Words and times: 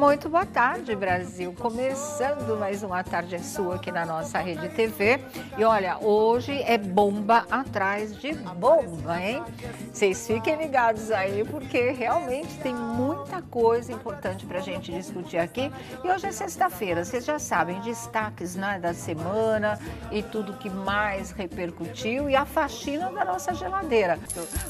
Muito 0.00 0.30
boa 0.30 0.46
tarde, 0.46 0.96
Brasil. 0.96 1.54
Começando 1.60 2.58
mais 2.58 2.82
uma 2.82 3.04
tarde 3.04 3.38
sua 3.44 3.74
aqui 3.74 3.92
na 3.92 4.06
nossa 4.06 4.38
rede 4.38 4.66
TV. 4.70 5.20
E 5.58 5.62
olha, 5.62 5.98
hoje 5.98 6.52
é 6.62 6.78
bomba 6.78 7.44
atrás 7.50 8.16
de 8.16 8.32
bomba, 8.32 9.20
hein? 9.20 9.44
Vocês 9.92 10.26
fiquem 10.26 10.56
ligados 10.56 11.10
aí, 11.10 11.44
porque 11.44 11.90
realmente 11.90 12.48
tem 12.60 12.74
muita 12.74 13.42
coisa 13.42 13.92
importante 13.92 14.46
para 14.46 14.60
a 14.60 14.62
gente 14.62 14.90
discutir 14.90 15.36
aqui. 15.36 15.70
E 16.02 16.10
hoje 16.10 16.28
é 16.28 16.32
sexta-feira, 16.32 17.04
vocês 17.04 17.22
já 17.22 17.38
sabem, 17.38 17.78
destaques 17.82 18.56
né, 18.56 18.78
da 18.78 18.94
semana 18.94 19.78
e 20.10 20.22
tudo 20.22 20.54
que 20.54 20.70
mais 20.70 21.30
repercutiu 21.30 22.30
e 22.30 22.34
a 22.34 22.46
faxina 22.46 23.12
da 23.12 23.22
nossa 23.22 23.52
geladeira. 23.52 24.18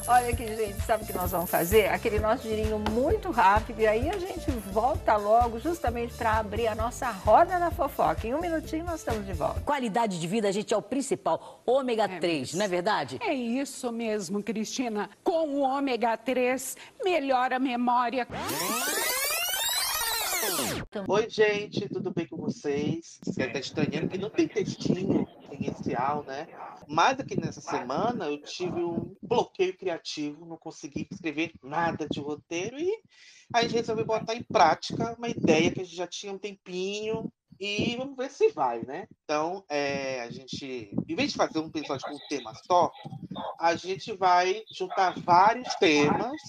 Olha 0.09 0.27
aqui, 0.31 0.45
gente, 0.45 0.81
sabe 0.81 1.05
o 1.05 1.07
que 1.07 1.13
nós 1.13 1.31
vamos 1.31 1.49
fazer? 1.49 1.87
Aquele 1.87 2.19
nosso 2.19 2.43
girinho 2.43 2.79
muito 2.91 3.31
rápido 3.31 3.79
e 3.79 3.87
aí 3.87 4.09
a 4.09 4.19
gente 4.19 4.51
volta 4.73 5.20
logo, 5.21 5.59
justamente 5.59 6.13
para 6.15 6.37
abrir 6.37 6.67
a 6.67 6.75
nossa 6.75 7.09
roda 7.11 7.59
da 7.59 7.71
fofoca. 7.71 8.27
Em 8.27 8.33
um 8.33 8.41
minutinho 8.41 8.83
nós 8.83 8.99
estamos 8.99 9.25
de 9.25 9.33
volta. 9.33 9.61
Qualidade 9.61 10.19
de 10.19 10.27
vida, 10.27 10.49
a 10.49 10.51
gente, 10.51 10.73
é 10.73 10.77
o 10.77 10.81
principal. 10.81 11.61
Ômega 11.65 12.03
é 12.03 12.19
3, 12.19 12.39
mesmo. 12.39 12.57
não 12.57 12.65
é 12.65 12.67
verdade? 12.67 13.19
É 13.21 13.33
isso 13.33 13.91
mesmo, 13.91 14.43
Cristina. 14.43 15.09
Com 15.23 15.47
o 15.49 15.61
ômega 15.61 16.17
3, 16.17 16.75
melhora 17.03 17.55
a 17.55 17.59
memória. 17.59 18.27
Oi, 21.07 21.29
gente, 21.29 21.87
tudo 21.87 22.11
bem 22.11 22.27
com 22.27 22.35
vocês? 22.35 23.19
Você 23.23 23.43
está 23.43 23.59
estranhando 23.59 24.09
que 24.09 24.17
não 24.17 24.29
tem 24.29 24.47
textinho 24.47 25.27
inicial, 25.51 26.23
né? 26.23 26.47
Mas 26.87 27.19
aqui 27.19 27.39
nessa 27.39 27.61
semana 27.61 28.25
eu 28.25 28.41
tive 28.41 28.83
um 28.83 29.15
bloqueio 29.21 29.77
criativo, 29.77 30.45
não 30.45 30.57
consegui 30.57 31.07
escrever 31.09 31.53
nada 31.63 32.07
de 32.09 32.19
roteiro 32.19 32.77
e 32.79 33.01
a 33.53 33.61
gente 33.61 33.75
resolveu 33.75 34.05
botar 34.05 34.35
em 34.35 34.43
prática 34.43 35.15
uma 35.17 35.27
ideia 35.27 35.71
que 35.71 35.81
a 35.81 35.83
gente 35.83 35.95
já 35.95 36.07
tinha 36.07 36.33
um 36.33 36.37
tempinho 36.37 37.31
e 37.59 37.95
vamos 37.95 38.15
ver 38.15 38.31
se 38.31 38.49
vai, 38.49 38.81
né? 38.83 39.07
Então, 39.23 39.63
é, 39.69 40.21
a 40.21 40.31
gente, 40.31 40.95
em 41.07 41.15
vez 41.15 41.31
de 41.31 41.37
fazer 41.37 41.59
um 41.59 41.67
episódio 41.67 42.07
com 42.07 42.15
um 42.15 42.27
tema 42.27 42.53
só, 42.65 42.91
a 43.59 43.75
gente 43.75 44.13
vai 44.13 44.63
juntar 44.75 45.13
vários 45.19 45.73
temas 45.75 46.41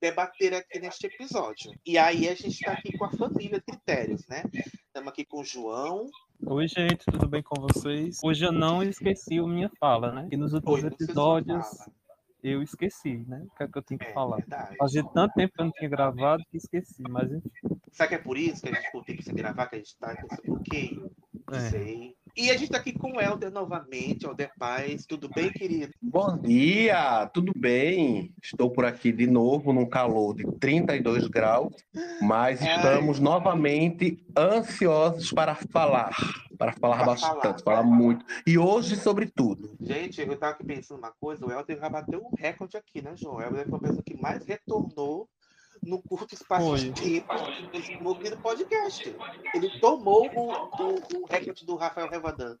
debater 0.00 0.54
aqui 0.54 0.78
neste 0.78 1.06
episódio. 1.06 1.72
E 1.84 1.98
aí 1.98 2.28
a 2.28 2.34
gente 2.34 2.54
está 2.54 2.72
aqui 2.72 2.96
com 2.96 3.04
a 3.04 3.10
família 3.10 3.60
Critérios, 3.60 4.26
né? 4.26 4.42
Estamos 4.86 5.08
aqui 5.08 5.24
com 5.24 5.40
o 5.40 5.44
João. 5.44 6.08
Oi, 6.46 6.68
gente, 6.68 7.04
tudo 7.04 7.28
bem 7.28 7.42
com 7.42 7.60
vocês? 7.60 8.20
Hoje 8.22 8.44
eu 8.44 8.52
não 8.52 8.82
esqueci 8.82 9.38
a 9.38 9.42
minha 9.42 9.70
fala, 9.78 10.12
né? 10.12 10.28
E 10.30 10.36
nos 10.36 10.54
últimos 10.54 10.84
episódios 10.84 11.66
eu 12.42 12.62
esqueci, 12.62 13.24
né? 13.26 13.44
O 13.44 13.56
que 13.56 13.62
é 13.64 13.68
que 13.68 13.78
eu 13.78 13.82
tinha 13.82 13.98
que 13.98 14.06
é, 14.06 14.12
falar? 14.12 14.36
Verdade. 14.36 14.76
Fazia 14.76 15.04
tanto 15.04 15.34
tempo 15.34 15.52
que 15.54 15.60
eu 15.60 15.64
não 15.66 15.72
tinha 15.72 15.90
gravado 15.90 16.42
que 16.50 16.56
esqueci, 16.56 17.02
mas 17.08 17.32
enfim. 17.32 17.50
Será 17.90 18.08
que 18.08 18.14
é 18.14 18.18
por 18.18 18.36
isso 18.36 18.62
que 18.62 18.68
a 18.68 18.74
gente 18.74 19.04
tem 19.04 19.16
que 19.16 19.22
se 19.22 19.32
gravar, 19.32 19.66
que 19.66 19.76
a 19.76 19.78
gente 19.78 19.96
tá 19.98 20.16
com 20.16 20.26
esse 20.32 20.42
bloqueio? 20.46 21.10
Não 21.50 21.58
é. 21.58 21.70
sei. 21.70 22.16
E 22.38 22.50
a 22.50 22.52
gente 22.52 22.66
está 22.66 22.78
aqui 22.78 22.92
com 22.92 23.16
o 23.16 23.20
Helder 23.20 23.50
novamente, 23.50 24.24
Helder 24.24 24.52
Paz. 24.56 25.04
Tudo 25.04 25.28
bem, 25.28 25.50
querido? 25.50 25.92
Bom 26.00 26.38
dia, 26.38 27.26
tudo 27.34 27.52
bem? 27.56 28.32
Estou 28.40 28.70
por 28.70 28.84
aqui 28.84 29.10
de 29.10 29.26
novo 29.26 29.72
num 29.72 29.84
calor 29.84 30.36
de 30.36 30.44
32 30.60 31.26
graus, 31.26 31.74
mas 32.22 32.62
Ai. 32.62 32.76
estamos 32.76 33.18
novamente 33.18 34.24
ansiosos 34.38 35.32
para 35.32 35.56
falar. 35.56 36.14
Para 36.56 36.72
falar 36.74 36.98
para 36.98 37.06
bastante, 37.06 37.42
falar, 37.42 37.58
falar 37.58 37.82
muito. 37.82 38.24
E 38.46 38.56
hoje, 38.56 38.94
sobre 38.94 39.26
tudo. 39.26 39.76
Gente, 39.80 40.20
eu 40.20 40.32
estava 40.32 40.52
aqui 40.52 40.64
pensando 40.64 40.98
uma 40.98 41.12
coisa, 41.20 41.44
o 41.44 41.50
Helder 41.50 41.76
já 41.76 41.88
bateu 41.88 42.20
um 42.20 42.30
recorde 42.38 42.76
aqui, 42.76 43.02
né, 43.02 43.16
João? 43.16 43.38
O 43.38 43.42
Helder 43.42 43.68
foi 43.68 43.78
a 43.78 43.82
pessoa 43.82 44.02
que 44.06 44.16
mais 44.16 44.44
retornou 44.44 45.28
no 45.82 46.02
curto 46.02 46.34
espaço 46.34 46.66
Foi. 46.66 46.90
de 46.90 47.20
tempo 47.20 48.02
movimento 48.02 48.40
podcast. 48.40 49.14
Ele 49.54 49.80
tomou 49.80 50.28
o, 50.34 50.52
o, 50.52 51.22
o 51.22 51.26
recorde 51.26 51.64
do 51.64 51.76
Rafael 51.76 52.08
Revadan. 52.08 52.58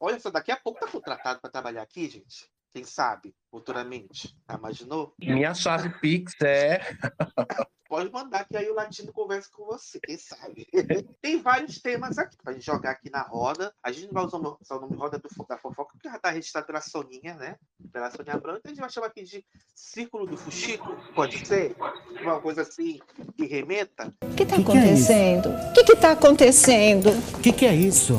Olha 0.00 0.18
só, 0.18 0.30
daqui 0.30 0.50
a 0.50 0.56
pouco 0.56 0.80
tá 0.80 0.88
contratado 0.88 1.40
para 1.40 1.50
trabalhar 1.50 1.82
aqui, 1.82 2.08
gente. 2.08 2.50
Quem 2.72 2.84
sabe, 2.84 3.34
futuramente. 3.50 4.34
Imaginou? 4.50 5.14
Minha 5.18 5.54
chave 5.54 5.90
Pix 6.00 6.32
é. 6.40 6.80
Pode 7.92 8.10
mandar 8.10 8.46
que 8.46 8.56
aí 8.56 8.70
o 8.70 8.74
Latino 8.74 9.12
conversa 9.12 9.50
com 9.52 9.66
você, 9.66 10.00
quem 10.00 10.16
sabe. 10.16 10.66
Tem 11.20 11.42
vários 11.42 11.78
temas 11.78 12.16
aqui 12.16 12.38
pra 12.42 12.54
gente 12.54 12.64
jogar 12.64 12.92
aqui 12.92 13.10
na 13.10 13.20
roda. 13.20 13.70
A 13.82 13.92
gente 13.92 14.06
não 14.06 14.14
vai 14.14 14.24
usar 14.24 14.38
o 14.38 14.80
nome 14.80 14.96
roda 14.96 15.18
do, 15.18 15.28
da 15.46 15.58
fofoca, 15.58 15.92
porque 15.92 16.08
já 16.08 16.18
tá 16.18 16.30
registrado 16.30 16.66
pela 16.66 16.80
Soninha, 16.80 17.34
né? 17.34 17.56
Pela 17.92 18.10
Soninha 18.10 18.38
Branca. 18.38 18.62
A 18.64 18.68
gente 18.68 18.80
vai 18.80 18.88
chamar 18.88 19.08
aqui 19.08 19.22
de 19.22 19.44
Círculo 19.74 20.26
do 20.26 20.38
Fuxico, 20.38 20.96
pode 21.14 21.46
ser? 21.46 21.76
Uma 22.22 22.40
coisa 22.40 22.62
assim 22.62 22.98
que 23.36 23.44
remeta. 23.44 24.10
O 24.24 24.34
que 24.34 24.46
tá 24.46 24.56
que 24.56 24.62
acontecendo? 24.62 25.50
O 25.50 25.72
que, 25.74 25.84
que 25.84 25.96
tá 25.96 26.12
acontecendo? 26.12 27.10
O 27.36 27.42
que, 27.42 27.52
que 27.52 27.66
é 27.66 27.74
isso? 27.74 28.16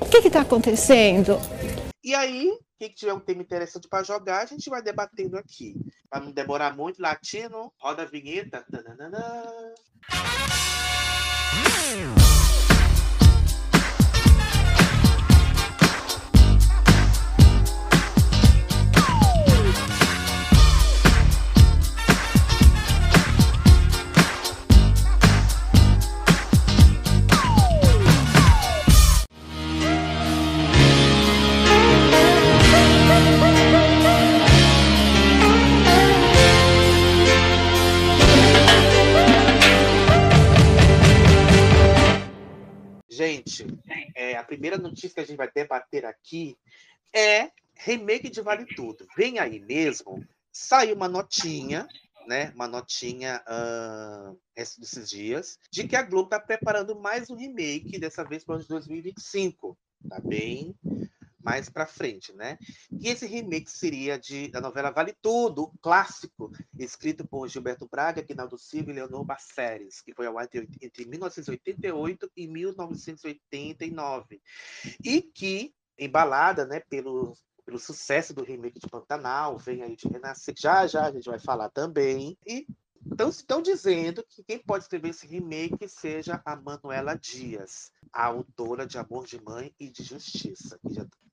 O 0.00 0.08
que, 0.08 0.22
que 0.22 0.30
tá 0.30 0.40
acontecendo? 0.40 1.38
E 2.02 2.14
aí, 2.14 2.58
quem 2.78 2.88
tiver 2.90 3.12
um 3.12 3.20
tema 3.20 3.42
interessante 3.42 3.88
para 3.88 4.04
jogar, 4.04 4.42
a 4.42 4.46
gente 4.46 4.70
vai 4.70 4.80
debatendo 4.80 5.36
aqui. 5.36 5.74
Para 6.08 6.24
não 6.24 6.32
demorar 6.32 6.76
muito, 6.76 7.02
latino, 7.02 7.72
roda 7.78 8.02
a 8.02 8.06
vinheta. 8.06 8.64
Tananana. 8.70 9.74
É, 44.14 44.36
a 44.36 44.44
primeira 44.44 44.76
notícia 44.76 45.10
que 45.10 45.20
a 45.20 45.24
gente 45.24 45.36
vai 45.36 45.50
debater 45.50 46.04
aqui 46.04 46.56
é 47.14 47.50
remake 47.74 48.28
de 48.28 48.40
Vale 48.40 48.66
Tudo. 48.74 49.06
Vem 49.16 49.38
aí 49.38 49.60
mesmo, 49.60 50.24
saiu 50.52 50.94
uma 50.94 51.08
notinha, 51.08 51.86
né? 52.26 52.52
Uma 52.54 52.68
notinha 52.68 53.42
uh, 53.48 54.38
esses 54.56 55.08
dias, 55.08 55.58
de 55.70 55.86
que 55.86 55.96
a 55.96 56.02
Globo 56.02 56.26
está 56.26 56.40
preparando 56.40 56.98
mais 56.98 57.30
um 57.30 57.36
remake, 57.36 57.98
dessa 57.98 58.24
vez 58.24 58.44
para 58.44 58.52
o 58.52 58.54
ano 58.56 58.64
de 58.64 58.68
2025. 58.68 59.78
Tá 60.08 60.20
bem 60.20 60.76
mais 61.48 61.70
para 61.70 61.86
frente, 61.86 62.30
né? 62.34 62.58
E 63.00 63.08
esse 63.08 63.24
remake 63.26 63.70
seria 63.70 64.18
de, 64.18 64.48
da 64.48 64.60
novela 64.60 64.90
Vale 64.90 65.14
Tudo, 65.22 65.72
clássico, 65.80 66.52
escrito 66.78 67.26
por 67.26 67.48
Gilberto 67.48 67.88
Braga, 67.90 68.22
Quinaldo 68.22 68.58
Silva 68.58 68.90
e 68.90 68.94
Leonor 68.94 69.24
Baceres, 69.24 70.02
que 70.02 70.12
foi 70.12 70.26
ao 70.26 70.38
ar 70.38 70.46
entre 70.82 71.06
1988 71.06 72.30
e 72.36 72.46
1989. 72.46 74.42
E 75.02 75.22
que, 75.22 75.74
embalada 75.98 76.66
né, 76.66 76.80
pelo, 76.80 77.32
pelo 77.64 77.78
sucesso 77.78 78.34
do 78.34 78.44
remake 78.44 78.78
de 78.78 78.86
Pantanal, 78.86 79.56
vem 79.56 79.82
aí 79.82 79.96
de 79.96 80.06
Renascer, 80.06 80.54
já 80.54 80.86
já 80.86 81.06
a 81.06 81.10
gente 81.10 81.30
vai 81.30 81.38
falar 81.38 81.70
também, 81.70 82.36
e 82.46 82.66
então, 83.06 83.28
estão 83.28 83.62
dizendo 83.62 84.24
que 84.28 84.42
quem 84.42 84.58
pode 84.58 84.84
escrever 84.84 85.10
esse 85.10 85.26
remake 85.26 85.88
seja 85.88 86.40
a 86.44 86.56
Manuela 86.56 87.16
Dias, 87.16 87.90
a 88.12 88.26
autora 88.26 88.86
de 88.86 88.98
Amor 88.98 89.26
de 89.26 89.42
Mãe 89.42 89.74
e 89.78 89.88
de 89.88 90.02
Justiça. 90.02 90.78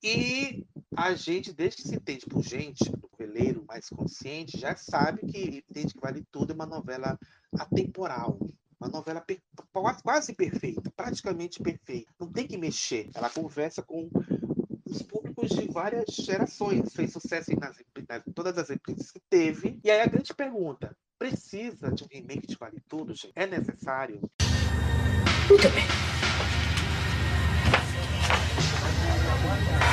E 0.03 0.65
a 0.95 1.13
gente, 1.13 1.53
desde 1.53 1.81
que 1.81 1.87
se 1.87 1.95
entende 1.95 2.25
por 2.25 2.41
gente, 2.41 2.89
do 2.91 3.09
veleiro 3.17 3.63
mais 3.67 3.89
consciente, 3.89 4.59
já 4.59 4.75
sabe 4.75 5.25
que 5.27 5.63
entende 5.69 5.93
que 5.93 5.99
Vale 5.99 6.25
Tudo 6.31 6.51
é 6.51 6.55
uma 6.55 6.65
novela 6.65 7.19
atemporal. 7.57 8.39
Uma 8.79 8.89
novela 8.89 9.21
per 9.21 9.41
quase 10.03 10.33
perfeita, 10.33 10.91
praticamente 10.95 11.61
perfeita. 11.61 12.13
Não 12.19 12.31
tem 12.31 12.45
que 12.45 12.57
mexer. 12.57 13.09
Ela 13.15 13.29
conversa 13.29 13.81
com 13.81 14.09
os 14.85 15.01
públicos 15.01 15.49
de 15.49 15.67
várias 15.71 16.13
gerações. 16.13 16.93
Fez 16.93 17.11
sucesso 17.11 17.51
nas 17.59 17.77
todas 18.33 18.57
as 18.57 18.69
reprises 18.69 19.11
que 19.11 19.19
teve. 19.29 19.79
E 19.83 19.89
aí 19.89 20.01
a 20.01 20.07
grande 20.07 20.33
pergunta: 20.33 20.95
precisa 21.17 21.91
de 21.91 22.03
um 22.03 22.07
remake 22.11 22.47
de 22.47 22.55
Vale 22.55 22.81
Tudo, 22.87 23.13
gente? 23.13 23.31
É 23.35 23.47
necessário? 23.47 24.19
Muito 25.49 25.69
bem. 25.69 25.83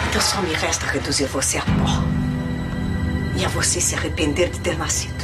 Então 0.09 0.21
só 0.21 0.43
me 0.43 0.53
resta 0.53 0.87
reduzir 0.87 1.27
você 1.27 1.59
a 1.59 1.63
pó. 1.63 2.03
E 3.39 3.45
a 3.45 3.49
você 3.49 3.81
se 3.81 3.95
arrepender 3.95 4.51
de 4.51 4.61
ter 4.61 4.77
nascido. 4.77 5.23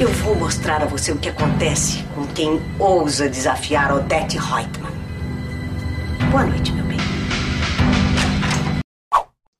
Eu 0.00 0.08
vou 0.08 0.34
mostrar 0.36 0.82
a 0.82 0.86
você 0.86 1.10
o 1.10 1.18
que 1.18 1.28
acontece 1.28 2.04
com 2.14 2.26
quem 2.28 2.60
ousa 2.78 3.28
desafiar 3.28 3.92
Odette 3.92 4.38
Reutemann. 4.38 4.92
Boa 6.30 6.44
noite, 6.44 6.72
meu. 6.72 6.87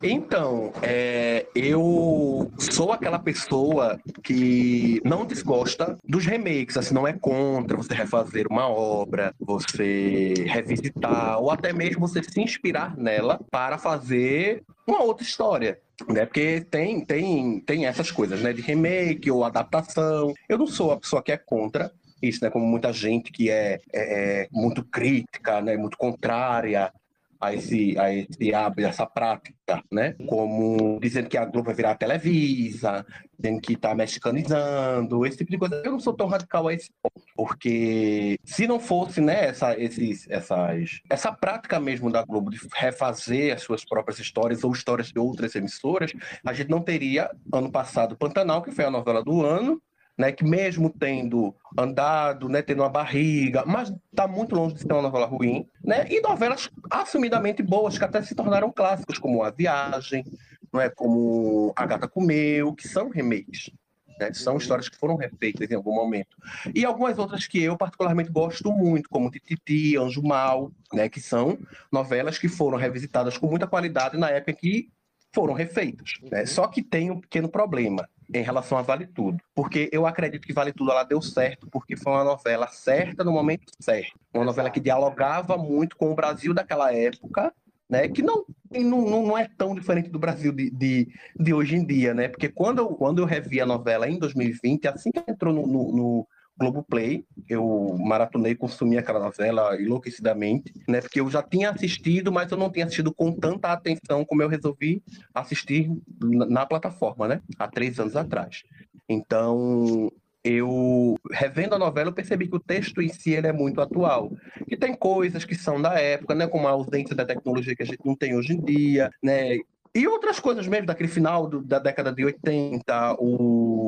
Então, 0.00 0.72
é, 0.80 1.44
eu 1.56 2.48
sou 2.56 2.92
aquela 2.92 3.18
pessoa 3.18 3.98
que 4.22 5.00
não 5.04 5.26
desgosta 5.26 5.98
dos 6.04 6.24
remakes, 6.24 6.76
assim, 6.76 6.94
não 6.94 7.06
é 7.06 7.12
contra 7.12 7.76
você 7.76 7.94
refazer 7.94 8.46
uma 8.48 8.68
obra, 8.68 9.34
você 9.40 10.34
revisitar, 10.46 11.40
ou 11.40 11.50
até 11.50 11.72
mesmo 11.72 12.06
você 12.06 12.22
se 12.22 12.40
inspirar 12.40 12.96
nela 12.96 13.40
para 13.50 13.76
fazer 13.76 14.62
uma 14.86 15.02
outra 15.02 15.24
história. 15.24 15.80
Né? 16.08 16.24
Porque 16.24 16.60
tem, 16.70 17.04
tem, 17.04 17.58
tem 17.58 17.86
essas 17.86 18.12
coisas, 18.12 18.40
né? 18.40 18.52
De 18.52 18.62
remake 18.62 19.28
ou 19.32 19.42
adaptação. 19.42 20.32
Eu 20.48 20.58
não 20.58 20.68
sou 20.68 20.92
a 20.92 20.96
pessoa 21.00 21.20
que 21.20 21.32
é 21.32 21.36
contra, 21.36 21.90
isso, 22.22 22.38
né? 22.42 22.50
Como 22.50 22.64
muita 22.64 22.92
gente 22.92 23.32
que 23.32 23.50
é, 23.50 23.80
é, 23.92 24.42
é 24.42 24.48
muito 24.52 24.84
crítica, 24.84 25.60
né? 25.60 25.76
Muito 25.76 25.98
contrária 25.98 26.92
a 27.40 27.54
esse, 27.54 27.98
a 27.98 28.12
esse 28.12 28.54
a 28.54 28.72
essa 28.78 29.06
prática, 29.06 29.82
né? 29.90 30.14
Como 30.26 30.98
dizendo 31.00 31.28
que 31.28 31.36
a 31.36 31.44
Globo 31.44 31.66
vai 31.66 31.74
virar 31.74 31.94
Televisa, 31.94 33.06
dizendo 33.38 33.60
que 33.60 33.74
está 33.74 33.94
mexicanizando, 33.94 35.24
esse 35.24 35.38
tipo 35.38 35.50
de 35.50 35.58
coisa. 35.58 35.82
Eu 35.84 35.92
não 35.92 36.00
sou 36.00 36.14
tão 36.14 36.26
radical 36.26 36.66
a 36.68 36.74
esse 36.74 36.90
ponto, 37.02 37.24
porque 37.36 38.38
se 38.44 38.66
não 38.66 38.80
fosse, 38.80 39.20
né, 39.20 39.46
essa, 39.46 39.78
esses, 39.78 40.28
essas, 40.28 41.00
essa 41.08 41.32
prática 41.32 41.78
mesmo 41.78 42.10
da 42.10 42.24
Globo 42.24 42.50
de 42.50 42.58
refazer 42.74 43.54
as 43.54 43.62
suas 43.62 43.84
próprias 43.84 44.18
histórias 44.18 44.64
ou 44.64 44.72
histórias 44.72 45.08
de 45.08 45.18
outras 45.18 45.54
emissoras, 45.54 46.12
a 46.44 46.52
gente 46.52 46.70
não 46.70 46.80
teria, 46.80 47.30
ano 47.52 47.70
passado, 47.70 48.16
Pantanal, 48.16 48.62
que 48.62 48.72
foi 48.72 48.84
a 48.84 48.90
novela 48.90 49.22
do 49.22 49.44
ano, 49.44 49.80
né, 50.18 50.32
que 50.32 50.44
mesmo 50.44 50.90
tendo 50.90 51.54
andado, 51.78 52.48
né, 52.48 52.60
tendo 52.60 52.82
uma 52.82 52.88
barriga, 52.88 53.64
mas 53.64 53.94
está 54.10 54.26
muito 54.26 54.54
longe 54.56 54.74
de 54.74 54.80
ser 54.80 54.92
uma 54.92 55.02
novela 55.02 55.26
ruim, 55.26 55.64
né, 55.82 56.06
e 56.10 56.20
novelas 56.20 56.68
assumidamente 56.90 57.62
boas 57.62 57.96
que 57.96 58.04
até 58.04 58.20
se 58.20 58.34
tornaram 58.34 58.72
clássicos, 58.72 59.18
como 59.18 59.44
A 59.44 59.50
Viagem, 59.50 60.24
não 60.72 60.80
é, 60.80 60.90
como 60.90 61.72
A 61.76 61.86
Gata 61.86 62.08
Comeu, 62.08 62.74
que 62.74 62.88
são 62.88 63.08
remakes. 63.08 63.70
Né, 64.18 64.32
são 64.32 64.54
uhum. 64.54 64.58
histórias 64.58 64.88
que 64.88 64.96
foram 64.96 65.14
refeitas 65.14 65.70
em 65.70 65.76
algum 65.76 65.94
momento. 65.94 66.36
E 66.74 66.84
algumas 66.84 67.16
outras 67.16 67.46
que 67.46 67.62
eu 67.62 67.76
particularmente 67.76 68.32
gosto 68.32 68.72
muito, 68.72 69.08
como 69.08 69.30
Tititi, 69.30 69.96
Anjo 69.96 70.24
Mal, 70.24 70.72
né, 70.92 71.08
que 71.08 71.20
são 71.20 71.56
novelas 71.92 72.36
que 72.36 72.48
foram 72.48 72.76
revisitadas 72.76 73.38
com 73.38 73.46
muita 73.46 73.68
qualidade 73.68 74.18
na 74.18 74.28
época 74.30 74.54
que 74.54 74.90
foram 75.32 75.54
refeitas. 75.54 76.14
Né? 76.28 76.40
Uhum. 76.40 76.46
Só 76.48 76.66
que 76.66 76.82
tem 76.82 77.12
um 77.12 77.20
pequeno 77.20 77.48
problema 77.48 78.08
em 78.32 78.42
relação 78.42 78.76
a 78.78 78.82
Vale 78.82 79.06
Tudo. 79.06 79.38
Porque 79.54 79.88
eu 79.92 80.06
acredito 80.06 80.46
que 80.46 80.52
Vale 80.52 80.72
Tudo 80.72 80.90
ela 80.90 81.04
deu 81.04 81.20
certo 81.22 81.66
porque 81.70 81.96
foi 81.96 82.12
uma 82.12 82.24
novela 82.24 82.66
certa 82.68 83.24
no 83.24 83.32
momento 83.32 83.72
certo. 83.80 84.18
Uma 84.32 84.44
novela 84.44 84.70
que 84.70 84.80
dialogava 84.80 85.56
muito 85.56 85.96
com 85.96 86.10
o 86.10 86.14
Brasil 86.14 86.52
daquela 86.52 86.92
época, 86.92 87.52
né? 87.88 88.08
Que 88.08 88.22
não, 88.22 88.44
não, 88.70 89.22
não 89.22 89.38
é 89.38 89.48
tão 89.56 89.74
diferente 89.74 90.10
do 90.10 90.18
Brasil 90.18 90.52
de, 90.52 90.70
de, 90.70 91.08
de, 91.38 91.54
hoje 91.54 91.76
em 91.76 91.84
dia, 91.84 92.12
né? 92.12 92.28
Porque 92.28 92.48
quando 92.48 92.78
eu, 92.78 92.88
quando 92.88 93.20
eu 93.20 93.24
revi 93.24 93.60
a 93.60 93.66
novela 93.66 94.08
em 94.08 94.18
2020, 94.18 94.88
assim 94.88 95.10
que 95.10 95.22
entrou 95.26 95.54
no, 95.54 95.66
no, 95.66 95.92
no 95.96 96.28
Globoplay. 96.58 97.24
Eu 97.48 97.96
maratonei, 97.98 98.54
consumi 98.54 98.98
aquela 98.98 99.20
novela 99.20 99.80
enlouquecidamente, 99.80 100.72
né? 100.88 101.00
Porque 101.00 101.20
eu 101.20 101.30
já 101.30 101.42
tinha 101.42 101.70
assistido, 101.70 102.32
mas 102.32 102.50
eu 102.50 102.58
não 102.58 102.70
tinha 102.70 102.84
assistido 102.84 103.14
com 103.14 103.32
tanta 103.32 103.72
atenção 103.72 104.24
como 104.24 104.42
eu 104.42 104.48
resolvi 104.48 105.02
assistir 105.34 105.90
na 106.20 106.66
plataforma, 106.66 107.28
né? 107.28 107.40
Há 107.58 107.68
três 107.68 107.98
anos 107.98 108.16
atrás. 108.16 108.62
Então, 109.08 110.10
eu 110.44 111.16
revendo 111.30 111.74
a 111.74 111.78
novela, 111.78 112.10
eu 112.10 112.14
percebi 112.14 112.48
que 112.48 112.56
o 112.56 112.60
texto 112.60 113.02
em 113.02 113.08
si 113.08 113.32
ele 113.32 113.46
é 113.46 113.52
muito 113.52 113.80
atual. 113.80 114.32
Que 114.66 114.76
tem 114.76 114.94
coisas 114.94 115.44
que 115.44 115.54
são 115.54 115.80
da 115.80 115.98
época, 116.00 116.34
né, 116.34 116.46
como 116.46 116.66
a 116.66 116.70
ausência 116.70 117.14
da 117.14 117.24
tecnologia 117.24 117.74
que 117.74 117.82
a 117.82 117.86
gente 117.86 118.04
não 118.04 118.16
tem 118.16 118.36
hoje 118.36 118.52
em 118.54 118.60
dia, 118.60 119.10
né? 119.22 119.58
E 119.94 120.06
outras 120.06 120.38
coisas 120.38 120.66
mesmo, 120.66 120.86
daquele 120.86 121.08
final 121.08 121.48
do, 121.48 121.60
da 121.60 121.78
década 121.78 122.12
de 122.12 122.24
80, 122.24 123.16
o, 123.18 123.87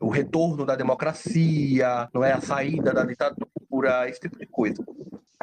o 0.00 0.08
retorno 0.08 0.64
da 0.64 0.74
democracia, 0.74 2.08
não 2.12 2.24
é 2.24 2.32
a 2.32 2.40
saída 2.40 2.92
da 2.92 3.04
ditadura, 3.04 4.08
esse 4.08 4.20
tipo 4.20 4.38
de 4.38 4.46
coisa 4.46 4.84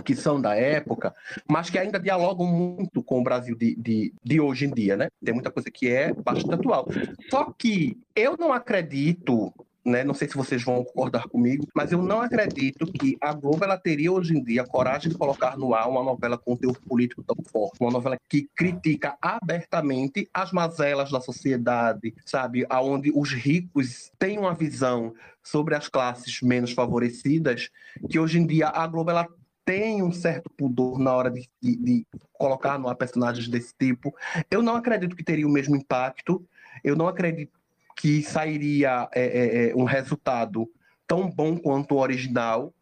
que 0.03 0.15
são 0.15 0.41
da 0.41 0.55
época, 0.55 1.13
mas 1.47 1.69
que 1.69 1.77
ainda 1.77 1.99
dialogam 1.99 2.45
muito 2.45 3.01
com 3.03 3.19
o 3.19 3.23
Brasil 3.23 3.55
de, 3.55 3.75
de, 3.75 4.13
de, 4.23 4.41
hoje 4.41 4.65
em 4.65 4.73
dia, 4.73 4.97
né? 4.97 5.07
Tem 5.23 5.33
muita 5.33 5.51
coisa 5.51 5.69
que 5.71 5.87
é 5.87 6.11
bastante 6.13 6.55
atual. 6.55 6.87
Só 7.29 7.53
que 7.57 7.97
eu 8.15 8.35
não 8.37 8.51
acredito 8.51 9.53
né? 9.85 10.03
Não 10.03 10.13
sei 10.13 10.27
se 10.27 10.35
vocês 10.35 10.63
vão 10.63 10.83
concordar 10.83 11.27
comigo, 11.27 11.67
mas 11.75 11.91
eu 11.91 12.01
não 12.01 12.21
acredito 12.21 12.85
que 12.85 13.17
a 13.19 13.33
Globo 13.33 13.63
ela 13.63 13.77
teria 13.77 14.11
hoje 14.11 14.35
em 14.35 14.43
dia 14.43 14.61
a 14.61 14.67
coragem 14.67 15.11
de 15.11 15.17
colocar 15.17 15.57
no 15.57 15.73
ar 15.73 15.89
uma 15.89 16.03
novela 16.03 16.37
com 16.37 16.55
teor 16.55 16.79
político 16.81 17.23
tão 17.23 17.35
forte, 17.51 17.77
uma 17.81 17.91
novela 17.91 18.17
que 18.29 18.49
critica 18.55 19.17
abertamente 19.21 20.29
as 20.33 20.51
mazelas 20.51 21.11
da 21.11 21.19
sociedade, 21.19 22.13
sabe, 22.25 22.65
aonde 22.69 23.11
os 23.13 23.31
ricos 23.33 24.11
têm 24.17 24.39
uma 24.39 24.53
visão 24.53 25.13
sobre 25.43 25.75
as 25.75 25.89
classes 25.89 26.41
menos 26.41 26.71
favorecidas, 26.71 27.69
que 28.09 28.17
hoje 28.17 28.39
em 28.39 28.47
dia 28.47 28.69
a 28.69 28.87
Globo 28.87 29.11
ela 29.11 29.27
tem 29.65 30.01
um 30.03 30.11
certo 30.11 30.49
pudor 30.49 30.99
na 30.99 31.13
hora 31.13 31.31
de, 31.31 31.47
de, 31.61 31.75
de 31.77 32.05
colocar 32.33 32.77
no 32.77 32.87
ar 32.87 32.95
personagens 32.95 33.47
desse 33.47 33.73
tipo. 33.77 34.13
Eu 34.51 34.61
não 34.61 34.75
acredito 34.75 35.15
que 35.15 35.23
teria 35.23 35.47
o 35.47 35.51
mesmo 35.51 35.75
impacto. 35.75 36.45
Eu 36.83 36.95
não 36.95 37.07
acredito 37.07 37.62
que 37.95 38.23
sairia 38.23 39.07
é, 39.13 39.23
é, 39.23 39.69
é, 39.69 39.75
um 39.75 39.83
resultado 39.83 40.69
tão 41.07 41.29
bom 41.29 41.57
quanto 41.57 41.95
o 41.95 41.99
original, 41.99 42.73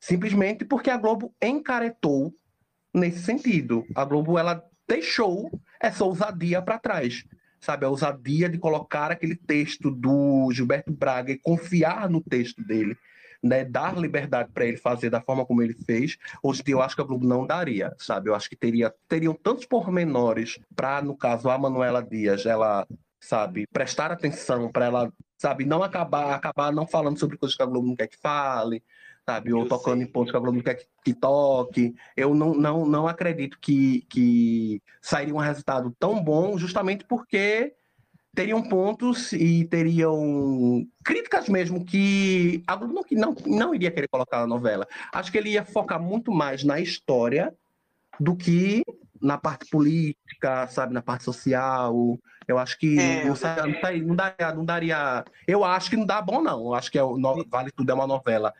simplesmente 0.00 0.64
porque 0.64 0.90
a 0.90 0.96
Globo 0.96 1.34
encaretou 1.42 2.34
nesse 2.92 3.22
sentido. 3.22 3.84
A 3.94 4.04
Globo 4.04 4.38
ela 4.38 4.64
deixou 4.88 5.50
essa 5.80 6.04
ousadia 6.04 6.62
para 6.62 6.78
trás, 6.78 7.24
sabe? 7.60 7.84
A 7.84 7.88
ousadia 7.88 8.48
de 8.48 8.58
colocar 8.58 9.10
aquele 9.10 9.34
texto 9.34 9.90
do 9.90 10.50
Gilberto 10.52 10.92
Braga 10.92 11.32
e 11.32 11.38
confiar 11.38 12.08
no 12.08 12.20
texto 12.20 12.62
dele. 12.62 12.96
Né, 13.42 13.62
dar 13.62 13.94
liberdade 13.98 14.50
para 14.54 14.64
ele 14.64 14.78
fazer 14.78 15.10
da 15.10 15.20
forma 15.20 15.44
como 15.44 15.60
ele 15.60 15.74
fez, 15.74 16.16
hoje 16.42 16.62
eu 16.66 16.80
acho 16.80 16.96
que 16.96 17.02
a 17.02 17.04
Globo 17.04 17.26
não 17.26 17.46
daria, 17.46 17.92
sabe? 17.98 18.30
Eu 18.30 18.34
acho 18.34 18.48
que 18.48 18.56
teria 18.56 18.90
teriam 19.06 19.34
tantos 19.34 19.66
pormenores 19.66 20.58
para, 20.74 21.02
no 21.02 21.14
caso, 21.14 21.50
a 21.50 21.58
Manuela 21.58 22.02
Dias, 22.02 22.46
ela 22.46 22.86
sabe? 23.24 23.66
Prestar 23.72 24.12
atenção 24.12 24.70
para 24.70 24.86
ela, 24.86 25.12
sabe? 25.38 25.64
Não 25.64 25.82
acabar, 25.82 26.34
acabar 26.34 26.72
não 26.72 26.86
falando 26.86 27.18
sobre 27.18 27.38
coisas 27.38 27.56
que 27.56 27.62
a 27.62 27.66
Globo 27.66 27.86
não 27.86 27.96
quer 27.96 28.06
que 28.06 28.18
fale, 28.18 28.82
sabe? 29.24 29.52
Ou 29.52 29.62
eu 29.62 29.68
tocando 29.68 29.98
sei. 29.98 30.06
em 30.06 30.12
pontos 30.12 30.30
que 30.30 30.36
a 30.36 30.40
Globo 30.40 30.58
não 30.58 30.64
quer 30.64 30.74
que, 30.74 30.86
que, 31.04 31.14
toque. 31.14 31.94
Eu 32.16 32.34
não, 32.34 32.54
não, 32.54 32.86
não 32.86 33.08
acredito 33.08 33.58
que, 33.60 34.02
que 34.10 34.82
sairia 35.00 35.34
um 35.34 35.38
resultado 35.38 35.94
tão 35.98 36.22
bom, 36.22 36.58
justamente 36.58 37.04
porque 37.04 37.74
teriam 38.34 38.62
pontos 38.62 39.32
e 39.32 39.64
teriam 39.64 40.86
críticas 41.04 41.48
mesmo 41.48 41.84
que 41.84 42.62
a 42.66 42.76
Globo 42.76 42.94
não, 42.94 43.04
não, 43.12 43.34
não 43.46 43.74
iria 43.74 43.90
querer 43.90 44.08
colocar 44.08 44.40
na 44.40 44.46
novela. 44.46 44.86
Acho 45.12 45.32
que 45.32 45.38
ele 45.38 45.50
ia 45.50 45.64
focar 45.64 46.00
muito 46.00 46.30
mais 46.30 46.62
na 46.62 46.78
história 46.78 47.54
do 48.20 48.36
que 48.36 48.84
na 49.20 49.38
parte 49.38 49.70
política, 49.70 50.66
sabe, 50.66 50.92
na 50.92 51.00
parte 51.00 51.24
social. 51.24 52.18
Eu 52.46 52.58
acho 52.58 52.78
que 52.78 52.98
é, 52.98 53.24
não, 53.24 53.34
não, 54.06 54.16
daria, 54.16 54.54
não 54.54 54.64
daria. 54.64 55.24
Eu 55.46 55.64
acho 55.64 55.90
que 55.90 55.96
não 55.96 56.06
dá 56.06 56.20
bom, 56.20 56.42
não. 56.42 56.66
Eu 56.66 56.74
acho 56.74 56.90
que 56.90 56.98
é, 56.98 57.02
Vale 57.48 57.70
Tudo 57.72 57.90
é 57.90 57.94
uma 57.94 58.06
novela 58.06 58.52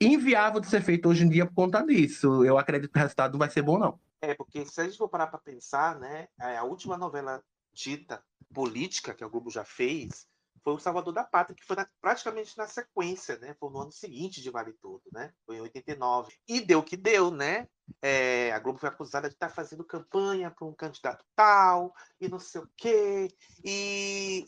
inviável 0.00 0.60
de 0.60 0.68
ser 0.68 0.82
feita 0.82 1.08
hoje 1.08 1.24
em 1.24 1.28
dia 1.28 1.46
por 1.46 1.54
conta 1.54 1.84
disso. 1.84 2.44
Eu 2.44 2.58
acredito 2.58 2.92
que 2.92 2.98
o 2.98 3.02
resultado 3.02 3.32
não 3.32 3.38
vai 3.38 3.50
ser 3.50 3.62
bom, 3.62 3.78
não. 3.78 3.98
É, 4.20 4.34
porque 4.34 4.64
se 4.64 4.80
a 4.80 4.84
gente 4.84 4.98
for 4.98 5.08
parar 5.08 5.28
para 5.28 5.38
pensar, 5.38 5.98
né, 5.98 6.28
é, 6.40 6.56
a 6.56 6.64
última 6.64 6.96
novela 6.96 7.42
dita 7.72 8.22
política 8.52 9.14
que 9.14 9.22
a 9.22 9.28
Globo 9.28 9.50
já 9.50 9.64
fez 9.64 10.26
foi 10.64 10.74
o 10.74 10.78
Salvador 10.78 11.14
da 11.14 11.24
Pátria, 11.24 11.56
que 11.56 11.64
foi 11.64 11.76
na, 11.76 11.88
praticamente 12.00 12.56
na 12.58 12.66
sequência, 12.66 13.38
né? 13.38 13.54
Foi 13.58 13.70
no 13.70 13.80
ano 13.80 13.92
seguinte 13.92 14.42
de 14.42 14.50
Vale 14.50 14.72
Tudo, 14.72 15.02
né? 15.12 15.32
Foi 15.46 15.56
em 15.56 15.60
89. 15.60 16.32
E 16.46 16.60
deu 16.60 16.80
o 16.80 16.82
que 16.82 16.96
deu, 16.96 17.30
né? 17.30 17.66
É, 18.02 18.52
a 18.52 18.58
Globo 18.58 18.78
foi 18.78 18.88
acusada 18.88 19.28
de 19.28 19.34
estar 19.34 19.48
fazendo 19.48 19.84
campanha 19.84 20.50
para 20.50 20.66
um 20.66 20.74
candidato 20.74 21.24
tal, 21.34 21.94
e 22.20 22.28
não 22.28 22.38
sei 22.38 22.60
o 22.60 22.70
quê. 22.76 23.28
E, 23.64 24.46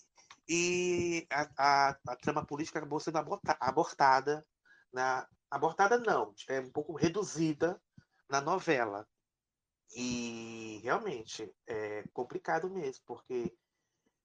e 0.49 1.27
a, 1.31 1.49
a, 1.59 1.97
a 2.09 2.17
trama 2.17 2.45
política 2.45 2.79
acabou 2.79 3.01
sendo 3.01 3.19
abortada. 3.61 4.47
Na, 4.93 5.27
abortada 5.51 5.99
não, 5.99 6.35
é 6.49 6.61
um 6.61 6.71
pouco 6.71 6.95
reduzida 6.95 7.81
na 8.29 8.41
novela. 8.41 9.07
E 9.95 10.81
realmente 10.85 11.53
é 11.67 12.05
complicado 12.13 12.71
mesmo, 12.71 13.03
porque 13.07 13.53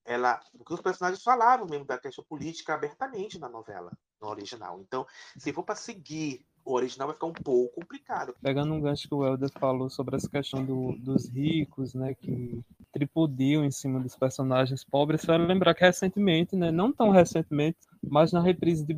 ela, 0.05 0.39
porque 0.55 0.73
os 0.73 0.81
personagens 0.81 1.23
falavam 1.23 1.65
mesmo 1.65 1.85
da 1.85 1.97
questão 1.97 2.23
política 2.23 2.75
abertamente 2.75 3.39
na 3.39 3.49
novela, 3.49 3.91
no 4.21 4.27
original. 4.27 4.79
Então, 4.79 5.05
se 5.37 5.51
for 5.51 5.63
para 5.63 5.75
seguir 5.75 6.45
o 6.65 6.73
original, 6.73 7.07
vai 7.07 7.15
ficar 7.15 7.27
um 7.27 7.33
pouco 7.33 7.75
complicado. 7.75 8.35
Pegando 8.41 8.73
um 8.73 8.81
gancho 8.81 9.07
que 9.07 9.13
o 9.13 9.25
Helder 9.25 9.51
falou 9.59 9.89
sobre 9.89 10.15
essa 10.15 10.29
questão 10.29 10.65
do, 10.65 10.93
dos 10.97 11.29
ricos, 11.29 11.93
né, 11.93 12.15
que 12.15 12.59
tripudiam 12.91 13.63
em 13.63 13.71
cima 13.71 13.99
dos 13.99 14.15
personagens 14.15 14.83
pobres, 14.83 15.23
vai 15.23 15.37
lembrar 15.37 15.75
que 15.75 15.85
recentemente, 15.85 16.55
né, 16.55 16.71
não 16.71 16.91
tão 16.91 17.11
recentemente, 17.11 17.77
mas 18.01 18.31
na 18.31 18.41
reprise 18.41 18.85
de 18.85 18.97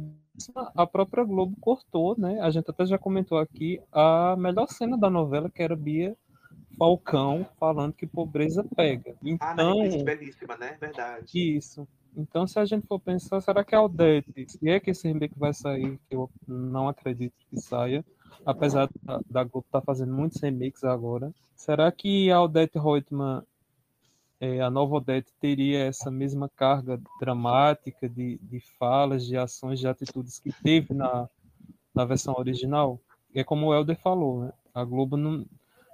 a 0.75 0.85
própria 0.85 1.23
Globo 1.23 1.57
cortou, 1.59 2.15
né? 2.15 2.39
A 2.41 2.51
gente 2.51 2.69
até 2.69 2.85
já 2.85 2.97
comentou 2.97 3.39
aqui 3.39 3.81
a 3.91 4.35
melhor 4.37 4.67
cena 4.67 4.95
da 4.95 5.09
novela, 5.09 5.49
que 5.49 5.63
era 5.63 5.75
Bia 5.75 6.15
Falcão 6.77 7.47
falando 7.59 7.93
que 7.93 8.05
pobreza 8.05 8.63
pega. 8.75 9.15
Então, 9.23 9.81
ah, 9.81 10.03
belíssima, 10.03 10.55
né? 10.57 10.77
Verdade. 10.79 11.25
Isso. 11.33 11.87
Então, 12.17 12.47
se 12.47 12.57
a 12.59 12.65
gente 12.65 12.87
for 12.87 12.99
pensar, 12.99 13.39
será 13.41 13.63
que 13.63 13.75
a 13.75 13.77
Aldete, 13.77 14.49
se 14.49 14.67
é 14.67 14.79
que 14.79 14.89
esse 14.89 15.07
remake 15.07 15.37
vai 15.37 15.53
sair, 15.53 15.99
que 16.09 16.15
eu 16.15 16.27
não 16.47 16.89
acredito 16.89 17.35
que 17.47 17.61
saia, 17.61 18.03
apesar 18.43 18.89
da, 19.03 19.19
da 19.29 19.43
Globo 19.43 19.67
estar 19.67 19.81
tá 19.81 19.85
fazendo 19.85 20.11
muitos 20.13 20.41
remakes 20.41 20.83
agora, 20.83 21.31
será 21.55 21.91
que 21.91 22.31
a 22.31 22.41
Odette 22.41 22.79
Reutemann, 22.79 23.43
é, 24.39 24.61
a 24.61 24.69
nova 24.69 24.95
Odette, 24.95 25.31
teria 25.39 25.85
essa 25.85 26.09
mesma 26.09 26.49
carga 26.49 26.99
dramática 27.19 28.09
de, 28.09 28.39
de 28.41 28.59
falas, 28.79 29.23
de 29.23 29.37
ações, 29.37 29.79
de 29.79 29.87
atitudes 29.87 30.39
que 30.39 30.51
teve 30.51 30.95
na, 30.95 31.29
na 31.93 32.03
versão 32.03 32.33
original? 32.35 32.99
É 33.33 33.43
como 33.43 33.67
o 33.67 33.73
Helder 33.75 33.97
falou, 33.99 34.45
né? 34.45 34.53
A 34.73 34.83
Globo 34.83 35.17
não. 35.17 35.45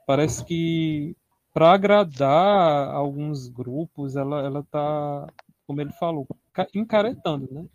Parece 0.05 0.45
que 0.45 1.17
para 1.53 1.71
agradar 1.71 2.89
alguns 2.89 3.47
grupos, 3.47 4.15
ela, 4.15 4.41
ela 4.41 4.63
tá, 4.63 5.31
como 5.65 5.81
ele 5.81 5.91
falou, 5.93 6.27
encaretando, 6.73 7.47
né? 7.51 7.65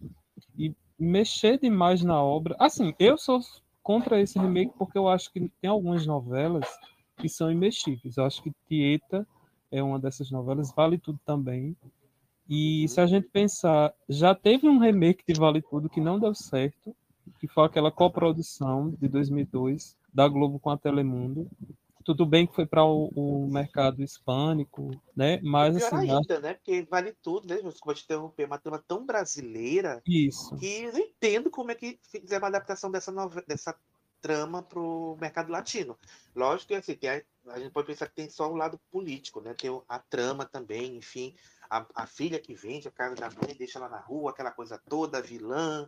E 0.57 0.75
mexer 0.99 1.59
demais 1.59 2.03
na 2.03 2.23
obra. 2.23 2.57
Assim, 2.59 2.95
eu 2.99 3.17
sou 3.17 3.41
contra 3.83 4.21
esse 4.21 4.39
remake 4.39 4.73
porque 4.79 4.99
eu 4.99 5.09
acho 5.09 5.33
que 5.33 5.51
tem 5.61 5.71
algumas 5.71 6.07
novelas 6.07 6.67
que 7.17 7.29
são 7.29 7.51
imexíveis. 7.51 8.17
Eu 8.17 8.25
acho 8.25 8.43
que 8.43 8.53
Tieta 8.67 9.27
é 9.71 9.83
uma 9.83 9.99
dessas 9.99 10.31
novelas, 10.31 10.73
Vale 10.75 10.99
Tudo 10.99 11.19
também. 11.25 11.77
E 12.49 12.89
se 12.89 13.01
a 13.01 13.07
gente 13.07 13.29
pensar, 13.29 13.93
já 14.09 14.35
teve 14.35 14.69
um 14.69 14.79
remake 14.79 15.23
de 15.27 15.39
Vale 15.39 15.63
Tudo 15.63 15.89
que 15.89 16.01
não 16.01 16.19
deu 16.19 16.35
certo, 16.35 16.95
que 17.39 17.47
foi 17.47 17.65
aquela 17.65 17.91
coprodução 17.91 18.91
de 18.91 19.09
2002 19.09 19.97
da 20.13 20.27
Globo 20.27 20.59
com 20.59 20.71
a 20.71 20.79
Telemundo. 20.79 21.49
Tudo 22.09 22.25
bem 22.25 22.47
que 22.47 22.55
foi 22.55 22.65
para 22.65 22.83
o, 22.83 23.11
o, 23.15 23.51
mercado 23.53 24.03
hispânico, 24.03 24.99
né? 25.15 25.39
Mas 25.43 25.77
assim, 25.77 25.95
ainda, 25.95 26.21
acho... 26.21 26.41
né? 26.41 26.55
Porque 26.55 26.81
vale 26.91 27.13
tudo, 27.23 27.47
né? 27.47 27.61
Desculpa 27.61 27.93
te 27.93 28.05
interromper, 28.05 28.47
uma 28.47 28.57
trama 28.57 28.83
tão 28.89 29.05
brasileira 29.05 30.01
Isso. 30.07 30.57
que 30.57 30.85
eu 30.85 30.93
não 30.95 31.01
entendo 31.01 31.51
como 31.51 31.71
é 31.71 31.75
que 31.75 32.01
fizeram 32.03 32.45
uma 32.45 32.49
adaptação 32.49 32.91
dessa, 32.91 33.13
novela, 33.13 33.45
dessa 33.47 33.79
trama 34.23 34.63
para 34.63 34.81
o 34.81 35.19
mercado 35.21 35.53
latino. 35.53 35.99
Lógico 36.35 36.69
que 36.69 36.77
assim, 36.77 36.95
tem 36.95 37.11
a, 37.11 37.23
a, 37.49 37.59
gente 37.59 37.73
pode 37.73 37.87
pensar 37.87 38.07
que 38.07 38.15
tem 38.15 38.31
só 38.31 38.51
o 38.51 38.57
lado 38.57 38.81
político, 38.91 39.43
né? 39.43 39.53
Tem 39.53 39.71
a 39.87 39.99
trama 39.99 40.47
também, 40.47 40.97
enfim, 40.97 41.35
a, 41.69 41.85
a 41.95 42.07
filha 42.07 42.41
que 42.41 42.55
vende 42.55 42.89
a 42.89 42.91
casa 42.91 43.17
da 43.17 43.29
mãe, 43.29 43.55
deixa 43.55 43.79
ela 43.79 43.91
na 43.91 44.01
rua, 44.01 44.31
aquela 44.31 44.51
coisa 44.51 44.81
toda, 44.89 45.21
vilã. 45.21 45.87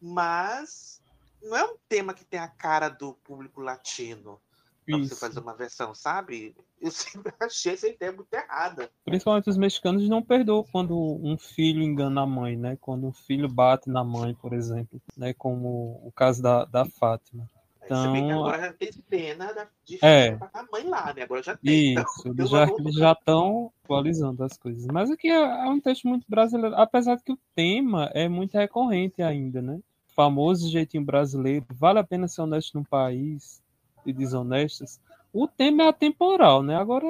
Mas 0.00 1.02
não 1.42 1.54
é 1.54 1.64
um 1.64 1.76
tema 1.86 2.14
que 2.14 2.24
tem 2.24 2.40
a 2.40 2.48
cara 2.48 2.88
do 2.88 3.12
público 3.12 3.60
latino 3.60 4.40
para 4.86 4.98
você 4.98 5.14
fazer 5.14 5.40
uma 5.40 5.54
versão, 5.54 5.94
sabe? 5.94 6.54
Eu 6.80 6.90
sempre 6.90 7.32
achei 7.38 7.74
essa 7.74 7.88
ideia 7.88 8.10
muito 8.10 8.32
errada. 8.32 8.90
Principalmente 9.04 9.50
os 9.50 9.58
mexicanos 9.58 10.08
não 10.08 10.22
perdoam 10.22 10.64
quando 10.72 10.98
um 10.98 11.36
filho 11.36 11.82
engana 11.82 12.22
a 12.22 12.26
mãe, 12.26 12.56
né? 12.56 12.78
Quando 12.80 13.06
um 13.06 13.12
filho 13.12 13.48
bate 13.48 13.90
na 13.90 14.02
mãe, 14.02 14.34
por 14.34 14.54
exemplo, 14.54 15.00
né? 15.16 15.34
Como 15.34 16.00
o 16.02 16.10
caso 16.10 16.42
da, 16.42 16.64
da 16.64 16.86
Fátima. 16.86 17.46
Então, 17.84 18.30
agora 18.30 18.60
já 18.60 18.72
tem 18.72 18.90
cena 18.92 19.68
de 19.84 19.98
é, 20.00 20.38
a 20.54 20.64
mãe 20.72 20.84
lá, 20.84 21.12
né? 21.12 21.22
Agora 21.22 21.42
já 21.42 21.56
tem. 21.56 21.92
Então, 21.92 22.04
Isso, 22.04 22.28
então, 22.28 22.32
eles 22.32 22.50
já, 22.50 22.68
eles 22.78 22.94
já 22.94 23.12
estão 23.12 23.72
atualizando 23.84 24.44
as 24.44 24.56
coisas. 24.56 24.86
Mas 24.86 25.10
aqui 25.10 25.28
é, 25.28 25.34
é 25.34 25.68
um 25.68 25.80
texto 25.80 26.06
muito 26.06 26.24
brasileiro, 26.28 26.76
apesar 26.76 27.16
de 27.16 27.24
que 27.24 27.32
o 27.32 27.38
tema 27.54 28.10
é 28.14 28.28
muito 28.28 28.54
recorrente 28.54 29.20
ainda, 29.22 29.60
né? 29.60 29.80
famoso 30.14 30.68
jeitinho 30.68 31.02
brasileiro, 31.02 31.64
vale 31.70 31.98
a 31.98 32.04
pena 32.04 32.28
ser 32.28 32.42
honesto 32.42 32.76
num 32.76 32.84
país 32.84 33.59
de 34.04 34.12
desonestos, 34.12 35.00
o 35.32 35.46
tema 35.46 35.84
é 35.84 35.88
atemporal, 35.88 36.62
né? 36.62 36.76
Agora, 36.76 37.06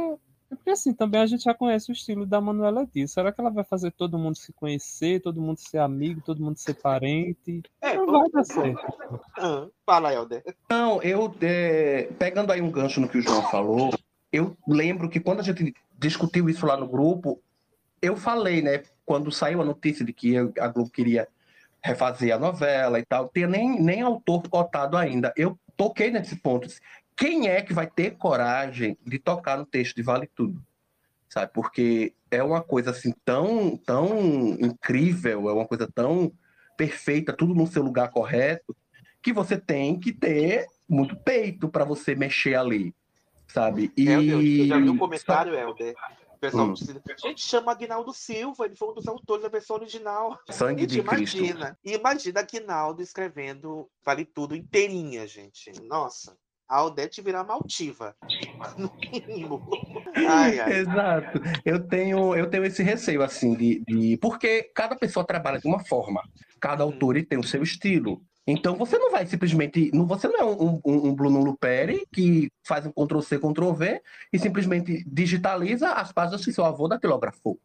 é 0.51 0.55
porque 0.55 0.71
assim, 0.71 0.93
também 0.93 1.21
a 1.21 1.27
gente 1.27 1.45
já 1.45 1.55
conhece 1.55 1.91
o 1.91 1.93
estilo 1.93 2.27
da 2.27 2.41
Manuela 2.41 2.87
Dias. 2.87 3.13
Será 3.13 3.33
que 3.33 3.41
ela 3.41 3.51
vai 3.51 3.65
fazer 3.65 3.93
todo 3.93 4.19
mundo 4.19 4.37
se 4.37 4.53
conhecer, 4.53 5.21
todo 5.21 5.41
mundo 5.41 5.59
ser 5.59 5.79
amigo, 5.79 6.21
todo 6.21 6.43
mundo 6.43 6.59
ser 6.59 6.75
parente? 6.75 7.63
É, 7.81 7.97
não 7.97 8.07
vai 8.07 8.29
dar 8.31 8.45
certo. 8.45 9.21
Ah, 9.39 9.67
fala, 9.87 10.13
Helder. 10.13 10.43
Não, 10.69 11.01
eu, 11.03 11.33
é, 11.41 12.11
pegando 12.19 12.53
aí 12.53 12.61
um 12.61 12.71
gancho 12.71 13.01
no 13.01 13.09
que 13.09 13.19
o 13.19 13.23
João 13.23 13.43
falou, 13.51 13.91
eu 14.33 14.57
lembro 14.67 15.09
que 15.09 15.21
quando 15.21 15.41
a 15.41 15.45
gente 15.45 15.75
discutiu 15.97 16.49
isso 16.49 16.67
lá 16.67 16.77
no 16.77 16.89
grupo, 16.89 17.41
eu 18.03 18.17
falei, 18.17 18.61
né, 18.61 18.83
quando 19.05 19.31
saiu 19.31 19.61
a 19.61 19.65
notícia 19.65 20.05
de 20.05 20.13
que 20.13 20.37
a 20.37 20.69
Globo 20.69 20.91
queria 20.91 21.29
refazer 21.83 22.35
a 22.35 22.39
novela 22.39 22.99
e 22.99 23.05
tal. 23.05 23.29
Tem 23.29 23.47
nem, 23.47 23.81
nem 23.81 24.03
autor 24.03 24.43
cotado 24.49 24.97
ainda. 24.97 25.33
Eu 25.37 25.59
toquei 25.81 26.11
nesse 26.11 26.37
ponto. 26.37 26.69
Quem 27.17 27.49
é 27.49 27.63
que 27.63 27.73
vai 27.73 27.87
ter 27.87 28.11
coragem 28.19 28.99
de 29.03 29.19
tocar 29.19 29.57
no 29.57 29.65
texto 29.65 29.97
de 29.97 30.03
Vale 30.03 30.27
Tudo? 30.27 30.63
Sabe? 31.27 31.51
Porque 31.55 32.13
é 32.31 32.43
uma 32.43 32.61
coisa 32.61 32.91
assim 32.91 33.15
tão, 33.25 33.79
tão 33.79 34.59
incrível, 34.61 35.49
é 35.49 35.53
uma 35.55 35.67
coisa 35.67 35.91
tão 35.91 36.31
perfeita, 36.77 37.33
tudo 37.33 37.55
no 37.55 37.67
seu 37.67 37.83
lugar 37.83 38.11
correto, 38.11 38.77
que 39.23 39.33
você 39.33 39.57
tem 39.57 39.99
que 39.99 40.13
ter 40.13 40.67
muito 40.87 41.17
peito 41.17 41.67
para 41.67 41.85
você 41.85 42.15
mexer 42.15 42.57
ali, 42.57 42.95
sabe? 43.49 43.91
E... 43.97 44.07
Helder, 44.07 44.67
já 44.67 44.79
viu 44.79 44.93
o 44.93 44.99
comentário, 44.99 45.55
Helder? 45.55 45.95
Pessoal 46.41 46.67
hum. 46.67 46.75
precisa. 46.75 47.03
Gente, 47.19 47.43
chama 47.43 47.73
Aguinaldo 47.73 48.13
Silva, 48.13 48.65
ele 48.65 48.75
foi 48.75 48.89
um 48.89 48.95
dos 48.95 49.07
autores 49.07 49.43
da 49.43 49.49
versão 49.49 49.77
original. 49.77 50.39
Sangue 50.49 50.83
gente, 50.83 50.91
de 50.91 50.99
imagina. 51.01 51.79
Cristo. 51.83 52.01
Imagina 52.01 52.41
Aguinaldo 52.41 53.03
escrevendo 53.03 53.89
Vale 54.05 54.25
Tudo 54.25 54.57
inteirinha, 54.57 55.27
gente. 55.27 55.71
Nossa. 55.83 56.37
A 56.69 56.85
Odete 56.85 57.21
virar 57.21 57.45
maltiva. 57.45 58.17
No 58.77 58.93
mínimo. 58.95 59.69
Ai, 60.15 60.61
ai. 60.61 60.73
Exato. 60.81 61.41
Eu 61.65 61.87
tenho, 61.89 62.37
eu 62.37 62.49
tenho 62.49 62.65
esse 62.65 62.83
receio, 62.83 63.23
assim, 63.23 63.55
de, 63.55 63.83
de. 63.87 64.17
Porque 64.19 64.71
cada 64.75 64.95
pessoa 64.95 65.27
trabalha 65.27 65.59
de 65.59 65.67
uma 65.67 65.83
forma. 65.85 66.23
Cada 66.61 66.85
hum. 66.85 66.89
autor 66.89 67.21
tem 67.25 67.39
o 67.39 67.43
seu 67.43 67.63
estilo. 67.63 68.23
Então 68.51 68.77
você 68.77 68.99
não 68.99 69.11
vai 69.11 69.27
simplesmente. 69.27 69.91
Você 69.93 70.29
não 70.29 70.39
é 70.39 70.45
um, 70.45 70.81
um, 70.85 71.09
um 71.09 71.15
Bruno 71.15 71.43
Luperi 71.43 72.07
que 72.13 72.51
faz 72.67 72.87
um 72.87 72.93
Ctrl-C, 72.93 73.39
Ctrl-V 73.39 74.03
e 74.33 74.39
simplesmente 74.39 75.05
digitaliza 75.07 75.93
as 75.93 76.13
páginas 76.13 76.45
que 76.45 76.53
seu 76.53 76.65
avô 76.65 76.89
datilografou. 76.89 77.59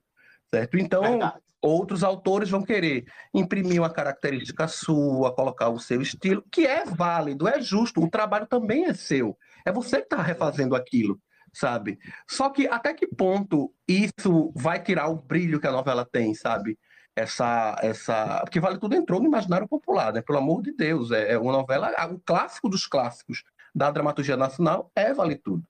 Certo? 0.50 0.77
Então, 0.77 1.01
Verdade. 1.01 1.39
outros 1.62 2.04
autores 2.04 2.50
vão 2.50 2.62
querer 2.62 3.06
imprimir 3.34 3.82
uma 3.82 3.89
característica 3.89 4.68
sua, 4.68 5.34
colocar 5.34 5.70
o 5.70 5.80
seu 5.80 6.01
estilo, 6.01 6.44
que 6.51 6.68
é 6.68 6.86
válido, 6.86 7.48
é 7.48 7.60
justo, 7.60 8.04
o 8.04 8.10
trabalho 8.10 8.46
também 8.46 8.86
é 8.86 8.94
seu. 8.94 9.36
É 9.65 9.72
você 9.72 9.98
que 9.98 10.04
está 10.04 10.22
refazendo 10.22 10.75
aquilo 10.75 11.20
sabe? 11.56 11.98
Só 12.30 12.50
que 12.50 12.68
até 12.68 12.94
que 12.94 13.08
ponto 13.08 13.74
isso 13.88 14.51
vai 14.54 14.84
tirar 14.84 15.08
o 15.08 15.15
brilho 15.15 15.60
que 15.60 15.65
a 15.68 15.72
novela 15.72 16.06
tem, 16.06 16.34
sabe? 16.34 16.77
Essa 17.15 17.75
essa 17.81 18.41
porque 18.43 18.60
vale 18.60 18.77
tudo 18.77 18.95
entrou 18.95 19.19
no 19.19 19.27
imaginário 19.27 19.67
popular 19.67 20.12
né? 20.12 20.22
Pelo 20.22 20.39
amor 20.39 20.62
de 20.62 20.72
Deus 20.72 21.12
é, 21.12 21.34
é 21.34 21.38
uma 21.38 21.51
novela 21.51 21.91
um 22.07 22.19
clássico 22.24 22.67
dos 22.67 22.86
clássicos 22.86 23.43
da 23.74 23.89
dramaturgia 23.89 24.38
nacional 24.38 24.91
é 24.95 25.13
vale 25.13 25.36
tudo. 25.36 25.63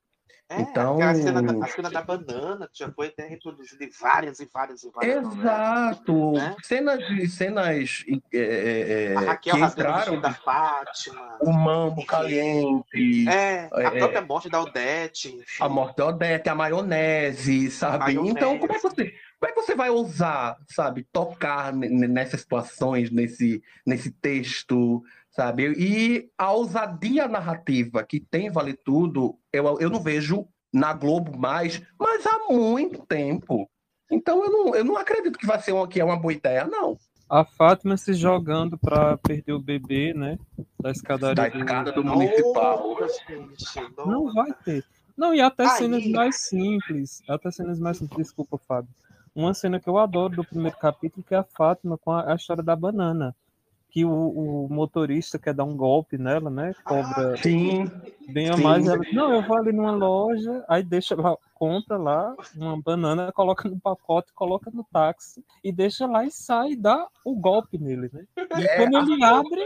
É, 0.48 0.62
então 0.62 1.02
a 1.02 1.16
cena, 1.16 1.42
da, 1.42 1.66
a 1.66 1.68
cena 1.68 1.90
da 1.90 2.04
banana 2.04 2.70
já 2.72 2.92
foi 2.92 3.08
até 3.08 3.26
reproduzida 3.28 3.84
em 3.84 3.90
várias 3.90 4.40
e 4.40 4.46
várias 4.46 4.84
e 4.84 4.92
várias 4.92 5.26
exato. 5.26 6.14
novelas, 6.14 6.50
né? 6.50 6.56
cenas 6.62 7.08
de 7.08 7.28
cenas 7.28 8.06
é, 8.32 8.38
é, 8.38 9.04
é 9.06 9.16
a 9.16 9.20
Raquel 9.22 9.56
que 9.56 9.62
entraram 9.62 10.22
da 10.22 10.34
Fátima. 10.36 11.38
O 11.42 11.52
mambo 11.52 12.06
caliente. 12.06 13.28
É, 13.28 13.68
a 13.74 13.82
é, 13.82 13.98
própria 13.98 14.22
morte 14.22 14.48
da 14.48 14.62
Odete 14.62 15.30
enfim. 15.30 15.64
a 15.64 15.68
morte 15.68 15.98
da 15.98 16.06
Odete 16.06 16.48
a 16.48 16.54
maionese 16.54 17.72
sabe? 17.72 18.14
Maionese. 18.14 18.30
então 18.30 18.60
como 18.60 18.72
é 18.72 18.76
que 18.76 18.84
você 18.84 19.14
como 19.46 19.50
é 19.50 19.52
que 19.52 19.62
você 19.62 19.76
vai 19.76 19.90
ousar, 19.92 20.58
sabe, 20.68 21.06
tocar 21.12 21.72
nessas 21.74 22.42
situações, 22.42 23.12
nesse, 23.12 23.62
nesse 23.86 24.10
texto, 24.10 25.04
sabe? 25.30 25.72
E 25.78 26.30
a 26.36 26.52
ousadia 26.52 27.28
narrativa 27.28 28.04
que 28.04 28.20
tem 28.20 28.50
Vale 28.50 28.74
Tudo, 28.74 29.38
eu, 29.54 29.80
eu 29.80 29.90
não 29.90 30.02
vejo 30.02 30.48
na 30.74 30.94
Globo 30.94 31.38
mais, 31.38 31.82
mas 32.00 32.26
há 32.26 32.52
muito 32.52 33.06
tempo. 33.06 33.70
Então 34.12 34.44
eu 34.44 34.52
não, 34.52 34.76
eu 34.76 34.84
não 34.84 34.98
acredito 34.98 35.38
que 35.38 35.46
vai 35.46 35.60
ser 35.62 35.74
uma, 35.74 35.88
que 35.88 36.00
é 36.00 36.04
uma 36.04 36.18
boa 36.18 36.34
ideia, 36.34 36.66
não. 36.66 36.98
A 37.30 37.44
Fátima 37.44 37.98
se 37.98 38.14
jogando 38.14 38.78
para 38.78 39.18
perder 39.18 39.54
o 39.54 39.60
bebê, 39.60 40.14
né? 40.14 40.38
Da 40.80 40.90
escadaria. 40.92 41.36
Da 41.36 41.48
escada 41.48 41.92
do, 41.92 42.04
municipal. 42.04 42.98
Não 44.06 44.32
vai 44.34 44.52
ter. 44.64 44.84
Não, 45.18 45.34
e 45.34 45.42
até 45.42 45.64
Aí. 45.64 45.78
cenas 45.78 46.06
mais 46.08 46.36
simples. 46.36 47.22
Até 47.28 47.50
cenas 47.52 47.80
mais 47.80 47.98
simples. 47.98 48.28
Desculpa, 48.28 48.58
Fábio 48.58 48.90
uma 49.36 49.54
cena 49.54 49.80
que 49.80 49.90
eu 49.90 49.98
adoro 49.98 50.38
do 50.38 50.46
primeiro 50.46 50.78
capítulo, 50.78 51.24
que 51.24 51.36
é 51.36 51.38
a 51.38 51.44
Fátima 51.44 51.98
com 51.98 52.12
a, 52.12 52.32
a 52.32 52.36
história 52.36 52.64
da 52.64 52.76
banana. 52.76 53.36
Que 53.96 54.04
o, 54.04 54.12
o, 54.12 54.68
motorista 54.70 55.40
quer 55.40 55.54
dar 55.54 55.64
um 55.64 55.74
golpe 55.74 56.18
nela, 56.18 56.50
né? 56.50 56.74
Cobra 56.84 57.38
sim, 57.38 57.90
bem 58.28 58.50
a 58.50 58.58
mais. 58.58 58.86
Ela, 58.86 59.00
não, 59.14 59.36
eu 59.36 59.42
vou 59.42 59.56
ali 59.56 59.72
numa 59.72 59.94
loja, 59.94 60.66
aí 60.68 60.84
deixa 60.84 61.16
lá 61.16 61.38
compra 61.56 61.98
lá 61.98 62.36
uma 62.56 62.80
banana, 62.80 63.32
coloca 63.32 63.68
no 63.68 63.80
pacote, 63.80 64.34
coloca 64.34 64.70
no 64.70 64.84
táxi 64.84 65.44
e 65.64 65.72
deixa 65.72 66.06
lá 66.06 66.26
e 66.26 66.30
sai 66.30 66.72
e 66.72 66.76
dá 66.76 67.08
o 67.24 67.34
golpe 67.34 67.78
nele, 67.78 68.10
né? 68.12 68.26
E 68.58 68.64
é, 68.64 68.78
quando 68.78 69.14
ele 69.14 69.24
a... 69.24 69.40
abre, 69.40 69.66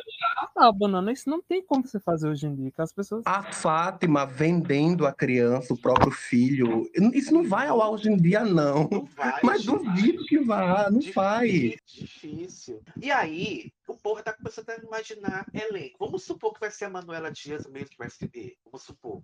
tá 0.54 0.68
a 0.68 0.72
banana. 0.72 1.12
Isso 1.12 1.30
não 1.30 1.42
tem 1.42 1.62
como 1.64 1.86
você 1.86 2.00
fazer 2.00 2.30
hoje 2.30 2.46
em 2.46 2.56
dia, 2.56 2.72
que 2.72 2.82
as 2.82 2.94
pessoas. 2.94 3.24
A 3.26 3.42
Fátima 3.42 4.26
vendendo 4.26 5.08
a 5.08 5.12
criança, 5.12 5.74
o 5.74 5.78
próprio 5.78 6.12
filho. 6.12 6.90
Isso 7.14 7.34
não 7.34 7.44
vai 7.44 7.68
ao 7.68 7.80
hoje 7.92 8.10
em 8.10 8.18
dia, 8.18 8.46
não. 8.46 8.88
não 8.90 9.06
vai, 9.06 9.40
Mas 9.44 9.66
duvido 9.66 10.24
que 10.26 10.40
vá, 10.40 10.90
não 10.92 11.02
vai. 11.14 11.76
Difícil. 11.86 12.82
E 13.02 13.12
aí, 13.12 13.72
o 13.92 13.98
povo 13.98 14.24
tá 14.24 14.34
começando 14.34 14.70
a 14.70 14.76
imaginar 14.76 15.46
elenco. 15.54 15.98
Vamos 16.00 16.24
supor 16.24 16.54
que 16.54 16.60
vai 16.60 16.72
ser 16.72 16.86
a 16.86 16.90
Manuela 16.90 17.32
Dias 17.32 17.66
mesmo 17.68 17.90
que 17.90 17.98
vai 17.98 18.08
escrever. 18.08 18.58
Vamos 18.64 18.84
supor. 18.84 19.22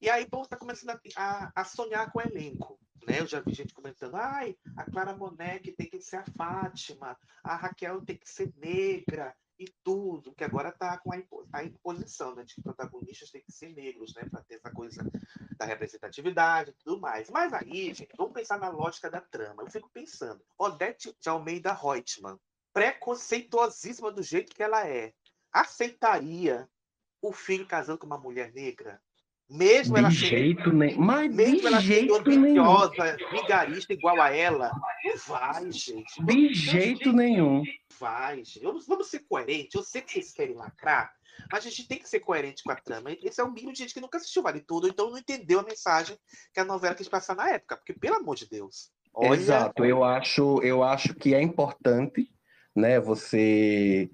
E 0.00 0.10
aí 0.10 0.24
o 0.24 0.30
povo 0.30 0.44
está 0.44 0.56
começando 0.56 0.98
a, 1.16 1.52
a, 1.54 1.64
sonhar 1.64 2.12
com 2.12 2.18
o 2.18 2.22
elenco. 2.22 2.78
Né? 3.06 3.20
Eu 3.20 3.26
já 3.26 3.40
vi 3.40 3.54
gente 3.54 3.74
comentando, 3.74 4.16
ai, 4.16 4.56
a 4.76 4.84
Clara 4.84 5.16
Monet 5.16 5.72
tem 5.72 5.88
que 5.88 6.00
ser 6.00 6.16
a 6.16 6.24
Fátima, 6.36 7.16
a 7.42 7.56
Raquel 7.56 8.04
tem 8.04 8.16
que 8.16 8.28
ser 8.28 8.52
negra 8.56 9.34
e 9.58 9.66
tudo, 9.84 10.34
que 10.34 10.42
agora 10.42 10.70
está 10.70 10.98
com 10.98 11.12
a, 11.12 11.16
a 11.52 11.64
imposição 11.64 12.34
né, 12.34 12.44
de 12.44 12.54
que 12.54 12.62
protagonistas 12.62 13.30
têm 13.30 13.42
que 13.42 13.52
ser 13.52 13.70
negros, 13.70 14.14
né, 14.14 14.24
para 14.28 14.42
ter 14.42 14.56
essa 14.56 14.70
coisa 14.70 15.02
da 15.56 15.64
representatividade 15.64 16.70
e 16.70 16.74
tudo 16.84 17.00
mais. 17.00 17.30
Mas 17.30 17.52
aí, 17.52 17.94
gente, 17.94 18.08
vamos 18.16 18.32
pensar 18.32 18.58
na 18.58 18.68
lógica 18.68 19.10
da 19.10 19.20
trama. 19.20 19.62
Eu 19.62 19.70
fico 19.70 19.88
pensando, 19.90 20.44
Odete 20.58 21.16
de 21.20 21.28
Almeida 21.28 21.72
Reutemann, 21.72 22.38
preconceituosíssima 22.74 24.10
do 24.10 24.22
jeito 24.22 24.54
que 24.54 24.62
ela 24.62 24.86
é, 24.86 25.14
aceitaria 25.52 26.68
o 27.22 27.32
filho 27.32 27.66
casando 27.66 27.98
com 27.98 28.06
uma 28.06 28.18
mulher 28.18 28.52
negra? 28.52 29.00
Mesmo 29.48 29.94
de 29.94 30.00
ela 30.00 30.10
jeito 30.10 30.64
sendo, 30.64 30.76
nem... 30.76 30.98
Mas 30.98 31.32
mesmo 31.32 31.68
ela 31.68 31.80
jeito 31.80 32.14
sendo 32.16 32.30
ambiciosa, 32.30 33.16
vigarista 33.30 33.92
igual 33.92 34.20
a 34.20 34.34
ela, 34.34 34.72
não 35.04 35.16
vai, 35.26 35.70
gente. 35.70 36.24
De 36.24 36.54
jeito 36.54 37.12
nenhum. 37.12 37.62
Vai, 37.98 38.38
gente. 38.38 38.60
Vamos 38.60 39.06
ser 39.06 39.20
coerentes. 39.20 39.74
Eu 39.74 39.82
sei 39.82 40.00
que 40.00 40.12
vocês 40.12 40.32
querem 40.32 40.54
lacrar, 40.54 41.12
mas 41.52 41.64
a 41.64 41.68
gente 41.68 41.86
tem 41.86 41.98
que 41.98 42.08
ser 42.08 42.20
coerente 42.20 42.64
com 42.64 42.72
a 42.72 42.76
trama. 42.76 43.10
Esse 43.22 43.40
é 43.40 43.44
o 43.44 43.52
mínimo 43.52 43.72
de 43.72 43.78
gente 43.80 43.94
que 43.94 44.00
nunca 44.00 44.18
assistiu 44.18 44.42
Vale 44.42 44.60
Tudo, 44.60 44.88
então 44.88 45.10
não 45.10 45.18
entendeu 45.18 45.60
a 45.60 45.64
mensagem 45.64 46.18
que 46.52 46.60
a 46.60 46.64
novela 46.64 46.94
quis 46.94 47.08
passar 47.08 47.36
na 47.36 47.50
época. 47.50 47.76
Porque, 47.76 47.92
pelo 47.92 48.16
amor 48.16 48.36
de 48.36 48.48
Deus. 48.48 48.90
Olha... 49.12 49.38
Exato, 49.38 49.84
eu 49.84 50.02
acho, 50.02 50.60
eu 50.62 50.82
acho 50.82 51.14
que 51.14 51.34
é 51.34 51.42
importante 51.42 52.33
né, 52.74 52.98
você 52.98 54.10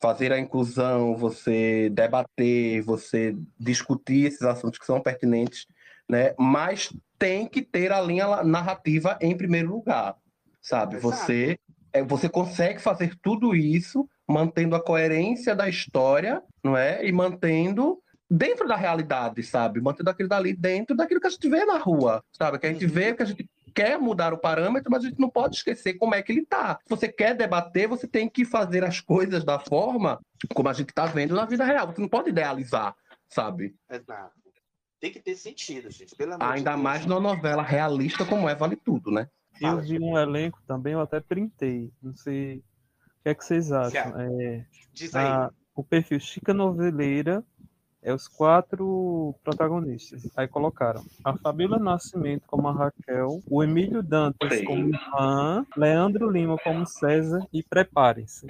fazer 0.00 0.32
a 0.32 0.38
inclusão, 0.38 1.16
você 1.16 1.88
debater, 1.90 2.82
você 2.82 3.34
discutir 3.58 4.26
esses 4.26 4.42
assuntos 4.42 4.78
que 4.78 4.84
são 4.84 5.00
pertinentes, 5.00 5.66
né? 6.08 6.34
Mas 6.38 6.92
tem 7.18 7.46
que 7.46 7.62
ter 7.62 7.90
a 7.90 8.00
linha 8.00 8.42
narrativa 8.44 9.18
em 9.20 9.34
primeiro 9.34 9.70
lugar, 9.70 10.16
sabe? 10.60 10.98
Você 10.98 11.58
é, 11.94 12.02
você 12.02 12.28
consegue 12.28 12.82
fazer 12.82 13.16
tudo 13.22 13.54
isso 13.54 14.06
mantendo 14.28 14.74
a 14.74 14.82
coerência 14.82 15.54
da 15.54 15.68
história, 15.68 16.42
não 16.62 16.76
é? 16.76 17.06
E 17.06 17.12
mantendo 17.12 17.98
dentro 18.28 18.66
da 18.66 18.74
realidade, 18.74 19.42
sabe? 19.42 19.80
Mantendo 19.80 20.10
aquilo 20.10 20.28
dali 20.28 20.54
dentro 20.54 20.96
daquilo 20.96 21.20
que 21.20 21.26
a 21.28 21.30
gente 21.30 21.48
vê 21.48 21.64
na 21.64 21.78
rua, 21.78 22.22
sabe? 22.32 22.58
Que 22.58 22.66
a 22.66 22.72
gente 22.72 22.86
vê, 22.86 23.10
uhum. 23.10 23.16
que 23.16 23.22
a 23.22 23.26
gente 23.26 23.48
quer 23.74 23.98
mudar 23.98 24.32
o 24.32 24.38
parâmetro, 24.38 24.90
mas 24.90 25.04
a 25.04 25.08
gente 25.08 25.20
não 25.20 25.28
pode 25.28 25.56
esquecer 25.56 25.94
como 25.94 26.14
é 26.14 26.22
que 26.22 26.32
ele 26.32 26.42
está. 26.42 26.78
Se 26.84 26.90
você 26.90 27.08
quer 27.08 27.34
debater, 27.34 27.88
você 27.88 28.06
tem 28.06 28.28
que 28.28 28.44
fazer 28.44 28.84
as 28.84 29.00
coisas 29.00 29.44
da 29.44 29.58
forma 29.58 30.20
como 30.54 30.68
a 30.68 30.72
gente 30.72 30.90
está 30.90 31.06
vendo 31.06 31.34
na 31.34 31.44
vida 31.44 31.64
real. 31.64 31.86
Você 31.88 32.00
não 32.00 32.08
pode 32.08 32.30
idealizar, 32.30 32.94
sabe? 33.28 33.74
Exato. 33.90 34.32
Tem 35.00 35.12
que 35.12 35.20
ter 35.20 35.34
sentido, 35.34 35.90
gente. 35.90 36.14
Pelo 36.14 36.34
amor 36.34 36.46
Ainda 36.46 36.74
de 36.74 36.80
mais 36.80 37.04
numa 37.04 37.20
novela 37.20 37.62
realista 37.62 38.24
como 38.24 38.48
é 38.48 38.54
Vale 38.54 38.76
Tudo, 38.76 39.10
né? 39.10 39.28
Eu 39.60 39.80
vi 39.80 39.98
um 40.00 40.18
elenco 40.18 40.60
também, 40.66 40.94
eu 40.94 41.00
até 41.00 41.20
printei. 41.20 41.92
Não 42.02 42.14
sei 42.14 42.58
o 42.58 43.22
que 43.22 43.28
é 43.28 43.34
que 43.34 43.44
vocês 43.44 43.70
acham. 43.70 44.20
É, 44.20 44.66
Diz 44.92 45.14
aí. 45.14 45.26
A, 45.26 45.50
o 45.74 45.84
perfil 45.84 46.18
Chica 46.20 46.54
Noveleira 46.54 47.44
é 48.04 48.12
os 48.12 48.28
quatro 48.28 49.34
protagonistas. 49.42 50.30
Aí 50.36 50.46
colocaram 50.46 51.02
a 51.24 51.36
Fabíola 51.38 51.78
Nascimento 51.78 52.44
como 52.46 52.68
a 52.68 52.72
Raquel, 52.72 53.42
o 53.50 53.64
Emílio 53.64 54.02
Dantas 54.02 54.58
Sim. 54.58 54.64
como 54.66 54.88
Ivan, 54.90 55.66
Leandro 55.74 56.30
Lima 56.30 56.58
como 56.62 56.86
César 56.86 57.40
e 57.50 57.62
preparem-se. 57.62 58.46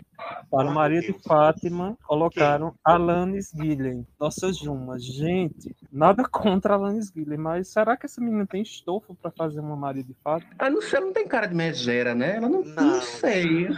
Para 0.50 0.70
Maria 0.70 1.00
de 1.00 1.12
Fátima, 1.23 1.96
colocaram 2.02 2.74
Alanis 2.85 3.52
Guilhem. 3.52 4.05
Nossa 4.18 4.52
Juma, 4.52 4.98
gente, 4.98 5.74
nada 5.90 6.24
contra 6.28 6.74
Alanis 6.74 7.11
Guilhem, 7.11 7.38
mas 7.38 7.68
será 7.68 7.96
que 7.96 8.07
essa 8.07 8.20
menina 8.20 8.46
tem 8.46 8.62
estofo 8.62 9.14
para 9.14 9.31
fazer 9.31 9.61
uma 9.61 9.76
Maria 9.76 10.02
de 10.02 10.14
Fátima? 10.14 10.52
Ah, 10.59 10.68
não 10.68 10.83
sei, 10.83 10.98
ela 10.98 11.07
não 11.07 11.12
tem 11.12 11.28
cara 11.28 11.46
de 11.46 11.55
megera, 11.55 12.14
né? 12.14 12.37
Ela 12.37 12.48
não, 12.48 12.62
não, 12.62 12.85
não 12.85 13.00
sei. 13.00 13.68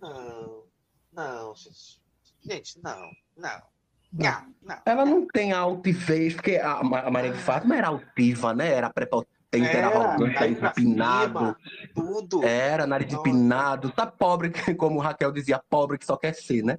Não, 0.00 0.64
não, 1.12 1.54
gente. 1.54 2.02
Gente, 2.44 2.82
não, 2.82 3.08
não. 3.36 3.71
Não, 4.12 4.52
não, 4.62 4.78
ela 4.84 5.04
não 5.04 5.26
tem 5.26 5.52
altivez, 5.52 6.34
porque 6.34 6.56
a, 6.56 6.82
Maria 6.82 7.32
de 7.32 7.38
Fátima 7.38 7.76
era 7.76 7.88
altiva, 7.88 8.54
né? 8.54 8.70
Era 8.70 8.90
prepotente, 8.90 9.76
era, 9.76 9.86
arrogante, 9.88 10.36
era 10.36 10.48
empinado. 10.48 11.56
tudo. 11.94 12.44
Era 12.44 12.86
nariz 12.86 13.12
Nossa. 13.12 13.28
empinado. 13.28 13.90
Tá 13.90 14.06
pobre, 14.06 14.52
como 14.76 15.00
Raquel 15.00 15.32
dizia, 15.32 15.58
pobre 15.68 15.98
que 15.98 16.06
só 16.06 16.16
quer 16.16 16.34
ser, 16.34 16.62
né? 16.62 16.78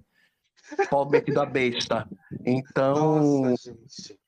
Pobre 0.90 1.20
metido 1.20 1.42
a 1.42 1.46
besta. 1.46 2.08
Então. 2.46 3.42
Nossa, 3.44 3.72
gente. 3.72 4.20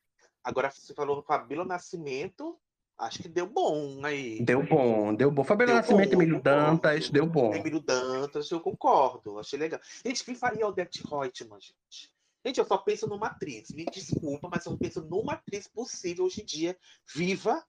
Agora 0.44 0.70
você 0.70 0.94
falou 0.94 1.22
Fabíola 1.22 1.64
Nascimento, 1.64 2.56
acho 2.98 3.20
que 3.20 3.28
deu 3.28 3.46
bom 3.46 4.04
aí. 4.04 4.40
Deu 4.42 4.62
bom, 4.64 5.14
deu 5.14 5.30
bom. 5.30 5.42
Fabíola 5.42 5.74
Nascimento, 5.74 6.12
Emílio 6.12 6.40
Dantas, 6.40 7.10
deu 7.10 7.26
bom. 7.26 7.52
Emílio 7.52 7.80
Dantas, 7.80 8.50
eu 8.50 8.60
concordo, 8.60 9.38
achei 9.38 9.58
legal. 9.58 9.80
Gente, 10.04 10.24
quem 10.24 10.34
faria 10.34 10.66
o 10.66 10.68
Odette 10.68 11.02
Reutemann, 11.08 11.60
gente? 11.60 12.15
Gente, 12.46 12.60
eu 12.60 12.64
só 12.64 12.78
penso 12.78 13.08
numa 13.08 13.26
atriz. 13.26 13.70
Me 13.72 13.84
desculpa, 13.86 14.48
mas 14.48 14.64
eu 14.66 14.78
penso 14.78 15.02
numa 15.02 15.32
atriz 15.32 15.66
possível 15.66 16.24
hoje 16.26 16.42
em 16.42 16.44
dia, 16.44 16.78
viva, 17.12 17.60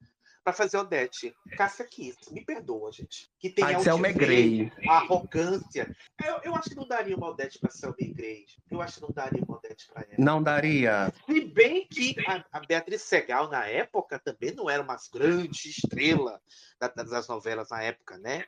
para 0.44 0.54
fazer 0.54 0.78
Odete. 0.78 1.36
Cássia 1.58 1.84
Kiss. 1.84 2.32
Me 2.32 2.46
perdoa, 2.46 2.92
gente. 2.92 3.28
Que 3.40 3.50
tem 3.50 3.66
a 3.66 4.12
Grey. 4.13 4.72
arrogância. 4.88 5.94
Eu, 6.24 6.40
eu 6.44 6.56
acho 6.56 6.70
que 6.70 6.76
não 6.76 6.88
daria 6.88 7.18
uma 7.18 7.32
Odete 7.32 7.58
para 7.58 7.72
Selma 7.72 7.98
Grey. 8.00 8.46
Eu 8.70 8.80
acho 8.82 8.96
que 8.96 9.02
não 9.02 9.12
daria 9.12 9.44
uma 9.44 9.58
Odete 9.58 9.88
para 9.92 10.04
ela. 10.04 10.16
Não 10.18 10.44
daria. 10.44 11.12
Se 11.26 11.42
bem 11.42 11.88
que 11.88 12.16
a, 12.28 12.46
a, 12.52 12.60
Beatriz 12.60 13.02
Segal, 13.02 13.50
na 13.50 13.66
época, 13.66 14.20
também 14.20 14.54
não 14.54 14.70
era 14.70 14.84
uma 14.84 14.96
grande 15.12 15.70
estrela 15.70 16.40
das 16.80 17.28
novelas 17.28 17.72
na 17.72 17.82
época, 17.82 18.18
né? 18.20 18.46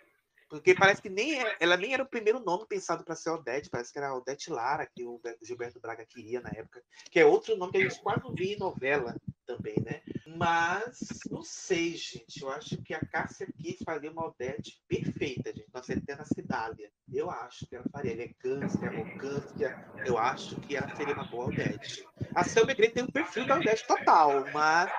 Porque 0.49 0.73
parece 0.73 1.01
que 1.01 1.09
nem 1.09 1.39
é, 1.39 1.55
ela 1.59 1.77
nem 1.77 1.93
era 1.93 2.03
o 2.03 2.09
primeiro 2.09 2.39
nome 2.39 2.65
pensado 2.67 3.03
para 3.03 3.15
ser 3.15 3.29
Odete, 3.29 3.69
parece 3.69 3.93
que 3.93 3.99
era 3.99 4.15
Odete 4.15 4.49
Lara, 4.49 4.85
que 4.85 5.05
o 5.05 5.21
Gilberto 5.43 5.79
Braga 5.79 6.05
queria 6.05 6.41
na 6.41 6.49
época, 6.49 6.81
que 7.11 7.19
é 7.19 7.25
outro 7.25 7.55
nome 7.55 7.71
que 7.71 7.77
a 7.77 7.81
gente 7.81 8.01
quase 8.01 8.23
via 8.33 8.55
em 8.55 8.59
novela 8.59 9.15
também, 9.45 9.75
né? 9.83 10.01
Mas 10.37 10.99
não 11.29 11.41
sei, 11.41 11.95
gente. 11.95 12.41
Eu 12.41 12.49
acho 12.49 12.81
que 12.83 12.93
a 12.93 12.99
Cássia 12.99 13.47
quis 13.57 13.77
fazer 13.83 14.09
uma 14.09 14.27
Odete 14.27 14.81
perfeita, 14.87 15.53
gente. 15.53 15.69
Nossa 15.73 15.93
eterna 15.93 16.25
Cidália. 16.25 16.91
Eu 17.11 17.29
acho 17.29 17.65
que 17.67 17.75
ela 17.75 17.85
faria 17.91 18.11
elegância, 18.11 18.87
arrogância. 18.87 19.87
Eu 20.05 20.17
acho 20.17 20.55
que 20.61 20.75
ela 20.75 20.95
seria 20.95 21.13
uma 21.13 21.25
boa 21.25 21.47
Odete. 21.47 22.07
A 22.35 22.43
Selma 22.43 22.73
Grey 22.73 22.91
tem 22.91 23.03
um 23.03 23.11
perfil 23.11 23.45
da 23.45 23.55
Odete 23.57 23.85
total, 23.87 24.45
mas 24.51 24.91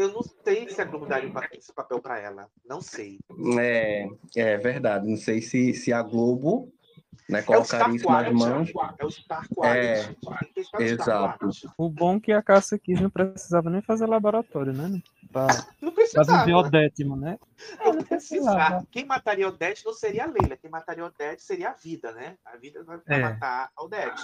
eu 0.00 0.12
não 0.12 0.22
sei 0.22 0.68
se 0.68 0.80
a 0.80 0.84
Globo 0.84 1.06
daria 1.06 1.30
esse 1.52 1.72
papel 1.72 2.00
para 2.00 2.18
ela. 2.18 2.48
Não 2.66 2.80
sei. 2.80 3.18
É, 3.58 4.08
é 4.34 4.56
verdade. 4.56 5.06
Não 5.06 5.16
sei 5.16 5.42
se, 5.42 5.74
se 5.74 5.92
a 5.92 6.02
Globo 6.02 6.72
né, 7.28 7.42
colocaria 7.42 7.92
é 7.92 7.96
isso 7.96 8.10
nas 8.10 8.32
mãos. 8.32 8.72
É 8.98 9.04
o 9.04 9.10
Star 9.10 9.46
Quality. 9.54 10.16
É, 10.74 10.82
exato. 10.82 11.48
O 11.76 11.88
bom 11.88 12.16
é 12.16 12.20
que 12.20 12.32
a 12.32 12.42
Cássia 12.42 12.78
Kiss 12.78 13.02
não 13.02 13.10
precisava 13.10 13.68
nem 13.68 13.82
fazer 13.82 14.06
laboratório, 14.06 14.72
né? 14.72 15.00
Pra, 15.30 15.46
não 15.80 15.92
precisava. 15.92 16.44
Pra 16.44 16.58
Odete, 16.58 17.04
né? 17.04 17.38
Não, 17.78 17.92
não 17.92 18.02
precisava. 18.02 18.86
Quem 18.90 19.04
mataria 19.04 19.48
Odete 19.48 19.84
não 19.84 19.92
seria 19.92 20.24
a 20.24 20.26
Leila. 20.26 20.56
Quem 20.56 20.70
mataria 20.70 21.04
Odete 21.04 21.42
seria 21.42 21.70
a 21.70 21.74
vida, 21.74 22.10
né? 22.12 22.36
A 22.44 22.56
vida 22.56 22.82
vai 22.82 22.98
é. 23.06 23.18
matar 23.18 23.70
a 23.76 23.84
Odete. 23.84 24.22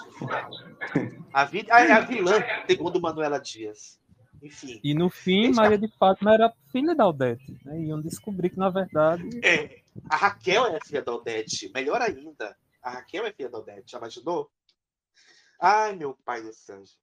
A 1.33 1.45
vida 1.45 1.79
é 1.79 1.93
a 1.93 2.01
vilã, 2.01 2.43
segundo 2.67 3.01
Manuela 3.01 3.39
Dias. 3.39 4.01
Enfim. 4.43 4.81
E 4.83 4.95
no 4.95 5.09
fim, 5.09 5.53
Maria 5.53 5.79
de 5.79 5.89
Fátima 5.89 6.35
era 6.35 6.53
filha 6.71 6.95
da 6.95 7.09
Odete. 7.09 7.59
Né? 7.65 7.83
Iam 7.83 8.01
descobrir 8.01 8.51
que, 8.51 8.59
na 8.59 8.69
verdade. 8.69 9.41
É, 9.45 9.83
a 10.09 10.17
Raquel 10.17 10.67
é 10.67 10.79
filha 10.85 11.03
da 11.03 11.15
Odete. 11.15 11.71
Melhor 11.75 12.01
ainda, 12.01 12.57
a 12.83 12.91
Raquel 12.91 13.27
é 13.27 13.33
filha 13.33 13.49
da 13.49 13.59
Odete. 13.59 13.93
Já 13.93 13.99
imaginou? 13.99 14.51
Ai, 15.61 15.97
meu 15.97 16.15
pai 16.25 16.43
do 16.43 16.53
céu, 16.53 16.79
gente. 16.79 16.99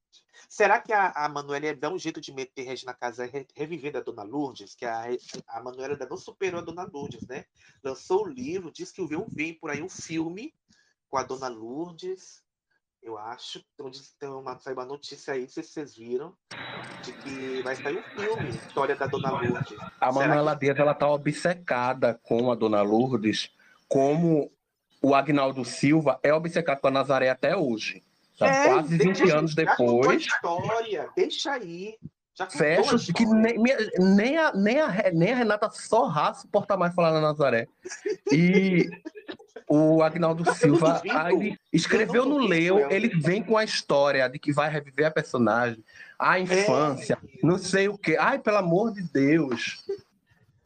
Será 0.48 0.80
que 0.80 0.92
a, 0.92 1.10
a 1.10 1.28
Manuela 1.28 1.66
ia 1.66 1.76
dar 1.76 1.92
um 1.92 1.98
jeito 1.98 2.20
de 2.20 2.32
meter 2.32 2.62
Regina 2.62 2.94
Casa 2.94 3.24
re, 3.24 3.46
revivendo 3.54 3.98
a 3.98 4.00
Dona 4.00 4.22
Lourdes? 4.22 4.74
Que 4.74 4.84
a, 4.84 5.06
a 5.48 5.62
Manuela 5.62 5.94
ainda 5.94 6.06
não 6.06 6.16
superou 6.16 6.60
a 6.60 6.64
Dona 6.64 6.84
Lourdes, 6.84 7.26
né? 7.26 7.44
Lançou 7.82 8.24
o 8.24 8.28
livro, 8.28 8.70
diz 8.70 8.92
que 8.92 9.04
vem, 9.06 9.24
vem 9.32 9.54
por 9.54 9.70
aí 9.70 9.82
um 9.82 9.88
filme 9.88 10.54
com 11.08 11.16
a 11.16 11.24
Dona 11.24 11.48
Lourdes 11.48 12.44
Eu 13.04 13.18
acho 13.18 13.62
onde 13.78 14.00
tem 14.18 14.30
uma, 14.30 14.58
saiu 14.58 14.76
uma 14.76 14.86
notícia 14.86 15.34
aí, 15.34 15.42
não 15.42 15.48
sei 15.48 15.62
se 15.62 15.72
vocês 15.72 15.94
viram, 15.94 16.34
de 17.02 17.12
que 17.12 17.62
vai 17.62 17.76
sair 17.76 17.98
um 17.98 18.02
filme, 18.02 18.48
História 18.48 18.96
da 18.96 19.06
Dona 19.06 19.30
Lourdes. 19.30 19.76
A 20.00 20.10
Manuela 20.10 20.54
que... 20.54 20.60
Dias, 20.60 20.78
ela 20.78 20.94
tá 20.94 21.06
obcecada 21.06 22.18
com 22.22 22.50
a 22.50 22.54
Dona 22.54 22.80
Lourdes, 22.80 23.50
como 23.86 24.50
o 25.02 25.14
Agnaldo 25.14 25.66
Silva 25.66 26.18
é 26.22 26.32
obcecado 26.32 26.80
com 26.80 26.88
a 26.88 26.90
Nazaré 26.90 27.28
até 27.28 27.54
hoje. 27.54 28.02
Tá? 28.38 28.46
É, 28.46 28.68
Quase 28.68 28.96
20 28.96 29.30
anos 29.30 29.54
depois. 29.54 30.22
História, 30.22 31.10
deixa 31.14 31.52
aí. 31.52 31.98
Fecha 32.50 33.12
que 33.12 33.24
nem, 33.24 33.56
nem, 33.58 34.38
a, 34.38 34.52
nem, 34.52 34.80
a, 34.80 34.92
nem 35.12 35.32
a 35.32 35.36
Renata 35.36 35.70
Sorra 35.70 36.34
suporta 36.34 36.76
mais 36.76 36.92
falar 36.92 37.12
na 37.12 37.20
Nazaré. 37.20 37.68
E 38.32 38.90
o 39.68 40.02
Agnaldo 40.02 40.44
Silva 40.54 41.00
aí, 41.10 41.56
escreveu 41.72 42.24
no 42.24 42.38
Leo, 42.38 42.90
ele 42.90 43.08
vem 43.08 43.42
com 43.42 43.56
a 43.56 43.62
história 43.62 44.28
de 44.28 44.38
que 44.38 44.52
vai 44.52 44.68
reviver 44.68 45.06
a 45.06 45.10
personagem, 45.12 45.82
a 46.18 46.38
infância, 46.40 47.18
é. 47.22 47.46
não 47.46 47.56
sei 47.56 47.88
o 47.88 47.96
quê. 47.96 48.16
Ai, 48.18 48.38
pelo 48.38 48.58
amor 48.58 48.92
de 48.92 49.02
Deus. 49.02 49.84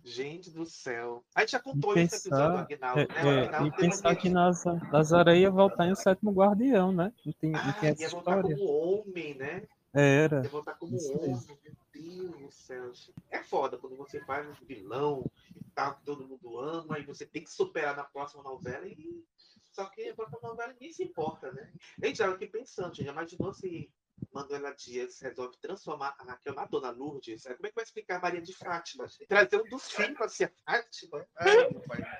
Gente 0.02 0.50
do 0.50 0.64
céu. 0.64 1.22
A 1.34 1.40
gente 1.40 1.52
já 1.52 1.60
contou 1.60 1.92
pensar, 1.92 2.16
esse 2.16 2.28
episódio 2.28 2.66
do 2.66 2.74
Agnaldo, 2.74 3.00
é, 3.00 3.06
né? 3.06 3.42
Agnaldo 3.44 3.66
é, 3.66 3.68
e 3.68 3.72
pensar 3.72 4.16
que 4.16 4.30
Nazaré 4.30 5.36
ia 5.36 5.50
voltar 5.50 5.86
em 5.86 5.92
O 5.92 5.96
Sétimo 5.96 6.32
Guardião, 6.32 6.92
né? 6.92 7.12
Não 7.26 7.32
tem, 7.34 7.54
ah, 7.54 7.64
não 7.66 7.72
tem 7.74 7.90
essa 7.90 8.02
ia 8.02 8.08
voltar 8.08 8.42
como 8.42 8.64
homem, 8.64 9.34
né? 9.34 9.62
Era. 9.92 10.42
Voltar 10.42 10.74
como 10.74 10.94
Isso 10.94 11.12
homem. 11.16 11.30
Meu 11.30 11.76
Deus 11.92 12.40
do 12.40 12.50
céu. 12.50 12.92
É 13.30 13.42
foda 13.42 13.78
quando 13.78 13.96
você 13.96 14.20
faz 14.24 14.46
um 14.46 14.66
vilão 14.66 15.24
e 15.56 15.64
tal, 15.74 15.96
que 15.96 16.04
todo 16.04 16.26
mundo 16.26 16.58
ama, 16.58 16.98
e 16.98 17.04
você 17.04 17.24
tem 17.26 17.42
que 17.42 17.50
superar 17.50 17.96
na 17.96 18.04
próxima 18.04 18.42
novela 18.42 18.86
e. 18.86 19.24
Só 19.72 19.86
que 19.86 20.08
a 20.08 20.14
próxima 20.14 20.40
novela 20.42 20.72
ninguém 20.72 20.92
se 20.92 21.04
importa, 21.04 21.52
né? 21.52 21.72
A 22.02 22.06
gente 22.06 22.18
já 22.18 22.28
aqui 22.28 22.46
pensando, 22.46 22.94
já 22.94 23.12
imaginou 23.12 23.52
se 23.52 23.90
Manuela 24.32 24.74
Dias 24.74 25.20
resolve 25.20 25.56
transformar 25.60 26.14
a 26.18 26.24
Raquel 26.24 26.54
na 26.54 26.64
Dona 26.66 26.90
Lourdes. 26.90 27.44
Como 27.44 27.66
é 27.66 27.68
que 27.68 27.74
vai 27.74 27.84
explicar 27.84 28.16
a 28.16 28.20
Maria 28.20 28.40
de 28.40 28.54
Fátima? 28.54 29.06
Trazer 29.28 29.60
um 29.60 29.68
dos 29.68 29.90
filhos 29.90 30.16
para 30.16 30.28
ser 30.28 30.52
Fátima? 30.64 31.26
Ai, 31.36 31.68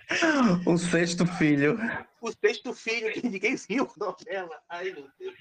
um 0.66 0.76
sexto 0.76 1.26
filho. 1.26 1.78
O 2.20 2.32
sexto 2.32 2.74
filho 2.74 3.12
que 3.12 3.26
ninguém 3.26 3.56
viu 3.56 3.90
novela. 3.96 4.60
Ai, 4.68 4.92
meu 4.92 5.08
Deus. 5.18 5.34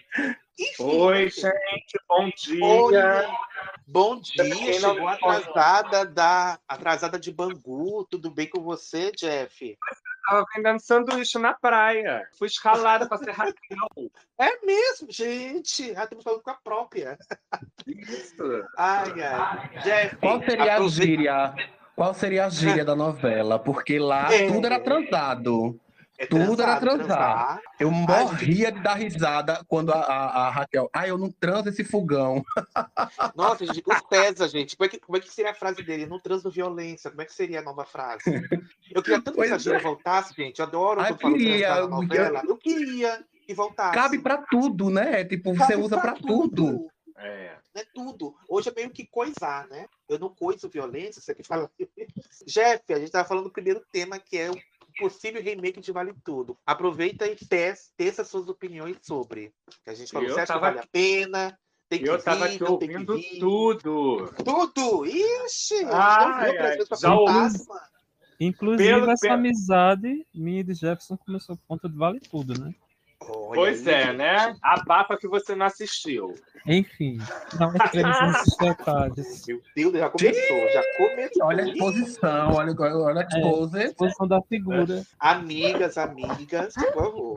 Enfim, 0.59 0.83
Oi, 0.83 1.29
gente, 1.29 1.99
bom 2.07 2.29
dia. 2.35 2.65
Oi, 2.65 2.93
bom 3.87 4.19
dia, 4.19 4.73
chegou 4.73 5.07
atrasada 5.07 6.05
da 6.05 6.59
atrasada 6.67 7.19
de 7.19 7.31
Bangu. 7.31 8.05
Tudo 8.09 8.31
bem 8.31 8.49
com 8.49 8.61
você, 8.61 9.11
Jeff? 9.11 9.77
Tava 10.27 10.45
vendendo 10.53 10.79
sanduíche 10.79 11.39
na 11.39 11.53
praia. 11.53 12.27
Fui 12.37 12.47
escalada 12.47 13.07
para 13.07 13.17
ser 13.17 13.31
Raquel. 13.31 14.11
É 14.37 14.65
mesmo, 14.65 15.09
gente. 15.09 15.93
Já 15.93 16.03
estamos 16.03 16.23
falando 16.23 16.41
com 16.41 16.49
a 16.49 16.55
própria. 16.55 17.17
Isso. 17.87 18.65
Ai, 18.77 19.21
ai. 19.21 19.81
Jeff, 19.81 20.15
Qual 20.17 20.43
seria 20.43 20.77
a 20.77 20.87
gíria? 20.87 21.55
Qual 21.95 22.13
seria 22.13 22.45
a 22.45 22.49
gíria 22.49 22.83
da 22.83 22.95
novela? 22.95 23.57
Porque 23.57 23.97
lá 23.97 24.31
é. 24.33 24.47
tudo 24.47 24.67
era 24.67 24.79
transado. 24.79 25.79
É 26.17 26.25
Tudo 26.25 26.63
era 26.63 26.79
transar. 26.79 27.05
transar. 27.05 27.61
Eu 27.79 27.91
morria 27.91 28.71
de 28.71 28.81
dar 28.81 28.95
risada 28.95 29.63
quando 29.67 29.91
a, 29.91 29.99
a, 29.99 30.47
a, 30.47 30.49
Raquel. 30.49 30.89
Ah, 30.91 31.07
eu 31.07 31.15
não 31.15 31.29
transo 31.29 31.69
esse 31.69 31.83
fogão. 31.83 32.43
Nossa, 33.35 33.65
gente, 33.67 33.83
os 33.85 34.01
pesa, 34.01 34.47
gente. 34.47 34.75
Como 34.75 34.87
é, 34.87 34.89
que, 34.89 34.99
como 34.99 35.15
é 35.15 35.19
que 35.19 35.29
seria 35.29 35.51
a 35.51 35.53
frase 35.53 35.83
dele? 35.83 36.07
Não 36.07 36.19
transo 36.19 36.49
violência. 36.49 37.11
Como 37.11 37.21
é 37.21 37.25
que 37.25 37.33
seria 37.33 37.59
a 37.59 37.63
nova 37.63 37.85
frase? 37.85 38.23
Eu 38.91 39.03
queria 39.03 39.21
tanto 39.21 39.35
pois 39.35 39.63
que 39.63 39.69
a 39.69 39.75
é. 39.75 39.79
voltasse, 39.79 40.33
gente. 40.35 40.57
Eu 40.57 40.65
adoro 40.65 41.01
ah, 41.01 41.13
queria, 41.13 41.85
novela. 41.85 42.41
Eu... 42.43 42.49
eu 42.49 42.57
queria 42.57 43.23
que 43.45 43.53
voltasse. 43.53 43.93
Cabe 43.93 44.17
para 44.17 44.37
tudo, 44.37 44.89
né? 44.89 45.23
Tipo, 45.23 45.53
Cabe 45.53 45.73
você 45.73 45.75
usa 45.75 45.99
para 45.99 46.13
tudo. 46.13 46.49
tudo. 46.49 46.91
É. 47.15 47.57
é 47.75 47.85
tudo. 47.93 48.35
Hoje 48.49 48.69
é 48.69 48.73
meio 48.73 48.89
que 48.89 49.05
coisar, 49.05 49.67
né? 49.67 49.87
Eu 50.09 50.17
não 50.17 50.29
coiso 50.29 50.67
violência, 50.67 51.21
você 51.21 51.35
que 51.35 51.43
fala. 51.43 51.69
Jeff, 52.45 52.83
a 52.89 52.95
gente 52.95 53.05
estava 53.05 53.27
falando 53.27 53.45
do 53.45 53.51
primeiro 53.51 53.83
tema, 53.91 54.17
que 54.17 54.37
é 54.37 54.49
o 54.49 54.57
possível 54.97 55.41
remake 55.41 55.79
de 55.79 55.91
Vale 55.91 56.13
Tudo. 56.23 56.57
Aproveita 56.65 57.25
e 57.27 57.35
teça 57.97 58.23
suas 58.23 58.49
opiniões 58.49 58.97
sobre. 59.01 59.53
Que 59.83 59.91
a 59.91 59.93
gente 59.93 60.11
falou, 60.11 60.29
você 60.29 60.41
acha 60.41 60.53
que 60.53 60.59
vale 60.59 60.79
a 60.79 60.87
pena? 60.91 61.57
Tem 61.89 61.99
que 61.99 62.09
eu 62.09 62.15
estava 62.15 62.45
aqui 62.45 62.61
ouvindo 62.63 63.17
tudo. 63.39 64.33
Tudo? 64.43 65.05
Ixi! 65.05 65.85
Ai, 65.85 66.57
ai, 66.57 66.77
já 66.99 67.15
ouvi. 67.15 67.57
Inclusive, 68.39 68.83
pelo, 68.83 69.09
essa 69.09 69.21
pelo... 69.21 69.33
amizade 69.33 70.27
minha 70.33 70.63
de 70.63 70.73
Jefferson 70.73 71.17
começou 71.17 71.55
por 71.55 71.63
conta 71.67 71.87
de 71.87 71.95
Vale 71.95 72.19
Tudo, 72.19 72.59
né? 72.59 72.75
Olha 73.21 73.55
pois 73.55 73.87
aí, 73.87 73.93
é, 73.93 74.05
gente. 74.05 74.17
né? 74.17 74.55
A 74.61 74.79
Abafa 74.79 75.17
que 75.17 75.27
você 75.27 75.55
não 75.55 75.65
assistiu. 75.65 76.35
Enfim, 76.65 77.17
não 77.59 77.73
entremos 77.73 78.21
nesses 78.21 78.57
detalhes. 78.57 79.45
Meu 79.47 79.91
Deus, 79.91 79.93
já 79.97 80.09
começou, 80.09 80.69
já 80.71 80.83
começou. 80.97 81.45
Olha 81.45 81.63
a 81.63 81.67
exposição, 81.67 82.53
olha, 82.53 82.75
olha 82.79 83.21
a 83.21 83.23
exposição. 83.23 83.79
É, 83.79 83.85
exposição 83.85 84.27
da 84.27 84.41
figura. 84.43 85.03
Amigas, 85.19 85.97
amigas, 85.97 86.73
por 86.73 86.93
favor. 86.93 87.35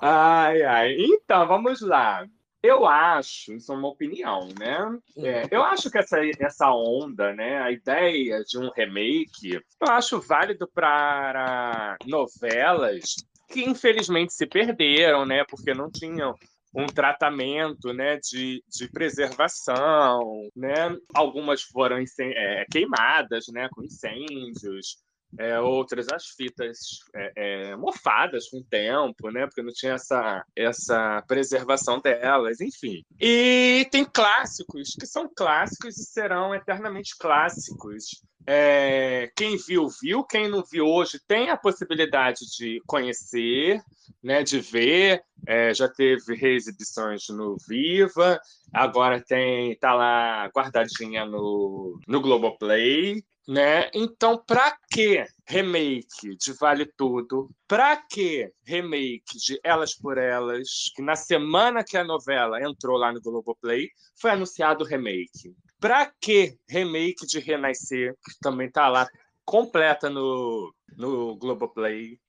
Ai, 0.00 0.62
ai. 0.62 0.96
Então, 0.98 1.46
vamos 1.46 1.80
lá. 1.80 2.26
Eu 2.62 2.86
acho, 2.86 3.54
isso 3.54 3.72
é 3.72 3.76
uma 3.76 3.88
opinião, 3.88 4.48
né? 4.56 4.96
É, 5.16 5.48
eu 5.50 5.64
acho 5.64 5.90
que 5.90 5.98
essa, 5.98 6.18
essa 6.38 6.70
onda, 6.72 7.34
né, 7.34 7.60
a 7.60 7.72
ideia 7.72 8.44
de 8.44 8.56
um 8.56 8.70
remake, 8.70 9.54
eu 9.54 9.88
acho 9.88 10.20
válido 10.20 10.68
para 10.72 11.96
novelas 12.06 13.16
que 13.52 13.62
infelizmente 13.64 14.32
se 14.32 14.46
perderam, 14.46 15.26
né? 15.26 15.44
Porque 15.44 15.74
não 15.74 15.90
tinham 15.90 16.34
um 16.74 16.86
tratamento 16.86 17.92
né, 17.92 18.18
de, 18.18 18.64
de 18.66 18.88
preservação, 18.88 20.48
né? 20.56 20.96
Algumas 21.14 21.62
foram 21.62 22.02
é, 22.18 22.64
queimadas, 22.70 23.44
né, 23.52 23.68
com 23.70 23.84
incêndios, 23.84 24.96
é, 25.38 25.58
outras 25.60 26.08
as 26.12 26.28
fitas 26.28 26.78
é, 27.14 27.32
é, 27.36 27.76
mofadas 27.76 28.48
com 28.48 28.58
o 28.58 28.64
tempo, 28.64 29.30
né? 29.30 29.46
Porque 29.46 29.62
não 29.62 29.72
tinha 29.72 29.94
essa, 29.94 30.44
essa 30.56 31.22
preservação 31.26 32.00
delas, 32.00 32.60
enfim. 32.60 33.02
E 33.20 33.86
tem 33.90 34.04
clássicos 34.04 34.94
que 34.98 35.06
são 35.06 35.30
clássicos 35.34 35.98
e 35.98 36.04
serão 36.04 36.54
eternamente 36.54 37.16
clássicos. 37.18 38.22
É, 38.46 39.30
quem 39.36 39.56
viu, 39.56 39.88
viu. 40.00 40.24
Quem 40.24 40.48
não 40.48 40.62
viu 40.62 40.86
hoje 40.86 41.20
tem 41.26 41.50
a 41.50 41.56
possibilidade 41.56 42.40
de 42.56 42.80
conhecer, 42.86 43.80
né, 44.22 44.42
de 44.42 44.60
ver. 44.60 45.22
É, 45.46 45.74
já 45.74 45.88
teve 45.88 46.34
reexibições 46.34 47.28
no 47.28 47.56
Viva, 47.68 48.40
agora 48.72 49.20
tem 49.20 49.76
tá 49.76 49.92
lá 49.92 50.48
guardadinha 50.54 51.24
no, 51.24 51.98
no 52.06 52.20
Globoplay. 52.20 53.22
Né? 53.46 53.90
Então, 53.92 54.40
para 54.46 54.76
que 54.88 55.24
remake 55.48 56.36
de 56.36 56.52
Vale 56.52 56.86
Tudo? 56.96 57.50
Para 57.66 57.96
que 57.96 58.52
remake 58.64 59.36
de 59.36 59.58
Elas 59.64 59.96
por 59.96 60.16
Elas? 60.16 60.92
Que 60.94 61.02
na 61.02 61.16
semana 61.16 61.82
que 61.82 61.96
a 61.96 62.04
novela 62.04 62.62
entrou 62.62 62.96
lá 62.96 63.12
no 63.12 63.20
Globoplay, 63.20 63.88
foi 64.14 64.30
anunciado 64.30 64.84
o 64.84 64.86
remake. 64.86 65.52
Para 65.82 66.06
que 66.20 66.56
remake 66.68 67.26
de 67.26 67.40
Renascer, 67.40 68.14
que 68.24 68.38
também 68.40 68.68
está 68.68 68.88
lá 68.88 69.08
completa 69.44 70.08
no, 70.08 70.72
no 70.96 71.34
Globoplay? 71.34 72.20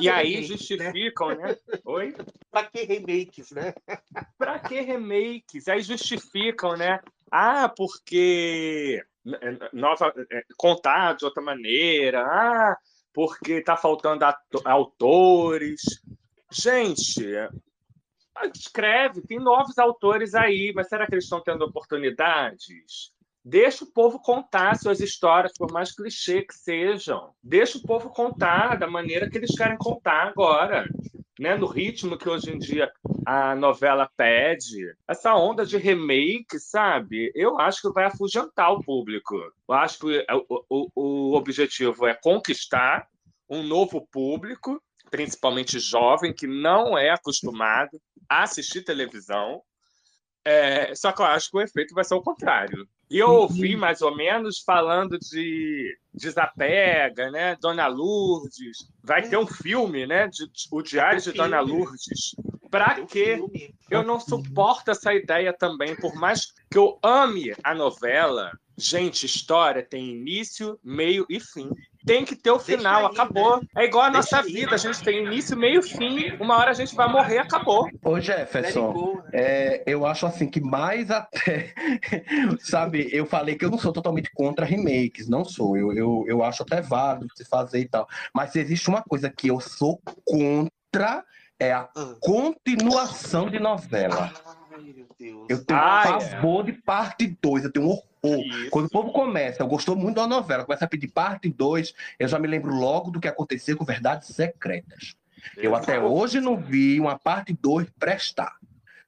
e 0.00 0.08
aí 0.08 0.36
remake, 0.36 0.46
justificam, 0.46 1.28
né? 1.36 1.48
né? 1.48 1.56
Oi? 1.84 2.14
Para 2.50 2.66
que 2.66 2.84
remakes, 2.84 3.50
né? 3.50 3.74
Para 4.38 4.58
que 4.60 4.80
remakes? 4.80 5.68
Aí 5.68 5.82
justificam, 5.82 6.74
né? 6.74 7.00
Ah, 7.30 7.68
porque 7.68 9.04
nova 9.70 10.14
é, 10.32 10.42
contar 10.56 11.16
de 11.16 11.26
outra 11.26 11.42
maneira, 11.42 12.22
ah, 12.22 12.78
porque 13.12 13.54
está 13.54 13.76
faltando 13.76 14.24
autores. 14.64 15.82
Gente, 16.50 17.26
escreve, 18.54 19.22
tem 19.22 19.38
novos 19.38 19.78
autores 19.78 20.34
aí, 20.34 20.72
mas 20.74 20.88
será 20.88 21.06
que 21.06 21.14
eles 21.14 21.24
estão 21.24 21.40
tendo 21.40 21.64
oportunidades? 21.64 23.12
Deixa 23.44 23.84
o 23.84 23.92
povo 23.92 24.18
contar 24.18 24.76
suas 24.76 25.00
histórias, 25.00 25.52
por 25.52 25.70
mais 25.70 25.94
clichê 25.94 26.42
que 26.42 26.54
sejam. 26.54 27.34
Deixa 27.42 27.76
o 27.76 27.82
povo 27.82 28.08
contar 28.08 28.78
da 28.78 28.86
maneira 28.86 29.28
que 29.28 29.36
eles 29.36 29.54
querem 29.54 29.76
contar 29.76 30.28
agora 30.28 30.86
né, 31.38 31.56
no 31.56 31.66
ritmo 31.66 32.16
que 32.16 32.28
hoje 32.28 32.50
em 32.50 32.58
dia 32.58 32.90
a 33.26 33.54
novela 33.54 34.08
pede, 34.16 34.94
essa 35.08 35.34
onda 35.34 35.64
de 35.64 35.76
remake, 35.76 36.58
sabe? 36.58 37.32
Eu 37.34 37.58
acho 37.58 37.82
que 37.82 37.92
vai 37.92 38.04
afugentar 38.04 38.72
o 38.72 38.82
público. 38.82 39.34
Eu 39.36 39.74
acho 39.74 39.98
que 39.98 40.26
o, 40.48 40.64
o, 40.68 40.90
o 40.94 41.34
objetivo 41.34 42.06
é 42.06 42.14
conquistar 42.14 43.08
um 43.48 43.62
novo 43.62 44.06
público, 44.10 44.80
principalmente 45.14 45.78
jovem, 45.78 46.34
que 46.34 46.44
não 46.44 46.98
é 46.98 47.10
acostumado 47.10 48.02
a 48.28 48.42
assistir 48.42 48.82
televisão. 48.82 49.62
É, 50.44 50.92
só 50.92 51.12
que 51.12 51.22
eu 51.22 51.26
acho 51.26 51.52
que 51.52 51.56
o 51.56 51.60
efeito 51.60 51.94
vai 51.94 52.02
ser 52.02 52.14
o 52.14 52.20
contrário. 52.20 52.84
E 53.08 53.18
eu 53.20 53.30
ouvi 53.30 53.76
mais 53.76 54.02
ou 54.02 54.16
menos 54.16 54.58
falando 54.58 55.16
de 55.16 55.96
desapega, 56.12 57.30
né? 57.30 57.54
Dona 57.60 57.86
Lourdes. 57.86 58.88
Vai 59.04 59.22
ter 59.28 59.36
um 59.36 59.46
filme, 59.46 60.04
né? 60.04 60.26
De, 60.26 60.50
o 60.72 60.82
Diário 60.82 61.20
de 61.20 61.30
Dona 61.30 61.60
Lourdes. 61.60 62.34
Pra 62.68 63.00
quê? 63.06 63.38
Eu 63.88 64.02
não 64.02 64.18
suporto 64.18 64.90
essa 64.90 65.14
ideia 65.14 65.52
também, 65.52 65.94
por 65.94 66.16
mais 66.16 66.52
que 66.68 66.76
eu 66.76 66.98
ame 67.04 67.54
a 67.62 67.72
novela. 67.72 68.50
Gente, 68.76 69.26
história 69.26 69.80
tem 69.80 70.10
início, 70.10 70.76
meio 70.82 71.24
e 71.30 71.38
fim. 71.38 71.70
Tem 72.06 72.24
que 72.24 72.36
ter 72.36 72.50
o 72.50 72.58
final, 72.58 73.06
aí, 73.06 73.12
acabou. 73.12 73.56
Né? 73.56 73.68
É 73.76 73.84
igual 73.84 74.04
a 74.04 74.10
nossa 74.10 74.42
Deixa 74.42 74.54
vida, 74.54 74.70
aí, 74.70 74.74
a 74.74 74.78
gente 74.78 75.02
tem 75.02 75.24
início, 75.24 75.56
meio 75.56 75.80
e 75.80 75.82
fim. 75.82 76.32
Uma 76.38 76.56
hora 76.58 76.70
a 76.70 76.74
gente 76.74 76.94
vai 76.94 77.08
morrer, 77.10 77.38
acabou. 77.38 77.88
Ô, 78.04 78.20
Jefferson, 78.20 79.22
é, 79.32 79.82
eu 79.86 80.04
acho 80.04 80.26
assim 80.26 80.46
que 80.48 80.60
mais 80.60 81.10
até. 81.10 81.72
sabe, 82.60 83.08
eu 83.12 83.24
falei 83.24 83.54
que 83.54 83.64
eu 83.64 83.70
não 83.70 83.78
sou 83.78 83.92
totalmente 83.92 84.30
contra 84.34 84.66
remakes, 84.66 85.28
não 85.28 85.44
sou. 85.44 85.76
Eu, 85.76 85.92
eu, 85.92 86.24
eu 86.28 86.42
acho 86.44 86.62
até 86.62 86.80
válido 86.80 87.28
se 87.34 87.44
fazer 87.44 87.80
e 87.80 87.88
tal. 87.88 88.06
Mas 88.34 88.54
existe 88.54 88.88
uma 88.88 89.02
coisa 89.02 89.30
que 89.30 89.48
eu 89.48 89.60
sou 89.60 90.00
contra 90.24 91.24
é 91.58 91.72
a 91.72 91.88
ah. 91.96 92.16
continuação 92.20 93.48
de 93.48 93.58
novela. 93.58 94.32
Eu 95.48 95.64
tenho 95.64 95.80
Ai, 95.80 96.06
pavor 96.06 96.68
é. 96.68 96.72
de 96.72 96.82
parte 96.82 97.38
2, 97.40 97.64
eu 97.64 97.72
tenho 97.72 97.86
horror. 97.86 98.13
Isso. 98.24 98.70
Quando 98.70 98.86
o 98.86 98.90
povo 98.90 99.12
começa, 99.12 99.62
eu 99.62 99.66
gostou 99.66 99.94
muito 99.96 100.16
da 100.16 100.26
novela, 100.26 100.64
começa 100.64 100.84
a 100.84 100.88
pedir 100.88 101.08
parte 101.08 101.48
2, 101.48 101.94
eu 102.18 102.28
já 102.28 102.38
me 102.38 102.48
lembro 102.48 102.74
logo 102.74 103.10
do 103.10 103.20
que 103.20 103.28
aconteceu 103.28 103.76
com 103.76 103.84
Verdades 103.84 104.28
Secretas. 104.28 105.14
Eu 105.56 105.74
até 105.74 106.00
hoje 106.00 106.40
não 106.40 106.56
vi 106.56 106.98
uma 106.98 107.18
parte 107.18 107.52
2 107.52 107.88
prestar. 107.98 108.56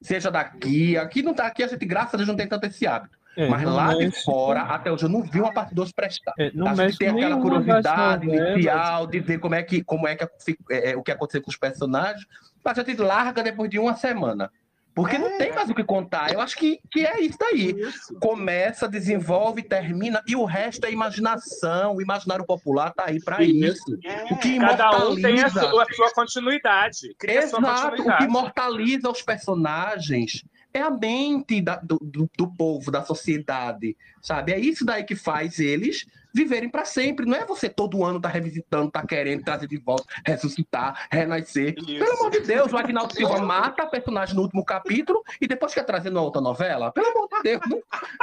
Seja 0.01 0.29
daqui, 0.29 0.95
aqui 0.95 1.23
não 1.23 1.33
tá 1.33 1.47
aqui, 1.47 1.63
a 1.63 1.67
gente, 1.67 1.85
graças 1.85 2.13
a 2.13 2.17
Deus, 2.17 2.29
não 2.29 2.35
tem 2.35 2.47
tanto 2.47 2.65
esse 2.65 2.85
hábito. 2.85 3.17
É, 3.35 3.47
Mas 3.47 3.63
lá 3.63 3.93
de 3.93 4.09
fora, 4.23 4.61
até 4.61 4.91
hoje, 4.91 5.05
eu 5.05 5.09
não 5.09 5.21
vi 5.21 5.39
uma 5.39 5.53
parte 5.53 5.73
2 5.75 5.91
prestar. 5.91 6.33
É, 6.39 6.51
não 6.55 6.67
a 6.67 6.73
gente 6.73 6.97
tem 6.97 7.09
aquela 7.09 7.39
curiosidade 7.39 8.27
inicial 8.27 9.05
de 9.05 9.19
ver 9.19 9.39
como 9.39 9.53
é 9.53 9.61
que, 9.61 9.83
como 9.83 10.07
é 10.07 10.15
que 10.15 10.23
é, 10.71 10.91
é, 10.91 10.97
o 10.97 11.03
que 11.03 11.11
aconteceu 11.11 11.41
com 11.43 11.49
os 11.51 11.55
personagens, 11.55 12.25
mas 12.63 12.79
a 12.79 12.83
gente 12.83 12.99
larga 12.99 13.43
depois 13.43 13.69
de 13.69 13.77
uma 13.77 13.95
semana. 13.95 14.51
Porque 14.97 15.15
é. 15.15 15.19
não 15.19 15.37
tem 15.37 15.53
mais 15.53 15.69
o 15.69 15.75
que 15.75 15.83
contar. 15.83 16.33
Eu 16.33 16.41
acho 16.41 16.57
que, 16.57 16.79
que 16.91 17.05
é 17.05 17.21
isso 17.21 17.37
daí. 17.39 17.69
Isso. 17.69 18.15
Começa, 18.19 18.89
desenvolve, 18.89 19.61
termina, 19.61 20.23
e 20.25 20.35
o 20.35 20.43
resto 20.43 20.87
é 20.87 20.91
imaginação. 20.91 21.97
O 21.97 22.01
imaginário 22.01 22.43
popular 22.43 22.91
tá 22.95 23.03
aí 23.05 23.21
para 23.23 23.43
isso. 23.43 23.95
É. 24.03 24.33
O 24.33 24.37
que 24.39 24.57
Cada 24.57 25.07
um 25.07 25.15
tem 25.15 25.39
a 25.43 25.49
sua, 25.49 25.83
a 25.83 25.93
sua 25.93 26.11
continuidade. 26.15 27.15
Exato. 27.23 27.49
Sua 27.49 27.61
continuidade. 27.61 28.01
O 28.01 28.17
que 28.17 28.23
imortaliza 28.23 29.11
os 29.11 29.21
personagens 29.21 30.43
é 30.73 30.81
a 30.81 30.89
mente 30.89 31.61
da, 31.61 31.75
do, 31.75 31.99
do, 32.01 32.27
do, 32.35 32.47
povo, 32.47 32.89
da 32.89 33.03
sociedade, 33.03 33.95
sabe? 34.19 34.51
É 34.51 34.59
isso 34.59 34.83
daí 34.83 35.03
que 35.03 35.15
faz 35.15 35.59
eles 35.59 36.07
viverem 36.37 36.69
para 36.69 36.85
sempre. 36.85 37.25
Não 37.25 37.35
é 37.35 37.45
você 37.45 37.67
todo 37.67 38.03
ano 38.03 38.21
tá 38.21 38.29
revisitando, 38.29 38.91
tá 38.91 39.05
querendo 39.05 39.43
trazer 39.43 39.67
de 39.67 39.77
volta, 39.77 40.05
ressuscitar, 40.25 41.07
renascer. 41.11 41.75
Isso. 41.77 41.97
Pelo 41.97 42.19
amor 42.19 42.31
de 42.31 42.39
Deus, 42.41 42.71
o 42.71 42.77
Agnaldo 42.77 43.13
Silva 43.13 43.39
mata 43.39 43.83
a 43.83 43.87
personagem 43.87 44.35
no 44.35 44.43
último 44.43 44.63
capítulo 44.63 45.23
e 45.41 45.47
depois 45.47 45.73
quer 45.73 45.83
trazer 45.83 46.11
na 46.11 46.21
outra 46.21 46.39
novela. 46.39 46.91
Pelo 46.91 47.07
amor 47.07 47.27
de 47.27 47.41
Deus, 47.43 47.61
não, 47.67 47.81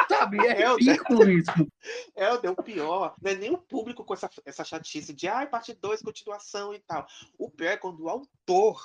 sabe? 0.09 0.39
É, 0.47 0.63
é 0.63 0.75
ridículo 0.75 1.31
isso. 1.31 1.53
É, 2.17 2.33
o 2.33 2.63
pior. 2.63 3.15
Não 3.21 3.31
é 3.31 3.35
nem 3.35 3.51
o 3.51 3.59
público 3.59 4.05
com 4.05 4.15
essa, 4.15 4.31
essa 4.47 4.65
chatice 4.65 5.13
de 5.13 5.27
ah, 5.27 5.47
parte 5.47 5.75
2, 5.75 6.03
continuação 6.03 6.73
e 6.73 6.79
tal. 6.79 7.07
O 7.37 7.51
pior 7.51 7.71
é 7.71 7.77
quando 7.77 8.05
o 8.05 8.09
autor 8.09 8.81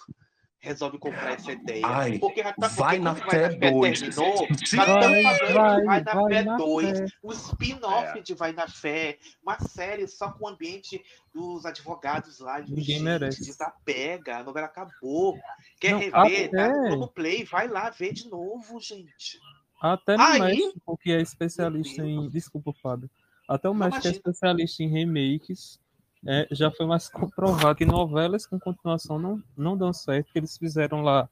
resolve 0.59 0.97
comprar 0.99 1.33
essa 1.33 1.51
ideia. 1.51 1.85
Ai, 1.85 2.19
porque 2.19 2.43
já 2.43 2.53
tá, 2.53 2.67
vai 2.67 2.99
na 2.99 3.15
fé 3.15 3.49
2. 3.49 3.99
Terminou, 3.99 4.47
já 4.65 4.85
vai, 4.85 5.23
vai, 5.53 5.83
vai, 5.83 6.03
na 6.03 6.27
fé 6.27 6.43
2. 6.57 6.99
O 7.23 7.31
spin-off 7.31 8.19
é. 8.19 8.21
de 8.21 8.33
Vai 8.33 8.51
na 8.51 8.67
Fé. 8.67 9.17
Uma 9.41 9.59
série 9.59 10.07
só 10.07 10.31
com 10.31 10.45
o 10.45 10.47
ambiente 10.49 11.01
dos 11.33 11.65
advogados 11.65 12.39
lá. 12.39 12.59
Ninguém 12.59 12.83
gente, 12.83 13.03
merece. 13.03 13.45
Desapega, 13.45 14.37
a 14.37 14.43
novela 14.43 14.67
acabou. 14.67 15.37
Quer 15.79 15.91
Não, 15.91 15.99
rever? 15.99 16.49
Até... 16.49 16.49
Tá 16.49 16.95
no 16.95 17.07
Play, 17.07 17.43
vai 17.43 17.67
lá 17.67 17.89
ver 17.89 18.13
de 18.13 18.29
novo, 18.29 18.79
gente. 18.79 19.39
Até 19.81 20.17
no 20.17 20.23
Aí... 20.23 20.39
México, 20.39 20.97
que 20.97 21.11
é 21.11 21.21
especialista 21.21 22.03
em. 22.03 22.27
Desculpa, 22.29 22.73
Fábio. 22.73 23.09
Até 23.47 23.69
o 23.69 23.73
México 23.73 24.07
é 24.07 24.11
especialista 24.11 24.83
em 24.83 24.89
remakes 24.89 25.79
é, 26.25 26.47
já 26.51 26.69
foi 26.71 26.85
mais 26.85 27.09
comprovado 27.09 27.75
que 27.75 27.85
novelas 27.85 28.45
com 28.45 28.59
continuação 28.59 29.17
não, 29.17 29.41
não 29.55 29.77
dão 29.77 29.93
certo, 29.93 30.31
que 30.31 30.39
eles 30.39 30.57
fizeram 30.57 31.01
lá 31.01 31.29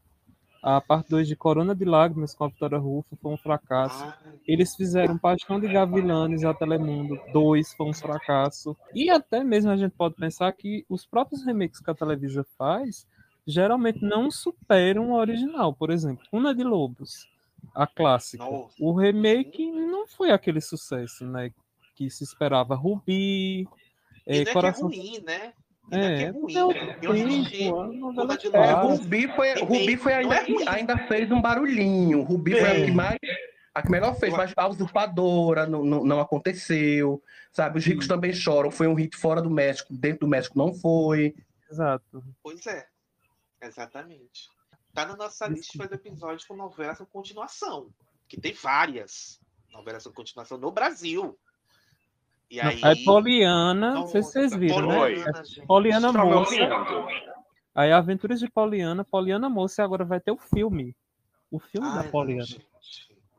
a 0.61 0.81
parte 0.81 1.09
2 1.09 1.27
de 1.27 1.35
Corona 1.35 1.75
de 1.75 1.85
Lágrimas 1.85 2.33
com 2.33 2.43
a 2.43 2.47
Vitória 2.47 2.77
Rufo 2.77 3.15
foi 3.21 3.31
um 3.31 3.37
fracasso. 3.37 4.13
Eles 4.45 4.75
fizeram 4.75 5.17
Paixão 5.17 5.59
de 5.59 5.67
Gavilanes 5.67 6.43
a 6.43 6.53
Telemundo 6.53 7.19
2 7.31 7.73
foi 7.73 7.89
um 7.89 7.93
fracasso. 7.93 8.75
E 8.93 9.09
até 9.09 9.43
mesmo 9.43 9.71
a 9.71 9.77
gente 9.77 9.93
pode 9.93 10.15
pensar 10.15 10.51
que 10.51 10.85
os 10.89 11.05
próprios 11.05 11.45
remakes 11.45 11.79
que 11.79 11.89
a 11.89 11.95
Televisa 11.95 12.45
faz 12.57 13.07
geralmente 13.45 14.01
não 14.01 14.29
superam 14.29 15.11
o 15.11 15.15
original. 15.15 15.73
Por 15.73 15.89
exemplo, 15.89 16.25
Una 16.33 16.53
de 16.53 16.63
Lobos, 16.63 17.29
a 17.73 17.87
clássica. 17.87 18.43
O 18.79 18.93
remake 18.93 19.71
não 19.71 20.07
foi 20.07 20.31
aquele 20.31 20.59
sucesso, 20.59 21.25
né? 21.25 21.51
Que 21.95 22.09
se 22.09 22.23
esperava. 22.23 22.75
Rubi, 22.75 23.67
e 24.27 24.43
não 24.43 24.51
é 24.51 24.53
coração... 24.53 24.89
que 24.89 24.97
é 24.97 25.01
ruim, 25.01 25.23
né? 25.25 25.53
É, 25.91 25.97
é, 25.99 26.23
é 26.23 26.29
ruim. 26.29 26.53
Eu, 26.53 26.71
eu 27.01 27.11
assisti 27.11 27.67
é, 28.53 28.71
Rubi 28.73 29.27
foi, 29.33 29.53
Rubi 29.61 29.97
foi 29.97 30.13
ainda, 30.13 30.35
é 30.35 30.45
ainda 30.67 30.97
fez 31.07 31.31
um 31.31 31.41
barulhinho. 31.41 32.23
Rubi 32.23 32.55
é. 32.55 32.59
foi 32.59 32.69
a 32.69 32.85
que 32.85 32.91
mais 32.91 33.17
a 33.73 33.81
que 33.83 33.91
melhor 33.91 34.15
fez, 34.15 34.33
mas 34.33 34.51
a 34.57 34.67
usurpadora 34.67 35.67
não, 35.67 35.83
não, 35.85 36.03
não, 36.03 36.19
aconteceu, 36.19 37.21
sabe? 37.53 37.77
Os 37.77 37.85
ricos 37.85 38.05
Sim. 38.05 38.09
também 38.09 38.33
choram. 38.33 38.71
Foi 38.71 38.87
um 38.87 38.95
hit 38.95 39.15
fora 39.15 39.39
do 39.39 39.51
México, 39.51 39.93
dentro 39.93 40.21
do 40.21 40.27
México 40.27 40.57
não 40.57 40.73
foi. 40.73 41.35
Exato. 41.69 42.23
Pois 42.41 42.65
é, 42.65 42.87
exatamente. 43.61 44.49
Tá 44.95 45.05
na 45.05 45.15
nossa 45.15 45.47
lista 45.47 45.73
de 45.73 45.77
fazer 45.77 45.93
episódios 45.93 46.43
com 46.45 46.55
novelas 46.55 46.97
com 46.97 47.05
continuação, 47.05 47.91
que 48.27 48.41
tem 48.41 48.51
várias 48.51 49.39
novelas 49.71 50.03
com 50.05 50.11
continuação 50.11 50.57
no 50.57 50.71
Brasil. 50.71 51.37
E 52.49 52.59
aí... 52.59 52.81
É 52.83 52.95
Poliana, 53.03 53.93
não 53.93 54.07
sei 54.07 54.23
se 54.23 54.31
vocês 54.31 54.55
viram, 54.55 54.87
Poliana, 54.87 55.31
né? 55.31 55.43
É 55.57 55.65
Poliana 55.65 56.13
Moça. 56.13 56.55
Aí 57.75 57.91
Aventuras 57.91 58.39
de 58.39 58.49
Poliana, 58.49 59.03
Poliana 59.03 59.49
Moça, 59.49 59.81
e 59.81 59.85
agora 59.85 60.05
vai 60.05 60.19
ter 60.19 60.31
o 60.31 60.37
filme. 60.37 60.95
O 61.51 61.59
filme 61.59 61.87
Ai, 61.87 62.03
da 62.03 62.09
Poliana. 62.09 62.47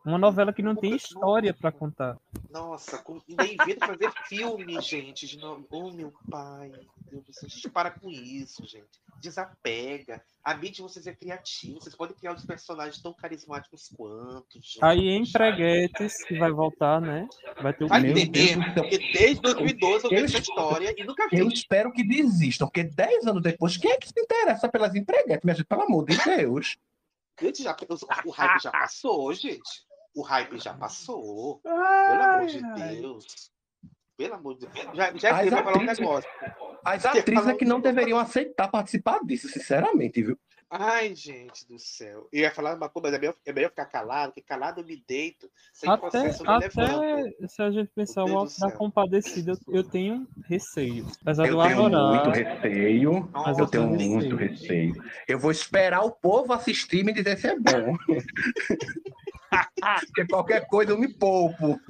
Uma 0.04 0.18
novela 0.18 0.52
que 0.52 0.62
não 0.62 0.74
tem 0.74 0.94
história 0.94 1.52
para 1.52 1.72
contar. 1.72 2.16
Nossa, 2.50 3.02
ainda 3.28 3.46
inventa 3.46 3.86
fazer 3.86 4.12
filme, 4.26 4.80
gente. 4.80 5.26
De 5.26 5.38
novo. 5.38 5.66
Oh, 5.70 5.90
meu 5.90 6.12
pai. 6.30 6.72
Deus 7.10 7.24
do 7.24 7.32
céu. 7.32 7.46
A 7.46 7.48
gente 7.48 7.68
para 7.70 7.90
com 7.90 8.10
isso, 8.10 8.66
gente. 8.66 9.00
Desapega. 9.20 10.22
A 10.42 10.54
mídia 10.54 10.76
de 10.76 10.82
vocês 10.82 11.06
é 11.06 11.12
criativa. 11.12 11.80
Vocês 11.80 11.94
podem 11.94 12.16
criar 12.16 12.34
os 12.34 12.44
personagens 12.44 13.02
tão 13.02 13.12
carismáticos 13.12 13.90
quanto. 13.94 14.54
Gente. 14.54 14.78
Aí 14.82 15.08
em 15.08 15.30
Preguetes, 15.30 16.24
que 16.24 16.38
vai 16.38 16.50
voltar, 16.50 17.00
né? 17.00 17.28
Vai 17.60 17.72
ter 17.72 17.84
o 17.84 17.88
Vai 17.88 18.02
ter 18.12 18.30
mesmo, 18.30 18.74
porque 18.74 18.98
desde 19.12 19.40
2012 19.42 20.04
eu 20.04 20.10
vejo 20.10 20.24
essa 20.24 20.38
história 20.38 20.94
e 20.96 21.04
nunca 21.04 21.28
vi. 21.28 21.38
Eu 21.38 21.48
espero 21.48 21.92
que 21.92 22.04
desistam, 22.04 22.66
porque 22.66 22.84
10 22.84 23.26
anos 23.26 23.42
depois, 23.42 23.76
quem 23.76 23.90
é 23.90 23.96
que 23.96 24.08
se 24.08 24.18
interessa 24.18 24.68
pelas 24.68 24.94
empreguetes, 24.94 25.44
minha 25.44 25.54
gente? 25.54 25.66
Pelo 25.66 25.82
amor 25.82 26.06
de 26.06 26.16
Deus. 26.24 26.78
Gente, 27.40 27.62
já, 27.62 27.76
o 28.24 28.30
hype 28.30 28.62
já 28.62 28.70
passou, 28.70 29.32
gente. 29.32 29.87
O 30.18 30.22
hype 30.22 30.58
já 30.58 30.74
passou. 30.74 31.60
Pelo 31.60 32.22
amor 32.22 32.46
de 32.46 32.60
Deus. 32.60 33.52
Pelo 34.16 34.34
amor 34.34 34.58
de 34.58 34.66
Deus. 34.66 34.96
Já, 34.96 35.16
já 35.16 35.40
as 35.40 35.48
falar 35.48 35.78
um 35.78 35.84
negócio. 35.84 36.30
As 36.84 37.06
atrizes 37.06 37.46
é 37.46 37.54
que 37.54 37.64
não 37.64 37.80
deveriam 37.80 38.18
aceitar 38.18 38.66
participar 38.66 39.20
disso, 39.24 39.48
sinceramente, 39.48 40.20
viu? 40.20 40.36
Ai, 40.68 41.14
gente 41.14 41.66
do 41.68 41.78
céu. 41.78 42.28
Eu 42.32 42.40
ia 42.40 42.50
falar 42.50 42.74
uma 42.74 42.88
coisa, 42.88 43.08
mas 43.08 43.14
é 43.14 43.20
melhor, 43.20 43.34
é 43.46 43.52
melhor 43.52 43.70
ficar 43.70 43.86
calado, 43.86 44.32
porque 44.32 44.42
calado 44.42 44.80
eu 44.80 44.84
me 44.84 45.02
deito, 45.08 45.48
sem 45.72 45.88
até, 45.88 46.00
processo 46.00 46.44
eu 46.44 46.50
até 46.50 46.68
se 47.48 47.62
a 47.62 47.70
gente 47.70 47.90
pensar 47.94 48.24
o 48.24 48.36
alto 48.36 48.58
da 48.58 48.72
compadecida, 48.72 49.56
eu, 49.68 49.84
tenho 49.84 50.26
receio. 50.46 51.06
Apesar 51.22 51.46
eu 51.46 51.56
tenho 51.62 51.86
adorar, 51.86 52.26
muito 52.26 52.30
receio, 52.30 53.30
mas 53.32 53.56
eu, 53.56 53.64
eu 53.64 53.70
tenho 53.70 53.90
receio. 53.92 54.10
muito 54.10 54.36
receio. 54.36 55.04
Eu 55.26 55.38
vou 55.38 55.50
esperar 55.50 56.02
o 56.02 56.10
povo 56.10 56.52
assistir 56.52 56.98
e 56.98 57.04
me 57.04 57.12
dizer 57.14 57.38
se 57.38 57.46
é 57.46 57.56
bom. 57.56 57.96
Porque 60.06 60.26
qualquer 60.26 60.66
coisa 60.66 60.92
eu 60.92 60.98
me 60.98 61.08
poupo. 61.08 61.80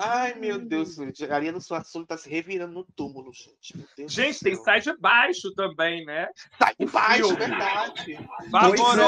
Ai, 0.00 0.34
meu 0.34 0.58
Deus, 0.58 0.96
gente. 0.96 1.24
A 1.24 1.34
Ariana 1.34 1.60
Suassuna 1.60 2.06
tá 2.06 2.16
se 2.16 2.28
revirando 2.28 2.72
no 2.72 2.84
túmulo, 2.84 3.30
gente. 3.32 3.86
gente, 4.08 4.40
tem 4.40 4.56
sai 4.56 4.80
de 4.80 4.96
baixo 4.96 5.52
também, 5.54 6.04
né? 6.04 6.28
Sai 6.58 6.74
de 6.78 6.86
baixo, 6.86 7.34
verdade. 7.36 8.18
Favoroso. 8.50 9.00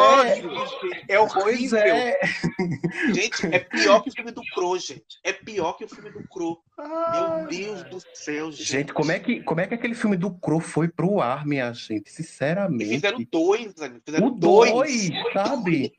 É, 1.09 1.15
é 1.15 1.21
horrível. 1.21 1.79
É. 1.79 2.21
Gente, 3.13 3.47
é 3.47 3.59
pior 3.59 4.03
que 4.03 4.11
o 4.11 4.13
filme 4.13 4.31
do 4.31 4.43
Cro, 4.55 4.79
gente. 4.79 5.19
É 5.23 5.33
pior 5.33 5.75
que 5.75 5.85
o 5.85 5.89
filme 5.89 6.11
do 6.11 6.27
Cro. 6.29 6.63
Meu 6.79 7.47
Deus 7.49 7.85
do 7.85 8.03
céu, 8.15 8.51
gente. 8.51 8.65
Gente, 8.65 8.93
como 8.93 9.13
é 9.13 9.19
que, 9.19 9.43
como 9.43 9.61
é 9.61 9.67
que 9.67 9.75
aquele 9.75 9.95
filme 9.95 10.17
do 10.17 10.33
Cro 10.39 10.61
foi 10.61 10.89
pro 10.89 11.21
ar, 11.21 11.45
minha 11.45 11.73
gente? 11.73 12.11
Sinceramente. 12.11 12.85
E 12.85 12.95
fizeram 12.95 13.25
dois, 13.31 13.75
fizeram 14.05 14.27
o 14.27 14.31
dois, 14.31 14.71
dois 14.73 15.11
sabe? 15.33 15.93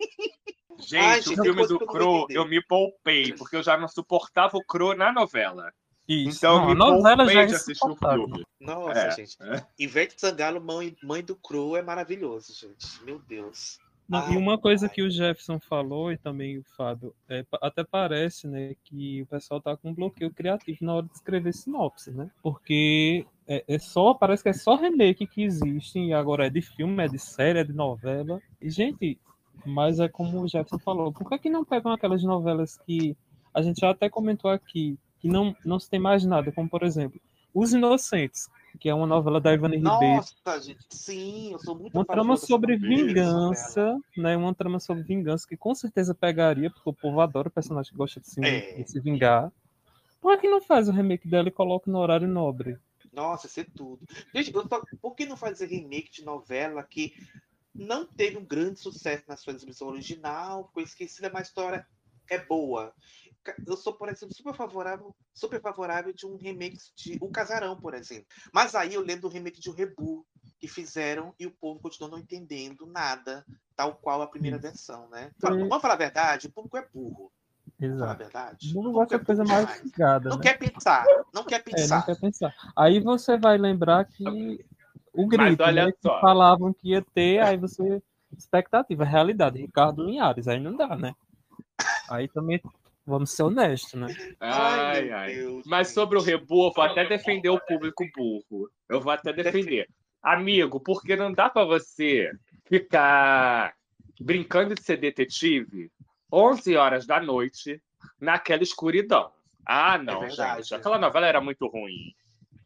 Gente, 0.79 1.03
Ai, 1.03 1.19
o 1.19 1.43
filme 1.43 1.67
do 1.67 1.79
Cro, 1.79 2.27
eu 2.29 2.47
me 2.47 2.61
poupei, 2.61 3.33
porque 3.33 3.55
eu 3.55 3.63
já 3.63 3.77
não 3.77 3.87
suportava 3.87 4.57
o 4.57 4.63
Cro 4.63 4.93
na 4.93 5.11
novela. 5.11 5.71
Isso. 6.07 6.37
Então, 6.37 6.59
não, 6.59 6.67
me 6.67 6.75
novela 6.75 7.25
já 7.25 7.45
de 7.45 7.55
assistir 7.55 7.87
o 7.87 7.95
filme. 7.95 8.43
Nossa, 8.59 8.99
é. 8.99 9.11
gente. 9.11 9.37
É. 9.41 9.65
Ivete 9.79 10.19
Sangalo, 10.19 10.61
mãe, 10.61 10.95
mãe 11.01 11.23
do 11.23 11.35
Cro, 11.35 11.77
é 11.77 11.81
maravilhoso, 11.81 12.53
gente. 12.53 13.03
Meu 13.03 13.19
Deus. 13.19 13.79
Não, 14.07 14.33
e 14.33 14.37
uma 14.37 14.57
coisa 14.57 14.89
que 14.89 15.01
o 15.01 15.09
Jefferson 15.09 15.59
falou 15.59 16.11
e 16.11 16.17
também 16.17 16.57
o 16.57 16.63
Fábio, 16.75 17.15
é, 17.29 17.45
até 17.61 17.85
parece, 17.85 18.47
né, 18.47 18.75
que 18.83 19.21
o 19.21 19.25
pessoal 19.25 19.61
tá 19.61 19.77
com 19.77 19.91
um 19.91 19.93
bloqueio 19.93 20.29
criativo 20.29 20.79
na 20.81 20.95
hora 20.95 21.05
de 21.05 21.13
escrever 21.13 21.53
sinopse, 21.53 22.11
né? 22.11 22.29
Porque 22.41 23.25
é, 23.47 23.63
é, 23.65 23.79
só, 23.79 24.13
parece 24.13 24.43
que 24.43 24.49
é 24.49 24.53
só 24.53 24.75
remake 24.75 25.25
que 25.25 25.43
existe, 25.43 25.99
e 25.99 26.13
agora 26.13 26.47
é 26.47 26.49
de 26.49 26.61
filme, 26.61 27.03
é 27.03 27.07
de 27.07 27.17
série, 27.17 27.59
é 27.59 27.63
de 27.63 27.73
novela. 27.73 28.41
E, 28.61 28.69
gente, 28.69 29.17
mas 29.65 29.99
é 29.99 30.07
como 30.07 30.41
o 30.41 30.47
Jefferson 30.47 30.79
falou, 30.79 31.11
por 31.11 31.29
que, 31.29 31.37
que 31.37 31.49
não 31.49 31.63
pegam 31.63 31.91
aquelas 31.91 32.23
novelas 32.23 32.77
que 32.77 33.15
a 33.53 33.61
gente 33.61 33.79
já 33.79 33.91
até 33.91 34.09
comentou 34.09 34.49
aqui, 34.49 34.97
que 35.19 35.27
não, 35.27 35.55
não 35.63 35.79
se 35.79 35.89
tem 35.89 35.99
mais 35.99 36.25
nada, 36.25 36.51
como 36.51 36.69
por 36.69 36.83
exemplo, 36.83 37.19
Os 37.53 37.73
Inocentes, 37.73 38.49
que 38.79 38.89
é 38.89 38.93
uma 38.93 39.05
novela 39.05 39.39
da 39.39 39.53
Ivana 39.53 39.75
Ribeiro. 39.75 39.97
Nossa, 39.99 40.61
gente, 40.61 40.85
sim, 40.89 41.51
eu 41.51 41.59
sou 41.59 41.75
muito 41.75 41.93
Uma 41.93 42.05
trama 42.05 42.35
sobre 42.35 42.75
vingança, 42.75 43.97
né? 44.17 44.35
Uma 44.35 44.53
trama 44.53 44.79
sobre 44.79 45.03
vingança 45.03 45.47
que 45.47 45.55
com 45.55 45.75
certeza 45.75 46.15
pegaria, 46.15 46.69
porque 46.69 46.89
o 46.89 46.93
povo 46.93 47.21
adora 47.21 47.47
o 47.47 47.51
personagem 47.51 47.91
que 47.91 47.97
gosta 47.97 48.19
de 48.19 48.27
se, 48.27 48.43
é. 48.43 48.81
de 48.81 48.89
se 48.89 48.99
vingar. 48.99 49.51
Por 50.19 50.37
que 50.39 50.49
não 50.49 50.61
faz 50.61 50.89
o 50.89 50.91
remake 50.91 51.27
dela 51.27 51.49
e 51.49 51.51
coloca 51.51 51.91
no 51.91 51.99
horário 51.99 52.27
nobre? 52.27 52.77
Nossa, 53.11 53.45
isso 53.45 53.59
é 53.59 53.63
tudo. 53.63 53.99
Gente, 54.33 54.51
tô... 54.51 54.65
por 55.01 55.15
que 55.15 55.25
não 55.25 55.37
fazer 55.37 55.67
remake 55.67 56.11
de 56.11 56.25
novela 56.25 56.81
que 56.81 57.13
não 57.73 58.05
teve 58.05 58.37
um 58.37 58.45
grande 58.45 58.79
sucesso 58.79 59.23
na 59.27 59.35
sua 59.35 59.53
exibição 59.53 59.87
original, 59.87 60.67
ficou 60.67 60.83
esquecida, 60.83 61.29
mas 61.31 61.41
a 61.41 61.47
história 61.49 61.87
é 62.29 62.37
boa. 62.37 62.93
Eu 63.67 63.75
sou, 63.75 63.93
por 63.93 64.07
exemplo, 64.07 64.33
super 64.33 64.53
favorável, 64.53 65.13
super 65.33 65.59
favorável 65.61 66.13
de 66.13 66.25
um 66.25 66.37
remake 66.37 66.77
de 66.95 67.17
O 67.19 67.29
Casarão, 67.29 67.75
por 67.75 67.93
exemplo. 67.93 68.25
Mas 68.53 68.73
aí 68.73 68.93
eu 68.93 69.01
lembro 69.01 69.23
do 69.23 69.27
remake 69.27 69.59
de 69.59 69.69
O 69.69 69.73
Rebu, 69.73 70.25
que 70.59 70.67
fizeram 70.67 71.33
e 71.37 71.45
o 71.45 71.51
povo 71.51 71.81
continuou 71.81 72.11
não 72.11 72.23
entendendo 72.23 72.85
nada, 72.85 73.45
tal 73.75 73.95
qual 73.95 74.21
a 74.21 74.27
primeira 74.27 74.57
versão, 74.57 75.09
né? 75.09 75.31
Vamos 75.39 75.81
falar 75.81 75.95
a 75.95 75.97
verdade, 75.97 76.47
o 76.47 76.51
público 76.51 76.77
é 76.77 76.87
burro. 76.93 77.31
Exato. 77.79 77.99
Falar 77.99 78.11
a 78.11 78.15
verdade. 78.15 78.73
Não 78.73 78.91
gosta 78.91 79.19
de 79.19 79.25
coisa 79.25 79.43
mais 79.43 79.83
ligada. 79.83 80.29
Não 80.29 80.37
né? 80.37 80.43
quer 80.43 80.57
pensar, 80.57 81.05
não 81.33 81.43
quer 81.43 81.63
pensar. 81.63 81.83
É, 81.83 81.87
não 81.87 82.01
quer 82.05 82.19
pensar. 82.19 82.55
Aí 82.77 82.99
você 83.01 83.37
vai 83.37 83.57
lembrar 83.57 84.05
que 84.05 84.63
o 85.13 85.27
grito, 85.27 85.65
né, 85.71 85.91
que 85.91 86.09
falavam 86.21 86.73
que 86.73 86.89
ia 86.89 87.01
ter, 87.13 87.39
aí 87.39 87.57
você 87.57 88.01
expectativa, 88.37 89.03
realidade, 89.03 89.59
Ricardo 89.59 90.03
Linhares, 90.03 90.47
aí 90.47 90.59
não 90.59 90.75
dá, 90.75 90.95
né? 90.95 91.13
Aí 92.09 92.27
também 92.27 92.61
vamos 93.05 93.31
ser 93.31 93.43
honestos, 93.43 93.93
né? 93.93 94.07
Ai, 94.39 95.11
ai. 95.11 95.61
Mas 95.65 95.89
sobre 95.89 96.17
o 96.17 96.21
rebu, 96.21 96.67
eu 96.67 96.73
vou 96.73 96.83
até 96.83 97.05
defender 97.05 97.49
o 97.49 97.59
público 97.59 98.03
burro. 98.15 98.69
Eu 98.89 99.01
vou 99.01 99.11
até 99.11 99.31
defender. 99.31 99.87
Amigo, 100.21 100.79
porque 100.79 101.15
não 101.15 101.31
dá 101.31 101.49
para 101.49 101.65
você 101.65 102.31
ficar 102.65 103.73
brincando 104.19 104.73
de 104.73 104.81
ser 104.81 104.97
detetive 104.97 105.91
11 106.31 106.75
horas 106.75 107.05
da 107.05 107.21
noite 107.21 107.81
naquela 108.19 108.63
escuridão. 108.63 109.31
Ah, 109.65 109.97
não, 109.97 110.23
é 110.23 110.29
gente. 110.29 110.73
Aquela 110.73 110.97
novela 110.97 111.27
era 111.27 111.41
muito 111.41 111.67
ruim. 111.67 112.13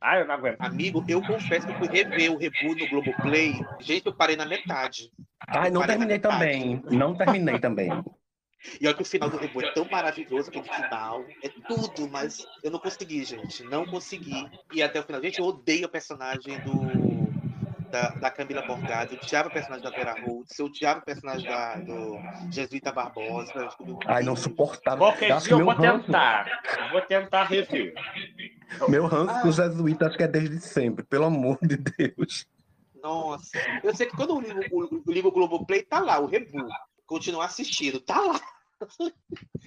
Ah, 0.02 0.20
eu 0.20 0.28
não 0.28 0.36
aguento. 0.36 0.62
Amigo, 0.62 1.04
eu 1.08 1.22
confesso 1.22 1.66
que 1.66 1.74
eu 1.74 1.78
fui 1.78 1.88
rever 1.88 2.32
o 2.32 2.38
reboot 2.38 2.82
no 2.82 2.90
Globoplay. 2.90 3.54
Gente, 3.80 4.06
eu 4.06 4.14
parei 4.14 4.36
na 4.36 4.46
metade. 4.46 5.12
Ai, 5.48 5.70
não 5.70 5.86
terminei 5.86 6.20
também. 6.20 6.82
Não 6.92 7.16
terminei 7.16 7.60
também. 7.60 7.90
E 8.82 8.88
olha 8.88 8.96
que 8.96 9.02
o 9.02 9.06
final 9.06 9.30
do 9.30 9.38
reboot 9.38 9.68
é 9.68 9.72
tão 9.72 9.88
maravilhoso, 9.90 10.50
aquele 10.50 10.68
final. 10.68 11.24
É 11.44 11.50
tudo, 11.68 12.10
mas 12.10 12.46
eu 12.64 12.72
não 12.72 12.80
consegui, 12.80 13.24
gente. 13.24 13.64
Não 13.64 13.86
consegui. 13.86 14.50
E 14.74 14.82
até 14.82 15.00
o 15.00 15.04
final. 15.04 15.22
Gente, 15.22 15.40
eu 15.40 15.46
odeio 15.46 15.86
a 15.86 15.90
personagem 15.90 16.60
do. 16.62 17.17
Da, 17.92 18.10
da 18.10 18.30
Camila 18.30 18.62
Borgado, 18.64 19.14
eu 19.14 19.20
odiava 19.20 19.48
o 19.48 19.52
personagem 19.52 19.84
da 19.84 19.90
Vera 19.90 20.20
Holtz, 20.22 20.60
eu 20.60 20.66
odiava 20.66 21.00
o 21.00 21.06
personagem 21.06 21.50
da, 21.50 21.76
do 21.76 22.18
Jesuíta 22.52 22.92
Barbosa. 22.92 23.70
Ai, 24.06 24.24
não 24.24 24.36
suportava. 24.36 24.98
Qualquer 24.98 25.38
dia 25.38 25.54
eu 25.54 25.64
vou 25.64 25.74
ranço. 25.74 26.06
tentar. 26.06 26.62
Eu 26.80 26.92
vou 26.92 27.02
tentar 27.02 27.44
rever. 27.46 27.94
Meu 28.90 29.06
ranço 29.06 29.32
ah. 29.32 29.42
com 29.42 29.48
o 29.48 29.52
Jesuíta 29.52 30.08
acho 30.08 30.18
que 30.18 30.24
é 30.24 30.28
desde 30.28 30.60
sempre, 30.60 31.04
pelo 31.06 31.26
amor 31.26 31.58
de 31.62 31.78
Deus. 31.78 32.46
Nossa, 33.02 33.58
eu 33.84 33.96
sei 33.96 34.08
que 34.08 34.16
quando 34.16 34.32
eu 34.32 34.42
ligo, 34.42 34.62
o, 34.72 35.12
ligo 35.12 35.28
o 35.30 35.32
Globoplay, 35.32 35.84
tá 35.84 36.00
lá, 36.00 36.20
o 36.20 36.26
Rebu 36.26 36.68
continuar 37.06 37.46
assistindo. 37.46 38.02
Tá 38.02 38.20
lá. 38.20 38.42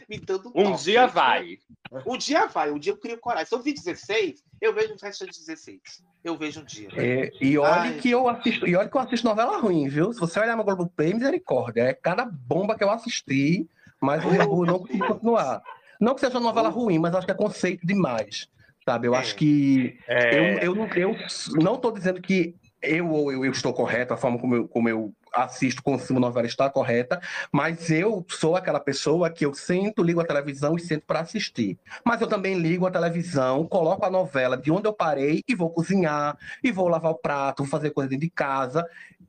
Me 0.09 0.19
dando 0.21 0.53
um 0.55 0.77
dia 0.77 1.07
vai. 1.07 1.59
Um 2.07 2.17
dia 2.17 2.47
vai, 2.47 2.71
um 2.71 2.79
dia 2.79 2.93
eu 2.93 2.97
crio 2.97 3.19
coragem. 3.19 3.47
Se 3.47 3.55
eu 3.55 3.63
vi 3.63 3.73
16, 3.73 4.45
eu 4.61 4.73
vejo 4.73 4.95
o 4.95 4.99
resto 5.01 5.27
de 5.27 5.39
16. 5.39 5.81
Eu 6.23 6.37
vejo 6.37 6.61
um 6.61 6.65
dia. 6.65 6.89
É, 6.97 7.31
e 7.41 7.57
olha 7.57 7.95
que 7.95 8.11
eu 8.11 8.29
assisto, 8.29 8.67
e 8.67 8.77
olha 8.77 8.89
que 8.89 8.97
eu 8.97 9.01
assisto 9.01 9.27
novela 9.27 9.59
ruim, 9.59 9.89
viu? 9.89 10.13
Se 10.13 10.21
você 10.21 10.39
olhar 10.39 10.55
meu 10.55 10.65
Globo 10.65 10.87
Play, 10.95 11.15
misericórdia. 11.15 11.83
É 11.83 11.95
cada 11.95 12.27
bomba 12.27 12.77
que 12.77 12.85
eu 12.85 12.91
assisti, 12.91 13.67
mas 14.01 14.23
eu 14.25 14.65
não 14.65 14.81
consigo 14.81 15.07
continuar. 15.07 15.63
Não 16.01 16.15
que 16.15 16.21
seja 16.21 16.39
uma 16.39 16.49
novela 16.49 16.69
ruim, 16.69 16.99
mas 16.99 17.15
acho 17.15 17.27
que 17.27 17.33
é 17.33 17.37
conceito 17.37 17.87
demais. 17.87 18.49
Sabe? 18.85 19.09
Eu 19.09 19.15
é. 19.15 19.19
acho 19.19 19.35
que. 19.37 19.99
É. 20.07 20.39
Eu, 20.39 20.59
eu, 20.59 20.75
não, 20.75 20.87
eu 20.89 21.17
não 21.55 21.75
estou 21.75 21.93
dizendo 21.93 22.21
que 22.21 22.55
eu 22.83 23.11
ou 23.11 23.33
eu, 23.33 23.45
eu, 23.45 23.53
estou 23.53 23.73
correto, 23.73 24.13
a 24.15 24.17
forma 24.17 24.39
como 24.39 24.55
eu, 24.57 24.69
como 24.69 24.89
eu 24.89 25.13
assisto, 25.33 25.83
consumo 25.83 26.21
novela 26.21 26.47
está 26.47 26.69
correta, 26.69 27.21
mas 27.53 27.91
eu 27.91 28.25
sou 28.29 28.57
aquela 28.57 28.81
pessoa 28.81 29.31
que 29.31 29.45
eu 29.45 29.55
sento, 29.55 30.03
ligo 30.03 30.21
a 30.21 30.25
televisão 30.25 30.77
e 30.77 30.81
sento 30.81 31.05
para 31.07 31.21
assistir. 31.21 31.79
Mas 32.05 32.21
eu 32.21 32.27
também 32.27 32.59
ligo 32.59 32.87
a 32.87 32.91
televisão, 32.91 33.67
coloco 33.67 34.05
a 34.05 34.11
novela 34.11 34.57
de 34.57 34.71
onde 34.71 34.87
eu 34.87 34.93
parei 34.93 35.43
e 35.47 35.55
vou 35.55 35.71
cozinhar, 35.71 36.37
e 36.63 36.73
vou 36.73 36.89
lavar 36.89 37.13
o 37.13 37.19
prato, 37.19 37.63
vou 37.63 37.71
fazer 37.71 37.91
coisa 37.91 38.11
dentro 38.11 38.27
de 38.27 38.31
casa, 38.31 38.87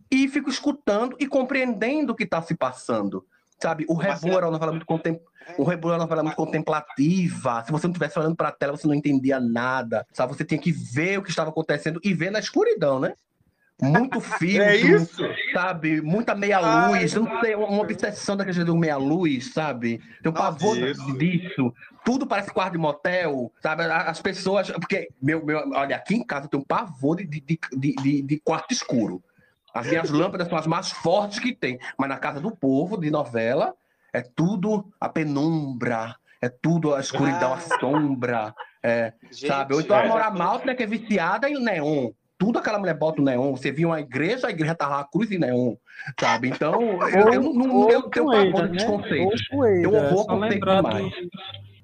e 0.10 0.28
fico 0.28 0.50
escutando 0.50 1.16
e 1.20 1.28
compreendendo 1.28 2.14
o 2.14 2.16
que 2.16 2.24
está 2.24 2.42
se 2.42 2.56
passando. 2.56 3.26
Sabe, 3.62 3.86
o 3.88 3.94
Rebu 3.94 4.30
era 4.30 4.48
uma 4.48 4.54
novela 4.54 4.72
muito 4.72 4.88
contemporânea. 4.88 5.32
O 5.58 5.64
Rebu 5.64 5.90
era 5.90 5.98
uma 5.98 6.04
novela 6.04 6.24
muito 6.24 6.36
contemplativa. 6.36 7.64
Se 7.64 7.72
você 7.72 7.86
não 7.86 7.92
estivesse 7.92 8.18
olhando 8.18 8.36
para 8.36 8.50
a 8.50 8.52
tela, 8.52 8.76
você 8.76 8.88
não 8.88 8.94
entendia 8.94 9.40
nada. 9.40 10.06
Sabe? 10.12 10.36
Você 10.36 10.44
tinha 10.44 10.60
que 10.60 10.72
ver 10.72 11.20
o 11.20 11.24
que 11.24 11.30
estava 11.30 11.50
acontecendo 11.50 12.00
e 12.04 12.14
ver 12.14 12.32
na 12.32 12.40
escuridão, 12.40 13.00
né? 13.00 13.14
Muito 13.82 14.22
filtro, 14.22 14.62
é 14.62 14.76
isso? 14.76 15.24
sabe? 15.54 16.02
Muita 16.02 16.36
meia-luz. 16.36 17.14
Eu 17.14 17.24
não 17.24 17.42
sei, 17.42 17.56
uma 17.56 17.82
obsessão 17.82 18.38
daquele 18.38 18.56
jeito 18.56 18.76
meia-luz, 18.76 19.54
sabe? 19.54 20.00
Tem 20.22 20.32
um 20.32 20.36
pavor 20.36 20.76
disso. 21.18 21.74
Tudo 22.06 22.28
parece 22.28 22.52
quarto 22.52 22.74
de 22.74 22.78
motel, 22.78 23.52
sabe? 23.62 23.84
As 23.84 24.22
pessoas. 24.22 24.70
Porque, 24.72 25.10
meu, 25.22 25.44
meu, 25.44 25.72
olha, 25.74 25.96
aqui 25.96 26.16
em 26.16 26.24
casa 26.24 26.48
tem 26.48 26.60
um 26.60 26.64
pavor 26.64 27.18
de, 27.18 27.26
de, 27.26 27.42
de, 27.42 27.96
de, 27.96 28.22
de 28.22 28.40
quarto 28.40 28.72
escuro. 28.72 29.22
As 29.74 29.88
minhas 29.88 30.10
lâmpadas 30.10 30.48
são 30.48 30.58
as 30.58 30.68
mais 30.68 30.92
fortes 30.92 31.40
que 31.40 31.54
tem. 31.54 31.80
Mas 31.98 32.10
na 32.10 32.18
casa 32.18 32.40
do 32.40 32.52
povo, 32.52 32.98
de 32.98 33.10
novela, 33.10 33.74
é 34.14 34.22
tudo 34.22 34.92
a 35.00 35.08
penumbra, 35.08 36.16
é 36.42 36.50
tudo 36.50 36.94
a 36.94 37.00
escuridão, 37.00 37.54
ah. 37.54 37.56
a 37.56 37.80
sombra. 37.80 38.56
É, 38.84 39.14
Gente, 39.32 39.48
sabe? 39.48 39.74
Ou 39.74 39.82
então 39.82 39.96
a 39.96 40.06
Mora 40.08 40.30
Malta, 40.32 40.66
né, 40.66 40.76
que 40.76 40.84
é 40.84 40.88
viciada 40.88 41.50
em 41.50 41.64
neon 41.64 42.12
tudo 42.42 42.58
aquela 42.58 42.80
mulher 42.80 42.98
bota 42.98 43.22
o 43.22 43.24
neon. 43.24 43.52
Você 43.52 43.72
viu 43.72 43.90
uma 43.90 44.00
igreja, 44.00 44.48
a 44.48 44.50
igreja 44.50 44.74
tava 44.74 44.96
lá, 44.96 45.04
cruz 45.04 45.30
e 45.30 45.38
neon, 45.38 45.76
sabe? 46.20 46.50
Então, 46.50 46.74
eu, 47.14 47.34
eu 47.34 47.54
não 47.54 47.88
eu 47.88 48.02
tenho 48.10 48.26
pavor 48.26 48.68
de 48.68 48.78
desconceito. 48.78 49.32
Eu 49.84 49.92
vou 50.10 50.26
conceito 50.26 50.66
demais. 50.66 51.14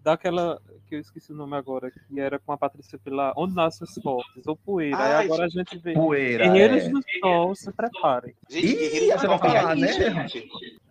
Daquela 0.04 0.60
que 0.90 0.96
eu 0.96 1.00
esqueci 1.00 1.32
o 1.32 1.36
nome 1.36 1.56
agora, 1.56 1.92
que 1.92 2.20
era 2.20 2.40
com 2.40 2.52
a 2.54 2.58
Patrícia 2.58 2.98
Pilar, 2.98 3.34
Onde 3.38 3.54
Nasce 3.54 3.84
os 3.84 3.94
Fortes, 4.02 4.48
ou 4.48 4.56
Poeira. 4.56 4.98
Ai, 4.98 5.16
Aí 5.16 5.26
agora 5.26 5.46
a 5.46 5.50
gente 5.50 5.78
vê 5.78 5.94
Poeira, 5.94 6.48
Guerreiros 6.48 6.86
é. 6.86 6.90
do 6.90 7.02
Sol, 7.20 7.56
se 7.56 7.72
preparem. 7.72 8.34
Gente, 8.50 8.74
Guerreiros 8.74 9.22
do 9.22 9.28
Sol, 9.28 9.38
falar, 9.38 9.76
né? 9.76 9.88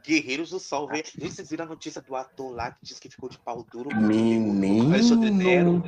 Guerreiros 0.06 0.50
do 0.50 0.60
Sol, 0.60 0.86
vê. 0.86 0.98
Gente, 0.98 1.34
vocês 1.34 1.50
viram 1.50 1.64
a 1.64 1.68
notícia 1.68 2.00
do 2.02 2.14
ator 2.14 2.54
lá 2.54 2.70
que 2.70 2.78
disse 2.82 3.00
que 3.00 3.08
ficou 3.08 3.28
de 3.28 3.38
pau 3.38 3.66
duro? 3.72 3.88
Menino. 3.96 5.82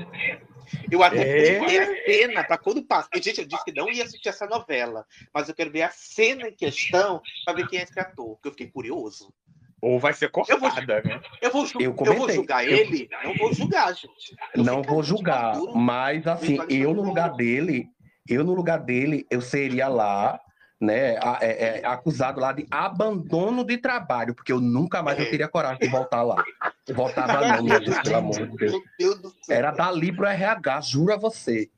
Eu 0.91 1.03
até 1.03 1.57
é. 1.57 1.79
a 1.79 2.05
cena 2.05 2.45
para 2.45 2.59
quando 2.59 2.83
passa. 2.83 3.09
Gente, 3.17 3.41
eu 3.41 3.47
disse 3.47 3.65
que 3.65 3.73
não 3.73 3.91
ia 3.91 4.05
assistir 4.05 4.29
essa 4.29 4.47
novela, 4.47 5.05
mas 5.33 5.49
eu 5.49 5.55
quero 5.55 5.71
ver 5.71 5.83
a 5.83 5.91
cena 5.91 6.49
em 6.49 6.55
questão 6.55 7.21
para 7.45 7.55
ver 7.55 7.69
quem 7.69 7.79
é 7.79 7.83
esse 7.83 7.99
ator, 7.99 8.35
porque 8.35 8.49
eu 8.49 8.53
fiquei 8.53 8.69
curioso. 8.69 9.33
Ou 9.81 10.01
vai 10.01 10.13
ser 10.13 10.29
cortada, 10.31 10.57
eu 10.57 10.61
vou, 10.61 11.05
né? 11.05 11.21
Eu 11.41 11.53
vou, 11.53 11.67
eu, 11.75 11.97
eu 11.97 12.15
vou 12.15 12.31
julgar 12.31 12.67
eu... 12.67 12.77
ele? 12.77 13.09
Não 13.23 13.35
vou 13.37 13.53
julgar, 13.53 13.95
gente. 13.95 14.37
Eu 14.55 14.65
não 14.65 14.83
vou 14.83 15.03
julgar, 15.03 15.57
mas 15.75 16.27
assim, 16.27 16.59
eu 16.69 16.93
no 16.93 17.03
lugar 17.03 17.35
dele, 17.35 17.87
eu 18.29 18.43
no 18.43 18.55
lugar 18.55 18.81
dele, 18.81 19.25
eu 19.31 19.41
seria 19.41 19.87
lá, 19.87 20.41
né, 20.81 21.15
é, 21.41 21.81
é, 21.81 21.87
acusado 21.87 22.41
lá 22.41 22.53
de 22.53 22.67
abandono 22.71 23.65
de 23.65 23.79
trabalho, 23.79 24.35
porque 24.35 24.53
eu 24.53 24.61
nunca 24.61 25.03
mais 25.03 25.19
é. 25.19 25.23
eu 25.23 25.31
teria 25.31 25.49
coragem 25.49 25.79
de 25.79 25.89
voltar 25.89 26.23
lá. 26.23 26.45
Voltava 26.95 27.47
não, 27.47 27.63
meu 27.63 27.81
Deus, 27.81 27.99
pelo 28.01 28.17
amor 28.17 28.35
de 28.35 28.57
Deus. 28.57 28.83
Deus 28.99 29.35
Era 29.49 29.71
dali 29.71 30.15
pro 30.15 30.27
RH, 30.27 30.81
juro 30.83 31.13
a 31.13 31.17
você. 31.17 31.71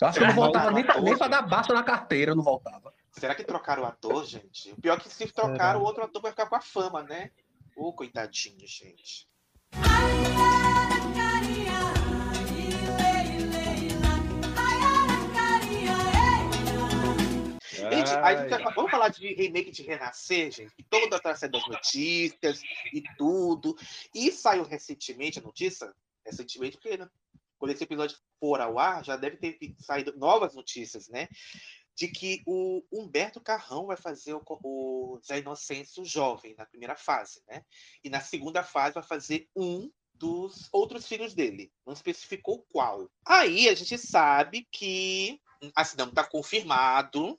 Eu 0.00 0.08
acho 0.08 0.18
que 0.18 0.24
eu 0.24 0.28
não 0.28 0.34
voltava 0.34 0.70
nem 0.70 0.84
pra, 0.84 1.00
nem 1.00 1.16
pra 1.16 1.28
dar 1.28 1.42
basta 1.42 1.72
na 1.72 1.82
carteira, 1.82 2.32
eu 2.32 2.36
não 2.36 2.42
voltava. 2.42 2.92
Será 3.12 3.34
que 3.34 3.44
trocaram 3.44 3.84
o 3.84 3.86
ator, 3.86 4.24
gente? 4.24 4.72
O 4.72 4.80
pior 4.80 4.98
é 4.98 5.00
que 5.00 5.08
se 5.08 5.26
trocaram, 5.32 5.80
o 5.80 5.84
outro 5.84 6.02
ator 6.02 6.20
vai 6.20 6.32
ficar 6.32 6.46
com 6.46 6.56
a 6.56 6.60
fama, 6.60 7.02
né? 7.02 7.30
Ô, 7.76 7.88
oh, 7.88 7.92
coitadinho, 7.92 8.66
gente. 8.66 9.28
Gente, 17.90 18.50
gente 18.50 18.74
vamos 18.74 18.90
falar 18.90 19.08
de 19.08 19.34
remake 19.34 19.70
de 19.70 19.82
Renascer, 19.82 20.50
gente. 20.50 20.74
Toda 20.88 21.16
atrás 21.16 21.40
das 21.40 21.66
notícias 21.68 22.62
e 22.92 23.02
tudo. 23.16 23.76
E 24.14 24.30
saiu 24.32 24.64
recentemente 24.64 25.38
a 25.38 25.42
notícia, 25.42 25.92
recentemente, 26.24 26.76
porque 26.76 26.96
né, 26.96 27.08
quando 27.58 27.72
esse 27.72 27.84
episódio 27.84 28.16
for 28.38 28.60
ao 28.60 28.78
ar, 28.78 29.04
já 29.04 29.16
deve 29.16 29.36
ter 29.36 29.74
saído 29.78 30.16
novas 30.16 30.54
notícias, 30.54 31.08
né? 31.08 31.28
De 31.96 32.08
que 32.08 32.42
o 32.46 32.82
Humberto 32.92 33.40
Carrão 33.40 33.86
vai 33.86 33.96
fazer 33.96 34.34
o, 34.34 34.42
o 34.46 35.20
Zé 35.24 35.38
Inocêncio 35.38 36.04
jovem 36.04 36.54
na 36.58 36.66
primeira 36.66 36.96
fase, 36.96 37.42
né? 37.48 37.64
E 38.02 38.10
na 38.10 38.20
segunda 38.20 38.62
fase 38.62 38.94
vai 38.94 39.02
fazer 39.02 39.48
um 39.56 39.90
dos 40.14 40.68
outros 40.72 41.06
filhos 41.06 41.34
dele. 41.34 41.72
Não 41.86 41.92
especificou 41.92 42.64
qual. 42.70 43.10
Aí 43.26 43.68
a 43.68 43.74
gente 43.74 43.98
sabe 43.98 44.66
que, 44.70 45.40
assim, 45.74 45.96
não 45.96 46.08
está 46.08 46.24
confirmado, 46.24 47.38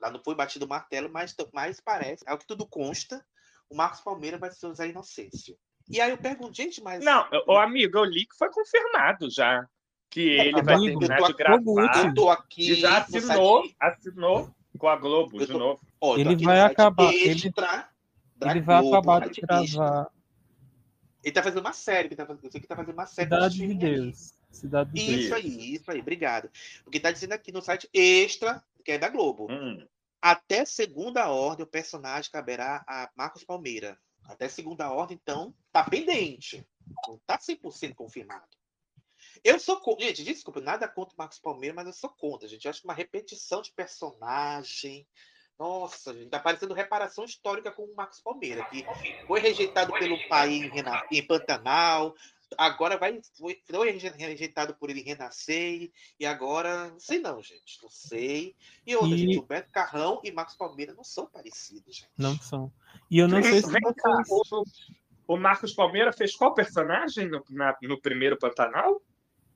lá 0.00 0.10
não 0.10 0.22
foi 0.22 0.34
batido 0.34 0.64
o 0.64 0.68
martelo, 0.68 1.10
mas, 1.10 1.34
mas 1.52 1.80
parece, 1.80 2.24
é 2.26 2.32
o 2.32 2.38
que 2.38 2.46
tudo 2.46 2.66
consta, 2.66 3.24
o 3.68 3.76
Marcos 3.76 4.00
Palmeira 4.00 4.38
vai 4.38 4.50
ser 4.50 4.66
o 4.66 4.74
Zé 4.74 4.88
Inocêncio. 4.88 5.56
E 5.88 6.00
aí 6.00 6.10
eu 6.10 6.18
pergunto, 6.18 6.54
gente, 6.56 6.82
mas. 6.82 7.04
Não, 7.04 7.28
o 7.46 7.58
amigo, 7.58 7.98
eu 7.98 8.04
li 8.04 8.26
que 8.26 8.36
foi 8.36 8.50
confirmado 8.50 9.30
já. 9.30 9.66
Que 10.08 10.38
é, 10.38 10.46
ele 10.46 10.62
vai 10.62 10.78
terminar 10.78 11.22
de 11.22 11.32
gravar. 11.34 12.06
Eu 12.06 12.14
tô 12.14 12.30
aqui. 12.30 12.72
E 12.72 12.74
já 12.74 12.98
assinou, 12.98 13.64
assinou 13.80 14.54
com 14.78 14.88
a 14.88 14.96
Globo 14.96 15.38
tô, 15.38 15.46
de 15.46 15.52
novo. 15.52 15.80
Ó, 16.00 16.16
ele 16.16 16.36
vai 16.36 16.60
acabar. 16.60 17.12
Extra, 17.12 17.88
ele, 18.40 18.50
ele 18.50 18.60
vai 18.60 18.80
Globo, 18.80 18.96
acabar 18.96 19.28
de 19.28 19.40
gravar. 19.40 20.10
Ele 21.22 21.32
tá 21.32 21.42
fazendo 21.42 21.60
uma 21.60 21.72
série, 21.72 22.08
que 22.08 22.16
tá 22.16 22.26
fazendo, 22.26 22.44
eu 22.44 22.50
sei 22.50 22.60
que 22.60 22.66
tá 22.66 22.76
fazendo 22.76 22.94
uma 22.94 23.06
série. 23.06 23.28
Cidade 23.28 23.56
de 23.56 23.74
Deus. 23.74 24.34
Cidade 24.50 24.92
de 24.92 25.06
Deus. 25.06 25.24
Isso 25.24 25.34
aí, 25.34 25.74
isso 25.74 25.90
aí, 25.90 26.00
obrigado. 26.00 26.50
O 26.86 26.90
que 26.90 27.00
tá 27.00 27.10
dizendo 27.10 27.32
aqui 27.32 27.50
no 27.50 27.62
site 27.62 27.88
extra, 27.92 28.62
que 28.84 28.92
é 28.92 28.98
da 28.98 29.08
Globo. 29.08 29.46
Hum. 29.50 29.86
Até 30.20 30.64
segunda 30.64 31.28
ordem, 31.28 31.64
o 31.64 31.68
personagem 31.68 32.30
caberá 32.30 32.84
a 32.88 33.10
Marcos 33.16 33.44
Palmeira. 33.44 33.98
Até 34.26 34.48
segunda 34.48 34.90
ordem, 34.90 35.18
então, 35.20 35.54
tá 35.70 35.84
pendente. 35.84 36.66
Não 37.06 37.18
tá 37.26 37.38
100% 37.38 37.94
confirmado. 37.94 38.48
Eu 39.42 39.58
sou 39.58 39.80
contra. 39.80 40.06
Gente, 40.06 40.24
desculpa, 40.24 40.60
nada 40.60 40.88
contra 40.88 41.14
o 41.14 41.18
Marcos 41.18 41.38
Palmeira, 41.38 41.74
mas 41.74 41.86
eu 41.86 41.92
sou 41.92 42.10
contra, 42.10 42.48
gente. 42.48 42.64
Eu 42.64 42.70
acho 42.70 42.80
que 42.80 42.86
uma 42.86 42.94
repetição 42.94 43.60
de 43.60 43.72
personagem 43.72 45.06
nossa, 45.58 46.12
gente, 46.12 46.30
tá 46.30 46.40
parecendo 46.40 46.74
reparação 46.74 47.24
histórica 47.24 47.70
com 47.70 47.84
o 47.84 47.94
Marcos 47.94 48.20
Palmeira, 48.20 48.64
que 48.64 48.84
foi 49.26 49.40
rejeitado 49.40 49.92
pelo 49.92 50.18
pai 50.28 50.50
em, 50.50 50.70
em 51.12 51.26
Pantanal, 51.26 52.14
agora 52.58 52.96
vai 52.96 53.20
foi, 53.36 53.60
foi 53.64 53.90
rejeitado 53.92 54.74
por 54.74 54.90
ele 54.90 55.02
renascer 55.02 55.90
e 56.18 56.26
agora 56.26 56.88
não 56.88 57.00
sei 57.00 57.18
não 57.18 57.42
gente 57.42 57.78
não 57.82 57.90
sei 57.90 58.54
e 58.86 58.94
outra 58.94 59.14
e... 59.14 59.18
gente 59.18 59.38
o 59.38 59.42
Beto 59.42 59.70
Carrão 59.70 60.20
e 60.24 60.32
Marcos 60.32 60.56
Palmeira 60.56 60.94
não 60.94 61.04
são 61.04 61.26
parecidos 61.26 61.96
gente. 61.96 62.10
não 62.16 62.36
são 62.36 62.72
e 63.10 63.18
eu 63.18 63.28
não 63.28 63.42
sei 63.42 63.62
se 63.62 63.68
o, 63.68 64.64
o 65.28 65.36
Marcos 65.36 65.72
Palmeira 65.72 66.12
fez 66.12 66.34
qual 66.34 66.54
personagem 66.54 67.28
no, 67.28 67.44
na, 67.50 67.76
no 67.82 68.00
primeiro 68.00 68.38
Pantanal 68.38 69.00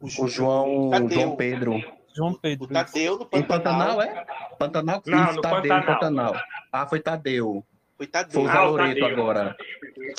o, 0.01 0.07
o 0.07 0.29
João 0.29 0.91
João 1.09 1.37
Pedro 1.37 1.99
João 2.19 2.35
Pedro. 2.35 2.65
O 2.65 2.69
Tadeu 2.69 3.19
no 3.19 3.27
Pantanal. 3.27 3.41
Em 3.41 3.47
Pantanal, 3.47 4.03
é? 4.03 4.27
Pantanal? 4.59 5.03
Não, 5.07 5.25
Isso, 5.25 5.35
no 5.37 5.41
Tadeu 5.41 5.69
Pantanal. 5.69 5.87
Pantanal. 5.87 6.35
Ah, 6.73 6.87
foi 6.87 7.01
Tadeu. 7.01 7.65
Foi 7.99 8.07
Tadeu. 8.07 8.33
Foi 8.33 8.45
o 8.45 8.49
ah, 8.49 8.65
Loreto 8.65 9.05
agora. 9.05 9.57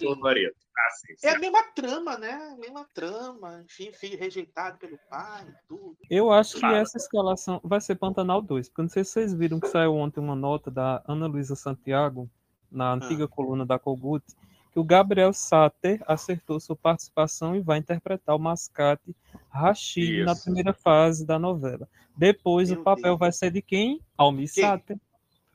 O 0.03 0.13
Loreto. 0.15 0.55
Ah, 0.77 0.91
sim, 0.91 1.15
sim. 1.15 1.27
É 1.27 1.35
a 1.35 1.39
mesma 1.39 1.63
trama, 1.73 2.17
né? 2.17 2.33
A 2.53 2.57
mesma 2.57 2.85
trama. 2.93 3.63
Enfim, 3.63 3.93
filho 3.93 4.19
rejeitado 4.19 4.77
pelo 4.77 4.99
pai, 5.09 5.47
tudo. 5.65 5.95
Eu 6.09 6.29
acho 6.29 6.59
que 6.59 6.65
essa 6.65 6.97
escalação 6.97 7.61
vai 7.63 7.79
ser 7.79 7.95
Pantanal 7.95 8.41
2, 8.41 8.67
porque 8.67 8.81
não 8.81 8.89
sei 8.89 9.05
se 9.05 9.11
vocês 9.11 9.33
viram 9.33 9.61
que 9.61 9.69
saiu 9.69 9.95
ontem 9.95 10.19
uma 10.19 10.35
nota 10.35 10.69
da 10.69 11.01
Ana 11.07 11.25
Luísa 11.25 11.55
Santiago, 11.55 12.29
na 12.69 12.93
antiga 12.93 13.23
ah. 13.23 13.27
coluna 13.29 13.65
da 13.65 13.79
Kogut, 13.79 14.25
que 14.73 14.79
o 14.79 14.83
Gabriel 14.83 15.31
Sater 15.31 16.03
acertou 16.05 16.59
sua 16.59 16.75
participação 16.75 17.55
e 17.55 17.61
vai 17.61 17.79
interpretar 17.79 18.35
o 18.35 18.39
mascate 18.39 19.15
Rashid 19.49 20.25
na 20.25 20.35
primeira 20.35 20.73
fase 20.73 21.25
da 21.25 21.39
novela. 21.39 21.87
Depois 22.15 22.69
Meu 22.69 22.81
o 22.81 22.83
papel 22.83 23.03
Deus. 23.03 23.19
vai 23.19 23.31
ser 23.31 23.51
de 23.51 23.61
quem? 23.61 24.01
Almi 24.17 24.49
Sater, 24.49 24.97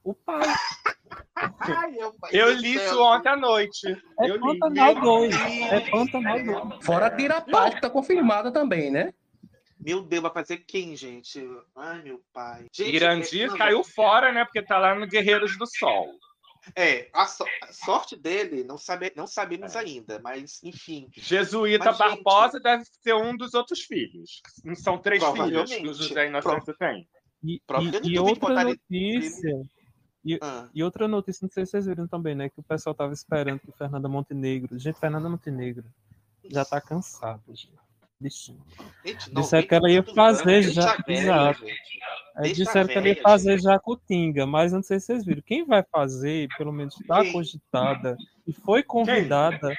o 0.04 0.14
pai. 0.14 0.46
Ai, 1.34 1.96
eu 2.30 2.52
li 2.52 2.74
isso 2.74 3.02
ontem 3.02 3.28
à 3.28 3.36
noite. 3.36 3.88
É 4.20 4.30
eu 4.30 4.38
Pantanal 4.38 4.94
2. 5.00 5.34
É 5.34 5.90
Pantanal 5.90 6.44
2. 6.44 6.84
Fora 6.84 7.06
a 7.06 7.10
Tirapaz, 7.10 7.74
que 7.74 7.80
tá 7.80 7.90
confirmada 7.90 8.52
também, 8.52 8.90
né? 8.90 9.12
Meu 9.80 10.02
Deus, 10.02 10.22
vai 10.22 10.32
fazer 10.32 10.58
quem, 10.58 10.96
gente? 10.96 11.46
Ai, 11.76 12.02
meu 12.02 12.22
pai. 12.32 12.66
Gente, 12.72 12.94
Irandi 12.94 13.42
é... 13.42 13.56
caiu 13.56 13.82
fora, 13.82 14.32
né? 14.32 14.44
Porque 14.44 14.62
tá 14.62 14.78
lá 14.78 14.94
no 14.94 15.06
Guerreiros 15.06 15.58
do 15.58 15.66
Sol. 15.66 16.08
É, 16.74 17.10
a, 17.12 17.26
so 17.26 17.44
a, 17.62 17.72
sorte 17.72 18.16
dele 18.16 18.64
não, 18.64 18.78
sabe, 18.78 19.12
não 19.14 19.26
sabemos 19.26 19.74
é. 19.76 19.80
ainda, 19.80 20.18
mas 20.24 20.62
enfim. 20.62 21.10
Jesuíta 21.12 21.86
mas, 21.86 21.98
Barbosa 21.98 22.52
gente... 22.52 22.62
deve 22.62 22.84
ser 23.02 23.14
um 23.14 23.36
dos 23.36 23.52
outros 23.52 23.80
filhos. 23.82 24.40
Não 24.64 24.74
são 24.74 24.96
três 24.96 25.22
filhos 25.22 25.70
que 25.70 25.86
o 25.86 25.92
José 25.92 26.28
Inocêncio 26.28 26.64
Pro... 26.64 26.78
tem. 26.78 27.06
E, 27.42 27.60
e, 28.02 28.12
e 28.14 28.18
outra 28.18 28.64
notícia. 28.64 29.60
E, 30.24 30.38
ah. 30.40 30.68
e, 30.74 30.82
outra 30.82 31.06
notícia, 31.06 31.44
não 31.44 31.50
sei 31.50 31.66
se 31.66 31.72
vocês 31.72 31.86
viram 31.86 32.06
também, 32.06 32.34
né? 32.34 32.48
Que 32.48 32.58
o 32.58 32.62
pessoal 32.62 32.94
tava 32.94 33.12
esperando 33.12 33.60
que 33.60 33.70
Fernanda 33.72 34.08
Montenegro. 34.08 34.78
Gente, 34.78 34.98
Fernanda 34.98 35.28
Montenegro 35.28 35.84
já 36.50 36.64
tá 36.64 36.80
cansada. 36.80 37.42
Bichinho. 38.20 38.62
Disseram 39.32 39.66
que 39.66 39.74
ela 39.74 39.90
ia 39.90 40.02
fazer 40.02 40.62
já. 40.62 40.96
Exato. 41.06 41.64
Disseram 42.54 42.88
que 42.88 42.94
ela 42.94 43.08
ia 43.08 43.20
fazer 43.20 43.60
Jacutinga, 43.60 44.46
mas 44.46 44.72
não 44.72 44.82
sei 44.82 44.98
se 44.98 45.06
vocês 45.06 45.24
viram. 45.24 45.42
Quem 45.42 45.64
vai 45.64 45.82
fazer, 45.82 46.48
pelo 46.56 46.72
menos 46.72 46.98
está 46.98 47.30
cogitada 47.30 48.16
e 48.46 48.52
foi 48.52 48.82
convidada, 48.82 49.74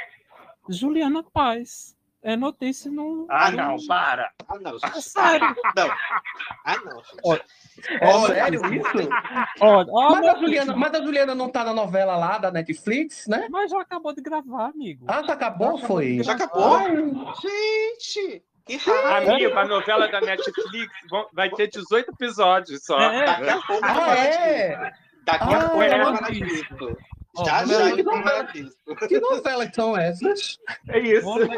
Juliana 0.69 1.23
Paz. 1.23 1.94
É 2.25 2.35
notícia 2.35 2.89
no. 2.89 3.27
Ah, 3.29 3.51
não, 3.51 3.77
para! 3.85 4.31
Ah, 4.47 4.57
não. 4.59 4.75
É 4.77 4.99
sério. 4.99 5.55
Não. 5.75 5.91
Ah, 6.65 6.75
não, 6.83 7.03
gente. 7.03 7.45
é 8.01 8.13
sério 8.25 8.73
isso? 8.73 9.09
Olha, 9.61 9.87
olha, 9.91 10.15
mas, 10.15 10.25
a 10.25 10.39
Juliana, 10.39 10.75
mas 10.75 10.93
a 10.95 11.03
Juliana 11.03 11.35
não 11.35 11.49
tá 11.49 11.63
na 11.63 11.71
novela 11.71 12.17
lá 12.17 12.39
da 12.39 12.49
Netflix, 12.49 13.27
né? 13.27 13.47
Mas 13.51 13.69
já 13.69 13.79
acabou 13.79 14.11
de 14.11 14.23
gravar, 14.23 14.69
amigo. 14.69 15.05
Ah, 15.07 15.21
já 15.21 15.33
acabou, 15.33 15.77
já 15.77 15.85
foi? 15.85 16.23
Já 16.23 16.33
acabou? 16.33 16.79
Gente! 17.39 18.43
Amigo, 18.67 19.59
a 19.59 19.65
novela 19.67 20.07
da 20.07 20.19
Netflix 20.19 20.91
vai 21.31 21.51
ter 21.51 21.67
18 21.67 22.09
episódios 22.09 22.83
só. 22.83 22.99
É. 22.99 23.23
Daqui 23.23 23.49
a 23.49 23.61
pouco 23.61 23.85
ah, 23.85 24.17
é? 24.17 24.93
Daqui 25.23 25.53
a 25.53 25.69
pouco 25.69 25.83
é 25.83 25.89
já, 27.43 27.65
já, 27.65 27.95
que, 28.51 29.07
que 29.07 29.19
novelas 29.19 29.69
são 29.73 29.97
essas? 29.97 30.57
É 30.87 30.99
isso. 30.99 31.23
Vou 31.23 31.37
ler, 31.37 31.49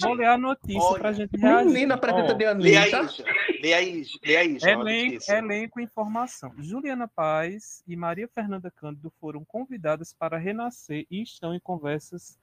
vou 0.00 0.14
ler 0.14 0.26
a 0.26 0.38
notícia 0.38 0.98
para 0.98 1.08
a 1.10 1.12
gente 1.12 1.36
reagir. 1.36 1.66
Menina 1.66 1.98
preta 1.98 2.34
de 2.34 2.44
Anitta. 2.44 3.08
Lê 3.62 3.74
aí, 3.74 4.04
lê 4.24 4.36
aí. 4.36 4.58
Elenco, 4.62 5.30
elenco 5.30 5.80
informação. 5.80 6.52
Juliana 6.58 7.08
Paz 7.08 7.82
e 7.86 7.96
Maria 7.96 8.28
Fernanda 8.28 8.70
Cândido 8.70 9.12
foram 9.20 9.44
convidadas 9.44 10.12
para 10.12 10.38
renascer 10.38 11.06
e 11.10 11.22
estão 11.22 11.54
em 11.54 11.60
conversas 11.60 12.38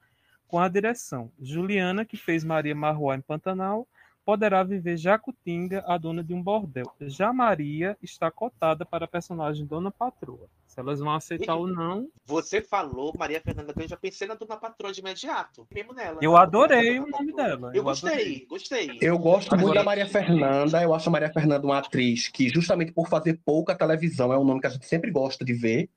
com 0.46 0.58
a 0.58 0.68
direção. 0.68 1.30
Juliana, 1.40 2.04
que 2.04 2.16
fez 2.16 2.44
Maria 2.44 2.74
Marroá 2.74 3.16
em 3.16 3.20
Pantanal, 3.20 3.86
poderá 4.24 4.62
viver 4.64 4.96
Jacutinga, 4.96 5.84
a 5.86 5.96
dona 5.96 6.22
de 6.22 6.34
um 6.34 6.42
bordel. 6.42 6.92
Já 7.00 7.32
Maria 7.32 7.96
está 8.02 8.30
cotada 8.30 8.84
para 8.84 9.04
a 9.04 9.08
personagem 9.08 9.64
Dona 9.64 9.90
Patroa. 9.90 10.48
Se 10.76 10.80
elas 10.80 11.00
vão 11.00 11.14
aceitar 11.14 11.54
e, 11.54 11.56
ou 11.56 11.66
não. 11.66 12.06
Você 12.26 12.60
falou 12.60 13.10
Maria 13.18 13.40
Fernanda 13.40 13.72
eu 13.74 13.88
já 13.88 13.96
pensei 13.96 14.28
na 14.28 14.34
Dona 14.34 14.58
Patroa 14.58 14.92
de 14.92 15.00
imediato. 15.00 15.66
Mesmo 15.74 15.94
nela. 15.94 16.18
Eu 16.20 16.36
adorei 16.36 17.00
o 17.00 17.06
nome 17.06 17.32
dela. 17.32 17.70
Eu, 17.70 17.76
eu 17.76 17.82
gostei, 17.82 18.10
adorei. 18.10 18.46
gostei. 18.46 18.98
Eu 19.00 19.18
gosto 19.18 19.46
Agora... 19.54 19.62
muito 19.62 19.74
da 19.74 19.82
Maria 19.82 20.06
Fernanda. 20.06 20.82
Eu 20.82 20.92
acho 20.92 21.08
a 21.08 21.12
Maria 21.12 21.32
Fernanda 21.32 21.66
uma 21.66 21.78
atriz 21.78 22.28
que, 22.28 22.50
justamente 22.50 22.92
por 22.92 23.08
fazer 23.08 23.40
pouca 23.42 23.74
televisão, 23.74 24.34
é 24.34 24.38
um 24.38 24.44
nome 24.44 24.60
que 24.60 24.66
a 24.66 24.70
gente 24.70 24.84
sempre 24.84 25.10
gosta 25.10 25.46
de 25.46 25.54
ver, 25.54 25.88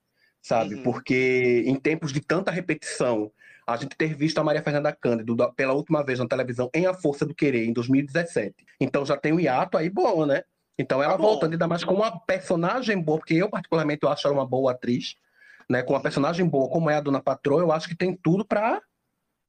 sabe? 0.42 0.76
Uhum. 0.76 0.84
Porque 0.84 1.66
em 1.68 1.76
tempos 1.76 2.14
de 2.14 2.22
tanta 2.22 2.50
repetição 2.50 3.30
a 3.68 3.76
gente 3.76 3.98
ter 3.98 4.16
visto 4.16 4.38
a 4.38 4.46
Maria 4.46 4.64
Fernanda 4.64 4.94
Cândido 4.94 5.36
pela 5.58 5.74
última 5.74 6.06
vez 6.06 6.20
na 6.20 6.26
televisão 6.26 6.70
em 6.74 6.86
A 6.86 6.94
Força 6.94 7.26
do 7.26 7.36
Querer, 7.36 7.68
em 7.68 7.74
2017. 7.74 8.66
Então 8.80 9.06
já 9.06 9.18
tem 9.18 9.34
um 9.34 9.42
hiato 9.42 9.78
aí 9.78 9.90
bom, 9.90 10.26
né? 10.26 10.44
Então 10.80 11.04
ela 11.04 11.18
tá 11.18 11.22
voltando 11.22 11.52
ainda 11.52 11.68
mais 11.68 11.84
com 11.84 11.94
uma 11.94 12.18
personagem 12.22 13.00
boa, 13.02 13.20
porque 13.20 13.34
eu 13.34 13.50
particularmente 13.50 14.02
eu 14.04 14.10
acho 14.10 14.26
ela 14.26 14.38
uma 14.38 14.48
boa 14.48 14.72
atriz, 14.72 15.16
né? 15.70 15.84
Com 15.84 15.92
uma 15.92 16.02
personagem 16.02 16.48
boa 16.48 16.70
como 16.70 16.90
é 16.90 16.96
a 16.96 17.02
Dona 17.02 17.22
Patroa, 17.22 17.60
eu 17.60 17.72
acho 17.74 17.90
que 17.90 17.96
tem 17.96 18.16
tudo 18.16 18.46
para 18.46 18.82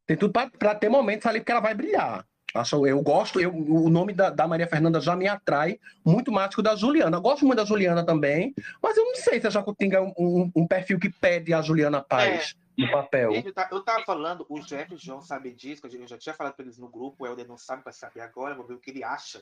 tem 0.09 0.17
tudo 0.17 0.33
para 0.33 0.75
ter 0.75 0.89
momentos 0.89 1.25
ali 1.27 1.41
que 1.41 1.53
ela 1.53 1.61
vai 1.61 1.73
brilhar. 1.73 2.27
Acho, 2.53 2.85
eu 2.85 3.01
gosto, 3.01 3.41
eu, 3.41 3.55
o 3.55 3.89
nome 3.89 4.13
da, 4.13 4.29
da, 4.29 4.49
Maria 4.49 4.67
Fernanda 4.67 5.01
já 5.01 5.15
me 5.15 5.29
atrai 5.29 5.79
muito 6.05 6.33
mais 6.33 6.53
que 6.53 6.59
o 6.59 6.65
da 6.65 6.75
Juliana. 6.75 7.17
Eu 7.17 7.21
gosto 7.21 7.47
muito 7.47 7.59
da 7.59 7.65
Juliana 7.65 8.05
também, 8.05 8.53
mas 8.83 8.97
eu 8.97 9.05
não 9.05 9.15
sei 9.15 9.41
se 9.41 9.47
a 9.47 9.51
Jacutinga 9.51 9.99
é 9.99 10.01
um, 10.01 10.13
um, 10.19 10.53
um 10.57 10.67
perfil 10.67 10.99
que 10.99 11.09
pede 11.09 11.55
a 11.55 11.63
Juliana 11.63 12.03
Paz. 12.03 12.57
É 12.77 12.83
no 12.83 12.91
papel. 12.91 13.31
Tá, 13.53 13.69
eu 13.71 13.83
tava 13.83 14.05
falando, 14.05 14.45
o 14.49 14.59
Jeff 14.61 14.97
João 14.97 15.23
sabe 15.23 15.53
disso, 15.53 15.83
eu 15.87 16.09
já 16.09 16.19
tinha 16.19 16.35
falado 16.35 16.55
para 16.55 16.65
eles 16.65 16.79
no 16.79 16.89
grupo, 16.89 17.23
o 17.23 17.27
Helder 17.27 17.47
não 17.47 17.57
sabe 17.57 17.85
para 17.85 17.93
saber 17.93 18.21
agora, 18.21 18.55
vou 18.55 18.67
ver 18.67 18.75
o 18.75 18.81
que 18.81 18.91
ele 18.91 19.05
acha 19.05 19.41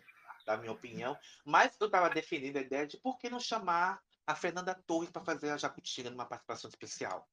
da 0.48 0.56
minha 0.56 0.72
opinião. 0.72 1.16
Mas 1.44 1.76
eu 1.80 1.90
tava 1.90 2.10
defendendo 2.10 2.56
a 2.56 2.60
ideia 2.60 2.86
de 2.86 2.96
por 2.98 3.18
que 3.18 3.28
não 3.28 3.38
chamar 3.38 4.00
a 4.26 4.34
Fernanda 4.34 4.74
Torres 4.86 5.10
para 5.10 5.22
fazer 5.22 5.50
a 5.50 5.56
Jacutinga 5.56 6.10
numa 6.10 6.24
participação 6.24 6.68
especial. 6.68 7.26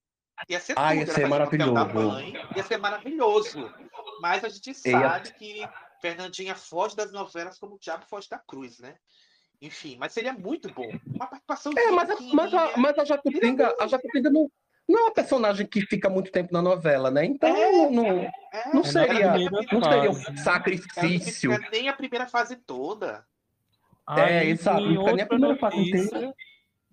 Ia 0.49 0.59
ser 0.59 0.76
ah, 0.78 0.93
ia 0.93 1.07
ser 1.07 1.28
maravilhoso. 1.28 1.74
Mãe, 1.74 2.34
ia 2.55 2.63
ser 2.63 2.78
maravilhoso. 2.78 3.74
Mas 4.22 4.43
a 4.43 4.49
gente 4.49 4.74
sabe 4.74 5.30
ia... 5.30 5.34
que 5.34 5.70
Fernandinha 6.01 6.55
foge 6.55 6.95
das 6.95 7.11
novelas 7.11 7.57
como 7.57 7.76
o 7.76 7.80
Diabo 7.80 8.05
foge 8.05 8.30
da 8.30 8.38
Cruz, 8.38 8.80
né? 8.80 8.97
Enfim, 9.61 9.95
mas 9.97 10.11
seria 10.11 10.34
muito 10.34 10.72
bom. 10.74 10.89
Uma 11.07 11.28
participação. 11.28 11.72
É, 11.78 11.91
mas, 11.91 12.09
a, 12.09 12.16
mas, 12.34 12.53
a, 12.53 12.78
mas 12.78 12.99
a 12.99 13.05
Jacutinga, 13.05 13.74
a 13.80 13.88
Jacutinga 13.88 14.30
não, 14.30 14.51
não 14.88 14.99
é 14.99 15.03
uma 15.03 15.13
personagem 15.13 15.65
que 15.65 15.81
fica 15.81 16.09
muito 16.09 16.31
tempo 16.31 16.53
na 16.53 16.61
novela, 16.61 17.09
né? 17.09 17.25
Então 17.25 17.49
é, 17.49 17.89
não, 17.89 18.05
é, 18.05 18.31
não, 18.73 18.81
é, 18.81 18.83
seria, 18.83 19.33
não 19.71 19.83
seria 19.83 20.11
um 20.11 20.38
sacrifício. 20.38 21.51
Não 21.51 21.69
nem 21.71 21.89
a 21.89 21.93
primeira 21.93 22.27
fase 22.27 22.55
toda. 22.55 23.25
é, 24.09 24.45
exato. 24.45 24.81
Não 24.81 25.01
a 25.01 25.05
primeira 25.05 25.38
notícia, 25.38 25.59
fase 25.59 25.79
inteira. 25.79 26.33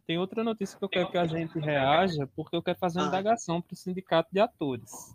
Tem 0.06 0.18
outra 0.18 0.42
notícia 0.42 0.78
que 0.78 0.84
eu 0.84 0.88
quero 0.88 1.10
que 1.10 1.18
a 1.18 1.26
gente 1.26 1.58
reaja, 1.58 2.28
porque 2.34 2.56
eu 2.56 2.62
quero 2.62 2.78
fazer 2.78 2.98
uma 2.98 3.06
ah. 3.06 3.08
indagação 3.08 3.60
para 3.60 3.74
o 3.74 3.76
sindicato 3.76 4.28
de 4.32 4.40
atores. 4.40 5.14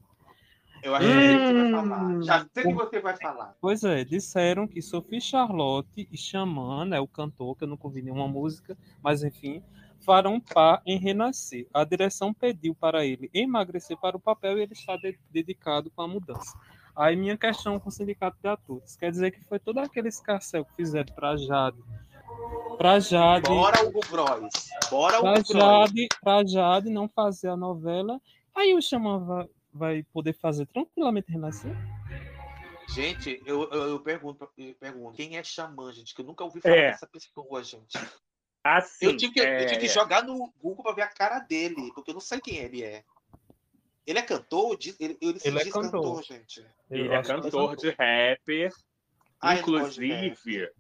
Eu 0.84 0.96
acho 0.96 1.08
hum, 1.08 1.12
que 1.12 1.38
você 1.38 1.54
vai 1.54 1.72
falar. 1.72 2.22
Já 2.22 2.48
sei 2.54 2.64
que 2.64 2.74
você 2.74 3.00
vai 3.00 3.18
falar. 3.18 3.56
Pois 3.60 3.84
é, 3.84 4.04
disseram 4.06 4.68
que 4.68 4.82
Sophie 4.82 5.20
Charlotte 5.20 6.08
e 6.12 6.18
Xamã, 6.18 6.86
né, 6.86 7.00
o 7.00 7.08
cantor, 7.08 7.58
que 7.58 7.64
eu 7.64 7.68
nunca 7.68 7.88
ouvi 7.88 8.02
nenhuma 8.02 8.28
música, 8.28 8.78
mas 9.04 9.24
enfim, 9.24 9.64
farão 10.04 10.40
par 10.40 10.82
em 10.86 10.98
renascer. 10.98 11.68
A 11.74 11.84
direção 11.84 12.34
pediu 12.34 12.76
para 12.76 13.06
ele 13.06 13.30
emagrecer 13.34 13.98
para 13.98 14.18
o 14.18 14.20
papel 14.20 14.58
e 14.58 14.62
ele 14.64 14.74
está 14.74 14.96
de 14.98 15.18
dedicado 15.30 15.92
com 15.92 16.02
a 16.02 16.08
mudança. 16.08 16.58
Aí 16.96 17.16
minha 17.16 17.38
questão 17.38 17.80
com 17.80 17.90
o 17.90 17.92
sindicato 17.92 18.38
de 18.42 18.48
atores, 18.48 18.96
quer 18.96 19.12
dizer 19.12 19.32
que 19.32 19.44
foi 19.44 19.60
todo 19.60 19.78
aquele 19.80 20.08
escarcel 20.08 20.66
que 20.66 20.76
fizeram 20.76 21.14
para 21.14 21.38
Jade, 21.38 21.78
para 22.76 23.00
Jade, 23.00 23.48
bora 23.48 23.86
Hugo 23.86 24.00
Bros, 24.10 24.70
bora 24.90 25.20
Hugo 25.20 25.54
Jade, 25.54 26.08
para 26.20 26.44
Jade 26.44 26.90
não 26.90 27.08
fazer 27.08 27.50
a 27.50 27.56
novela, 27.56 28.20
aí 28.56 28.74
o 28.74 28.82
Xamã 28.82 29.20
vai, 29.20 29.50
vai 29.72 30.04
poder 30.12 30.34
fazer 30.34 30.66
tranquilamente 30.66 31.32
renascer? 31.32 31.72
Gente, 32.90 33.40
eu, 33.46 33.70
eu, 33.70 33.90
eu, 33.90 34.00
pergunto, 34.00 34.50
eu 34.58 34.74
pergunto, 34.80 35.16
quem 35.16 35.38
é 35.38 35.44
Xamã, 35.44 35.92
gente? 35.94 36.16
Que 36.16 36.22
eu 36.22 36.26
nunca 36.26 36.44
ouvi 36.44 36.62
falar 36.62 36.78
é. 36.78 36.92
dessa 36.92 37.06
pessoa, 37.06 37.64
gente. 37.64 37.96
Assim, 38.64 39.06
eu, 39.06 39.18
tive 39.18 39.34
que, 39.34 39.40
é... 39.40 39.64
eu 39.64 39.68
tive 39.68 39.80
que 39.80 39.86
é. 39.86 39.90
jogar 39.90 40.24
no 40.24 40.52
Google 40.62 40.84
para 40.84 40.96
ver 40.96 41.02
a 41.04 41.08
cara 41.08 41.40
dele, 41.40 41.92
porque 41.94 42.12
eu 42.12 42.16
não 42.16 42.22
sei 42.22 42.40
quem 42.40 42.58
ele 42.58 42.84
é. 42.84 43.04
Ele 44.06 44.20
é 44.20 44.22
cantor? 44.22 44.78
Ele, 45.00 45.18
ele, 45.20 45.40
ele 45.44 45.60
é 45.60 45.66
cantor. 45.66 45.92
cantor. 45.92 46.24
gente. 46.24 46.66
Ele 46.90 47.14
é 47.14 47.22
cantor 47.22 47.76
de 47.76 47.90
rapper. 47.90 48.74
Ah, 49.40 49.56
Inclusive, 49.56 50.72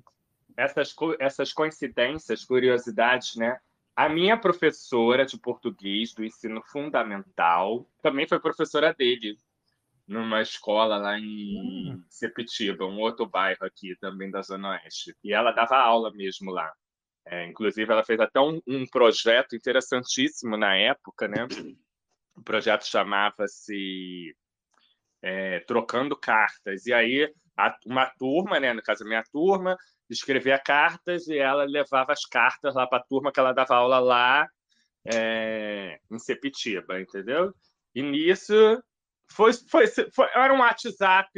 essas, 0.56 0.96
essas 1.20 1.54
coincidências, 1.54 2.46
curiosidades, 2.46 3.36
né? 3.36 3.60
A 3.96 4.08
minha 4.08 4.38
professora 4.38 5.26
de 5.26 5.38
português 5.38 6.14
do 6.14 6.24
ensino 6.24 6.62
fundamental 6.64 7.88
também 8.02 8.28
foi 8.28 8.40
professora 8.40 8.94
dele, 8.94 9.38
numa 10.08 10.42
escola 10.42 10.98
lá 10.98 11.20
em 11.20 11.94
hum. 11.94 12.04
Sepetiba, 12.08 12.86
um 12.86 13.00
outro 13.00 13.26
bairro 13.26 13.66
aqui 13.66 13.96
também 14.00 14.32
da 14.32 14.42
Zona 14.42 14.70
Oeste. 14.70 15.16
E 15.24 15.34
ela 15.34 15.52
dava 15.52 15.78
aula 15.78 16.12
mesmo 16.12 16.52
lá. 16.52 16.72
É, 17.30 17.46
inclusive, 17.46 17.92
ela 17.92 18.04
fez 18.04 18.20
até 18.20 18.40
um, 18.40 18.62
um, 18.66 18.86
projeto 18.86 19.56
interessantíssimo 19.56 20.56
na 20.56 20.76
época, 20.76 21.28
né? 21.28 21.46
O 22.36 22.42
projeto 22.42 22.86
chamava-se 22.86 24.36
é, 25.22 25.60
Trocando 25.62 26.16
Cartas. 26.16 26.86
E 26.86 26.94
aí, 26.94 27.30
a, 27.58 27.78
uma 27.86 28.06
turma, 28.18 28.60
né? 28.60 28.74
No 28.74 28.82
caso, 28.82 29.04
a 29.04 29.08
minha 29.08 29.24
turma, 29.32 29.76
escrevia 30.10 30.58
cartas 30.58 31.28
e 31.28 31.38
ela 31.38 31.66
levava 31.66 32.14
as 32.14 32.26
cartas 32.26 32.76
lá 32.76 32.88
para 32.88 33.00
a 33.00 33.04
turma 33.04 33.32
que 33.32 33.40
ela 33.40 33.52
dava 33.52 33.76
aula 33.76 34.00
lá 34.00 34.48
é, 35.06 36.00
em 36.10 36.20
Sepitiba, 36.20 37.00
entendeu? 37.00 37.54
E 37.94 38.02
nisso 38.02 38.82
foi, 39.30 39.54
foi, 39.54 39.88
foi, 39.88 40.28
era 40.34 40.54
um 40.54 40.60
WhatsApp 40.60 41.30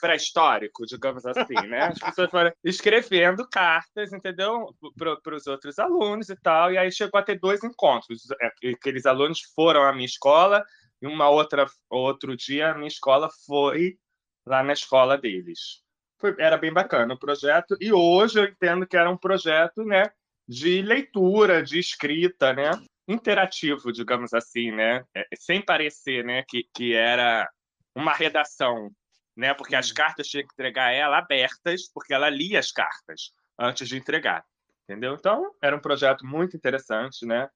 pré-histórico, 0.00 0.86
digamos 0.86 1.26
assim, 1.26 1.54
né? 1.68 1.88
As 1.88 1.98
pessoas 1.98 2.30
foram 2.30 2.52
escrevendo 2.64 3.46
cartas, 3.48 4.12
entendeu? 4.12 4.74
Para 4.96 5.34
os 5.34 5.46
outros 5.46 5.78
alunos 5.78 6.30
e 6.30 6.36
tal. 6.36 6.72
E 6.72 6.78
aí 6.78 6.90
chegou 6.90 7.18
a 7.18 7.22
ter 7.22 7.38
dois 7.38 7.62
encontros. 7.62 8.22
É, 8.40 8.70
aqueles 8.70 9.06
alunos 9.06 9.40
foram 9.54 9.82
à 9.82 9.92
minha 9.92 10.06
escola 10.06 10.64
e 11.02 11.06
uma 11.06 11.28
outra 11.28 11.66
outro 11.90 12.36
dia 12.36 12.70
a 12.70 12.74
minha 12.74 12.88
escola 12.88 13.28
foi 13.46 13.98
lá 14.46 14.62
na 14.62 14.72
escola 14.72 15.18
deles. 15.18 15.82
Foi, 16.18 16.34
era 16.38 16.56
bem 16.56 16.72
bacana 16.72 17.12
o 17.14 17.18
projeto. 17.18 17.76
E 17.80 17.92
hoje 17.92 18.38
eu 18.38 18.44
entendo 18.44 18.86
que 18.86 18.96
era 18.96 19.10
um 19.10 19.16
projeto, 19.16 19.84
né? 19.84 20.10
De 20.48 20.80
leitura, 20.80 21.62
de 21.62 21.78
escrita, 21.78 22.52
né? 22.52 22.70
Interativo, 23.08 23.92
digamos 23.92 24.32
assim, 24.34 24.70
né? 24.70 25.04
É, 25.14 25.26
sem 25.38 25.64
parecer, 25.64 26.24
né, 26.24 26.42
que, 26.48 26.68
que 26.74 26.94
era 26.94 27.48
uma 27.94 28.12
redação, 28.12 28.90
né? 29.36 29.54
Porque 29.54 29.76
as 29.76 29.92
cartas 29.92 30.28
tinha 30.28 30.42
que 30.42 30.52
entregar 30.52 30.92
ela 30.92 31.18
abertas, 31.18 31.90
porque 31.92 32.12
ela 32.12 32.28
lia 32.28 32.58
as 32.58 32.72
cartas 32.72 33.32
antes 33.58 33.88
de 33.88 33.96
entregar, 33.96 34.44
entendeu? 34.84 35.14
Então, 35.14 35.54
era 35.62 35.76
um 35.76 35.80
projeto 35.80 36.26
muito 36.26 36.56
interessante, 36.56 37.24
né? 37.24 37.48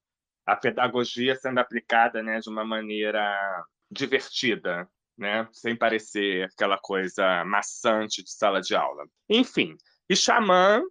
A 0.47 0.57
pedagogia 0.57 1.35
sendo 1.37 1.59
aplicada, 1.59 2.23
né, 2.23 2.41
de 2.41 2.49
uma 2.49 2.65
maneira 2.65 3.65
divertida, 3.91 4.89
né? 5.19 5.49
Sem 5.53 5.77
parecer 5.77 6.45
aquela 6.45 6.79
coisa 6.79 7.45
maçante 7.45 8.23
de 8.23 8.33
sala 8.33 8.61
de 8.61 8.75
aula. 8.75 9.05
Enfim, 9.29 9.77
e 10.09 10.17
Xamã 10.17 10.83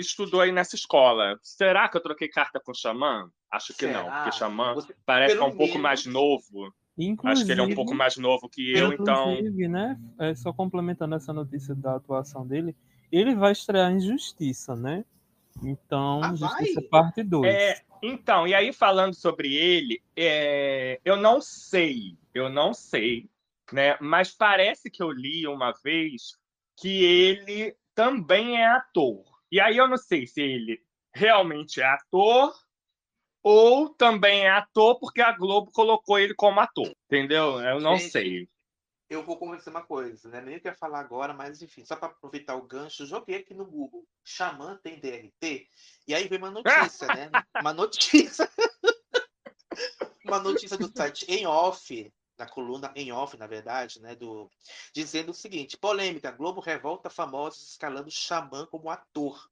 estudou 0.00 0.40
aí 0.40 0.52
nessa 0.52 0.76
escola. 0.76 1.38
Será 1.42 1.88
que 1.88 1.96
eu 1.96 2.02
troquei 2.02 2.28
carta 2.28 2.60
com 2.60 2.72
o 2.72 2.74
Xamã? 2.74 3.30
Acho 3.50 3.72
que 3.74 3.86
Será? 3.86 4.02
não, 4.02 4.10
porque 4.10 4.32
Xamã 4.32 4.74
Você... 4.74 4.94
parece 5.04 5.34
que 5.34 5.40
é 5.40 5.44
um 5.44 5.48
menos... 5.48 5.58
pouco 5.58 5.78
mais 5.78 6.06
novo. 6.06 6.72
Inclusive, 6.96 7.32
Acho 7.32 7.46
que 7.46 7.52
ele 7.52 7.60
é 7.60 7.64
um 7.64 7.74
pouco 7.74 7.94
mais 7.94 8.16
novo 8.16 8.48
que 8.48 8.72
eu, 8.72 8.92
então. 8.92 9.32
Inclusive, 9.32 9.68
né? 9.68 9.96
É, 10.18 10.34
só 10.34 10.52
complementando 10.52 11.14
essa 11.14 11.32
notícia 11.32 11.74
da 11.74 11.94
atuação 11.96 12.46
dele, 12.46 12.74
ele 13.10 13.34
vai 13.34 13.52
estrear 13.52 13.92
em 13.92 14.00
Justiça, 14.00 14.74
né? 14.74 15.04
Então, 15.62 16.20
ah, 16.22 16.34
Justiça 16.34 16.80
vai? 16.80 16.88
parte 16.88 17.22
2. 17.22 17.52
É, 17.52 17.80
então, 18.02 18.46
e 18.46 18.54
aí 18.54 18.72
falando 18.72 19.14
sobre 19.14 19.54
ele, 19.54 20.02
é, 20.16 21.00
eu 21.04 21.16
não 21.16 21.40
sei, 21.40 22.16
eu 22.34 22.48
não 22.48 22.74
sei, 22.74 23.28
né? 23.72 23.96
Mas 24.00 24.30
parece 24.30 24.90
que 24.90 25.02
eu 25.02 25.10
li 25.10 25.46
uma 25.46 25.72
vez 25.84 26.36
que 26.76 27.04
ele 27.04 27.76
também 27.94 28.60
é 28.60 28.66
ator. 28.66 29.24
E 29.50 29.60
aí 29.60 29.76
eu 29.76 29.88
não 29.88 29.96
sei 29.96 30.26
se 30.26 30.40
ele 30.40 30.82
realmente 31.14 31.80
é 31.80 31.86
ator 31.86 32.54
ou 33.42 33.94
também 33.94 34.44
é 34.44 34.50
ator 34.50 34.98
porque 34.98 35.20
a 35.20 35.32
Globo 35.32 35.70
colocou 35.72 36.18
ele 36.18 36.34
como 36.34 36.60
ator, 36.60 36.94
entendeu? 37.06 37.60
Eu 37.60 37.80
não 37.80 37.96
Gente, 37.96 38.10
sei. 38.10 38.48
Eu 39.08 39.22
vou 39.22 39.38
conversar 39.38 39.70
uma 39.70 39.82
coisa, 39.82 40.28
né? 40.28 40.42
Nem 40.42 40.60
quer 40.60 40.76
falar 40.76 41.00
agora, 41.00 41.32
mas 41.32 41.62
enfim, 41.62 41.82
só 41.82 41.96
para 41.96 42.08
aproveitar 42.08 42.56
o 42.56 42.66
gancho, 42.66 43.06
joguei 43.06 43.36
aqui 43.36 43.54
no 43.54 43.64
Google. 43.64 44.06
Xamã 44.22 44.78
tem 44.82 45.00
DRT? 45.00 45.66
E 46.06 46.14
aí 46.14 46.28
veio 46.28 46.42
uma 46.42 46.50
notícia, 46.50 47.06
né? 47.16 47.30
Uma 47.58 47.72
notícia. 47.72 48.50
uma 50.26 50.40
notícia 50.40 50.76
do 50.76 50.92
site 50.94 51.24
em 51.26 51.46
off, 51.46 52.12
na 52.38 52.48
coluna 52.48 52.92
em 52.94 53.12
off, 53.12 53.36
na 53.36 53.46
verdade, 53.46 54.00
né, 54.00 54.14
do 54.14 54.50
dizendo 54.94 55.30
o 55.30 55.34
seguinte: 55.34 55.76
polêmica, 55.76 56.30
Globo 56.30 56.60
revolta 56.60 57.10
famosos 57.10 57.70
escalando 57.70 58.10
Xamã 58.10 58.66
como 58.66 58.90
ator. 58.90 59.48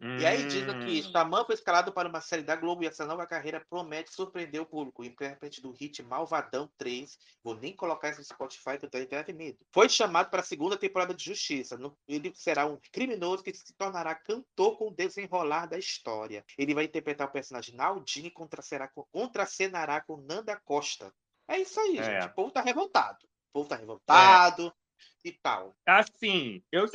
Hum. 0.00 0.18
E 0.18 0.26
aí 0.26 0.46
diz 0.46 0.68
aqui, 0.68 1.02
Xamã 1.02 1.44
foi 1.44 1.54
escalado 1.54 1.90
para 1.92 2.08
uma 2.08 2.20
série 2.20 2.42
da 2.42 2.54
Globo 2.54 2.82
e 2.82 2.86
essa 2.86 3.06
nova 3.06 3.26
carreira 3.26 3.64
promete 3.68 4.12
surpreender 4.12 4.60
o 4.60 4.66
público. 4.66 5.02
O 5.02 5.04
intérprete 5.04 5.62
do 5.62 5.72
hit 5.72 6.02
Malvadão 6.02 6.70
3, 6.76 7.18
vou 7.42 7.54
nem 7.54 7.74
colocar 7.74 8.10
isso 8.10 8.18
no 8.18 8.24
Spotify, 8.24 8.78
que 8.78 8.84
eu 8.84 8.90
tenho 8.90 9.08
medo. 9.34 9.58
Foi 9.72 9.88
chamado 9.88 10.28
para 10.28 10.40
a 10.40 10.44
segunda 10.44 10.76
temporada 10.76 11.14
de 11.14 11.24
Justiça. 11.24 11.78
Ele 12.06 12.30
será 12.34 12.66
um 12.66 12.78
criminoso 12.92 13.42
que 13.42 13.54
se 13.54 13.72
tornará 13.72 14.14
cantor 14.14 14.76
com 14.76 14.88
o 14.88 14.94
desenrolar 14.94 15.66
da 15.66 15.78
história. 15.78 16.44
Ele 16.58 16.74
vai 16.74 16.84
interpretar 16.84 17.26
o 17.26 17.32
personagem 17.32 17.74
Naldini 17.74 18.28
e 18.28 19.10
contracenará 19.10 20.00
com 20.02 20.16
Nanda 20.18 20.56
Costa. 20.56 21.12
É 21.48 21.58
isso 21.58 21.78
aí, 21.80 21.98
é. 21.98 22.04
gente. 22.04 22.26
O 22.26 22.34
povo 22.34 22.50
tá 22.50 22.60
revoltado. 22.60 23.18
O 23.50 23.52
povo 23.52 23.68
tá 23.68 23.76
revoltado. 23.76 24.68
É 24.68 24.86
e 25.24 25.32
tal. 25.42 25.74
Assim, 25.84 26.62
eu, 26.70 26.86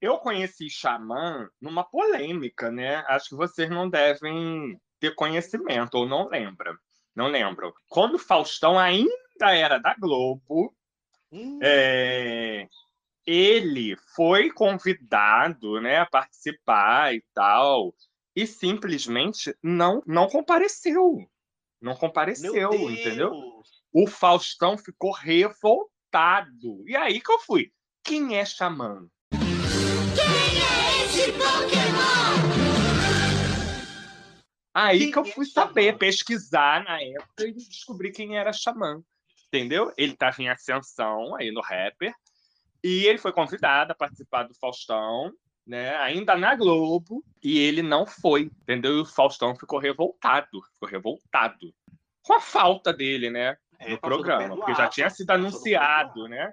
eu 0.00 0.18
conheci 0.18 0.70
Xamã 0.70 1.48
numa 1.60 1.82
polêmica, 1.82 2.70
né? 2.70 3.04
Acho 3.08 3.30
que 3.30 3.34
vocês 3.34 3.68
não 3.68 3.90
devem 3.90 4.80
ter 5.00 5.14
conhecimento, 5.14 5.96
ou 5.96 6.08
não 6.08 6.28
lembram. 6.28 6.76
Não 7.14 7.26
lembram. 7.26 7.72
Quando 7.88 8.18
Faustão 8.18 8.78
ainda 8.78 9.12
era 9.40 9.78
da 9.78 9.94
Globo, 9.94 10.72
hum. 11.32 11.58
é, 11.60 12.68
ele 13.26 13.96
foi 14.14 14.50
convidado 14.50 15.80
né, 15.80 15.98
a 15.98 16.06
participar 16.06 17.14
e 17.14 17.24
tal, 17.34 17.92
e 18.34 18.46
simplesmente 18.46 19.54
não, 19.62 20.02
não 20.06 20.28
compareceu. 20.28 21.28
Não 21.80 21.96
compareceu, 21.96 22.72
entendeu? 22.88 23.32
O 23.92 24.06
Faustão 24.06 24.78
ficou 24.78 25.12
revoltado. 25.12 26.82
E 26.86 26.96
aí 26.96 27.20
que 27.20 27.30
eu 27.30 27.38
fui. 27.40 27.70
Quem 28.02 28.36
é 28.36 28.44
Xamã? 28.44 29.06
Quem 29.30 30.62
é 30.62 31.04
esse 31.04 31.30
Pokémon? 31.32 32.72
Aí 34.74 34.98
quem 34.98 35.10
que 35.10 35.18
eu 35.18 35.24
fui 35.26 35.44
é 35.44 35.50
saber, 35.50 35.86
xamã? 35.88 35.98
pesquisar 35.98 36.84
na 36.84 37.02
época 37.02 37.46
e 37.46 37.52
descobri 37.52 38.10
quem 38.10 38.38
era 38.38 38.50
Xamã. 38.50 39.02
Entendeu? 39.48 39.92
Ele 39.98 40.14
estava 40.14 40.40
em 40.40 40.48
ascensão 40.48 41.36
aí 41.36 41.50
no 41.50 41.60
rapper. 41.60 42.14
E 42.82 43.04
ele 43.04 43.18
foi 43.18 43.32
convidado 43.32 43.92
a 43.92 43.94
participar 43.94 44.44
do 44.44 44.54
Faustão, 44.54 45.30
né? 45.66 45.94
Ainda 45.96 46.34
na 46.34 46.54
Globo. 46.54 47.22
E 47.42 47.58
ele 47.58 47.82
não 47.82 48.06
foi, 48.06 48.50
entendeu? 48.62 48.96
E 48.96 49.00
o 49.02 49.04
Faustão 49.04 49.54
ficou 49.54 49.78
revoltado. 49.78 50.62
Ficou 50.72 50.88
revoltado. 50.88 51.74
Com 52.22 52.32
a 52.32 52.40
falta 52.40 52.90
dele, 52.90 53.28
né? 53.28 53.58
É, 53.82 53.90
no 53.90 53.98
programa. 53.98 54.56
Porque 54.56 54.74
já 54.74 54.88
tinha 54.88 55.10
sido 55.10 55.30
anunciado, 55.30 56.28
né? 56.28 56.52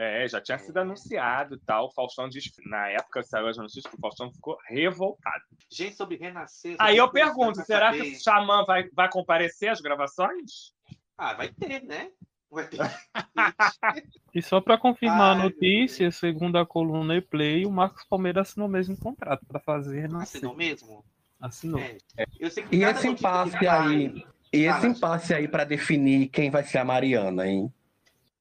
É, 0.00 0.28
já 0.28 0.40
tinha 0.40 0.58
sido 0.58 0.76
anunciado 0.76 1.56
e 1.56 1.58
tal. 1.58 1.86
O 1.86 1.90
Faustão 1.90 2.28
diz, 2.28 2.44
na 2.66 2.88
época 2.88 3.22
saiu 3.22 3.48
as 3.48 3.56
notícias 3.56 3.84
que 3.84 3.96
o 3.96 4.00
Faustão 4.00 4.32
ficou 4.32 4.56
revoltado. 4.68 5.42
Gente, 5.68 5.96
sobre 5.96 6.16
renascer. 6.16 6.76
Aí 6.78 6.96
eu 6.96 7.10
pergunto, 7.10 7.60
será 7.64 7.90
saber... 7.90 8.02
que 8.02 8.16
o 8.16 8.20
Xamã 8.20 8.64
vai, 8.64 8.88
vai 8.90 9.10
comparecer 9.10 9.70
às 9.70 9.80
gravações? 9.80 10.72
Ah, 11.16 11.34
vai 11.34 11.48
ter, 11.48 11.82
né? 11.82 12.12
Vai 12.48 12.68
ter. 12.68 12.78
e 14.32 14.40
só 14.40 14.60
para 14.60 14.78
confirmar 14.78 15.36
Ai, 15.36 15.40
a 15.40 15.44
notícia, 15.44 16.10
segundo 16.12 16.58
a 16.58 16.64
coluna 16.64 17.16
e 17.16 17.20
Play, 17.20 17.66
o 17.66 17.70
Marcos 17.70 18.04
Palmeiras 18.04 18.50
assinou 18.50 18.68
o 18.68 18.70
mesmo 18.70 18.96
contrato 18.96 19.44
para 19.46 19.58
fazer 19.58 20.02
renascer. 20.02 20.38
Assinou 20.38 20.54
mesmo? 20.54 21.04
Assinou. 21.40 21.80
É. 21.80 21.98
e 22.72 22.84
esse 22.84 23.08
impasse 23.08 23.66
aí, 23.66 24.24
e 24.52 24.64
esse 24.64 24.86
impasse 24.86 25.34
aí 25.34 25.46
para 25.48 25.64
definir 25.64 26.28
quem 26.28 26.50
vai 26.50 26.64
ser 26.64 26.78
a 26.78 26.84
Mariana, 26.84 27.46
hein? 27.46 27.72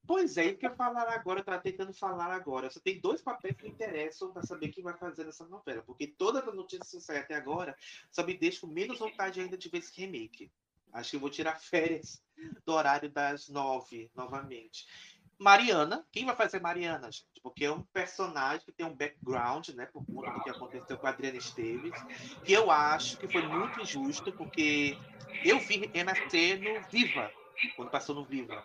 Pois 0.07 0.37
é, 0.37 0.57
eu 0.61 0.75
falar 0.75 1.09
agora, 1.09 1.39
eu 1.39 1.41
estava 1.41 1.61
tentando 1.61 1.93
falar 1.93 2.31
agora. 2.31 2.69
Só 2.69 2.79
tem 2.79 2.97
dois 3.01 3.21
papéis 3.21 3.57
que 3.57 3.63
me 3.63 3.69
interessam 3.69 4.31
para 4.31 4.41
saber 4.41 4.69
quem 4.69 4.81
vai 4.81 4.97
fazer 4.97 5.25
nessa 5.25 5.45
novela. 5.45 5.83
Porque 5.85 6.07
todas 6.07 6.47
as 6.47 6.55
notícias 6.55 6.89
que 6.89 7.01
saem 7.01 7.19
até 7.19 7.35
agora 7.35 7.75
só 8.09 8.25
me 8.25 8.33
deixam 8.33 8.69
com 8.69 8.73
menos 8.73 8.97
vontade 8.97 9.41
ainda 9.41 9.57
de 9.57 9.67
ver 9.67 9.79
esse 9.79 9.99
remake. 9.99 10.49
Acho 10.93 11.11
que 11.11 11.15
eu 11.17 11.19
vou 11.19 11.29
tirar 11.29 11.59
férias 11.59 12.23
do 12.65 12.71
horário 12.71 13.09
das 13.09 13.49
nove 13.49 14.09
novamente. 14.15 14.87
Mariana, 15.39 16.03
quem 16.11 16.25
vai 16.25 16.35
fazer 16.35 16.59
Mariana, 16.59 17.11
gente? 17.11 17.39
Porque 17.43 17.65
é 17.65 17.71
um 17.71 17.83
personagem 17.83 18.65
que 18.65 18.71
tem 18.71 18.85
um 18.85 18.95
background, 18.95 19.69
né, 19.69 19.85
por 19.85 20.03
conta 20.05 20.31
do 20.31 20.43
que 20.43 20.49
aconteceu 20.49 20.97
com 20.97 21.05
a 21.05 21.11
Adriana 21.11 21.37
Esteves, 21.37 21.93
que 22.43 22.53
eu 22.53 22.71
acho 22.71 23.17
que 23.17 23.27
foi 23.27 23.43
muito 23.47 23.79
injusto, 23.79 24.31
porque 24.33 24.97
eu 25.45 25.59
vi 25.59 25.89
renascer 25.93 26.59
no 26.59 26.81
Viva, 26.89 27.31
quando 27.75 27.91
passou 27.91 28.15
no 28.15 28.25
Viva. 28.25 28.63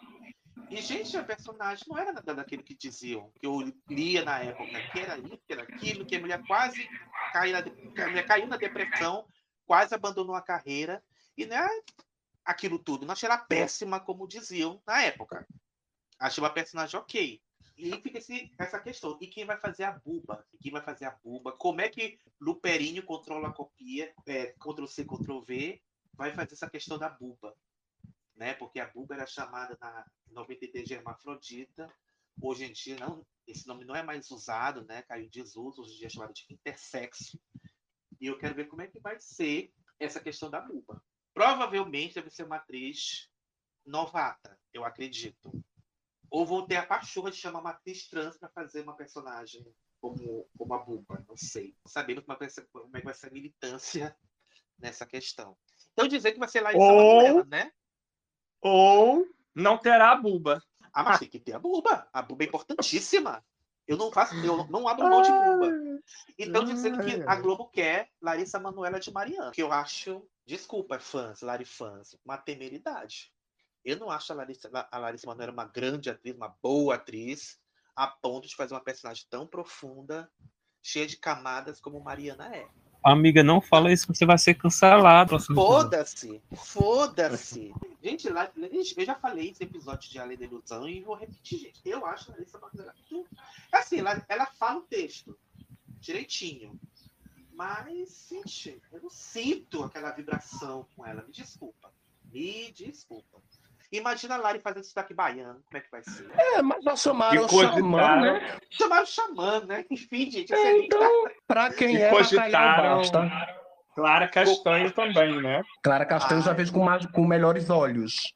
E, 0.70 0.80
gente, 0.80 1.14
a 1.18 1.22
personagem 1.22 1.84
não 1.86 1.98
era 1.98 2.12
nada 2.12 2.34
daquilo 2.34 2.62
que 2.62 2.74
diziam, 2.74 3.30
que 3.38 3.46
eu 3.46 3.60
lia 3.90 4.24
na 4.24 4.38
época, 4.38 4.80
que 4.90 5.00
era 5.00 5.18
isso, 5.18 5.40
que 5.46 5.52
era 5.52 5.62
aquilo, 5.62 6.06
que 6.06 6.16
a 6.16 6.20
mulher 6.20 6.42
quase 6.46 6.88
caiu 7.32 7.52
na, 7.52 8.06
mulher 8.06 8.26
caiu 8.26 8.46
na 8.46 8.56
depressão, 8.56 9.26
quase 9.66 9.94
abandonou 9.94 10.34
a 10.34 10.40
carreira, 10.40 11.04
e 11.36 11.44
não 11.44 11.56
é 11.56 11.68
aquilo 12.42 12.78
tudo. 12.78 13.04
Não 13.04 13.14
ela 13.22 13.36
péssima, 13.36 14.00
como 14.00 14.26
diziam 14.26 14.80
na 14.86 15.02
época. 15.02 15.46
Achei 16.22 16.42
uma 16.42 16.50
personagem 16.50 16.98
ok. 16.98 17.42
E 17.76 17.90
fica 18.00 18.18
esse, 18.18 18.52
essa 18.58 18.78
questão. 18.78 19.18
E 19.20 19.26
quem 19.26 19.44
vai 19.44 19.58
fazer 19.58 19.84
a 19.84 19.92
buba? 19.92 20.46
E 20.52 20.58
quem 20.58 20.70
vai 20.70 20.82
fazer 20.82 21.06
a 21.06 21.10
buba? 21.10 21.52
Como 21.52 21.80
é 21.80 21.88
que 21.88 22.18
Luperinho 22.40 23.02
controla 23.02 23.48
a 23.48 23.52
copia, 23.52 24.12
é, 24.26 24.54
Ctrl-C, 24.58 25.04
Ctrl-V, 25.04 25.82
vai 26.14 26.32
fazer 26.32 26.54
essa 26.54 26.70
questão 26.70 26.98
da 26.98 27.08
buba? 27.08 27.56
né? 28.36 28.54
Porque 28.54 28.80
a 28.80 28.88
Bulga 28.88 29.14
era 29.14 29.26
chamada 29.26 29.76
na 29.80 30.04
93 30.30 30.86
de 30.86 30.94
hermafrodita. 30.94 31.92
Hoje 32.40 32.64
em 32.64 32.72
dia 32.72 32.96
não, 32.96 33.24
esse 33.46 33.66
nome 33.68 33.84
não 33.84 33.94
é 33.94 34.02
mais 34.02 34.30
usado, 34.30 34.84
né? 34.84 35.02
Caiu 35.02 35.26
em 35.26 35.28
desuso, 35.28 35.82
hoje 35.82 35.94
em 35.94 35.98
dia 35.98 36.06
é 36.06 36.10
chamado 36.10 36.32
de 36.32 36.44
intersexo. 36.50 37.38
E 38.20 38.26
eu 38.26 38.38
quero 38.38 38.54
ver 38.54 38.66
como 38.66 38.82
é 38.82 38.86
que 38.86 38.98
vai 39.00 39.18
ser 39.20 39.72
essa 39.98 40.20
questão 40.20 40.50
da 40.50 40.60
Bulba. 40.60 41.02
Provavelmente 41.32 42.14
deve 42.14 42.30
ser 42.30 42.44
uma 42.44 42.56
atriz 42.56 43.28
novata, 43.84 44.58
eu 44.72 44.84
acredito. 44.84 45.52
Ou 46.32 46.46
vou 46.46 46.66
ter 46.66 46.76
a 46.76 46.86
pachorra 46.86 47.30
de 47.30 47.36
chamar 47.36 47.60
uma 47.60 47.70
atriz 47.72 48.08
trans 48.08 48.38
para 48.38 48.48
fazer 48.48 48.80
uma 48.80 48.96
personagem 48.96 49.62
como, 50.00 50.48
como 50.56 50.72
a 50.72 50.78
Bulba, 50.78 51.22
não 51.28 51.36
sei. 51.36 51.76
Sabemos 51.86 52.24
como, 52.24 52.38
é 52.40 52.48
como 52.72 52.96
é 52.96 53.00
que 53.00 53.04
vai 53.04 53.14
ser 53.14 53.26
a 53.26 53.30
militância 53.30 54.16
nessa 54.80 55.04
questão. 55.04 55.54
Então 55.92 56.08
dizer 56.08 56.32
que 56.32 56.38
vai 56.38 56.48
ser 56.48 56.62
lá 56.62 56.72
em 56.72 56.78
Ou... 56.78 57.44
né? 57.44 57.70
Ou 58.62 59.26
não 59.54 59.76
terá 59.76 60.12
a 60.12 60.16
buba. 60.16 60.62
Ah, 60.90 61.02
mas 61.02 61.18
tem 61.18 61.28
que 61.28 61.38
ter 61.38 61.52
a 61.52 61.58
buba. 61.58 62.08
A 62.10 62.22
buba 62.22 62.44
é 62.44 62.46
importantíssima. 62.46 63.44
Eu 63.86 63.98
não 63.98 64.10
faço, 64.10 64.34
eu 64.36 64.66
não 64.68 64.88
abro 64.88 65.10
mão 65.10 65.20
de 65.20 65.30
buba. 65.30 66.00
Então, 66.38 66.64
dizendo 66.64 67.04
que 67.04 67.22
a 67.26 67.36
Globo 67.36 67.68
quer 67.68 68.10
Larissa 68.22 68.58
Manuela 68.58 68.98
de 68.98 69.12
Mariana, 69.12 69.50
que 69.50 69.62
eu 69.62 69.70
acho, 69.70 70.26
desculpa, 70.46 70.98
fãs, 70.98 71.42
Lari 71.42 71.64
fãs, 71.64 72.16
uma 72.24 72.38
temeridade. 72.38 73.31
Eu 73.84 73.98
não 73.98 74.10
acho 74.10 74.32
a 74.32 74.36
Larissa, 74.36 74.70
a 74.90 74.98
Larissa 74.98 75.26
Manoela 75.26 75.52
uma 75.52 75.64
grande 75.64 76.08
atriz, 76.08 76.34
uma 76.36 76.54
boa 76.62 76.94
atriz, 76.94 77.58
a 77.96 78.06
ponto 78.06 78.46
de 78.46 78.56
fazer 78.56 78.74
uma 78.74 78.80
personagem 78.80 79.26
tão 79.28 79.46
profunda, 79.46 80.30
cheia 80.82 81.06
de 81.06 81.16
camadas 81.16 81.80
como 81.80 82.00
Mariana 82.00 82.54
é. 82.54 82.68
Amiga, 83.04 83.42
não 83.42 83.60
fala 83.60 83.92
isso, 83.92 84.06
você 84.06 84.24
vai 84.24 84.38
ser 84.38 84.54
cancelado. 84.54 85.36
Foda-se, 85.40 86.40
foda-se. 86.54 87.74
gente, 88.00 88.28
lá, 88.28 88.48
eu 88.56 89.04
já 89.04 89.16
falei 89.16 89.50
esse 89.50 89.64
episódio 89.64 90.08
de 90.08 90.20
Além 90.20 90.38
da 90.38 90.44
Ilusão 90.44 90.88
e 90.88 91.00
vou 91.00 91.16
repetir, 91.16 91.58
gente. 91.58 91.80
Eu 91.84 92.06
acho 92.06 92.30
a 92.30 92.34
Larissa 92.34 92.60
Manoela 92.60 92.94
Assim, 93.72 93.98
ela, 93.98 94.24
ela 94.28 94.46
fala 94.46 94.78
o 94.78 94.82
texto 94.82 95.36
direitinho. 95.98 96.78
Mas, 97.52 98.28
gente, 98.30 98.80
eu 98.92 99.02
não 99.02 99.10
sinto 99.10 99.82
aquela 99.82 100.12
vibração 100.12 100.86
com 100.94 101.04
ela. 101.04 101.22
Me 101.22 101.32
desculpa. 101.32 101.92
Me 102.32 102.70
desculpa. 102.70 103.42
Imagina 103.92 104.36
a 104.36 104.38
Lari 104.38 104.58
fazendo 104.58 104.84
sotaque 104.84 105.12
baiano, 105.12 105.60
como 105.66 105.76
é 105.76 105.80
que 105.80 105.90
vai 105.90 106.02
ser? 106.02 106.26
É, 106.34 106.62
mas 106.62 106.82
já 106.82 106.96
chamaram 106.96 107.44
o 107.44 107.48
xamã, 107.48 108.20
né? 108.20 108.56
Chamaram 108.70 109.02
o 109.02 109.06
xamã, 109.06 109.60
né? 109.66 109.84
Enfim, 109.90 110.30
gente. 110.30 110.52
É, 110.54 110.78
então, 110.78 111.24
pra 111.46 111.70
quem 111.70 111.96
é, 111.96 112.08
cogitaram. 112.08 113.02
Clara 113.94 114.26
Castanho 114.28 114.90
também, 114.92 115.42
né? 115.42 115.62
Clara 115.82 116.06
Castanho 116.06 116.40
ah, 116.40 116.44
já 116.44 116.52
vejo 116.54 116.72
com, 116.72 116.82
mais, 116.82 117.04
com 117.04 117.26
melhores 117.26 117.68
olhos. 117.68 118.32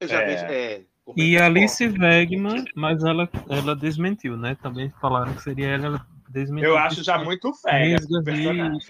Eu 0.00 0.08
já 0.08 0.20
é. 0.20 0.26
vejo, 0.26 0.44
é. 0.46 0.82
E 1.16 1.38
Alice 1.38 1.86
Wegman, 1.86 2.64
mas 2.74 3.02
ela, 3.04 3.30
ela 3.48 3.76
desmentiu, 3.76 4.36
né? 4.36 4.56
Também 4.60 4.90
falaram 5.00 5.32
que 5.32 5.42
seria 5.42 5.68
ela 5.68 6.04
eu 6.62 6.76
acho 6.76 7.02
já 7.02 7.18
muito 7.18 7.50
velha. 7.64 7.98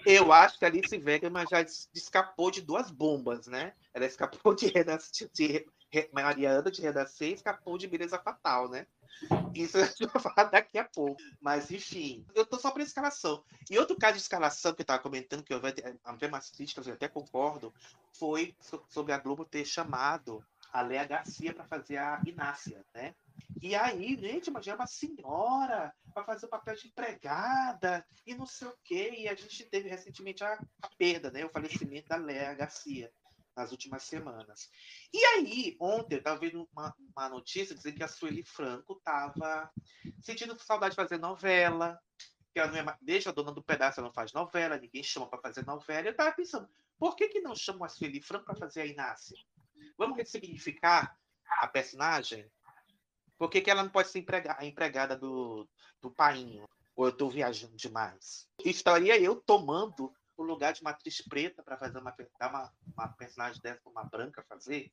Eu 0.05 0.33
acho 0.33 0.59
que 0.59 0.65
a 0.65 0.69
Alice 0.69 0.97
Wegman 0.97 1.45
já 1.49 1.65
escapou 1.95 2.51
de 2.51 2.61
duas 2.61 2.91
bombas, 2.91 3.47
né? 3.47 3.73
Ela 3.95 4.07
escapou 4.07 4.55
de, 4.55 4.73
de 5.33 5.67
Mariana 6.13 6.71
de 6.71 6.83
Renascer 6.83 7.33
escapou 7.33 7.79
de 7.79 7.87
beleza 7.87 8.19
fatal, 8.19 8.69
né? 8.69 8.87
Isso 9.55 9.79
a 9.79 9.85
gente 9.85 10.07
vai 10.07 10.23
falar 10.23 10.45
daqui 10.51 10.79
a 10.79 10.85
pouco. 10.85 11.21
Mas, 11.41 11.71
enfim, 11.71 12.25
eu 12.35 12.47
tô 12.47 12.59
só 12.59 12.71
para 12.71 12.83
escalação. 12.83 13.43
E 13.71 13.79
outro 13.79 13.97
caso 13.97 14.15
de 14.15 14.23
escalação 14.23 14.73
que 14.75 14.81
eu 14.81 14.85
estava 14.85 15.03
comentando, 15.03 15.43
que 15.43 15.53
eu 15.53 15.61
havia 16.05 16.29
umas 16.29 16.51
críticas, 16.51 16.87
eu 16.87 16.95
até 16.95 17.09
concordo, 17.09 17.75
foi 18.13 18.55
sobre 18.89 19.13
a 19.13 19.19
Globo 19.19 19.45
ter 19.45 19.65
chamado 19.65 20.45
a 20.73 20.83
Léa 20.83 21.05
Garcia 21.05 21.55
para 21.55 21.65
fazer 21.65 21.97
a 21.97 22.21
Inácia, 22.27 22.85
né? 22.95 23.15
E 23.61 23.75
aí, 23.75 24.17
gente, 24.17 24.49
imagina 24.49 24.77
uma 24.77 24.87
senhora 24.87 25.93
para 26.13 26.25
fazer 26.25 26.47
o 26.47 26.51
papel 26.51 26.77
de 26.77 26.89
empregada 26.89 28.07
e 28.27 28.35
não 28.35 28.47
sei 28.47 28.69
o 28.69 28.75
quê. 28.85 29.15
E 29.19 29.29
a 29.29 29.35
gente 29.35 29.65
teve 29.65 29.89
recentemente 29.89 30.45
a, 30.45 30.61
a 30.83 30.89
perda, 30.97 31.31
né? 31.31 31.45
O 31.45 31.51
falecimento 31.51 32.09
da 32.09 32.17
Léa 32.17 32.55
Garcia 32.55 33.11
nas 33.59 33.73
últimas 33.73 34.05
semanas. 34.05 34.71
E 35.13 35.25
aí, 35.25 35.77
ontem, 35.81 36.15
eu 36.15 36.19
estava 36.19 36.39
vendo 36.39 36.69
uma, 36.73 36.95
uma 37.17 37.29
notícia 37.29 37.75
dizendo 37.75 37.97
que 37.97 38.05
a 38.05 38.09
Sueli 38.09 38.45
Franco 38.45 38.93
estava 38.95 39.71
sentindo 40.21 40.57
saudade 40.63 40.93
de 40.93 40.97
fazer 40.97 41.19
novela, 41.19 42.01
que 42.55 42.61
ela 42.61 42.71
não 42.71 42.79
é, 42.79 42.97
deixa 43.03 43.31
a 43.31 43.33
dona 43.33 43.53
do 43.53 43.63
pedaço, 43.63 43.99
ela 43.99 44.09
não 44.09 44.15
faz 44.15 44.33
novela, 44.33 44.79
ninguém 44.79 45.03
chama 45.03 45.29
para 45.29 45.41
fazer 45.41 45.67
novela. 45.67 46.07
Eu 46.07 46.13
estava 46.13 46.33
pensando, 46.33 46.69
por 46.99 47.17
que, 47.17 47.29
que 47.29 47.41
não 47.41 47.55
chamam 47.55 47.85
a 47.85 47.89
Sueli 47.89 48.23
Franco 48.23 48.47
para 48.47 48.55
fazer 48.55 48.83
a 48.83 48.87
Inácia? 48.87 49.37
Vamos 49.97 50.17
ressignificar 50.17 51.19
a 51.61 51.67
personagem? 51.67 52.49
Por 53.37 53.51
que, 53.51 53.61
que 53.61 53.71
ela 53.71 53.83
não 53.83 53.91
pode 53.91 54.09
ser 54.09 54.21
empregada, 54.21 54.61
a 54.61 54.65
empregada 54.65 55.17
do, 55.17 55.69
do 56.01 56.11
painho? 56.13 56.65
Ou 56.95 57.07
eu 57.07 57.11
estou 57.11 57.31
viajando 57.31 57.77
demais? 57.77 58.49
Estaria 58.65 59.19
eu 59.21 59.37
tomando 59.37 60.13
o 60.43 60.45
lugar 60.45 60.73
de 60.73 60.81
uma 60.81 60.91
atriz 60.91 61.21
preta 61.21 61.63
para 61.63 61.77
fazer 61.77 61.99
uma, 61.99 62.15
dar 62.39 62.51
uma, 62.51 62.73
uma 62.97 63.09
personagem 63.09 63.61
dessa 63.61 63.89
uma 63.89 64.05
branca 64.05 64.45
fazer. 64.49 64.91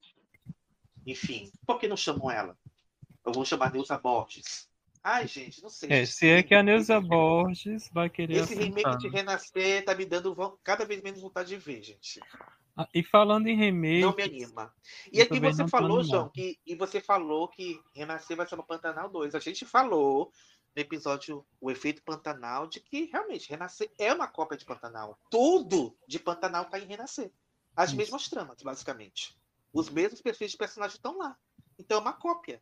Enfim, 1.05 1.51
por 1.65 1.79
que 1.79 1.87
não 1.87 1.97
chamam 1.97 2.31
ela? 2.31 2.57
Eu 3.25 3.31
vou 3.31 3.45
chamar 3.45 3.71
Neuza 3.71 3.97
Borges. 3.97 4.69
Ai, 5.03 5.27
gente, 5.27 5.61
não 5.61 5.69
sei. 5.69 5.89
É, 5.91 6.05
se 6.05 6.27
é 6.27 6.41
que 6.41 6.55
a 6.55 6.63
Neuza 6.63 6.99
Borges 6.99 7.89
vai 7.93 8.09
querer. 8.09 8.37
Esse 8.37 8.55
remake 8.55 8.97
de 8.97 9.07
Renascer 9.07 9.85
tá 9.85 9.93
me 9.93 10.03
dando 10.03 10.35
cada 10.63 10.83
vez 10.83 11.01
menos 11.03 11.21
vontade 11.21 11.49
de 11.49 11.57
ver, 11.57 11.83
gente. 11.83 12.19
Ah, 12.75 12.89
e 12.93 13.03
falando 13.03 13.47
em 13.47 13.55
remake. 13.55 14.01
Não 14.01 14.15
me 14.15 14.23
anima. 14.23 14.73
E 15.13 15.21
aqui 15.21 15.39
você 15.39 15.67
falou, 15.67 16.03
João, 16.03 16.29
que, 16.29 16.59
e 16.65 16.75
você 16.75 16.99
falou 16.99 17.47
que 17.47 17.79
Renascer 17.93 18.35
vai 18.35 18.47
ser 18.47 18.55
uma 18.55 18.63
Pantanal 18.63 19.07
2. 19.07 19.35
A 19.35 19.39
gente 19.39 19.63
falou 19.63 20.31
no 20.75 20.81
episódio 20.81 21.45
O 21.61 21.71
Efeito 21.71 22.03
Pantanal 22.03 22.67
de 22.67 22.79
que 22.79 23.05
realmente 23.05 23.49
Renascer 23.49 23.89
é 23.97 24.13
uma 24.13 24.27
cópia 24.27 24.57
de 24.57 24.65
Pantanal. 24.65 25.17
Tudo 25.29 25.97
de 26.07 26.19
Pantanal 26.19 26.69
cai 26.69 26.83
em 26.83 26.87
Renascer. 26.87 27.31
As 27.75 27.89
Isso. 27.89 27.97
mesmas 27.97 28.27
tramas, 28.27 28.61
basicamente. 28.61 29.37
Os 29.73 29.89
mesmos 29.89 30.21
perfis 30.21 30.51
de 30.51 30.57
personagem 30.57 30.95
estão 30.95 31.17
lá. 31.17 31.37
Então 31.79 31.97
é 31.97 32.01
uma 32.01 32.13
cópia. 32.13 32.61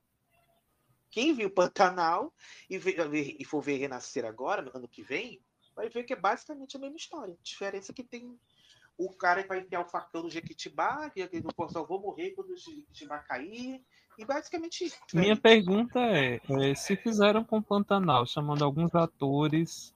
Quem 1.10 1.34
viu 1.34 1.50
Pantanal 1.50 2.34
e, 2.70 2.78
e 2.78 3.46
for 3.46 3.62
ver 3.62 3.78
Renascer 3.78 4.26
agora, 4.26 4.62
no 4.62 4.72
ano 4.76 4.88
que 4.88 5.04
vem, 5.04 5.42
vai 5.76 5.90
ver 5.90 6.04
que 6.04 6.14
é 6.14 6.16
basicamente 6.16 6.78
a 6.78 6.80
mesma 6.80 6.98
história. 6.98 7.34
A 7.34 7.44
diferença 7.44 7.92
é 7.92 7.96
que 7.96 8.04
tem 8.04 8.40
o 8.98 9.12
cara 9.12 9.42
que 9.42 9.50
vai 9.50 9.60
enfiar 9.60 9.82
o 9.82 9.90
facão 9.90 10.24
no 10.24 10.30
Jequitibá, 10.30 11.10
que 11.10 11.28
não 11.58 11.70
só 11.70 11.84
vou 11.84 12.00
morrer 12.00 12.32
quando 12.32 12.52
o 12.52 12.58
Jequitibá 12.58 13.20
cair, 13.20 13.84
e 14.18 14.26
basicamente 14.26 14.86
isso. 14.86 14.98
Minha 15.14 15.36
pergunta 15.36 16.00
é, 16.00 16.40
é, 16.50 16.76
se 16.76 16.96
fizeram 16.96 17.44
com 17.44 17.62
Pantanal, 17.62 18.26
chamando 18.26 18.64
alguns 18.64 18.94
atores, 18.94 19.94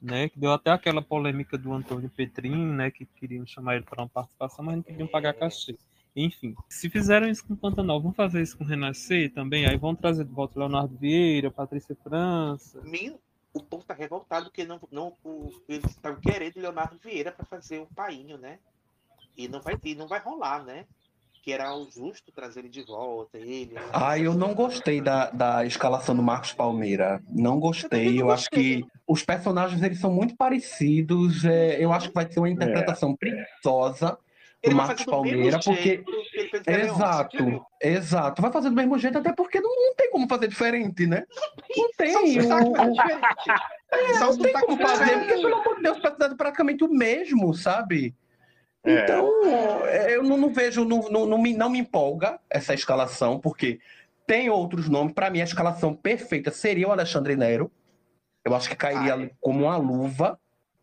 né, 0.00 0.28
que 0.28 0.38
deu 0.38 0.52
até 0.52 0.70
aquela 0.70 1.02
polêmica 1.02 1.58
do 1.58 1.72
Antônio 1.72 2.10
Petrin, 2.10 2.72
né, 2.72 2.90
que 2.90 3.04
queriam 3.04 3.46
chamar 3.46 3.76
ele 3.76 3.84
para 3.84 4.02
uma 4.02 4.08
participação, 4.08 4.64
mas 4.64 4.76
não 4.76 4.82
queriam 4.82 5.08
pagar 5.08 5.34
cachê. 5.34 5.76
Enfim, 6.16 6.56
se 6.68 6.90
fizeram 6.90 7.28
isso 7.28 7.46
com 7.46 7.54
Pantanal, 7.54 8.00
vão 8.00 8.12
fazer 8.12 8.42
isso 8.42 8.56
com 8.56 8.64
Renascer 8.64 9.32
também? 9.32 9.66
Aí 9.66 9.76
vão 9.76 9.94
trazer 9.94 10.24
de 10.24 10.32
volta 10.32 10.58
Leonardo 10.58 10.96
Vieira, 10.96 11.50
Patrícia 11.50 11.96
França. 12.02 12.82
O 13.52 13.62
povo 13.62 13.84
tá 13.84 13.94
revoltado 13.94 14.46
porque 14.46 14.64
não, 14.64 14.80
não, 14.90 15.14
o, 15.24 15.50
eles 15.68 15.90
estão 15.90 16.16
querendo 16.16 16.56
Leonardo 16.56 16.98
Vieira 16.98 17.32
para 17.32 17.46
fazer 17.46 17.78
o 17.78 17.86
painho, 17.86 18.36
né? 18.36 18.58
E 19.36 19.46
não 19.48 19.60
vai, 19.60 19.78
e 19.84 19.94
não 19.94 20.08
vai 20.08 20.20
rolar, 20.20 20.64
né? 20.64 20.86
Que 21.48 21.54
era 21.54 21.74
o 21.74 21.90
justo 21.90 22.30
trazer 22.30 22.60
ele 22.60 22.68
de 22.68 22.82
volta, 22.82 23.38
ele. 23.38 23.72
Ah, 23.90 24.18
eu 24.18 24.34
não 24.34 24.52
gostei 24.52 25.00
da, 25.00 25.30
da 25.30 25.64
escalação 25.64 26.14
do 26.14 26.22
Marcos 26.22 26.52
Palmeira. 26.52 27.22
Não 27.26 27.58
gostei. 27.58 28.18
Eu, 28.18 28.26
eu 28.26 28.30
acho 28.30 28.50
que 28.50 28.84
os 29.06 29.24
personagens 29.24 29.82
eles 29.82 29.98
são 29.98 30.12
muito 30.12 30.36
parecidos. 30.36 31.46
É, 31.46 31.82
eu 31.82 31.90
acho 31.90 32.08
que 32.08 32.14
vai 32.14 32.30
ser 32.30 32.38
uma 32.40 32.50
interpretação 32.50 33.12
é. 33.12 33.16
preguiçosa 33.16 34.18
do 34.62 34.76
Marcos 34.76 35.06
Palmeira, 35.06 35.58
porque. 35.64 36.04
Exato, 36.66 37.64
exato. 37.80 38.42
Vai 38.42 38.52
fazer 38.52 38.68
do 38.68 38.76
mesmo 38.76 38.98
jeito, 38.98 39.16
até 39.16 39.32
porque 39.32 39.58
não, 39.58 39.74
não 39.74 39.94
tem 39.94 40.10
como 40.10 40.28
fazer 40.28 40.48
diferente, 40.48 41.06
né? 41.06 41.24
Não 41.74 41.90
tem. 41.96 42.12
Não 42.12 42.22
tem, 42.24 42.40
o... 42.42 43.00
é, 43.90 44.18
não 44.20 44.36
tem 44.36 44.52
como 44.52 44.76
fazer, 44.86 45.18
porque, 45.18 45.32
pelo 45.32 45.54
amor 45.54 45.76
de 45.76 45.82
Deus, 45.82 45.98
tá 46.02 46.34
praticamente 46.36 46.84
o 46.84 46.90
mesmo, 46.90 47.54
sabe? 47.54 48.14
É. 48.88 49.02
Então, 49.02 49.28
é, 49.86 50.16
eu 50.16 50.22
não, 50.22 50.36
não 50.36 50.52
vejo, 50.52 50.84
não, 50.84 51.08
não, 51.10 51.26
não, 51.26 51.38
me, 51.38 51.54
não 51.54 51.68
me 51.68 51.78
empolga 51.78 52.38
essa 52.48 52.72
escalação, 52.72 53.38
porque 53.38 53.78
tem 54.26 54.48
outros 54.48 54.88
nomes. 54.88 55.12
Para 55.12 55.30
mim, 55.30 55.40
a 55.40 55.44
escalação 55.44 55.94
perfeita 55.94 56.50
seria 56.50 56.88
o 56.88 56.92
Alexandre 56.92 57.36
Nero. 57.36 57.70
Eu 58.44 58.54
acho 58.54 58.68
que 58.68 58.76
cairia 58.76 59.14
Ai. 59.14 59.30
como 59.40 59.64
uma 59.64 59.76
luva 59.76 60.38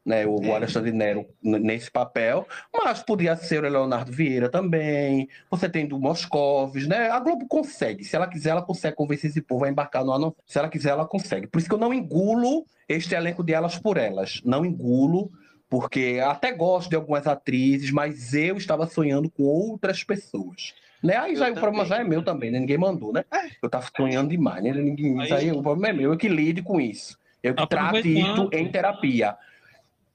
né, 0.06 0.26
o, 0.26 0.40
é. 0.44 0.52
Alexandre 0.52 0.92
Nero 0.92 1.26
nesse 1.42 1.90
papel, 1.90 2.48
mas 2.72 3.02
podia 3.02 3.36
ser 3.36 3.64
o 3.64 3.70
Leonardo 3.70 4.12
Vieira 4.12 4.50
também. 4.50 5.28
Você 5.50 5.68
tem 5.68 5.88
do 5.88 6.00
Moscovis, 6.00 6.88
né? 6.88 7.10
A 7.10 7.20
Globo 7.20 7.48
consegue. 7.48 8.04
Se 8.04 8.16
ela 8.16 8.28
quiser, 8.28 8.52
ela 8.52 8.62
consegue 8.62 8.96
convencer 8.96 9.32
esse 9.32 9.42
povo 9.42 9.66
a 9.66 9.70
embarcar 9.70 10.06
no 10.06 10.12
ano. 10.12 10.36
Se 10.46 10.60
ela 10.60 10.70
quiser, 10.70 10.90
ela 10.90 11.08
consegue. 11.08 11.48
Por 11.48 11.58
isso 11.58 11.68
que 11.68 11.74
eu 11.74 11.80
não 11.80 11.94
engulo 11.94 12.66
este 12.88 13.16
elenco 13.16 13.44
de 13.44 13.54
Elas 13.54 13.80
por 13.80 13.98
Elas. 13.98 14.42
Não 14.46 14.64
engulo, 14.64 15.32
porque 15.70 16.22
até 16.24 16.52
gosto 16.52 16.90
de 16.90 16.96
algumas 16.96 17.28
atrizes, 17.28 17.92
mas 17.92 18.34
eu 18.34 18.58
estava 18.58 18.86
sonhando 18.88 19.30
com 19.30 19.44
outras 19.44 20.04
pessoas. 20.04 20.74
Né? 21.04 21.18
Aí 21.18 21.36
já, 21.36 21.52
o 21.52 21.56
problema 21.56 21.86
já 21.86 21.98
é 21.98 22.04
meu 22.04 22.24
também, 22.24 22.50
né? 22.50 22.60
Ninguém 22.60 22.78
mandou, 22.78 23.14
né? 23.14 23.24
É. 23.32 23.50
Eu 23.62 23.70
tava 23.70 23.88
sonhando 23.96 24.30
demais, 24.30 24.64
né? 24.64 24.72
Ninguém, 24.72 25.22
aí, 25.22 25.32
aí, 25.34 25.52
o 25.52 25.62
problema 25.62 25.90
é 25.90 25.94
meu, 25.94 26.12
eu 26.12 26.18
que 26.18 26.28
lide 26.28 26.62
com 26.62 26.80
isso. 26.80 27.18
Eu 27.44 27.54
que 27.54 27.68
trato 27.68 28.08
isso 28.08 28.50
em 28.52 28.72
terapia. 28.72 29.38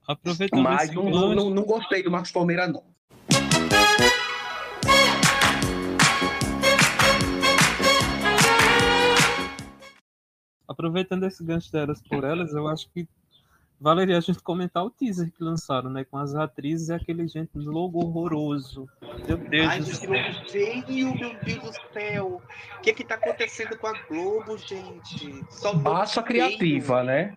Aproveitando 0.06 0.62
Mas 0.62 0.92
não, 0.92 1.08
não, 1.08 1.34
não, 1.34 1.50
não 1.50 1.62
gostei 1.62 2.02
do 2.02 2.10
Marcos 2.10 2.32
Palmeira, 2.32 2.66
não. 2.66 2.82
Aproveitando 10.66 11.24
esse 11.24 11.44
gancho 11.44 11.70
delas 11.70 12.02
por 12.02 12.24
elas, 12.24 12.52
eu 12.52 12.66
acho 12.66 12.88
que 12.90 13.06
valeria 13.80 14.18
a 14.18 14.20
gente 14.20 14.40
comentar 14.40 14.84
o 14.84 14.90
teaser 14.90 15.32
que 15.32 15.42
lançaram, 15.42 15.88
né? 15.88 16.04
Com 16.04 16.18
as 16.18 16.34
atrizes 16.34 16.90
e 16.90 16.92
aquele 16.92 17.26
gente 17.26 17.50
logo 17.54 17.98
horroroso. 18.04 18.86
Meu 19.26 19.38
Deus 19.38 19.68
Ai, 19.68 19.80
do 19.80 19.86
céu. 19.86 20.10
Veio, 20.52 21.14
meu 21.14 21.34
Deus 21.42 21.78
do 21.78 21.92
céu. 21.92 22.42
O 22.76 22.80
que 22.82 22.90
é 22.90 22.92
que 22.92 23.04
tá 23.04 23.14
acontecendo 23.14 23.78
com 23.78 23.86
a 23.86 23.98
Globo, 24.06 24.58
gente? 24.58 25.44
Só 25.50 25.72
Baixa 25.72 26.22
criativa, 26.22 27.02
né? 27.02 27.36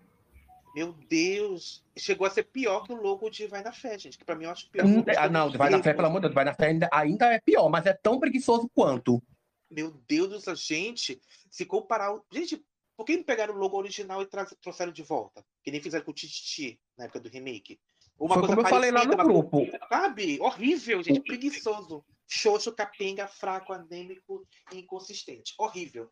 Meu 0.75 0.91
Deus, 1.07 1.85
chegou 1.95 2.25
a 2.25 2.31
ser 2.31 2.43
pior 2.43 2.83
que 2.83 2.91
o 2.91 2.95
logo 2.95 3.29
de 3.29 3.47
Vai 3.47 3.63
na 3.63 3.71
Fé, 3.71 3.97
gente. 3.97 4.17
Que 4.17 4.25
pra 4.25 4.35
mim 4.35 4.45
eu 4.45 4.51
acho 4.51 4.69
pior. 4.69 4.85
Hum, 4.85 5.03
ah, 5.17 5.29
não, 5.29 5.51
Vai 5.51 5.69
na 5.69 5.81
Fé, 5.81 5.93
pelo 5.93 6.07
amor 6.07 6.19
de 6.19 6.23
Deus, 6.23 6.33
Vai 6.33 6.45
na 6.45 6.53
Fé 6.53 6.67
ainda, 6.67 6.89
ainda 6.91 7.33
é 7.33 7.39
pior, 7.39 7.69
mas 7.69 7.85
é 7.85 7.93
tão 7.93 8.19
preguiçoso 8.19 8.69
quanto. 8.73 9.21
Meu 9.69 9.91
Deus 10.07 10.29
do 10.29 10.41
céu, 10.41 10.55
gente, 10.55 11.21
se 11.49 11.65
comparar. 11.65 12.19
Gente, 12.31 12.63
por 12.97 13.05
que 13.05 13.15
não 13.15 13.23
pegaram 13.23 13.53
o 13.53 13.57
logo 13.57 13.77
original 13.77 14.21
e 14.21 14.27
trouxeram 14.61 14.91
de 14.91 15.03
volta? 15.03 15.43
Que 15.63 15.71
nem 15.71 15.81
fizeram 15.81 16.03
com 16.03 16.11
o 16.11 16.13
Titi 16.13 16.79
na 16.97 17.05
época 17.05 17.19
do 17.19 17.29
remake. 17.29 17.79
Uma 18.19 18.35
Foi 18.35 18.47
como 18.47 18.61
eu 18.61 18.67
falei 18.67 18.91
lá 18.91 19.05
no 19.05 19.17
grupo. 19.17 19.67
Sabe? 19.89 20.39
Horrível, 20.39 21.01
gente, 21.01 21.21
preguiçoso. 21.21 22.03
Xoxo, 22.27 22.71
capenga, 22.73 23.27
fraco, 23.27 23.73
anêmico 23.73 24.45
e 24.71 24.79
inconsistente. 24.79 25.53
Horrível. 25.57 26.09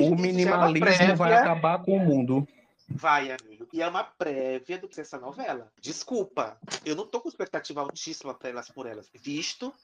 o 0.00 0.14
minimalismo 0.14 1.16
vai 1.16 1.34
acabar 1.34 1.82
com 1.82 1.96
o 1.96 2.00
mundo. 2.00 2.46
Vai, 2.88 3.30
amigo. 3.30 3.68
E 3.72 3.82
é 3.82 3.88
uma 3.88 4.02
prévia 4.02 4.78
do 4.78 4.88
que 4.88 4.98
é 4.98 5.02
essa 5.02 5.18
novela. 5.18 5.70
Desculpa, 5.80 6.58
eu 6.84 6.96
não 6.96 7.06
tô 7.06 7.20
com 7.20 7.28
expectativa 7.28 7.82
altíssima 7.82 8.34
para 8.34 8.48
elas 8.48 8.70
por 8.70 8.86
elas, 8.86 9.10
visto 9.14 9.74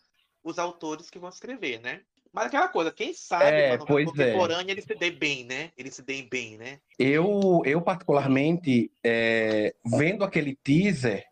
os 0.43 0.59
autores 0.59 1.11
que 1.11 1.19
vão 1.19 1.29
escrever, 1.29 1.81
né? 1.81 2.03
Mas 2.35 2.47
aquela 2.47 2.67
coisa, 2.67 2.91
quem 2.91 3.15
sabe 3.15 3.45
é, 3.45 3.77
uma 3.77 3.85
é. 3.85 4.05
contemporânea 4.07 4.73
é. 4.73 4.75
ele 4.75 4.83
se 4.83 4.95
dê 4.97 5.11
bem, 5.13 5.45
né? 5.45 5.71
Ele 5.79 5.91
se 5.91 6.03
dê 6.03 6.21
bem, 6.23 6.59
né? 6.59 6.81
Eu, 6.99 7.63
eu 7.65 7.81
particularmente, 7.81 8.91
é, 9.05 9.73
vendo 9.87 10.25
aquele 10.25 10.57
teaser, 10.57 11.25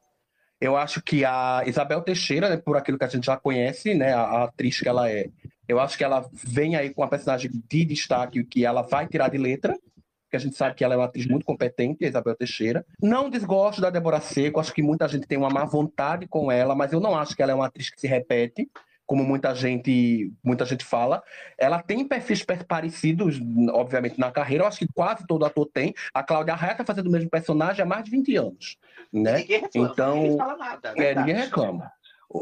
eu 0.61 0.77
acho 0.77 1.03
que 1.03 1.25
a 1.25 1.65
Isabel 1.67 2.03
Teixeira, 2.03 2.49
né, 2.49 2.57
por 2.57 2.77
aquilo 2.77 2.97
que 2.97 3.05
a 3.05 3.09
gente 3.09 3.27
já 3.27 3.37
conhece, 3.37 3.95
né, 3.95 4.13
a, 4.13 4.21
a, 4.21 4.45
atriz 4.45 4.79
que 4.79 4.89
ela 4.89 5.11
é, 5.11 5.29
eu 5.67 5.81
acho 5.81 5.99
que 5.99 6.05
ela 6.05 6.25
vem 6.33 6.77
aí 6.77 6.95
com 6.95 7.03
uma 7.03 7.09
personagem 7.09 7.51
de 7.51 7.85
destaque 7.85 8.45
que 8.45 8.65
ela 8.65 8.83
vai 8.83 9.09
tirar 9.09 9.29
de 9.29 9.39
letra 9.39 9.77
que 10.31 10.37
a 10.37 10.39
gente 10.39 10.57
sabe 10.57 10.75
que 10.75 10.83
ela 10.83 10.95
é 10.95 10.97
uma 10.97 11.05
atriz 11.05 11.27
muito 11.27 11.45
competente, 11.45 12.07
a 12.07 12.09
Isabel 12.09 12.35
Teixeira. 12.35 12.87
Não 13.03 13.29
desgosto 13.29 13.83
da 13.83 13.91
Débora 13.91 14.19
Seco, 14.19 14.61
acho 14.61 14.73
que 14.73 14.83
muita 14.83 15.07
gente 15.07 15.27
tem 15.27 15.37
uma 15.37 15.51
má 15.51 15.67
vontade 15.67 16.27
com 16.27 16.51
ela, 16.51 16.75
mas 16.75 16.91
eu 16.91 17.01
não 17.01 17.15
acho 17.15 17.37
que 17.37 17.43
ela 17.43 17.53
é 17.53 17.55
uma 17.55 17.67
atriz 17.67 17.91
que 17.91 18.01
se 18.01 18.07
repete 18.07 18.67
como 19.07 19.25
muita 19.25 19.55
gente 19.55 20.33
muita 20.43 20.65
gente 20.65 20.85
fala. 20.85 21.23
Ela 21.59 21.83
tem 21.83 22.07
perfis 22.07 22.45
parecidos, 22.67 23.41
obviamente, 23.71 24.19
na 24.19 24.31
carreira. 24.31 24.65
Eu 24.65 24.69
acho 24.69 24.79
que 24.79 24.89
quase 24.93 25.27
todo 25.27 25.45
ator 25.45 25.69
tem. 25.73 25.95
A 26.15 26.23
Cláudia 26.23 26.55
Raia 26.55 26.73
está 26.73 26.85
fazendo 26.85 27.09
o 27.09 27.11
mesmo 27.11 27.31
personagem 27.31 27.83
há 27.83 27.87
mais 27.87 28.05
de 28.05 28.11
20 28.11 28.37
anos. 28.37 28.77
Né? 29.13 29.39
Ninguém 29.39 29.61
reclama, 29.61 29.93
então, 29.93 30.17
ninguém 30.17 30.39
fala 30.39 30.57
nada. 30.57 30.95
É, 30.97 31.15
ninguém 31.15 31.35
reclama. 31.35 31.93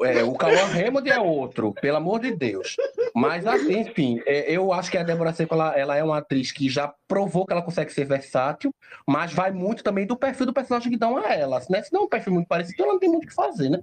É, 0.05 0.23
o 0.23 0.35
Cauã 0.35 0.67
Raymond 0.67 1.11
é 1.11 1.19
outro, 1.19 1.73
pelo 1.73 1.97
amor 1.97 2.21
de 2.21 2.33
Deus. 2.33 2.77
Mas, 3.13 3.45
assim, 3.45 3.81
enfim, 3.81 4.21
é, 4.25 4.51
eu 4.51 4.73
acho 4.73 4.89
que 4.89 4.97
a 4.97 5.03
Débora 5.03 5.33
Seco 5.33 5.55
ela, 5.55 5.77
ela, 5.77 5.97
é 5.97 6.05
uma 6.05 6.19
atriz 6.19 6.53
que 6.53 6.69
já 6.69 6.95
provou 7.09 7.45
que 7.45 7.53
ela 7.53 7.63
consegue 7.63 7.93
ser 7.93 8.05
versátil, 8.05 8.73
mas 9.05 9.33
vai 9.33 9.51
muito 9.51 9.83
também 9.83 10.07
do 10.07 10.17
perfil 10.17 10.47
do 10.47 10.53
personagem 10.53 10.93
que 10.93 10.99
dão 10.99 11.17
a 11.17 11.35
ela. 11.35 11.61
Né? 11.69 11.83
Se 11.83 11.93
não 11.93 12.03
é 12.03 12.05
um 12.05 12.09
perfil 12.09 12.35
muito 12.35 12.47
parecido, 12.47 12.85
ela 12.85 12.93
não 12.93 13.01
tem 13.01 13.09
muito 13.09 13.25
o 13.25 13.27
que 13.27 13.35
fazer, 13.35 13.69
né? 13.69 13.81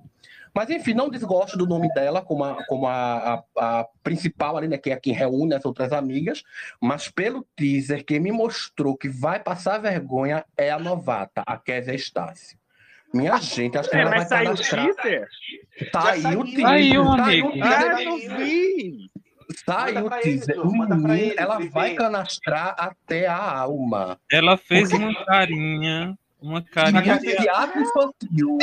Mas, 0.53 0.69
enfim, 0.69 0.93
não 0.93 1.09
desgosto 1.09 1.57
do 1.57 1.65
nome 1.65 1.91
dela 1.93 2.21
como 2.21 2.43
a, 2.43 2.63
como 2.65 2.87
a, 2.87 3.43
a, 3.57 3.79
a 3.79 3.85
principal 4.03 4.57
ali, 4.57 4.67
né? 4.67 4.77
Que 4.77 4.91
é 4.91 4.95
quem 4.95 5.13
reúne 5.13 5.53
as 5.53 5.65
outras 5.65 5.91
amigas. 5.91 6.43
Mas 6.81 7.09
pelo 7.09 7.45
teaser, 7.55 8.05
quem 8.05 8.19
me 8.19 8.31
mostrou 8.31 8.97
que 8.97 9.09
vai 9.09 9.39
passar 9.39 9.77
vergonha 9.77 10.45
é 10.57 10.71
a 10.71 10.79
novata, 10.79 11.43
a 11.45 11.57
Kézia 11.57 11.93
Estácio. 11.93 12.57
Minha 13.13 13.37
gente, 13.37 13.77
acho 13.77 13.89
que 13.89 13.95
é, 13.95 14.01
ela 14.01 14.11
vai 14.11 14.25
saiu 14.25 14.51
o 14.51 14.55
teaser? 14.55 15.27
Tá 15.91 16.11
aí 16.11 16.35
o 16.35 16.43
teaser. 16.43 16.61
Saiu, 16.61 17.11
amigo. 17.11 17.51
Ah, 17.61 18.03
não 18.03 18.17
vi. 18.17 19.11
Saiu 19.65 20.05
o 20.05 20.09
teaser. 20.09 20.57
ela 21.37 21.59
vai 21.69 21.93
canastrar 21.93 22.75
até 22.77 23.27
a 23.27 23.59
alma. 23.59 24.19
Ela 24.31 24.57
fez 24.57 24.89
Porque... 24.89 25.03
uma 25.03 25.25
carinha. 25.25 26.17
Uma 26.41 26.61
carinha. 26.61 27.17
Teatro 27.17 27.81
infantil. 27.81 28.57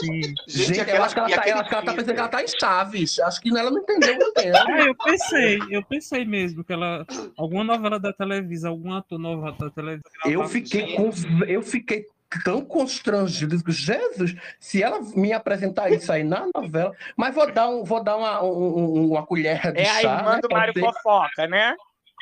Gente, 0.48 0.74
gente 0.74 0.90
eu 0.90 1.02
acho 1.02 1.14
que 1.14 1.20
ela, 1.20 1.28
tá, 1.28 1.42
ela, 1.48 1.60
ela 1.60 1.82
tá 1.82 1.94
pensando 1.94 2.14
que 2.14 2.20
ela 2.20 2.28
tá 2.28 2.42
em 2.42 2.48
Chaves. 2.48 3.18
Acho 3.20 3.40
que 3.40 3.56
ela 3.56 3.70
não 3.70 3.78
entendeu 3.78 4.16
o 4.16 4.32
tempo. 4.32 4.56
É, 4.70 4.88
eu 4.88 4.94
pensei, 4.94 5.58
eu 5.70 5.82
pensei 5.84 6.24
mesmo 6.24 6.64
que 6.64 6.72
ela. 6.72 7.06
Alguma 7.36 7.64
novela 7.64 7.98
da 7.98 8.12
televisão, 8.12 8.72
algum 8.72 8.92
ator 8.94 9.18
novo 9.18 9.50
da 9.52 9.70
televisão. 9.70 10.10
Eu 10.24 10.48
fiquei 10.48 10.94
com. 10.94 11.10
Eu 11.46 11.62
fiquei 11.62 12.06
tão 12.44 12.64
constrangido. 12.64 13.56
Jesus, 13.68 14.36
se 14.58 14.82
ela 14.82 15.00
me 15.14 15.32
apresentar 15.32 15.90
isso 15.90 16.12
aí 16.12 16.22
na 16.22 16.46
novela, 16.54 16.94
mas 17.16 17.34
vou 17.34 17.50
dar, 17.50 17.68
um, 17.68 17.84
vou 17.84 18.02
dar 18.02 18.16
uma, 18.16 18.42
um, 18.42 19.10
uma 19.10 19.26
colher 19.26 19.72
de 19.72 19.80
é 19.80 19.84
chá. 19.84 20.00
É 20.00 20.06
a 20.06 20.16
irmã 20.18 20.34
né, 20.34 20.40
do 20.40 20.48
Mário 20.50 20.74
ter... 20.74 20.80
Fofoca, 20.80 21.46
né? 21.46 21.74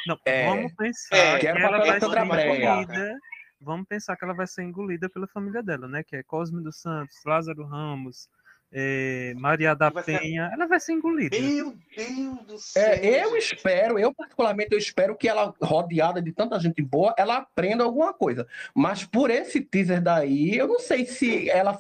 Não, 0.07 0.17
é, 0.25 0.47
vamos 0.47 0.73
pensar 0.75 1.17
é, 1.17 1.39
que, 1.39 1.47
ela 1.47 1.79
vai 1.79 2.01
ser 2.01 2.07
engolida. 2.07 3.19
Vamos 3.61 3.87
pensar 3.89 4.17
que 4.17 4.25
ela 4.25 4.35
vai 4.35 4.47
ser 4.47 4.63
engolida 4.63 5.09
pela 5.09 5.27
família 5.27 5.63
dela, 5.63 5.89
né? 5.89 6.03
Que 6.03 6.17
é 6.17 6.23
Cosme 6.23 6.63
dos 6.63 6.81
Santos, 6.81 7.17
Lázaro 7.25 7.65
Ramos, 7.65 8.29
é, 8.71 9.33
Maria 9.37 9.75
da 9.75 9.91
Penha, 9.91 10.49
ser... 10.49 10.55
ela 10.55 10.67
vai 10.67 10.79
ser 10.79 10.93
engolida. 10.93 11.39
Meu 11.39 11.75
Deus 11.97 12.47
do 12.47 12.59
céu! 12.59 12.83
É, 12.83 13.25
eu 13.25 13.37
espero, 13.37 13.99
eu 13.99 14.13
particularmente, 14.13 14.73
eu 14.73 14.79
espero 14.79 15.17
que 15.17 15.29
ela, 15.29 15.55
rodeada 15.61 16.21
de 16.21 16.33
tanta 16.33 16.59
gente 16.61 16.83
boa, 16.83 17.15
ela 17.17 17.39
aprenda 17.39 17.85
alguma 17.85 18.13
coisa. 18.13 18.47
Mas 18.75 19.05
por 19.05 19.31
esse 19.31 19.61
teaser 19.61 20.03
daí, 20.03 20.57
eu 20.57 20.69
não 20.69 20.79
sei 20.79 21.07
se 21.07 21.49
ela 21.49 21.79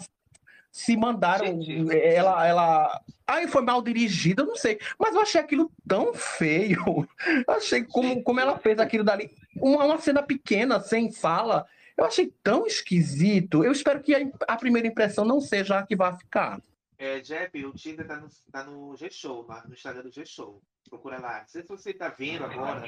se 0.70 0.96
mandaram, 0.96 1.60
gente, 1.60 1.92
ela, 1.92 2.46
ela, 2.46 3.00
aí 3.26 3.48
foi 3.48 3.62
mal 3.62 3.82
dirigida, 3.82 4.42
eu 4.42 4.46
não 4.46 4.56
sei, 4.56 4.78
mas 4.98 5.14
eu 5.14 5.20
achei 5.20 5.40
aquilo 5.40 5.70
tão 5.86 6.14
feio. 6.14 7.06
Eu 7.46 7.54
achei 7.54 7.84
como, 7.84 8.22
como 8.22 8.40
ela 8.40 8.58
fez 8.58 8.78
aquilo 8.78 9.04
dali, 9.04 9.30
uma, 9.60 9.84
uma 9.84 9.98
cena 9.98 10.22
pequena, 10.22 10.80
sem 10.80 11.12
fala, 11.12 11.66
eu 11.96 12.04
achei 12.04 12.32
tão 12.42 12.66
esquisito. 12.66 13.64
Eu 13.64 13.72
espero 13.72 14.00
que 14.00 14.14
a, 14.14 14.20
a 14.46 14.56
primeira 14.56 14.86
impressão 14.86 15.24
não 15.24 15.40
seja 15.40 15.78
a 15.78 15.86
que 15.86 15.96
vai 15.96 16.16
ficar. 16.16 16.60
É, 16.98 17.20
Jeff, 17.20 17.64
o 17.64 17.72
Tinder 17.72 18.06
tá 18.06 18.16
no, 18.16 18.28
tá 18.50 18.64
no 18.64 18.96
G-Show, 18.96 19.46
no 19.66 19.74
Instagram 19.74 20.02
do 20.02 20.10
G-Show. 20.10 20.60
Procura 20.88 21.20
lá. 21.20 21.40
Não 21.40 21.48
sei 21.48 21.62
se 21.62 21.68
você 21.68 21.92
tá 21.92 22.08
vendo 22.08 22.44
agora. 22.44 22.82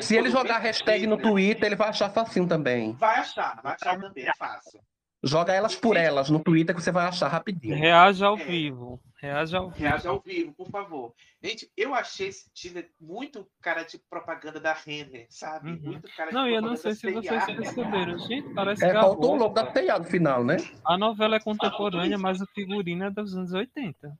se 0.00 0.16
ele 0.16 0.30
jogar 0.30 0.58
hashtag 0.58 1.06
no 1.06 1.18
Twitter, 1.18 1.66
ele 1.66 1.76
vai 1.76 1.88
achar 1.88 2.08
facinho 2.10 2.46
também. 2.46 2.92
Vai 2.92 3.18
achar, 3.18 3.60
vai 3.62 3.74
achar 3.74 4.00
também, 4.00 4.26
é 4.26 4.32
fácil. 4.38 4.80
Joga 5.24 5.52
elas 5.52 5.76
por 5.76 5.96
elas 5.96 6.28
no 6.28 6.40
Twitter 6.40 6.74
que 6.74 6.82
você 6.82 6.90
vai 6.90 7.06
achar 7.06 7.28
rapidinho. 7.28 7.76
Reage 7.76 8.24
ao 8.24 8.36
é. 8.36 8.44
vivo. 8.44 9.00
Reage 9.20 9.54
ao 9.54 9.70
vivo. 9.70 9.80
Reage 9.80 10.08
ao 10.08 10.20
vivo, 10.20 10.52
por 10.52 10.68
favor. 10.68 11.14
Gente, 11.40 11.70
eu 11.76 11.94
achei 11.94 12.26
esse 12.26 12.50
Tinder 12.52 12.90
muito 13.00 13.46
cara 13.60 13.84
de 13.84 13.98
propaganda 14.10 14.58
da 14.58 14.72
Renner, 14.72 15.26
sabe? 15.30 15.70
Uhum. 15.70 15.80
Muito 15.80 16.08
cara 16.16 16.32
Não, 16.32 16.48
e 16.48 16.54
eu 16.54 16.60
não 16.60 16.74
sei 16.74 16.96
se 16.96 17.12
vocês 17.12 17.44
perceberam. 17.46 18.18
Gente, 18.18 18.52
parece 18.52 18.84
é, 18.84 18.88
que. 18.88 18.94
faltou 18.94 19.34
o 19.34 19.36
logo 19.36 19.54
da 19.54 19.64
TEA 19.66 19.96
no 19.96 20.04
final, 20.04 20.44
né? 20.44 20.56
A 20.84 20.98
novela 20.98 21.36
é 21.36 21.40
contemporânea, 21.40 22.18
mas 22.18 22.40
o 22.40 22.46
figurino 22.46 23.04
é 23.04 23.10
dos 23.10 23.36
anos 23.36 23.52
80. 23.52 24.12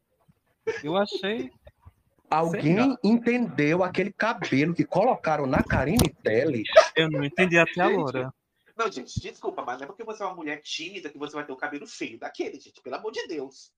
Eu 0.84 0.96
achei. 0.96 1.50
Alguém 2.30 2.96
entendeu 3.04 3.84
aquele 3.84 4.10
cabelo 4.10 4.72
que 4.72 4.84
colocaram 4.84 5.46
na 5.46 5.62
Karine 5.62 6.08
Telles? 6.22 6.66
Eu 6.96 7.10
não 7.10 7.22
entendi 7.22 7.58
até 7.58 7.82
agora. 7.82 8.32
Não, 8.76 8.90
gente, 8.90 9.20
desculpa, 9.20 9.62
mas 9.62 9.78
não 9.78 9.84
é 9.84 9.86
porque 9.86 10.04
você 10.04 10.22
é 10.22 10.26
uma 10.26 10.34
mulher 10.34 10.60
tímida 10.62 11.10
que 11.10 11.18
você 11.18 11.34
vai 11.34 11.44
ter 11.44 11.52
o 11.52 11.56
cabelo 11.56 11.86
feio 11.86 12.18
daquele, 12.18 12.58
gente. 12.58 12.80
Pelo 12.80 12.96
amor 12.96 13.12
de 13.12 13.26
Deus. 13.26 13.72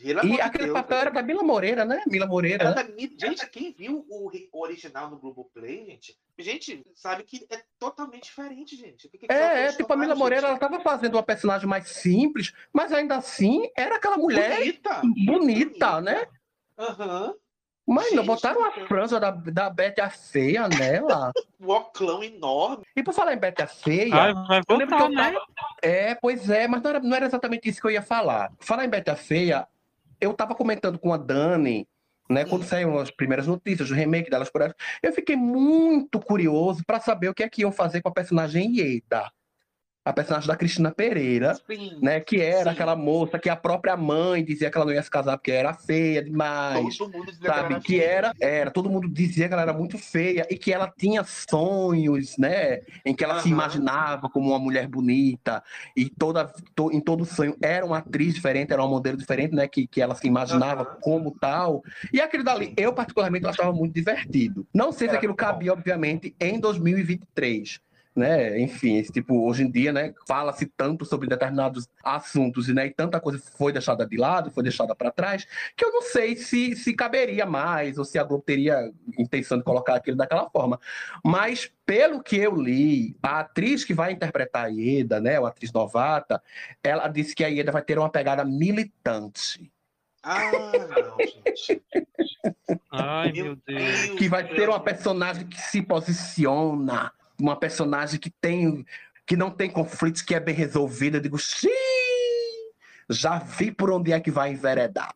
Pelo 0.00 0.24
e 0.24 0.40
aquele 0.40 0.72
papel 0.72 0.98
era 0.98 1.10
da 1.10 1.22
Mila 1.22 1.42
Moreira, 1.42 1.84
né? 1.84 2.02
Mila 2.06 2.26
Moreira. 2.26 2.74
Né? 2.74 2.86
Gente, 3.18 3.48
quem 3.50 3.72
viu 3.72 4.06
o, 4.08 4.30
original 4.52 5.10
no 5.10 5.18
Globoplay, 5.18 5.84
gente, 5.86 6.18
gente, 6.38 6.84
sabe 6.94 7.24
que 7.24 7.46
é 7.50 7.62
totalmente 7.78 8.24
diferente, 8.24 8.74
gente. 8.76 9.08
Que 9.08 9.18
que 9.18 9.26
é, 9.32 9.66
é 9.66 9.72
tipo, 9.72 9.92
a 9.92 9.96
Mila 9.96 10.14
Moreira, 10.14 10.48
ela 10.48 10.58
tava 10.58 10.80
fazendo 10.80 11.14
uma 11.14 11.22
personagem 11.22 11.68
mais 11.68 11.88
simples, 11.88 12.52
mas 12.72 12.92
ainda 12.92 13.16
assim 13.16 13.70
era 13.76 13.96
aquela 13.96 14.16
mulher 14.16 14.58
bonita, 14.58 15.00
bonita, 15.00 15.32
bonita. 15.32 16.00
né? 16.00 16.26
Aham. 16.78 17.26
Uhum. 17.28 17.41
Mas 17.86 18.12
não 18.12 18.24
botaram 18.24 18.64
a 18.64 18.72
franja 18.86 19.18
da, 19.18 19.30
da 19.30 19.68
Bete 19.68 20.00
a 20.00 20.08
Feia 20.08 20.68
nela. 20.68 21.32
o 21.58 21.72
oclão 21.72 22.22
enorme. 22.22 22.84
E 22.94 23.02
por 23.02 23.12
falar 23.12 23.34
em 23.34 23.38
Bete 23.38 23.62
a 23.62 23.66
Feia. 23.66 24.14
Ai, 24.14 24.34
vai 24.34 24.62
botar, 24.66 25.08
né? 25.08 25.32
Tava... 25.32 25.46
É, 25.82 26.14
pois 26.14 26.48
é, 26.48 26.68
mas 26.68 26.80
não 26.80 26.90
era, 26.90 27.00
não 27.00 27.16
era 27.16 27.26
exatamente 27.26 27.68
isso 27.68 27.80
que 27.80 27.86
eu 27.86 27.90
ia 27.90 28.02
falar. 28.02 28.52
Falar 28.60 28.84
em 28.84 28.88
Bete 28.88 29.10
a 29.10 29.16
Feia, 29.16 29.66
eu 30.20 30.32
tava 30.32 30.54
comentando 30.54 30.98
com 30.98 31.12
a 31.12 31.16
Dani, 31.16 31.86
né, 32.30 32.44
quando 32.44 32.62
hum. 32.62 32.66
saíram 32.66 32.98
as 32.98 33.10
primeiras 33.10 33.46
notícias 33.46 33.88
do 33.88 33.94
remake 33.94 34.30
delas 34.30 34.48
por 34.48 34.62
ela, 34.62 34.74
eu 35.02 35.12
fiquei 35.12 35.36
muito 35.36 36.20
curioso 36.20 36.82
para 36.86 37.00
saber 37.00 37.28
o 37.28 37.34
que 37.34 37.42
é 37.42 37.48
que 37.48 37.62
iam 37.62 37.72
fazer 37.72 38.00
com 38.00 38.08
a 38.08 38.12
personagem 38.12 38.76
Ieda 38.76 39.30
a 40.04 40.12
personagem 40.12 40.48
da 40.48 40.56
Cristina 40.56 40.90
Pereira, 40.90 41.54
sim, 41.54 41.98
né? 42.02 42.18
Que 42.18 42.40
era 42.40 42.64
sim. 42.64 42.70
aquela 42.70 42.96
moça 42.96 43.38
que 43.38 43.48
a 43.48 43.54
própria 43.54 43.96
mãe 43.96 44.44
dizia 44.44 44.68
que 44.70 44.76
ela 44.76 44.84
não 44.84 44.92
ia 44.92 45.02
se 45.02 45.10
casar 45.10 45.36
porque 45.38 45.52
era 45.52 45.72
feia 45.74 46.22
demais. 46.22 46.96
Todo 46.96 47.12
mundo 47.12 47.30
dizia 47.30 47.48
sabe? 47.48 47.74
Que, 47.76 47.80
que 47.80 48.00
era, 48.00 48.32
era, 48.40 48.70
todo 48.70 48.90
mundo 48.90 49.08
dizia 49.08 49.46
que 49.46 49.54
ela 49.54 49.62
era 49.62 49.72
muito 49.72 49.96
feia 49.96 50.46
e 50.50 50.56
que 50.56 50.72
ela 50.72 50.92
tinha 50.96 51.22
sonhos, 51.22 52.36
né? 52.36 52.80
Em 53.04 53.14
que 53.14 53.22
ela 53.22 53.36
uhum. 53.36 53.40
se 53.42 53.48
imaginava 53.48 54.28
como 54.28 54.48
uma 54.48 54.58
mulher 54.58 54.88
bonita 54.88 55.62
e 55.96 56.10
toda, 56.10 56.52
to, 56.74 56.90
em 56.92 57.00
todo 57.00 57.24
sonho 57.24 57.56
era 57.62 57.86
uma 57.86 57.98
atriz 57.98 58.34
diferente, 58.34 58.72
era 58.72 58.84
um 58.84 58.88
modelo 58.88 59.16
diferente, 59.16 59.54
né? 59.54 59.68
Que, 59.68 59.86
que 59.86 60.02
ela 60.02 60.16
se 60.16 60.26
imaginava 60.26 60.82
uhum. 60.82 61.00
como 61.00 61.36
tal. 61.38 61.84
E 62.12 62.20
aquilo 62.20 62.42
dali, 62.42 62.74
eu 62.76 62.92
particularmente 62.92 63.46
achava 63.46 63.72
muito 63.72 63.94
divertido. 63.94 64.66
Não 64.74 64.90
sei 64.90 65.08
se 65.08 65.14
aquilo 65.14 65.34
cabia, 65.34 65.72
obviamente, 65.72 66.34
em 66.40 66.58
2023 66.58 67.80
né? 68.14 68.60
Enfim, 68.60 68.98
esse 68.98 69.10
tipo, 69.10 69.46
hoje 69.48 69.62
em 69.62 69.70
dia, 69.70 69.92
né, 69.92 70.14
fala-se 70.26 70.66
tanto 70.66 71.04
sobre 71.04 71.28
determinados 71.28 71.88
assuntos 72.04 72.68
né, 72.68 72.86
e 72.86 72.90
tanta 72.90 73.20
coisa 73.20 73.42
foi 73.56 73.72
deixada 73.72 74.06
de 74.06 74.16
lado, 74.16 74.50
foi 74.50 74.62
deixada 74.62 74.94
para 74.94 75.10
trás, 75.10 75.46
que 75.76 75.84
eu 75.84 75.92
não 75.92 76.02
sei 76.02 76.36
se, 76.36 76.76
se 76.76 76.94
caberia 76.94 77.46
mais 77.46 77.98
ou 77.98 78.04
se 78.04 78.18
a 78.18 78.24
Globo 78.24 78.44
teria 78.44 78.92
intenção 79.18 79.58
de 79.58 79.64
colocar 79.64 79.94
aquilo 79.94 80.16
daquela 80.16 80.48
forma. 80.50 80.78
Mas, 81.24 81.72
pelo 81.86 82.22
que 82.22 82.36
eu 82.36 82.54
li, 82.54 83.16
a 83.22 83.40
atriz 83.40 83.84
que 83.84 83.94
vai 83.94 84.12
interpretar 84.12 84.66
a 84.66 84.68
Ieda, 84.68 85.20
né, 85.20 85.38
uma 85.38 85.48
atriz 85.48 85.72
novata, 85.72 86.42
ela 86.82 87.08
disse 87.08 87.34
que 87.34 87.44
a 87.44 87.48
Ieda 87.48 87.72
vai 87.72 87.82
ter 87.82 87.98
uma 87.98 88.10
pegada 88.10 88.44
militante. 88.44 89.70
Ah, 90.22 90.52
não, 90.52 91.16
gente. 91.18 91.82
Ai, 92.92 93.32
meu 93.32 93.56
Deus. 93.56 94.10
Que 94.18 94.28
vai 94.28 94.46
ter 94.46 94.68
uma 94.68 94.78
personagem 94.78 95.46
que 95.46 95.60
se 95.60 95.82
posiciona 95.82 97.12
uma 97.40 97.58
personagem 97.58 98.18
que 98.18 98.30
tem 98.30 98.84
que 99.26 99.36
não 99.36 99.50
tem 99.50 99.70
conflitos, 99.70 100.22
que 100.22 100.34
é 100.34 100.40
bem 100.40 100.54
resolvida. 100.54 101.16
Eu 101.16 101.22
digo, 101.22 101.38
sim, 101.38 101.68
já 103.08 103.38
vi 103.38 103.70
por 103.70 103.90
onde 103.90 104.12
é 104.12 104.20
que 104.20 104.30
vai 104.30 104.50
enveredar. 104.50 105.14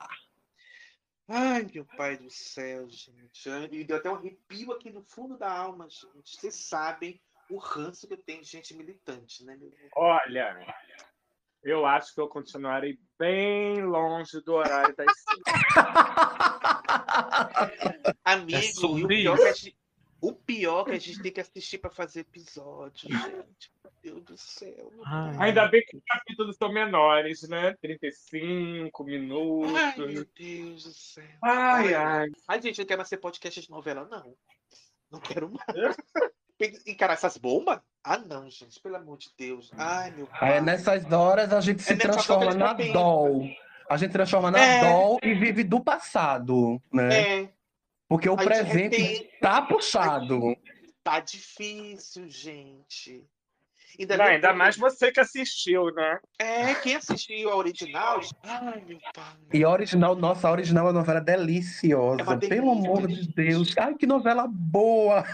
Ai, 1.29 1.67
meu 1.75 1.85
pai 1.85 2.17
do 2.17 2.31
céu, 2.31 2.89
gente. 2.89 3.51
Me 3.71 3.85
deu 3.85 3.97
até 3.97 4.09
um 4.09 4.15
arrepio 4.15 4.73
aqui 4.73 4.91
no 4.91 5.03
fundo 5.03 5.37
da 5.37 5.51
alma, 5.51 5.89
gente. 5.89 6.37
Vocês 6.37 6.55
sabem 6.55 7.21
o 7.51 7.59
ranço 7.59 8.07
que 8.07 8.15
eu 8.15 8.19
tenho 8.19 8.43
de 8.43 8.49
gente 8.49 8.77
militante, 8.77 9.45
né? 9.45 9.59
Olha, 9.95 10.57
eu 11.63 11.85
acho 11.85 12.15
que 12.15 12.21
eu 12.21 12.29
continuarei 12.29 12.99
bem 13.19 13.83
longe 13.83 14.41
do 14.43 14.55
horário 14.55 14.95
das 14.95 15.13
cinco. 15.19 15.43
Amigo, 18.25 18.57
é 18.57 18.87
o 18.87 19.09
pior 19.09 19.37
que 19.37 19.43
a 19.43 19.53
gente 19.53 19.77
o 20.21 20.33
pior 20.33 20.83
é 20.83 20.85
que 20.85 20.97
a 20.97 21.01
gente 21.01 21.23
tem 21.23 21.33
que 21.33 21.41
assistir 21.41 21.79
para 21.79 21.91
fazer 21.91 22.21
episódio, 22.21 23.09
gente. 23.09 23.71
Meu 23.83 23.93
Deus 24.03 24.25
do 24.25 24.39
céu. 24.39 24.93
Ai. 25.05 25.37
Ainda 25.41 25.69
bem 25.69 25.85
que 25.85 25.97
os 25.97 26.03
capítulos 26.05 26.57
são 26.57 26.73
menores, 26.73 27.47
né? 27.49 27.75
35 27.83 29.05
minutos. 29.05 29.75
Ai, 29.75 29.97
meu 29.99 30.27
Deus 30.35 30.85
do 30.85 30.93
céu. 30.93 31.25
Ai, 31.43 31.95
ai. 31.95 32.29
Ai, 32.49 32.63
gente, 32.63 32.79
eu 32.79 32.83
não 32.83 32.87
quero 32.87 32.99
mais 32.99 33.09
ser 33.09 33.19
podcast 33.19 33.61
de 33.61 33.71
novela, 33.71 34.07
não. 34.11 34.35
Não 35.11 35.21
quero 35.21 35.51
mais. 35.51 35.97
Encarar 36.87 37.13
essas 37.13 37.37
bombas? 37.37 37.81
Ah, 38.03 38.17
não, 38.19 38.49
gente, 38.49 38.81
pelo 38.81 38.97
amor 38.97 39.19
de 39.19 39.31
Deus. 39.37 39.71
Ai, 39.77 40.11
meu 40.13 40.27
pai. 40.27 40.57
É, 40.57 40.61
nessas 40.61 41.11
horas 41.13 41.53
a 41.53 41.61
gente 41.61 41.83
se 41.83 41.93
é 41.93 41.97
transforma 41.97 42.55
na 42.55 42.73
doll. 42.73 43.47
A 43.89 43.97
gente 43.97 44.13
transforma 44.13 44.51
na 44.51 44.59
é. 44.59 44.81
doll 44.81 45.19
e 45.23 45.35
vive 45.35 45.63
do 45.63 45.81
passado, 45.81 46.81
né? 46.91 47.43
É. 47.43 47.56
Porque 48.09 48.29
o 48.29 48.37
presente 48.37 49.29
está 49.35 49.63
puxado. 49.63 50.57
Tá 51.03 51.21
difícil, 51.21 52.29
gente. 52.29 53.25
Ainda, 53.99 54.17
Não, 54.17 54.25
ainda 54.27 54.53
mais 54.53 54.77
você 54.77 55.11
que 55.11 55.21
assistiu, 55.21 55.87
né? 55.95 56.19
É, 56.39 56.75
quem 56.75 56.97
assistiu 56.97 57.51
a 57.51 57.57
original. 57.57 58.21
Ai, 58.43 58.85
meu 58.87 58.99
pai. 59.15 59.37
E 59.55 59.65
a 59.65 59.71
original, 59.71 60.15
nossa, 60.15 60.49
a 60.49 60.53
original 60.53 60.85
é 60.85 60.89
uma 60.89 60.99
novela 61.01 61.21
deliciosa. 61.21 62.23
É 62.23 62.25
delícia, 62.37 62.49
pelo 62.49 62.73
amor 62.73 63.07
de 63.07 63.27
Deus. 63.33 63.75
Ai, 63.79 63.95
que 63.95 64.07
novela 64.07 64.47
boa. 64.47 65.25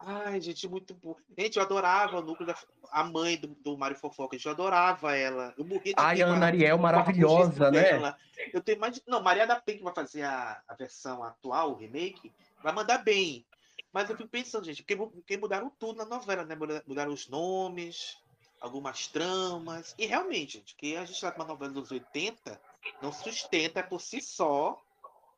Ai, 0.00 0.40
gente, 0.40 0.68
muito 0.68 0.94
boa. 0.94 1.16
Gente, 1.36 1.56
eu 1.56 1.62
adorava 1.62 2.18
o 2.18 2.22
núcleo 2.22 2.46
da 2.46 2.54
a 2.90 3.04
mãe 3.04 3.36
do, 3.36 3.48
do 3.48 3.76
Mário 3.76 3.96
Fofoca, 3.96 4.36
eu 4.42 4.50
adorava 4.50 5.16
ela. 5.16 5.52
Eu 5.58 5.64
morria 5.64 5.92
de 5.92 6.00
Ai, 6.00 6.22
a 6.22 6.26
Ana 6.26 6.46
Ariel, 6.46 6.78
maravilhosa, 6.78 7.70
né? 7.70 7.82
Dela. 7.82 8.16
Eu 8.52 8.62
tenho 8.62 8.78
mais. 8.78 9.02
Não, 9.06 9.22
Maria 9.22 9.46
da 9.46 9.60
Penha 9.60 9.78
que 9.78 9.84
vai 9.84 9.94
fazer 9.94 10.22
a, 10.22 10.62
a 10.66 10.74
versão 10.74 11.22
atual, 11.22 11.72
o 11.72 11.76
remake, 11.76 12.32
vai 12.62 12.72
mandar 12.72 12.98
bem. 12.98 13.44
Mas 13.92 14.08
eu 14.08 14.16
fico 14.16 14.28
pensando, 14.28 14.64
gente, 14.64 14.82
porque, 14.82 14.96
porque 14.96 15.36
mudaram 15.36 15.70
tudo 15.78 15.98
na 15.98 16.04
novela, 16.04 16.44
né? 16.44 16.54
Mudaram 16.86 17.12
os 17.12 17.28
nomes, 17.28 18.16
algumas 18.60 19.06
tramas. 19.08 19.94
E 19.98 20.06
realmente, 20.06 20.58
gente, 20.58 20.76
que 20.76 20.96
a 20.96 21.04
gente 21.04 21.20
tá 21.20 21.32
com 21.32 21.42
uma 21.42 21.48
novela 21.48 21.72
dos 21.72 21.90
80 21.90 22.60
não 23.02 23.12
sustenta 23.12 23.82
por 23.82 24.00
si 24.00 24.20
só 24.20 24.80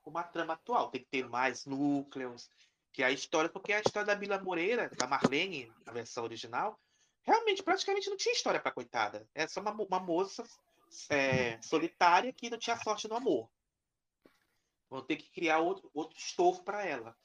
uma 0.04 0.22
trama 0.22 0.54
atual. 0.54 0.90
Tem 0.90 1.00
que 1.00 1.08
ter 1.08 1.28
mais 1.28 1.64
núcleos, 1.64 2.50
que 2.92 3.02
é 3.02 3.06
a 3.06 3.10
história, 3.10 3.48
porque 3.48 3.72
a 3.72 3.80
história 3.80 4.06
da 4.06 4.14
Bila 4.14 4.42
Moreira, 4.42 4.90
da 4.96 5.06
Marlene, 5.06 5.72
a 5.86 5.92
versão 5.92 6.24
original, 6.24 6.78
realmente 7.22 7.62
praticamente 7.62 8.08
não 8.10 8.16
tinha 8.16 8.34
história 8.34 8.60
para 8.60 8.72
coitada. 8.72 9.28
É 9.34 9.46
só 9.46 9.60
uma, 9.60 9.72
uma 9.72 10.00
moça 10.00 10.44
é, 11.08 11.60
solitária 11.62 12.32
que 12.32 12.50
não 12.50 12.58
tinha 12.58 12.76
sorte 12.76 13.08
no 13.08 13.16
amor. 13.16 13.48
Vão 14.88 15.02
ter 15.02 15.16
que 15.16 15.30
criar 15.30 15.58
outro, 15.58 15.90
outro 15.94 16.18
estofo 16.18 16.64
para 16.64 16.84
ela. 16.84 17.16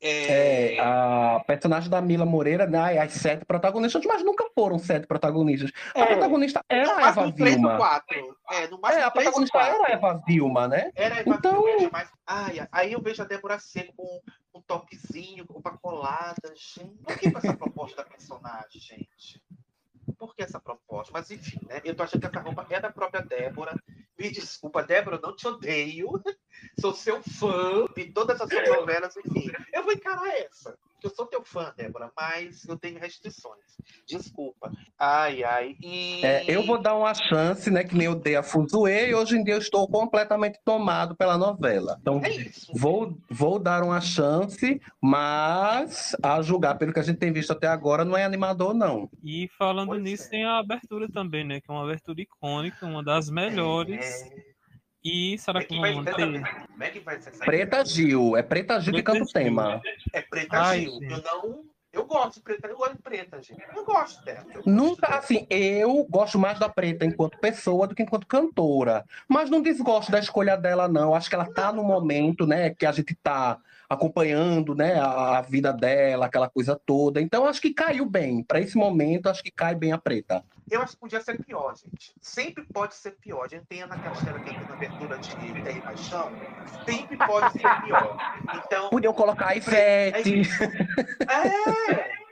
É... 0.00 0.76
é... 0.76 0.80
a 0.80 1.42
personagem 1.46 1.88
da 1.88 2.00
Mila 2.00 2.26
Moreira, 2.26 2.66
né, 2.66 2.98
as 2.98 3.12
sete 3.12 3.44
protagonistas, 3.44 4.04
mas 4.04 4.22
nunca 4.22 4.44
foram 4.54 4.78
sete 4.78 5.06
protagonistas. 5.06 5.70
A 5.94 6.00
é. 6.00 6.06
protagonista 6.06 6.64
era 6.68 6.96
a 6.96 7.08
Eva 7.08 7.30
Vilma. 7.30 7.76
Quatro. 7.76 8.36
É, 8.50 8.68
no 8.68 8.78
é, 8.86 9.02
a 9.02 9.10
protagonista 9.10 9.58
era 9.58 9.88
a 9.88 9.92
Eva 9.92 10.22
Vilma, 10.26 10.68
né? 10.68 10.90
Era 10.94 11.16
a 11.16 11.18
Eva 11.18 11.30
então... 11.30 11.62
Vilma, 11.62 11.90
mas... 11.92 12.10
Ai, 12.26 12.66
aí 12.70 12.92
eu 12.92 13.00
vejo 13.00 13.22
a 13.22 13.26
Débora 13.26 13.58
Seco 13.58 13.92
com 14.52 14.58
um 14.58 14.62
topzinho, 14.62 15.44
roupa 15.48 15.76
colada, 15.78 16.54
gente. 16.54 16.96
Por 17.02 17.18
que 17.18 17.28
essa 17.28 17.56
proposta 17.56 17.96
da 17.96 18.08
personagem, 18.08 18.80
gente? 18.80 19.42
Por 20.18 20.34
que 20.34 20.42
essa 20.42 20.60
proposta? 20.60 21.12
Mas 21.12 21.30
enfim, 21.30 21.58
né? 21.66 21.80
Eu 21.84 21.94
tô 21.94 22.02
achando 22.02 22.20
que 22.20 22.26
essa 22.26 22.40
roupa 22.40 22.66
é 22.70 22.80
da 22.80 22.92
própria 22.92 23.22
Débora. 23.22 23.74
Me 24.18 24.30
desculpa, 24.30 24.82
Débora, 24.82 25.16
eu 25.16 25.20
não 25.20 25.34
te 25.34 25.46
odeio. 25.46 26.08
Sou 26.80 26.94
seu 26.94 27.22
fã 27.22 27.86
de 27.96 28.12
todas 28.12 28.40
as 28.40 28.48
suas 28.48 28.68
novelas, 28.68 29.16
enfim. 29.16 29.50
Eu 29.72 29.82
vou 29.82 29.92
encarar 29.92 30.28
essa 30.38 30.78
eu 31.06 31.10
sou 31.10 31.26
teu 31.26 31.44
fã, 31.44 31.72
Débora, 31.76 32.10
mas 32.16 32.64
eu 32.66 32.78
tenho 32.78 32.98
restrições. 32.98 33.76
Desculpa. 34.06 34.72
Ai, 34.98 35.44
ai. 35.44 35.76
E... 35.80 36.24
É, 36.24 36.44
eu 36.48 36.64
vou 36.64 36.80
dar 36.80 36.94
uma 36.94 37.14
chance, 37.14 37.70
né? 37.70 37.84
Que 37.84 37.94
nem 37.94 38.06
eu 38.06 38.14
dei 38.14 38.36
a 38.36 38.42
Fuzue, 38.42 39.08
e 39.08 39.14
hoje 39.14 39.36
em 39.36 39.44
dia 39.44 39.54
eu 39.54 39.58
estou 39.58 39.86
completamente 39.88 40.58
tomado 40.64 41.14
pela 41.14 41.36
novela. 41.36 41.98
Então, 42.00 42.20
é 42.24 42.30
vou, 42.74 43.16
vou 43.30 43.58
dar 43.58 43.82
uma 43.82 44.00
chance, 44.00 44.80
mas 45.00 46.16
a 46.22 46.40
julgar 46.42 46.78
pelo 46.78 46.92
que 46.92 47.00
a 47.00 47.02
gente 47.02 47.18
tem 47.18 47.32
visto 47.32 47.52
até 47.52 47.66
agora, 47.66 48.04
não 48.04 48.16
é 48.16 48.24
animador, 48.24 48.74
não. 48.74 49.10
E 49.22 49.48
falando 49.58 49.88
pois 49.88 50.02
nisso, 50.02 50.24
é. 50.26 50.28
tem 50.28 50.44
a 50.44 50.58
abertura 50.58 51.08
também, 51.10 51.44
né? 51.44 51.60
Que 51.60 51.70
é 51.70 51.74
uma 51.74 51.84
abertura 51.84 52.20
icônica, 52.20 52.86
uma 52.86 53.02
das 53.02 53.28
melhores. 53.28 54.04
É. 54.04 54.53
E 55.04 55.36
será 55.38 55.60
que, 55.60 55.66
que 55.66 55.78
vão 55.78 55.96
manter? 55.96 56.42
É 56.80 56.90
que 56.90 57.00
vai 57.00 57.20
ser 57.20 57.30
essa 57.30 57.44
Preta 57.44 57.84
Gil, 57.84 58.36
é 58.36 58.42
Preta 58.42 58.80
Gil 58.80 58.94
Preta 58.94 59.12
que 59.12 59.18
canta 59.18 59.30
o 59.30 59.32
tema. 59.32 59.82
É 60.12 60.22
Preta 60.22 60.56
Ai, 60.56 60.80
Gil. 60.80 60.92
Sim. 60.92 61.10
Eu 61.10 61.22
não. 61.22 61.74
Eu 61.92 62.06
gosto 62.06 62.34
de 62.34 62.40
preta, 62.40 62.66
eu 62.66 62.76
gosto 62.76 62.96
de 62.96 63.02
preta, 63.02 63.40
gente. 63.40 63.62
Eu 63.72 63.84
gosto 63.84 64.24
dela. 64.24 64.44
Eu 64.52 64.62
Nunca, 64.66 65.06
gosto 65.06 65.22
assim, 65.22 65.46
eu 65.48 66.04
gosto 66.10 66.36
mais 66.40 66.58
da 66.58 66.68
preta 66.68 67.04
enquanto 67.04 67.38
pessoa 67.38 67.86
do 67.86 67.94
que 67.94 68.02
enquanto 68.02 68.26
cantora. 68.26 69.04
Mas 69.28 69.48
não 69.48 69.62
desgosto 69.62 70.10
da 70.10 70.18
escolha 70.18 70.56
dela, 70.56 70.88
não. 70.88 71.14
Acho 71.14 71.28
que 71.28 71.36
ela 71.36 71.52
tá 71.52 71.72
no 71.72 71.84
momento, 71.84 72.48
né, 72.48 72.70
que 72.70 72.84
a 72.84 72.90
gente 72.90 73.14
tá 73.14 73.60
acompanhando, 73.88 74.74
né, 74.74 74.98
a, 74.98 75.38
a 75.38 75.40
vida 75.40 75.72
dela, 75.72 76.26
aquela 76.26 76.48
coisa 76.48 76.80
toda. 76.86 77.20
Então, 77.20 77.46
acho 77.46 77.60
que 77.60 77.72
caiu 77.72 78.06
bem. 78.06 78.42
Para 78.42 78.60
esse 78.60 78.76
momento, 78.76 79.28
acho 79.28 79.42
que 79.42 79.50
cai 79.50 79.74
bem 79.74 79.92
a 79.92 79.98
preta. 79.98 80.44
Eu 80.70 80.80
acho 80.80 80.94
que 80.94 81.00
podia 81.00 81.20
ser 81.20 81.42
pior, 81.44 81.76
gente. 81.76 82.14
Sempre 82.20 82.64
pode 82.64 82.94
ser 82.94 83.12
pior. 83.12 83.44
A 83.44 83.48
gente 83.48 83.66
tem 83.66 83.86
na 83.86 83.98
Castela 83.98 84.38
aqui 84.38 84.52
na 84.52 84.74
abertura 84.74 85.18
de 85.18 85.30
Terra 85.36 85.70
e 85.70 85.82
Paixão. 85.82 86.32
Sempre 86.84 87.16
pode 87.16 87.52
ser 87.52 87.82
pior. 87.82 88.16
Então. 88.54 88.90
Podiam 88.90 89.12
colocar 89.12 89.48
a 89.48 89.56
Ivete. 89.56 90.42
É! 91.28 92.24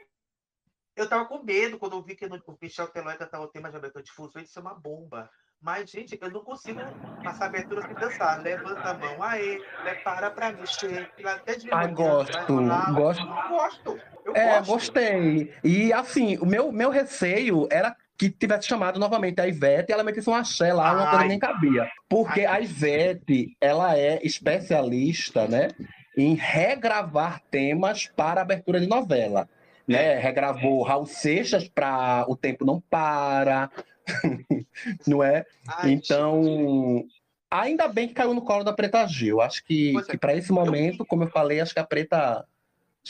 Eu 0.94 1.08
tava 1.08 1.24
com 1.26 1.42
medo 1.42 1.78
quando 1.78 1.96
eu 1.96 2.02
vi 2.02 2.14
que 2.14 2.26
o 2.26 2.58
Michel 2.60 2.88
Teló 2.88 3.10
ia 3.10 3.16
cantar 3.16 3.40
o 3.40 3.48
tema 3.48 3.70
de 3.70 3.76
abertura 3.76 4.04
de 4.04 4.12
Fuso. 4.12 4.38
Isso 4.38 4.58
é 4.58 4.62
uma 4.62 4.74
bomba. 4.74 5.30
Mas, 5.62 5.88
gente, 5.88 6.18
eu 6.20 6.28
não 6.28 6.40
consigo 6.40 6.80
passar 7.22 7.46
abertura 7.46 7.82
sem 7.82 7.94
dançar. 7.94 8.42
Levanta 8.42 8.80
a 8.80 8.94
mão, 8.94 9.22
aê, 9.22 9.58
né, 9.84 9.94
para 10.02 10.28
pra 10.28 10.50
mexer. 10.52 11.08
Até 11.24 11.54
de 11.54 11.68
ah, 11.72 11.86
gosto, 11.86 12.56
gosto. 12.92 13.26
gosto. 13.48 14.00
Eu 14.24 14.34
é, 14.34 14.58
gosto. 14.58 14.72
gostei. 14.72 15.54
E, 15.62 15.92
assim, 15.92 16.36
o 16.38 16.46
meu, 16.46 16.72
meu 16.72 16.90
receio 16.90 17.68
era 17.70 17.94
que 18.18 18.28
tivesse 18.28 18.66
chamado 18.66 18.98
novamente 18.98 19.40
a 19.40 19.46
Ivete 19.46 19.90
e 19.90 19.92
ela 19.92 20.02
metesse 20.02 20.28
um 20.28 20.34
axé 20.34 20.72
lá, 20.72 20.94
uma 20.94 21.10
coisa 21.10 21.24
nem 21.26 21.38
cabia. 21.38 21.88
Porque 22.08 22.40
Ai. 22.40 22.56
a 22.56 22.60
Ivete, 22.60 23.56
ela 23.60 23.96
é 23.96 24.18
especialista, 24.24 25.46
né, 25.46 25.68
em 26.16 26.34
regravar 26.34 27.40
temas 27.50 28.08
para 28.16 28.40
abertura 28.40 28.80
de 28.80 28.88
novela. 28.88 29.48
Né? 29.86 30.18
Regravou 30.18 30.82
Raul 30.82 31.06
Seixas 31.06 31.68
para 31.68 32.24
O 32.28 32.36
Tempo 32.36 32.64
Não 32.64 32.80
Para, 32.80 33.68
não 35.06 35.22
é? 35.22 35.46
Ai, 35.66 35.92
então, 35.92 36.42
gente. 36.42 37.22
ainda 37.50 37.88
bem 37.88 38.08
que 38.08 38.14
caiu 38.14 38.34
no 38.34 38.42
colo 38.42 38.64
da 38.64 38.72
Preta 38.72 39.06
Gil. 39.06 39.40
Acho 39.40 39.64
que, 39.64 39.96
é, 39.96 40.02
que 40.02 40.18
para 40.18 40.34
esse 40.34 40.52
momento, 40.52 41.02
eu... 41.02 41.06
como 41.06 41.24
eu 41.24 41.30
falei, 41.30 41.60
acho 41.60 41.74
que 41.74 41.80
a 41.80 41.86
Preta 41.86 42.46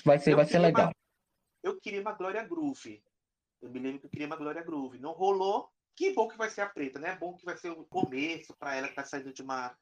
vai 0.04 0.18
ser, 0.18 0.34
vai 0.34 0.44
ser 0.44 0.58
legal. 0.58 0.86
Uma... 0.86 0.94
Eu 1.62 1.80
queria 1.80 2.00
uma 2.00 2.12
Glória 2.12 2.42
Groove. 2.42 3.02
Eu 3.60 3.70
me 3.70 3.78
lembro 3.78 4.00
que 4.00 4.06
eu 4.06 4.10
queria 4.10 4.26
uma 4.26 4.36
Glória 4.36 4.62
Groove. 4.62 4.98
Não 4.98 5.12
rolou. 5.12 5.68
Que 5.94 6.12
bom 6.12 6.26
que 6.26 6.38
vai 6.38 6.50
ser 6.50 6.62
a 6.62 6.66
Preta, 6.66 6.98
né? 6.98 7.16
Bom 7.20 7.34
que 7.34 7.44
vai 7.44 7.56
ser 7.56 7.70
o 7.70 7.84
começo 7.84 8.54
para 8.58 8.74
ela 8.74 8.88
que 8.88 8.94
tá 8.94 9.04
saindo 9.04 9.32
de 9.32 9.42
uma 9.42 9.72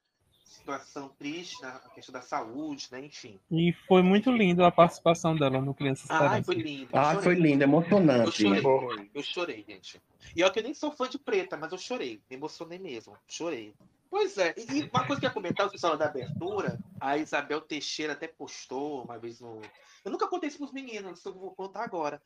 situação 0.50 1.08
triste 1.10 1.62
na 1.62 1.78
questão 1.94 2.12
da 2.12 2.20
saúde, 2.20 2.88
né? 2.90 3.04
Enfim. 3.04 3.38
E 3.50 3.72
foi 3.86 4.02
muito 4.02 4.30
lindo 4.30 4.64
a 4.64 4.70
participação 4.70 5.36
dela 5.36 5.60
no 5.60 5.72
Criança 5.72 6.02
Esperança. 6.02 6.36
Ah, 6.36 6.42
foi 6.42 6.54
lindo. 6.56 6.88
Ah, 6.92 7.22
foi 7.22 7.34
lindo, 7.34 7.62
emocionante. 7.62 8.44
Eu 8.44 8.60
chorei, 8.60 9.10
eu 9.14 9.22
chorei, 9.22 9.64
gente. 9.66 10.00
E 10.34 10.42
olha 10.42 10.52
que 10.52 10.58
eu 10.58 10.62
nem 10.62 10.74
sou 10.74 10.92
fã 10.92 11.08
de 11.08 11.18
preta, 11.18 11.56
mas 11.56 11.72
eu 11.72 11.78
chorei. 11.78 12.22
Me 12.28 12.36
emocionei 12.36 12.78
mesmo. 12.78 13.16
Chorei. 13.28 13.74
Pois 14.10 14.36
é, 14.38 14.54
e 14.56 14.82
uma 14.92 15.06
coisa 15.06 15.20
que 15.20 15.26
eu 15.26 15.28
ia 15.28 15.34
comentar, 15.34 15.70
você 15.70 15.78
falou 15.78 15.96
da 15.96 16.06
abertura, 16.06 16.80
a 17.00 17.16
Isabel 17.16 17.60
Teixeira 17.60 18.14
até 18.14 18.26
postou 18.26 19.04
uma 19.04 19.16
vez 19.16 19.38
no. 19.38 19.60
Eu 20.04 20.10
nunca 20.10 20.26
contei 20.26 20.48
isso 20.48 20.58
para 20.58 20.66
os 20.66 20.72
meninos, 20.72 21.24
eu 21.24 21.32
vou 21.32 21.54
contar 21.54 21.84
agora. 21.84 22.20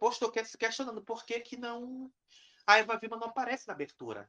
Postou 0.00 0.32
questionando 0.32 1.00
por 1.00 1.24
que, 1.24 1.38
que 1.38 1.56
não. 1.56 2.10
A 2.66 2.78
Eva 2.78 2.98
Vilma 2.98 3.16
não 3.16 3.28
aparece 3.28 3.68
na 3.68 3.74
abertura. 3.74 4.28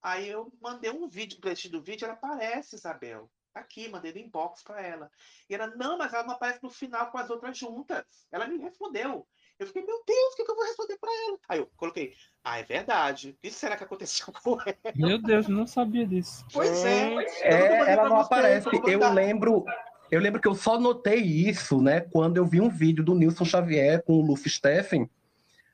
Aí 0.00 0.28
eu 0.28 0.52
mandei 0.60 0.92
um 0.92 1.08
vídeo, 1.08 1.38
um 1.44 1.70
do 1.70 1.82
vídeo, 1.82 2.04
ela 2.04 2.14
aparece, 2.14 2.76
Isabel. 2.76 3.28
Aqui, 3.52 3.88
mandei 3.88 4.12
no 4.12 4.18
inbox 4.18 4.62
para 4.62 4.80
ela. 4.80 5.10
E 5.50 5.54
ela, 5.54 5.66
não, 5.66 5.98
mas 5.98 6.12
ela 6.12 6.22
não 6.22 6.34
aparece 6.34 6.62
no 6.62 6.70
final 6.70 7.10
com 7.10 7.18
as 7.18 7.28
outras 7.28 7.58
juntas. 7.58 8.04
Ela 8.30 8.46
me 8.46 8.58
respondeu. 8.58 9.26
Eu 9.58 9.66
fiquei, 9.66 9.82
meu 9.82 10.00
Deus, 10.06 10.32
o 10.32 10.36
que, 10.36 10.44
que 10.44 10.50
eu 10.50 10.54
vou 10.54 10.64
responder 10.64 10.96
para 11.00 11.10
ela? 11.26 11.38
Aí 11.48 11.58
eu 11.58 11.68
coloquei, 11.76 12.12
ah, 12.44 12.60
é 12.60 12.62
verdade. 12.62 13.30
O 13.30 13.40
que 13.42 13.50
será 13.50 13.76
que 13.76 13.82
aconteceu 13.82 14.32
com 14.42 14.60
ela? 14.60 14.76
Meu 14.94 15.20
Deus, 15.20 15.48
não 15.48 15.66
sabia 15.66 16.06
disso. 16.06 16.44
Pois 16.52 16.84
é. 16.84 17.14
é 17.42 17.92
ela 17.92 18.08
não 18.08 18.20
aparece. 18.20 18.68
Eu 18.86 19.12
lembro, 19.12 19.64
eu 20.10 20.20
lembro 20.20 20.40
que 20.40 20.46
eu 20.46 20.54
só 20.54 20.78
notei 20.78 21.20
isso, 21.20 21.82
né, 21.82 22.00
quando 22.00 22.36
eu 22.36 22.46
vi 22.46 22.60
um 22.60 22.68
vídeo 22.68 23.04
do 23.04 23.14
Nilson 23.14 23.44
Xavier 23.44 24.02
com 24.04 24.14
o 24.14 24.22
Luffy 24.24 24.50
Steffen. 24.50 25.10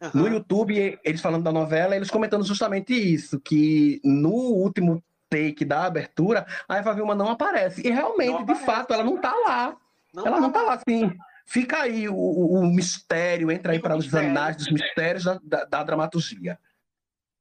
Uhum. 0.00 0.10
No 0.14 0.28
YouTube, 0.28 0.98
eles 1.04 1.20
falando 1.20 1.44
da 1.44 1.52
novela, 1.52 1.94
eles 1.94 2.10
comentando 2.10 2.44
justamente 2.44 2.92
isso, 2.92 3.38
que 3.38 4.00
no 4.02 4.32
último 4.32 5.02
take 5.28 5.64
da 5.64 5.84
abertura, 5.84 6.46
a 6.68 6.76
Eva 6.78 6.94
Vilma 6.94 7.14
não 7.14 7.28
aparece. 7.28 7.86
E 7.86 7.90
realmente, 7.90 8.44
de 8.44 8.54
fato, 8.54 8.94
ela 8.94 9.04
não 9.04 9.18
tá 9.18 9.34
lá. 9.34 9.76
Não 10.12 10.26
ela 10.26 10.36
tá 10.36 10.40
não 10.40 10.52
tá 10.52 10.62
lá, 10.62 10.74
assim. 10.74 11.12
Fica 11.44 11.82
aí 11.82 12.08
o, 12.08 12.14
o, 12.14 12.60
o 12.60 12.66
mistério, 12.66 13.50
entra 13.50 13.72
aí 13.72 13.80
para 13.80 13.96
os 13.96 14.12
anais 14.14 14.56
dos 14.56 14.70
mistérios 14.70 15.24
da, 15.24 15.38
da, 15.42 15.64
da, 15.64 15.82
dramaturgia. 15.82 16.58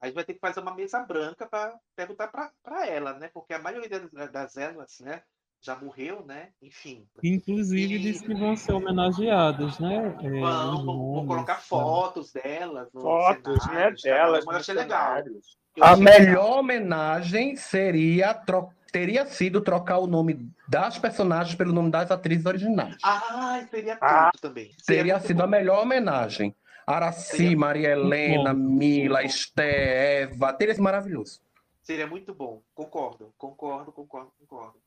A 0.01 0.08
gente 0.08 0.16
vai 0.16 0.26
ter 0.26 0.34
que 0.34 0.39
fazer 0.39 0.60
uma 0.60 0.76
mesa 0.76 0.99
branca 0.99 1.47
para 1.47 1.74
perguntar 1.95 2.28
para 2.28 2.88
ela, 2.88 3.14
né? 3.14 3.30
Porque 3.34 3.54
a 3.54 3.60
maioria 3.60 4.01
das, 4.32 4.58
elas, 4.58 4.99
né? 4.99 5.24
Já 5.62 5.78
morreu, 5.78 6.26
né? 6.26 6.49
Enfim. 6.62 7.08
Inclusive, 7.24 7.95
e... 7.95 7.99
disse 7.99 8.26
que 8.26 8.34
vão 8.34 8.54
ser 8.58 8.74
homenageadas, 8.74 9.80
né? 9.80 10.14
É, 10.22 10.30
vão, 10.41 10.86
vão 10.86 11.26
colocar 11.26 11.56
fotos 11.56 12.34
delas. 12.34 12.91
Fotos, 12.91 13.66
né? 13.68 13.89
Delas. 14.04 14.45
Eu 14.45 14.51
achei 14.51 14.76
legal. 14.76 15.24
a 15.80 15.95
melhor 15.95 16.60
homenagem 16.60 17.56
seria 17.56 18.34
trocar 18.34 18.83
teria 18.94 19.26
sido 19.26 19.60
trocar 19.60 19.98
o 19.98 20.06
nome 20.06 20.48
das 20.68 21.00
personagens 21.00 21.56
pelo 21.56 21.74
nome 21.74 21.89
das 21.89 22.12
atrizes 22.12 22.46
originais. 22.46 22.96
Ah, 23.04 23.66
seria 23.70 23.98
ah, 24.00 24.30
tudo 24.32 24.41
também. 24.41 24.72
Seria 24.78 25.02
teria 25.02 25.20
sido 25.20 25.38
bom. 25.38 25.44
a 25.44 25.48
melhor 25.48 25.82
homenagem. 25.82 26.56
Araci, 26.86 27.38
seria 27.38 27.58
Maria 27.58 27.89
Helena, 27.89 28.54
Mila, 28.54 29.24
Esté, 29.24 30.22
Eva, 30.22 30.54
teria 30.54 30.76
sido 30.76 30.84
maravilhoso. 30.84 31.41
Seria 31.82 32.06
muito 32.06 32.36
bom. 32.36 32.62
Concordo, 32.76 33.34
concordo, 33.36 33.91
concordo, 33.91 34.32
concordo. 34.39 34.78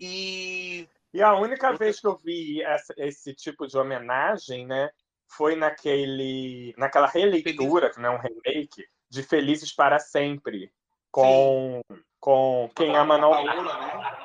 E. 0.00 0.88
E 1.12 1.22
a 1.22 1.34
única 1.34 1.72
vez 1.72 1.98
que 1.98 2.06
eu 2.06 2.16
vi 2.16 2.62
essa, 2.62 2.92
esse 2.98 3.32
tipo 3.32 3.66
de 3.66 3.78
homenagem, 3.78 4.66
né, 4.66 4.90
foi 5.26 5.56
naquele, 5.56 6.74
naquela 6.76 7.06
releitura, 7.06 7.90
que 7.90 7.98
não 7.98 8.12
é 8.12 8.16
um 8.16 8.20
remake, 8.20 8.84
de 9.08 9.22
Felizes 9.22 9.72
para 9.72 9.98
Sempre, 9.98 10.70
com 11.10 11.80
Sim 11.90 12.02
com 12.20 12.70
Quem 12.74 12.94
Ama 12.96 13.18
Não 13.18 13.30
Mata. 13.30 13.62
Né? 13.62 14.16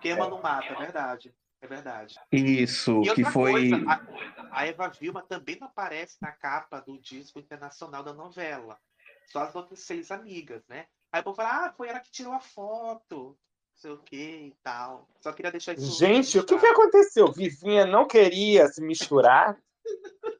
Quem 0.00 0.12
Ama 0.12 0.28
Não 0.28 0.42
Mata, 0.42 0.72
é 0.72 0.76
verdade. 0.76 1.34
É 1.62 1.66
verdade. 1.66 2.18
Isso, 2.32 3.02
que 3.14 3.22
foi. 3.24 3.70
Coisa, 3.70 3.84
a, 3.86 4.60
a, 4.60 4.66
Eva 4.66 4.88
Vilma 4.88 5.22
também 5.22 5.58
não 5.60 5.66
aparece 5.66 6.16
na 6.20 6.32
capa 6.32 6.80
do 6.80 6.98
disco 6.98 7.38
internacional 7.38 8.02
da 8.02 8.14
novela. 8.14 8.78
Só 9.26 9.42
as 9.42 9.54
outras 9.54 9.80
seis 9.80 10.10
amigas, 10.10 10.66
né? 10.68 10.86
Aí 11.12 11.20
o 11.20 11.24
povo 11.24 11.36
fala, 11.36 11.66
ah, 11.66 11.72
foi 11.72 11.88
ela 11.88 12.00
que 12.00 12.10
tirou 12.10 12.32
a 12.32 12.40
foto, 12.40 13.14
não 13.16 13.36
sei 13.74 13.90
o 13.90 13.98
que 13.98 14.16
e 14.16 14.56
tal. 14.62 15.06
Só 15.20 15.32
queria 15.32 15.50
deixar 15.50 15.74
isso. 15.74 15.98
Gente, 15.98 16.38
o 16.38 16.44
que, 16.44 16.58
que 16.58 16.66
aconteceu? 16.66 17.30
Vivinha 17.30 17.84
não 17.84 18.06
queria 18.06 18.66
se 18.68 18.80
misturar? 18.82 19.56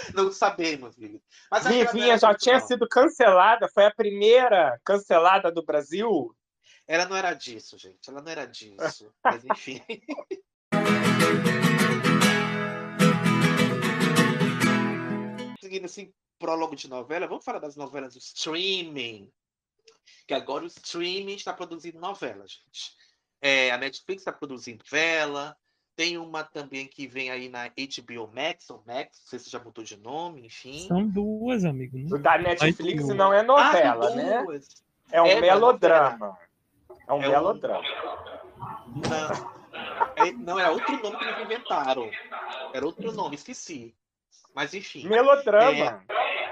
Não 0.14 0.30
sabemos, 0.30 0.96
menino. 0.96 1.22
Vivinha 1.62 1.84
Livinha 1.84 2.18
já 2.18 2.34
tinha 2.34 2.60
sido 2.60 2.88
cancelada, 2.88 3.68
foi 3.72 3.86
a 3.86 3.94
primeira 3.94 4.78
cancelada 4.84 5.50
do 5.50 5.64
Brasil. 5.64 6.34
Ela 6.86 7.06
não 7.06 7.16
era 7.16 7.32
disso, 7.34 7.78
gente. 7.78 8.10
Ela 8.10 8.20
não 8.20 8.32
era 8.32 8.46
disso. 8.46 9.12
Mas 9.24 9.44
enfim. 9.44 9.80
Seguindo 15.60 15.84
assim, 15.84 16.12
prólogo 16.38 16.74
de 16.74 16.88
novela, 16.88 17.28
vamos 17.28 17.44
falar 17.44 17.60
das 17.60 17.76
novelas 17.76 18.14
do 18.14 18.18
streaming. 18.18 19.30
Que 20.26 20.34
agora 20.34 20.64
o 20.64 20.66
streaming 20.66 21.34
está 21.34 21.52
produzindo 21.52 22.00
novela. 22.00 22.44
gente. 22.46 22.96
É, 23.40 23.70
a 23.70 23.78
Netflix 23.78 24.22
está 24.22 24.32
produzindo 24.32 24.82
novela, 24.84 25.56
tem 26.00 26.16
uma 26.16 26.42
também 26.42 26.86
que 26.86 27.06
vem 27.06 27.30
aí 27.30 27.50
na 27.50 27.68
HBO 27.68 28.26
Max, 28.34 28.70
ou 28.70 28.82
Max, 28.86 29.20
não 29.20 29.28
sei 29.28 29.38
se 29.38 29.50
já 29.50 29.58
mudou 29.58 29.84
de 29.84 29.98
nome, 29.98 30.46
enfim. 30.46 30.86
São 30.88 31.06
duas, 31.06 31.62
amigo. 31.62 31.98
Né? 31.98 32.06
O 32.10 32.16
da 32.16 32.38
Netflix 32.38 33.06
não 33.08 33.34
é 33.34 33.42
novela, 33.42 34.08
ah, 34.08 34.14
né? 34.14 34.44
É 35.12 35.20
um 35.20 35.26
é 35.26 35.38
melodrama. 35.42 36.38
É 37.06 37.12
um 37.12 37.22
é 37.22 37.28
melodrama. 37.28 37.84
Um... 38.88 39.02
Não. 39.10 40.26
É, 40.26 40.32
não, 40.32 40.58
era 40.58 40.70
outro 40.70 40.90
nome 41.02 41.18
que 41.18 41.24
eles 41.24 41.44
inventaram. 41.44 42.10
Era 42.72 42.86
outro 42.86 43.12
nome, 43.12 43.34
esqueci. 43.34 43.94
Mas 44.54 44.72
enfim. 44.72 45.06
Melodrama. 45.06 46.02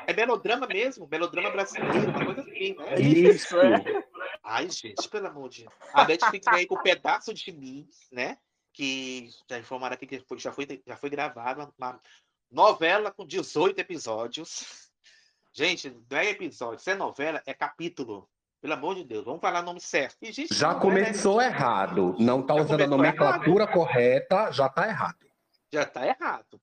É, 0.07 0.13
é 0.13 0.13
melodrama 0.13 0.67
mesmo, 0.67 1.09
melodrama 1.11 1.51
brasileiro, 1.51 2.11
uma 2.11 2.23
coisa 2.23 2.43
assim, 2.43 2.75
né? 2.75 3.01
Isso, 3.01 3.59
é. 3.59 4.05
Ai, 4.45 4.69
gente, 4.69 5.09
pelo 5.09 5.27
amor 5.27 5.49
de 5.49 5.63
Deus. 5.63 5.75
A 5.95 6.05
Netflix 6.07 6.45
vem 6.51 6.61
aí 6.61 6.67
com 6.67 6.75
um 6.75 6.83
pedaço 6.83 7.33
de 7.33 7.51
mim, 7.51 7.89
né? 8.13 8.37
Que 8.79 9.29
já 9.51 9.59
informaram 9.59 9.95
aqui 9.95 10.07
que 10.07 10.23
já 10.39 10.53
foi, 10.53 10.69
já 10.87 10.97
foi 10.97 11.11
gravada 11.11 11.69
uma 11.77 12.01
novela 12.49 13.11
com 13.11 13.27
18 13.27 13.77
episódios. 13.81 14.89
Gente, 15.53 15.91
não 16.09 16.17
é 16.17 16.31
episódio, 16.31 16.79
se 16.79 16.93
é 16.93 16.95
novela, 16.95 17.43
é 17.45 17.53
capítulo. 17.53 18.31
Pelo 18.61 18.75
amor 18.75 18.95
de 18.95 19.03
Deus, 19.03 19.25
vamos 19.25 19.41
falar 19.41 19.63
o 19.63 19.65
nome 19.65 19.81
certo. 19.81 20.17
Gente, 20.23 20.55
já 20.55 20.77
começou 20.77 21.41
é, 21.41 21.47
errado. 21.47 22.15
Não 22.21 22.41
está 22.41 22.55
usando 22.55 22.83
a 22.83 22.87
nomenclatura 22.87 23.65
errado. 23.65 23.75
correta, 23.75 24.53
já 24.53 24.67
está 24.67 24.87
errado. 24.87 25.27
Já 25.73 25.83
está 25.83 26.07
errado. 26.07 26.61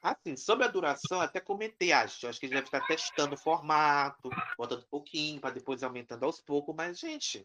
Assim, 0.00 0.36
sobre 0.36 0.64
a 0.64 0.68
duração, 0.68 1.20
até 1.20 1.40
comentei, 1.40 1.90
acho. 1.90 2.28
Acho 2.28 2.38
que 2.38 2.46
ele 2.46 2.54
deve 2.54 2.66
estar 2.66 2.86
testando 2.86 3.34
o 3.34 3.38
formato, 3.38 4.30
botando 4.56 4.82
um 4.82 4.88
pouquinho, 4.88 5.40
para 5.40 5.50
depois 5.50 5.82
aumentando 5.82 6.24
aos 6.24 6.40
poucos. 6.40 6.76
Mas, 6.76 7.00
gente, 7.00 7.44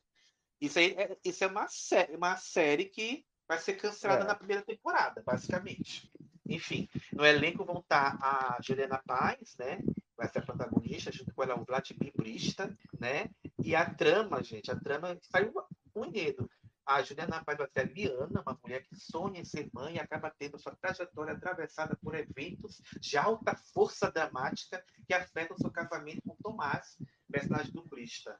isso, 0.61 0.77
aí 0.77 0.93
é, 0.97 1.17
isso 1.25 1.43
é 1.43 1.47
uma, 1.47 1.67
sé 1.67 2.09
uma 2.13 2.37
série 2.37 2.85
que 2.85 3.25
vai 3.47 3.57
ser 3.59 3.73
cancelada 3.75 4.23
é. 4.23 4.27
na 4.27 4.35
primeira 4.35 4.63
temporada, 4.63 5.21
basicamente. 5.25 6.11
Enfim, 6.47 6.87
no 7.11 7.25
elenco 7.25 7.65
vão 7.65 7.79
estar 7.79 8.17
a 8.21 8.57
Juliana 8.61 9.01
Paz, 9.05 9.55
né? 9.57 9.79
Vai 10.15 10.27
ser 10.29 10.39
a 10.39 10.43
protagonista, 10.43 11.11
junto 11.11 11.33
com 11.33 11.43
ela 11.43 11.59
o 11.59 11.65
Vladimir 11.65 12.13
Brista, 12.15 12.75
né? 12.99 13.29
E 13.59 13.75
a 13.75 13.89
trama, 13.89 14.43
gente, 14.43 14.71
a 14.71 14.79
trama 14.79 15.17
saiu 15.21 15.51
um 15.95 16.05
enredo. 16.05 16.49
A 16.85 17.01
Juliana 17.01 17.43
Paz 17.43 17.57
vai 17.57 17.67
ser 17.67 17.79
a 17.79 17.83
Liana, 17.83 18.43
uma 18.45 18.59
mulher 18.63 18.83
que 18.83 18.95
sonha 18.95 19.41
em 19.41 19.45
ser 19.45 19.67
mãe 19.73 19.95
e 19.95 19.99
acaba 19.99 20.31
tendo 20.37 20.59
sua 20.59 20.75
trajetória 20.75 21.33
atravessada 21.33 21.97
por 21.99 22.13
eventos 22.13 22.79
de 22.99 23.17
alta 23.17 23.55
força 23.73 24.11
dramática 24.11 24.83
que 25.07 25.13
afetam 25.13 25.57
seu 25.57 25.71
casamento 25.71 26.21
com 26.21 26.35
Tomás, 26.35 26.95
personagem 27.31 27.71
do 27.73 27.83
Brista. 27.83 28.39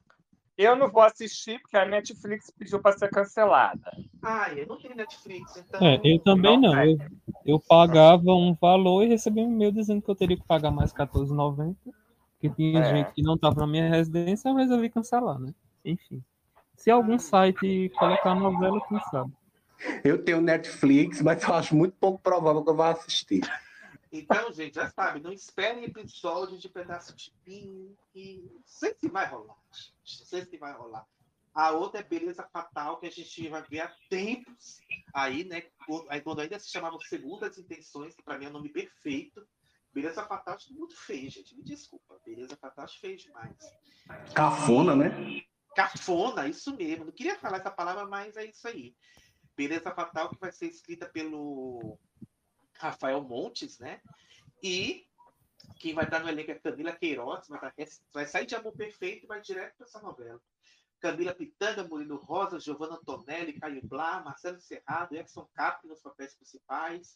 Eu 0.57 0.75
não 0.75 0.89
vou 0.89 1.01
assistir 1.01 1.59
porque 1.59 1.75
a 1.75 1.85
Netflix 1.85 2.49
pediu 2.57 2.79
para 2.79 2.97
ser 2.97 3.09
cancelada. 3.09 3.91
Ah, 4.23 4.51
eu 4.53 4.65
não 4.65 4.77
tenho 4.77 4.95
Netflix, 4.95 5.57
então. 5.57 5.85
É, 5.85 5.99
eu 6.03 6.19
também 6.19 6.59
não. 6.59 6.73
não. 6.73 6.83
Eu, 6.83 6.97
eu, 7.45 7.59
pagava 7.59 8.31
um 8.31 8.53
valor 8.53 9.03
e 9.03 9.07
recebi 9.07 9.41
um 9.41 9.51
e-mail 9.51 9.73
dizendo 9.73 10.01
que 10.01 10.09
eu 10.09 10.15
teria 10.15 10.37
que 10.37 10.47
pagar 10.47 10.71
mais 10.71 10.93
R$14,90. 10.93 11.75
Porque 12.33 12.49
tinha 12.55 12.79
é. 12.79 12.89
gente 12.89 13.13
que 13.13 13.21
não 13.21 13.35
estava 13.35 13.61
na 13.61 13.67
minha 13.67 13.89
residência, 13.89 14.47
eu 14.47 14.55
resolvi 14.55 14.89
cancelar, 14.89 15.39
né? 15.39 15.53
Enfim. 15.83 16.23
Se 16.77 16.89
algum 16.89 17.19
site 17.19 17.91
colocar 17.97 18.31
a 18.31 18.35
novela, 18.35 18.79
quem 18.87 18.99
sabe? 19.11 19.31
Eu 20.03 20.23
tenho 20.23 20.41
Netflix, 20.41 21.21
mas 21.21 21.43
eu 21.43 21.53
acho 21.53 21.75
muito 21.75 21.95
pouco 21.99 22.19
provável 22.19 22.63
que 22.63 22.69
eu 22.69 22.75
vá 22.75 22.91
assistir. 22.91 23.41
Então, 24.11 24.51
gente, 24.51 24.75
já 24.75 24.89
sabe, 24.89 25.19
não 25.19 25.31
esperem 25.31 25.85
episódio 25.85 26.57
de 26.57 26.69
pedaço 26.69 27.15
de 27.15 27.31
pink. 27.43 28.49
Não 28.53 28.61
sei 28.65 28.93
se 28.93 29.09
vai 29.09 29.27
rolar. 29.27 29.57
Não 29.71 30.25
sei 30.25 30.45
se 30.45 30.57
vai 30.57 30.73
rolar. 30.73 31.05
A 31.53 31.71
outra 31.71 32.01
é 32.01 32.03
Beleza 32.03 32.43
Fatal, 32.51 32.99
que 32.99 33.07
a 33.07 33.11
gente 33.11 33.47
vai 33.47 33.63
ver 33.63 33.79
há 33.79 33.95
tempos. 34.09 34.81
Aí, 35.13 35.45
né? 35.45 35.63
Aí, 36.09 36.21
quando 36.21 36.41
ainda 36.41 36.59
se 36.59 36.69
chamava 36.69 36.97
Segundas 36.99 37.57
Intenções, 37.57 38.13
que 38.13 38.23
para 38.23 38.37
mim 38.37 38.45
é 38.45 38.47
o 38.47 38.51
um 38.51 38.53
nome 38.53 38.69
perfeito. 38.69 39.47
Beleza 39.93 40.25
Fatal 40.25 40.55
acho 40.55 40.73
muito 40.73 40.97
feio, 40.97 41.29
gente. 41.29 41.55
Me 41.55 41.63
desculpa. 41.63 42.19
Beleza 42.25 42.57
Fatal 42.57 42.83
acho 42.83 42.99
feio 42.99 43.17
demais. 43.17 43.55
Cafona, 44.33 44.95
né? 44.95 45.09
Cafona, 45.73 46.47
isso 46.47 46.75
mesmo. 46.75 47.05
Não 47.05 47.13
queria 47.13 47.39
falar 47.39 47.59
essa 47.59 47.71
palavra, 47.71 48.05
mas 48.05 48.35
é 48.35 48.45
isso 48.45 48.67
aí. 48.67 48.93
Beleza 49.55 49.91
Fatal, 49.91 50.29
que 50.29 50.37
vai 50.37 50.51
ser 50.51 50.67
escrita 50.67 51.05
pelo 51.05 51.97
Rafael 52.77 53.21
Montes, 53.21 53.79
né? 53.79 54.01
E 54.61 55.07
quem 55.79 55.93
vai 55.93 56.05
estar 56.05 56.19
no 56.19 56.29
elenco 56.29 56.51
é 56.51 56.55
Camila 56.55 56.95
Queiroz, 56.95 57.47
vai, 57.47 57.71
vai 58.13 58.25
sair 58.25 58.45
de 58.45 58.55
Amor 58.55 58.73
Perfeito 58.73 59.25
e 59.25 59.27
vai 59.27 59.41
direto 59.41 59.75
para 59.77 59.85
essa 59.85 60.01
novela. 60.01 60.41
Camila 60.99 61.33
Pitanga, 61.33 61.83
Murilo 61.83 62.17
Rosa, 62.17 62.59
Giovanna 62.59 62.95
Antonelli, 62.95 63.59
Caio 63.59 63.85
Blá, 63.85 64.23
Marcelo 64.23 64.59
Serrado, 64.59 65.15
Edson 65.15 65.47
Capri 65.53 65.87
nos 65.87 66.01
papéis 66.01 66.33
principais. 66.33 67.15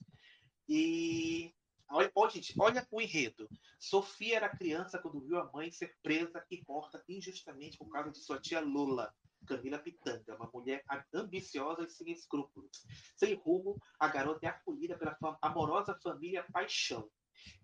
E 0.67 1.53
olha, 1.89 2.11
olha, 2.13 2.29
gente, 2.29 2.53
olha 2.59 2.85
o 2.91 3.01
enredo. 3.01 3.49
Sofia 3.79 4.35
era 4.35 4.49
criança 4.49 4.99
quando 4.99 5.21
viu 5.21 5.39
a 5.39 5.49
mãe 5.51 5.71
ser 5.71 5.95
presa 6.03 6.45
e 6.51 6.63
morta 6.67 7.03
injustamente 7.07 7.77
por 7.77 7.89
causa 7.89 8.11
de 8.11 8.19
sua 8.19 8.39
tia 8.39 8.59
Lula. 8.59 9.13
Camila 9.49 9.79
Pitanga, 9.79 10.35
uma 10.35 10.49
mulher 10.53 10.85
ambiciosa 11.11 11.83
e 11.83 11.89
sem 11.89 12.11
escrúpulos. 12.11 12.85
Sem 13.17 13.33
rumo, 13.33 13.81
a 13.99 14.07
garota 14.07 14.45
é 14.45 14.49
acolhida 14.49 14.95
pela 14.95 15.17
amorosa 15.41 15.97
família 16.03 16.45
Paixão, 16.53 17.09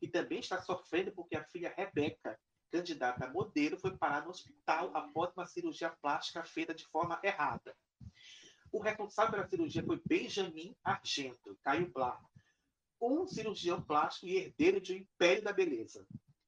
e 0.02 0.08
também 0.08 0.40
está 0.40 0.60
sofrendo 0.60 1.12
porque 1.12 1.38
a 1.38 1.44
filha 1.46 1.72
Rebeca, 1.78 2.40
candidata 2.72 3.26
a 3.26 3.30
modelo, 3.30 3.78
foi 3.78 3.96
parar 3.96 4.24
no 4.24 4.32
hospital 4.32 4.90
após 4.98 5.32
uma 5.38 5.46
cirurgia 5.46 5.92
plástica 6.02 6.44
feita 6.44 6.74
de 6.74 6.88
forma 6.88 7.20
errada. 7.24 7.76
O 8.72 8.82
responsável 8.82 9.34
pela 9.34 9.48
cirurgia 9.48 9.84
foi 9.84 10.02
Benjamin 10.04 10.76
Argento, 10.84 11.56
Caio 11.62 11.92
Blá, 11.94 12.20
um 13.00 13.28
cirurgião 13.28 13.80
plástico 13.80 14.26
e 14.26 14.38
herdeiro 14.38 14.82
de 14.82 14.94
um 14.94 14.98
império 14.98 15.44
da 15.44 15.54
beleza. 15.54 16.06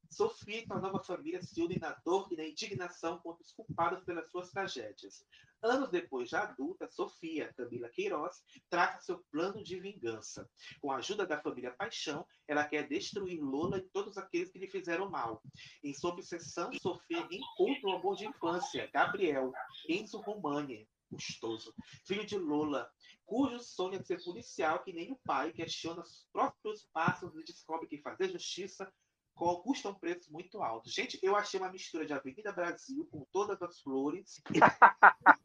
Sofia 0.10 0.64
e 0.64 0.66
sua 0.66 0.80
nova 0.80 1.04
família 1.04 1.42
se 1.42 1.62
unem 1.62 1.80
na 1.80 1.92
dor 2.06 2.28
e 2.32 2.36
na 2.36 2.46
indignação 2.46 3.20
contra 3.20 3.44
os 3.44 3.52
culpados 3.52 4.04
pelas 4.04 4.30
suas 4.32 4.50
tragédias. 4.50 5.26
Anos 5.62 5.90
depois, 5.90 6.30
já 6.30 6.44
adulta, 6.44 6.88
Sofia, 6.88 7.52
Camila 7.54 7.90
Queiroz, 7.90 8.44
traça 8.70 9.02
seu 9.02 9.20
plano 9.32 9.64
de 9.64 9.80
vingança. 9.80 10.50
Com 10.80 10.92
a 10.92 10.98
ajuda 10.98 11.26
da 11.26 11.42
família 11.42 11.72
Paixão, 11.72 12.26
ela 12.48 12.64
quer 12.64 12.88
destruir 12.88 13.40
Lola 13.42 13.80
e 13.80 13.90
todos 13.90 14.18
aqueles 14.18 14.52
que 14.52 14.60
lhe 14.60 14.70
fizeram 14.70 15.10
mal. 15.10 15.42
Em 15.84 15.94
sua 15.94 16.12
obsessão, 16.12 16.72
Sofia 16.74 17.28
encontra 17.32 17.90
o 17.90 17.96
amor 17.96 18.16
de 18.16 18.28
infância, 18.28 18.90
Gabriel, 18.94 19.52
Enzo 19.90 20.22
Romani, 20.22 20.88
custoso, 21.10 21.74
filho 22.06 22.26
de 22.26 22.38
Lola, 22.38 22.90
cujo 23.26 23.60
sonho 23.60 24.00
é 24.00 24.04
ser 24.04 24.24
policial 24.24 24.84
que 24.84 24.94
nem 24.94 25.12
o 25.12 25.20
pai, 25.26 25.52
questiona 25.52 26.02
os 26.02 26.28
próprios 26.32 26.88
passos 26.94 27.36
e 27.36 27.44
descobre 27.44 27.88
que 27.88 28.02
fazer 28.02 28.30
justiça 28.30 28.92
custa 29.38 29.90
um 29.90 29.94
preço 29.94 30.32
muito 30.32 30.62
alto. 30.62 30.90
Gente, 30.90 31.20
eu 31.22 31.36
achei 31.36 31.60
uma 31.60 31.72
mistura 31.72 32.06
de 32.06 32.14
Avenida 32.14 32.52
Brasil 32.52 33.08
com 33.12 33.26
todas 33.32 33.62
as 33.62 33.80
flores. 33.80 34.42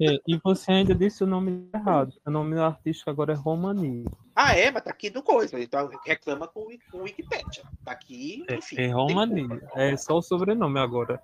É, 0.01 0.19
e 0.27 0.41
você 0.43 0.73
ainda 0.73 0.95
disse 0.95 1.23
o 1.23 1.27
nome 1.27 1.69
errado. 1.73 2.13
O 2.27 2.31
nome 2.31 2.59
artístico 2.59 3.11
agora 3.11 3.33
é 3.33 3.37
Romani. 3.37 4.05
Ah, 4.35 4.57
é? 4.57 4.71
Mas 4.71 4.83
tá 4.83 4.91
aqui 4.91 5.11
no 5.11 5.23
coisa. 5.23 5.61
Então 5.61 5.91
reclama 6.05 6.49
com 6.49 6.67
o 6.93 7.03
Wikipedia. 7.03 7.63
Tá 7.85 7.93
aqui, 7.93 8.45
é, 8.49 8.57
enfim. 8.57 8.77
É, 8.79 8.87
é 8.87 8.93
Romani. 8.93 9.49
É 9.75 9.97
só 9.97 10.17
o 10.17 10.23
sobrenome 10.23 10.81
agora. 10.81 11.23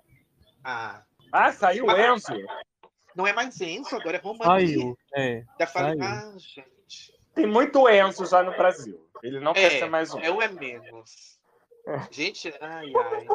Ah. 0.63 1.03
Ah, 1.31 1.51
saiu 1.51 1.85
o 1.85 1.91
Enzo. 1.91 2.33
Não 3.15 3.25
é 3.25 3.33
mais 3.33 3.59
Enzo, 3.59 3.95
agora 3.95 4.17
é 4.17 4.19
Romani. 4.19 4.67
Saiu, 4.67 4.97
é. 5.15 5.43
Já 5.59 5.67
falei, 5.67 5.99
ah, 6.01 6.33
gente. 6.37 7.13
Tem 7.33 7.47
muito 7.47 7.89
Enzo 7.89 8.25
já 8.25 8.43
no 8.43 8.51
Brasil. 8.51 9.09
Ele 9.21 9.39
não 9.39 9.51
é, 9.51 9.55
quer 9.55 9.71
ser 9.71 9.89
mais 9.89 10.13
um. 10.13 10.19
É 10.19 10.31
o 10.31 10.41
é 10.41 10.47
menos. 10.47 11.38
Gente, 12.11 12.53
ai, 12.61 12.91
ai. 12.93 13.27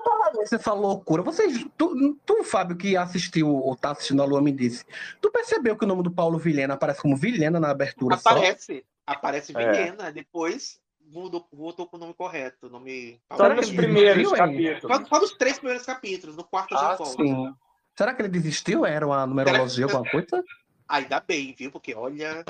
Essa 0.53 0.73
loucura. 0.73 1.23
Vocês, 1.23 1.65
tu, 1.77 2.15
tu, 2.25 2.45
Fábio, 2.45 2.77
que 2.77 2.97
assistiu 2.97 3.49
ou 3.49 3.77
tá 3.77 3.91
assistindo 3.91 4.23
a 4.23 4.25
Lua, 4.25 4.41
me 4.41 4.53
disse. 4.53 4.85
Tu 5.21 5.31
percebeu 5.31 5.77
que 5.77 5.85
o 5.85 5.89
nome 5.89 6.03
do 6.03 6.11
Paulo 6.11 6.39
Vilhena 6.39 6.75
aparece 6.75 7.03
como 7.03 7.17
Vilhena 7.17 7.59
na 7.59 7.71
abertura? 7.71 8.17
Aparece. 8.17 8.79
Só? 8.79 8.83
Aparece 9.07 9.53
Vilhena. 9.53 10.09
É. 10.09 10.13
Depois 10.13 10.81
mudou, 11.01 11.47
voltou 11.53 11.87
com 11.87 11.97
o 11.97 12.01
nome 12.01 12.15
correto. 12.15 12.67
O 12.67 12.71
nome 12.71 13.21
Só 13.37 13.49
nos 13.49 13.71
primeiros 13.71 14.33
capítulos. 14.33 15.09
Só, 15.09 15.21
nos 15.21 15.33
três 15.33 15.59
primeiros 15.59 15.87
capítulos. 15.87 16.37
No 16.37 16.45
quarto 16.45 16.75
ah, 16.75 16.79
já 16.79 16.97
volta. 16.97 17.23
Sim. 17.23 17.55
Será 17.97 18.15
que 18.15 18.23
ele 18.23 18.29
desistiu? 18.29 18.85
Era 18.85 19.07
uma 19.07 19.27
numerologia, 19.27 19.85
alguma 19.85 20.09
coisa? 20.11 20.43
Ainda 20.89 21.21
bem, 21.21 21.55
viu? 21.57 21.71
Porque 21.71 21.95
olha. 21.95 22.45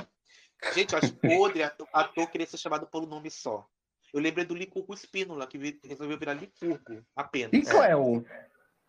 Gente, 0.73 0.93
eu 0.93 0.99
acho 0.99 1.13
podre 1.13 1.61
ator, 1.61 1.87
ator 1.93 2.27
querer 2.27 2.47
ser 2.47 2.57
chamado 2.57 2.87
pelo 2.87 3.05
nome 3.05 3.29
só. 3.29 3.67
Eu 4.15 4.21
lembrei 4.21 4.45
do 4.45 4.55
Licurgo 4.55 4.93
Espínola, 4.93 5.45
que 5.45 5.77
resolveu 5.83 6.17
virar 6.17 6.35
Licurgo 6.35 7.05
apenas. 7.13 7.51
E 7.51 7.61
Cleo? 7.63 8.25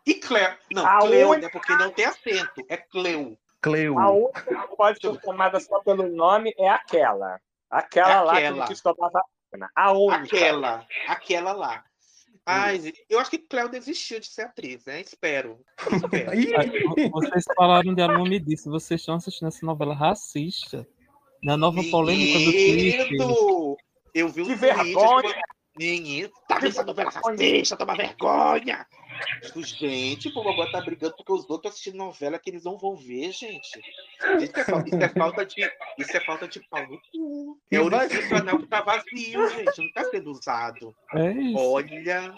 E 0.06 0.14
Cleo. 0.14 0.56
Não, 0.72 0.86
a 0.86 1.00
Cleo, 1.00 1.30
única... 1.30 1.46
né? 1.46 1.52
Porque 1.52 1.74
não 1.74 1.90
tem 1.90 2.04
acento. 2.04 2.64
É 2.68 2.76
Cleo. 2.76 3.36
Cleo. 3.60 3.98
A 3.98 4.08
única 4.08 4.68
que 4.68 4.76
pode 4.76 5.00
ser 5.00 5.20
chamada 5.20 5.58
só 5.58 5.80
pelo 5.80 6.06
nome 6.06 6.54
é 6.56 6.68
aquela. 6.68 7.40
Aquela, 7.68 8.38
é 8.38 8.46
aquela. 8.46 8.56
lá 8.58 8.66
que 8.68 8.72
estava 8.72 9.10
A 9.74 9.92
única. 9.92 10.36
Aquela. 10.36 10.86
Aquela 11.08 11.52
lá. 11.52 11.84
Ai, 12.46 12.92
eu 13.10 13.18
acho 13.18 13.30
que 13.30 13.38
Cléo 13.38 13.68
desistiu 13.68 14.20
de 14.20 14.26
ser 14.26 14.42
atriz, 14.42 14.84
né? 14.84 15.00
Espero. 15.00 15.58
Espero. 16.32 17.10
vocês 17.10 17.44
falaram 17.56 17.92
de 17.92 18.00
Alume 18.00 18.38
disso, 18.38 18.70
vocês 18.70 19.00
estão 19.00 19.16
assistindo 19.16 19.48
essa 19.48 19.66
novela 19.66 19.92
racista. 19.92 20.86
Na 21.42 21.56
nova 21.56 21.82
polêmica 21.90 22.38
do 22.38 22.52
Twitter. 22.52 23.18
Eu 24.16 24.30
vi 24.30 24.46
que 24.46 24.54
vergonha! 24.54 25.42
Menino, 25.78 26.30
tá 26.48 26.54
vendo 26.54 26.68
essa 26.68 26.82
novela 26.82 27.10
racista? 27.10 27.76
Toma 27.76 27.94
vergonha! 27.94 28.86
Gente, 29.54 30.28
o 30.28 30.32
povo 30.32 30.70
tá 30.72 30.80
brigando 30.80 31.14
porque 31.16 31.32
os 31.32 31.48
outros 31.50 31.74
assistindo 31.74 31.98
novela 31.98 32.38
que 32.38 32.48
eles 32.48 32.64
não 32.64 32.78
vão 32.78 32.96
ver, 32.96 33.30
gente. 33.32 33.78
Isso 34.40 34.58
é, 34.58 34.64
falta, 34.64 34.88
isso 34.88 35.04
é 35.04 35.08
falta 35.10 35.44
de. 35.44 35.72
Isso 35.98 36.16
é 36.16 36.20
falta 36.20 36.48
de 36.48 36.60
pau 36.70 36.82
no 36.86 36.98
cu. 37.12 37.60
É 37.70 37.78
o 37.78 37.88
anel 37.88 38.58
que 38.58 38.66
tá 38.68 38.80
vazio, 38.80 39.50
gente. 39.50 39.82
Não 39.82 39.92
tá 39.92 40.04
sendo 40.04 40.30
usado. 40.30 40.96
É 41.12 41.34
Olha. 41.54 42.34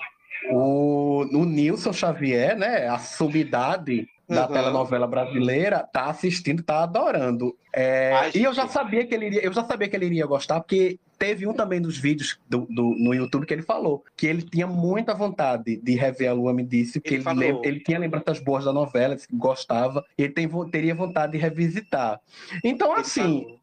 O, 0.51 1.27
o 1.33 1.45
Nilson 1.45 1.93
Xavier, 1.93 2.57
né? 2.57 2.89
A 2.89 2.99
sumidade 2.99 4.09
da 4.29 4.47
uhum. 4.47 4.53
telenovela 4.53 5.07
brasileira, 5.07 5.89
tá 5.91 6.07
assistindo, 6.07 6.63
tá 6.63 6.83
adorando. 6.83 7.57
É, 7.75 8.13
Ai, 8.13 8.31
e 8.35 8.45
eu 8.45 8.53
já 8.53 8.69
sabia 8.69 9.07
que 9.07 9.15
ele 9.15 9.27
iria, 9.27 9.43
eu 9.43 9.53
já 9.53 9.65
sabia 9.65 9.89
que 9.89 9.97
ele 9.97 10.05
iria 10.05 10.27
gostar, 10.27 10.61
porque 10.61 10.99
teve 11.19 11.47
um 11.47 11.55
também 11.55 11.81
dos 11.81 11.97
vídeos 11.97 12.39
do, 12.49 12.67
do, 12.71 12.95
no 12.95 13.15
YouTube 13.15 13.47
que 13.47 13.55
ele 13.55 13.63
falou 13.63 14.05
que 14.17 14.27
ele 14.27 14.43
tinha 14.43 14.67
muita 14.67 15.15
vontade 15.15 15.77
de 15.79 15.95
rever 15.95 16.31
a 16.31 16.33
Lua 16.35 16.53
me 16.53 16.63
disse 16.63 17.01
que 17.01 17.15
ele, 17.15 17.25
ele, 17.27 17.61
ele 17.65 17.81
tinha 17.81 17.99
lembranças 17.99 18.39
boas 18.39 18.67
da 18.67 18.73
novela, 18.73 19.17
que 19.17 19.25
gostava, 19.35 20.05
e 20.17 20.25
ele 20.25 20.33
tem, 20.33 20.49
teria 20.71 20.95
vontade 20.95 21.33
de 21.33 21.39
revisitar. 21.39 22.21
Então, 22.63 22.93
ele 22.93 23.01
assim, 23.01 23.43
falou. 23.43 23.61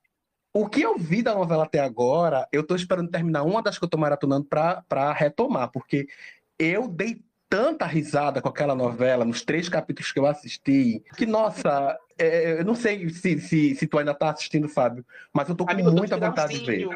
o 0.54 0.68
que 0.68 0.82
eu 0.82 0.98
vi 0.98 1.22
da 1.22 1.36
novela 1.36 1.64
até 1.64 1.80
agora, 1.80 2.48
eu 2.52 2.66
tô 2.66 2.76
esperando 2.76 3.12
terminar 3.12 3.44
uma 3.44 3.62
das 3.62 3.78
que 3.78 3.86
eu 3.86 3.90
tô 3.90 3.98
maratonando 3.98 4.46
para 4.46 5.14
retomar, 5.14 5.70
porque 5.72 6.08
eu 6.60 6.88
dei 6.88 7.24
tanta 7.50 7.86
risada 7.86 8.42
com 8.42 8.50
aquela 8.50 8.76
novela 8.76 9.24
nos 9.24 9.42
três 9.44 9.70
capítulos 9.70 10.12
que 10.12 10.20
eu 10.20 10.26
assisti, 10.26 11.04
que, 11.16 11.26
nossa, 11.26 11.98
é, 12.18 12.60
eu 12.60 12.66
não 12.66 12.76
sei 12.76 13.10
se, 13.10 13.40
se, 13.40 13.76
se 13.76 13.88
tu 13.88 13.98
ainda 13.98 14.14
tá 14.14 14.32
assistindo, 14.32 14.68
Fábio, 14.68 15.06
mas 15.34 15.48
eu 15.48 15.56
tô 15.56 15.66
com 15.66 15.72
Amigo, 15.72 15.92
muita 15.92 16.18
vontade 16.18 16.60
de 16.60 16.66
ver. 16.66 16.90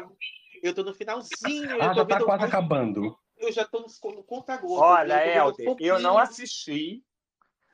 Eu 0.62 0.74
tô 0.74 0.82
no 0.82 0.94
finalzinho. 0.94 1.80
Ah, 1.80 1.94
já 1.94 2.04
tá 2.04 2.22
quase 2.22 2.44
acabando. 2.44 3.16
Eu 3.38 3.50
já 3.50 3.64
tô 3.64 3.80
no, 3.80 4.14
no 4.14 4.22
conta-gota. 4.22 4.82
Olha, 4.82 5.26
Helder, 5.26 5.76
eu 5.80 5.98
não 5.98 6.18
assisti. 6.18 7.02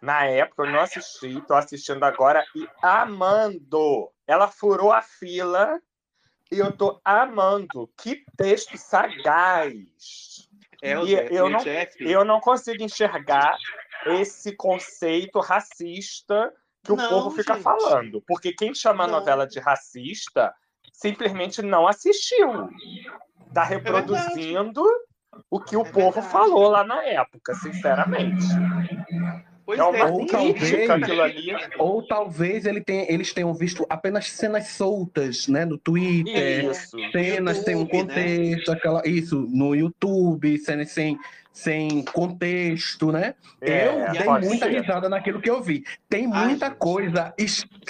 Na 0.00 0.24
época, 0.24 0.62
eu 0.62 0.70
não 0.70 0.80
assisti. 0.80 1.40
Tô 1.46 1.54
assistindo 1.54 2.04
agora 2.04 2.44
e 2.54 2.68
amando. 2.80 4.12
Ela 4.26 4.46
furou 4.46 4.92
a 4.92 5.02
fila 5.02 5.80
e 6.52 6.58
eu 6.58 6.70
tô 6.70 7.00
amando. 7.04 7.90
Que 7.96 8.24
texto 8.36 8.76
sagaz. 8.76 10.45
É, 10.82 10.94
e 11.02 11.12
eu, 11.34 11.48
não, 11.48 11.60
eu 12.00 12.24
não 12.24 12.40
consigo 12.40 12.82
enxergar 12.82 13.56
esse 14.06 14.54
conceito 14.54 15.40
racista 15.40 16.52
que 16.82 16.92
o 16.92 16.96
não, 16.96 17.08
povo 17.08 17.30
fica 17.30 17.54
gente. 17.54 17.62
falando. 17.62 18.22
Porque 18.26 18.52
quem 18.52 18.74
chama 18.74 19.06
não. 19.06 19.16
a 19.16 19.18
novela 19.18 19.46
de 19.46 19.58
racista 19.58 20.54
simplesmente 20.92 21.62
não 21.62 21.86
assistiu. 21.86 22.70
Está 23.48 23.64
é 23.64 23.68
reproduzindo 23.68 24.82
é 24.82 25.38
o 25.50 25.60
que 25.60 25.76
o 25.76 25.82
é 25.82 25.90
povo 25.90 26.22
falou 26.22 26.68
lá 26.68 26.84
na 26.84 27.04
época, 27.04 27.54
sinceramente. 27.54 28.46
Pois 29.66 29.80
é 29.80 29.82
é, 29.82 30.04
ou 30.04 30.26
talvez, 30.26 30.90
ali. 31.20 31.56
Ou 31.76 32.02
talvez 32.06 32.66
ele 32.66 32.80
tenha, 32.80 33.12
eles 33.12 33.34
tenham 33.34 33.52
visto 33.52 33.84
apenas 33.90 34.30
cenas 34.30 34.68
soltas, 34.68 35.48
né? 35.48 35.64
No 35.64 35.76
Twitter, 35.76 36.70
isso. 36.70 36.96
cenas 37.10 37.58
sem 37.58 37.74
um 37.74 37.82
né? 37.82 37.88
contexto, 37.90 38.70
né? 38.70 38.76
aquela, 38.76 39.02
isso, 39.04 39.44
no 39.50 39.74
YouTube, 39.74 40.56
cenas 40.58 40.92
sem, 40.92 41.18
sem 41.52 42.04
contexto, 42.04 43.10
né? 43.10 43.34
É, 43.60 43.88
eu 43.88 44.12
dei 44.12 44.48
muita 44.48 44.66
ser. 44.66 44.80
risada 44.80 45.08
naquilo 45.08 45.42
que 45.42 45.50
eu 45.50 45.60
vi. 45.60 45.84
Tem 46.08 46.28
muita 46.28 46.66
Ai, 46.66 46.74
coisa 46.76 47.34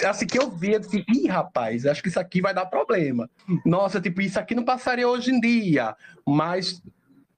assim 0.03 0.25
que 0.25 0.39
eu 0.39 0.49
vi, 0.49 0.75
assim, 0.75 1.05
ih, 1.13 1.27
rapaz, 1.27 1.85
acho 1.85 2.01
que 2.01 2.09
isso 2.09 2.19
aqui 2.19 2.41
vai 2.41 2.55
dar 2.55 2.65
problema. 2.65 3.29
Nossa, 3.63 4.01
tipo, 4.01 4.19
isso 4.19 4.39
aqui 4.39 4.55
não 4.55 4.65
passaria 4.65 5.07
hoje 5.07 5.29
em 5.29 5.39
dia, 5.39 5.95
mas 6.25 6.81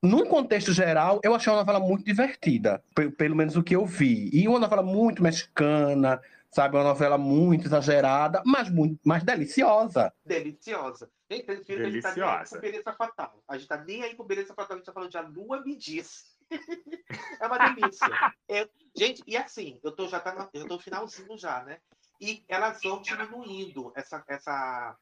num 0.02 0.26
contexto 0.26 0.72
geral, 0.72 1.20
eu 1.24 1.36
achei 1.36 1.52
uma 1.52 1.60
novela 1.60 1.80
muito 1.80 2.06
divertida, 2.06 2.84
pelo 3.18 3.36
menos 3.36 3.56
o 3.56 3.64
que 3.64 3.76
eu 3.76 3.86
vi. 3.86 4.30
E 4.34 4.48
uma 4.48 4.60
novela 4.60 4.82
muito 4.82 5.22
mexicana, 5.22 6.22
sabe? 6.52 6.78
Uma 6.78 6.84
novela 6.84 7.18
muito 7.18 7.68
exagerada, 7.68 8.42
mas 8.46 8.70
muito 8.70 9.00
mais 9.04 9.24
deliciosa. 9.24 10.14
Deliciosa. 10.26 11.12
Gente, 11.30 11.46
Deliciosa. 11.46 11.78
A 11.78 11.88
gente 11.88 12.02
tá 12.02 12.16
nem 12.16 12.24
aí 12.24 12.48
com 12.48 12.60
beleza 12.60 12.94
fatal. 12.94 13.44
A 13.48 13.58
gente 13.58 13.68
tá 13.68 13.78
nem 13.78 14.04
aí 14.04 14.16
com 14.16 14.24
beleza 14.24 14.54
fatal, 14.54 14.76
a 14.76 14.78
gente 14.78 14.86
tá 14.86 14.94
falando 14.94 15.12
de 15.12 15.18
a 15.18 15.22
lua 15.22 15.62
me 15.62 15.76
diz. 15.76 16.38
é 17.40 17.46
uma 17.46 17.58
delícia. 17.58 18.08
É, 18.48 18.68
gente, 18.96 19.22
e 19.28 19.38
assim, 19.38 19.80
eu 19.84 19.92
tô 19.92 20.08
já 20.08 20.20
tá 20.20 20.34
no, 20.34 20.50
eu 20.54 20.68
tô 20.68 20.80
finalzinho 20.80 21.38
já, 21.38 21.64
né? 21.64 21.80
E 22.20 22.44
elas 22.48 22.82
vão 22.82 23.02
diminuindo 23.02 23.94
essa, 23.96 24.24
essa, 24.28 24.98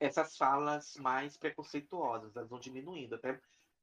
essas 0.00 0.36
falas 0.36 0.94
mais 0.96 1.36
preconceituosas, 1.36 2.34
elas 2.34 2.48
vão 2.48 2.58
diminuindo. 2.58 3.14
Até 3.14 3.38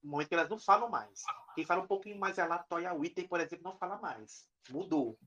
momento 0.07 0.27
que 0.27 0.35
elas 0.35 0.49
não 0.49 0.59
falam 0.59 0.89
mais. 0.89 1.23
Quem 1.55 1.65
fala 1.65 1.84
um 1.84 1.88
pouquinho 1.88 2.17
mais 2.17 2.38
é 2.38 2.41
a 2.41 2.47
Latoya 2.47 2.93
Whitney, 2.93 3.27
por 3.27 3.39
exemplo, 3.39 3.63
não 3.63 3.77
fala 3.77 3.97
mais. 3.97 4.47
Mudou. 4.69 5.17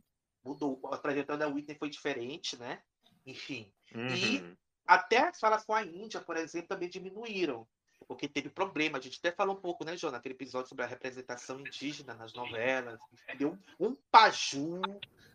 Mudou. 0.45 0.81
A 0.93 0.99
trajetória 0.99 1.47
da 1.47 1.53
Whitney 1.53 1.77
foi 1.79 1.91
diferente, 1.91 2.59
né? 2.59 2.83
Enfim. 3.25 3.73
Uhum. 3.95 4.09
E 4.09 4.57
até 4.87 5.29
as 5.29 5.41
falas 5.41 5.65
com 5.65 5.75
a 5.75 5.83
Índia, 5.83 6.21
por 6.21 6.37
exemplo, 6.37 6.69
também 6.69 6.89
diminuíram. 6.89 7.67
Porque 8.07 8.29
teve 8.29 8.49
problema. 8.51 8.99
A 8.99 9.01
gente 9.01 9.19
até 9.19 9.33
falou 9.33 9.57
um 9.57 9.61
pouco, 9.61 9.85
né, 9.85 9.97
João, 9.97 10.13
naquele 10.13 10.35
episódio 10.35 10.69
sobre 10.69 10.85
a 10.85 10.89
representação 10.89 11.59
indígena 11.61 12.15
nas 12.15 12.33
novelas. 12.35 13.01
Deu 13.39 13.59
um 13.81 13.97
paju 14.11 14.81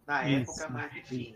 na 0.05 0.23
época, 0.23 0.51
Isso. 0.51 0.72
mas 0.72 0.95
enfim 0.95 1.35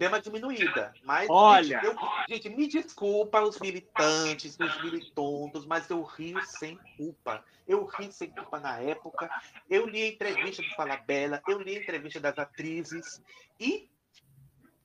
deu 0.00 0.08
uma 0.08 0.20
diminuída. 0.20 0.94
Mas, 1.04 1.28
Olha. 1.28 1.78
Gente, 1.82 1.84
eu, 1.84 1.96
gente, 2.26 2.48
me 2.48 2.66
desculpa 2.66 3.42
os 3.42 3.60
militantes, 3.60 4.56
os 4.58 4.82
militontos, 4.82 5.66
mas 5.66 5.90
eu 5.90 6.02
rio 6.02 6.40
sem 6.42 6.78
culpa. 6.96 7.44
Eu 7.68 7.84
ri 7.84 8.10
sem 8.10 8.30
culpa 8.30 8.58
na 8.58 8.78
época. 8.78 9.30
Eu 9.68 9.86
li 9.86 10.02
a 10.02 10.08
entrevista 10.08 10.62
do 10.62 10.70
Fala 10.70 10.96
Bela, 10.96 11.42
eu 11.46 11.60
li 11.60 11.76
a 11.76 11.80
entrevista 11.80 12.18
das 12.18 12.38
atrizes 12.38 13.22
e 13.60 13.90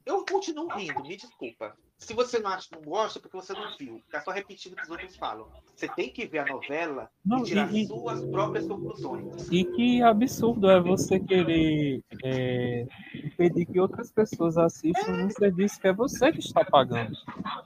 eu 0.05 0.25
continuo 0.25 0.67
rindo, 0.67 1.01
me 1.01 1.15
desculpa. 1.15 1.77
Se 1.97 2.13
você 2.13 2.39
não, 2.39 2.51
acha, 2.51 2.67
não 2.73 2.81
gosta, 2.81 3.19
é 3.19 3.21
porque 3.21 3.37
você 3.37 3.53
não 3.53 3.75
viu. 3.77 4.01
Tá 4.11 4.21
só 4.21 4.31
repetindo 4.31 4.73
o 4.73 4.75
que 4.75 4.83
os 4.83 4.89
outros 4.89 5.15
falam. 5.15 5.47
Você 5.75 5.87
tem 5.89 6.09
que 6.09 6.25
ver 6.25 6.39
a 6.39 6.45
novela 6.45 7.09
não, 7.25 7.39
e 7.39 7.43
tirar 7.43 7.73
e, 7.73 7.87
suas 7.87 8.23
próprias 8.25 8.67
conclusões. 8.67 9.49
E 9.49 9.63
que 9.63 10.01
absurdo 10.01 10.69
é 10.69 10.79
você 10.79 11.19
querer 11.19 12.01
é, 12.23 12.85
impedir 13.15 13.65
que 13.65 13.79
outras 13.79 14.11
pessoas 14.11 14.57
assistam 14.57 15.11
é. 15.11 15.25
um 15.25 15.29
serviço 15.29 15.79
que 15.79 15.87
é 15.87 15.93
você 15.93 16.31
que 16.31 16.39
está 16.39 16.63
pagando. 16.65 17.15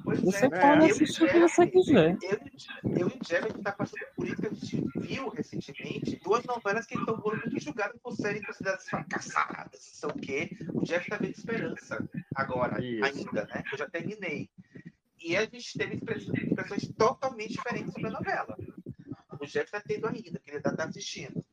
Pois 0.04 0.22
você 0.22 0.46
é. 0.46 0.50
pode 0.50 0.86
é. 0.86 0.92
assistir 0.92 1.24
o 1.24 1.28
que 1.28 1.40
você 1.40 1.68
quiser. 1.68 2.18
Eu, 2.22 2.40
eu 2.98 3.08
e 3.10 3.18
o 3.18 3.20
Jeff 3.24 3.48
está 3.58 3.72
passando 3.72 4.06
por 4.16 4.28
isso 4.28 4.38
que 4.38 4.48
a 4.48 4.50
gente 4.50 4.86
viu 4.96 5.30
recentemente 5.30 6.20
duas 6.24 6.44
novelas 6.46 6.86
que 6.86 6.98
estão 6.98 7.18
muito 7.18 7.60
julgadas 7.60 8.00
por 8.02 8.14
serem 8.14 8.42
consideradas 8.42 8.88
fracassadas, 8.88 9.70
não 9.70 9.70
sei 9.70 10.10
o 10.10 10.14
quê. 10.14 10.58
O 10.74 10.84
Jeff 10.84 11.04
está 11.04 11.18
vendo 11.18 11.32
esperança 11.32 12.10
agora, 12.36 12.84
isso. 12.84 13.04
ainda, 13.04 13.46
né? 13.46 13.64
Eu 13.72 13.78
já 13.78 13.90
terminei 13.90 14.19
e 15.22 15.36
a 15.36 15.42
gente 15.46 15.78
teve 15.78 15.96
expressões 15.96 16.88
totalmente 16.98 17.54
diferentes 17.54 17.92
sobre 17.94 18.08
a 18.08 18.12
novela. 18.12 18.58
O 19.40 19.46
Jeff 19.46 19.66
está 19.66 19.82
tendo 19.82 20.08
ainda, 20.08 20.40
que 20.40 20.50
ele 20.50 20.58
está 20.58 20.72
assistindo. 20.84 21.46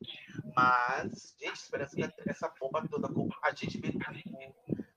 Mas, 0.55 1.35
gente, 1.39 1.55
esperança 1.55 1.95
que 1.95 2.29
essa 2.29 2.53
bomba 2.59 2.85
toda, 2.87 3.07
como 3.07 3.33
a 3.43 3.53
gente 3.53 3.79
viu 3.79 3.93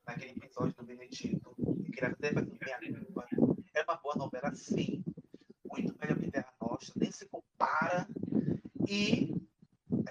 naquele 0.07 0.33
episódio 0.33 0.75
do 0.75 0.85
Benedito, 0.85 1.55
que 1.85 1.93
queria 1.93 2.11
até 2.11 2.33
fazer 2.33 2.59
minha 2.61 3.05
culpa. 3.05 3.27
É 3.75 3.83
uma 3.83 3.97
boa 3.97 4.17
novela, 4.17 4.53
sim. 4.55 5.05
Muito 5.65 5.95
melhor 6.01 6.19
que 6.19 6.31
Terra 6.31 6.53
Nostra, 6.61 6.95
nem 6.97 7.13
se 7.13 7.29
compara. 7.29 8.09
E 8.89 9.41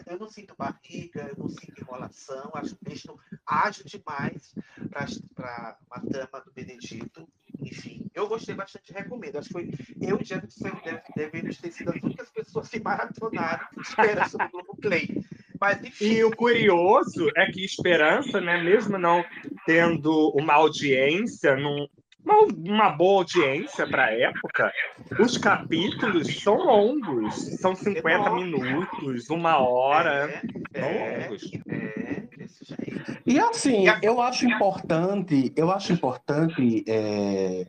eu 0.06 0.18
não 0.18 0.30
sinto 0.30 0.56
barriga, 0.56 1.28
eu 1.30 1.36
não 1.38 1.50
sinto 1.50 1.82
enrolação, 1.82 2.52
acho 2.56 2.74
o 2.74 2.78
texto 2.78 3.20
ágil 3.46 3.86
demais 3.86 4.54
para 4.90 5.78
uma 5.86 6.02
trama 6.10 6.42
do 6.46 6.52
Benedito. 6.54 7.28
Enfim, 7.62 8.06
eu 8.14 8.28
gostei 8.28 8.56
bastante, 8.56 8.94
recomendo. 8.94 9.38
Acho 9.38 9.48
que 9.48 9.54
foi 9.54 9.72
eu 10.02 10.20
e 10.22 10.26
Jefferson 10.26 10.70
devemos 11.16 11.58
ter 11.58 11.72
sido 11.72 11.92
as 11.92 12.02
únicas 12.02 12.30
pessoas 12.30 12.70
que 12.70 12.80
maratonaram 12.80 13.68
Esperança 13.80 14.38
no 14.38 14.50
Globoplay. 14.50 15.10
Mas, 15.60 15.84
enfim. 15.84 16.06
E 16.06 16.24
o 16.24 16.36
curioso 16.36 17.30
é 17.36 17.52
que 17.52 17.64
Esperança, 17.64 18.40
né, 18.40 18.62
mesmo 18.62 18.98
não 18.98 19.24
tendo 19.66 20.30
uma 20.30 20.54
audiência, 20.54 21.56
num, 21.56 21.88
uma, 22.24 22.40
uma 22.42 22.90
boa 22.90 23.20
audiência 23.20 23.88
para 23.88 24.06
a 24.06 24.12
época, 24.12 24.72
os 25.20 25.38
capítulos 25.38 26.42
são 26.42 26.58
longos, 26.58 27.36
são 27.60 27.76
50 27.76 28.10
é 28.10 28.34
minutos, 28.34 29.30
uma 29.30 29.58
hora. 29.58 30.42
É, 30.74 31.28
longos. 31.28 31.52
É, 31.54 31.69
e 33.30 33.40
assim, 33.40 33.86
eu 34.02 34.20
acho 34.20 34.48
importante, 34.48 35.54
eu 35.56 35.70
acho 35.70 35.94
importante, 35.94 36.84
é, 36.88 37.68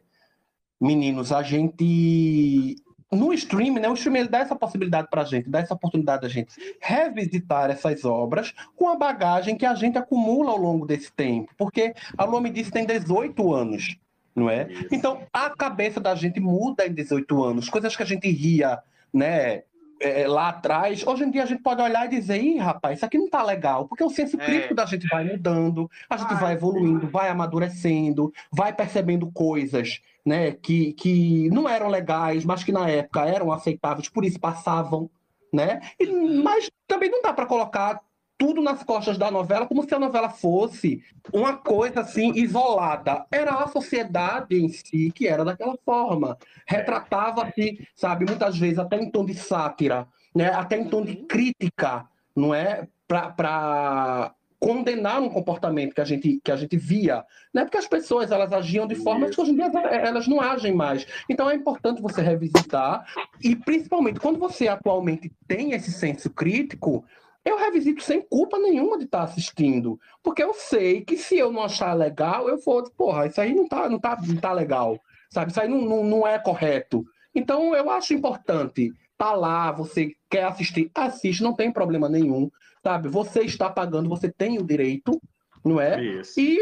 meninos, 0.80 1.32
a 1.32 1.42
gente 1.42 2.82
no 3.12 3.30
stream, 3.34 3.74
né, 3.74 3.86
o 3.86 3.92
stream 3.92 4.16
ele 4.16 4.28
dá 4.28 4.38
essa 4.38 4.56
possibilidade 4.56 5.08
para 5.10 5.20
a 5.20 5.24
gente, 5.26 5.50
dá 5.50 5.58
essa 5.58 5.74
oportunidade 5.74 6.22
da 6.22 6.28
gente 6.28 6.54
revisitar 6.80 7.70
essas 7.70 8.06
obras 8.06 8.54
com 8.74 8.88
a 8.88 8.96
bagagem 8.96 9.54
que 9.54 9.66
a 9.66 9.74
gente 9.74 9.98
acumula 9.98 10.52
ao 10.52 10.56
longo 10.56 10.86
desse 10.86 11.12
tempo, 11.12 11.52
porque 11.58 11.92
a 12.16 12.24
Lua 12.24 12.40
me 12.40 12.48
disse 12.48 12.70
tem 12.70 12.86
18 12.86 13.52
anos, 13.52 13.98
não 14.34 14.48
é? 14.48 14.66
Então 14.90 15.22
a 15.30 15.50
cabeça 15.50 16.00
da 16.00 16.14
gente 16.14 16.40
muda 16.40 16.86
em 16.86 16.94
18 16.94 17.44
anos, 17.44 17.68
coisas 17.68 17.94
que 17.94 18.02
a 18.02 18.06
gente 18.06 18.30
ria, 18.30 18.80
né, 19.12 19.64
é, 20.00 20.26
lá 20.26 20.48
atrás, 20.48 21.06
hoje 21.06 21.24
em 21.24 21.30
dia 21.30 21.42
a 21.42 21.46
gente 21.46 21.62
pode 21.62 21.82
olhar 21.82 22.06
e 22.06 22.08
dizer, 22.08 22.42
ih, 22.42 22.56
rapaz, 22.56 22.96
isso 22.96 23.04
aqui 23.04 23.18
não 23.18 23.28
tá 23.28 23.42
legal, 23.42 23.86
porque 23.86 24.02
o 24.02 24.08
senso 24.08 24.40
é. 24.40 24.44
crítico 24.44 24.74
da 24.74 24.86
gente 24.86 25.06
vai 25.06 25.24
mudando, 25.24 25.90
a 26.08 26.16
gente 26.16 26.34
vai 26.34 26.54
evoluindo, 26.54 27.06
vai 27.08 27.28
amadurecendo, 27.28 28.32
vai 28.50 28.72
percebendo 28.72 29.30
coisas 29.30 30.00
né, 30.24 30.52
que, 30.52 30.92
que 30.94 31.50
não 31.50 31.68
eram 31.68 31.88
legais, 31.88 32.44
mas 32.44 32.64
que 32.64 32.72
na 32.72 32.88
época 32.88 33.26
eram 33.26 33.52
aceitáveis, 33.52 34.08
por 34.08 34.24
isso 34.24 34.40
passavam, 34.40 35.10
né? 35.52 35.80
E, 35.98 36.06
mas 36.42 36.70
também 36.86 37.10
não 37.10 37.22
dá 37.22 37.32
para 37.32 37.46
colocar 37.46 38.00
tudo 38.40 38.62
nas 38.62 38.82
costas 38.82 39.18
da 39.18 39.30
novela 39.30 39.66
como 39.66 39.86
se 39.86 39.94
a 39.94 39.98
novela 39.98 40.30
fosse 40.30 41.04
uma 41.30 41.58
coisa 41.58 42.00
assim 42.00 42.32
isolada. 42.34 43.26
Era 43.30 43.50
a 43.50 43.68
sociedade 43.68 44.56
em 44.56 44.66
si 44.70 45.12
que 45.14 45.28
era 45.28 45.44
daquela 45.44 45.76
forma. 45.84 46.38
Retratava-se, 46.66 47.86
sabe, 47.94 48.24
muitas 48.24 48.56
vezes 48.56 48.78
até 48.78 48.96
em 48.96 49.10
tom 49.10 49.26
de 49.26 49.34
sátira, 49.34 50.08
né? 50.34 50.46
até 50.54 50.78
em 50.78 50.88
tom 50.88 51.04
de 51.04 51.16
crítica, 51.16 52.06
não 52.34 52.54
é? 52.54 52.88
Para 53.06 54.34
condenar 54.58 55.20
um 55.20 55.28
comportamento 55.28 55.94
que 55.94 56.00
a 56.00 56.04
gente, 56.04 56.40
que 56.42 56.52
a 56.52 56.56
gente 56.56 56.76
via, 56.78 57.24
né? 57.52 57.64
porque 57.64 57.78
as 57.78 57.86
pessoas 57.86 58.30
elas 58.30 58.52
agiam 58.52 58.86
de 58.86 58.94
formas 58.94 59.34
que 59.34 59.40
hoje 59.40 59.52
em 59.52 59.56
dia 59.56 59.70
elas 59.90 60.26
não 60.26 60.40
agem 60.40 60.74
mais. 60.74 61.06
Então 61.28 61.50
é 61.50 61.54
importante 61.54 62.00
você 62.00 62.22
revisitar, 62.22 63.06
e 63.42 63.54
principalmente 63.54 64.20
quando 64.20 64.38
você 64.38 64.66
atualmente 64.68 65.30
tem 65.46 65.72
esse 65.72 65.92
senso 65.92 66.30
crítico, 66.30 67.04
eu 67.44 67.58
revisito 67.58 68.02
sem 68.02 68.20
culpa 68.20 68.58
nenhuma 68.58 68.98
de 68.98 69.04
estar 69.04 69.22
assistindo. 69.22 69.98
Porque 70.22 70.42
eu 70.42 70.52
sei 70.54 71.02
que 71.02 71.16
se 71.16 71.38
eu 71.38 71.52
não 71.52 71.62
achar 71.62 71.94
legal, 71.94 72.48
eu 72.48 72.58
vou, 72.58 72.82
porra, 72.90 73.26
isso 73.26 73.40
aí 73.40 73.54
não 73.54 73.66
tá, 73.66 73.88
não 73.88 73.98
tá, 73.98 74.18
não 74.26 74.36
tá 74.36 74.52
legal. 74.52 74.98
Sabe? 75.30 75.50
Isso 75.50 75.60
aí 75.60 75.68
não, 75.68 75.80
não, 75.82 76.04
não 76.04 76.26
é 76.26 76.38
correto. 76.38 77.04
Então 77.34 77.74
eu 77.74 77.90
acho 77.90 78.12
importante 78.12 78.92
tá 79.20 79.34
lá, 79.34 79.70
você 79.70 80.14
quer 80.30 80.44
assistir, 80.44 80.90
assiste, 80.94 81.42
não 81.42 81.54
tem 81.54 81.70
problema 81.70 82.08
nenhum. 82.08 82.50
Sabe? 82.82 83.10
Você 83.10 83.42
está 83.42 83.68
pagando, 83.68 84.08
você 84.08 84.32
tem 84.32 84.58
o 84.58 84.64
direito, 84.64 85.20
não 85.64 85.80
é? 85.80 86.02
Isso. 86.02 86.40
E 86.40 86.58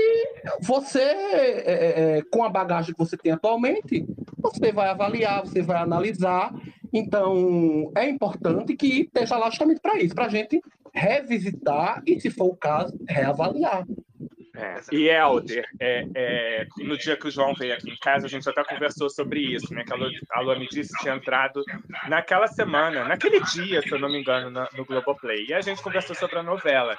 você, 0.60 1.00
é, 1.00 1.62
é, 1.66 2.18
é 2.18 2.22
com 2.32 2.42
a 2.44 2.48
bagagem 2.48 2.92
que 2.92 2.98
você 2.98 3.16
tem 3.16 3.32
atualmente, 3.32 4.06
você 4.38 4.72
vai 4.72 4.88
avaliar, 4.88 5.42
você 5.42 5.62
vai 5.62 5.76
analisar 5.76 6.52
então, 6.92 7.92
é 7.96 8.08
importante 8.08 8.74
que 8.74 9.02
esteja 9.02 9.36
lá 9.36 9.50
justamente 9.50 9.80
para 9.80 9.98
isso, 9.98 10.14
para 10.14 10.26
a 10.26 10.30
gente 10.30 10.60
revisitar 10.92 12.02
e, 12.06 12.20
se 12.20 12.30
for 12.30 12.46
o 12.46 12.56
caso, 12.56 12.98
reavaliar. 13.08 13.86
É, 14.60 14.80
e 14.90 15.08
Helder, 15.08 15.64
é, 15.78 16.04
é, 16.16 16.66
no 16.78 16.98
dia 16.98 17.16
que 17.16 17.28
o 17.28 17.30
João 17.30 17.54
veio 17.54 17.74
aqui 17.74 17.90
em 17.90 17.96
casa, 17.98 18.26
a 18.26 18.28
gente 18.28 18.48
até 18.48 18.64
conversou 18.64 19.08
sobre 19.08 19.40
isso, 19.40 19.72
né? 19.72 19.84
Que 19.84 19.92
a 19.92 19.96
Lu, 19.96 20.10
a 20.32 20.40
Lu 20.40 20.58
me 20.58 20.66
disse 20.66 20.92
que 20.94 21.02
tinha 21.02 21.14
entrado 21.14 21.62
naquela 22.08 22.48
semana, 22.48 23.04
naquele 23.04 23.40
dia, 23.40 23.80
se 23.80 23.92
eu 23.92 24.00
não 24.00 24.08
me 24.08 24.18
engano, 24.20 24.50
no, 24.50 24.66
no 24.76 24.84
Globoplay. 24.84 25.46
E 25.48 25.54
a 25.54 25.60
gente 25.60 25.80
conversou 25.80 26.16
sobre 26.16 26.40
a 26.40 26.42
novela. 26.42 26.98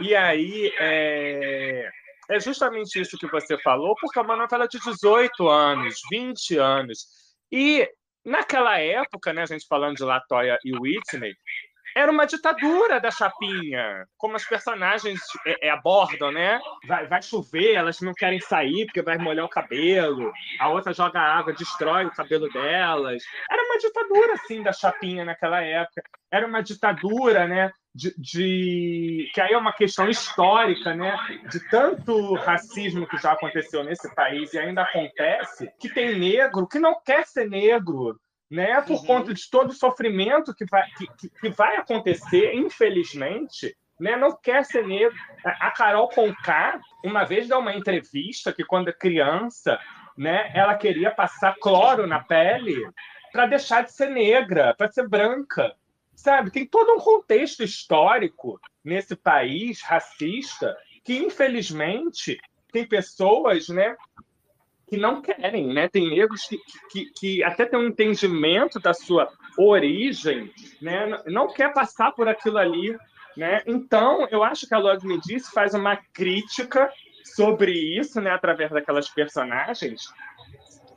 E 0.00 0.14
aí, 0.14 0.72
é, 0.78 1.90
é 2.30 2.40
justamente 2.40 3.00
isso 3.00 3.18
que 3.18 3.26
você 3.26 3.58
falou, 3.58 3.96
porque 4.00 4.20
é 4.20 4.22
uma 4.22 4.36
novela 4.36 4.68
de 4.68 4.78
18 4.78 5.48
anos, 5.48 6.00
20 6.08 6.56
anos. 6.56 7.06
E 7.50 7.88
Naquela 8.24 8.78
época, 8.78 9.32
né, 9.32 9.42
a 9.42 9.46
gente 9.46 9.66
falando 9.66 9.96
de 9.96 10.04
Latoya 10.04 10.56
e 10.64 10.72
Whitney, 10.76 11.34
era 11.94 12.10
uma 12.10 12.26
ditadura 12.26 13.00
da 13.00 13.10
chapinha, 13.10 14.06
como 14.16 14.36
as 14.36 14.44
personagens 14.44 15.20
é, 15.46 15.68
é, 15.68 15.70
abordam, 15.70 16.32
né? 16.32 16.60
Vai, 16.86 17.06
vai, 17.06 17.22
chover, 17.22 17.74
elas 17.74 18.00
não 18.00 18.12
querem 18.12 18.40
sair 18.40 18.86
porque 18.86 19.02
vai 19.02 19.18
molhar 19.18 19.44
o 19.44 19.50
cabelo, 19.50 20.32
a 20.58 20.68
outra 20.68 20.92
joga 20.92 21.20
água, 21.20 21.52
destrói 21.52 22.06
o 22.06 22.10
cabelo 22.10 22.50
delas. 22.50 23.22
Era 23.50 23.62
uma 23.64 23.78
ditadura, 23.78 24.34
assim, 24.34 24.62
da 24.62 24.72
chapinha 24.72 25.24
naquela 25.24 25.60
época. 25.62 26.02
Era 26.30 26.46
uma 26.46 26.62
ditadura, 26.62 27.46
né? 27.46 27.70
De, 27.94 28.14
de, 28.16 29.30
que 29.34 29.40
aí 29.40 29.52
é 29.52 29.58
uma 29.58 29.72
questão 29.72 30.08
histórica, 30.08 30.94
né? 30.94 31.14
De 31.50 31.60
tanto 31.68 32.34
racismo 32.36 33.06
que 33.06 33.18
já 33.18 33.32
aconteceu 33.32 33.84
nesse 33.84 34.12
país 34.14 34.54
e 34.54 34.58
ainda 34.58 34.82
acontece, 34.82 35.70
que 35.78 35.92
tem 35.92 36.18
negro 36.18 36.66
que 36.66 36.78
não 36.78 36.98
quer 37.04 37.26
ser 37.26 37.48
negro, 37.50 38.18
né? 38.52 38.82
Por 38.82 38.98
uhum. 38.98 39.06
conta 39.06 39.32
de 39.32 39.48
todo 39.48 39.70
o 39.70 39.74
sofrimento 39.74 40.54
que 40.54 40.66
vai, 40.66 40.86
que, 40.90 41.30
que 41.30 41.48
vai 41.48 41.76
acontecer, 41.76 42.54
infelizmente, 42.54 43.74
né? 43.98 44.14
Não 44.14 44.36
quer 44.36 44.62
ser 44.66 44.86
negro. 44.86 45.16
A 45.42 45.70
Carol 45.70 46.10
Conká, 46.10 46.78
uma 47.02 47.24
vez 47.24 47.48
deu 47.48 47.58
uma 47.58 47.74
entrevista 47.74 48.52
que 48.52 48.62
quando 48.62 48.92
criança, 48.92 49.80
né? 50.18 50.52
Ela 50.54 50.74
queria 50.74 51.10
passar 51.10 51.56
cloro 51.58 52.06
na 52.06 52.20
pele 52.20 52.86
para 53.32 53.46
deixar 53.46 53.84
de 53.84 53.92
ser 53.92 54.10
negra, 54.10 54.74
para 54.76 54.92
ser 54.92 55.08
branca, 55.08 55.74
sabe? 56.14 56.50
Tem 56.50 56.66
todo 56.66 56.92
um 56.92 57.00
contexto 57.00 57.62
histórico 57.62 58.60
nesse 58.84 59.16
país 59.16 59.80
racista 59.80 60.76
que 61.02 61.16
infelizmente 61.16 62.38
tem 62.70 62.86
pessoas, 62.86 63.68
né, 63.68 63.96
que 64.92 64.98
não 64.98 65.22
querem, 65.22 65.72
né? 65.72 65.88
Tem 65.88 66.06
negros 66.06 66.42
que, 66.46 66.58
que, 66.90 67.10
que 67.18 67.44
até 67.44 67.64
têm 67.64 67.78
um 67.78 67.86
entendimento 67.86 68.78
da 68.78 68.92
sua 68.92 69.26
origem, 69.56 70.52
né? 70.82 71.18
Não 71.28 71.50
quer 71.50 71.72
passar 71.72 72.12
por 72.12 72.28
aquilo 72.28 72.58
ali, 72.58 72.94
né? 73.34 73.62
Então, 73.66 74.28
eu 74.30 74.44
acho 74.44 74.68
que 74.68 74.74
a 74.74 74.78
Log 74.78 75.02
Me 75.06 75.18
Disse 75.18 75.50
faz 75.50 75.72
uma 75.72 75.96
crítica 76.12 76.92
sobre 77.24 77.72
isso, 77.72 78.20
né? 78.20 78.32
Através 78.32 78.70
daquelas 78.70 79.08
personagens 79.08 80.02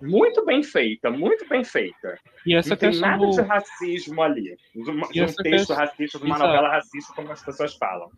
muito 0.01 0.43
bem 0.43 0.61
feita, 0.61 1.09
muito 1.09 1.47
bem 1.47 1.63
feita. 1.63 2.19
E 2.45 2.53
essa 2.53 2.71
não 2.71 2.75
tem 2.75 2.99
nada 2.99 3.25
do... 3.25 3.29
de 3.29 3.41
racismo 3.43 4.21
ali, 4.21 4.57
de, 4.75 4.91
um 4.91 4.99
texto 5.07 5.41
questão... 5.41 5.77
racista, 5.77 6.19
de 6.19 6.25
uma 6.25 6.35
Exato. 6.35 6.51
novela 6.51 6.69
racista, 6.69 7.13
como 7.15 7.31
as 7.31 7.41
pessoas 7.41 7.73
falam. 7.75 8.09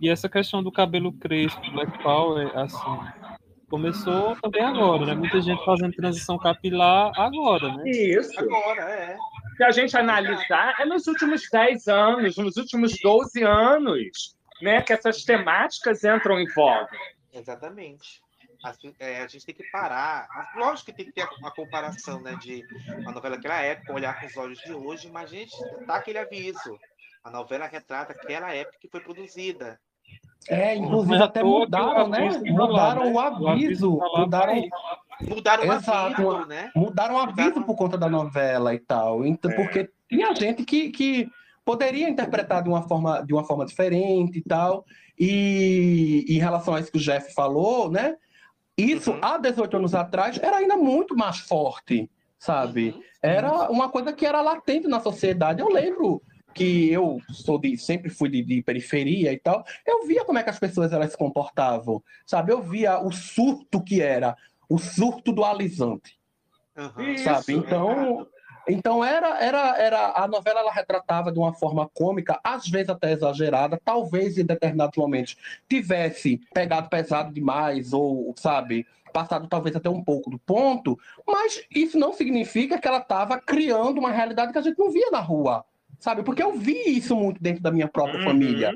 E 0.00 0.08
essa 0.08 0.26
questão 0.26 0.62
do 0.62 0.72
cabelo 0.72 1.12
crespo, 1.12 1.60
Black 1.72 2.02
Power, 2.02 2.50
assim, 2.56 3.38
começou 3.68 4.36
também 4.40 4.62
agora, 4.62 5.06
né? 5.06 5.14
Muita 5.14 5.40
gente 5.40 5.64
fazendo 5.64 5.94
transição 5.94 6.38
capilar 6.38 7.12
agora, 7.18 7.76
né? 7.76 7.88
Isso. 7.88 8.38
Agora, 8.38 8.82
é. 8.82 9.16
Se 9.56 9.64
a 9.64 9.70
gente 9.70 9.96
analisar, 9.96 10.80
é 10.80 10.84
nos 10.84 11.06
últimos 11.06 11.42
10 11.50 11.88
anos, 11.88 12.36
nos 12.36 12.56
últimos 12.56 12.98
12 13.02 13.42
anos, 13.42 14.36
né, 14.62 14.80
que 14.82 14.92
essas 14.92 15.24
temáticas 15.24 16.04
entram 16.04 16.38
em 16.38 16.46
voga. 16.52 16.88
Exatamente. 17.32 18.22
A, 18.64 18.74
é, 18.98 19.22
a, 19.22 19.26
gente 19.26 19.46
tem 19.46 19.54
que 19.54 19.68
parar. 19.70 20.28
Lógico 20.56 20.86
que 20.86 20.96
tem 20.96 21.06
que 21.06 21.12
ter 21.12 21.28
uma 21.38 21.50
comparação 21.52 22.20
né, 22.20 22.36
de 22.40 22.64
uma 23.00 23.12
novela 23.12 23.36
daquela 23.36 23.60
época, 23.60 23.92
olhar 23.92 24.18
com 24.18 24.26
os 24.26 24.36
olhos 24.36 24.58
de 24.60 24.72
hoje, 24.72 25.08
mas 25.10 25.30
a 25.30 25.34
gente 25.34 25.56
dá 25.86 25.96
aquele 25.96 26.18
aviso. 26.18 26.78
A 27.22 27.30
novela 27.30 27.66
retrata 27.66 28.12
aquela 28.12 28.52
época 28.54 28.78
que 28.80 28.88
foi 28.88 29.00
produzida. 29.00 29.80
É, 30.48 30.74
inclusive 30.76 31.22
até 31.22 31.42
mudaram, 31.42 32.08
né? 32.08 32.40
Mudaram 32.46 33.12
o 33.12 33.18
aviso. 33.18 33.98
Mudaram, 34.16 34.62
mudaram 35.20 35.66
o 35.66 35.72
aviso, 35.72 36.46
né? 36.46 36.70
Mudaram 36.74 37.14
o 37.16 37.18
aviso 37.18 37.62
por 37.62 37.76
conta 37.76 37.98
da 37.98 38.08
novela 38.08 38.74
e 38.74 38.78
tal. 38.78 39.26
Então, 39.26 39.50
é. 39.50 39.54
Porque 39.54 39.90
tinha 40.08 40.34
gente 40.34 40.64
que, 40.64 40.90
que 40.90 41.28
poderia 41.64 42.08
interpretar 42.08 42.62
de 42.62 42.68
uma 42.68 42.82
forma, 42.82 43.22
de 43.22 43.34
uma 43.34 43.44
forma 43.44 43.66
diferente 43.66 44.38
e 44.38 44.42
tal. 44.42 44.84
E 45.18 46.24
em 46.28 46.38
relação 46.38 46.74
a 46.74 46.80
isso 46.80 46.92
que 46.92 46.98
o 46.98 47.00
Jeff 47.00 47.34
falou, 47.34 47.90
né? 47.90 48.16
Isso, 48.76 49.10
uhum. 49.10 49.18
há 49.20 49.36
18 49.36 49.76
anos 49.76 49.94
atrás, 49.94 50.38
era 50.40 50.58
ainda 50.58 50.76
muito 50.76 51.16
mais 51.16 51.38
forte, 51.38 52.08
sabe? 52.38 52.90
Uhum. 52.90 53.02
Era 53.20 53.70
uma 53.70 53.88
coisa 53.88 54.12
que 54.12 54.24
era 54.24 54.40
latente 54.40 54.86
na 54.86 55.00
sociedade. 55.00 55.60
Eu 55.60 55.68
lembro 55.68 56.22
que 56.58 56.92
eu 56.92 57.22
sou 57.30 57.56
de 57.56 57.78
sempre 57.78 58.10
fui 58.10 58.28
de, 58.28 58.42
de, 58.42 58.62
periferia 58.62 59.32
e 59.32 59.38
tal, 59.38 59.64
eu 59.86 60.04
via 60.04 60.24
como 60.24 60.40
é 60.40 60.42
que 60.42 60.50
as 60.50 60.58
pessoas 60.58 60.92
elas 60.92 61.12
se 61.12 61.16
comportavam, 61.16 62.02
sabe? 62.26 62.52
Eu 62.52 62.60
via 62.60 62.98
o 62.98 63.12
surto 63.12 63.80
que 63.80 64.02
era, 64.02 64.36
o 64.68 64.76
surto 64.76 65.30
do 65.30 65.44
alisante, 65.44 66.18
uhum. 66.76 67.16
sabe? 67.18 67.52
Isso, 67.52 67.52
então, 67.52 68.22
é. 68.66 68.72
então 68.72 69.04
era, 69.04 69.38
era, 69.38 69.78
era 69.78 70.12
a 70.16 70.26
novela 70.26 70.58
ela 70.58 70.72
retratava 70.72 71.30
de 71.30 71.38
uma 71.38 71.54
forma 71.54 71.88
cômica, 71.94 72.40
às 72.42 72.68
vezes 72.68 72.88
até 72.88 73.12
exagerada, 73.12 73.80
talvez 73.84 74.36
em 74.36 74.44
determinados 74.44 74.96
momentos 74.96 75.36
tivesse 75.68 76.40
pegado 76.52 76.88
pesado 76.88 77.32
demais 77.32 77.92
ou, 77.92 78.34
sabe? 78.36 78.84
Passado 79.12 79.46
talvez 79.46 79.76
até 79.76 79.88
um 79.88 80.02
pouco 80.02 80.28
do 80.28 80.38
ponto, 80.40 80.98
mas 81.24 81.64
isso 81.70 81.96
não 81.96 82.12
significa 82.12 82.78
que 82.78 82.88
ela 82.88 82.98
estava 82.98 83.40
criando 83.40 83.98
uma 83.98 84.10
realidade 84.10 84.52
que 84.52 84.58
a 84.58 84.62
gente 84.62 84.78
não 84.78 84.90
via 84.90 85.10
na 85.12 85.20
rua 85.20 85.64
sabe? 85.98 86.22
Porque 86.22 86.42
eu 86.42 86.52
vi 86.58 86.96
isso 86.96 87.14
muito 87.16 87.42
dentro 87.42 87.62
da 87.62 87.70
minha 87.70 87.88
própria 87.88 88.20
uhum. 88.20 88.24
família, 88.24 88.74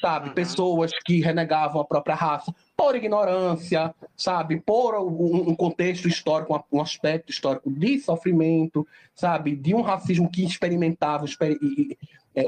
sabe? 0.00 0.28
Uhum. 0.28 0.34
Pessoas 0.34 0.90
que 1.04 1.20
renegavam 1.20 1.80
a 1.80 1.84
própria 1.84 2.14
raça 2.14 2.54
por 2.76 2.96
ignorância, 2.96 3.94
sabe, 4.16 4.60
por 4.60 4.94
um, 4.96 5.54
contexto 5.54 6.08
histórico, 6.08 6.64
um 6.72 6.80
aspecto 6.80 7.30
histórico 7.30 7.70
de 7.70 7.98
sofrimento, 7.98 8.86
sabe, 9.14 9.54
de 9.54 9.74
um 9.74 9.82
racismo 9.82 10.30
que 10.30 10.44
experimentava 10.44 11.26
é, 11.26 11.46
é, 12.34 12.44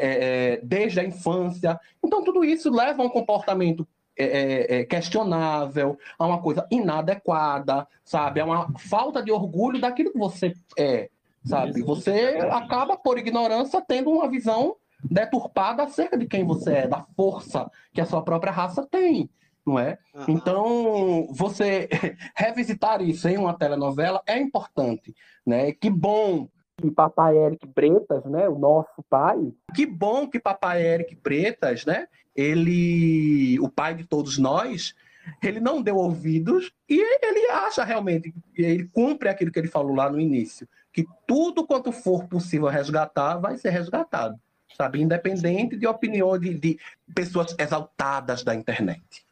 é, 0.55 0.61
desde 0.63 1.01
a 1.01 1.05
infância. 1.05 1.79
Então, 2.03 2.25
tudo 2.25 2.45
isso 2.45 2.71
leva 2.71 3.03
a 3.03 3.07
um 3.07 3.11
comportamento 3.11 3.87
é, 4.17 4.81
é, 4.81 4.85
questionável, 4.85 5.99
a 6.19 6.27
uma 6.27 6.41
coisa 6.41 6.67
inadequada, 6.71 7.87
sabe, 8.05 8.41
a 8.41 8.45
uma 8.45 8.79
falta 8.79 9.23
de 9.23 9.31
orgulho 9.31 9.81
daquilo 9.81 10.13
que 10.13 10.19
você 10.19 10.55
é, 10.79 11.11
sabe. 11.45 11.83
Você 11.83 12.39
acaba, 12.51 12.97
por 12.97 13.19
ignorância, 13.19 13.83
tendo 13.87 14.11
uma 14.11 14.29
visão 14.29 14.77
deturpada 15.03 15.83
acerca 15.83 16.17
de 16.17 16.27
quem 16.27 16.45
você 16.45 16.75
é, 16.75 16.87
da 16.89 17.05
força 17.17 17.71
que 17.93 18.01
a 18.01 18.07
sua 18.07 18.23
própria 18.23 18.53
raça 18.53 18.87
tem 18.89 19.29
não 19.65 19.79
é? 19.79 19.99
Uhum. 20.15 20.25
Então, 20.29 21.29
você 21.31 21.89
revisitar 22.35 23.01
isso 23.01 23.29
em 23.29 23.39
uma 23.39 23.55
telenovela 23.55 24.21
é 24.27 24.39
importante, 24.39 25.15
né? 25.47 25.73
Que 25.73 25.89
bom 25.89 26.49
que 26.77 26.91
Papai 26.91 27.37
Eric 27.39 27.67
Bretas, 27.67 28.25
né, 28.25 28.49
o 28.49 28.59
nosso 28.59 29.03
pai, 29.09 29.53
que 29.75 29.87
bom 29.87 30.27
que 30.27 30.41
Papai 30.41 30.85
Eric 30.85 31.15
Bretas, 31.15 31.85
né, 31.85 32.09
ele, 32.35 33.59
o 33.61 33.69
pai 33.69 33.95
de 33.95 34.05
todos 34.05 34.37
nós, 34.39 34.95
ele 35.41 35.61
não 35.61 35.81
deu 35.81 35.97
ouvidos 35.97 36.73
e 36.89 36.99
ele 36.99 37.51
acha 37.51 37.85
realmente, 37.85 38.35
ele 38.57 38.89
cumpre 38.89 39.29
aquilo 39.29 39.53
que 39.53 39.59
ele 39.59 39.69
falou 39.69 39.95
lá 39.95 40.11
no 40.11 40.19
início, 40.19 40.67
que 40.93 41.07
tudo 41.27 41.67
quanto 41.67 41.91
for 41.91 42.27
possível 42.29 42.69
resgatar 42.69 43.39
vai 43.39 43.57
ser 43.57 43.71
resgatado, 43.71 44.39
sabe? 44.77 45.01
Independente 45.01 45.77
de 45.77 45.87
opinião 45.87 46.39
de, 46.39 46.55
de 46.55 46.79
pessoas 47.15 47.55
exaltadas 47.59 48.45
da 48.45 48.55
internet. 48.55 49.27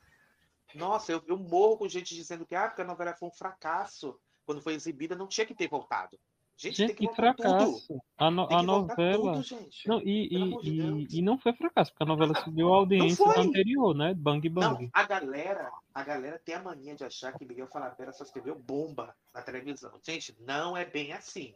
Nossa, 0.75 1.13
eu, 1.13 1.23
eu 1.27 1.37
morro 1.37 1.79
com 1.79 1.89
gente 1.89 2.15
dizendo 2.15 2.47
que, 2.47 2.55
ah, 2.55 2.73
a 2.77 2.85
novela 2.85 3.15
foi 3.15 3.29
um 3.29 3.33
fracasso. 3.33 4.19
Quando 4.47 4.63
foi 4.63 4.75
exibida, 4.75 5.15
não 5.15 5.27
tinha 5.27 5.47
que 5.47 5.55
ter 5.55 5.69
voltado. 5.69 6.19
Gente, 6.61 6.77
gente 6.77 6.93
que 6.93 7.09
fracasso. 7.15 7.87
Tudo. 7.87 8.03
A, 8.19 8.31
no, 8.31 8.47
a 8.53 8.63
novela. 8.63 9.43
Tudo, 9.43 9.71
não, 9.87 9.99
e, 10.03 10.29
e, 10.29 10.69
e, 10.69 11.19
e, 11.19 11.23
não 11.23 11.39
foi 11.39 11.55
fracasso, 11.55 11.91
porque 11.91 12.03
a 12.03 12.07
novela 12.07 12.35
subiu 12.45 12.71
a 12.71 12.77
audiência 12.77 13.27
anterior, 13.35 13.97
né? 13.97 14.13
Bang 14.13 14.47
Bang. 14.51 14.83
Não, 14.85 14.91
a 14.93 15.05
galera, 15.05 15.73
a 15.95 16.05
galera 16.05 16.39
tem 16.39 16.55
a 16.55 16.63
mania 16.63 16.95
de 16.95 17.03
achar 17.03 17.33
que 17.33 17.47
Miguel 17.47 17.67
Falabella 17.67 18.13
só 18.13 18.25
escreveu 18.25 18.55
bomba 18.55 19.17
na 19.33 19.41
televisão. 19.41 19.99
Gente, 20.03 20.37
não 20.39 20.77
é 20.77 20.85
bem 20.85 21.15
assim. 21.15 21.55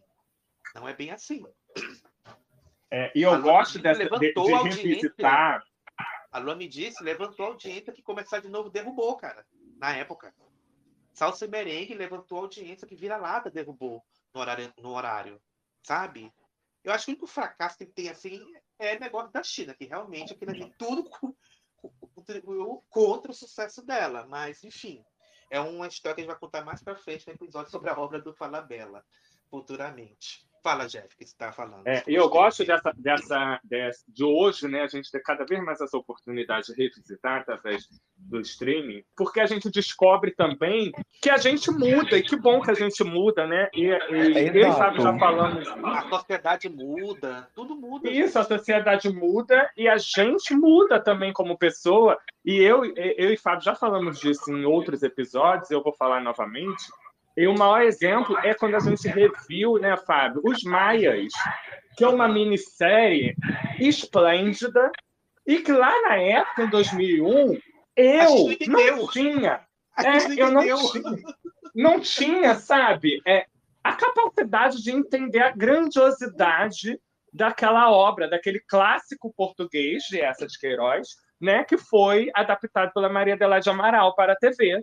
Não 0.74 0.88
é 0.88 0.94
bem 0.94 1.10
assim. 1.10 1.44
É, 2.90 3.12
e 3.14 3.20
eu 3.20 3.42
gosto 3.42 3.78
dessa, 3.78 4.08
de, 4.08 4.32
de 4.32 4.52
revisitar 4.54 5.62
a 6.32 6.38
Lua 6.38 6.56
me 6.56 6.66
disse, 6.66 7.04
levantou 7.04 7.46
a 7.46 7.48
audiência 7.50 7.92
que 7.92 8.02
começar 8.02 8.40
de 8.40 8.48
novo 8.48 8.70
derrubou, 8.70 9.16
cara, 9.16 9.46
na 9.78 9.94
época. 9.94 10.34
Salsa 11.12 11.44
e 11.44 11.48
merengue 11.48 11.94
levantou 11.94 12.38
a 12.38 12.40
audiência 12.40 12.88
que 12.88 12.96
vira-lata 12.96 13.50
derrubou 13.50 14.02
no 14.34 14.40
horário, 14.40 14.74
no 14.78 14.90
horário, 14.90 15.40
sabe? 15.82 16.32
Eu 16.82 16.92
acho 16.92 17.06
que 17.06 17.12
o 17.12 17.14
único 17.14 17.26
fracasso 17.26 17.78
que 17.78 17.86
tem, 17.86 18.08
assim, 18.10 18.44
é 18.78 18.98
negócio 18.98 19.32
da 19.32 19.42
China, 19.42 19.74
que 19.74 19.86
realmente 19.86 20.32
aquilo 20.32 20.50
ali 20.50 20.74
tudo 20.76 21.08
contribuiu 22.14 22.84
contra 22.90 23.30
o 23.30 23.34
sucesso 23.34 23.82
dela. 23.84 24.26
Mas, 24.26 24.62
enfim, 24.64 25.02
é 25.50 25.60
uma 25.60 25.86
história 25.86 26.14
que 26.14 26.20
a 26.20 26.24
gente 26.24 26.32
vai 26.32 26.40
contar 26.40 26.64
mais 26.64 26.82
pra 26.82 26.96
frente 26.96 27.26
no 27.26 27.32
episódio 27.32 27.70
sobre 27.70 27.88
a 27.90 27.98
obra 27.98 28.20
do 28.20 28.34
Falabella, 28.34 29.04
futuramente. 29.48 30.46
Fala, 30.64 30.86
Jeff, 30.86 31.14
que 31.18 31.26
você 31.26 31.32
está 31.34 31.52
falando. 31.52 31.86
É, 31.86 32.02
eu 32.06 32.26
gosto 32.26 32.64
dessa, 32.64 32.90
dessa, 32.96 33.60
dessa, 33.62 34.02
de 34.08 34.24
hoje, 34.24 34.66
né? 34.66 34.80
A 34.80 34.86
gente 34.86 35.10
ter 35.10 35.20
cada 35.20 35.44
vez 35.44 35.62
mais 35.62 35.78
essa 35.78 35.94
oportunidade 35.94 36.68
de 36.68 36.82
revisitar 36.82 37.42
através 37.42 37.86
do 38.16 38.40
streaming, 38.40 39.04
porque 39.14 39.40
a 39.40 39.46
gente 39.46 39.70
descobre 39.70 40.30
também 40.30 40.90
que 41.20 41.28
a 41.28 41.36
gente 41.36 41.70
muda, 41.70 42.16
e 42.16 42.22
que 42.22 42.34
bom 42.34 42.62
que 42.62 42.70
a 42.70 42.74
gente 42.74 43.04
muda, 43.04 43.46
né? 43.46 43.68
E, 43.74 43.84
e 43.84 44.62
é 44.62 44.72
sabe, 44.72 45.02
já 45.02 45.18
falamos. 45.18 45.68
A 45.68 46.08
sociedade 46.08 46.70
muda, 46.70 47.46
tudo 47.54 47.76
muda. 47.76 48.08
Isso, 48.08 48.38
a 48.38 48.44
sociedade 48.44 49.10
muda 49.10 49.70
e 49.76 49.86
a 49.86 49.98
gente 49.98 50.54
muda 50.54 50.98
também 50.98 51.30
como 51.30 51.58
pessoa. 51.58 52.18
E 52.42 52.54
eu, 52.56 52.86
eu 52.96 53.30
e 53.30 53.36
Fábio 53.36 53.66
já 53.66 53.74
falamos 53.74 54.18
disso 54.18 54.50
em 54.50 54.64
outros 54.64 55.02
episódios, 55.02 55.70
eu 55.70 55.82
vou 55.82 55.92
falar 55.92 56.22
novamente 56.22 56.84
e 57.36 57.46
o 57.46 57.54
maior 57.54 57.82
exemplo 57.82 58.38
é 58.38 58.54
quando 58.54 58.76
a 58.76 58.80
gente 58.80 59.08
reviu, 59.08 59.78
né, 59.78 59.96
Fábio, 59.96 60.40
Os 60.44 60.62
Maias, 60.62 61.32
que 61.96 62.04
é 62.04 62.08
uma 62.08 62.28
minissérie 62.28 63.34
esplêndida 63.80 64.90
e 65.46 65.58
que 65.58 65.72
lá 65.72 65.92
na 66.02 66.16
época, 66.16 66.62
em 66.62 66.70
2001, 66.70 67.58
eu 67.96 68.48
não 68.68 69.08
tinha. 69.08 69.60
É, 69.98 70.40
eu 70.40 70.50
não 70.50 70.62
tinha, 70.62 71.16
não 71.74 72.00
tinha, 72.00 72.54
sabe, 72.54 73.20
é, 73.26 73.46
a 73.82 73.92
capacidade 73.92 74.82
de 74.82 74.90
entender 74.90 75.40
a 75.40 75.50
grandiosidade 75.50 76.98
daquela 77.32 77.90
obra, 77.90 78.28
daquele 78.28 78.60
clássico 78.60 79.32
português 79.36 80.04
de 80.04 80.20
essa 80.20 80.46
de 80.46 80.58
Queiroz, 80.58 81.08
né, 81.40 81.64
que 81.64 81.76
foi 81.76 82.30
adaptado 82.34 82.92
pela 82.92 83.08
Maria 83.08 83.34
Adelaide 83.34 83.68
Amaral 83.68 84.14
para 84.14 84.32
a 84.32 84.36
TV. 84.36 84.82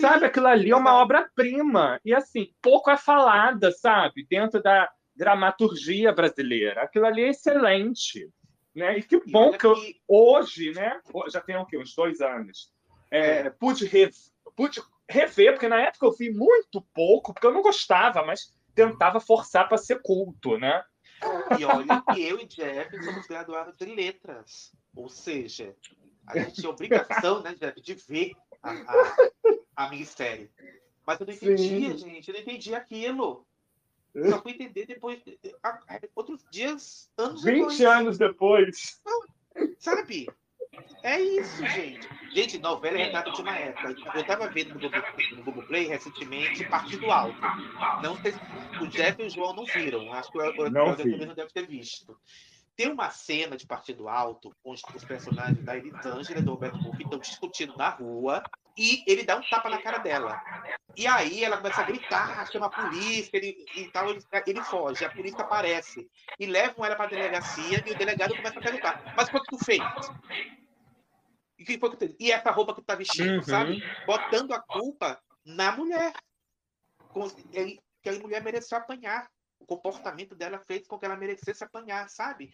Sabe, 0.00 0.26
aquilo 0.26 0.48
ali 0.48 0.72
é 0.72 0.76
uma 0.76 0.94
obra-prima. 0.94 2.00
E 2.04 2.12
assim, 2.12 2.52
pouco 2.60 2.90
é 2.90 2.96
falada, 2.96 3.70
sabe, 3.70 4.26
dentro 4.28 4.60
da 4.60 4.90
dramaturgia 5.14 6.12
brasileira. 6.12 6.82
Aquilo 6.82 7.06
ali 7.06 7.22
é 7.22 7.28
excelente. 7.28 8.28
Né? 8.74 8.98
E 8.98 9.02
que 9.04 9.20
bom 9.30 9.52
que 9.52 9.64
eu, 9.64 9.76
hoje, 10.08 10.72
né? 10.72 11.00
Já 11.30 11.40
tem 11.40 11.56
o 11.56 11.64
quê? 11.64 11.78
Uns 11.78 11.94
dois 11.94 12.20
anos. 12.20 12.72
É, 13.08 13.42
é. 13.42 13.50
pude, 13.50 13.86
re, 13.86 14.10
pude 14.56 14.82
rever, 15.08 15.52
porque 15.52 15.68
na 15.68 15.80
época 15.80 16.06
eu 16.06 16.12
vi 16.12 16.28
muito 16.28 16.82
pouco, 16.92 17.32
porque 17.32 17.46
eu 17.46 17.52
não 17.52 17.62
gostava, 17.62 18.24
mas 18.24 18.52
tentava 18.74 19.20
forçar 19.20 19.68
para 19.68 19.78
ser 19.78 20.02
culto, 20.02 20.58
né? 20.58 20.82
E 21.56 21.64
olha 21.64 22.02
que 22.12 22.20
eu 22.20 22.40
e 22.40 22.46
Jeff 22.46 23.04
somos 23.04 23.28
graduados 23.28 23.80
em 23.80 23.94
letras. 23.94 24.72
Ou 24.96 25.08
seja, 25.08 25.72
a 26.26 26.36
gente 26.36 26.54
tinha 26.54 26.70
obrigação, 26.70 27.40
né, 27.42 27.54
Jeff, 27.54 27.80
de 27.80 27.94
ver 27.94 28.32
a, 28.60 28.72
a, 28.72 29.16
a 29.76 29.88
minissérie. 29.88 30.50
Mas 31.06 31.20
eu 31.20 31.26
não 31.26 31.34
entendia, 31.34 31.58
Sim. 31.58 31.98
gente. 31.98 32.28
Eu 32.28 32.34
não 32.34 32.40
entendi 32.40 32.74
aquilo. 32.74 33.46
Eu 34.14 34.30
só 34.30 34.40
fui 34.40 34.52
entender 34.52 34.86
depois. 34.86 35.20
Outros 36.14 36.44
dias, 36.50 37.10
anos 37.18 37.42
20 37.42 37.54
depois. 37.54 37.80
anos 37.80 38.18
depois. 38.18 39.02
sabe? 39.78 40.28
É 41.02 41.20
isso, 41.20 41.64
gente. 41.66 42.08
Gente, 42.32 42.58
novela 42.58 42.98
é 42.98 43.04
retrato 43.04 43.32
de 43.32 43.42
uma 43.42 43.56
época. 43.56 44.18
Eu 44.18 44.26
tava 44.26 44.48
vendo 44.48 44.74
no 44.74 44.80
Google, 44.80 45.02
no 45.36 45.44
Google 45.44 45.62
Play 45.64 45.86
recentemente 45.86 46.64
Partido 46.68 47.10
Alto. 47.10 47.38
Não 48.02 48.14
o 48.82 48.86
Jeff 48.88 49.22
e 49.22 49.26
o 49.26 49.30
João 49.30 49.54
não 49.54 49.64
viram. 49.64 50.12
Acho 50.12 50.30
que 50.32 50.38
o 50.38 50.64
André 50.64 50.96
também 50.96 51.26
não 51.26 51.34
deve 51.34 51.52
ter 51.52 51.66
visto. 51.66 52.18
Tem 52.76 52.90
uma 52.90 53.10
cena 53.10 53.56
de 53.56 53.66
Partido 53.66 54.08
Alto, 54.08 54.52
onde 54.64 54.82
os 54.94 55.04
personagens 55.04 55.64
da 55.64 55.76
Elisângela 55.76 56.40
e 56.40 56.42
do 56.42 56.50
Roberto 56.50 56.78
Burke 56.78 57.04
estão 57.04 57.18
discutindo 57.20 57.76
na 57.76 57.90
rua 57.90 58.42
e 58.76 59.04
ele 59.06 59.22
dá 59.22 59.36
um 59.36 59.48
tapa 59.48 59.70
na 59.70 59.80
cara 59.80 59.98
dela. 59.98 60.40
E 60.96 61.06
aí 61.06 61.44
ela 61.44 61.56
começa 61.56 61.80
a 61.80 61.84
gritar, 61.84 62.50
chama 62.50 62.66
a 62.66 62.70
polícia 62.70 63.36
ele, 63.36 63.56
e 63.76 63.88
tal, 63.90 64.08
ele, 64.08 64.20
ele 64.46 64.62
foge, 64.62 65.04
a 65.04 65.10
polícia 65.10 65.40
aparece 65.40 66.08
e 66.38 66.46
levam 66.46 66.84
ela 66.84 66.96
para 66.96 67.06
a 67.06 67.10
delegacia 67.10 67.82
e 67.86 67.92
o 67.92 67.98
delegado 67.98 68.34
começa 68.36 68.58
a 68.58 68.62
perguntar: 68.62 69.14
Mas 69.16 69.28
o 69.28 69.32
que 69.32 69.56
tu 69.56 69.64
fez? 69.64 69.82
E, 71.58 71.64
que 71.64 71.78
foi 71.78 71.90
que 71.90 71.96
tu... 71.96 72.16
e 72.18 72.32
essa 72.32 72.50
roupa 72.50 72.74
que 72.74 72.80
tu 72.80 72.84
tá 72.84 72.94
vestindo, 72.94 73.36
uhum. 73.36 73.42
sabe? 73.42 73.82
Botando 74.06 74.52
a 74.52 74.60
culpa 74.60 75.20
na 75.44 75.72
mulher. 75.72 76.12
Que 78.02 78.08
a 78.08 78.12
mulher 78.12 78.42
mereceu 78.42 78.76
apanhar 78.76 79.28
o 79.66 79.78
comportamento 79.78 80.34
dela 80.34 80.62
fez 80.66 80.86
com 80.86 80.98
que 80.98 81.06
ela 81.06 81.16
merecesse 81.16 81.64
apanhar, 81.64 82.08
sabe? 82.08 82.52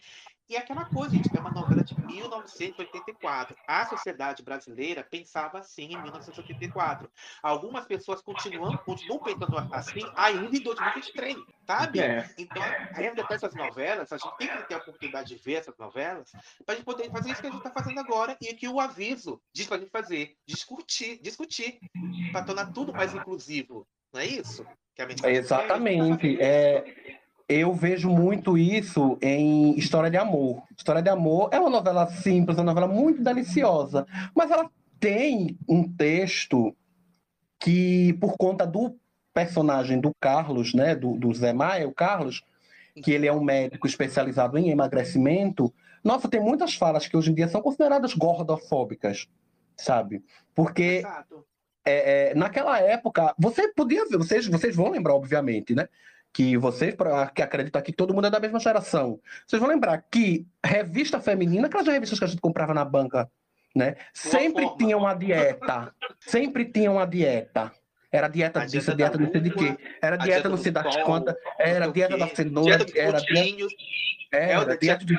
E 0.49 0.55
é 0.55 0.59
aquela 0.59 0.85
coisa, 0.85 1.15
gente, 1.15 1.29
é 1.35 1.39
uma 1.39 1.51
novela 1.51 1.83
de 1.83 1.95
1984. 2.05 3.55
A 3.67 3.85
sociedade 3.85 4.43
brasileira 4.43 5.01
pensava 5.01 5.59
assim 5.59 5.93
em 5.93 6.01
1984. 6.01 7.09
Algumas 7.41 7.85
pessoas 7.85 8.21
continuam, 8.21 8.75
continuam 8.77 9.23
pensando 9.23 9.57
assim 9.71 10.01
ainda 10.15 10.57
em 10.57 10.61
2023, 10.61 11.37
sabe? 11.65 11.99
É. 12.01 12.29
Então, 12.37 12.61
ainda 12.93 13.23
com 13.25 13.33
essas 13.33 13.55
novelas, 13.55 14.11
a 14.11 14.17
gente 14.17 14.37
tem 14.37 14.47
que 14.49 14.63
ter 14.67 14.73
a 14.73 14.77
oportunidade 14.79 15.35
de 15.35 15.41
ver 15.41 15.53
essas 15.53 15.77
novelas 15.77 16.31
para 16.65 16.73
a 16.73 16.75
gente 16.75 16.85
poder 16.85 17.09
fazer 17.09 17.31
isso 17.31 17.41
que 17.41 17.47
a 17.47 17.51
gente 17.51 17.65
está 17.65 17.71
fazendo 17.71 17.99
agora 17.99 18.37
e 18.41 18.53
que 18.53 18.67
o 18.67 18.79
aviso 18.79 19.41
diz 19.53 19.67
para 19.67 19.77
a 19.77 19.79
gente 19.79 19.91
fazer, 19.91 20.35
discutir, 20.45 21.21
discutir, 21.21 21.79
para 22.31 22.43
tornar 22.43 22.73
tudo 22.73 22.93
mais 22.93 23.13
inclusivo. 23.13 23.87
Não 24.13 24.19
é 24.19 24.25
isso? 24.25 24.65
Exatamente. 25.23 26.37
É, 26.41 26.83
eu 27.47 27.73
vejo 27.73 28.09
muito 28.09 28.57
isso 28.57 29.17
em 29.21 29.77
História 29.77 30.09
de 30.09 30.17
Amor. 30.17 30.63
História 30.77 31.01
de 31.01 31.09
Amor 31.09 31.49
é 31.51 31.59
uma 31.59 31.69
novela 31.69 32.07
simples, 32.07 32.57
uma 32.57 32.63
novela 32.63 32.87
muito 32.87 33.21
deliciosa, 33.21 34.05
mas 34.35 34.49
ela 34.49 34.69
tem 34.99 35.57
um 35.67 35.87
texto 35.91 36.75
que, 37.59 38.13
por 38.13 38.37
conta 38.37 38.65
do 38.65 38.95
personagem 39.33 39.99
do 39.99 40.11
Carlos, 40.19 40.73
né, 40.73 40.95
do, 40.95 41.17
do 41.17 41.33
Zé 41.33 41.53
Maia, 41.53 41.87
o 41.87 41.93
Carlos, 41.93 42.43
que 43.03 43.11
ele 43.11 43.27
é 43.27 43.33
um 43.33 43.43
médico 43.43 43.87
especializado 43.87 44.57
em 44.57 44.69
emagrecimento, 44.69 45.73
nossa, 46.03 46.27
tem 46.27 46.39
muitas 46.39 46.75
falas 46.75 47.07
que 47.07 47.15
hoje 47.15 47.31
em 47.31 47.35
dia 47.35 47.47
são 47.47 47.61
consideradas 47.61 48.13
gordofóbicas, 48.13 49.27
sabe? 49.77 50.23
Porque 50.55 51.03
é, 51.85 52.31
é, 52.31 52.35
naquela 52.35 52.79
época, 52.79 53.33
você 53.37 53.67
podia 53.73 54.05
ver, 54.07 54.17
vocês, 54.17 54.47
vocês 54.47 54.75
vão 54.75 54.89
lembrar, 54.89 55.15
obviamente, 55.15 55.73
né? 55.73 55.87
Que 56.33 56.55
vocês, 56.57 56.95
que 57.35 57.41
acreditam 57.41 57.79
aqui 57.79 57.91
que 57.91 57.97
todo 57.97 58.13
mundo 58.13 58.27
é 58.27 58.29
da 58.29 58.39
mesma 58.39 58.59
geração, 58.59 59.19
vocês 59.45 59.59
vão 59.59 59.69
lembrar 59.69 59.97
que 60.09 60.47
revista 60.65 61.19
feminina, 61.19 61.67
aquelas 61.67 61.87
revistas 61.87 62.17
que 62.19 62.25
a 62.25 62.27
gente 62.27 62.41
comprava 62.41 62.73
na 62.73 62.85
banca, 62.85 63.29
né? 63.75 63.95
Sempre 64.13 64.69
tinha 64.77 64.97
uma 64.97 65.13
dieta. 65.13 65.93
sempre 66.19 66.65
tinha 66.65 66.91
uma 66.91 67.05
dieta. 67.05 67.71
Era 68.11 68.27
dieta 68.27 68.65
disso, 68.65 68.93
dieta 68.93 69.17
não 69.17 69.31
sei 69.31 69.41
de 69.41 69.51
quê. 69.51 69.77
Era 70.01 70.17
dieta 70.17 70.49
não 70.49 70.57
sei 70.57 70.71
das 70.71 70.97
quantas. 71.03 71.35
Era 71.57 71.87
dieta 71.87 72.17
da 72.17 72.27
cenoura. 72.27 72.73
Era 72.95 73.19
dieta. 73.21 73.67
Era 74.31 74.75
dieta 74.77 75.05
de 75.05 75.15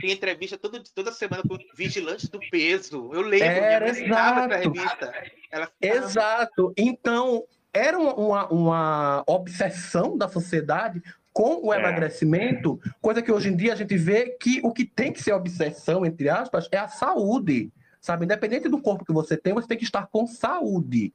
tem 0.00 0.10
entrevista 0.10 0.56
todo, 0.56 0.82
toda 0.94 1.12
semana 1.12 1.42
com 1.42 1.56
vigilantes 1.76 2.28
do 2.28 2.38
peso. 2.50 3.10
Eu 3.12 3.22
lembro, 3.22 3.46
era 3.46 3.88
exato. 3.88 4.54
revista. 4.54 5.14
Ela 5.50 5.70
exato. 5.80 6.72
Então, 6.76 7.44
era 7.72 7.98
uma, 7.98 8.48
uma, 8.48 9.24
obsessão 9.26 10.16
da 10.16 10.28
sociedade 10.28 11.02
com 11.32 11.66
o 11.66 11.72
é. 11.72 11.78
emagrecimento, 11.78 12.80
coisa 13.00 13.22
que 13.22 13.30
hoje 13.30 13.48
em 13.48 13.56
dia 13.56 13.72
a 13.72 13.76
gente 13.76 13.96
vê 13.96 14.36
que 14.40 14.60
o 14.64 14.72
que 14.72 14.84
tem 14.84 15.12
que 15.12 15.22
ser 15.22 15.32
obsessão, 15.32 16.04
entre 16.04 16.28
aspas, 16.28 16.68
é 16.72 16.78
a 16.78 16.88
saúde. 16.88 17.70
Sabe? 18.00 18.24
Independente 18.24 18.68
do 18.68 18.80
corpo 18.80 19.04
que 19.04 19.12
você 19.12 19.36
tem, 19.36 19.52
você 19.52 19.68
tem 19.68 19.78
que 19.78 19.84
estar 19.84 20.06
com 20.06 20.26
saúde 20.26 21.12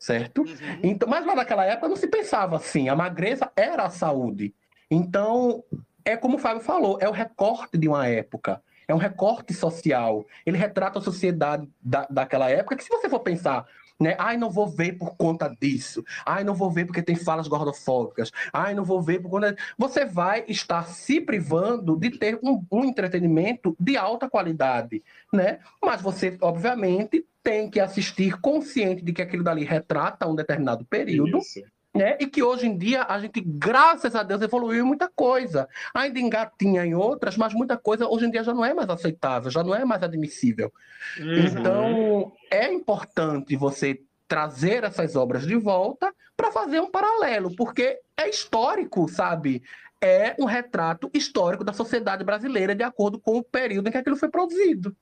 certo? 0.00 0.40
Uhum. 0.40 0.80
Então, 0.82 1.08
mas 1.08 1.24
lá 1.26 1.34
naquela 1.34 1.64
época 1.64 1.88
não 1.88 1.96
se 1.96 2.08
pensava 2.08 2.56
assim, 2.56 2.88
a 2.88 2.96
magreza 2.96 3.52
era 3.54 3.84
a 3.84 3.90
saúde. 3.90 4.54
Então, 4.90 5.62
é 6.04 6.16
como 6.16 6.36
o 6.36 6.38
Fábio 6.40 6.62
falou, 6.62 6.98
é 7.00 7.08
o 7.08 7.12
recorte 7.12 7.76
de 7.76 7.86
uma 7.86 8.08
época, 8.08 8.62
é 8.88 8.94
um 8.94 8.98
recorte 8.98 9.52
social. 9.52 10.26
Ele 10.44 10.56
retrata 10.56 10.98
a 10.98 11.02
sociedade 11.02 11.68
da, 11.80 12.06
daquela 12.10 12.50
época, 12.50 12.74
que 12.74 12.82
se 12.82 12.88
você 12.88 13.08
for 13.08 13.20
pensar, 13.20 13.66
né? 14.00 14.16
Ai, 14.18 14.38
não 14.38 14.50
vou 14.50 14.66
ver 14.66 14.96
por 14.96 15.14
conta 15.14 15.54
disso. 15.60 16.02
Ai, 16.24 16.42
não 16.42 16.54
vou 16.54 16.70
ver 16.70 16.86
porque 16.86 17.02
tem 17.02 17.14
falas 17.14 17.46
gordofóbicas. 17.46 18.32
Ai, 18.50 18.74
não 18.74 18.82
vou 18.82 19.02
ver 19.02 19.20
por 19.20 19.28
conta. 19.28 19.54
Você 19.76 20.06
vai 20.06 20.42
estar 20.48 20.84
se 20.88 21.20
privando 21.20 21.96
de 21.98 22.10
ter 22.10 22.40
um, 22.42 22.64
um 22.72 22.84
entretenimento 22.84 23.76
de 23.78 23.98
alta 23.98 24.28
qualidade, 24.28 25.04
né? 25.30 25.58
Mas 25.84 26.00
você, 26.00 26.38
obviamente, 26.40 27.26
tem 27.42 27.70
que 27.70 27.80
assistir 27.80 28.40
consciente 28.40 29.02
de 29.02 29.12
que 29.12 29.22
aquilo 29.22 29.42
dali 29.42 29.64
retrata 29.64 30.28
um 30.28 30.34
determinado 30.34 30.84
período. 30.84 31.38
Isso 31.38 31.60
né? 31.94 32.16
E 32.20 32.26
que 32.26 32.42
hoje 32.42 32.66
em 32.66 32.76
dia 32.76 33.04
a 33.08 33.18
gente, 33.18 33.40
graças 33.40 34.14
a 34.14 34.22
Deus, 34.22 34.40
evoluiu 34.40 34.86
muita 34.86 35.08
coisa. 35.08 35.68
Ainda 35.94 36.18
engatinha 36.18 36.86
em 36.86 36.94
outras, 36.94 37.36
mas 37.36 37.52
muita 37.52 37.76
coisa 37.76 38.06
hoje 38.06 38.26
em 38.26 38.30
dia 38.30 38.44
já 38.44 38.54
não 38.54 38.64
é 38.64 38.72
mais 38.72 38.88
aceitável, 38.88 39.50
já 39.50 39.62
não 39.62 39.74
é 39.74 39.84
mais 39.84 40.02
admissível. 40.02 40.72
Uhum. 41.18 41.46
Então, 41.46 42.32
é 42.50 42.72
importante 42.72 43.56
você 43.56 44.00
trazer 44.28 44.84
essas 44.84 45.16
obras 45.16 45.44
de 45.44 45.56
volta 45.56 46.14
para 46.36 46.52
fazer 46.52 46.80
um 46.80 46.90
paralelo, 46.90 47.54
porque 47.56 47.98
é 48.16 48.28
histórico, 48.28 49.08
sabe? 49.08 49.62
É 50.00 50.34
um 50.38 50.44
retrato 50.44 51.10
histórico 51.12 51.64
da 51.64 51.72
sociedade 51.72 52.24
brasileira 52.24 52.74
de 52.74 52.84
acordo 52.84 53.18
com 53.18 53.36
o 53.36 53.42
período 53.42 53.88
em 53.88 53.90
que 53.90 53.98
aquilo 53.98 54.16
foi 54.16 54.30
produzido. 54.30 54.96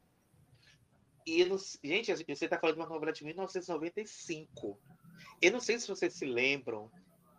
E, 1.28 1.46
gente, 1.84 2.14
você 2.14 2.46
está 2.46 2.58
falando 2.58 2.76
de 2.76 2.80
uma 2.80 2.88
novela 2.88 3.12
de 3.12 3.22
1995. 3.22 4.80
Eu 5.42 5.52
não 5.52 5.60
sei 5.60 5.78
se 5.78 5.86
vocês 5.86 6.14
se 6.14 6.24
lembram 6.24 6.90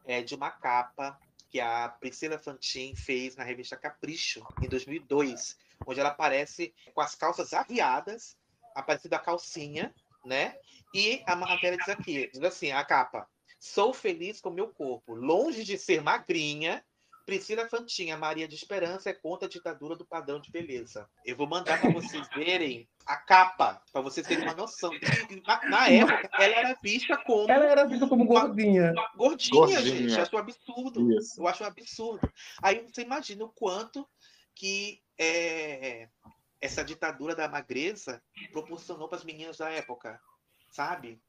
é, 0.05 0.21
de 0.21 0.35
uma 0.35 0.51
capa 0.51 1.19
que 1.49 1.59
a 1.59 1.89
Priscila 1.89 2.37
Fantin 2.37 2.95
fez 2.95 3.35
na 3.35 3.43
revista 3.43 3.75
Capricho, 3.75 4.45
em 4.61 4.69
2002, 4.69 5.57
onde 5.87 5.99
ela 5.99 6.09
aparece 6.09 6.73
com 6.93 7.01
as 7.01 7.15
calças 7.15 7.53
arriadas, 7.53 8.37
aparecendo 8.75 9.13
a 9.13 9.19
calcinha, 9.19 9.93
né? 10.23 10.55
E 10.93 11.23
a 11.25 11.35
matéria 11.35 11.77
diz 11.77 11.89
aqui, 11.89 12.29
diz 12.31 12.43
assim, 12.43 12.71
a 12.71 12.85
capa, 12.85 13.27
sou 13.59 13.93
feliz 13.93 14.39
com 14.39 14.51
meu 14.51 14.69
corpo, 14.69 15.15
longe 15.15 15.63
de 15.63 15.77
ser 15.77 16.01
magrinha, 16.01 16.85
Priscila 17.29 17.69
Fantinha, 17.69 18.17
Maria 18.17 18.47
de 18.47 18.55
Esperança 18.55 19.11
é 19.11 19.13
contra 19.13 19.45
a 19.45 19.49
ditadura 19.49 19.95
do 19.95 20.03
padrão 20.03 20.41
de 20.41 20.51
beleza. 20.51 21.07
Eu 21.23 21.35
vou 21.35 21.45
mandar 21.45 21.79
para 21.79 21.91
vocês 21.91 22.27
verem 22.33 22.89
a 23.05 23.17
capa, 23.17 23.83
para 23.93 24.01
vocês 24.01 24.25
terem 24.25 24.43
uma 24.43 24.55
noção. 24.55 24.89
Na, 25.45 25.69
na, 25.69 25.89
época, 25.89 26.27
ela 26.39 26.55
era 26.55 26.77
vista 26.81 27.15
como. 27.17 27.51
Ela 27.51 27.65
era 27.65 27.85
vista 27.85 28.07
como 28.07 28.25
gordinha. 28.25 28.93
Uma, 28.93 29.11
gordinha, 29.15 29.53
gordinha, 29.53 29.81
gente. 29.81 30.13
Eu 30.15 30.23
acho 30.23 30.35
um 30.35 30.39
absurdo. 30.39 31.19
Isso. 31.19 31.39
Eu 31.39 31.47
acho 31.47 31.63
um 31.63 31.67
absurdo. 31.67 32.33
Aí 32.63 32.83
você 32.87 33.03
imagina 33.03 33.45
o 33.45 33.49
quanto 33.49 34.09
que 34.55 34.99
é, 35.15 36.09
essa 36.59 36.83
ditadura 36.83 37.35
da 37.35 37.47
magreza 37.47 38.23
proporcionou 38.51 39.07
para 39.07 39.19
as 39.19 39.23
meninas 39.23 39.57
da 39.57 39.69
época, 39.69 40.19
sabe? 40.71 41.21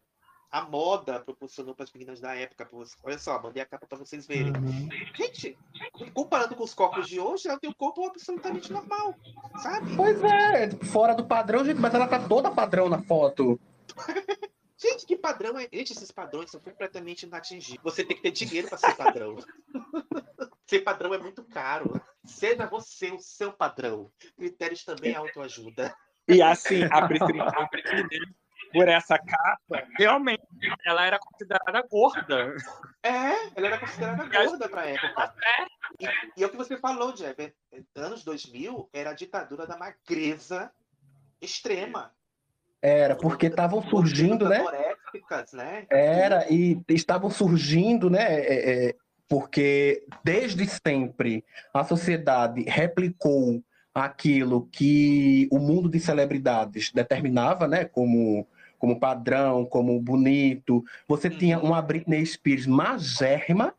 A 0.51 0.62
moda 0.62 1.20
proporcionou 1.20 1.74
para 1.74 1.85
as 1.85 1.93
meninas 1.93 2.20
da 2.20 2.35
época. 2.35 2.68
Olha 3.05 3.18
só, 3.18 3.40
mandei 3.40 3.62
a 3.62 3.66
capa 3.66 3.86
para 3.86 3.98
vocês 3.98 4.27
verem. 4.27 4.52
Uhum. 4.52 4.89
Gente, 5.14 5.56
comparando 6.12 6.56
com 6.56 6.64
os 6.64 6.74
corpos 6.74 7.06
de 7.06 7.20
hoje, 7.20 7.48
ela 7.48 7.59
tem 7.59 7.70
um 7.70 7.74
corpo 7.74 8.05
absolutamente 8.05 8.72
normal, 8.72 9.14
sabe? 9.62 9.94
Pois 9.94 10.22
é, 10.24 10.70
fora 10.86 11.14
do 11.14 11.24
padrão, 11.24 11.64
gente, 11.64 11.81
mas 11.81 11.94
ela 11.94 12.09
tá 12.09 12.27
toda 12.27 12.51
padrão 12.51 12.89
na 12.89 13.01
foto. 13.01 13.60
gente, 14.77 15.06
que 15.06 15.16
padrão 15.16 15.56
é. 15.56 15.68
Gente, 15.72 15.93
esses 15.93 16.10
padrões 16.10 16.51
são 16.51 16.60
completamente 16.60 17.22
inatingíveis. 17.22 17.82
Você 17.82 18.05
tem 18.05 18.16
que 18.16 18.22
ter 18.22 18.32
dinheiro 18.32 18.68
para 18.68 18.78
ser 18.78 18.97
padrão. 18.97 19.36
ser 20.66 20.81
padrão 20.81 21.14
é 21.14 21.18
muito 21.18 21.44
caro. 21.44 22.01
Seja 22.24 22.66
você 22.66 23.12
o 23.12 23.20
seu 23.20 23.52
padrão. 23.52 24.10
Critérios 24.36 24.85
também 24.85 25.12
é 25.12 25.16
autoajuda. 25.16 25.94
E 26.28 26.43
assim, 26.43 26.85
a 26.85 27.06
Priscila, 27.06 27.48
a 27.48 27.66
Priscila 27.66 28.06
por 28.73 28.89
essa 28.89 29.19
capa, 29.19 29.87
realmente 29.99 30.43
ela 30.85 31.05
era 31.05 31.19
considerada 31.19 31.87
gorda. 31.89 32.55
É, 33.03 33.49
ela 33.57 33.67
era 33.67 33.79
considerada 33.79 34.25
gorda 34.25 34.69
para 34.69 34.87
época. 34.87 35.35
É. 35.45 36.05
E, 36.05 36.09
e 36.37 36.43
é 36.43 36.47
o 36.47 36.51
que 36.51 36.57
você 36.57 36.77
falou, 36.77 37.13
Jeff, 37.13 37.41
é, 37.41 37.53
anos 37.97 38.25
2000 38.25 38.89
era 38.93 39.11
a 39.11 39.15
ditadura 39.15 39.67
da 39.67 39.77
magreza 39.77 40.71
extrema. 41.41 42.13
Era, 42.83 43.15
porque 43.15 43.47
estavam 43.47 43.83
surgindo, 43.83 44.49
né? 44.49 44.65
né? 45.53 45.87
Era, 45.91 46.51
e 46.51 46.83
estavam 46.89 47.31
surgindo, 47.31 48.09
né? 48.09 48.41
É, 48.41 48.89
é, 48.89 48.95
porque 49.29 50.05
desde 50.25 50.67
sempre 50.67 51.45
a 51.75 51.85
sociedade 51.85 52.65
replicou 52.67 53.63
aquilo 53.95 54.67
que 54.73 55.49
o 55.53 55.59
mundo 55.59 55.89
de 55.89 56.01
celebridades 56.01 56.91
determinava, 56.93 57.69
né? 57.69 57.85
Como 57.85 58.49
como 58.81 58.98
padrão, 58.98 59.65
como 59.66 60.01
bonito. 60.01 60.82
Você 61.07 61.28
uhum. 61.28 61.39
tinha 61.39 61.59
uma 61.61 61.82
Britney 61.82 62.24
Spears 62.24 62.66
magérrima, 62.66 63.74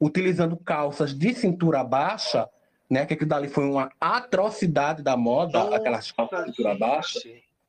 utilizando 0.00 0.56
calças 0.56 1.14
de 1.14 1.34
cintura 1.34 1.84
baixa, 1.84 2.48
né? 2.90 3.04
Que 3.04 3.12
aquilo 3.12 3.28
dali 3.28 3.46
foi 3.46 3.68
uma 3.68 3.92
atrocidade 4.00 5.02
da 5.02 5.16
moda, 5.16 5.58
Nossa, 5.58 5.76
aquelas 5.76 6.10
calças 6.10 6.46
de 6.46 6.50
cintura 6.50 6.74
baixa. 6.76 7.20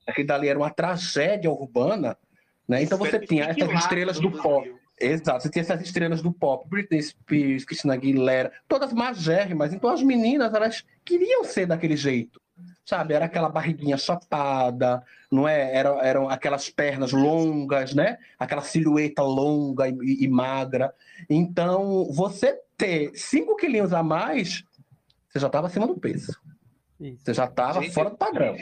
Aquilo 0.08 0.28
dali 0.28 0.48
era 0.48 0.58
uma 0.58 0.72
tragédia 0.72 1.52
urbana, 1.52 2.18
né? 2.66 2.82
Então 2.82 2.98
você 2.98 3.20
tinha 3.20 3.44
essas 3.44 3.72
estrelas 3.74 4.20
do 4.20 4.32
pop. 4.32 4.74
Exato, 5.02 5.44
você 5.44 5.50
tinha 5.50 5.62
essas 5.62 5.82
estrelas 5.82 6.22
do 6.22 6.32
pop, 6.32 6.68
Britney 6.70 7.02
Spears, 7.02 7.66
Christina 7.66 7.94
Aguilera, 7.94 8.52
todas 8.68 8.94
magérrimas. 8.94 9.74
Então 9.74 9.90
as 9.90 10.02
meninas, 10.02 10.54
elas 10.54 10.86
queriam 11.04 11.44
ser 11.44 11.66
daquele 11.66 11.98
jeito 11.98 12.40
sabe? 12.90 13.14
Era 13.14 13.26
aquela 13.26 13.50
barriguinha 13.50 13.98
chapada, 13.98 15.04
não 15.32 15.48
é? 15.48 15.76
Era, 15.76 15.90
eram 16.06 16.28
aquelas 16.28 16.70
pernas 16.70 17.12
longas, 17.12 17.94
né? 17.94 18.18
Aquela 18.38 18.64
silhueta 18.64 19.22
longa 19.22 19.88
e, 19.88 20.24
e 20.24 20.28
magra. 20.28 20.94
Então, 21.30 22.06
você 22.12 22.60
ter 22.76 23.12
5 23.14 23.56
quilinhos 23.58 23.94
a 23.94 24.02
mais, 24.02 24.64
você 25.30 25.40
já 25.40 25.48
estava 25.48 25.68
acima 25.68 25.86
do 25.86 25.98
peso. 25.98 26.36
Isso. 27.00 27.24
Você 27.24 27.34
já 27.34 27.46
estava 27.46 27.84
fora 27.92 28.10
do 28.10 28.18
padrão. 28.18 28.56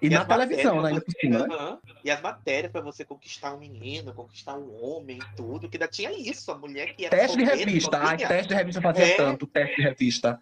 E, 0.00 0.06
e 0.06 0.10
na 0.10 0.24
televisão, 0.24 0.80
né? 0.80 0.92
Cima, 1.20 1.48
né? 1.48 1.78
E 2.04 2.10
as 2.10 2.20
matérias 2.20 2.70
para 2.70 2.80
você 2.80 3.04
conquistar 3.04 3.52
um 3.52 3.58
menino, 3.58 4.14
conquistar 4.14 4.56
um 4.56 4.72
homem, 4.80 5.18
tudo, 5.36 5.68
que 5.68 5.76
ainda 5.76 5.88
tinha 5.88 6.12
isso, 6.12 6.52
a 6.52 6.56
mulher 6.56 6.94
que 6.94 7.06
era. 7.06 7.16
Teste 7.16 7.36
de 7.36 7.44
revista. 7.44 7.98
Ai, 7.98 8.16
teste 8.16 8.48
de 8.48 8.54
revista 8.54 8.80
fazia 8.80 9.06
é... 9.06 9.16
tanto, 9.16 9.48
teste 9.48 9.74
de 9.74 9.82
revista 9.82 10.40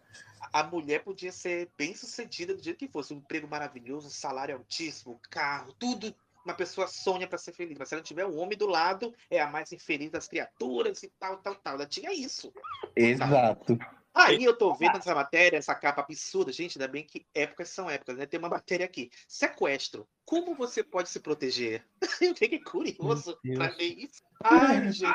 a 0.57 0.63
mulher 0.63 1.05
podia 1.05 1.31
ser 1.31 1.69
bem 1.77 1.95
sucedida 1.95 2.55
do 2.55 2.63
jeito 2.63 2.79
que 2.79 2.89
fosse. 2.89 3.13
Um 3.13 3.19
emprego 3.19 3.47
maravilhoso, 3.47 4.07
um 4.07 4.11
salário 4.11 4.57
altíssimo, 4.57 5.21
carro, 5.31 5.75
tudo. 5.75 6.15
Uma 6.47 6.55
pessoa 6.55 6.87
sonha 6.87 7.27
para 7.27 7.37
ser 7.37 7.53
feliz. 7.53 7.77
Mas 7.77 7.91
se 7.91 7.95
ela 7.95 8.03
tiver 8.03 8.25
um 8.25 8.39
homem 8.39 8.57
do 8.57 8.67
lado, 8.67 9.15
é 9.29 9.39
a 9.39 9.51
mais 9.51 9.71
infeliz 9.73 10.11
das 10.11 10.27
criaturas 10.27 11.03
e 11.03 11.13
tal, 11.19 11.37
tal, 11.39 11.57
tal. 11.57 11.75
Ela 11.75 11.85
tinha 11.85 12.11
isso. 12.11 12.55
Exato. 12.95 13.77
Aí 14.15 14.43
eu 14.43 14.57
tô 14.57 14.73
vendo 14.73 14.97
essa 14.97 15.15
matéria, 15.15 15.59
essa 15.59 15.75
capa 15.75 16.01
absurda. 16.01 16.51
Gente, 16.51 16.79
ainda 16.79 16.91
bem 16.91 17.05
que 17.05 17.27
épocas 17.35 17.69
são 17.69 17.91
épocas, 17.91 18.17
né? 18.17 18.25
Tem 18.25 18.39
uma 18.39 18.49
matéria 18.49 18.87
aqui. 18.87 19.11
Sequestro. 19.29 20.09
Como 20.25 20.55
você 20.55 20.83
pode 20.83 21.11
se 21.11 21.21
proteger? 21.21 21.85
Eu 22.23 22.35
fiquei 22.35 22.61
curioso 22.61 23.39
pra 23.57 23.69
ver 23.69 23.93
isso. 23.99 24.23
Ai, 24.43 24.91
gente, 24.91 25.13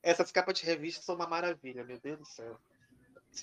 essas 0.00 0.30
capas 0.30 0.60
de 0.60 0.64
revista 0.64 1.02
são 1.02 1.16
uma 1.16 1.26
maravilha, 1.26 1.82
meu 1.82 1.98
Deus 1.98 2.20
do 2.20 2.24
céu 2.24 2.56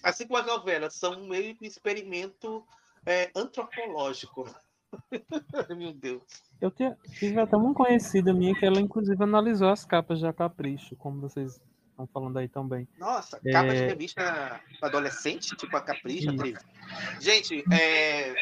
assim 0.04 0.28
como 0.28 0.40
as 0.40 0.46
novelas, 0.46 0.94
são 0.94 1.28
meio 1.28 1.56
que 1.56 1.66
um 1.66 1.68
experimento 1.68 2.66
é, 3.06 3.32
antropológico. 3.36 4.48
Meu 5.78 5.94
Deus. 5.94 6.24
Eu 6.60 6.72
tive 6.72 7.40
até 7.40 7.56
uma 7.56 7.74
conhecida 7.74 8.34
minha 8.34 8.56
que 8.56 8.66
ela, 8.66 8.80
inclusive, 8.80 9.24
analisou 9.24 9.70
as 9.70 9.86
capas 9.86 10.20
da 10.20 10.34
Capricho, 10.34 10.96
como 10.96 11.22
vocês 11.22 11.62
estão 11.90 12.08
falando 12.08 12.38
aí 12.38 12.48
também. 12.48 12.88
Nossa, 12.98 13.40
é... 13.46 13.52
capa 13.52 13.74
de 13.74 13.86
revista 13.86 14.62
adolescente, 14.82 15.56
tipo 15.56 15.76
a 15.76 15.82
Capricho. 15.82 16.30
A 16.30 17.20
gente, 17.20 17.64
é... 17.72 18.34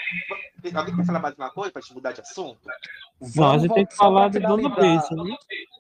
alguém 0.74 0.96
quer 0.96 1.06
falar 1.06 1.20
mais 1.20 1.36
uma 1.36 1.50
coisa 1.50 1.72
para 1.72 1.82
te 1.82 1.94
mudar 1.94 2.12
de 2.12 2.22
assunto? 2.22 2.60
Não, 3.36 3.52
a 3.52 3.58
gente 3.58 3.74
tem 3.74 3.86
que 3.86 3.96
falar 3.96 4.30
de 4.30 4.40
Dona 4.40 4.70
Beijo, 4.70 5.16
né? 5.16 5.36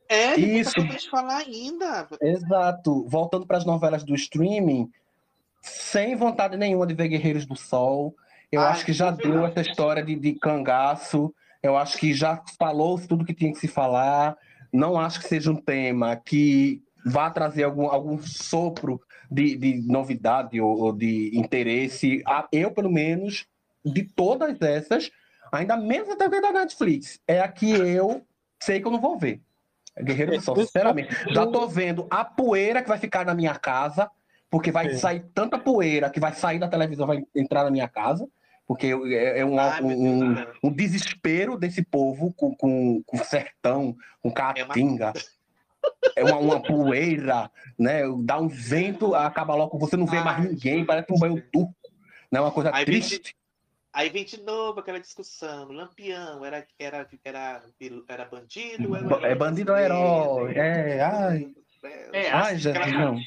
É, 0.10 0.36
isso. 0.40 0.74
Tem 0.74 1.00
falar 1.10 1.38
ainda. 1.38 2.08
Exato. 2.22 3.06
Voltando 3.08 3.46
para 3.46 3.58
as 3.58 3.66
novelas 3.66 4.04
do 4.04 4.16
streaming, 4.16 4.92
sem 5.68 6.16
vontade 6.16 6.58
nenhuma 6.58 6.88
de 6.88 6.94
ver 6.94 7.08
Guerreiros 7.08 7.46
do 7.46 7.56
Sol. 7.56 8.16
Eu 8.52 8.62
Ai, 8.62 8.72
acho 8.72 8.86
que 8.86 8.94
já 8.94 9.12
deu 9.12 9.46
essa 9.46 9.62
história 9.62 10.04
de, 10.04 10.16
de 10.16 10.34
cangaço. 10.34 11.34
Eu 11.62 11.76
acho 11.76 11.98
que 11.98 12.14
já 12.14 12.42
falou 12.58 13.00
tudo 13.00 13.26
que 13.26 13.34
tinha 13.34 13.52
que 13.52 13.60
se 13.60 13.68
falar. 13.68 14.38
Não 14.72 15.00
acho 15.00 15.20
que 15.20 15.28
seja 15.28 15.52
um 15.52 15.56
tema 15.56 16.16
que 16.16 16.82
vá 17.06 17.30
trazer 17.30 17.64
algum, 17.64 17.88
algum 17.88 18.18
sopro 18.20 19.02
de, 19.30 19.56
de 19.56 19.82
novidade 19.88 20.60
ou, 20.60 20.78
ou, 20.80 20.94
de 20.94 21.32
interesse. 21.38 22.24
Eu, 22.52 22.72
pelo 22.72 22.92
menos, 22.92 23.46
de 23.86 24.04
todas 24.04 24.62
essas, 24.62 25.12
ainda 25.52 25.78
menos 25.78 26.10
até 26.10 26.30
da 26.30 26.52
Netflix, 26.52 27.20
é 27.28 27.42
a 27.42 27.48
que 27.48 27.72
eu 27.72 28.26
sei 28.62 28.80
que 28.80 28.88
eu 28.88 28.92
não 28.92 29.00
vou 29.00 29.18
ver. 29.18 29.42
É 29.96 30.04
Guerreiro 30.04 30.34
do 30.34 30.42
Sol, 30.42 30.56
sinceramente. 30.56 31.16
Já 31.34 31.46
tô 31.48 31.68
vendo 31.68 32.08
a 32.10 32.24
poeira 32.24 32.82
que 32.82 32.90
vai 32.90 33.00
ficar 33.00 33.26
na 33.26 33.34
minha 33.34 33.56
casa, 33.56 34.10
porque 34.50 34.72
vai 34.72 34.94
sair 34.96 35.26
tanta 35.34 35.58
poeira 35.58 36.10
que 36.10 36.20
vai 36.20 36.34
sair 36.34 36.60
da 36.60 36.68
televisão, 36.68 37.08
vai 37.08 37.24
entrar 37.36 37.64
na 37.64 37.72
minha 37.72 37.88
casa, 37.88 38.28
porque 38.66 38.88
é, 38.88 39.40
é 39.40 39.46
um, 39.46 39.58
um, 39.58 40.36
um, 40.64 40.72
desespero 40.72 41.58
desse 41.58 41.84
povo 41.84 42.34
com, 42.34 42.54
com, 42.56 43.02
com 43.06 43.18
sertão, 43.18 43.96
com 44.22 44.32
caatinga. 44.32 45.14
É 46.16 46.24
uma 46.24 46.32
é 46.32 46.34
uma, 46.34 46.38
uma 46.38 46.62
poeira, 46.62 47.50
né? 47.80 48.02
Dá 48.24 48.38
um 48.38 48.48
vento, 48.48 49.16
acaba 49.16 49.56
logo, 49.56 49.78
você 49.78 49.96
não 49.96 50.06
vê 50.06 50.20
mais 50.20 50.44
ninguém, 50.44 50.86
parece 50.86 51.12
um 51.14 51.20
banho 51.20 51.42
turco, 51.52 51.74
né? 52.32 52.42
Uma 52.42 52.52
coisa 52.52 52.72
aí 52.74 52.84
triste. 52.84 53.12
Vem 53.12 53.22
de, 53.22 53.36
aí 53.94 54.10
vem 54.10 54.26
de 54.26 54.42
novo 54.42 54.80
aquela 54.80 55.00
discussão, 55.00 55.72
Lampião 55.72 56.44
era, 56.44 56.68
era, 56.78 57.08
era, 57.24 57.64
era 58.08 58.26
bandido? 58.26 58.96
Era, 58.96 59.28
é 59.28 59.36
bandido 59.36 59.72
ou 59.72 59.78
herói? 59.78 60.54
É, 60.56 61.02
ai... 61.02 61.54
É, 61.84 62.30
ai, 62.32 62.58
já, 62.58 62.74
não. 62.88 63.20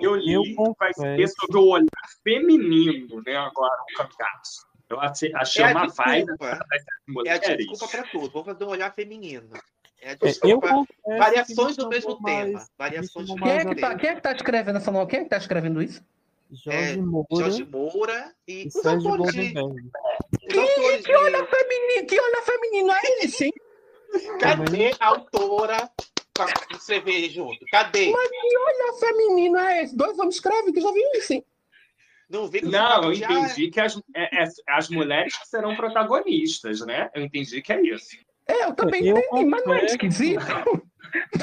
Eu 0.00 0.16
li 0.16 0.32
eu 0.34 0.76
vai 0.78 0.92
ser 0.92 1.28
sobre 1.28 1.58
o 1.58 1.68
olhar 1.68 1.88
feminino, 2.22 3.22
né? 3.24 3.36
Agora, 3.36 3.74
o 3.82 3.96
candidato. 3.96 4.50
Eu 4.88 5.00
achei, 5.00 5.34
achei 5.34 5.64
é 5.64 5.68
uma 5.68 5.88
vibe. 5.88 6.32
É 7.26 7.32
a 7.32 7.38
desculpa 7.38 7.88
para 7.88 8.02
tudo. 8.04 8.30
Vamos 8.30 8.46
fazer 8.46 8.64
um 8.64 8.68
olhar 8.68 8.94
feminino. 8.94 9.48
É, 10.00 10.18
eu 10.42 10.60
variações 11.18 11.76
do 11.76 11.88
mesmo 11.88 12.20
mais, 12.20 12.46
tema. 12.46 12.66
Variações 12.76 13.26
quem, 13.26 13.50
é 13.50 13.64
que 13.64 13.80
tá, 13.80 13.94
quem 13.96 14.10
é 14.10 14.14
que 14.14 14.20
tá 14.20 14.32
escrevendo 14.32 14.76
essa 14.76 14.90
novela? 14.90 15.08
Quem 15.08 15.20
é 15.20 15.22
que 15.22 15.30
tá 15.30 15.38
escrevendo 15.38 15.82
isso? 15.82 16.04
Jorge 16.50 16.92
é, 16.92 16.96
Moura, 16.98 17.26
Jorge 17.32 17.64
Moura 17.64 18.34
e, 18.46 18.64
e 18.64 18.68
os 18.68 18.86
autores 18.86 19.32
de... 19.32 19.54
Que, 20.46 21.02
que 21.02 21.16
olha 21.16 21.46
feminino, 21.46 22.06
que 22.06 22.20
olha 22.20 22.42
feminino 22.42 22.92
é 22.92 23.24
esse, 23.24 23.46
hein? 23.46 23.52
Cadê 24.38 24.94
a 25.00 25.06
autora 25.06 25.90
para 26.34 26.52
escrever 26.76 27.30
junto? 27.30 27.64
Cadê? 27.70 28.10
Mas 28.10 28.28
que 28.28 28.58
olha 28.58 28.92
feminino 28.98 29.56
é 29.58 29.82
esse? 29.84 29.96
Dois 29.96 30.18
homens 30.18 30.34
escrevem, 30.34 30.72
que 30.72 30.80
já 30.80 30.92
viu 30.92 31.10
isso, 31.14 31.32
hein? 31.32 31.44
Não, 32.28 32.48
vi 32.48 32.62
não 32.62 33.04
eu 33.04 33.12
entendi 33.12 33.70
que 33.70 33.80
as, 33.80 33.96
é, 34.14 34.42
é, 34.42 34.48
as 34.68 34.88
mulheres 34.88 35.38
que 35.38 35.46
serão 35.46 35.76
protagonistas, 35.76 36.80
né? 36.80 37.10
Eu 37.14 37.22
entendi 37.22 37.62
que 37.62 37.72
é 37.72 37.80
isso. 37.82 38.16
É, 38.48 38.64
eu 38.64 38.74
também 38.74 39.06
eu 39.06 39.16
entendi, 39.16 39.44
mas 39.44 39.64
não 39.64 39.74
é 39.74 39.84
esquisito. 39.84 40.44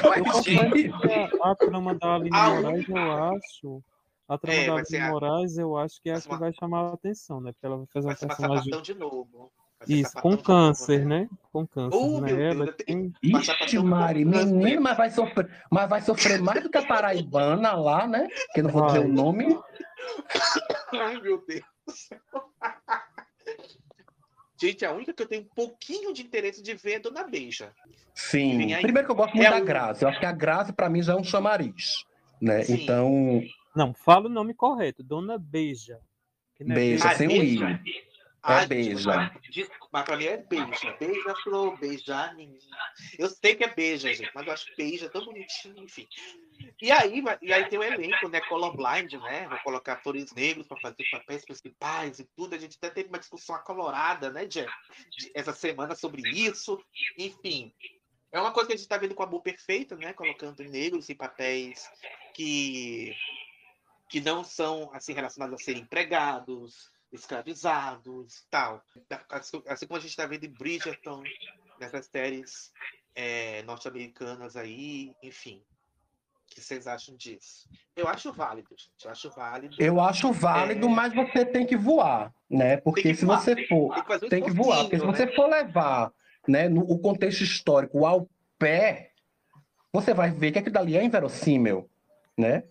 Não 0.02 0.12
é 0.12 0.20
esquisito. 0.20 1.42
A 1.42 1.54
trama 1.54 1.94
da 1.94 2.16
Aline 2.16 2.36
ah, 2.36 2.50
Moraes, 2.50 2.88
eu 2.88 3.12
acho. 3.12 3.82
A 4.28 4.36
trama 4.36 4.58
é, 4.58 4.66
da 4.66 4.74
Aline. 4.74 5.10
Moraes, 5.10 5.56
eu 5.56 5.76
acho 5.78 6.02
que 6.02 6.10
é 6.10 6.14
a 6.14 6.20
que 6.20 6.36
vai 6.36 6.52
chamar 6.52 6.90
a 6.90 6.92
atenção, 6.92 7.40
né? 7.40 7.52
Porque 7.52 7.66
ela 7.66 7.78
vai 7.78 7.86
fazer 7.86 8.06
vai 8.06 8.14
uma 8.14 8.28
personagem. 8.28 8.82
de 8.82 8.94
novo. 8.94 9.50
Isso, 9.88 10.12
com 10.14 10.36
câncer, 10.36 11.04
né? 11.04 11.28
Com 11.52 11.66
câncer. 11.66 11.96
Oh, 11.96 12.20
né? 12.20 12.50
Ela 12.50 12.72
tem... 12.72 13.12
Ixi, 13.22 13.78
Mari, 13.78 14.24
menino, 14.24 14.82
mas 14.82 14.96
vai, 14.96 15.10
sofrer, 15.10 15.48
mas 15.70 15.88
vai 15.88 16.00
sofrer 16.00 16.40
mais 16.40 16.62
do 16.62 16.70
que 16.70 16.78
a 16.78 16.86
Paraibana 16.86 17.72
lá, 17.72 18.06
né? 18.06 18.28
Que 18.54 18.62
não 18.62 18.70
vou 18.70 18.86
dizer 18.86 19.00
o 19.00 19.08
nome. 19.08 19.58
Ai, 20.92 21.20
meu 21.20 21.44
Deus 21.46 21.62
do 21.86 21.92
céu. 21.92 22.18
Gente, 24.60 24.84
a 24.84 24.92
única 24.92 25.12
que 25.12 25.22
eu 25.22 25.26
tenho 25.26 25.42
um 25.42 25.54
pouquinho 25.56 26.12
de 26.12 26.22
interesse 26.22 26.62
de 26.62 26.74
ver 26.74 26.92
é 26.92 26.98
Dona 27.00 27.24
Beija. 27.24 27.72
Sim. 28.14 28.68
Primeiro 28.80 29.06
que 29.06 29.10
eu 29.10 29.16
gosto 29.16 29.34
muito 29.34 29.48
é 29.48 29.50
da 29.50 29.60
Graça. 29.60 30.04
Eu 30.04 30.08
acho 30.08 30.20
que 30.20 30.26
a 30.26 30.32
Graça, 30.32 30.72
para 30.72 30.88
mim, 30.88 31.02
já 31.02 31.14
é 31.14 31.16
um 31.16 31.24
chamariz. 31.24 32.04
Né? 32.40 32.62
Então. 32.68 33.42
Não, 33.74 33.92
fala 33.92 34.26
o 34.26 34.32
nome 34.32 34.54
correto. 34.54 35.02
Dona 35.02 35.36
Beija. 35.36 35.98
É 36.60 36.64
beija, 36.64 37.14
sem 37.16 37.26
o 37.26 37.32
I. 37.32 37.58
É 38.44 38.54
ah, 38.54 38.66
beija. 38.66 39.32
Mas 39.92 40.04
pra 40.04 40.16
mim 40.16 40.24
é 40.24 40.36
beija. 40.36 40.96
Beija-flor, 40.98 41.78
beijar 41.78 42.34
menina. 42.34 42.76
Eu 43.16 43.28
sei 43.28 43.54
que 43.54 43.62
é 43.62 43.72
beija, 43.72 44.12
gente, 44.12 44.32
mas 44.34 44.46
eu 44.46 44.52
acho 44.52 44.66
beija 44.76 45.08
tão 45.08 45.24
bonitinho, 45.24 45.84
enfim. 45.84 46.08
E 46.80 46.90
aí, 46.90 47.22
e 47.40 47.52
aí 47.52 47.68
tem 47.68 47.78
o 47.78 47.84
elenco, 47.84 48.28
né? 48.28 48.40
Colorblind, 48.40 49.12
né? 49.14 49.46
Vou 49.48 49.58
colocar 49.60 49.92
atores 49.94 50.32
negros 50.32 50.66
para 50.66 50.80
fazer 50.80 51.04
papéis 51.10 51.44
principais 51.44 52.18
e 52.18 52.24
tudo. 52.36 52.54
A 52.54 52.58
gente 52.58 52.76
até 52.76 52.90
teve 52.90 53.08
uma 53.08 53.18
discussão 53.18 53.54
acolorada, 53.54 54.30
né, 54.30 54.44
Jeff? 54.46 54.72
Essa 55.34 55.52
semana 55.52 55.94
sobre 55.94 56.22
isso. 56.28 56.82
Enfim, 57.16 57.72
é 58.32 58.40
uma 58.40 58.50
coisa 58.50 58.66
que 58.66 58.72
a 58.74 58.76
gente 58.76 58.84
está 58.84 58.96
vendo 58.96 59.14
com 59.14 59.22
a 59.22 59.26
Amor 59.26 59.42
Perfeita, 59.42 59.94
né? 59.94 60.12
Colocando 60.14 60.64
negros 60.64 61.08
em 61.08 61.14
papéis 61.14 61.88
que, 62.34 63.14
que 64.08 64.20
não 64.20 64.42
são 64.42 64.90
assim 64.92 65.12
relacionados 65.12 65.60
a 65.60 65.64
serem 65.64 65.82
empregados, 65.82 66.91
escravizados 67.12 68.44
tal. 68.50 68.82
Assim, 69.28 69.62
assim 69.66 69.86
como 69.86 69.98
a 69.98 70.00
gente 70.00 70.10
está 70.10 70.26
vendo 70.26 70.44
em 70.44 70.50
Bridgerton, 70.50 71.22
nessas 71.78 72.06
séries 72.06 72.72
é, 73.14 73.62
norte-americanas 73.62 74.56
aí, 74.56 75.14
enfim. 75.22 75.62
O 76.50 76.54
que 76.54 76.60
vocês 76.60 76.86
acham 76.86 77.16
disso? 77.16 77.68
Eu 77.96 78.08
acho 78.08 78.32
válido, 78.32 78.68
gente. 78.70 79.04
Eu 79.04 79.10
acho 79.10 79.30
válido. 79.30 79.76
Eu 79.78 80.00
acho 80.00 80.32
válido, 80.32 80.86
é... 80.86 80.90
mas 80.90 81.14
você 81.14 81.46
tem 81.46 81.66
que 81.66 81.76
voar, 81.76 82.32
né? 82.48 82.76
Porque 82.78 83.14
se 83.14 83.24
voar, 83.24 83.40
você 83.40 83.66
for. 83.66 83.94
Tem 83.94 84.18
que, 84.18 84.28
tem 84.28 84.44
que 84.44 84.50
voar. 84.50 84.82
Porque 84.82 84.98
se 84.98 85.04
você 85.04 85.26
né? 85.26 85.32
for 85.32 85.48
levar 85.48 86.12
né, 86.46 86.68
no, 86.68 86.82
o 86.82 86.98
contexto 86.98 87.42
histórico 87.42 88.04
ao 88.04 88.28
pé, 88.58 89.12
você 89.92 90.12
vai 90.12 90.30
ver 90.30 90.52
que 90.52 90.58
aquilo 90.58 90.74
dali 90.74 90.96
é 90.96 91.02
inverossímil, 91.02 91.88
né? 92.36 92.64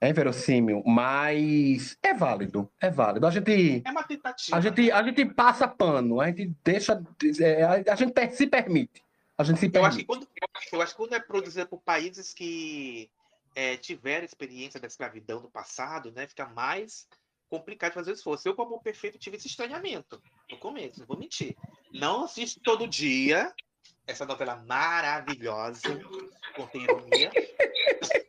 É 0.00 0.10
inverossímil, 0.10 0.82
mas 0.84 1.96
é 2.02 2.12
válido, 2.12 2.70
é 2.80 2.90
válido. 2.90 3.26
A 3.26 3.30
gente, 3.30 3.82
é 3.84 3.90
uma 3.90 4.02
tentativa. 4.02 4.56
A 4.56 4.60
gente, 4.60 4.90
a 4.90 5.02
gente 5.02 5.24
passa 5.24 5.66
pano, 5.66 6.20
a 6.20 6.26
gente 6.26 6.54
deixa, 6.62 7.02
é, 7.40 7.64
a 7.90 7.94
gente 7.94 8.32
se 8.32 8.46
permite. 8.46 9.02
A 9.38 9.44
gente 9.44 9.60
se 9.60 9.68
permite. 9.68 9.76
Eu 9.76 9.86
acho 9.86 9.98
que 9.98 10.04
quando, 10.04 10.28
eu 10.72 10.82
acho 10.82 10.92
que 10.92 10.96
quando 10.96 11.14
é 11.14 11.20
produzido 11.20 11.66
por 11.66 11.80
países 11.80 12.34
que 12.34 13.10
é, 13.54 13.76
tiveram 13.76 14.24
experiência 14.24 14.78
da 14.78 14.86
escravidão 14.86 15.40
no 15.40 15.50
passado, 15.50 16.12
né, 16.12 16.26
fica 16.26 16.46
mais 16.48 17.06
complicado 17.48 17.92
fazer 17.92 18.10
o 18.10 18.14
esforço. 18.14 18.48
Eu, 18.48 18.54
como 18.54 18.80
perfeito, 18.82 19.18
tive 19.18 19.36
esse 19.36 19.46
estranhamento 19.46 20.20
no 20.50 20.58
começo, 20.58 21.00
não 21.00 21.06
vou 21.06 21.18
mentir. 21.18 21.56
Não 21.92 22.24
assisto 22.24 22.60
todo 22.60 22.88
dia 22.88 23.52
essa 24.06 24.26
novela 24.26 24.56
maravilhosa, 24.66 25.98
contém 26.54 26.82
ironia. 26.82 27.30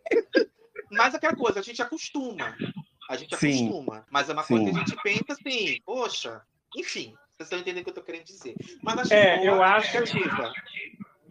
Mas 0.95 1.15
aquela 1.15 1.35
coisa, 1.35 1.59
a 1.59 1.63
gente 1.63 1.81
acostuma. 1.81 2.55
A 3.09 3.15
gente 3.15 3.35
Sim. 3.37 3.67
acostuma. 3.67 4.05
Mas 4.09 4.29
é 4.29 4.33
uma 4.33 4.43
Sim. 4.43 4.57
coisa 4.57 4.71
que 4.71 4.75
a 4.75 4.79
gente 4.79 5.03
pensa 5.03 5.33
assim, 5.33 5.81
poxa, 5.85 6.41
enfim, 6.75 7.13
vocês 7.37 7.47
estão 7.47 7.59
entendendo 7.59 7.81
o 7.81 7.83
que 7.83 7.89
eu 7.89 7.91
estou 7.91 8.03
querendo 8.03 8.25
dizer. 8.25 8.55
Mas 8.81 8.99
acho 8.99 9.13
é, 9.13 9.47
eu 9.47 9.61
acho 9.61 9.97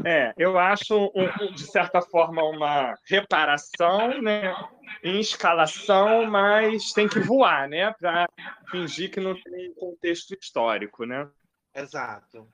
é, 0.05 0.35
eu 0.37 0.59
acho, 0.59 1.13
de 1.55 1.63
certa 1.67 2.03
forma, 2.03 2.43
uma 2.43 2.95
reparação, 3.09 4.21
né? 4.21 4.55
Em 5.03 5.21
escalação, 5.21 6.27
mas 6.27 6.93
tem 6.93 7.09
que 7.09 7.21
voar, 7.21 7.69
né? 7.69 7.93
Para 7.93 8.29
fingir 8.71 9.11
que 9.11 9.21
não 9.21 9.35
tem 9.41 9.73
contexto 9.75 10.35
histórico, 10.35 11.05
né? 11.05 11.29
Exato. 11.75 12.49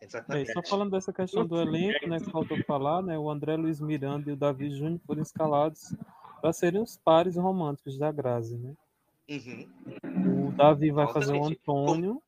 Exatamente. 0.00 0.50
É, 0.50 0.52
só 0.52 0.62
falando 0.62 0.90
dessa 0.90 1.12
questão 1.12 1.46
do 1.46 1.60
elenco, 1.60 2.08
né, 2.08 2.18
que 2.18 2.30
faltou 2.30 2.58
falar, 2.64 3.02
né, 3.02 3.16
o 3.16 3.30
André 3.30 3.56
Luiz 3.56 3.80
Miranda 3.80 4.30
e 4.30 4.32
o 4.32 4.36
Davi 4.36 4.68
Júnior 4.70 5.00
foram 5.06 5.22
escalados 5.22 5.94
para 6.42 6.52
serem 6.52 6.82
os 6.82 6.98
pares 6.98 7.36
românticos 7.36 7.96
da 7.96 8.10
Grazi, 8.10 8.58
né? 8.58 8.74
Uhum. 9.30 10.48
O 10.48 10.52
Davi 10.52 10.90
vai 10.90 11.10
fazer 11.12 11.34
o 11.34 11.44
Antônio 11.44 12.20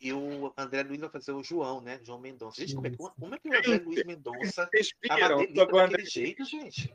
e 0.00 0.12
o 0.12 0.52
André 0.56 0.82
Luiz 0.82 1.00
vai 1.00 1.08
fazer 1.08 1.32
o 1.32 1.42
João, 1.42 1.80
né? 1.80 2.00
João 2.02 2.18
Mendonça. 2.18 2.60
Gente, 2.60 2.74
como 2.74 2.86
é, 2.86 2.90
como 2.96 3.34
é 3.34 3.38
que 3.38 3.48
o 3.48 3.56
André 3.56 3.78
Luiz 3.78 4.04
Mendonça 4.04 4.68
tava 5.06 5.36
delícia 5.36 5.66
daquele 5.66 6.04
jeito, 6.04 6.44
gente? 6.44 6.94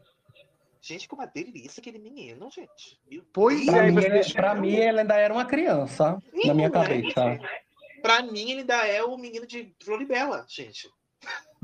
Gente, 0.81 1.07
como 1.07 1.23
é 1.23 1.27
delícia 1.27 1.79
aquele 1.79 1.99
menino, 1.99 2.49
gente. 2.51 2.99
pois 3.31 3.65
pra, 3.65 3.87
é, 3.87 3.91
mim, 3.91 4.03
é, 4.03 4.33
pra 4.33 4.55
mim, 4.55 4.75
ele 4.75 4.99
ainda 4.99 5.15
era 5.15 5.33
uma 5.33 5.45
criança, 5.45 6.21
Sim, 6.31 6.47
na 6.47 6.53
minha 6.53 6.69
cabeça. 6.69 7.39
Pra 8.01 8.23
mim, 8.23 8.51
ele 8.51 8.61
ainda 8.61 8.85
é 8.87 9.01
o 9.03 9.15
menino 9.15 9.47
de 9.47 9.73
Floribela, 9.79 10.45
gente. 10.49 10.89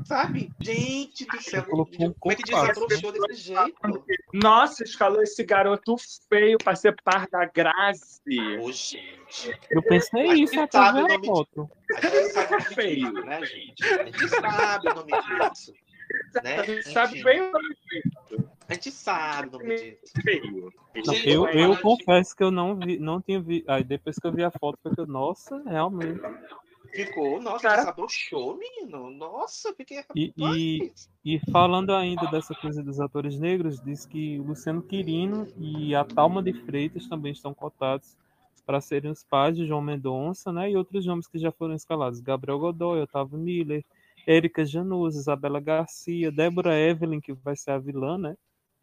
Sabe? 0.04 0.50
Gente 0.60 1.26
do 1.26 1.42
céu. 1.42 1.64
Como 1.64 2.32
é 2.32 2.34
que 2.34 2.44
desabrochou 2.44 3.12
desse 3.12 3.42
jeito? 3.42 4.04
Nossa, 4.32 4.84
escalou 4.84 5.20
esse 5.22 5.42
garoto 5.42 5.96
feio 6.28 6.56
pra 6.58 6.76
ser 6.76 6.94
par 7.02 7.26
da 7.28 7.44
Grazi. 7.44 8.20
Ô, 8.60 8.70
gente. 8.70 9.58
Eu 9.70 9.82
pensei 9.82 10.26
isso 10.34 10.58
até 10.60 10.78
ver 10.92 11.12
a 11.12 11.24
foto. 11.24 11.68
A 11.96 12.00
gente 12.00 12.32
sabe 12.32 12.64
feio, 12.74 13.12
né, 13.12 13.44
gente? 13.44 13.84
A 13.84 14.04
gente 14.04 14.28
sabe 14.28 14.88
o 14.88 14.94
nome 14.94 15.12
disso. 15.50 15.74
Né? 16.42 16.58
A 16.58 16.62
gente 16.62 16.92
sabe 16.92 17.22
bem 17.22 17.40
o 17.40 17.52
nome 17.52 17.68
disso. 17.68 18.48
A 18.68 18.74
gente 18.74 18.90
sabe 18.92 19.48
o 19.48 19.58
nome 19.58 19.74
disso. 19.74 20.12
Feio. 20.22 20.72
Não, 21.04 21.14
eu, 21.14 21.46
eu 21.48 21.76
confesso 21.80 22.36
que 22.36 22.44
eu 22.44 22.50
não 22.50 22.76
vi, 22.76 22.98
não 22.98 23.20
tinha 23.20 23.40
vi. 23.40 23.64
Aí 23.66 23.82
depois 23.82 24.16
que 24.16 24.26
eu 24.26 24.32
vi 24.32 24.44
a 24.44 24.50
foto, 24.50 24.78
foi 24.82 24.94
que 24.94 25.00
eu, 25.00 25.06
nossa, 25.06 25.60
realmente. 25.64 26.20
Ficou, 26.92 27.40
nossa, 27.40 27.68
Cara... 27.68 27.94
show, 28.08 28.56
menino. 28.56 29.10
Nossa, 29.10 29.74
fiquei. 29.74 30.02
E, 30.14 30.32
e, 30.36 30.92
e, 31.24 31.40
falando 31.50 31.94
ainda 31.94 32.26
dessa 32.26 32.54
coisa 32.54 32.82
dos 32.82 32.98
atores 33.00 33.38
negros, 33.38 33.80
diz 33.80 34.06
que 34.06 34.38
o 34.38 34.44
Luciano 34.44 34.82
Quirino 34.82 35.46
e 35.58 35.94
a 35.94 36.04
Talma 36.04 36.42
de 36.42 36.52
Freitas 36.52 37.06
também 37.06 37.32
estão 37.32 37.52
cotados 37.52 38.16
para 38.66 38.80
serem 38.80 39.10
os 39.10 39.22
pais 39.22 39.56
de 39.56 39.66
João 39.66 39.80
Mendonça, 39.80 40.52
né? 40.52 40.70
E 40.70 40.76
outros 40.76 41.06
nomes 41.06 41.26
que 41.26 41.38
já 41.38 41.52
foram 41.52 41.74
escalados: 41.74 42.20
Gabriel 42.20 42.58
Godoy, 42.58 43.00
Otávio 43.00 43.38
Miller, 43.38 43.84
Érica 44.26 44.64
Janus, 44.64 45.16
Isabela 45.16 45.60
Garcia, 45.60 46.30
Débora 46.30 46.78
Evelyn, 46.78 47.20
que 47.20 47.32
vai 47.32 47.56
ser 47.56 47.72
a 47.72 47.78
vilã, 47.78 48.18
né? 48.18 48.36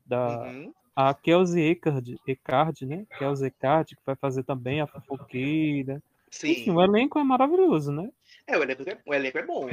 Da, 0.05 0.43
uhum. 0.43 0.73
A 0.95 1.13
Kelsey 1.13 1.71
Ecard, 1.71 2.17
Ecard, 2.25 2.85
né? 2.85 3.05
Kelsey 3.19 3.47
Ecard, 3.47 3.95
que 3.95 4.01
vai 4.05 4.15
fazer 4.15 4.43
também 4.43 4.79
a 4.79 4.87
fofoqueira. 4.87 6.01
Sim. 6.29 6.51
Enfim, 6.51 6.71
o 6.71 6.81
elenco 6.81 7.19
é 7.19 7.23
maravilhoso, 7.23 7.91
né? 7.91 8.09
É, 8.47 8.57
o 8.57 8.63
elenco 8.63 8.83
é, 8.87 8.97
o 9.05 9.13
elenco 9.13 9.37
é 9.37 9.45
bom. 9.45 9.67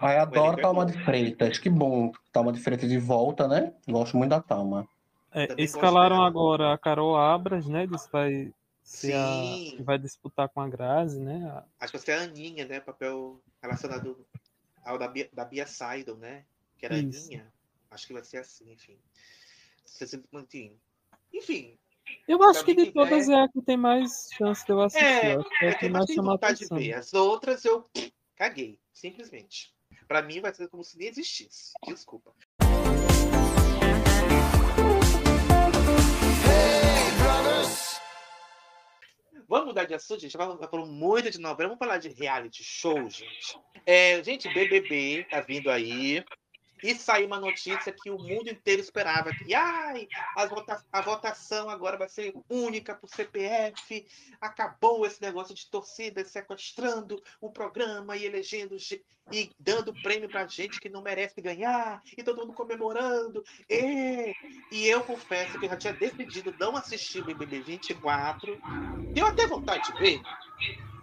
Ai, 0.00 0.18
adoro 0.18 0.60
Talma 0.60 0.82
é 0.82 0.86
de 0.86 1.04
Freitas. 1.04 1.58
Que 1.58 1.68
bom. 1.68 2.12
Talma 2.32 2.52
de 2.52 2.60
Freitas 2.60 2.88
de 2.88 2.98
volta, 2.98 3.46
né? 3.46 3.74
Gosto 3.88 4.16
muito 4.16 4.30
da 4.30 4.40
Talma. 4.40 4.88
É, 5.32 5.54
escalaram 5.58 6.22
agora 6.22 6.72
a 6.72 6.78
Carol 6.78 7.16
Abras, 7.16 7.66
né? 7.66 7.86
Diz 7.86 8.06
que 8.06 8.12
vai 8.12 8.52
a. 9.12 9.82
vai 9.82 9.98
disputar 9.98 10.48
com 10.48 10.60
a 10.60 10.68
Grazi, 10.68 11.20
né? 11.20 11.62
Acho 11.80 11.92
que 11.92 11.98
vai 11.98 12.04
ser 12.04 12.12
a 12.12 12.22
Aninha, 12.22 12.64
né? 12.66 12.80
Papel 12.80 13.40
relacionado 13.60 14.24
ao 14.84 14.98
da 14.98 15.08
Bia, 15.08 15.28
da 15.32 15.44
Bia 15.44 15.66
Seidel, 15.66 16.16
né? 16.16 16.44
Que 16.78 16.86
era 16.86 16.96
Isso. 16.96 17.26
Aninha. 17.26 17.52
Acho 17.90 18.06
que 18.06 18.12
vai 18.12 18.24
ser 18.24 18.38
assim, 18.38 18.72
enfim. 18.72 18.98
Enfim, 21.32 21.78
eu 22.28 22.42
acho 22.44 22.64
que 22.64 22.74
de 22.74 22.92
todas 22.92 23.28
é 23.28 23.34
a 23.34 23.48
que 23.48 23.62
tem 23.62 23.76
mais 23.76 24.28
chance 24.36 24.64
de 24.64 24.72
eu 24.72 24.80
assistir. 24.80 25.04
É, 25.04 25.38
é, 25.62 25.68
é 25.68 25.74
que 25.74 25.88
mais 25.88 26.10
chama 26.10 26.32
vontade 26.32 26.60
de 26.60 26.74
ver. 26.74 26.94
As 26.94 27.14
outras 27.14 27.64
eu 27.64 27.88
caguei, 28.36 28.78
simplesmente. 28.92 29.74
Para 30.08 30.22
mim 30.22 30.40
vai 30.40 30.54
ser 30.54 30.68
como 30.68 30.84
se 30.84 30.96
nem 30.98 31.08
existisse. 31.08 31.72
Desculpa. 31.86 32.32
Vamos 39.48 39.66
mudar 39.66 39.84
de 39.84 39.94
assunto, 39.94 40.20
gente. 40.20 40.36
Vamos 40.36 40.58
falar 40.58 40.86
muito 40.86 41.30
de 41.30 41.38
novela. 41.38 41.68
Vamos 41.68 41.78
falar 41.78 41.98
de 41.98 42.08
reality 42.08 42.64
show, 42.64 43.08
gente. 43.08 43.58
É, 43.84 44.22
gente, 44.22 44.52
BBB 44.52 45.24
tá 45.30 45.40
vindo 45.40 45.70
aí. 45.70 46.24
E 46.86 46.94
saiu 46.94 47.26
uma 47.26 47.40
notícia 47.40 47.92
que 47.92 48.08
o 48.08 48.16
mundo 48.16 48.48
inteiro 48.48 48.80
esperava 48.80 49.34
que 49.34 49.52
ai, 49.52 50.06
a, 50.36 50.46
vota 50.46 50.80
a 50.92 51.00
votação 51.00 51.68
agora 51.68 51.96
vai 51.96 52.08
ser 52.08 52.32
única 52.48 52.94
para 52.94 53.04
o 53.04 53.08
CPF, 53.08 54.06
acabou 54.40 55.04
esse 55.04 55.20
negócio 55.20 55.52
de 55.52 55.66
torcida 55.68 56.24
sequestrando 56.24 57.20
o 57.40 57.50
programa 57.50 58.16
e 58.16 58.24
elegendo 58.24 58.76
e 59.32 59.50
dando 59.58 59.92
prêmio 60.00 60.28
para 60.28 60.46
gente 60.46 60.78
que 60.78 60.88
não 60.88 61.02
merece 61.02 61.40
ganhar, 61.40 62.00
e 62.16 62.22
todo 62.22 62.38
mundo 62.38 62.52
comemorando. 62.52 63.42
E, 63.68 64.32
e 64.70 64.86
eu 64.86 65.02
confesso 65.02 65.58
que 65.58 65.66
eu 65.66 65.70
já 65.70 65.76
tinha 65.76 65.92
decidido 65.92 66.54
não 66.56 66.76
assistir 66.76 67.20
o 67.20 67.24
BBB 67.24 67.62
24, 67.62 68.56
deu 69.12 69.26
até 69.26 69.44
vontade 69.48 69.92
de 69.92 69.98
ver. 69.98 70.20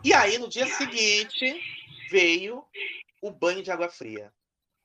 E 0.02 0.14
aí, 0.14 0.38
no 0.38 0.48
dia 0.48 0.66
seguinte, 0.66 1.62
veio 2.10 2.64
o 3.22 3.30
banho 3.30 3.62
de 3.62 3.70
água 3.70 3.90
fria. 3.90 4.32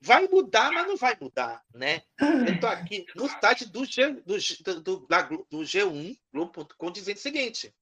Vai 0.01 0.29
mudar, 0.29 0.71
mas 0.71 0.87
não 0.87 0.97
vai 0.97 1.17
mudar, 1.21 1.65
né? 1.75 2.03
Eu 2.21 2.55
estou 2.55 2.69
aqui 2.71 3.05
no 3.17 3.29
site 3.29 3.67
do, 3.67 3.85
G, 3.85 4.13
do, 4.13 4.81
do, 4.81 5.07
da, 5.09 5.23
do 5.23 5.59
G1, 5.59 6.17
Globo.com, 6.33 6.91
dizendo 6.93 7.17
o 7.17 7.21
seguinte: 7.21 7.75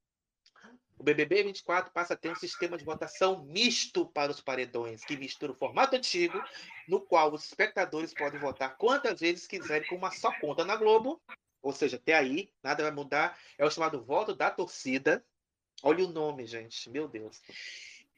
o 0.98 1.02
BBB 1.02 1.42
24 1.44 1.92
passa 1.92 2.14
a 2.14 2.16
ter 2.16 2.30
um 2.30 2.34
sistema 2.34 2.78
de 2.78 2.84
votação 2.84 3.44
misto 3.44 4.06
para 4.06 4.32
os 4.32 4.40
paredões, 4.40 5.04
que 5.04 5.16
mistura 5.16 5.52
o 5.52 5.54
formato 5.54 5.94
antigo, 5.94 6.42
no 6.88 7.00
qual 7.00 7.32
os 7.32 7.44
espectadores 7.44 8.14
podem 8.14 8.40
votar 8.40 8.76
quantas 8.76 9.20
vezes 9.20 9.46
quiserem 9.46 9.86
com 9.88 9.96
uma 9.96 10.10
só 10.10 10.32
conta 10.40 10.64
na 10.64 10.74
Globo. 10.74 11.20
Ou 11.60 11.72
seja, 11.72 11.96
até 11.96 12.14
aí, 12.14 12.50
nada 12.62 12.82
vai 12.82 12.92
mudar. 12.92 13.38
É 13.58 13.66
o 13.66 13.70
chamado 13.70 14.02
voto 14.02 14.34
da 14.34 14.50
torcida. 14.50 15.22
Olha 15.82 16.04
o 16.04 16.08
nome, 16.08 16.46
gente. 16.46 16.88
Meu 16.88 17.08
Deus. 17.08 17.42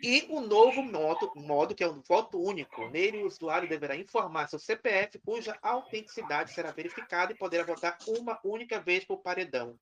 E 0.00 0.26
o 0.30 0.40
novo 0.40 0.80
modo, 0.80 1.32
modo, 1.34 1.74
que 1.74 1.82
é 1.82 1.88
o 1.88 2.00
voto 2.08 2.40
único. 2.40 2.88
Nele, 2.88 3.22
o 3.22 3.26
usuário 3.26 3.68
deverá 3.68 3.96
informar 3.96 4.48
seu 4.48 4.58
CPF, 4.58 5.18
cuja 5.18 5.58
autenticidade 5.60 6.52
será 6.52 6.70
verificada 6.70 7.32
e 7.32 7.36
poderá 7.36 7.64
votar 7.64 7.98
uma 8.06 8.38
única 8.44 8.80
vez 8.80 9.04
por 9.04 9.18
paredão. 9.18 9.76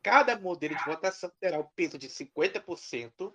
Cada 0.00 0.38
modelo 0.38 0.76
de 0.76 0.84
votação 0.84 1.30
terá 1.40 1.58
o 1.58 1.68
peso 1.74 1.98
de 1.98 2.08
50% 2.08 3.32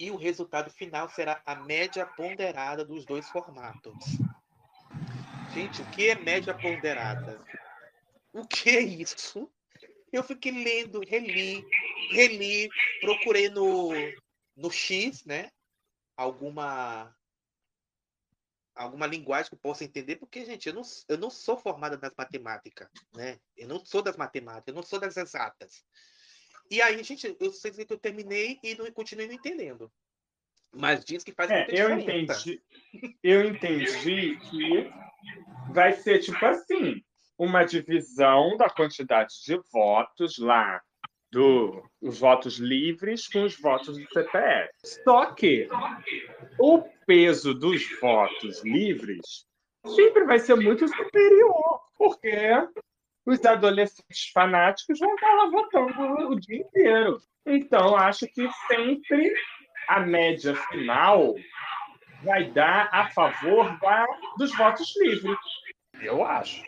e 0.00 0.10
o 0.10 0.16
resultado 0.16 0.70
final 0.70 1.08
será 1.10 1.42
a 1.44 1.54
média 1.54 2.06
ponderada 2.06 2.82
dos 2.82 3.04
dois 3.04 3.28
formatos. 3.28 3.94
Gente, 5.52 5.82
o 5.82 5.90
que 5.90 6.08
é 6.08 6.14
média 6.14 6.54
ponderada? 6.54 7.42
O 8.32 8.46
que 8.46 8.70
é 8.70 8.80
isso? 8.80 9.50
Eu 10.10 10.22
fiquei 10.22 10.52
lendo, 10.52 11.00
reli, 11.06 11.62
reli, 12.10 12.68
procurei 13.00 13.50
no, 13.50 13.90
no 14.56 14.70
X, 14.70 15.24
né? 15.24 15.50
Alguma 16.16 17.14
alguma 18.74 19.06
linguagem 19.06 19.48
que 19.48 19.54
eu 19.54 19.60
possa 19.60 19.84
entender, 19.84 20.16
porque, 20.16 20.44
gente, 20.44 20.68
eu 20.68 20.74
não, 20.74 20.82
eu 21.08 21.16
não 21.16 21.30
sou 21.30 21.56
formada 21.56 21.96
nas 21.96 22.12
matemáticas, 22.16 22.88
né? 23.14 23.40
Eu 23.56 23.66
não 23.66 23.82
sou 23.82 24.02
das 24.02 24.18
matemáticas, 24.18 24.68
eu 24.68 24.74
não 24.74 24.82
sou 24.82 25.00
das 25.00 25.16
exatas. 25.16 25.82
E 26.70 26.82
aí, 26.82 27.02
gente, 27.02 27.34
eu 27.40 27.52
sei 27.52 27.70
que 27.72 27.90
eu 27.90 27.98
terminei 27.98 28.58
e 28.62 28.74
não 28.74 28.90
continuei 28.92 29.26
não 29.26 29.34
entendendo. 29.34 29.90
Mas 30.72 31.04
diz 31.04 31.24
que 31.24 31.32
faz 31.32 31.50
é, 31.50 31.58
muita 31.58 31.74
eu 31.74 31.98
entendi 31.98 32.62
Eu 33.22 33.44
entendi 33.48 34.36
que 34.50 34.90
vai 35.72 35.94
ser 35.94 36.18
tipo 36.18 36.44
assim, 36.44 37.02
uma 37.38 37.64
divisão 37.64 38.56
da 38.56 38.68
quantidade 38.68 39.32
de 39.44 39.58
votos 39.72 40.36
lá 40.38 40.82
do, 41.36 41.82
os 42.00 42.18
votos 42.18 42.56
livres 42.56 43.28
com 43.28 43.42
os 43.42 43.60
votos 43.60 43.98
do 43.98 44.08
CPF. 44.08 44.70
Só 45.04 45.34
que 45.34 45.68
o 46.58 46.82
peso 47.06 47.52
dos 47.52 47.82
votos 48.00 48.64
livres 48.64 49.44
sempre 49.94 50.24
vai 50.24 50.38
ser 50.38 50.56
muito 50.56 50.88
superior, 50.88 51.80
porque 51.98 52.32
os 53.26 53.44
adolescentes 53.44 54.30
fanáticos 54.32 54.98
vão 54.98 55.14
estar 55.14 55.34
lá 55.34 55.50
votando 55.50 56.30
o 56.30 56.40
dia 56.40 56.56
inteiro. 56.56 57.20
Então, 57.44 57.94
acho 57.94 58.26
que 58.28 58.48
sempre 58.66 59.34
a 59.88 60.00
média 60.00 60.54
final 60.70 61.34
vai 62.24 62.50
dar 62.50 62.88
a 62.90 63.10
favor 63.10 63.78
da, 63.78 64.06
dos 64.38 64.56
votos 64.56 64.90
livres. 65.02 65.36
Eu 66.00 66.24
acho. 66.24 66.64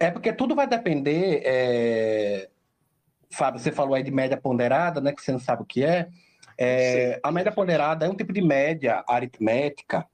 É 0.00 0.10
porque 0.10 0.32
tudo 0.32 0.54
vai 0.54 0.66
depender 0.66 1.42
é, 1.44 2.48
Fábio, 3.34 3.60
você 3.60 3.72
falou 3.72 3.94
aí 3.94 4.02
de 4.02 4.10
média 4.10 4.36
ponderada, 4.36 5.00
né? 5.00 5.12
Que 5.12 5.22
você 5.22 5.32
não 5.32 5.38
sabe 5.38 5.62
o 5.62 5.66
que 5.66 5.84
é. 5.84 6.08
é 6.58 7.20
a 7.22 7.30
média 7.30 7.52
ponderada 7.52 8.06
é 8.06 8.08
um 8.08 8.14
tipo 8.14 8.32
de 8.32 8.40
média 8.40 9.04
aritmética 9.08 10.06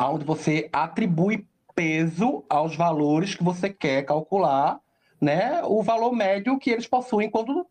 onde 0.00 0.24
você 0.24 0.68
atribui 0.72 1.46
peso 1.74 2.44
aos 2.48 2.76
valores 2.76 3.34
que 3.34 3.42
você 3.42 3.70
quer 3.70 4.04
calcular, 4.04 4.78
né? 5.20 5.62
O 5.64 5.82
valor 5.82 6.12
médio 6.12 6.58
que 6.58 6.70
eles 6.70 6.86
possuem 6.86 7.30
quando, 7.30 7.66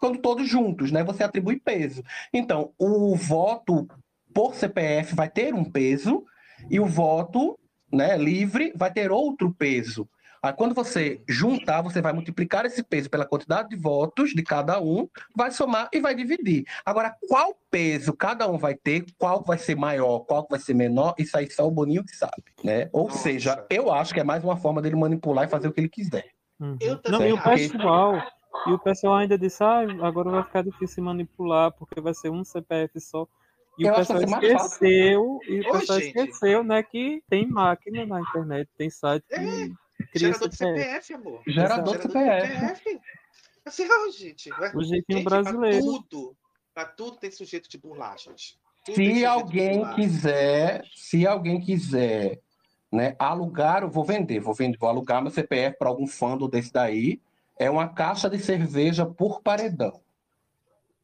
quando 0.00 0.18
todos 0.18 0.48
juntos, 0.48 0.90
né? 0.90 1.02
Você 1.04 1.22
atribui 1.22 1.58
peso. 1.58 2.02
Então, 2.32 2.72
o 2.78 3.14
voto 3.14 3.88
por 4.34 4.54
CPF 4.54 5.14
vai 5.14 5.28
ter 5.28 5.54
um 5.54 5.64
peso 5.64 6.24
e 6.70 6.80
o 6.80 6.86
voto 6.86 7.58
né, 7.92 8.16
livre 8.16 8.72
vai 8.74 8.92
ter 8.92 9.12
outro 9.12 9.52
peso. 9.52 10.08
Aí, 10.42 10.52
quando 10.52 10.74
você 10.74 11.22
juntar, 11.28 11.82
você 11.82 12.00
vai 12.00 12.12
multiplicar 12.12 12.66
esse 12.66 12.82
peso 12.82 13.08
pela 13.08 13.24
quantidade 13.24 13.68
de 13.68 13.76
votos 13.76 14.30
de 14.30 14.42
cada 14.42 14.80
um, 14.80 15.08
vai 15.36 15.52
somar 15.52 15.88
e 15.92 16.00
vai 16.00 16.16
dividir. 16.16 16.64
Agora, 16.84 17.14
qual 17.28 17.56
peso 17.70 18.12
cada 18.12 18.48
um 18.48 18.58
vai 18.58 18.74
ter, 18.74 19.04
qual 19.16 19.44
vai 19.44 19.56
ser 19.56 19.76
maior, 19.76 20.20
qual 20.20 20.44
vai 20.50 20.58
ser 20.58 20.74
menor, 20.74 21.14
isso 21.16 21.36
aí 21.36 21.48
só 21.48 21.66
o 21.66 21.70
Boninho 21.70 22.04
que 22.04 22.16
sabe, 22.16 22.42
né? 22.64 22.90
Ou 22.92 23.06
Nossa. 23.06 23.18
seja, 23.18 23.64
eu 23.70 23.92
acho 23.92 24.12
que 24.12 24.18
é 24.18 24.24
mais 24.24 24.42
uma 24.42 24.56
forma 24.56 24.82
dele 24.82 24.96
manipular 24.96 25.44
e 25.46 25.50
fazer 25.50 25.68
o 25.68 25.72
que 25.72 25.80
ele 25.80 25.88
quiser. 25.88 26.26
Uhum. 26.58 26.76
Não, 27.08 27.24
e 27.24 27.32
o 27.32 27.42
pessoal, 27.42 28.22
E 28.66 28.72
o 28.72 28.78
pessoal 28.78 29.14
ainda 29.14 29.38
disse, 29.38 29.62
ah, 29.62 29.80
agora 30.02 30.30
vai 30.30 30.42
ficar 30.42 30.62
difícil 30.62 31.04
manipular, 31.04 31.72
porque 31.72 32.00
vai 32.00 32.14
ser 32.14 32.30
um 32.30 32.44
CPF 32.44 33.00
só. 33.00 33.26
E 33.78 33.84
eu 33.84 33.92
o 33.92 33.96
pessoal 33.96 34.20
esqueceu, 34.22 35.38
e 35.48 35.60
o 35.60 35.72
pessoal 35.72 36.00
gente. 36.00 36.18
esqueceu, 36.18 36.62
né, 36.62 36.82
que 36.82 37.22
tem 37.28 37.46
máquina 37.46 38.04
na 38.04 38.20
internet, 38.20 38.68
tem 38.76 38.90
site 38.90 39.24
que 39.28 39.34
é, 39.34 39.70
gerador 40.18 40.52
CPF. 40.52 40.74
de 40.74 40.82
CPF, 40.82 41.14
amor. 41.14 41.42
Gerador 41.46 41.96
de 41.96 42.02
CPF. 42.02 43.00
Assim, 43.64 43.88
oh, 43.88 44.10
gente. 44.10 44.50
O 44.74 44.82
jeitinho 44.82 45.18
gente, 45.18 45.24
brasileiro. 45.24 45.78
Pra 45.78 45.92
tudo, 45.92 46.36
pra 46.74 46.84
tudo 46.84 47.16
tem 47.16 47.30
sujeito 47.30 47.68
de 47.68 47.78
burlar, 47.78 48.18
gente. 48.18 48.58
Tudo 48.84 48.96
se 48.96 49.24
alguém 49.24 49.94
quiser, 49.94 50.84
se 50.96 51.24
alguém 51.24 51.60
quiser, 51.60 52.40
né, 52.90 53.14
alugar, 53.18 53.82
eu 53.82 53.90
vou 53.90 54.04
vender, 54.04 54.40
vou 54.40 54.52
vender, 54.52 54.76
vou 54.76 54.88
alugar 54.88 55.22
meu 55.22 55.30
CPF 55.30 55.78
para 55.78 55.88
algum 55.88 56.06
fundo 56.06 56.48
desse 56.48 56.72
daí, 56.72 57.20
é 57.56 57.70
uma 57.70 57.88
caixa 57.88 58.28
de 58.28 58.38
cerveja 58.40 59.06
por 59.06 59.40
paredão. 59.40 60.00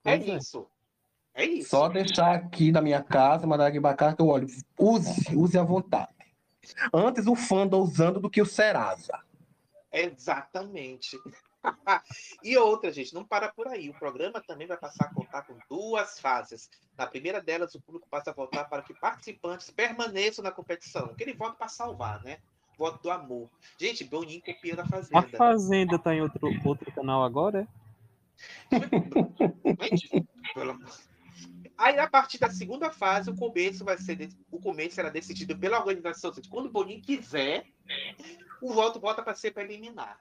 É, 0.04 0.14
é 0.14 0.16
isso. 0.16 0.66
É 1.32 1.44
isso. 1.44 1.70
Só 1.70 1.88
deixar 1.88 2.34
aqui 2.34 2.72
na 2.72 2.82
minha 2.82 3.00
casa, 3.00 3.46
mandar 3.46 3.68
aqui 3.68 3.80
para 3.80 3.94
casa 3.94 4.16
que 4.16 4.22
eu 4.22 4.26
olho. 4.26 4.48
Use, 4.76 5.36
use 5.36 5.56
à 5.56 5.62
vontade. 5.62 6.17
Antes 6.92 7.26
o 7.26 7.34
fandom 7.34 7.80
usando 7.80 8.20
do 8.20 8.30
que 8.30 8.40
o 8.40 8.46
Serasa. 8.46 9.20
Exatamente. 9.92 11.18
e 12.42 12.56
outra, 12.56 12.92
gente, 12.92 13.14
não 13.14 13.24
para 13.24 13.48
por 13.48 13.66
aí. 13.68 13.88
O 13.88 13.98
programa 13.98 14.42
também 14.46 14.66
vai 14.66 14.76
passar 14.76 15.06
a 15.06 15.14
contar 15.14 15.42
com 15.42 15.56
duas 15.68 16.20
fases. 16.20 16.70
Na 16.96 17.06
primeira 17.06 17.40
delas, 17.40 17.74
o 17.74 17.80
público 17.80 18.06
passa 18.10 18.30
a 18.30 18.34
votar 18.34 18.68
para 18.68 18.82
que 18.82 18.94
participantes 18.94 19.70
permaneçam 19.70 20.42
na 20.42 20.50
competição. 20.50 21.06
Aquele 21.06 21.32
voto 21.32 21.56
para 21.56 21.68
salvar, 21.68 22.22
né? 22.22 22.38
Voto 22.76 23.02
do 23.02 23.10
amor. 23.10 23.48
Gente, 23.78 24.04
Boninho 24.04 24.42
copia 24.42 24.76
da 24.76 24.86
Fazenda. 24.86 25.18
A 25.18 25.22
Fazenda 25.22 25.96
está 25.96 26.14
em 26.14 26.20
outro, 26.20 26.48
outro 26.64 26.92
canal 26.92 27.24
agora, 27.24 27.66
é? 28.70 28.78
Gente, 29.96 30.24
pelo 30.54 30.70
amor 30.70 31.07
Aí, 31.78 31.96
a 31.96 32.08
partir 32.08 32.38
da 32.38 32.50
segunda 32.50 32.90
fase, 32.90 33.30
o 33.30 33.36
começo 33.36 33.84
vai 33.84 33.96
ser. 33.96 34.28
O 34.50 34.60
começo 34.60 34.96
será 34.96 35.10
decidido 35.10 35.56
pela 35.56 35.78
organização. 35.78 36.32
Quando 36.50 36.66
o 36.66 36.72
Boninho 36.72 37.00
quiser, 37.00 37.64
o 38.60 38.72
voto 38.72 38.98
volta 38.98 39.22
para 39.22 39.34
ser 39.34 39.52
para 39.52 39.62
eliminar. 39.62 40.18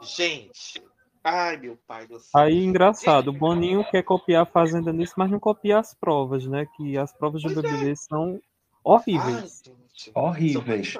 Gente, 0.00 0.82
ai 1.22 1.58
meu 1.58 1.76
pai 1.86 2.06
do 2.06 2.18
céu. 2.18 2.40
Aí, 2.40 2.64
engraçado, 2.64 3.28
o 3.28 3.32
Boninho 3.32 3.84
quer 3.90 4.02
copiar 4.02 4.44
a 4.44 4.46
Fazenda 4.46 4.92
nisso, 4.92 5.12
mas 5.18 5.30
não 5.30 5.38
copia 5.38 5.78
as 5.78 5.92
provas, 5.92 6.46
né? 6.46 6.66
Que 6.76 6.96
as 6.96 7.12
provas 7.12 7.42
do 7.42 7.50
BBB 7.50 7.90
é. 7.90 7.94
são 7.94 8.40
horríveis. 8.82 9.62
Ai, 9.66 9.74
gente, 9.94 10.12
horríveis. 10.14 10.94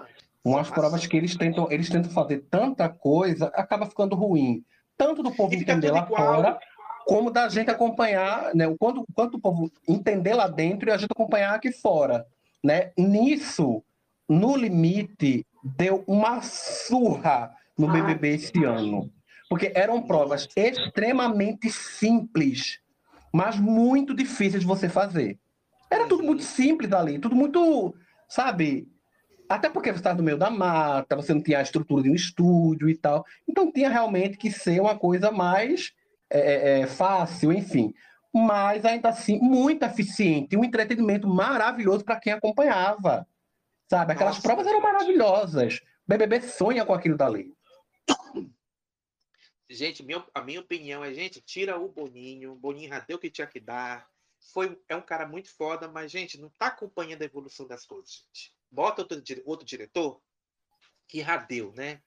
Umas 0.45 0.69
provas 0.69 1.07
que 1.07 1.17
eles 1.17 1.35
tentam, 1.35 1.71
eles 1.71 1.89
tentam 1.89 2.11
fazer 2.11 2.45
tanta 2.51 2.89
coisa, 2.89 3.47
acaba 3.55 3.87
ficando 3.87 4.15
ruim. 4.15 4.63
Tanto 4.97 5.23
do 5.23 5.33
povo 5.33 5.55
entender 5.55 5.91
lá 5.91 6.05
igual. 6.05 6.21
fora, 6.21 6.59
como 7.07 7.31
da 7.31 7.49
gente 7.49 7.71
acompanhar, 7.71 8.55
né? 8.55 8.67
O 8.67 8.77
quanto, 8.77 9.05
quanto 9.15 9.37
o 9.37 9.41
povo 9.41 9.71
entender 9.89 10.35
lá 10.35 10.49
dentro 10.49 10.89
e 10.89 10.93
a 10.93 10.97
gente 10.97 11.13
acompanhar 11.13 11.55
aqui 11.55 11.73
fora, 11.73 12.27
né? 12.63 12.93
Nisso, 12.97 13.83
no 14.29 14.57
limite, 14.57 15.47
deu 15.63 16.05
uma 16.07 16.41
surra 16.43 17.55
no 17.79 17.89
BBB 17.89 18.35
esse 18.35 18.65
ano, 18.65 19.11
porque 19.49 19.73
eram 19.75 20.03
provas 20.03 20.49
extremamente 20.57 21.71
simples, 21.71 22.81
mas 23.33 23.59
muito 23.59 24.15
difíceis 24.15 24.61
de 24.63 24.67
você 24.67 24.89
fazer. 24.89 25.39
Era 25.91 26.07
tudo 26.07 26.23
muito 26.23 26.43
simples 26.43 26.93
ali, 26.93 27.19
tudo 27.19 27.35
muito, 27.35 27.95
sabe? 28.29 28.89
Até 29.49 29.69
porque 29.69 29.91
você 29.91 29.99
estava 29.99 30.17
no 30.17 30.25
meio 30.25 30.39
da 30.39 30.51
mata, 30.51 31.17
você 31.17 31.35
não 31.35 31.43
tinha 31.43 31.59
a 31.59 31.63
estrutura 31.63 32.03
de 32.03 32.11
um 32.11 32.15
estúdio 32.15 32.89
e 32.89 32.97
tal. 32.97 33.25
Então 33.47 33.71
tinha 33.71 33.91
realmente 33.91 34.39
que 34.39 34.51
ser 34.51 34.81
uma 34.81 34.99
coisa 34.99 35.31
mais 35.31 35.93
é, 36.33 36.41
é, 36.41 36.81
é, 36.81 36.87
fácil, 36.87 37.53
enfim. 37.53 37.93
Mas 38.33 38.85
ainda 38.85 39.11
assim, 39.11 39.39
muito 39.39 39.85
eficiente, 39.85 40.57
um 40.57 40.65
entretenimento 40.65 41.29
maravilhoso 41.29 42.05
para 42.05 42.19
quem 42.19 42.33
acompanhava. 42.33 43.27
Sabe? 43.91 44.13
Aquelas 44.13 44.37
Nossa. 44.37 44.49
provas 44.49 44.67
eram 44.67 44.81
maravilhosas. 44.81 45.81
BBB 46.07 46.41
sonha 46.41 46.85
com 46.85 46.95
aquilo 46.95 47.17
dali. 47.17 47.55
Gente, 49.69 50.03
minha, 50.03 50.25
a 50.35 50.43
minha 50.43 50.61
opinião 50.61 51.05
é, 51.05 51.13
gente, 51.15 51.41
tira 51.41 51.79
o 51.79 51.89
Boninho. 51.89 52.53
O 52.53 52.57
Boninho 52.57 52.89
já 52.89 53.01
deu 53.01 53.17
o 53.17 53.21
que 53.21 53.31
tinha 53.31 53.47
que 53.47 53.61
dar. 53.61 54.07
Foi, 54.53 54.79
é 54.89 54.97
um 54.97 55.03
cara 55.03 55.27
muito 55.27 55.55
foda, 55.55 55.89
mas, 55.89 56.11
gente, 56.11 56.41
não 56.41 56.51
tá 56.51 56.67
acompanhando 56.67 57.23
a 57.23 57.27
evolução 57.27 57.67
das 57.67 57.87
coisas, 57.87 58.11
gente. 58.11 58.55
Bota 58.71 59.03
outro, 59.03 59.23
outro 59.45 59.67
diretor 59.67 60.21
que 61.07 61.23
já 61.23 61.37
deu, 61.37 61.73
né? 61.75 62.01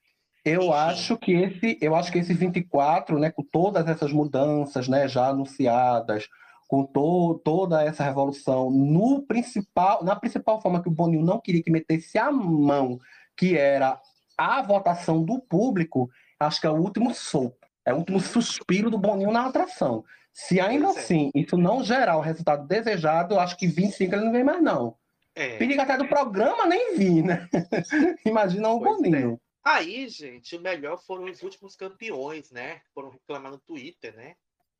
Eu 0.46 0.72
acho 0.72 1.16
que 1.16 1.32
esse, 1.32 1.76
eu 1.80 1.96
acho 1.96 2.12
que 2.12 2.18
esse 2.18 2.32
24, 2.32 3.18
né, 3.18 3.32
com 3.32 3.42
todas 3.42 3.88
essas 3.88 4.12
mudanças, 4.12 4.86
né, 4.86 5.08
já 5.08 5.26
anunciadas, 5.26 6.28
com 6.68 6.84
to, 6.84 7.40
toda 7.44 7.82
essa 7.82 8.04
revolução, 8.04 8.70
no 8.70 9.22
principal, 9.22 10.04
na 10.04 10.14
principal 10.14 10.62
forma 10.62 10.80
que 10.80 10.88
o 10.88 10.92
Boninho 10.92 11.24
não 11.24 11.40
queria 11.40 11.64
que 11.64 11.70
metesse 11.70 12.16
a 12.16 12.30
mão, 12.30 13.00
que 13.36 13.58
era 13.58 14.00
a 14.38 14.62
votação 14.62 15.20
do 15.24 15.40
público, 15.40 16.08
acho 16.38 16.60
que 16.60 16.66
é 16.68 16.70
o 16.70 16.80
último 16.80 17.12
sopro, 17.12 17.68
é 17.84 17.92
o 17.92 17.96
último 17.96 18.20
suspiro 18.20 18.88
do 18.88 18.98
Boninho 18.98 19.32
na 19.32 19.46
atração. 19.46 20.04
Se 20.32 20.60
ainda 20.60 20.86
pois 20.86 20.96
é. 20.96 21.00
assim 21.00 21.30
é. 21.34 21.40
isso 21.40 21.56
não 21.56 21.82
gerar 21.82 22.18
o 22.18 22.20
resultado 22.20 22.68
desejado, 22.68 23.34
eu 23.34 23.40
acho 23.40 23.56
que 23.56 23.66
25 23.66 24.14
ele 24.14 24.24
não 24.26 24.32
vem 24.32 24.44
mais, 24.44 24.62
não. 24.62 24.94
É. 25.34 25.56
Perigo 25.56 25.82
até 25.82 25.96
do 25.96 26.06
programa 26.06 26.66
nem 26.66 26.96
vi, 26.96 27.22
né? 27.22 27.48
Imagina 28.24 28.68
o 28.68 28.78
pois 28.78 28.96
Boninho. 28.96 29.40
É. 29.42 29.45
Aí, 29.68 30.08
gente, 30.08 30.54
o 30.54 30.60
melhor 30.60 30.96
foram 30.96 31.24
os 31.24 31.42
últimos 31.42 31.74
campeões, 31.74 32.52
né? 32.52 32.82
Foram 32.94 33.10
reclamar 33.10 33.50
no 33.50 33.58
Twitter, 33.58 34.14
né? 34.14 34.36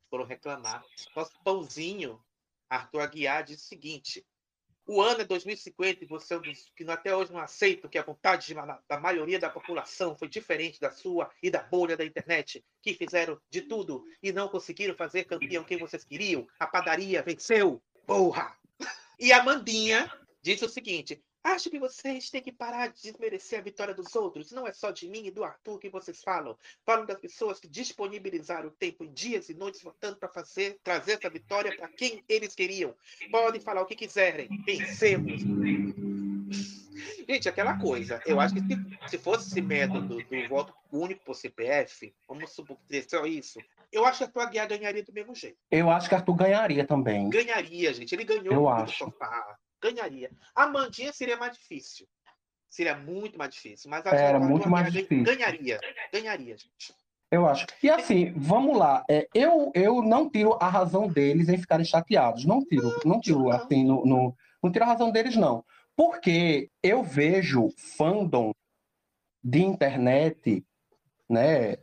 Foram 0.09 0.25
reclamar. 0.25 0.85
Nosso 1.17 1.33
pãozinho, 1.43 2.25
Arthur 2.71 3.01
Aguiar, 3.01 3.43
diz 3.43 3.65
o 3.65 3.67
seguinte: 3.67 4.25
o 4.87 5.03
ano 5.03 5.23
é 5.23 5.25
2050 5.25 6.05
e 6.05 6.07
você 6.07 6.35
é 6.35 6.37
um 6.37 6.41
dos 6.41 6.71
que 6.77 6.89
até 6.89 7.17
hoje 7.17 7.33
não 7.33 7.41
aceita 7.41 7.89
que 7.89 7.99
a 7.99 8.05
vontade 8.05 8.47
de, 8.47 8.55
da 8.55 9.01
maioria 9.01 9.41
da 9.41 9.51
população 9.51 10.17
foi 10.17 10.29
diferente 10.29 10.79
da 10.79 10.93
sua 10.93 11.29
e 11.43 11.51
da 11.51 11.65
bolha 11.65 11.97
da 11.97 12.05
internet, 12.05 12.65
que 12.81 12.95
fizeram 12.95 13.41
de 13.51 13.63
tudo 13.63 14.05
e 14.23 14.31
não 14.31 14.49
conseguiram 14.49 14.95
fazer 14.95 15.25
campeão 15.25 15.65
quem 15.65 15.79
vocês 15.79 16.05
queriam. 16.05 16.47
A 16.61 16.67
padaria 16.69 17.25
venceu. 17.25 17.83
Porra! 18.07 18.57
E 19.19 19.33
a 19.33 19.43
Mandinha 19.43 20.09
diz 20.41 20.63
o 20.63 20.69
seguinte: 20.69 21.21
Acho 21.47 21.71
que 21.71 21.79
vocês 21.79 22.29
têm 22.29 22.43
que 22.43 22.51
parar 22.51 22.89
de 22.89 23.01
desmerecer 23.01 23.61
a 23.61 23.63
vitória 23.63 23.95
dos 23.95 24.17
outros. 24.17 24.51
Não 24.51 24.67
é 24.67 24.73
só 24.73 24.91
de 24.91 25.09
mim 25.09 25.27
e 25.27 25.31
do 25.31 25.45
Arthur 25.45 25.79
que 25.79 25.89
vocês 25.89 26.21
falam. 26.21 26.59
Falam 26.85 27.07
das 27.07 27.21
pessoas 27.21 27.61
que 27.61 27.69
disponibilizaram 27.69 28.67
o 28.67 28.73
tempo 28.73 29.05
em 29.05 29.13
dias 29.13 29.49
e 29.49 29.55
noites 29.55 29.81
votando 29.81 30.17
para 30.17 30.29
fazer 30.29 30.81
trazer 30.83 31.13
essa 31.13 31.31
vitória 31.31 31.77
para 31.77 31.87
quem 31.87 32.25
eles 32.29 32.53
queriam. 32.53 32.93
Podem 33.31 33.61
falar 33.61 33.83
o 33.83 33.87
que 33.87 33.95
quiserem. 33.95 34.49
Vencemos. 34.67 35.43
Gente, 37.29 37.49
aquela 37.49 37.79
coisa. 37.79 38.21
Eu 38.27 38.41
acho 38.41 38.55
que 38.55 38.61
se, 38.63 39.11
se 39.11 39.19
fosse 39.19 39.49
esse 39.49 39.63
método 39.63 40.17
do 40.17 40.49
voto 40.49 40.75
único 40.91 41.25
por 41.25 41.37
CPF, 41.37 42.13
vamos 42.27 42.51
supor 42.51 42.77
que 42.89 43.03
só 43.09 43.25
isso, 43.25 43.61
eu 43.93 44.05
acho 44.05 44.19
que 44.19 44.25
Arthur 44.25 44.41
Aguiar 44.41 44.69
ganharia 44.69 45.05
do 45.05 45.13
mesmo 45.13 45.33
jeito. 45.33 45.59
Eu 45.71 45.91
acho 45.91 46.09
que 46.09 46.15
Arthur 46.17 46.35
ganharia 46.35 46.85
também. 46.85 47.31
Ganharia, 47.31 47.95
gente. 47.95 48.13
Ele 48.17 48.25
ganhou 48.25 48.53
eu 48.53 48.69
acho. 48.69 49.05
sofá 49.05 49.57
ganharia. 49.81 50.31
A 50.55 50.67
Mandinha 50.67 51.13
seria 51.13 51.37
mais 51.37 51.57
difícil. 51.57 52.07
Seria 52.69 52.97
muito 52.97 53.39
mais 53.39 53.55
difícil. 53.55 53.91
Mas 53.91 54.05
a 54.07 54.11
Era 54.11 54.39
muito 54.39 54.69
mais 54.69 54.93
difícil. 54.93 55.25
Ganharia. 55.25 55.81
Ganharia, 56.13 56.57
gente. 56.57 56.95
Eu 57.31 57.47
acho. 57.47 57.67
E 57.83 57.91
assim, 57.91 58.33
vamos 58.37 58.77
lá. 58.77 59.05
É, 59.11 59.29
eu, 59.35 59.73
eu 59.75 60.03
não 60.03 60.29
tiro 60.31 60.57
a 60.61 60.69
razão 60.69 61.09
deles 61.09 61.49
em 61.49 61.59
ficarem 61.59 61.85
chateados. 61.85 62.45
Não 62.45 62.65
tiro. 62.65 63.01
Não, 63.05 63.21
tiro, 63.21 63.51
assim, 63.51 63.85
no, 63.85 64.05
no, 64.05 64.37
não 64.63 64.71
tiro 64.71 64.85
a 64.85 64.89
razão 64.89 65.11
deles, 65.11 65.37
não. 65.37 65.65
Porque 65.97 66.71
eu 66.83 67.03
vejo 67.03 67.71
fandom 67.97 68.53
de 69.43 69.63
internet, 69.63 70.65
né? 71.29 71.79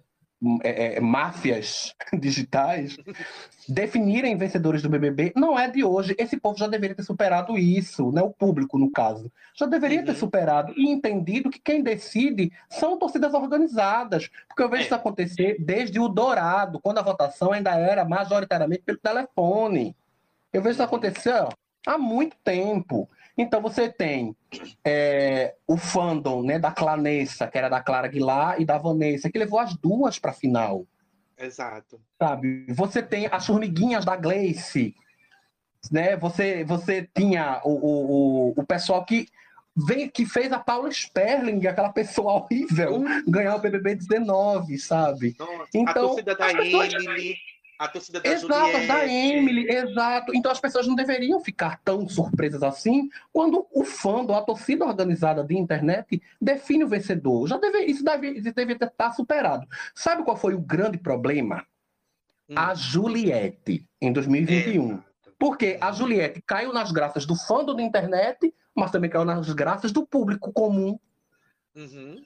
É, 0.64 0.96
é, 0.96 1.00
máfias 1.00 1.96
digitais 2.20 2.98
definirem 3.68 4.38
vencedores 4.38 4.82
do 4.82 4.90
BBB 4.90 5.32
não 5.36 5.58
é 5.58 5.70
de 5.70 5.84
hoje. 5.84 6.16
Esse 6.18 6.38
povo 6.38 6.58
já 6.58 6.68
deveria 6.68 6.96
ter 6.96 7.04
superado 7.04 7.58
isso, 7.58 8.12
né? 8.12 8.22
O 8.22 8.30
público, 8.30 8.78
no 8.78 8.92
caso. 8.92 9.32
Já 9.56 9.66
deveria 9.66 10.00
uhum. 10.00 10.06
ter 10.06 10.16
superado 10.16 10.74
e 10.76 10.90
entendido 10.90 11.50
que 11.50 11.60
quem 11.60 11.82
decide 11.82 12.52
são 12.70 12.98
torcidas 12.98 13.34
organizadas. 13.34 14.30
Porque 14.48 14.64
eu 14.64 14.70
vejo 14.70 14.84
é. 14.84 14.86
isso 14.86 14.96
acontecer 14.96 15.58
desde 15.60 16.00
o 16.00 16.10
Dourado, 16.10 16.80
quando 16.80 16.98
a 16.98 17.04
votação 17.04 17.54
ainda 17.54 17.72
era 17.76 18.04
majoritariamente 18.04 18.84
pelo 18.84 18.98
telefone. 18.98 19.96
Eu 20.52 20.62
vejo 20.62 20.74
isso 20.74 20.82
uhum. 20.82 20.88
acontecer 20.88 21.34
ó, 21.34 21.50
há 21.88 21.98
muito 21.98 22.36
tempo. 22.44 23.10
Então 23.38 23.62
você 23.62 23.90
tem 23.90 24.36
é, 24.86 25.56
o 25.68 25.76
fandom 25.76 26.44
né, 26.44 26.60
da 26.60 26.72
Clanessa, 26.72 27.48
que 27.48 27.58
era 27.58 27.70
da 27.70 27.82
Clara 27.82 28.08
Aguilar, 28.08 28.62
e 28.62 28.66
da 28.66 28.78
Vanessa, 28.78 29.30
que 29.30 29.40
levou 29.40 29.60
as 29.60 29.76
duas 29.76 30.20
para 30.20 30.32
a 30.32 30.36
final. 30.36 30.86
Exato. 31.38 32.00
Sabe? 32.20 32.66
Você 32.70 33.02
tem 33.02 33.28
as 33.32 33.46
formiguinhas 33.46 34.06
da 34.06 34.16
Gleice, 34.16 34.96
né? 35.92 36.16
Você, 36.18 36.64
você 36.64 37.10
tinha 37.14 37.60
o, 37.64 37.72
o, 37.72 38.54
o 38.56 38.66
pessoal 38.66 39.04
que 39.04 39.28
vem, 39.76 40.08
que 40.08 40.26
fez 40.26 40.52
a 40.52 40.60
Paula 40.60 40.90
Sperling, 40.90 41.66
aquela 41.66 41.92
pessoa 41.92 42.34
horrível, 42.34 43.02
uh. 43.02 43.32
ganhar 43.32 43.56
o 43.56 43.60
BBB 43.60 43.96
19, 43.96 44.78
sabe? 44.78 45.36
Nossa, 45.38 45.68
então, 45.74 45.92
a 45.92 46.08
torcida 46.08 46.36
da 46.36 46.54
pessoas... 46.54 46.94
A 47.84 47.88
torcida 47.90 48.22
da 48.22 48.30
exato, 48.30 48.72
Juliette. 48.72 48.88
da 48.88 49.06
Emily, 49.06 49.70
exato. 49.70 50.34
Então 50.34 50.50
as 50.50 50.60
pessoas 50.62 50.88
não 50.88 50.96
deveriam 50.96 51.42
ficar 51.42 51.82
tão 51.84 52.08
surpresas 52.08 52.64
assim 52.64 53.10
quando 53.34 53.68
o 53.74 53.84
fã, 53.84 54.24
a 54.34 54.42
torcida 54.42 54.86
organizada 54.86 55.44
de 55.44 55.58
internet 55.58 56.24
define 56.42 56.86
o 56.86 56.88
vencedor. 56.88 57.46
Já 57.46 57.58
deve, 57.58 57.80
isso 57.80 58.02
deve, 58.02 58.30
isso 58.30 58.54
deve 58.54 58.72
estar 58.72 58.88
tá 58.88 59.12
superado. 59.12 59.68
Sabe 59.94 60.24
qual 60.24 60.38
foi 60.38 60.54
o 60.54 60.62
grande 60.62 60.98
problema? 60.98 61.68
Hum. 62.50 62.56
A 62.56 62.74
Juliette, 62.74 63.86
em 64.02 64.14
2021. 64.14 64.94
É. 64.94 65.00
Porque 65.38 65.78
a 65.82 65.92
Juliette 65.92 66.42
caiu 66.42 66.72
nas 66.72 66.90
graças 66.90 67.26
do 67.26 67.36
fã 67.36 67.66
da 67.66 67.82
internet, 67.82 68.56
mas 68.74 68.92
também 68.92 69.10
caiu 69.10 69.26
nas 69.26 69.52
graças 69.52 69.92
do 69.92 70.08
público 70.08 70.54
comum. 70.54 70.98
Uhum. 71.76 72.24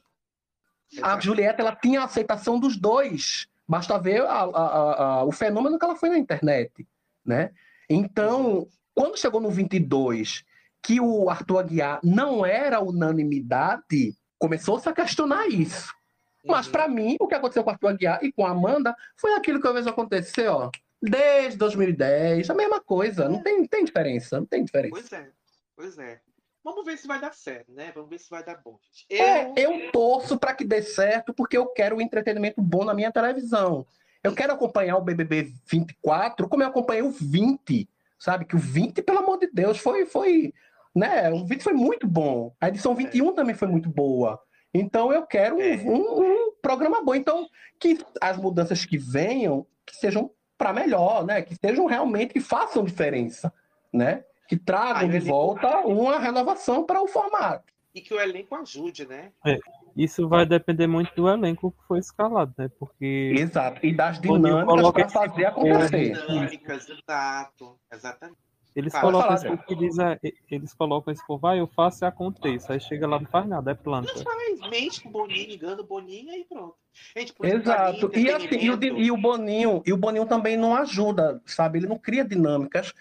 A 1.02 1.20
Juliette 1.20 1.62
ela 1.62 1.76
tinha 1.76 2.02
a 2.02 2.06
aceitação 2.06 2.60
dos 2.60 2.78
dois. 2.78 3.48
Basta 3.68 3.98
ver 4.00 4.22
a, 4.22 4.44
a, 4.44 5.04
a, 5.04 5.24
o 5.24 5.32
fenômeno 5.32 5.78
que 5.78 5.86
ela 5.86 5.96
foi 5.96 6.10
na 6.10 6.18
internet, 6.18 6.88
né? 7.26 7.52
Então, 7.90 8.68
quando 8.96 9.18
chegou 9.18 9.42
no 9.42 9.50
22, 9.50 10.46
que 10.82 11.02
o 11.02 11.30
Arthur 11.30 11.60
Aguiar 11.60 12.00
não 12.04 12.46
era 12.46 12.80
unanimidade, 12.80 14.16
começou-se 14.40 14.88
a 14.88 14.94
questionar 14.94 15.48
isso. 15.48 15.94
Mas, 16.46 16.68
para 16.68 16.88
mim, 16.88 17.18
o 17.20 17.28
que 17.28 17.36
aconteceu 17.36 17.62
com 17.64 17.70
o 17.70 17.74
Arthur 17.74 17.90
Aguiar 17.90 18.24
e 18.24 18.32
com 18.32 18.46
a 18.46 18.52
Amanda 18.52 18.96
foi 19.18 19.34
aquilo 19.34 19.60
que 19.60 19.68
eu 19.68 19.74
vejo 19.74 19.90
acontecer, 19.90 20.48
ó, 20.48 20.72
desde 21.02 21.58
2010, 21.58 22.50
a 22.50 22.54
mesma 22.54 22.80
coisa. 22.80 23.28
Não 23.28 23.44
tem, 23.44 23.66
tem 23.66 23.84
diferença, 23.84 24.40
não 24.40 24.46
tem 24.46 24.64
diferença. 24.64 24.92
Pois 24.92 25.12
é, 25.12 25.30
pois 25.76 25.98
é. 25.98 26.22
Vamos 26.68 26.84
ver 26.84 26.98
se 26.98 27.08
vai 27.08 27.18
dar 27.18 27.34
certo, 27.34 27.72
né? 27.72 27.94
Vamos 27.96 28.10
ver 28.10 28.20
se 28.20 28.30
vai 28.30 28.44
dar 28.44 28.60
bom. 28.62 28.78
Eu, 29.10 29.24
é, 29.24 29.54
eu 29.56 29.90
torço 29.90 30.38
para 30.38 30.54
que 30.54 30.66
dê 30.66 30.82
certo, 30.82 31.34
porque 31.34 31.58
eu 31.58 31.68
quero 31.68 31.96
um 31.96 32.02
entretenimento 32.02 32.62
bom 32.62 32.84
na 32.84 32.94
minha 32.94 33.10
televisão. 33.10 33.88
Eu 34.22 34.36
quero 34.36 34.52
acompanhar 34.52 34.98
o 34.98 35.02
BBB 35.02 35.54
24 35.66 36.46
como 36.50 36.64
eu 36.64 36.68
acompanhei 36.68 37.04
o 37.04 37.10
20, 37.10 37.88
sabe? 38.20 38.44
Que 38.44 38.58
o 38.58 38.60
20, 38.60 39.02
pelo 39.02 39.20
amor 39.20 39.40
de 39.40 39.50
Deus, 39.50 39.78
foi, 39.78 40.06
foi, 40.06 40.54
né? 40.94 41.30
O 41.32 41.46
20 41.46 41.64
foi 41.64 41.72
muito 41.72 42.06
bom. 42.06 42.54
A 42.60 42.68
edição 42.68 42.94
21 42.94 43.30
é. 43.30 43.34
também 43.34 43.56
foi 43.56 43.70
muito 43.70 43.88
boa. 43.90 44.38
Então 44.74 45.14
eu 45.14 45.26
quero 45.26 45.56
um, 45.56 45.62
é. 45.62 45.78
um, 45.78 46.22
um, 46.22 46.52
programa 46.62 47.02
bom. 47.02 47.16
Então 47.16 47.48
que 47.80 47.98
as 48.20 48.36
mudanças 48.36 48.84
que 48.84 48.98
venham 48.98 49.66
que 49.86 49.96
sejam 49.96 50.30
para 50.58 50.74
melhor, 50.74 51.26
né? 51.26 51.42
Que 51.42 51.56
sejam 51.56 51.86
realmente 51.86 52.34
que 52.34 52.42
façam 52.42 52.84
diferença, 52.84 53.54
né? 53.94 54.26
Que 54.48 54.58
tragam 54.58 55.10
de 55.10 55.20
volta 55.20 55.80
uma 55.80 56.20
renovação 56.20 56.84
para 56.84 57.02
o 57.02 57.08
formato. 57.08 57.74
E 57.94 58.02
que 58.02 58.14
o 58.14 58.20
elenco 58.20 58.56
ajude, 58.56 59.08
né? 59.08 59.32
É, 59.46 59.58
isso 59.96 60.28
vai 60.28 60.46
depender 60.46 60.86
muito 60.86 61.14
do 61.16 61.28
elenco 61.28 61.72
que 61.72 61.88
foi 61.88 62.00
escalado, 62.00 62.54
né? 62.58 62.70
Porque. 62.80 63.34
Exato, 63.36 63.86
e 63.86 63.94
das 63.94 64.22
dinâmicas 64.22 64.92
para 64.92 65.10
fazer 65.10 65.46
acontecer. 65.46 66.14
Dinâmicas, 66.14 66.88
exato, 66.90 67.80
exatamente. 67.92 68.48
Eles 68.78 68.94
Fala, 68.94 69.12
colocam 69.12 69.34
esse 69.34 69.48
povo 69.48 69.64
que 69.64 69.76
diz, 69.76 69.98
é, 69.98 70.20
eles 70.52 70.72
colocam 70.72 71.12
esse 71.12 71.26
povo, 71.26 71.42
vai, 71.42 71.60
eu 71.60 71.66
faço 71.66 72.06
e 72.06 72.08
aconteça. 72.08 72.74
Aí 72.74 72.80
chega 72.80 73.08
lá, 73.08 73.20
não 73.20 73.26
faz 73.26 73.48
nada, 73.48 73.72
é 73.72 73.74
planta. 73.74 74.14
Mente 74.70 75.02
com 75.02 75.10
o 75.10 75.12
Boninho, 75.12 75.50
ligando 75.50 75.80
o 75.80 75.84
Boninho 75.84 76.32
e 76.36 76.44
pronto. 76.44 76.76
Gente, 77.16 77.34
Exato. 77.42 78.12
E, 78.14 78.30
assim, 78.30 78.48
e, 78.52 78.70
o, 78.70 78.84
e, 78.84 79.12
o, 79.12 79.18
Boninho, 79.18 79.82
e 79.84 79.92
o 79.92 79.98
Boninho 79.98 80.28
também 80.28 80.56
não 80.56 80.76
ajuda, 80.76 81.42
sabe? 81.44 81.80
Ele 81.80 81.88
não 81.88 81.98
cria 81.98 82.24
dinâmicas 82.24 82.94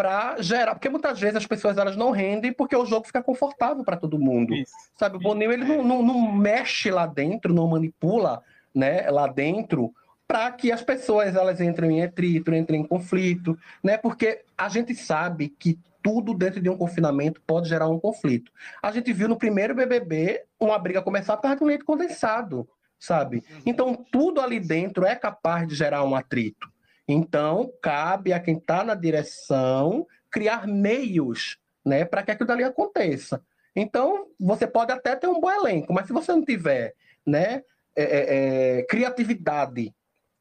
para 0.00 0.40
gerar, 0.40 0.74
porque 0.74 0.88
muitas 0.88 1.20
vezes 1.20 1.36
as 1.36 1.46
pessoas 1.46 1.76
elas 1.76 1.94
não 1.94 2.10
rendem 2.10 2.54
porque 2.54 2.74
o 2.74 2.86
jogo 2.86 3.06
fica 3.06 3.22
confortável 3.22 3.84
para 3.84 3.98
todo 3.98 4.18
mundo. 4.18 4.54
Isso. 4.54 4.72
Sabe, 4.96 5.18
o 5.18 5.20
Boninho 5.20 5.52
ele 5.52 5.62
não, 5.62 5.84
não, 5.84 6.02
não, 6.02 6.32
mexe 6.32 6.90
lá 6.90 7.06
dentro, 7.06 7.52
não 7.52 7.68
manipula, 7.68 8.42
né, 8.74 9.10
lá 9.10 9.26
dentro 9.26 9.92
para 10.26 10.50
que 10.52 10.72
as 10.72 10.80
pessoas 10.82 11.36
elas 11.36 11.60
entrem 11.60 11.98
em 11.98 12.02
atrito, 12.02 12.54
entrem 12.54 12.80
em 12.80 12.86
conflito, 12.86 13.58
né? 13.84 13.98
Porque 13.98 14.42
a 14.56 14.70
gente 14.70 14.94
sabe 14.94 15.50
que 15.50 15.78
tudo 16.02 16.32
dentro 16.32 16.62
de 16.62 16.70
um 16.70 16.78
confinamento 16.78 17.42
pode 17.46 17.68
gerar 17.68 17.88
um 17.88 18.00
conflito. 18.00 18.50
A 18.82 18.90
gente 18.92 19.12
viu 19.12 19.28
no 19.28 19.36
primeiro 19.36 19.74
BBB 19.74 20.44
uma 20.58 20.78
briga 20.78 21.02
começar 21.02 21.36
por 21.36 21.42
causa 21.42 21.56
de 21.58 21.64
um 21.64 21.66
leite 21.66 21.84
condensado, 21.84 22.66
sabe? 22.98 23.44
Uhum. 23.50 23.62
Então 23.66 24.06
tudo 24.10 24.40
ali 24.40 24.60
dentro 24.60 25.04
é 25.04 25.14
capaz 25.14 25.68
de 25.68 25.74
gerar 25.74 26.04
um 26.04 26.14
atrito. 26.14 26.70
Então, 27.12 27.72
cabe 27.82 28.32
a 28.32 28.40
quem 28.40 28.56
está 28.56 28.84
na 28.84 28.94
direção 28.94 30.06
criar 30.30 30.66
meios 30.66 31.58
né, 31.84 32.04
para 32.04 32.22
que 32.22 32.30
aquilo 32.30 32.46
dali 32.46 32.62
aconteça. 32.62 33.42
Então, 33.74 34.28
você 34.38 34.66
pode 34.66 34.92
até 34.92 35.16
ter 35.16 35.26
um 35.26 35.40
bom 35.40 35.50
elenco, 35.50 35.92
mas 35.92 36.06
se 36.06 36.12
você 36.12 36.32
não 36.32 36.44
tiver 36.44 36.94
né, 37.26 37.62
é, 37.96 38.02
é, 38.02 38.78
é 38.78 38.82
criatividade 38.84 39.92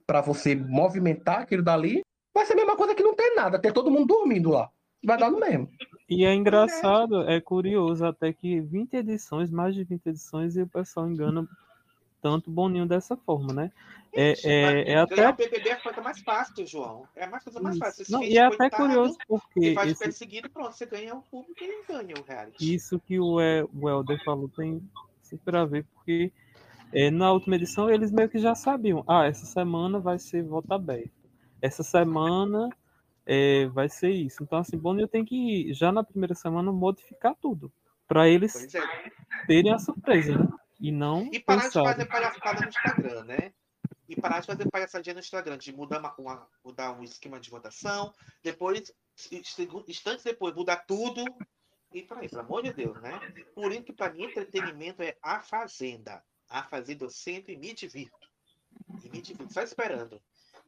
para 0.05 0.21
você 0.21 0.55
movimentar 0.55 1.41
aquilo 1.41 1.63
dali, 1.63 2.03
vai 2.33 2.45
ser 2.45 2.53
a 2.53 2.57
mesma 2.57 2.75
coisa 2.75 2.95
que 2.95 3.03
não 3.03 3.15
tem 3.15 3.35
nada, 3.35 3.59
ter 3.59 3.71
todo 3.71 3.91
mundo 3.91 4.07
dormindo 4.07 4.49
lá. 4.49 4.69
Vai 5.03 5.17
dar 5.17 5.31
no 5.31 5.39
mesmo. 5.39 5.69
E 6.09 6.25
é 6.25 6.33
engraçado, 6.33 7.29
é 7.29 7.39
curioso 7.39 8.05
até 8.05 8.33
que 8.33 8.59
20 8.59 8.93
edições, 8.95 9.49
mais 9.49 9.73
de 9.73 9.83
20 9.83 10.07
edições, 10.07 10.55
e 10.55 10.61
o 10.61 10.67
pessoal 10.67 11.09
engana 11.09 11.47
tanto 12.21 12.49
Boninho 12.49 12.85
dessa 12.85 13.15
forma, 13.15 13.53
né? 13.53 13.71
É, 14.11 14.33
é, 14.43 14.91
é 14.93 14.99
até... 14.99 15.29
o 15.29 15.33
BBB 15.33 15.69
é 15.69 15.73
a 15.73 15.81
coisa 15.81 16.01
mais 16.01 16.19
fácil, 16.21 16.65
João. 16.65 17.07
É 17.15 17.25
a 17.25 17.39
coisa 17.39 17.61
mais 17.61 17.77
fácil. 17.77 18.05
Não, 18.09 18.23
e 18.23 18.37
é 18.37 18.45
até 18.45 18.69
curioso 18.69 19.17
porque... 19.27 19.59
Você 19.59 19.73
faz 19.73 19.91
esse... 19.91 20.03
perseguido 20.03 20.49
pronto, 20.49 20.71
você 20.73 20.85
ganha 20.85 21.15
o 21.15 21.21
público 21.21 21.63
e 21.63 21.83
ganha 21.87 22.15
o 22.19 22.23
reality. 22.23 22.73
Isso 22.73 22.99
que 22.99 23.19
o, 23.19 23.35
o 23.35 23.89
Helder 23.89 24.23
falou 24.23 24.49
tem 24.49 24.81
super 25.21 25.55
a 25.55 25.65
ver, 25.65 25.85
porque 25.93 26.31
é, 26.91 27.11
na 27.11 27.31
última 27.31 27.55
edição 27.55 27.89
eles 27.89 28.11
meio 28.11 28.29
que 28.29 28.39
já 28.39 28.55
sabiam. 28.55 29.03
Ah, 29.07 29.25
essa 29.25 29.45
semana 29.45 29.99
vai 29.99 30.17
ser 30.17 30.43
voto 30.43 30.71
aberto. 30.73 31.11
Essa 31.61 31.83
semana 31.83 32.69
é, 33.25 33.67
vai 33.67 33.87
ser 33.89 34.09
isso. 34.09 34.41
Então, 34.41 34.57
assim, 34.57 34.77
Boninho 34.77 35.07
tem 35.07 35.23
que, 35.23 35.71
já 35.73 35.91
na 35.91 36.03
primeira 36.03 36.33
semana, 36.33 36.71
modificar 36.71 37.35
tudo. 37.39 37.71
para 38.07 38.27
eles 38.27 38.73
é. 38.73 38.81
terem 39.45 39.71
a 39.71 39.77
surpresa, 39.77 40.35
né? 40.35 40.47
E 40.79 40.91
não. 40.91 41.29
E 41.31 41.39
parar 41.39 41.63
pensado. 41.63 41.85
de 41.85 41.93
fazer 41.93 42.05
palhaçada 42.05 42.61
no 42.61 42.67
Instagram, 42.67 43.23
né? 43.25 43.53
E 44.07 44.15
parar 44.15 44.39
de 44.39 44.47
fazer 44.47 44.69
palhaçadinha 44.69 45.13
no 45.13 45.19
Instagram, 45.19 45.57
de 45.57 45.71
mudar, 45.71 45.99
uma, 45.99 46.15
uma, 46.17 46.49
mudar 46.63 46.91
um 46.91 47.03
esquema 47.03 47.39
de 47.39 47.49
votação, 47.49 48.13
depois, 48.41 48.91
instantes 49.87 50.23
depois, 50.23 50.55
mudar 50.55 50.77
tudo. 50.87 51.23
E 51.93 52.03
para 52.03 52.23
isso, 52.23 52.35
pelo 52.35 52.45
amor 52.45 52.63
de 52.63 52.73
Deus, 52.73 52.99
né? 53.01 53.19
Por 53.53 53.71
isso 53.71 53.83
que 53.83 53.93
para 53.93 54.11
mim 54.11 54.23
entretenimento 54.23 55.03
é 55.03 55.17
a 55.21 55.41
Fazenda. 55.41 56.23
A 56.47 56.63
Fazenda 56.63 57.05
eu 57.05 57.09
sento 57.09 57.51
e 57.51 57.57
me 57.57 57.73
divirto. 57.73 58.27
E 59.03 59.09
me 59.09 59.21
divirto, 59.21 59.53
só 59.53 59.61
esperando 59.61 60.21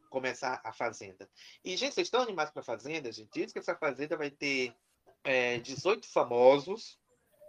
começar 0.10 0.62
a 0.64 0.74
Fazenda. 0.74 1.28
E, 1.64 1.76
gente, 1.78 1.96
vocês 1.96 2.08
estão 2.08 2.22
animados 2.22 2.52
para 2.52 2.62
a 2.62 2.66
Fazenda? 2.66 3.12
gente 3.12 3.32
diz 3.34 3.54
que 3.54 3.60
essa 3.60 3.76
Fazenda 3.76 4.18
vai 4.18 4.30
ter 4.30 4.76
é, 5.24 5.58
18 5.60 6.08
famosos, 6.08 7.00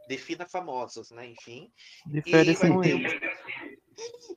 defina 0.09 0.47
famosos, 0.47 1.11
né? 1.11 1.27
Enfim. 1.27 1.73
De 2.07 2.23
férias 2.23 2.59
com 2.59 2.83
ex. 2.83 3.13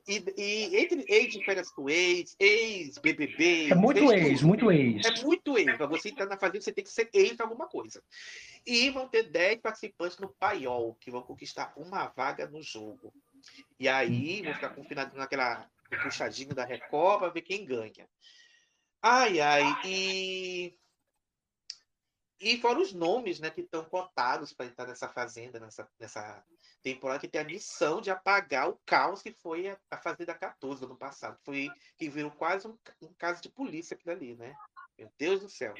E, 0.06 0.24
e 0.36 0.76
entre 0.76 1.04
ex 1.08 1.32
de 1.32 1.44
férias 1.44 1.70
com 1.70 1.88
ex, 1.88 2.36
ex-BBB. 2.38 3.70
É 3.70 3.74
muito 3.74 4.12
ex, 4.12 4.42
muito 4.42 4.70
ex. 4.70 5.06
É 5.06 5.24
muito 5.24 5.58
ex. 5.58 5.76
Para 5.76 5.86
você 5.86 6.10
entrar 6.10 6.26
na 6.26 6.38
fazenda, 6.38 6.60
você 6.60 6.72
tem 6.72 6.84
que 6.84 6.90
ser 6.90 7.08
ex 7.12 7.36
de 7.36 7.42
alguma 7.42 7.66
coisa. 7.66 8.02
E 8.66 8.90
vão 8.90 9.08
ter 9.08 9.24
10 9.24 9.60
participantes 9.60 10.18
no 10.18 10.28
paiol, 10.28 10.96
que 11.00 11.10
vão 11.10 11.22
conquistar 11.22 11.72
uma 11.76 12.08
vaga 12.08 12.46
no 12.48 12.62
jogo. 12.62 13.12
E 13.78 13.88
aí 13.88 14.42
vão 14.42 14.54
ficar 14.54 14.70
confinados 14.70 15.16
naquela 15.16 15.68
puxadinho 16.02 16.54
da 16.54 16.64
Record 16.64 17.20
para 17.20 17.28
ver 17.28 17.42
quem 17.42 17.64
ganha. 17.64 18.08
Ai, 19.00 19.40
ai. 19.40 19.62
E 19.84 20.74
e 22.38 22.58
fora 22.60 22.78
os 22.78 22.92
nomes 22.92 23.40
né, 23.40 23.50
que 23.50 23.62
estão 23.62 23.84
cotados 23.84 24.52
para 24.52 24.66
entrar 24.66 24.86
nessa 24.86 25.08
fazenda, 25.08 25.58
nessa, 25.58 25.88
nessa 25.98 26.44
temporada, 26.82 27.20
que 27.20 27.28
tem 27.28 27.40
a 27.40 27.44
missão 27.44 28.00
de 28.00 28.10
apagar 28.10 28.68
o 28.68 28.78
caos 28.84 29.22
que 29.22 29.32
foi 29.32 29.68
a, 29.68 29.78
a 29.90 29.96
Fazenda 29.96 30.34
14 30.34 30.80
do 30.80 30.86
ano 30.86 30.96
passado. 30.96 31.38
Foi, 31.42 31.70
que 31.96 32.10
virou 32.10 32.30
quase 32.30 32.68
um, 32.68 32.76
um 33.00 33.12
caso 33.14 33.40
de 33.40 33.48
polícia 33.48 33.94
aquilo 33.94 34.14
ali, 34.14 34.36
né? 34.36 34.54
Meu 34.98 35.10
Deus 35.18 35.40
do 35.40 35.48
céu. 35.48 35.74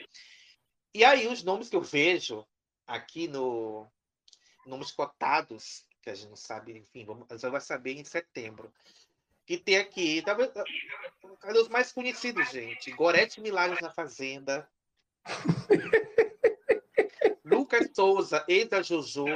E 0.94 1.04
aí, 1.04 1.28
os 1.28 1.42
nomes 1.42 1.68
que 1.68 1.76
eu 1.76 1.82
vejo 1.82 2.46
aqui 2.86 3.28
no. 3.28 3.86
Nomes 4.64 4.90
cotados, 4.90 5.86
que 6.02 6.10
a 6.10 6.14
gente 6.14 6.28
não 6.28 6.36
sabe, 6.36 6.76
enfim, 6.76 7.04
vamos, 7.04 7.26
só 7.40 7.50
vai 7.50 7.60
saber 7.60 7.92
em 7.92 8.04
setembro. 8.04 8.72
Que 9.44 9.58
tem 9.58 9.76
aqui, 9.76 10.22
talvez. 10.22 10.50
Cadê 11.40 11.58
os 11.58 11.68
mais 11.68 11.92
conhecidos, 11.92 12.50
gente? 12.50 12.90
Gorete 12.92 13.40
Milagres 13.40 13.80
na 13.80 13.92
Fazenda. 13.92 14.68
Lucas 17.66 17.90
Souza, 17.92 18.44
ex 18.46 18.68
da 18.68 18.80
Jojo, 18.80 19.26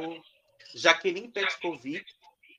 Jaqueline 0.72 1.28
Petkovic, 1.28 2.04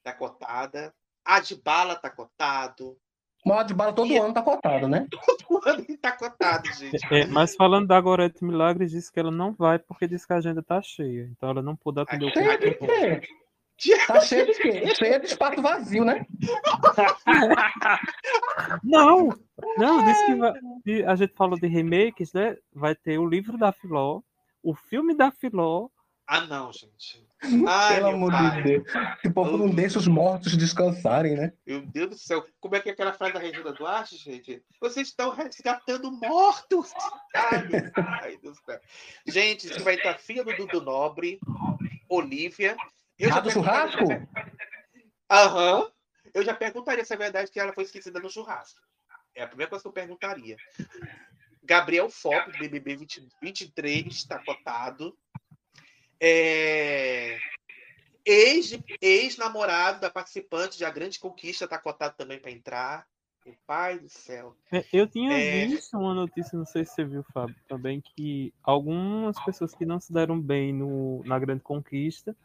tá 0.03 0.11
cotada, 0.11 0.93
Adbala 1.23 1.95
tá 1.95 2.09
cotado, 2.09 2.97
Moda 3.45 3.63
de 3.63 3.73
bala 3.73 3.93
todo 3.93 4.11
e... 4.11 4.17
ano 4.17 4.33
tá 4.33 4.43
cotado, 4.43 4.87
né? 4.87 5.07
Todo 5.47 5.61
ano 5.65 5.83
tá 5.99 6.11
cotado, 6.11 6.67
gente. 6.73 6.99
É, 7.11 7.25
mas 7.25 7.55
falando 7.55 7.87
da 7.87 7.99
Gorete 7.99 8.43
Milagres, 8.43 8.91
disse 8.91 9.11
que 9.11 9.19
ela 9.19 9.31
não 9.31 9.51
vai 9.51 9.79
porque 9.79 10.07
disse 10.07 10.27
que 10.27 10.33
a 10.33 10.35
agenda 10.35 10.61
tá 10.61 10.79
cheia. 10.79 11.27
Então 11.31 11.49
ela 11.49 11.61
não 11.61 11.75
pôde 11.75 12.01
atender 12.01 12.27
o 12.27 12.31
público. 12.31 12.85
Tá 14.05 14.19
cheio 14.19 14.45
de 14.45 14.53
quê? 14.53 14.93
Cheio 14.93 15.19
de 15.19 15.25
espaço 15.25 15.59
vazio, 15.59 16.05
né? 16.05 16.23
Não, 18.83 19.29
não, 19.77 20.05
disse 20.05 20.25
que, 20.25 20.35
vai, 20.35 20.53
a 21.07 21.15
gente 21.15 21.33
falou 21.33 21.59
de 21.59 21.67
remakes, 21.67 22.33
né? 22.33 22.57
Vai 22.73 22.93
ter 22.93 23.17
o 23.17 23.27
livro 23.27 23.57
da 23.57 23.71
Filó, 23.71 24.21
o 24.63 24.73
filme 24.73 25.15
da 25.15 25.31
Filó. 25.31 25.89
Ah, 26.27 26.41
não, 26.41 26.71
gente. 26.71 27.27
Ai, 27.67 27.95
Pelo 27.95 28.09
amor 28.09 28.31
de 28.31 28.63
Deus. 28.63 28.83
O 29.25 29.33
povo 29.33 29.57
não 29.57 29.69
deixa 29.69 29.99
os 29.99 30.07
mortos 30.07 30.55
descansarem, 30.55 31.35
né? 31.35 31.53
Meu 31.65 31.81
Deus 31.81 32.09
do 32.09 32.17
céu. 32.17 32.45
Como 32.59 32.75
é 32.75 32.79
que 32.79 32.89
é 32.89 32.93
aquela 32.93 33.13
frase 33.13 33.33
da 33.33 33.39
Regina 33.39 33.73
Duarte, 33.73 34.15
gente? 34.15 34.63
Vocês 34.79 35.07
estão 35.07 35.31
resgatando 35.31 36.11
mortos. 36.11 36.93
Ai, 37.35 37.67
Ai 38.21 38.37
Deus 38.37 38.57
do 38.59 38.63
céu. 38.63 38.79
Gente, 39.27 39.67
isso 39.67 39.83
vai 39.83 39.95
estar 39.95 40.17
filha 40.19 40.43
do 40.43 40.55
Dudu 40.55 40.81
Nobre, 40.81 41.39
Olivia. 42.07 42.77
Eu 43.17 43.33
ah, 43.33 43.39
do 43.39 43.51
churrasco? 43.51 44.03
Aham. 45.29 45.79
Uhum. 45.79 45.91
Eu 46.33 46.43
já 46.43 46.53
perguntaria 46.53 47.03
se 47.03 47.13
é 47.13 47.17
verdade 47.17 47.51
que 47.51 47.59
ela 47.59 47.73
foi 47.73 47.83
esquecida 47.83 48.19
no 48.19 48.29
churrasco. 48.29 48.79
É 49.35 49.43
a 49.43 49.47
primeira 49.47 49.69
coisa 49.69 49.83
que 49.83 49.87
eu 49.87 49.93
perguntaria. 49.93 50.55
Gabriel 51.63 52.09
Fop, 52.09 52.51
BBB 52.57 52.95
20, 52.95 53.27
23, 53.41 54.07
está 54.07 54.39
cotado. 54.43 55.15
É... 56.19 57.37
Ex-namorado 58.25 59.95
ex 59.95 60.01
da 60.01 60.09
participante 60.09 60.77
de 60.77 60.85
A 60.85 60.91
Grande 60.91 61.19
Conquista 61.19 61.65
está 61.65 61.77
cotado 61.77 62.15
também 62.15 62.39
para 62.39 62.51
entrar. 62.51 63.07
O 63.43 63.55
pai 63.65 63.97
do 63.97 64.07
céu. 64.07 64.55
É, 64.71 64.85
eu 64.93 65.07
tinha 65.07 65.33
é... 65.33 65.65
visto 65.65 65.97
uma 65.97 66.13
notícia, 66.13 66.55
não 66.55 66.65
sei 66.65 66.85
se 66.85 66.93
você 66.93 67.03
viu, 67.03 67.23
Fábio, 67.33 67.55
também, 67.67 67.99
que 67.99 68.53
algumas 68.61 69.43
pessoas 69.43 69.73
que 69.73 69.83
não 69.83 69.99
se 69.99 70.13
deram 70.13 70.39
bem 70.39 70.71
no, 70.71 71.23
na 71.25 71.39
Grande 71.39 71.63
Conquista 71.63 72.35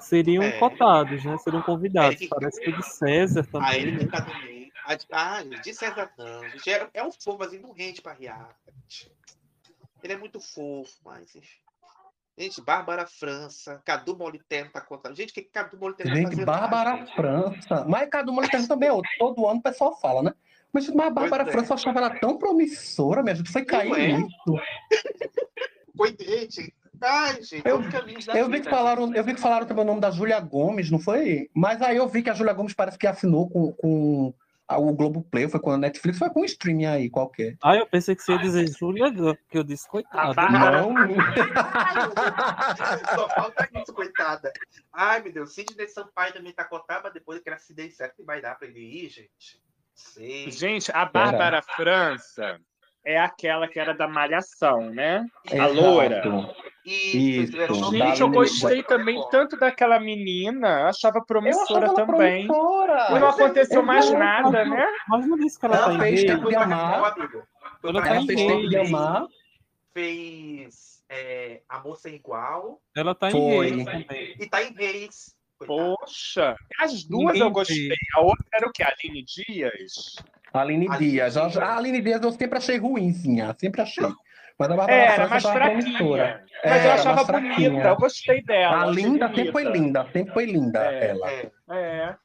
seriam 0.00 0.42
é... 0.42 0.52
cotados, 0.52 1.22
né? 1.22 1.36
Seriam 1.38 1.62
convidados. 1.62 2.16
Eric... 2.16 2.28
Parece 2.28 2.60
que 2.60 2.70
o 2.70 2.76
de 2.76 2.82
César 2.82 3.44
também. 3.44 3.68
Ah, 3.68 3.76
ele 3.76 3.92
nunca 3.92 4.24
também. 4.24 4.51
Ah, 5.10 5.42
de 5.42 5.74
César 5.74 6.10
não. 6.18 6.44
É, 6.44 6.90
é 6.94 7.04
um 7.04 7.12
fofo, 7.12 7.38
mas 7.38 7.52
ele 7.52 7.62
não 7.62 7.72
rende 7.72 8.02
para 8.02 8.12
riar. 8.12 8.56
Ele 10.02 10.12
é 10.12 10.16
muito 10.16 10.40
fofo, 10.40 10.92
mas 11.04 11.34
enfim. 11.34 11.62
Gente, 12.36 12.62
Bárbara 12.62 13.06
França, 13.06 13.80
Cadu 13.84 14.16
Moliterno 14.16 14.70
tá 14.72 14.80
contando. 14.80 15.14
Gente, 15.14 15.30
o 15.30 15.34
que 15.34 15.42
Cadu 15.42 15.78
Moliterno 15.78 16.12
tá 16.12 16.18
Gente, 16.18 16.44
Bárbara 16.44 17.06
França. 17.14 17.84
Mas 17.86 18.08
Cadu 18.08 18.32
Moliterno 18.32 18.66
também 18.66 18.88
é 18.88 18.92
outro. 18.92 19.10
Todo 19.18 19.46
ano 19.46 19.60
o 19.60 19.62
pessoal 19.62 19.98
fala, 20.00 20.22
né? 20.22 20.32
Mas, 20.72 20.88
mas 20.88 21.06
a 21.06 21.10
Bárbara 21.10 21.44
pois 21.44 21.54
França, 21.54 21.68
é. 21.68 21.70
eu 21.72 21.76
achava 21.76 21.98
ela 21.98 22.18
tão 22.18 22.38
promissora, 22.38 23.22
minha 23.22 23.34
gente. 23.34 23.50
Foi 23.50 23.64
cair 23.64 23.92
é? 23.92 24.08
muito. 24.16 24.32
Foi, 25.96 26.16
gente. 26.18 26.74
Ai, 27.04 27.42
gente, 27.42 27.62
eu, 27.66 27.82
eu 28.34 28.48
vi 28.48 28.60
que 28.60 28.70
falaram, 28.70 29.12
eu 29.12 29.24
vi 29.24 29.34
que 29.34 29.40
falaram 29.40 29.66
também 29.66 29.82
o 29.82 29.86
nome 29.86 30.00
da 30.00 30.10
Júlia 30.10 30.38
Gomes, 30.38 30.88
não 30.88 31.00
foi? 31.00 31.50
Mas 31.52 31.82
aí 31.82 31.96
eu 31.96 32.08
vi 32.08 32.22
que 32.22 32.30
a 32.30 32.34
Júlia 32.34 32.52
Gomes 32.52 32.74
parece 32.74 32.96
que 32.96 33.08
assinou 33.08 33.50
com, 33.50 33.72
com 33.72 34.32
o 34.76 34.92
Globo 34.92 35.22
Play, 35.22 35.48
foi 35.48 35.60
com 35.60 35.70
a 35.70 35.78
Netflix, 35.78 36.18
foi 36.18 36.30
com 36.30 36.42
um 36.42 36.44
streaming 36.44 36.86
aí 36.86 37.10
qualquer. 37.10 37.56
Ah, 37.62 37.76
eu 37.76 37.86
pensei 37.86 38.14
que 38.14 38.22
você 38.22 38.32
ia 38.32 38.38
dizer 38.38 38.68
Júlia, 38.68 39.12
que 39.50 39.58
eu 39.58 39.64
disse 39.64 39.88
coitada. 39.88 40.40
Ah, 40.40 40.50
não. 40.50 40.94
Só 43.14 43.28
falta 43.28 43.68
isso, 43.74 43.92
coitada. 43.92 44.52
Ai, 44.92 45.22
meu 45.22 45.32
Deus, 45.32 45.54
Sidney 45.54 45.88
Sampaio 45.88 46.32
também 46.32 46.52
tá 46.52 46.64
contado, 46.64 47.02
mas 47.04 47.12
depois 47.12 47.38
daquele 47.38 47.56
acidente 47.56 47.94
certo 47.94 48.16
que 48.16 48.24
vai 48.24 48.40
dar 48.40 48.56
para 48.56 48.68
ele 48.68 48.80
ir, 48.80 49.08
gente. 49.08 49.60
Sim. 49.94 50.50
Gente, 50.50 50.90
a 50.92 51.04
Bárbara. 51.04 51.62
França 51.62 52.58
é 53.04 53.18
aquela 53.18 53.68
que 53.68 53.78
era 53.78 53.92
da 53.92 54.06
Malhação, 54.06 54.90
né? 54.90 55.26
Exato. 55.44 55.62
A 55.62 55.66
loira. 55.66 56.22
Isso. 56.84 57.90
Gente, 57.90 58.20
eu 58.20 58.28
gostei 58.28 58.82
também 58.82 59.22
tanto 59.30 59.56
daquela 59.56 60.00
menina, 60.00 60.88
achava 60.88 61.24
promissora 61.24 61.94
também. 61.94 62.46
Promissora. 62.46 63.06
E 63.10 63.18
não 63.20 63.28
aconteceu 63.28 63.82
mais 63.82 64.10
nada, 64.10 64.64
né? 64.64 64.84
Mas 65.08 65.26
não 65.26 65.38
disse 65.38 65.58
que 65.58 65.66
ela, 65.66 65.76
ela 65.76 65.92
tá 65.92 65.98
fez 66.00 66.24
Tempo 66.24 66.48
de 66.48 66.56
Amar. 66.56 67.14
Ela, 67.84 68.06
ela 68.06 68.26
fez 68.26 68.40
Tempo 68.40 68.68
de 68.68 68.76
Amar. 68.76 69.26
Fez 69.94 71.04
é, 71.08 71.60
Amor 71.68 71.96
Sem 71.96 72.16
Igual. 72.16 72.80
Ela 72.96 73.14
tá 73.14 73.30
em 73.30 73.48
Reis. 73.48 73.86
E 74.40 74.48
tá 74.48 74.62
em 74.62 74.72
Reis. 74.72 75.36
Poxa, 75.64 76.56
as 76.80 77.04
duas 77.04 77.34
Ninguém 77.34 77.42
eu 77.42 77.50
gostei. 77.50 77.96
A 78.16 78.20
outra 78.20 78.44
era 78.52 78.66
o 78.66 78.72
que? 78.72 78.82
Aline 78.82 79.22
Dias? 79.22 80.16
Aline, 80.52 80.88
Aline 80.88 81.10
Dias. 81.10 81.34
Dias. 81.34 81.56
A 81.56 81.76
Aline 81.76 82.00
Dias 82.00 82.22
eu 82.22 82.32
sempre 82.32 82.58
achei 82.58 82.78
ruimzinha, 82.78 83.54
sempre 83.58 83.80
achei. 83.80 84.04
Mas 84.58 84.70
a 84.70 84.76
Bárbara 84.76 84.92
era 84.92 85.28
mais 85.28 85.42
fraquinha. 85.42 86.44
Mas 86.64 86.84
eu 86.84 86.92
achava 86.92 87.24
bonita, 87.24 87.88
eu 87.88 87.96
gostei 87.96 88.42
dela. 88.42 88.82
A 88.82 88.86
linda 88.86 89.28
sempre 89.28 89.52
foi 89.52 89.64
linda, 89.64 90.08
sempre 90.12 90.32
foi 90.32 90.44
linda 90.46 90.78
é, 90.80 91.08
ela. 91.08 91.30
É. 91.30 91.50
é. 91.70 92.16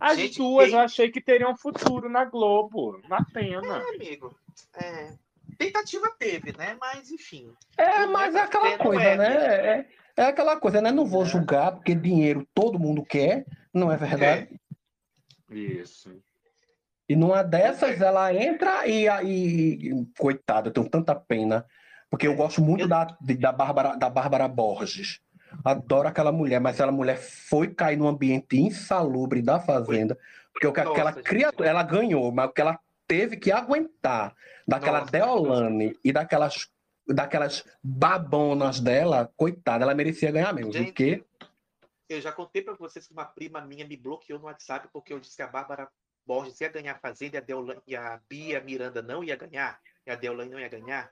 As 0.00 0.18
Gente, 0.18 0.38
duas 0.38 0.66
quem... 0.66 0.74
eu 0.74 0.80
achei 0.80 1.10
que 1.10 1.20
teriam 1.20 1.56
futuro 1.56 2.08
na 2.08 2.24
Globo. 2.24 3.00
Uma 3.06 3.24
pena. 3.32 3.78
É, 3.78 3.94
amigo. 3.94 4.36
É. 4.74 5.14
Tentativa 5.56 6.10
teve, 6.18 6.56
né? 6.56 6.76
Mas 6.80 7.10
enfim. 7.10 7.52
É, 7.78 8.04
mas 8.06 8.34
é 8.34 8.40
aquela 8.40 8.76
coisa, 8.76 9.02
é, 9.02 9.16
né? 9.16 9.36
É, 9.36 9.86
é, 10.16 10.22
aquela 10.24 10.58
coisa, 10.58 10.80
né? 10.80 10.90
Não 10.90 11.06
vou 11.06 11.22
é. 11.22 11.26
julgar, 11.26 11.72
porque 11.72 11.94
dinheiro 11.94 12.46
todo 12.52 12.78
mundo 12.78 13.04
quer, 13.04 13.46
não 13.72 13.90
é 13.90 13.96
verdade? 13.96 14.60
É. 15.50 15.54
Isso. 15.54 16.20
E 17.08 17.14
numa 17.14 17.42
dessas, 17.42 18.00
ela 18.00 18.32
entra 18.34 18.86
e, 18.86 19.06
e 19.06 20.06
coitada, 20.18 20.68
eu 20.68 20.72
tenho 20.72 20.88
tanta 20.88 21.14
pena. 21.14 21.66
Porque 22.08 22.26
eu 22.26 22.34
gosto 22.34 22.60
muito 22.62 22.86
da, 22.86 23.06
da, 23.20 23.52
Bárbara, 23.52 23.96
da 23.96 24.08
Bárbara 24.08 24.48
Borges. 24.48 25.20
Adoro 25.64 26.08
aquela 26.08 26.32
mulher, 26.32 26.60
mas 26.60 26.74
aquela 26.76 26.92
mulher 26.92 27.18
foi 27.18 27.68
cair 27.68 27.96
num 27.96 28.08
ambiente 28.08 28.56
insalubre 28.56 29.42
da 29.42 29.60
fazenda. 29.60 30.18
Porque 30.52 30.66
aquela 30.80 31.12
criatura, 31.12 31.68
ela 31.68 31.82
ganhou, 31.82 32.30
mas 32.32 32.48
o 32.48 32.52
que 32.52 32.60
ela 32.60 32.78
teve 33.06 33.36
que 33.36 33.52
aguentar 33.52 34.34
daquela 34.66 35.00
Nossa, 35.00 35.12
Deolane 35.12 35.98
e 36.02 36.12
daquelas, 36.12 36.68
daquelas 37.06 37.64
babonas 37.82 38.80
dela, 38.80 39.30
coitada, 39.36 39.84
ela 39.84 39.94
merecia 39.94 40.30
ganhar 40.30 40.52
mesmo. 40.52 40.72
Gente, 40.72 40.86
porque... 40.86 41.24
Eu 42.08 42.20
já 42.20 42.30
contei 42.30 42.62
para 42.62 42.74
vocês 42.74 43.06
que 43.06 43.12
uma 43.12 43.24
prima 43.24 43.60
minha 43.60 43.86
me 43.86 43.96
bloqueou 43.96 44.38
no 44.38 44.46
WhatsApp 44.46 44.88
porque 44.92 45.12
eu 45.12 45.18
disse 45.18 45.36
que 45.36 45.42
a 45.42 45.46
Bárbara 45.46 45.88
Borges 46.26 46.60
ia 46.60 46.68
ganhar 46.68 46.94
a 46.94 46.98
Fazenda 46.98 47.36
e 47.36 47.38
a, 47.38 47.40
Deolane, 47.40 47.82
e 47.86 47.96
a 47.96 48.20
Bia 48.28 48.60
Miranda 48.60 49.02
não 49.02 49.22
ia 49.22 49.36
ganhar, 49.36 49.80
e 50.06 50.10
a 50.10 50.14
Deolane 50.14 50.50
não 50.50 50.60
ia 50.60 50.68
ganhar. 50.68 51.10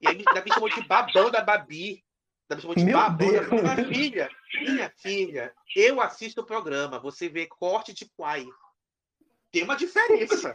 E 0.00 0.08
aí 0.08 0.16
ainda 0.16 0.44
me 0.44 0.52
chamou 0.52 0.68
de 0.68 0.82
babão 0.86 1.30
da 1.30 1.42
Babi. 1.42 2.04
Ainda 2.48 2.56
me 2.56 2.62
chamou 2.62 2.74
de 2.74 2.84
Meu 2.84 2.96
babão 2.96 3.30
Deus. 3.30 3.48
da 3.48 3.74
minha 3.76 3.76
filha. 3.88 4.30
Minha 4.60 4.92
filha, 4.96 5.54
eu 5.76 6.00
assisto 6.00 6.40
o 6.40 6.46
programa, 6.46 6.98
você 6.98 7.28
vê 7.28 7.46
corte 7.46 7.92
de 7.92 8.08
quai. 8.16 8.46
Tem 9.52 9.62
uma 9.62 9.76
diferença. 9.76 10.52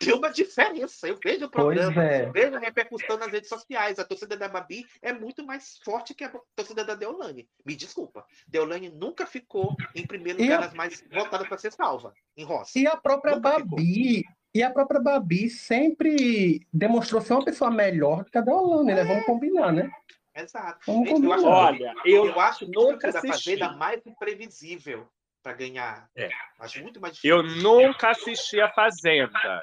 Tem 0.00 0.14
uma 0.14 0.30
diferença. 0.30 1.06
Eu 1.06 1.18
vejo 1.22 1.44
o 1.44 1.50
programa, 1.50 2.02
é. 2.02 2.30
vejo 2.30 2.56
a 2.56 2.58
repercussão 2.58 3.18
nas 3.18 3.30
redes 3.30 3.50
sociais. 3.50 3.98
A 3.98 4.04
torcida 4.04 4.34
da 4.34 4.48
Babi 4.48 4.86
é 5.02 5.12
muito 5.12 5.44
mais 5.44 5.78
forte 5.84 6.14
que 6.14 6.24
a 6.24 6.32
torcida 6.56 6.82
da 6.82 6.94
Deolane. 6.94 7.46
Me 7.66 7.76
desculpa. 7.76 8.24
Deolane 8.48 8.88
nunca 8.88 9.26
ficou 9.26 9.76
em 9.94 10.06
primeiro 10.06 10.40
lugar, 10.40 10.62
a... 10.62 10.74
mais 10.74 11.04
votadas 11.12 11.46
para 11.46 11.58
ser 11.58 11.70
salva, 11.72 12.14
em 12.34 12.44
Roça. 12.44 12.78
E 12.78 12.86
a 12.86 12.96
própria 12.96 13.36
nunca 13.36 13.58
Babi, 13.58 14.16
ficou. 14.16 14.34
E 14.54 14.62
a 14.62 14.70
própria 14.70 15.00
Babi 15.00 15.50
sempre 15.50 16.66
demonstrou 16.72 17.20
ser 17.20 17.34
uma 17.34 17.44
pessoa 17.44 17.70
melhor 17.70 18.24
do 18.24 18.30
que 18.30 18.38
a 18.38 18.40
Deolane, 18.40 18.92
é. 18.92 18.94
né? 18.94 19.04
Vamos 19.04 19.26
combinar, 19.26 19.70
né? 19.70 19.90
Exato. 20.34 20.80
Vamos 20.86 21.08
Gente, 21.08 21.14
combinar. 21.14 21.36
Eu 21.36 21.46
acho, 21.46 21.46
olha, 21.46 21.94
eu, 22.06 22.26
eu 22.26 22.40
acho 22.40 22.66
nunca 22.70 23.12
da 23.12 23.20
Fazenda 23.20 23.72
mais 23.72 24.00
imprevisível 24.06 25.06
para 25.42 25.52
ganhar. 25.52 26.08
É. 26.16 26.30
Acho 26.58 26.82
muito 26.82 27.00
mais 27.00 27.14
difícil. 27.14 27.36
Eu 27.36 27.42
nunca 27.42 28.10
assisti 28.10 28.60
a 28.60 28.70
Fazenda. 28.72 29.60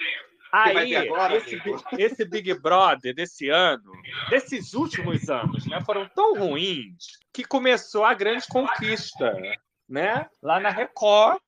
Aí, 0.52 0.96
agora, 0.96 1.36
esse, 1.36 1.62
esse, 1.98 2.26
Big 2.26 2.54
Brother 2.56 3.14
desse 3.14 3.50
ano, 3.50 3.92
desses 4.30 4.74
últimos 4.74 5.30
anos, 5.30 5.66
né, 5.68 5.82
foram 5.82 6.08
tão 6.08 6.38
ruins 6.38 7.20
que 7.34 7.44
começou 7.44 8.06
a 8.06 8.14
grande 8.14 8.48
conquista, 8.48 9.36
né? 9.88 10.26
Lá 10.42 10.60
na 10.60 10.70
Record. 10.70 11.40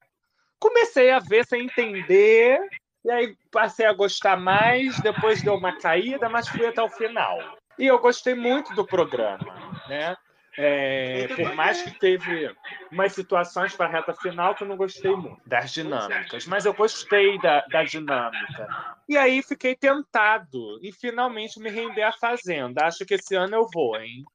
Comecei 0.60 1.10
a 1.10 1.20
ver 1.20 1.46
sem 1.46 1.64
entender, 1.64 2.60
e 3.06 3.10
aí 3.10 3.38
passei 3.50 3.86
a 3.86 3.94
gostar 3.94 4.36
mais, 4.36 5.00
depois 5.00 5.42
deu 5.42 5.56
uma 5.56 5.78
caída, 5.78 6.28
mas 6.28 6.50
fui 6.50 6.66
até 6.66 6.82
o 6.82 6.90
final. 6.90 7.58
E 7.78 7.88
eu 7.88 7.98
gostei 7.98 8.36
muito 8.36 8.74
do 8.76 8.86
programa, 8.86 9.82
né? 9.88 10.18
É, 10.62 11.26
por 11.38 11.56
mais 11.56 11.82
que 11.82 11.98
teve 11.98 12.54
umas 12.92 13.14
situações 13.14 13.74
para 13.74 13.86
a 13.86 13.90
reta 13.90 14.14
final 14.14 14.54
que 14.54 14.64
eu 14.64 14.68
não 14.68 14.76
gostei 14.76 15.16
muito 15.16 15.42
das 15.48 15.72
dinâmicas, 15.72 16.46
mas 16.46 16.66
eu 16.66 16.74
gostei 16.74 17.40
da, 17.40 17.62
da 17.68 17.86
dinâmica. 17.86 18.68
E 19.08 19.16
aí 19.16 19.42
fiquei 19.42 19.74
tentado 19.74 20.78
e 20.84 20.92
finalmente 20.92 21.62
me 21.62 21.70
render 21.70 22.04
à 22.04 22.12
Fazenda. 22.12 22.86
Acho 22.86 23.06
que 23.06 23.14
esse 23.14 23.36
ano 23.36 23.56
eu 23.56 23.70
vou, 23.74 23.96
hein? 23.98 24.26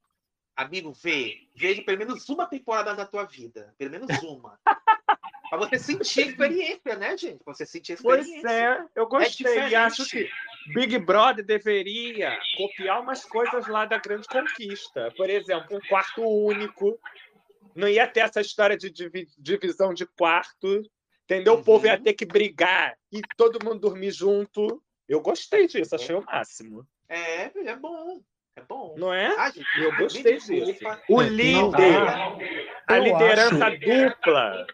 Amigo, 0.56 0.94
vê. 0.94 1.46
Veja 1.54 1.82
pelo 1.82 1.98
menos 1.98 2.26
uma 2.30 2.46
temporada 2.46 2.94
da 2.94 3.04
tua 3.04 3.24
vida. 3.24 3.74
Pelo 3.76 3.90
menos 3.90 4.08
uma. 4.22 4.58
Pra 5.50 5.58
você 5.58 5.78
sentir 5.78 6.22
a 6.22 6.26
experiência, 6.26 6.96
né, 6.96 7.18
gente? 7.18 7.44
Pra 7.44 7.52
você 7.52 7.66
sentir 7.66 7.92
a 7.92 7.94
experiência. 7.96 8.40
Pois 8.40 8.54
é, 8.54 8.84
eu 8.96 9.06
gostei. 9.06 9.58
É 9.58 9.68
e 9.68 9.74
acho 9.74 10.08
que 10.08 10.26
Big 10.72 10.98
Brother 10.98 11.44
deveria 11.44 12.38
copiar 12.56 13.00
umas 13.00 13.24
coisas 13.24 13.66
lá 13.66 13.84
da 13.84 13.98
Grande 13.98 14.26
Conquista. 14.26 15.12
Por 15.16 15.28
exemplo, 15.28 15.76
um 15.76 15.88
quarto 15.88 16.22
único. 16.22 16.98
Não 17.74 17.88
ia 17.88 18.06
ter 18.06 18.20
essa 18.20 18.40
história 18.40 18.76
de 18.76 18.90
divisão 19.38 19.92
de 19.92 20.06
quarto. 20.06 20.82
Entendeu? 21.24 21.54
Uhum. 21.54 21.60
O 21.60 21.64
povo 21.64 21.86
ia 21.86 22.00
ter 22.00 22.12
que 22.14 22.24
brigar 22.24 22.96
e 23.10 23.20
todo 23.36 23.64
mundo 23.64 23.80
dormir 23.80 24.10
junto. 24.10 24.82
Eu 25.08 25.20
gostei 25.20 25.66
disso, 25.66 25.94
achei 25.94 26.14
o 26.14 26.24
máximo. 26.24 26.86
É, 27.08 27.50
é 27.68 27.76
bom. 27.76 28.22
É 28.56 28.62
bom. 28.68 28.94
Não 28.96 29.12
é? 29.12 29.34
Ah, 29.36 29.50
gente, 29.50 29.66
eu 29.76 29.96
gostei 29.96 30.38
disso. 30.38 30.52
O 31.08 31.20
líder, 31.20 32.02
a 32.86 32.98
liderança 32.98 33.66
acho... 33.66 33.80
dupla. 33.80 34.66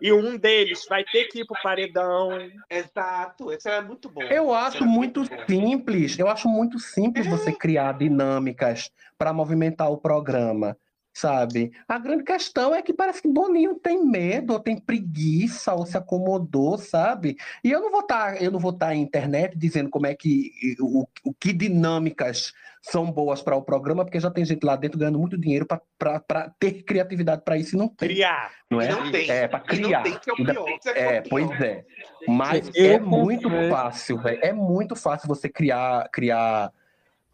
E 0.00 0.12
um 0.12 0.38
deles 0.38 0.86
vai 0.88 1.04
ter 1.04 1.24
que 1.24 1.40
ir 1.40 1.44
pro 1.46 1.60
paredão. 1.62 2.30
Exato, 2.70 3.52
isso 3.52 3.68
é 3.68 3.82
muito 3.82 4.08
bom. 4.08 4.22
Eu 4.22 4.54
acho 4.54 4.86
muito 4.86 5.24
simples. 5.46 6.18
Eu 6.18 6.28
acho 6.28 6.48
muito 6.48 6.78
simples 6.78 7.26
é. 7.26 7.30
você 7.30 7.52
criar 7.52 7.98
dinâmicas 7.98 8.90
para 9.18 9.32
movimentar 9.32 9.90
o 9.90 9.98
programa 9.98 10.76
sabe? 11.18 11.72
A 11.88 11.98
grande 11.98 12.22
questão 12.22 12.74
é 12.74 12.80
que 12.80 12.92
parece 12.92 13.20
que 13.20 13.28
Boninho 13.28 13.74
tem 13.74 14.04
medo, 14.04 14.52
ou 14.52 14.60
tem 14.60 14.78
preguiça, 14.78 15.74
ou 15.74 15.84
se 15.84 15.96
acomodou, 15.96 16.78
sabe? 16.78 17.36
E 17.64 17.70
eu 17.70 17.80
não 17.80 17.90
vou 17.90 18.00
estar, 18.00 18.34
tá, 18.34 18.36
eu 18.38 18.50
não 18.50 18.60
vou 18.60 18.70
estar 18.70 18.86
tá 18.86 18.94
em 18.94 19.02
internet 19.02 19.58
dizendo 19.58 19.90
como 19.90 20.06
é 20.06 20.14
que 20.14 20.52
o, 20.80 21.06
o 21.24 21.34
que 21.34 21.52
dinâmicas 21.52 22.52
são 22.80 23.10
boas 23.10 23.42
para 23.42 23.56
o 23.56 23.62
programa, 23.62 24.04
porque 24.04 24.20
já 24.20 24.30
tem 24.30 24.44
gente 24.44 24.64
lá 24.64 24.76
dentro 24.76 24.98
ganhando 24.98 25.18
muito 25.18 25.36
dinheiro 25.36 25.66
para 25.66 26.50
ter 26.58 26.84
criatividade 26.84 27.42
para 27.44 27.56
isso 27.56 27.74
e 27.74 27.78
não 27.78 27.88
tem. 27.88 28.08
Criar. 28.10 28.52
Não 28.70 28.80
é? 28.80 28.88
Não 28.88 29.10
tem. 29.10 29.28
É, 29.28 29.48
para 29.48 29.60
criar. 29.60 29.98
Não 29.98 30.02
tem, 30.04 30.18
que 30.20 30.30
é 30.30 30.32
o 30.32 30.36
pior. 30.36 30.78
É, 30.94 31.16
é, 31.16 31.22
pois 31.22 31.50
é. 31.60 31.84
Mas 32.28 32.70
eu 32.74 32.92
é 32.92 33.00
muito 33.00 33.50
fácil, 33.68 34.18
velho. 34.18 34.38
É 34.40 34.52
muito 34.52 34.94
fácil 34.94 35.26
você 35.26 35.48
criar, 35.48 36.08
criar 36.12 36.72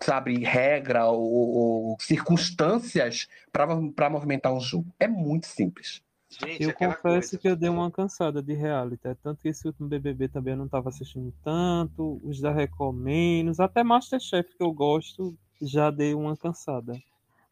sabe, 0.01 0.39
regra 0.39 1.07
ou, 1.07 1.23
ou 1.23 1.97
circunstâncias 2.01 3.29
para 3.53 4.11
movimentar 4.11 4.53
um 4.53 4.61
jogo. 4.61 4.93
É 4.99 5.09
muito 5.09 5.47
simples. 5.47 6.03
Gente, 6.29 6.65
eu 6.65 6.75
confesso 6.75 7.01
coisa. 7.03 7.39
que 7.39 7.49
eu 7.49 7.55
dei 7.55 7.69
uma 7.69 7.91
cansada 7.91 8.43
de 8.43 8.55
reality. 8.55 9.07
É 9.07 9.15
tanto 9.15 9.41
que 9.41 9.49
esse 9.49 9.67
último 9.67 9.89
BBB 9.89 10.29
também 10.29 10.53
eu 10.53 10.59
não 10.59 10.67
estava 10.67 10.89
assistindo 10.89 11.33
tanto, 11.43 12.21
os 12.25 12.41
da 12.41 12.51
Record 12.51 12.97
menos, 12.97 13.61
até 13.61 13.85
Masterchef 13.85 14.57
que 14.57 14.63
eu 14.63 14.73
gosto, 14.73 15.37
já 15.63 15.91
dei 15.91 16.13
uma 16.13 16.37
cansada. 16.37 17.01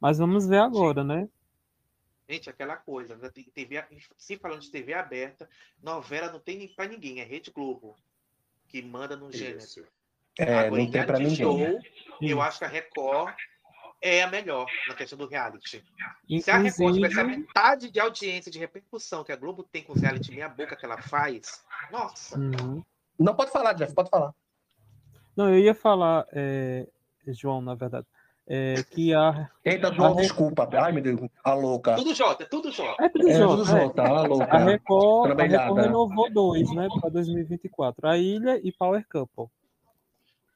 Mas 0.01 0.19
vamos 0.19 0.47
ver 0.47 0.59
agora, 0.59 1.05
né? 1.05 1.28
Gente, 2.28 2.51
aquela 2.51 2.77
coisa, 2.77 3.16
né? 3.16 3.31
TV, 3.55 3.85
se 4.16 4.36
falando 4.36 4.60
de 4.60 4.70
TV 4.70 4.94
aberta, 4.94 5.48
novela 5.81 6.32
não 6.32 6.40
tem 6.40 6.66
para 6.74 6.89
ninguém, 6.89 7.20
é 7.20 7.24
Rede 7.24 7.51
Globo 7.51 7.94
que 8.73 8.81
manda 8.81 9.14
no 9.14 9.31
gênero. 9.31 9.60
É, 10.39 10.59
Agora, 10.59 10.83
não 10.83 10.91
tem 10.91 11.07
para 11.07 11.19
ninguém. 11.19 11.37
Show, 11.37 11.59
eu 12.21 12.41
acho 12.41 12.59
que 12.59 12.65
a 12.65 12.69
Record 12.69 13.35
é 14.01 14.23
a 14.23 14.31
melhor 14.31 14.67
na 14.89 14.95
questão 14.95 15.19
do 15.19 15.27
reality. 15.27 15.85
Inclusive... 16.29 16.43
Se 16.43 16.51
a 16.51 16.59
Record 16.59 16.95
tivesse 16.95 17.21
a 17.21 17.25
metade 17.25 17.91
de 17.91 18.01
audiência, 18.01 18.51
de 18.51 18.59
repercussão 18.59 19.23
que 19.23 19.33
a 19.33 19.37
Globo 19.37 19.63
tem 19.63 19.85
com 19.85 19.93
o 19.93 19.99
reality 19.99 20.33
meia 20.33 20.49
boca 20.49 20.77
que 20.77 20.85
ela 20.85 21.01
faz, 21.01 21.63
nossa. 21.91 22.39
Uhum. 22.39 22.83
Não 23.19 23.35
pode 23.35 23.53
falar, 23.53 23.75
Jeff, 23.75 23.95
pode 23.95 24.11
falar. 24.11 24.35
Não, 25.37 25.49
eu 25.49 25.59
ia 25.59 25.75
falar, 25.75 26.27
é, 26.33 26.87
João, 27.29 27.61
na 27.63 27.75
verdade, 27.75 28.07
é, 28.47 28.83
que 28.91 29.15
a. 29.15 29.49
Eita, 29.65 29.93
João, 29.95 30.19
a... 30.19 30.21
desculpa. 30.21 30.69
Ai, 30.73 30.93
meu 30.93 31.03
Deus, 31.03 31.21
a 31.45 31.55
louca. 31.55 31.95
Tudo 31.95 32.13
Jota, 32.13 32.45
tudo 32.45 32.73
Jota. 32.73 33.05
É 33.05 33.09
tudo 33.09 33.29
é, 33.29 33.35
Jota. 33.35 33.57
Tudo 33.57 33.65
Jota, 33.65 34.03
é. 34.03 34.07
a 34.07 34.23
louca. 34.23 34.45
A 34.45 34.59
Record, 34.59 35.41
a 35.41 35.45
Record 35.45 35.81
renovou 35.81 36.33
dois, 36.33 36.75
né, 36.75 36.89
para 37.01 37.11
2024. 37.11 38.09
A 38.09 38.19
Ilha 38.19 38.61
e 38.63 38.73
Power 38.73 39.07
Couple. 39.09 39.47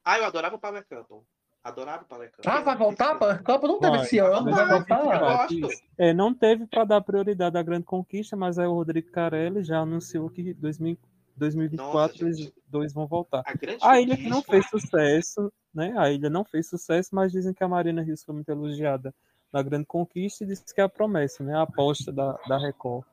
Ah, 0.06 0.18
eu 0.18 0.24
adorava 0.24 0.54
o 0.54 0.58
Power 0.60 0.86
Couple. 0.88 1.26
Adorava 1.64 2.04
o 2.04 2.06
Power 2.06 2.30
Couple. 2.30 2.48
Ah, 2.48 2.60
vai 2.60 2.76
voltar? 2.76 3.18
Power 3.18 3.42
Couple 3.42 3.68
não 3.68 3.80
teve 3.80 3.96
esse 3.96 4.18
ano, 4.20 4.52
vai 4.52 4.68
voltar. 4.68 5.48
É, 5.98 6.14
não 6.14 6.32
teve 6.32 6.64
para 6.64 6.84
dar 6.84 7.00
prioridade 7.00 7.58
à 7.58 7.62
grande 7.62 7.86
conquista, 7.86 8.36
mas 8.36 8.56
aí 8.56 8.68
o 8.68 8.74
Rodrigo 8.74 9.10
Carelli 9.10 9.64
já 9.64 9.80
anunciou 9.80 10.30
que 10.30 10.54
2000, 10.54 10.96
2024 11.36 12.24
Nossa, 12.24 12.40
os 12.40 12.52
dois 12.68 12.92
vão 12.92 13.04
voltar. 13.08 13.42
A, 13.82 13.90
a 13.90 14.00
ilha 14.00 14.16
que 14.16 14.28
não 14.28 14.42
fez 14.42 14.68
sucesso, 14.68 15.52
né? 15.74 15.92
A 15.98 16.08
ilha 16.08 16.30
não 16.30 16.44
fez 16.44 16.68
sucesso, 16.68 17.10
mas 17.12 17.32
dizem 17.32 17.52
que 17.52 17.64
a 17.64 17.68
Marina 17.68 18.00
Rios 18.00 18.22
foi 18.22 18.32
muito 18.36 18.48
elogiada 18.48 19.12
na 19.52 19.60
grande 19.60 19.86
conquista 19.86 20.44
e 20.44 20.46
disse 20.46 20.72
que 20.72 20.80
é 20.80 20.84
a 20.84 20.88
promessa, 20.88 21.42
né? 21.42 21.56
A 21.56 21.62
aposta 21.62 22.12
da, 22.12 22.38
da 22.46 22.58
Record. 22.58 23.04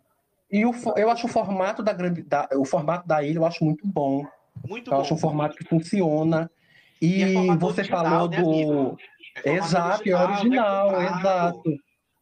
E 0.51 0.63
o, 0.63 0.71
eu 0.95 1.09
acho 1.09 1.25
o 1.25 1.29
formato 1.29 1.81
da 1.81 1.91
grande, 1.91 2.21
da, 2.21 2.47
o 2.53 2.65
formato 2.65 3.07
da 3.07 3.23
ilha 3.23 3.39
eu 3.39 3.45
acho 3.45 3.65
muito 3.65 3.87
bom. 3.87 4.27
Muito 4.69 4.91
eu 4.91 4.95
bom. 4.95 5.01
acho 5.01 5.15
um 5.15 5.17
formato 5.17 5.57
que 5.57 5.67
funciona. 5.67 6.51
E, 7.03 7.17
e 7.17 7.49
é 7.49 7.57
você 7.57 7.81
original, 7.81 8.05
falou 8.05 8.29
né, 8.29 8.41
do. 8.41 8.97
É 9.43 9.55
exato, 9.55 10.09
é 10.09 10.15
original, 10.15 10.91
né, 10.93 11.05
exato. 11.05 11.63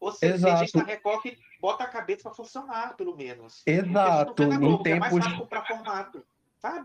Ou 0.00 0.10
seja, 0.10 0.34
exato. 0.34 0.58
tem 0.58 0.66
gente 0.66 0.76
na 0.76 0.84
Record 0.84 1.22
que 1.22 1.38
bota 1.60 1.84
a 1.84 1.86
cabeça 1.86 2.22
para 2.24 2.32
funcionar, 2.32 2.96
pelo 2.96 3.16
menos. 3.16 3.62
Exato. 3.64 4.44
Globo, 4.44 4.66
em 4.66 4.82
tempos. 4.82 5.24
É 5.24 5.60
formato. 5.66 6.24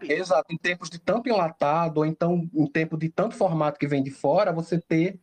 Exato, 0.03 0.53
em 0.53 0.57
tempos 0.57 0.90
de 0.90 0.99
tanto 0.99 1.30
enlatado, 1.30 1.99
ou 1.99 2.06
então 2.06 2.48
em 2.53 2.68
tempo 2.68 2.98
de 2.98 3.10
tanto 3.10 3.36
formato 3.36 3.80
que 3.80 3.88
vem 3.88 4.03
de 4.03 4.10
fora, 4.11 4.52
você 4.52 4.80
ter 4.80 5.19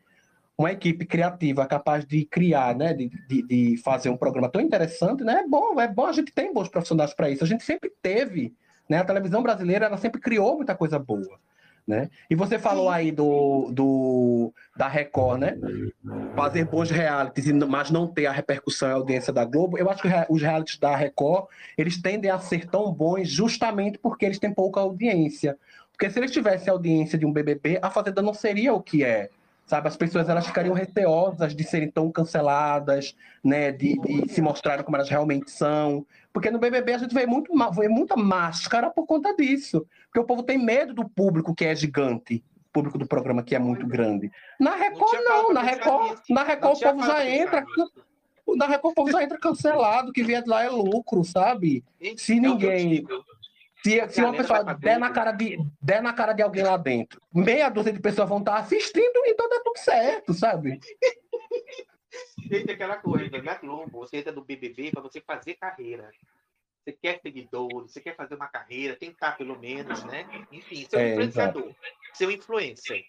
uma 0.57 0.71
equipe 0.71 1.05
criativa 1.05 1.67
capaz 1.67 2.05
de 2.05 2.25
criar, 2.25 2.77
né, 2.77 2.93
de, 2.93 3.09
de, 3.27 3.43
de, 3.43 3.77
fazer 3.79 4.11
um 4.11 4.17
programa 4.17 4.49
tão 4.49 4.61
interessante, 4.61 5.25
né, 5.25 5.41
é 5.45 5.49
bom, 5.49 5.81
é 5.81 5.89
bom, 5.89 6.07
a 6.07 6.13
gente 6.13 6.33
tem 6.33 6.53
bons 6.53 6.69
profissionais 6.69 7.13
para 7.13 7.29
isso, 7.29 7.43
a 7.43 7.47
gente 7.49 7.65
sempre 7.65 7.93
teve, 8.01 8.55
né, 8.89 8.99
a 8.99 9.05
televisão 9.05 9.43
brasileira, 9.43 9.87
ela 9.87 9.97
sempre 9.97 10.21
criou 10.21 10.55
muita 10.55 10.77
coisa 10.77 11.01
boa, 11.01 11.41
né? 11.87 12.09
E 12.31 12.35
você 12.35 12.59
falou 12.59 12.89
aí 12.89 13.13
do, 13.13 13.71
do 13.71 14.53
da 14.77 14.89
Record, 14.89 15.41
né? 15.41 15.59
Fazer 16.35 16.65
bons 16.65 16.91
realities, 16.91 17.51
mas 17.53 17.91
não 17.91 18.07
ter 18.07 18.27
a 18.27 18.33
repercussão 18.33 18.89
e 18.89 18.93
audiência 18.93 19.33
da 19.33 19.45
Globo. 19.45 19.79
Eu 19.79 19.91
acho 19.91 20.03
que 20.03 20.09
os 20.29 20.41
realities 20.41 20.79
da 20.79 20.97
Record, 20.97 21.47
eles 21.77 22.01
tendem 22.01 22.31
a 22.31 22.39
ser 22.39 22.67
tão 22.67 22.93
bons 22.93 23.29
justamente 23.29 23.99
porque 23.99 24.25
eles 24.25 24.39
têm 24.39 24.53
pouca 24.53 24.81
audiência. 24.81 25.59
Porque 25.93 26.11
se 26.11 26.19
eles 26.19 26.31
tivessem 26.31 26.71
a 26.71 26.73
audiência 26.73 27.19
de 27.19 27.25
um 27.25 27.33
BBB, 27.33 27.79
a 27.81 27.91
Fazenda 27.91 28.21
não 28.21 28.35
seria 28.35 28.75
o 28.75 28.83
que 28.83 29.05
é 29.05 29.31
sabe? 29.67 29.89
As 29.89 29.97
pessoas 29.97 30.29
elas 30.29 30.47
ficariam 30.47 30.75
receosas 30.75 31.55
de 31.55 31.65
serem 31.65 31.91
tão 31.91 32.11
canceladas, 32.11 33.15
né? 33.43 33.73
De, 33.73 33.99
de, 33.99 34.29
se 34.33 34.41
mostrarem 34.41 34.85
como 34.85 34.97
elas 34.97 35.09
realmente 35.09 35.51
são. 35.51 36.07
Porque 36.33 36.51
no 36.51 36.59
BBB 36.59 36.95
a 36.95 36.99
gente 36.99 37.15
vê, 37.15 37.27
muito, 37.27 37.53
vê 37.73 37.89
muita 37.89 38.17
máscara 38.17 38.91
por 38.91 39.07
conta 39.07 39.35
disso. 39.35 39.87
Porque 40.07 40.21
o 40.21 40.25
povo 40.25 40.43
tem 40.43 40.59
medo 40.59 40.93
do 40.93 41.09
público 41.09 41.55
que 41.55 41.65
é 41.65 41.75
gigante. 41.75 42.45
Público 42.73 42.99
do 42.99 43.07
programa 43.07 43.43
que 43.43 43.55
é 43.55 43.59
muito 43.59 43.87
grande. 43.87 44.31
Na 44.59 44.75
Record, 44.75 45.23
não. 45.25 45.53
Na 45.53 45.63
Record, 45.63 46.19
na 46.29 46.43
Record 46.43 46.77
o 46.77 46.81
povo 46.81 47.07
já 47.07 47.25
entra. 47.25 47.65
Na 48.57 48.67
Record 48.67 48.93
o 48.93 48.95
povo 48.95 49.13
já 49.13 49.23
entra 49.23 49.39
cancelado, 49.39 50.13
que 50.13 50.25
vier 50.25 50.43
de 50.43 50.51
lá 50.51 50.65
é 50.65 50.69
lucro, 50.69 51.25
sabe? 51.25 51.85
Se 52.17 52.41
ninguém. 52.41 53.07
Se, 53.85 54.09
se 54.09 54.21
uma 54.23 54.33
pessoa 54.35 54.63
der 54.63 54.99
na, 54.99 55.11
cara 55.11 55.31
de, 55.31 55.59
der 55.83 56.03
na 56.03 56.15
cara 56.15 56.33
de 56.33 56.43
alguém 56.43 56.63
lá 56.63 56.79
dentro, 56.79 57.21
meia 57.35 57.69
dúzia 57.69 57.93
de 57.93 58.01
pessoas 58.01 58.27
vão 58.27 58.39
estar 58.39 58.57
assistindo, 58.57 59.23
então 59.27 59.47
tá 59.47 59.61
tudo 59.63 59.79
certo, 59.79 60.33
sabe? 60.33 60.81
Gente, 62.51 62.73
aquela 62.73 62.97
coisa, 62.97 63.43
né, 63.43 63.59
Globo? 63.61 63.99
Você 63.99 64.17
entra 64.17 64.33
no 64.33 64.43
BBB 64.43 64.91
para 64.91 65.03
você 65.03 65.21
fazer 65.21 65.55
carreira. 65.55 66.11
Você 66.83 66.93
quer 66.93 67.21
seguidores, 67.21 67.93
você 67.93 68.01
quer 68.01 68.17
fazer 68.17 68.37
uma 68.37 68.49
carreira, 68.49 68.97
tentar 68.97 69.33
pelo 69.33 69.59
menos, 69.59 70.03
né? 70.05 70.27
Enfim, 70.51 70.87
ser 70.89 70.97
um 70.97 71.01
é, 71.01 71.11
influenciador, 71.13 71.63
exato. 71.65 71.77
ser 72.15 72.27
um 72.27 72.31
influencer. 72.31 73.05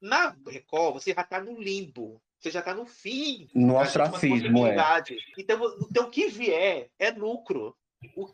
Na 0.00 0.36
Record, 0.46 0.94
você 0.94 1.12
já 1.12 1.22
está 1.22 1.40
no 1.40 1.60
limbo. 1.60 2.22
Você 2.38 2.50
já 2.50 2.60
está 2.60 2.72
no 2.72 2.86
fim. 2.86 3.48
No 3.54 3.78
ostracismo, 3.78 4.66
é. 4.66 4.76
Então, 5.38 5.76
então, 5.90 6.06
o 6.06 6.10
que 6.10 6.28
vier 6.28 6.88
é 6.98 7.10
lucro. 7.10 7.76
O 8.16 8.26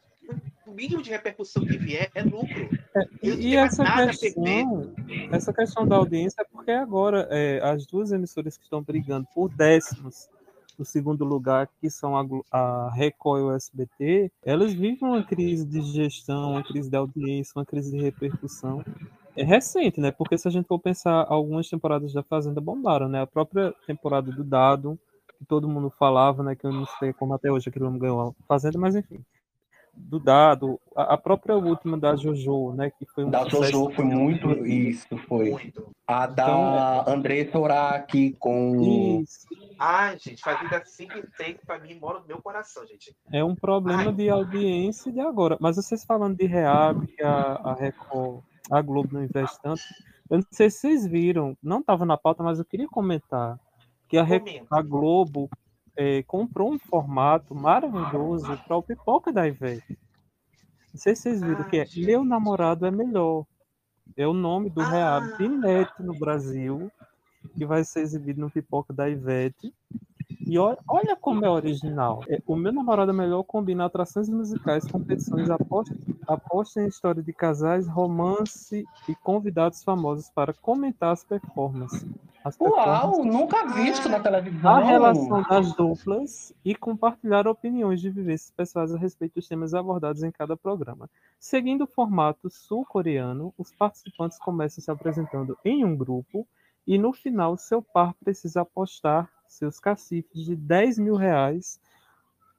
o 0.66 0.72
mínimo 0.72 1.02
de 1.02 1.10
repercussão 1.10 1.64
que 1.64 1.78
vier 1.78 2.10
é 2.14 2.22
lucro. 2.22 2.68
É, 2.96 3.26
e 3.26 3.56
essa 3.56 3.84
questão, 3.84 4.94
essa 5.30 5.52
questão 5.52 5.86
da 5.86 5.96
audiência 5.96 6.42
é 6.42 6.44
porque 6.44 6.72
agora 6.72 7.28
é, 7.30 7.60
as 7.62 7.86
duas 7.86 8.10
emissoras 8.10 8.56
que 8.56 8.64
estão 8.64 8.82
brigando 8.82 9.26
por 9.34 9.48
décimos 9.48 10.28
no 10.78 10.84
segundo 10.84 11.24
lugar, 11.24 11.68
que 11.80 11.88
são 11.88 12.16
a, 12.16 12.26
a 12.50 12.90
Record 12.92 13.40
e 13.40 13.44
o 13.44 13.52
SBT, 13.52 14.30
elas 14.44 14.72
vivem 14.74 15.08
uma 15.08 15.24
crise 15.24 15.64
de 15.64 15.80
gestão, 15.80 16.52
uma 16.52 16.62
crise 16.62 16.90
de 16.90 16.96
audiência, 16.96 17.52
uma 17.56 17.64
crise 17.64 17.90
de 17.90 18.02
repercussão. 18.02 18.84
É 19.34 19.42
recente, 19.42 20.00
né? 20.00 20.10
Porque 20.10 20.36
se 20.36 20.48
a 20.48 20.50
gente 20.50 20.66
for 20.66 20.78
pensar, 20.78 21.24
algumas 21.28 21.68
temporadas 21.68 22.12
da 22.12 22.22
Fazenda 22.22 22.60
bombaram, 22.60 23.08
né? 23.08 23.22
A 23.22 23.26
própria 23.26 23.74
temporada 23.86 24.30
do 24.30 24.44
Dado, 24.44 24.98
que 25.38 25.44
todo 25.46 25.68
mundo 25.68 25.90
falava, 25.98 26.42
né? 26.42 26.54
Que 26.54 26.66
eu 26.66 26.72
não 26.72 26.86
sei 26.98 27.12
como 27.12 27.34
até 27.34 27.50
hoje 27.50 27.68
aquele 27.68 27.84
homem 27.84 27.98
ganhou 27.98 28.20
a 28.20 28.44
Fazenda, 28.46 28.78
mas 28.78 28.96
enfim 28.96 29.24
do 29.96 30.20
dado, 30.20 30.78
a 30.94 31.16
própria 31.16 31.56
última 31.56 31.98
da 31.98 32.14
Jojo, 32.14 32.72
né, 32.72 32.90
que 32.90 33.06
foi 33.06 33.24
um 33.24 33.30
da 33.30 33.48
Jojo 33.48 33.90
foi 33.90 34.04
muito 34.04 34.66
isso, 34.66 35.16
foi. 35.26 35.72
A 36.06 36.26
da 36.26 36.44
então, 36.44 37.14
André 37.14 37.44
Toraki 37.44 38.36
com 38.38 39.20
isso. 39.22 39.46
Ai, 39.78 40.18
gente, 40.18 40.42
Fazenda 40.42 40.82
5 40.84 41.18
e 41.18 41.36
6 41.36 41.56
pra 41.66 41.78
mim 41.78 41.98
mora 41.98 42.20
no 42.20 42.26
meu 42.26 42.40
coração, 42.40 42.86
gente. 42.86 43.14
É 43.32 43.42
um 43.42 43.54
problema 43.54 44.06
Ai. 44.06 44.12
de 44.12 44.28
audiência 44.28 45.10
de 45.10 45.20
agora. 45.20 45.56
Mas 45.60 45.76
vocês 45.76 46.04
falando 46.04 46.36
de 46.36 46.46
reab, 46.46 47.06
a, 47.22 47.70
a 47.70 47.74
Record, 47.74 48.42
a 48.70 48.80
Globo 48.82 49.14
não 49.14 49.24
investe 49.24 49.60
tanto. 49.62 49.82
Eu 50.30 50.38
não 50.38 50.46
sei 50.50 50.70
se 50.70 50.78
vocês 50.78 51.06
viram, 51.06 51.56
não 51.62 51.80
estava 51.80 52.04
na 52.04 52.16
pauta, 52.16 52.42
mas 52.42 52.58
eu 52.58 52.64
queria 52.64 52.88
comentar 52.88 53.58
que 54.08 54.16
a, 54.16 54.24
a 54.70 54.82
Globo 54.82 55.50
é, 55.96 56.22
comprou 56.22 56.72
um 56.72 56.78
formato 56.78 57.54
maravilhoso 57.54 58.56
para 58.66 58.76
o 58.76 58.82
Pipoca 58.82 59.32
da 59.32 59.46
Ivete. 59.46 59.98
Não 60.92 61.00
sei 61.00 61.14
se 61.14 61.22
vocês 61.22 61.40
viram 61.40 61.60
ah, 61.60 61.64
que 61.64 61.78
é 61.78 61.86
Meu 61.96 62.24
Namorado 62.24 62.86
é 62.86 62.90
Melhor. 62.90 63.44
É 64.16 64.26
o 64.26 64.32
nome 64.32 64.70
do 64.70 64.80
ah. 64.80 64.88
reality 64.88 65.44
inédito 65.44 66.02
no 66.02 66.18
Brasil, 66.18 66.90
que 67.56 67.66
vai 67.66 67.84
ser 67.84 68.00
exibido 68.00 68.40
no 68.40 68.50
Pipoca 68.50 68.92
da 68.92 69.08
Ivete. 69.08 69.74
E 70.46 70.58
olha, 70.58 70.78
olha 70.88 71.16
como 71.16 71.44
é 71.44 71.50
original. 71.50 72.22
É, 72.28 72.40
o 72.46 72.56
Meu 72.56 72.72
Namorado 72.72 73.10
é 73.10 73.14
Melhor 73.14 73.42
combina 73.44 73.84
atrações 73.84 74.28
musicais, 74.28 74.86
competições, 74.86 75.50
aposta, 75.50 75.94
aposta 76.26 76.80
em 76.80 76.86
história 76.86 77.22
de 77.22 77.32
casais, 77.32 77.88
romance 77.88 78.84
e 79.08 79.14
convidados 79.16 79.82
famosos 79.82 80.30
para 80.30 80.52
comentar 80.52 81.12
as 81.12 81.24
performances. 81.24 82.04
As 82.44 82.56
Uau, 82.60 83.24
nunca 83.24 83.66
visto 83.74 84.08
na 84.08 84.20
televisão. 84.20 84.70
A 84.70 84.78
relação 84.78 85.42
das 85.42 85.74
duplas 85.74 86.54
e 86.64 86.76
compartilhar 86.76 87.48
opiniões 87.48 88.00
de 88.00 88.08
vivências 88.08 88.52
pessoais 88.52 88.94
a 88.94 88.98
respeito 88.98 89.34
dos 89.34 89.48
temas 89.48 89.74
abordados 89.74 90.22
em 90.22 90.30
cada 90.30 90.56
programa. 90.56 91.10
Seguindo 91.40 91.82
o 91.82 91.88
formato 91.88 92.48
sul-coreano, 92.48 93.52
os 93.58 93.72
participantes 93.72 94.38
começam 94.38 94.82
se 94.82 94.90
apresentando 94.92 95.58
em 95.64 95.84
um 95.84 95.96
grupo 95.96 96.46
e 96.86 96.96
no 96.96 97.12
final 97.12 97.56
seu 97.56 97.82
par 97.82 98.14
precisa 98.14 98.60
apostar 98.60 99.28
seus 99.56 99.80
cacifes 99.80 100.44
de 100.44 100.54
10 100.54 100.98
mil 100.98 101.16
reais 101.16 101.80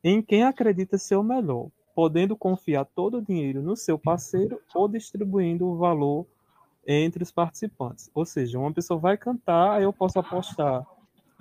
em 0.03 0.21
quem 0.21 0.43
acredita 0.43 0.97
ser 0.97 1.15
o 1.15 1.23
melhor, 1.23 1.69
podendo 1.95 2.35
confiar 2.35 2.85
todo 2.85 3.17
o 3.17 3.21
dinheiro 3.21 3.61
no 3.61 3.75
seu 3.75 3.97
parceiro 3.97 4.59
ou 4.73 4.87
distribuindo 4.87 5.65
o 5.65 5.77
valor 5.77 6.25
entre 6.85 7.23
os 7.23 7.31
participantes. 7.31 8.09
Ou 8.13 8.25
seja, 8.25 8.59
uma 8.59 8.71
pessoa 8.71 8.99
vai 8.99 9.17
cantar, 9.17 9.81
eu 9.81 9.91
posso 9.91 10.19
apostar 10.19 10.85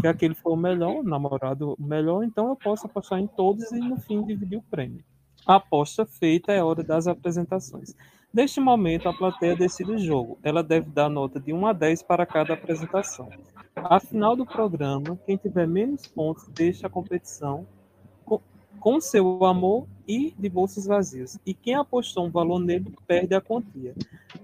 que 0.00 0.06
aquele 0.06 0.34
foi 0.34 0.52
o 0.52 0.56
melhor, 0.56 0.96
o 0.96 1.02
namorado 1.02 1.76
melhor, 1.78 2.22
então 2.24 2.48
eu 2.48 2.56
posso 2.56 2.86
apostar 2.86 3.18
em 3.18 3.26
todos 3.26 3.70
e 3.72 3.78
no 3.78 3.96
fim 3.96 4.22
dividir 4.24 4.58
o 4.58 4.62
prêmio. 4.62 5.04
A 5.46 5.56
aposta 5.56 6.04
feita 6.04 6.52
é 6.52 6.62
hora 6.62 6.82
das 6.82 7.06
apresentações. 7.06 7.94
Neste 8.32 8.61
momento, 8.61 9.09
a 9.09 9.15
plateia 9.15 9.57
decide 9.57 9.93
o 9.93 9.98
jogo. 9.98 10.39
Ela 10.43 10.62
deve 10.62 10.90
dar 10.90 11.09
nota 11.09 11.40
de 11.40 11.53
1 11.53 11.66
a 11.66 11.73
10 11.73 12.03
para 12.03 12.27
cada 12.27 12.55
apresentação. 12.55 13.31
Ao 13.74 14.01
final 14.01 14.36
do 14.36 14.44
programa, 14.44 15.19
quem 15.24 15.36
tiver 15.36 15.66
menos 15.66 16.07
pontos 16.07 16.47
deixa 16.48 16.86
a 16.86 16.90
competição 16.90 17.66
com 18.78 19.01
seu 19.01 19.44
amor 19.44 19.86
e 20.07 20.32
de 20.39 20.48
bolsos 20.48 20.86
vazios. 20.86 21.39
E 21.44 21.53
quem 21.53 21.74
apostou 21.74 22.27
um 22.27 22.31
valor 22.31 22.61
nele 22.61 22.94
perde 23.07 23.35
a 23.35 23.40
quantia. 23.40 23.94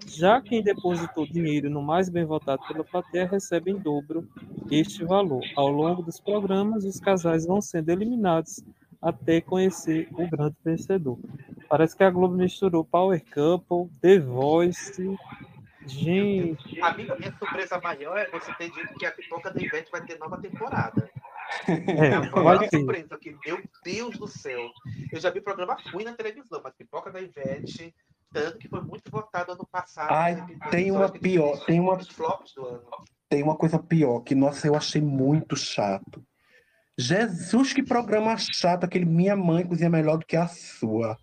Já 0.07 0.41
quem 0.41 0.63
depositou 0.63 1.27
dinheiro 1.27 1.71
no 1.71 1.81
mais 1.81 2.09
bem 2.09 2.25
votado 2.25 2.63
pela 2.67 2.83
plateia 2.83 3.27
recebe 3.27 3.71
em 3.71 3.79
dobro 3.79 4.29
este 4.71 5.05
valor. 5.05 5.43
Ao 5.55 5.69
longo 5.69 6.03
dos 6.03 6.19
programas, 6.19 6.85
os 6.85 6.99
casais 6.99 7.47
vão 7.47 7.61
sendo 7.61 7.91
eliminados 7.91 8.65
até 9.03 9.41
conhecer 9.41 10.09
o 10.13 10.29
grande 10.29 10.57
vencedor. 10.65 11.19
Parece 11.69 11.97
que 11.97 12.05
a 12.05 12.11
Globo 12.11 12.37
misturou 12.37 12.85
Power 12.85 13.23
Couple, 13.35 13.91
The 14.01 14.21
Voice. 14.21 15.19
Gente. 15.85 16.81
Amiga, 16.81 17.17
minha 17.17 17.37
surpresa 17.37 17.81
maior 17.81 18.17
é 18.17 18.31
você 18.31 18.55
ter 18.55 18.71
dito 18.71 18.95
que 18.95 19.05
a 19.05 19.11
pipoca 19.11 19.51
da 19.51 19.61
Ivete 19.61 19.91
vai 19.91 20.05
ter 20.05 20.19
nova 20.19 20.39
temporada. 20.39 21.11
É, 21.69 22.15
é 22.15 22.69
ter. 22.69 22.79
surpresa 22.79 23.15
aqui. 23.15 23.37
Meu 23.45 23.63
Deus 23.85 24.17
do 24.17 24.27
céu. 24.27 24.71
Eu 25.13 25.21
já 25.21 25.29
vi 25.29 25.39
programa 25.39 25.77
fui 25.91 26.03
na 26.03 26.15
televisão, 26.15 26.63
mas 26.65 26.73
pipoca 26.75 27.11
da 27.13 27.21
Ivete, 27.21 27.95
tanto 28.33 28.59
que 28.59 28.69
foi 28.69 28.81
muito 28.81 29.11
votado 29.11 29.53
ano 29.53 29.69
passado. 29.71 30.11
Ai, 30.11 30.43
tem 30.71 30.91
uma 30.91 31.11
pior, 31.11 31.63
tem 31.67 31.79
uma 31.79 31.99
flops 31.99 32.55
do 32.55 32.67
ano. 32.67 32.89
Tem 33.29 33.43
uma 33.43 33.55
coisa 33.55 33.79
pior 33.79 34.21
que 34.21 34.35
nossa, 34.35 34.67
eu 34.67 34.75
achei 34.75 35.03
muito 35.03 35.55
chato. 35.55 36.25
Jesus, 36.99 37.73
que 37.73 37.83
programa 37.83 38.37
chato, 38.37 38.85
aquele 38.85 39.05
Minha 39.05 39.35
Mãe 39.35 39.67
Cozinha 39.67 39.89
Melhor 39.89 40.19
do 40.19 40.27
que 40.27 40.37
a 40.37 40.47
Sua. 40.47 41.17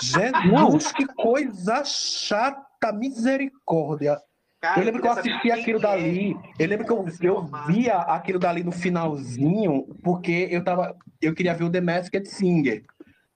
Jesus, 0.00 0.92
que 0.92 1.06
coisa 1.06 1.84
chata, 1.84 2.92
misericórdia. 2.92 4.18
Cara, 4.60 4.80
eu 4.80 4.84
lembro 4.84 5.00
que 5.00 5.06
eu 5.06 5.12
assisti 5.12 5.52
aquilo 5.52 5.78
é. 5.78 5.82
dali. 5.82 6.36
Eu 6.58 6.68
lembro 6.68 6.86
que 6.86 6.92
eu, 6.92 7.06
eu 7.22 7.50
via 7.66 7.98
aquilo 7.98 8.38
dali 8.38 8.64
no 8.64 8.72
finalzinho, 8.72 9.86
porque 10.02 10.48
eu 10.50 10.64
tava. 10.64 10.96
Eu 11.20 11.34
queria 11.34 11.54
ver 11.54 11.64
o 11.64 11.70
The 11.70 11.80
Masked 11.80 12.28
Singer. 12.28 12.84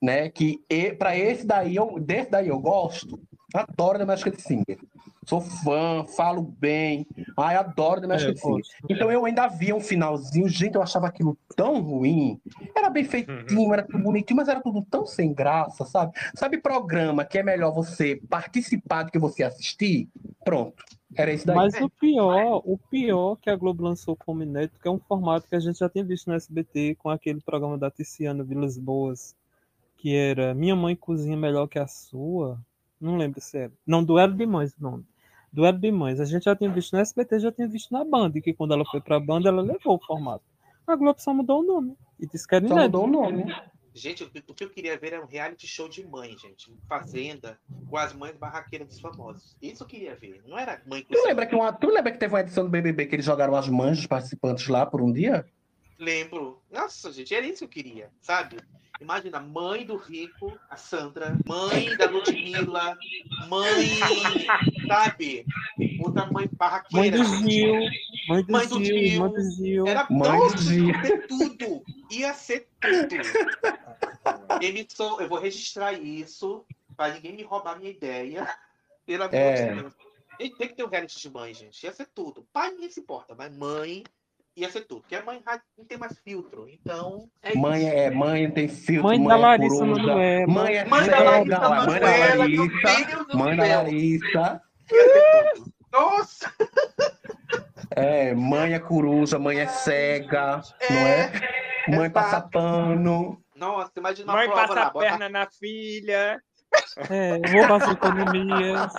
Né? 0.01 0.29
Que 0.29 0.59
para 0.97 1.17
esse 1.17 1.45
daí, 1.45 1.75
eu, 1.75 1.97
desse 1.99 2.29
daí 2.29 2.49
eu 2.49 2.59
gosto. 2.59 3.21
Adoro 3.53 3.99
The 3.99 4.05
Masked 4.05 4.41
Singer. 4.41 4.79
Sou 5.25 5.41
fã, 5.41 6.05
falo 6.15 6.41
bem. 6.41 7.07
Ai, 7.37 7.55
adoro 7.55 8.01
The 8.01 8.07
Masked 8.07 8.31
é, 8.31 8.35
Singer. 8.35 8.63
Então 8.89 9.11
eu 9.11 9.25
ainda 9.25 9.47
via 9.47 9.75
um 9.75 9.79
finalzinho. 9.79 10.47
Gente, 10.49 10.75
eu 10.75 10.81
achava 10.81 11.07
aquilo 11.07 11.37
tão 11.55 11.81
ruim. 11.81 12.39
Era 12.75 12.89
bem 12.89 13.03
feitinho, 13.03 13.73
era 13.73 13.83
tudo 13.83 14.03
bonitinho, 14.03 14.37
mas 14.37 14.47
era 14.47 14.61
tudo 14.61 14.85
tão 14.89 15.05
sem 15.05 15.33
graça, 15.33 15.85
sabe? 15.85 16.13
Sabe 16.35 16.57
programa 16.57 17.25
que 17.25 17.37
é 17.37 17.43
melhor 17.43 17.71
você 17.71 18.21
participar 18.29 19.03
do 19.03 19.11
que 19.11 19.19
você 19.19 19.43
assistir? 19.43 20.09
Pronto. 20.43 20.83
Era 21.15 21.31
isso 21.31 21.45
daí. 21.45 21.55
Mas 21.55 21.73
o 21.79 21.89
pior, 21.89 22.61
o 22.65 22.77
pior 22.77 23.35
que 23.35 23.49
a 23.49 23.55
Globo 23.55 23.83
lançou 23.83 24.15
como 24.15 24.43
inédito, 24.43 24.79
que 24.79 24.87
é 24.87 24.91
um 24.91 24.99
formato 24.99 25.47
que 25.47 25.55
a 25.55 25.59
gente 25.59 25.79
já 25.79 25.87
tinha 25.87 26.03
visto 26.03 26.27
no 26.27 26.33
SBT 26.33 26.95
com 26.95 27.09
aquele 27.09 27.39
programa 27.39 27.77
da 27.77 27.91
Tiziana 27.91 28.43
Vilas 28.43 28.77
Boas, 28.77 29.35
que 29.97 30.15
era 30.15 30.53
Minha 30.53 30.75
Mãe 30.75 30.95
Cozinha 30.95 31.37
Melhor 31.37 31.67
que 31.67 31.79
a 31.79 31.87
Sua. 31.87 32.59
Não 32.99 33.17
lembro 33.17 33.39
se 33.41 33.57
era. 33.57 33.71
Não, 33.85 34.03
Duelo 34.03 34.33
de 34.33 34.45
Mães 34.45 34.75
o 34.77 34.81
nome. 34.81 35.05
Duelo 35.53 35.77
de 35.77 35.91
Mães. 35.91 36.19
A 36.19 36.25
gente 36.25 36.43
já 36.43 36.55
tinha 36.55 36.69
visto 36.71 36.93
no 36.93 36.99
SBT, 36.99 37.39
já 37.39 37.51
tinha 37.51 37.67
visto 37.67 37.91
na 37.91 38.03
Band, 38.03 38.31
que 38.31 38.53
quando 38.53 38.73
ela 38.73 38.83
foi 38.85 38.99
pra 38.99 39.19
Band, 39.19 39.43
ela 39.45 39.61
levou 39.61 39.95
o 39.95 40.05
formato. 40.05 40.43
A 40.87 40.95
Globo 40.95 41.21
só 41.21 41.33
mudou 41.33 41.61
o 41.61 41.63
nome. 41.63 41.95
E 42.19 42.27
disse 42.27 42.47
que 42.47 42.55
era 42.55 42.67
só 42.67 42.75
mudou 42.75 43.05
o 43.05 43.07
nome. 43.07 43.45
Gente, 43.93 44.23
o 44.23 44.53
que 44.55 44.63
eu 44.63 44.71
queria 44.71 44.97
ver 44.97 45.13
era 45.13 45.23
um 45.23 45.27
reality 45.27 45.67
show 45.67 45.87
de 45.87 46.05
mãe, 46.05 46.35
gente. 46.35 46.75
Fazenda 46.89 47.59
com 47.87 47.95
as 47.95 48.11
mães 48.11 48.35
barraqueiras 48.35 48.87
dos 48.87 48.99
famosos. 48.99 49.55
Isso 49.61 49.83
eu 49.83 49.87
queria 49.87 50.15
ver. 50.15 50.41
Não 50.47 50.57
era 50.57 50.81
mãe 50.87 51.03
com 51.03 51.13
Tu 51.13 51.23
lembra 51.23 51.45
que, 51.45 51.53
uma, 51.53 51.71
tu 51.71 51.87
lembra 51.87 52.11
que 52.11 52.17
teve 52.17 52.33
uma 52.33 52.41
edição 52.41 52.63
do 52.63 52.71
BBB 52.71 53.05
que 53.05 53.15
eles 53.15 53.25
jogaram 53.25 53.55
as 53.55 53.69
mães 53.69 53.97
dos 53.97 54.07
participantes 54.07 54.67
lá 54.67 54.83
por 54.83 54.99
um 54.99 55.13
dia? 55.13 55.45
Lembro. 55.99 56.59
Nossa, 56.71 57.11
gente, 57.11 57.35
era 57.35 57.45
isso 57.45 57.59
que 57.59 57.65
eu 57.65 57.83
queria, 57.83 58.09
sabe? 58.19 58.57
Imagina, 59.01 59.39
mãe 59.39 59.85
do 59.85 59.97
Rico, 59.97 60.57
a 60.69 60.77
Sandra, 60.77 61.37
mãe 61.45 61.95
da 61.97 62.09
Ludmilla, 62.09 62.97
mãe, 63.49 63.99
sabe? 64.87 65.45
Outra 65.99 66.25
mãe 66.27 66.49
barraqueira. 66.53 67.17
Mãe 67.17 67.25
do 67.25 67.49
Gil. 67.49 67.73
Mãe 68.27 68.43
do, 68.43 68.51
mãe 68.51 68.67
do 68.67 68.83
Gil, 68.83 68.97
Gil. 68.97 69.19
Mãe 69.19 69.31
do 69.31 69.51
Gil. 69.51 69.87
Era 69.87 70.07
mãe 70.09 70.39
nossa, 70.39 70.55
do 70.55 70.61
Gil. 70.61 70.87
ia 70.87 71.01
ser 71.01 71.27
tudo. 71.27 71.83
Ia 72.11 72.33
ser 72.33 72.67
tudo. 72.79 74.63
Emissão, 74.63 75.19
eu 75.19 75.27
vou 75.27 75.39
registrar 75.39 75.93
isso 75.93 76.63
para 76.95 77.15
ninguém 77.15 77.35
me 77.35 77.43
roubar 77.43 77.77
minha 77.77 77.91
ideia. 77.91 78.47
Pelo 79.05 79.23
amor 79.23 79.35
é. 79.35 79.75
de 79.75 79.81
Deus. 79.81 79.93
Tem 80.37 80.67
que 80.67 80.75
ter 80.75 80.83
um 80.83 80.89
reality 80.89 81.19
de 81.19 81.29
mãe, 81.29 81.53
gente. 81.53 81.83
Ia 81.83 81.91
ser 81.91 82.07
tudo. 82.13 82.47
Pai 82.53 82.71
ninguém 82.71 82.89
se 82.89 82.99
importa, 82.99 83.35
mas 83.35 83.55
mãe 83.55 84.03
ia 84.55 84.69
ser 84.69 84.81
tudo. 84.81 85.01
Porque 85.01 85.15
a 85.15 85.23
mãe 85.23 85.41
não 85.77 85.85
tem 85.85 85.97
mais 85.97 86.17
filtro. 86.19 86.67
Então. 86.69 87.29
É 87.41 87.55
mãe 87.55 87.85
isso. 87.85 87.95
é 87.95 88.11
mãe, 88.11 88.51
tem 88.51 88.67
filtro. 88.67 89.03
Mãe, 89.03 89.19
mãe 89.19 89.27
da 89.27 89.35
é 89.35 89.37
Larissa 89.37 89.85
não 89.85 90.19
é. 90.19 90.45
Mãe 90.45 90.75
é 90.75 90.85
mãe 90.85 91.07
da 91.07 91.19
Larissa. 91.19 91.59
Mãe 91.69 91.99
da 91.99 92.35
Larissa. 92.35 93.35
Mãe 93.35 93.57
da 93.57 93.65
Larissa. 93.65 94.61
Nossa! 95.91 96.51
É, 97.95 98.33
mãe 98.33 98.73
é 98.73 98.79
coruja, 98.79 99.37
mãe 99.37 99.59
é 99.59 99.67
cega, 99.67 100.61
é, 100.79 100.93
não 100.93 101.07
é? 101.07 101.31
Mãe 101.87 102.09
passa 102.09 102.41
pano. 102.41 103.39
Nossa, 103.55 103.91
imagina 103.97 104.31
uma 104.31 104.39
Mãe 104.39 104.47
prova, 104.47 104.67
passa 104.67 104.81
a 104.81 104.91
perna 104.91 105.29
na 105.29 105.47
filha. 105.51 106.41
É, 107.09 107.39
rouba 107.51 107.77
as 107.77 107.91
economias. 107.91 108.93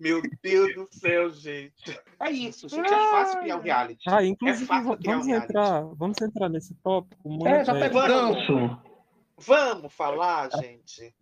Meu 0.00 0.22
Deus 0.42 0.74
do 0.74 0.88
céu, 0.90 1.30
gente. 1.30 2.00
É 2.20 2.30
isso, 2.30 2.68
gente. 2.68 2.92
É 2.92 3.10
fácil 3.10 3.40
criar 3.40 3.56
um 3.56 3.60
reality. 3.60 4.08
Ah, 4.08 4.24
inclusive, 4.24 4.72
é 4.72 4.80
vamos, 4.80 5.26
um 5.26 5.34
entrar, 5.34 5.82
vamos 5.94 6.20
entrar 6.20 6.48
nesse 6.48 6.74
tópico. 6.76 7.46
É, 7.46 7.64
já 7.64 7.74
pegou 7.74 8.02
gancho. 8.02 8.78
Vamos 9.38 9.92
falar, 9.92 10.48
gente. 10.60 11.14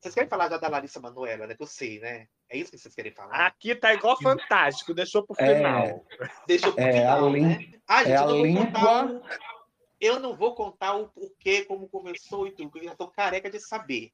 Vocês 0.00 0.14
querem 0.14 0.28
falar 0.28 0.50
já 0.50 0.58
da 0.58 0.68
Larissa 0.68 1.00
Manoela, 1.00 1.46
né? 1.46 1.54
Que 1.54 1.62
eu 1.62 1.66
sei, 1.66 1.98
né? 1.98 2.26
É 2.50 2.58
isso 2.58 2.70
que 2.70 2.76
vocês 2.76 2.94
querem 2.94 3.10
falar? 3.10 3.46
Aqui 3.46 3.74
tá 3.74 3.94
igual 3.94 4.20
fantástico, 4.20 4.92
deixou 4.92 5.26
pro 5.26 5.34
é. 5.42 5.56
final. 5.56 5.82
É, 5.82 6.30
deixou 6.46 6.72
pro 6.74 6.84
é 6.84 6.92
final, 6.92 7.26
a 7.26 7.30
né? 7.30 7.58
Ah, 7.88 7.98
gente, 8.04 8.12
é 8.12 8.16
a 8.16 8.26
língua... 8.26 9.22
Eu 10.04 10.20
não 10.20 10.36
vou 10.36 10.54
contar 10.54 10.96
o 10.96 11.08
porquê, 11.08 11.64
como 11.64 11.88
começou 11.88 12.46
e 12.46 12.50
tudo, 12.50 12.76
eu 12.76 12.84
já 12.84 12.94
tô 12.94 13.08
careca 13.08 13.50
de 13.50 13.58
saber. 13.58 14.12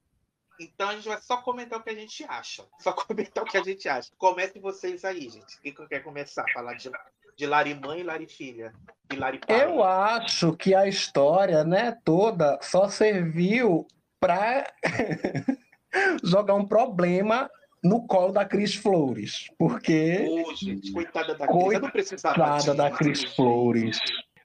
Então 0.57 0.87
a 0.87 0.95
gente 0.95 1.09
vai 1.09 1.19
só 1.21 1.35
comentar 1.35 1.77
o 1.77 1.83
que 1.83 1.89
a 1.89 1.93
gente 1.93 2.23
acha. 2.29 2.63
Só 2.79 2.93
comentar 2.93 3.43
o 3.43 3.47
que 3.47 3.57
a 3.57 3.63
gente 3.63 3.89
acha. 3.89 4.09
Comecem 4.17 4.61
vocês 4.61 5.03
aí, 5.03 5.27
gente. 5.27 5.59
Quem 5.61 5.73
quer 5.73 6.01
começar 6.01 6.43
a 6.43 6.53
falar 6.53 6.75
de, 6.75 6.89
de 7.35 7.45
Lari 7.45 7.73
mãe 7.73 7.99
e 7.99 8.03
Lari 8.03 8.25
filha? 8.25 8.73
E 9.11 9.17
Lari 9.17 9.39
pai? 9.39 9.65
Eu 9.65 9.83
acho 9.83 10.55
que 10.55 10.73
a 10.73 10.87
história, 10.87 11.65
né, 11.65 11.97
toda 12.05 12.57
só 12.61 12.87
serviu 12.87 13.85
para 14.17 14.71
jogar 16.23 16.53
um 16.53 16.65
problema 16.65 17.51
no 17.83 18.07
colo 18.07 18.31
da 18.31 18.45
Cris 18.45 18.75
Flores, 18.75 19.47
porque 19.57 20.45
oh, 20.47 20.55
gente, 20.55 20.93
coitada 20.93 21.35
da 21.35 21.47
Cris, 21.47 22.09
coitada 22.21 22.75
da 22.75 22.91
Cris 22.91 23.23
Flores. 23.35 23.99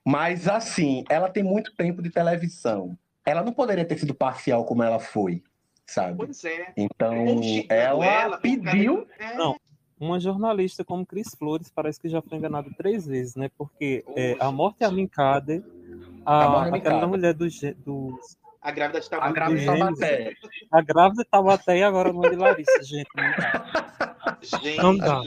Mas 0.07 0.47
assim, 0.47 1.03
ela 1.11 1.29
tem 1.29 1.43
muito 1.43 1.75
tempo 1.75 2.01
de 2.01 2.11
televisão. 2.11 2.97
Ela 3.25 3.43
não 3.43 3.53
poderia 3.53 3.85
ter 3.85 3.99
sido 3.99 4.15
parcial 4.15 4.65
como 4.65 4.85
ela 4.85 5.01
foi, 5.01 5.43
sabe? 5.85 6.19
Pois 6.19 6.45
é. 6.45 6.73
Então, 6.77 7.41
ela, 7.69 8.07
ela, 8.07 8.39
pediu. 8.39 9.05
É. 9.19 9.35
Não, 9.35 9.57
uma 9.99 10.21
jornalista 10.21 10.85
como 10.85 11.05
Cris 11.05 11.35
Flores 11.37 11.73
parece 11.75 12.01
que 12.01 12.09
já 12.09 12.23
foi 12.23 12.39
enganada 12.39 12.71
três 12.79 13.05
vezes, 13.05 13.35
né? 13.35 13.51
Porque 13.59 14.05
é, 14.15 14.37
a 14.39 14.53
morte 14.53 14.85
é 14.85 14.87
Alencader, 14.87 15.65
a, 16.25 16.45
a 16.45 16.77
aquela 16.77 17.09
mulher 17.09 17.35
dos, 17.35 17.59
dos 17.85 18.39
a 18.63 18.71
grávida 18.71 19.01
de 19.01 19.11
Taubaté. 19.11 19.29
A 19.29 19.33
grávida 19.33 19.61
de 19.61 19.67
Taubaté. 19.67 20.35
A 20.71 20.83
grávida 20.83 21.23
de 21.25 21.29
Taubaté 21.29 21.79
e 21.79 21.83
agora 21.83 22.11
a 22.11 22.13
mãe 22.13 22.31
de 22.31 22.37
Larissa, 22.37 22.83
gente. 22.85 23.09
Gente, 24.43 24.77
não 24.77 24.97
dá. 24.97 25.23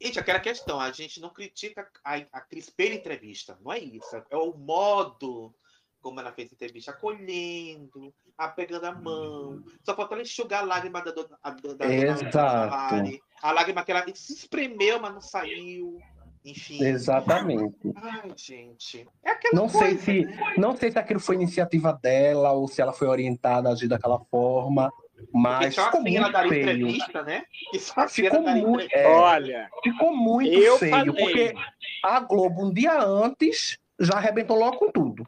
Gente, 0.00 0.18
aquela 0.18 0.40
questão, 0.40 0.80
a 0.80 0.90
gente 0.92 1.20
não 1.20 1.30
critica 1.30 1.88
a, 2.04 2.16
a 2.32 2.40
Cris 2.40 2.70
pela 2.70 2.94
entrevista, 2.94 3.58
não 3.62 3.72
é 3.72 3.78
isso. 3.78 4.16
É 4.30 4.36
o 4.36 4.52
modo 4.54 5.54
como 6.00 6.18
ela 6.18 6.32
fez 6.32 6.50
a 6.50 6.54
entrevista, 6.54 6.90
acolhendo, 6.90 8.12
pegando 8.56 8.86
a 8.86 8.92
mão. 8.92 9.62
Só 9.84 9.94
faltou 9.94 10.16
ela 10.16 10.22
enxugar 10.22 10.62
a 10.62 10.66
lágrima 10.66 11.02
da, 11.02 11.12
da, 11.12 11.74
da, 11.74 11.92
Exato. 11.92 12.30
da 12.30 13.02
A 13.42 13.52
lágrima 13.52 13.84
que 13.84 13.92
ela 13.92 14.04
se 14.14 14.32
espremeu, 14.32 14.98
mas 15.00 15.12
não 15.12 15.20
saiu. 15.20 16.00
Enfim. 16.44 16.82
Exatamente. 16.82 17.92
Ai, 17.96 18.32
gente. 18.34 19.06
É 19.22 19.34
não 19.52 19.68
coisa, 19.68 19.78
sei 19.78 19.98
se 19.98 20.24
né? 20.24 20.54
não 20.56 20.74
sei 20.74 20.90
se 20.90 20.98
aquilo 20.98 21.20
foi 21.20 21.34
iniciativa 21.34 21.92
dela 21.92 22.52
ou 22.52 22.66
se 22.66 22.80
ela 22.80 22.94
foi 22.94 23.08
orientada 23.08 23.68
a 23.68 23.72
agir 23.72 23.88
daquela 23.88 24.18
forma. 24.30 24.90
Mas 25.32 25.74
só 25.74 25.84
ficou 25.86 26.00
assim 26.00 26.18
muito 26.18 26.36
ela 26.36 26.48
feio. 26.48 26.60
entrevista, 26.62 27.22
né? 27.22 27.44
Só 27.78 28.08
ficou 28.08 28.42
muito, 28.42 28.88
é, 28.92 29.06
Olha, 29.06 29.68
ficou 29.82 30.16
muito 30.16 30.52
eu 30.52 30.78
feio, 30.78 30.90
falei. 30.90 31.12
porque 31.14 31.54
a 32.04 32.20
Globo 32.20 32.66
um 32.66 32.72
dia 32.72 33.00
antes 33.00 33.78
já 33.98 34.14
arrebentou 34.14 34.58
logo 34.58 34.78
com 34.78 34.90
tudo. 34.90 35.26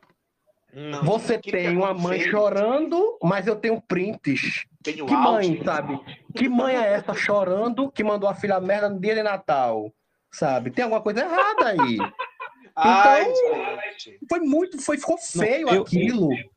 Não, 0.73 1.05
Você 1.05 1.39
tem 1.39 1.77
uma 1.77 1.93
mãe 1.93 2.19
feio. 2.21 2.31
chorando, 2.31 3.19
mas 3.23 3.47
eu 3.47 3.57
tenho 3.57 3.81
prints. 3.81 4.65
Tenho 4.83 5.07
que 5.07 5.15
áudio. 5.15 5.33
mãe, 5.33 5.63
sabe? 5.65 6.01
Que 6.35 6.49
mãe 6.49 6.75
é 6.75 6.95
essa 6.95 7.13
chorando 7.15 7.91
que 7.93 8.03
mandou 8.03 8.29
a 8.29 8.35
filha 8.35 8.59
merda 8.59 8.89
no 8.89 8.99
dia 8.99 9.15
de 9.15 9.23
Natal? 9.23 9.93
sabe? 10.33 10.71
Tem 10.71 10.83
alguma 10.83 11.03
coisa 11.03 11.21
errada 11.21 11.69
aí. 11.69 11.99
Ai, 12.75 13.23
então, 13.31 13.79
foi 14.31 14.41
muito, 14.41 14.81
foi, 14.81 14.97
ficou 14.97 15.19
feio 15.19 15.67
não, 15.67 15.75
eu, 15.75 15.83
aquilo. 15.83 16.33
Eu 16.33 16.51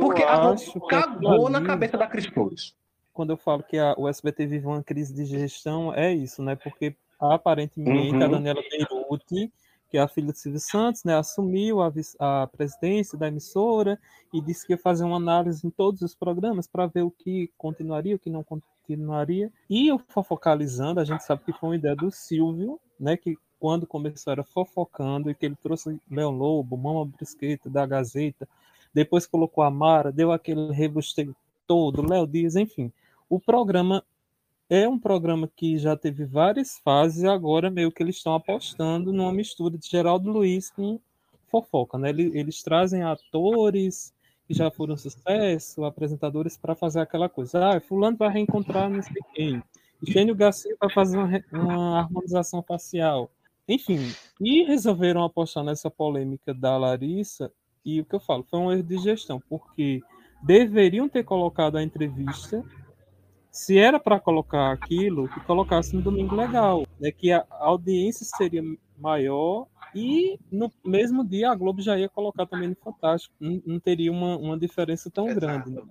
porque 0.00 0.22
acho 0.22 0.80
cagou 0.86 1.48
na 1.48 1.62
cabeça 1.62 1.96
da 1.96 2.06
Cris 2.06 2.26
Flores. 2.26 2.74
Quando 3.12 3.30
eu 3.30 3.36
falo 3.36 3.62
que 3.62 3.78
a, 3.78 3.94
o 3.96 4.08
SBT 4.08 4.46
vive 4.46 4.66
uma 4.66 4.82
crise 4.82 5.14
de 5.14 5.24
gestão, 5.24 5.94
é 5.94 6.12
isso, 6.12 6.42
né? 6.42 6.54
Porque 6.54 6.94
aparentemente 7.18 8.14
uhum. 8.14 8.22
a 8.22 8.28
Daniela 8.28 8.62
Beirute, 8.70 9.52
que 9.88 9.96
é 9.96 10.00
a 10.00 10.08
filha 10.08 10.32
de 10.32 10.38
Silvio 10.38 10.60
Santos, 10.60 11.04
né, 11.04 11.16
assumiu 11.16 11.80
a, 11.80 11.92
a 12.18 12.46
presidência 12.46 13.16
da 13.16 13.28
emissora 13.28 13.98
e 14.32 14.40
disse 14.40 14.66
que 14.66 14.72
ia 14.72 14.78
fazer 14.78 15.04
uma 15.04 15.16
análise 15.16 15.66
em 15.66 15.70
todos 15.70 16.02
os 16.02 16.14
programas 16.14 16.66
para 16.66 16.86
ver 16.86 17.02
o 17.02 17.10
que 17.10 17.50
continuaria, 17.56 18.16
o 18.16 18.18
que 18.18 18.28
não 18.28 18.44
continuaria. 18.44 19.50
E 19.70 19.86
eu 19.88 20.00
focalizando, 20.24 21.00
a 21.00 21.04
gente 21.04 21.24
sabe 21.24 21.44
que 21.44 21.52
foi 21.52 21.70
uma 21.70 21.76
ideia 21.76 21.94
do 21.94 22.10
Silvio, 22.10 22.80
né, 22.98 23.16
que 23.16 23.38
quando 23.58 23.86
começou 23.86 24.32
era 24.32 24.44
fofocando 24.44 25.30
e 25.30 25.34
que 25.34 25.46
ele 25.46 25.56
trouxe 25.56 25.98
Leão 26.10 26.30
Lobo, 26.30 26.76
Mama 26.76 27.06
Brisqueta 27.06 27.70
da 27.70 27.86
Gazeta, 27.86 28.46
depois 28.96 29.26
colocou 29.26 29.62
a 29.62 29.70
Mara, 29.70 30.10
deu 30.10 30.32
aquele 30.32 30.72
rebusteio 30.72 31.36
todo, 31.66 32.00
Léo 32.00 32.26
Dias, 32.26 32.56
enfim. 32.56 32.90
O 33.28 33.38
programa 33.38 34.02
é 34.70 34.88
um 34.88 34.98
programa 34.98 35.50
que 35.54 35.76
já 35.76 35.94
teve 35.94 36.24
várias 36.24 36.78
fases 36.78 37.22
e 37.22 37.26
agora 37.26 37.70
meio 37.70 37.92
que 37.92 38.02
eles 38.02 38.16
estão 38.16 38.34
apostando 38.34 39.12
numa 39.12 39.30
mistura 39.34 39.76
de 39.76 39.86
Geraldo 39.86 40.30
Luiz 40.30 40.70
com 40.70 40.98
fofoca, 41.46 41.98
né? 41.98 42.08
Eles, 42.08 42.62
trazem 42.62 43.02
atores 43.02 44.14
que 44.48 44.54
já 44.54 44.70
foram 44.70 44.96
sucesso, 44.96 45.84
apresentadores 45.84 46.56
para 46.56 46.74
fazer 46.74 47.00
aquela 47.00 47.28
coisa. 47.28 47.76
Ah, 47.76 47.80
fulano 47.82 48.16
vai 48.16 48.30
reencontrar 48.30 48.88
não 48.88 49.02
sei 49.02 49.20
quem. 49.34 49.62
Gênio 50.02 50.34
Garcia 50.34 50.74
para 50.78 50.88
fazer 50.88 51.18
uma, 51.18 51.44
uma, 51.52 51.98
harmonização 52.00 52.62
facial. 52.62 53.30
Enfim, 53.68 53.98
e 54.40 54.62
resolveram 54.62 55.22
apostar 55.22 55.62
nessa 55.62 55.90
polêmica 55.90 56.54
da 56.54 56.78
Larissa, 56.78 57.52
e 57.86 58.00
o 58.00 58.04
que 58.04 58.16
eu 58.16 58.20
falo, 58.20 58.42
foi 58.42 58.58
um 58.58 58.72
erro 58.72 58.82
de 58.82 58.98
gestão, 58.98 59.40
porque 59.48 60.02
deveriam 60.42 61.08
ter 61.08 61.22
colocado 61.22 61.76
a 61.76 61.82
entrevista, 61.82 62.64
se 63.48 63.78
era 63.78 64.00
para 64.00 64.18
colocar 64.18 64.72
aquilo, 64.72 65.28
que 65.28 65.40
colocasse 65.40 65.94
no 65.94 66.02
Domingo 66.02 66.34
Legal, 66.34 66.84
né, 67.00 67.12
que 67.12 67.30
a 67.30 67.46
audiência 67.48 68.26
seria 68.26 68.62
maior 68.98 69.66
e 69.94 70.38
no 70.50 70.70
mesmo 70.84 71.24
dia 71.24 71.50
a 71.50 71.54
Globo 71.54 71.80
já 71.80 71.96
ia 71.96 72.08
colocar 72.08 72.44
também 72.44 72.68
no 72.68 72.76
Fantástico, 72.76 73.34
não, 73.38 73.62
não 73.64 73.80
teria 73.80 74.10
uma, 74.10 74.36
uma 74.36 74.58
diferença 74.58 75.08
tão 75.08 75.28
Exato. 75.28 75.40
grande. 75.40 75.70
Né? 75.70 75.82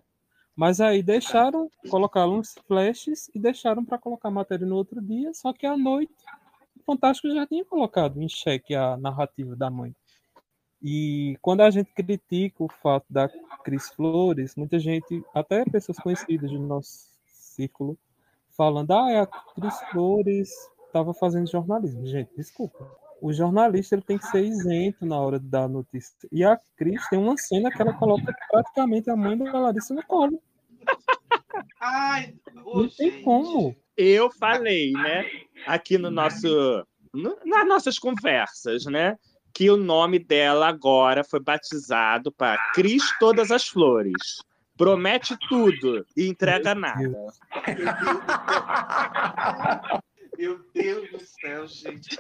Mas 0.54 0.82
aí 0.82 1.02
deixaram, 1.02 1.70
colocaram 1.90 2.40
uns 2.40 2.56
flashes 2.68 3.30
e 3.34 3.40
deixaram 3.40 3.86
para 3.86 3.98
colocar 3.98 4.28
a 4.28 4.32
matéria 4.32 4.68
no 4.68 4.76
outro 4.76 5.02
dia, 5.02 5.34
só 5.34 5.54
que 5.54 5.66
à 5.66 5.78
noite 5.78 6.14
o 6.78 6.84
Fantástico 6.84 7.34
já 7.34 7.48
tinha 7.48 7.64
colocado 7.64 8.22
em 8.22 8.28
xeque 8.28 8.76
a 8.76 8.98
narrativa 8.98 9.56
da 9.56 9.70
mãe. 9.70 9.96
E 10.88 11.36
quando 11.42 11.62
a 11.62 11.72
gente 11.72 11.92
critica 11.96 12.64
o 12.64 12.70
fato 12.70 13.08
da 13.10 13.28
Cris 13.64 13.90
Flores, 13.90 14.56
muita 14.56 14.78
gente, 14.78 15.24
até 15.34 15.66
pessoas 15.66 15.98
conhecidas 15.98 16.52
do 16.52 16.60
nosso 16.60 17.10
círculo, 17.26 17.98
falando: 18.56 18.92
ah, 18.92 19.24
a 19.24 19.26
Cris 19.26 19.80
Flores 19.90 20.52
estava 20.86 21.12
fazendo 21.12 21.50
jornalismo. 21.50 22.06
Gente, 22.06 22.30
desculpa. 22.38 22.88
O 23.20 23.34
jornalista 23.34 23.96
ele 23.96 24.04
tem 24.04 24.20
que 24.20 24.28
ser 24.28 24.46
isento 24.46 25.08
na 25.08 25.20
hora 25.20 25.40
de 25.40 25.48
dar 25.48 25.64
a 25.64 25.68
notícia. 25.68 26.30
E 26.32 26.44
a 26.44 26.56
Cris 26.78 27.10
tem 27.10 27.18
uma 27.18 27.36
cena 27.36 27.72
que 27.72 27.82
ela 27.82 27.94
coloca 27.94 28.32
praticamente 28.52 29.10
a 29.10 29.16
mãe 29.16 29.36
da 29.36 29.60
Larissa 29.60 29.96
no 29.96 30.06
colo. 30.06 30.40
Ai, 31.82 32.36
oh, 32.64 32.84
não 32.84 32.90
tem 32.90 33.24
como. 33.24 33.76
Eu 33.98 34.30
falei, 34.30 34.92
né, 34.92 35.26
aqui 35.66 35.98
no 35.98 36.12
nosso, 36.12 36.86
no, 37.12 37.40
nas 37.44 37.68
nossas 37.68 37.98
conversas, 37.98 38.86
né, 38.86 39.18
que 39.56 39.68
o 39.70 39.78
nome 39.78 40.20
dela 40.20 40.68
agora 40.68 41.24
foi 41.24 41.40
batizado 41.40 42.30
para 42.30 42.58
Cris 42.74 43.02
Todas 43.18 43.52
as 43.52 43.66
Flores. 43.66 44.44
Promete 44.78 45.38
tudo 45.48 46.06
e 46.18 46.28
entrega 46.28 46.76
nada. 46.76 47.32
Meu 50.38 50.60
Deus 50.74 51.10
do 51.10 51.22
céu, 51.22 51.66
gente. 51.66 52.20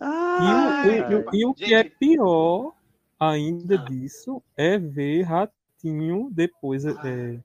Ah, 0.00 0.84
e, 0.86 0.90
o, 1.12 1.24
e, 1.32 1.40
e 1.40 1.46
o 1.46 1.52
que 1.52 1.74
é 1.74 1.82
pior 1.82 2.72
ainda 3.18 3.76
disso 3.76 4.40
é 4.56 4.78
ver 4.78 5.22
Ratinho 5.22 6.28
depois 6.30 6.86
é, 6.86 7.40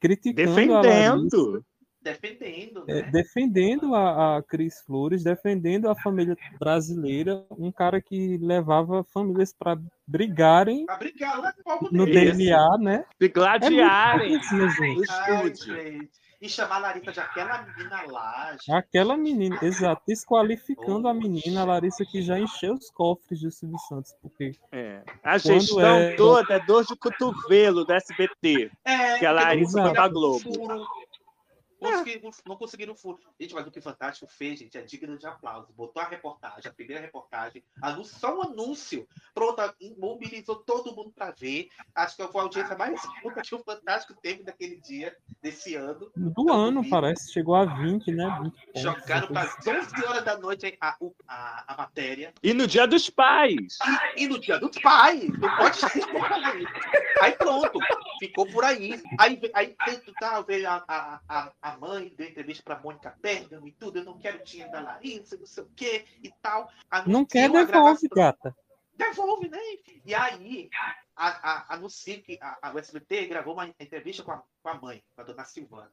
criticando 0.00 0.56
defendendo. 0.56 1.64
Defendendo, 2.02 2.84
é, 2.88 2.94
né? 2.94 3.00
é, 3.00 3.10
defendendo 3.10 3.94
a, 3.94 4.38
a 4.38 4.42
Cris 4.42 4.80
Flores, 4.84 5.22
defendendo 5.22 5.88
a 5.88 5.94
família 5.94 6.36
brasileira, 6.58 7.44
um 7.50 7.70
cara 7.70 8.00
que 8.00 8.38
levava 8.38 9.04
famílias 9.04 9.52
para 9.52 9.78
brigarem 10.06 10.84
pra 10.86 10.96
brigar, 10.96 11.54
no 11.90 12.04
DNA, 12.04 12.78
né? 12.78 13.04
Se 13.20 13.28
gladiarem. 13.28 14.36
É 14.36 14.40
gente. 14.40 15.10
Ai, 15.10 15.54
gente 15.54 16.22
e 16.42 16.48
chamar 16.48 16.76
a 16.76 16.78
Larissa 16.78 17.12
de 17.12 17.20
aquela 17.20 17.62
menina 17.62 18.02
lá. 18.08 18.50
Gente. 18.50 18.72
Aquela 18.72 19.16
menina, 19.16 19.56
exato, 19.62 20.02
desqualificando 20.06 21.06
oh, 21.06 21.10
a 21.10 21.14
menina, 21.14 21.62
a 21.62 21.64
Larissa 21.64 22.04
que 22.04 22.20
já 22.20 22.36
encheu 22.36 22.74
os 22.74 22.90
cofres 22.90 23.38
de 23.38 23.50
Silvio 23.52 23.78
Santos, 23.88 24.12
porque 24.20 24.50
é. 24.72 25.02
a 25.22 25.38
gestão 25.38 25.96
é... 25.98 26.16
toda 26.16 26.54
é 26.54 26.58
dor 26.58 26.84
de 26.84 26.96
cotovelo 26.96 27.84
do 27.84 27.92
SBT, 27.92 28.72
é, 28.84 29.18
que 29.20 29.24
a 29.24 29.30
Larissa 29.30 29.80
foi 29.80 29.92
pra 29.92 30.08
Globo. 30.08 30.42
Conseguiram, 31.82 32.28
é. 32.28 32.32
Não 32.46 32.56
conseguiram 32.56 32.94
furo. 32.94 33.18
Gente, 33.40 33.54
mas 33.54 33.66
o 33.66 33.70
que 33.70 33.80
Fantástico 33.80 34.30
fez, 34.30 34.58
gente, 34.58 34.78
é 34.78 34.82
digno 34.82 35.18
de 35.18 35.26
aplauso. 35.26 35.72
Botou 35.72 36.02
a 36.02 36.06
reportagem, 36.06 36.70
a 36.70 36.72
primeira 36.72 37.00
reportagem, 37.00 37.62
anúncio, 37.80 38.18
só 38.18 38.36
um 38.38 38.42
anúncio. 38.42 39.08
Pronto, 39.34 39.60
mobilizou 39.98 40.56
todo 40.56 40.94
mundo 40.94 41.10
para 41.10 41.30
ver. 41.32 41.68
Acho 41.94 42.16
que 42.16 42.28
foi 42.28 42.40
a 42.40 42.44
audiência 42.44 42.76
mais 42.76 43.00
curta 43.20 43.42
que 43.42 43.54
o 43.54 43.62
Fantástico 43.62 44.14
teve 44.20 44.42
daquele 44.42 44.76
dia, 44.76 45.16
desse 45.40 45.74
ano. 45.74 46.10
Do 46.16 46.52
ano, 46.52 46.88
parece. 46.88 47.32
Chegou 47.32 47.54
a 47.54 47.64
20, 47.64 48.12
né? 48.12 48.40
20 48.74 48.82
Jogaram 48.82 49.28
para 49.28 49.42
as 49.42 49.66
11 49.66 50.04
horas 50.06 50.24
da 50.24 50.38
noite 50.38 50.76
a, 50.80 50.96
a, 51.26 51.74
a, 51.74 51.76
matéria. 51.76 52.32
E 52.42 52.54
no 52.54 52.66
dia 52.66 52.86
dos 52.86 53.10
pais. 53.10 53.78
E, 54.16 54.24
e 54.24 54.28
no 54.28 54.38
dia 54.38 54.58
dos 54.58 54.78
pais. 54.78 55.28
Não 55.38 55.56
pode 55.56 55.76
ser. 55.76 56.04
Aí 57.20 57.32
pronto, 57.32 57.78
ficou 58.18 58.46
por 58.46 58.64
aí. 58.64 59.00
Aí, 59.18 59.40
aí 59.54 59.76
tá, 60.20 60.40
veio 60.40 60.68
a, 60.68 60.84
a, 61.28 61.52
a 61.60 61.71
a 61.72 61.78
mãe 61.78 62.12
deu 62.16 62.28
entrevista 62.28 62.62
para 62.62 62.80
Mônica 62.80 63.16
Bergamo 63.20 63.66
e 63.66 63.72
tudo, 63.72 63.98
eu 63.98 64.04
não 64.04 64.18
quero 64.18 64.44
dinheiro 64.44 64.70
da 64.70 64.80
Larissa, 64.80 65.36
não 65.36 65.46
sei 65.46 65.64
o 65.64 65.70
quê 65.74 66.04
e 66.22 66.30
tal. 66.42 66.70
Não 67.06 67.24
quer, 67.24 67.50
devolve, 67.50 68.08
gata. 68.08 68.54
Devolve, 68.94 69.48
né? 69.48 69.58
E 70.04 70.14
aí, 70.14 70.68
a, 71.16 71.72
a, 71.72 71.74
anuncia 71.74 72.20
que 72.20 72.38
a, 72.40 72.58
a 72.62 72.78
SBT 72.78 73.26
gravou 73.26 73.54
uma 73.54 73.68
entrevista 73.80 74.22
com 74.22 74.32
a, 74.32 74.42
com 74.62 74.68
a 74.68 74.74
mãe, 74.74 75.02
com 75.14 75.20
a 75.22 75.24
dona 75.24 75.44
Silvana. 75.44 75.92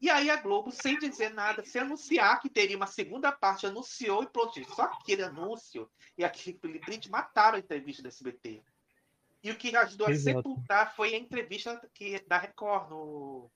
E 0.00 0.08
aí 0.08 0.30
a 0.30 0.36
Globo, 0.36 0.70
sem 0.70 0.96
dizer 0.96 1.34
nada, 1.34 1.64
sem 1.64 1.82
anunciar 1.82 2.40
que 2.40 2.48
teria 2.48 2.76
uma 2.76 2.86
segunda 2.86 3.32
parte, 3.32 3.66
anunciou 3.66 4.22
e 4.22 4.28
pronto. 4.28 4.64
Só 4.72 4.82
aquele 4.82 5.24
anúncio 5.24 5.90
e 6.16 6.24
aquele 6.24 6.78
print 6.78 7.10
mataram 7.10 7.56
a 7.56 7.58
entrevista 7.58 8.02
da 8.02 8.08
SBT. 8.08 8.62
E 9.42 9.50
o 9.50 9.56
que 9.56 9.74
ajudou 9.76 10.08
Exato. 10.08 10.38
a 10.38 10.42
sepultar 10.42 10.94
foi 10.94 11.14
a 11.14 11.18
entrevista 11.18 11.80
que, 11.92 12.20
da 12.28 12.38
Record 12.38 12.90
no, 12.90 13.50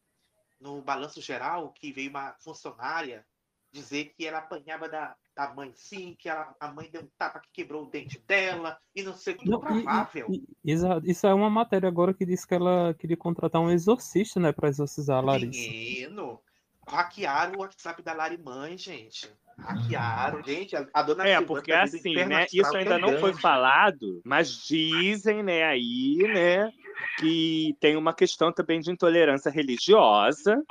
no 0.62 0.80
balanço 0.80 1.20
geral 1.20 1.72
que 1.72 1.92
veio 1.92 2.10
uma 2.10 2.34
funcionária 2.38 3.26
dizer 3.72 4.12
que 4.16 4.26
ela 4.26 4.38
apanhava 4.38 4.88
da, 4.88 5.16
da 5.34 5.52
mãe 5.54 5.72
sim, 5.74 6.14
que 6.18 6.28
ela, 6.28 6.54
a 6.60 6.70
mãe 6.70 6.90
deu 6.92 7.02
um 7.02 7.08
tapa 7.18 7.40
que 7.40 7.48
quebrou 7.52 7.84
o 7.84 7.90
dente 7.90 8.18
dela, 8.28 8.78
e 8.94 9.02
não 9.02 9.14
sei 9.14 9.34
o 9.34 9.38
que 9.38 9.48
não, 9.48 9.60
provável. 9.60 10.28
Exato. 10.64 11.10
Isso 11.10 11.26
é 11.26 11.32
uma 11.32 11.48
matéria 11.48 11.88
agora 11.88 12.12
que 12.12 12.26
disse 12.26 12.46
que 12.46 12.54
ela 12.54 12.94
queria 12.94 13.16
contratar 13.16 13.60
um 13.60 13.70
exorcista, 13.70 14.38
né, 14.38 14.52
para 14.52 14.68
exorcizar 14.68 15.18
a 15.18 15.22
Larissa. 15.22 15.58
Menino, 15.58 16.38
hackearam 16.86 17.54
o 17.58 17.62
WhatsApp 17.62 18.02
da 18.02 18.12
Lari 18.12 18.38
Mãe, 18.38 18.76
gente. 18.76 19.32
Hackearam, 19.58 20.42
gente. 20.42 20.76
A, 20.76 20.86
a 20.92 21.02
dona 21.02 21.26
É, 21.26 21.40
porque 21.40 21.72
tá 21.72 21.82
assim, 21.82 22.14
né? 22.14 22.46
Isso 22.52 22.76
ainda 22.76 22.98
não 22.98 23.18
foi 23.18 23.32
falado, 23.32 24.20
mas 24.24 24.66
dizem, 24.66 25.42
né, 25.42 25.62
aí, 25.62 26.18
né, 26.18 26.72
que 27.18 27.76
tem 27.80 27.96
uma 27.96 28.14
questão 28.14 28.52
também 28.52 28.80
de 28.80 28.90
intolerância 28.90 29.50
religiosa, 29.50 30.62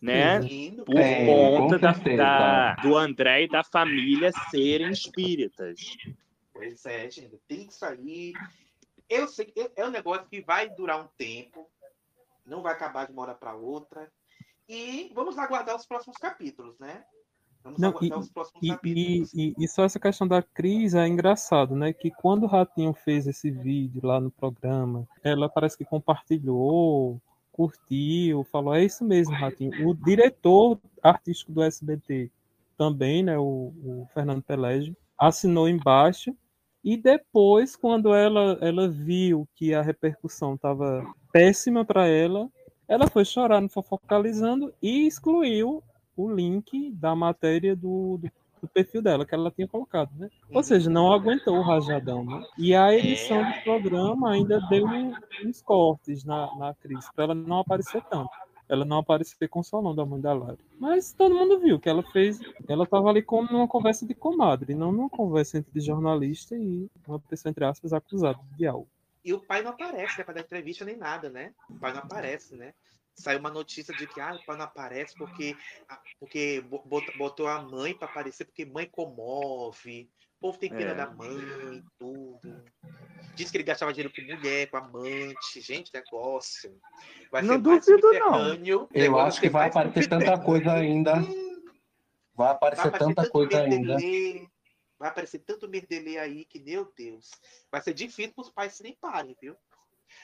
né? 0.00 0.40
Por 0.84 0.98
é, 0.98 1.26
conta 1.26 1.78
da, 1.78 1.92
da, 1.92 2.74
do 2.76 2.96
André 2.96 3.44
e 3.44 3.48
da 3.48 3.62
família 3.62 4.30
serem 4.50 4.90
espíritas. 4.90 5.96
Pois 6.52 6.84
é, 6.86 7.10
gente, 7.10 7.38
tem 7.48 7.66
isso 7.66 7.84
aí. 7.84 8.32
Eu 9.08 9.26
sei 9.26 9.46
que 9.46 9.70
é 9.74 9.84
um 9.84 9.90
negócio 9.90 10.26
que 10.28 10.40
vai 10.40 10.68
durar 10.68 11.00
um 11.00 11.08
tempo, 11.16 11.68
não 12.46 12.62
vai 12.62 12.72
acabar 12.72 13.06
de 13.06 13.12
uma 13.12 13.22
hora 13.22 13.34
para 13.34 13.54
outra. 13.54 14.10
E 14.68 15.10
vamos 15.14 15.36
aguardar 15.36 15.74
os 15.74 15.86
próximos 15.86 16.16
capítulos, 16.16 16.78
né? 16.78 17.04
Vamos 17.62 17.78
Não, 17.78 17.94
e, 18.00 18.72
e, 18.84 19.22
e, 19.34 19.54
e, 19.58 19.68
só 19.68 19.84
essa 19.84 20.00
questão 20.00 20.26
da 20.26 20.42
crise 20.42 20.98
é 20.98 21.06
engraçado, 21.06 21.76
né? 21.76 21.92
Que 21.92 22.10
quando 22.10 22.44
o 22.44 22.46
Ratinho 22.46 22.94
fez 22.94 23.26
esse 23.26 23.50
vídeo 23.50 24.00
lá 24.02 24.18
no 24.18 24.30
programa, 24.30 25.06
ela 25.22 25.48
parece 25.48 25.76
que 25.76 25.84
compartilhou, 25.84 27.20
curtiu, 27.52 28.44
falou, 28.44 28.74
é 28.74 28.84
isso 28.84 29.04
mesmo, 29.04 29.34
Ratinho. 29.34 29.86
O 29.86 29.94
diretor 29.94 30.78
artístico 31.02 31.52
do 31.52 31.62
SBT 31.62 32.30
também, 32.78 33.22
né? 33.22 33.38
O, 33.38 33.74
o 33.84 34.08
Fernando 34.14 34.42
Pelégio, 34.42 34.96
assinou 35.18 35.68
embaixo. 35.68 36.34
E 36.82 36.96
depois, 36.96 37.76
quando 37.76 38.14
ela, 38.14 38.56
ela 38.62 38.88
viu 38.88 39.46
que 39.54 39.74
a 39.74 39.82
repercussão 39.82 40.54
estava 40.54 41.04
péssima 41.30 41.84
para 41.84 42.06
ela, 42.06 42.48
ela 42.88 43.06
foi 43.06 43.24
chorar 43.26 43.60
no 43.60 43.68
Fofocalizando 43.68 44.72
e 44.80 45.06
excluiu 45.06 45.82
o 46.24 46.34
link 46.34 46.92
da 46.92 47.14
matéria 47.14 47.74
do, 47.74 48.18
do, 48.18 48.30
do, 48.62 48.68
perfil 48.68 49.02
dela, 49.02 49.24
que 49.24 49.34
ela 49.34 49.50
tinha 49.50 49.66
colocado, 49.66 50.10
né? 50.16 50.28
Ou 50.52 50.62
seja, 50.62 50.90
não 50.90 51.12
aguentou 51.12 51.56
o 51.56 51.62
rajadão, 51.62 52.24
né? 52.24 52.44
E 52.58 52.74
a 52.74 52.94
edição 52.94 53.42
do 53.42 53.62
programa 53.62 54.32
ainda 54.32 54.60
deu 54.68 54.86
uns 55.44 55.62
cortes 55.62 56.24
na, 56.24 56.54
na 56.56 56.74
Cris, 56.74 57.08
para 57.14 57.24
ela 57.24 57.34
não 57.34 57.60
aparecer 57.60 58.02
tanto. 58.02 58.30
Ela 58.68 58.84
não 58.84 58.98
aparecer 58.98 59.48
com 59.48 59.58
o 59.58 59.64
seu 59.64 59.82
nome 59.82 59.96
da 59.96 60.06
mãe 60.06 60.20
da 60.20 60.32
Lara. 60.32 60.58
Mas 60.78 61.12
todo 61.12 61.34
mundo 61.34 61.58
viu 61.58 61.80
que 61.80 61.88
ela 61.88 62.04
fez. 62.12 62.38
Ela 62.68 62.84
estava 62.84 63.08
ali 63.10 63.20
como 63.20 63.50
numa 63.50 63.66
conversa 63.66 64.06
de 64.06 64.14
comadre, 64.14 64.76
não 64.76 64.92
numa 64.92 65.10
conversa 65.10 65.58
entre 65.58 65.80
jornalista 65.80 66.54
e 66.54 66.88
uma 67.04 67.18
pessoa, 67.18 67.50
entre 67.50 67.64
aspas, 67.64 67.92
acusada 67.92 68.38
de 68.56 68.68
algo. 68.68 68.86
E 69.24 69.32
o 69.34 69.40
pai 69.40 69.62
não 69.62 69.72
aparece, 69.72 70.18
né, 70.18 70.24
para 70.24 70.34
dar 70.34 70.40
entrevista 70.42 70.84
nem 70.84 70.96
nada, 70.96 71.28
né? 71.28 71.52
O 71.68 71.74
pai 71.74 71.92
não 71.92 71.98
aparece, 71.98 72.54
né? 72.54 72.72
Saiu 73.14 73.38
uma 73.38 73.50
notícia 73.50 73.94
de 73.94 74.06
que 74.06 74.20
ah, 74.20 74.34
o 74.34 74.44
pai 74.44 74.56
não 74.56 74.64
aparece 74.64 75.14
porque, 75.16 75.56
porque 76.18 76.64
botou 77.16 77.46
a 77.46 77.62
mãe 77.62 77.94
para 77.94 78.08
aparecer, 78.08 78.44
porque 78.44 78.64
mãe 78.64 78.86
comove. 78.86 80.10
O 80.38 80.40
povo 80.40 80.58
tem 80.58 80.70
pena 80.70 80.92
é. 80.92 80.94
da 80.94 81.10
mãe, 81.10 81.84
tudo. 81.98 82.64
Diz 83.34 83.50
que 83.50 83.58
ele 83.58 83.64
gastava 83.64 83.92
dinheiro 83.92 84.12
com 84.14 84.22
mulher, 84.22 84.70
com 84.70 84.78
amante. 84.78 85.60
Gente, 85.60 85.92
negócio. 85.92 86.80
Vai 87.30 87.42
não 87.42 87.60
duvido, 87.60 88.12
não. 88.12 88.88
Eu 88.92 89.18
acho 89.18 89.40
que 89.40 89.50
vai 89.50 89.68
aparecer 89.68 90.08
tanta 90.08 90.38
coisa 90.38 90.72
ainda. 90.72 91.14
Vai 92.34 92.50
aparecer, 92.52 92.82
vai 92.82 92.88
aparecer 92.88 92.98
tanta 92.98 93.30
coisa 93.30 93.60
ainda. 93.60 93.96
Vai 94.98 95.08
aparecer 95.08 95.38
tanto 95.40 95.68
merdelê 95.68 96.18
aí 96.18 96.44
que, 96.44 96.58
meu 96.58 96.90
Deus. 96.96 97.30
Vai 97.70 97.80
ser 97.82 97.94
difícil 97.94 98.32
para 98.34 98.42
os 98.42 98.50
pais 98.50 98.74
se 98.74 98.82
limparem, 98.82 99.36
viu? 99.40 99.56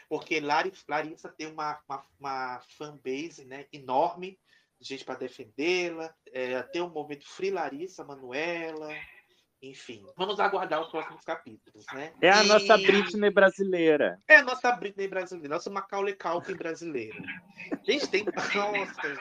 Porque 0.09 0.41
Larissa 0.41 1.29
tem 1.37 1.47
uma, 1.47 1.81
uma, 1.89 2.05
uma 2.19 2.61
fanbase 2.77 3.45
né, 3.45 3.67
enorme 3.73 4.39
de 4.81 4.89
gente 4.89 5.05
para 5.05 5.17
defendê-la. 5.17 6.15
É, 6.33 6.63
tem 6.63 6.83
o 6.83 6.87
um 6.87 6.91
movimento 6.91 7.27
Free 7.29 7.51
Larissa, 7.51 8.05
Manuela. 8.05 8.95
Enfim, 9.63 10.07
vamos 10.17 10.39
aguardar 10.39 10.83
os 10.83 10.91
próximos 10.91 11.25
capítulos, 11.25 11.85
né? 11.93 12.13
É 12.21 12.31
a 12.31 12.45
e... 12.45 12.47
nossa 12.47 12.77
Britney 12.77 13.31
brasileira. 13.31 14.21
É 14.29 14.37
a 14.37 14.43
nossa 14.43 14.71
Britney 14.73 15.09
brasileira, 15.09 15.55
nossa 15.55 15.71
Macaulay 15.71 16.15
Culkin 16.15 16.55
brasileira. 16.55 17.19
Gente, 17.83 18.07
tem... 18.09 18.25
Nossa, 18.25 19.17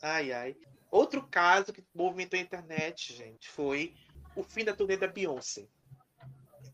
ai, 0.00 0.32
ai. 0.32 0.56
Outro 0.90 1.26
caso 1.28 1.72
que 1.72 1.84
movimentou 1.94 2.38
a 2.38 2.42
internet, 2.42 3.12
gente, 3.14 3.48
foi 3.48 3.94
o 4.36 4.42
fim 4.42 4.64
da 4.64 4.74
turnê 4.74 4.96
da 4.96 5.08
Beyoncé. 5.08 5.66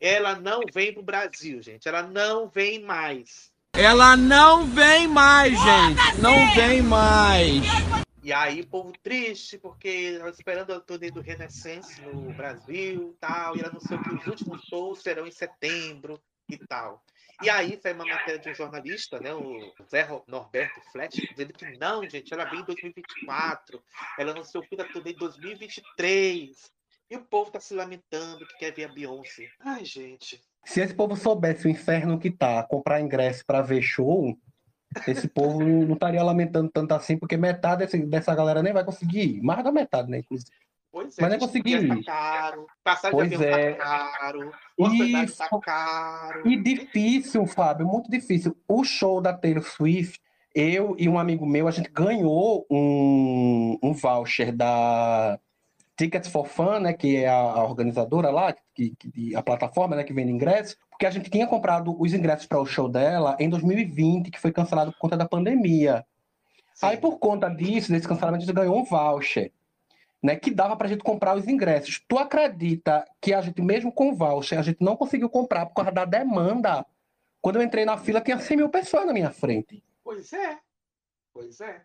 Ela 0.01 0.37
não 0.37 0.61
vem 0.73 0.93
pro 0.93 1.03
Brasil, 1.03 1.61
gente. 1.62 1.89
Ela 1.89 2.03
não 2.03 2.49
vem 2.49 2.81
mais. 2.81 3.53
Ela 3.73 4.16
não 4.16 4.66
vem 4.66 5.09
mais, 5.09 5.53
gente. 5.53 6.20
Não 6.20 6.55
vem 6.55 6.83
mais. 6.83 7.65
E 8.23 8.33
aí, 8.33 8.65
povo 8.65 8.93
triste, 9.03 9.57
porque 9.59 10.16
ela 10.19 10.31
esperando 10.31 10.73
a 10.73 10.81
turnê 10.81 11.11
do 11.11 11.20
Renaissance 11.20 12.01
no 12.03 12.33
Brasil 12.35 13.16
tal. 13.20 13.57
E 13.57 13.61
ela 13.61 13.69
anunciou 13.69 14.01
que 14.03 14.15
os 14.15 14.27
últimos 14.27 14.62
shows 14.65 15.03
serão 15.03 15.27
em 15.27 15.31
setembro 15.31 16.20
e 16.49 16.59
tal. 16.59 17.03
E 17.41 17.49
aí 17.49 17.79
saiu 17.81 17.95
uma 17.95 18.05
matéria 18.05 18.39
de 18.41 18.51
um 18.51 18.55
jornalista, 18.55 19.20
né, 19.20 19.33
o 19.33 19.73
Zé 19.89 20.09
Norberto 20.27 20.81
Flat, 20.91 21.15
dizendo 21.15 21.53
que 21.53 21.79
não, 21.79 22.03
gente, 22.09 22.35
ela 22.35 22.45
vem 22.45 22.61
em 22.61 22.65
2024, 22.65 23.81
ela 24.19 24.33
anunciou 24.33 24.65
o 24.65 24.66
fim 24.66 24.75
da 24.75 24.85
turnê 24.85 25.12
em 25.12 25.16
2023. 25.16 26.73
E 27.10 27.16
o 27.16 27.20
povo 27.20 27.51
tá 27.51 27.59
se 27.59 27.74
lamentando 27.74 28.47
que 28.47 28.59
quer 28.59 28.74
ver 28.74 28.85
a 28.85 28.89
Beyoncé. 28.93 29.48
Ai, 29.60 29.85
gente. 29.85 30.40
Se 30.64 30.80
esse 30.80 30.93
povo 30.93 31.16
soubesse 31.16 31.66
o 31.66 31.70
inferno 31.70 32.18
que 32.18 32.30
tá, 32.30 32.62
comprar 32.62 33.01
ingresso 33.01 33.44
para 33.47 33.62
ver 33.62 33.80
show, 33.80 34.36
esse 35.06 35.26
povo 35.26 35.62
não 35.64 35.94
estaria 35.94 36.22
lamentando 36.22 36.70
tanto 36.70 36.93
assim, 36.93 37.16
porque 37.16 37.36
metade 37.36 37.85
desse, 37.85 37.98
dessa 38.05 38.35
galera 38.35 38.62
nem 38.62 38.74
vai 38.74 38.85
conseguir 38.85 39.36
ir. 39.36 39.43
Mais 39.43 39.64
da 39.64 39.72
metade, 39.72 40.10
né, 40.10 40.18
inclusive. 40.18 40.51
Pois 40.90 41.18
é, 41.18 41.22
Mas 41.22 41.30
nem 41.30 41.39
conseguir 41.39 41.82
ir. 41.85 42.05
Tá 42.05 42.12
caro, 42.12 42.66
passagem 42.85 43.18
pois 43.18 43.30
de 43.30 43.44
é. 43.44 43.72
tá 43.74 44.12
caro, 44.18 44.52
hospedagem 44.76 45.36
tá 45.36 45.60
caro. 45.60 46.48
E 46.48 46.62
difícil, 46.62 47.47
Fábio, 47.47 47.86
muito 47.86 48.10
difícil. 48.10 48.56
O 48.66 48.85
show 48.85 49.20
da 49.20 49.32
Taylor 49.32 49.62
Swift, 49.62 50.20
eu 50.55 50.94
e 50.98 51.09
um 51.09 51.18
amigo 51.18 51.47
meu, 51.47 51.68
a 51.68 51.70
gente 51.70 51.90
ganhou 51.90 52.66
um, 52.70 53.78
um 53.82 53.93
voucher 53.94 54.55
da 54.55 55.39
Tickets 55.99 56.29
for 56.31 56.47
Fun, 56.47 56.79
né, 56.79 56.93
que 56.93 57.16
é 57.16 57.29
a, 57.29 57.65
organizadora 57.65 58.31
lá, 58.31 58.55
que, 58.73 58.95
que, 58.97 59.35
a 59.35 59.43
plataforma 59.43 59.97
né, 59.97 60.05
que 60.05 60.12
vende 60.12 60.31
ingressos, 60.31 60.77
porque 60.89 61.05
a 61.05 61.11
gente 61.11 61.29
tinha 61.29 61.45
comprado 61.45 62.01
os 62.01 62.15
ingressos 62.15 62.47
para 62.47 62.61
o 62.61 62.65
show 62.65 62.89
dela 62.89 63.37
em 63.41 63.51
2020, 63.51 64.31
que 64.31 64.39
foi 64.39 64.53
cancelado 64.53 64.93
por 64.93 64.99
conta 65.01 65.16
da 65.16 65.29
pandemia. 65.29 66.07
Sim. 66.73 66.87
Aí, 66.87 66.97
por 66.97 67.19
conta 67.19 67.49
disso, 67.49 67.91
desse 67.91 68.07
cancelamento, 68.07 68.45
a 68.45 68.47
gente 68.47 68.55
ganhou 68.55 68.79
um 68.79 68.85
voucher, 68.85 69.51
né, 70.23 70.37
que 70.37 70.53
dava 70.53 70.77
para 70.77 70.87
a 70.87 70.91
gente 70.91 71.03
comprar 71.03 71.37
os 71.37 71.49
ingressos. 71.49 72.01
Tu 72.07 72.16
acredita 72.16 73.05
que 73.20 73.35
a 73.35 73.41
gente, 73.41 73.61
mesmo 73.61 73.91
com 73.91 74.15
voucher, 74.15 74.57
a 74.57 74.62
gente 74.62 74.79
não 74.81 74.97
conseguiu 74.97 75.29
comprar 75.29 75.66
por 75.66 75.75
causa 75.75 75.91
da 75.91 76.05
demanda? 76.05 76.87
Quando 77.43 77.57
eu 77.57 77.62
entrei 77.62 77.85
na 77.85 77.99
fila, 77.99 78.20
tinha 78.20 78.39
100 78.39 78.57
mil 78.57 78.69
pessoas 78.69 79.05
na 79.05 79.12
minha 79.12 79.33
frente. 79.33 79.83
Pois 80.05 80.33
é, 80.33 80.59
pois 81.35 81.61
é. 81.61 81.83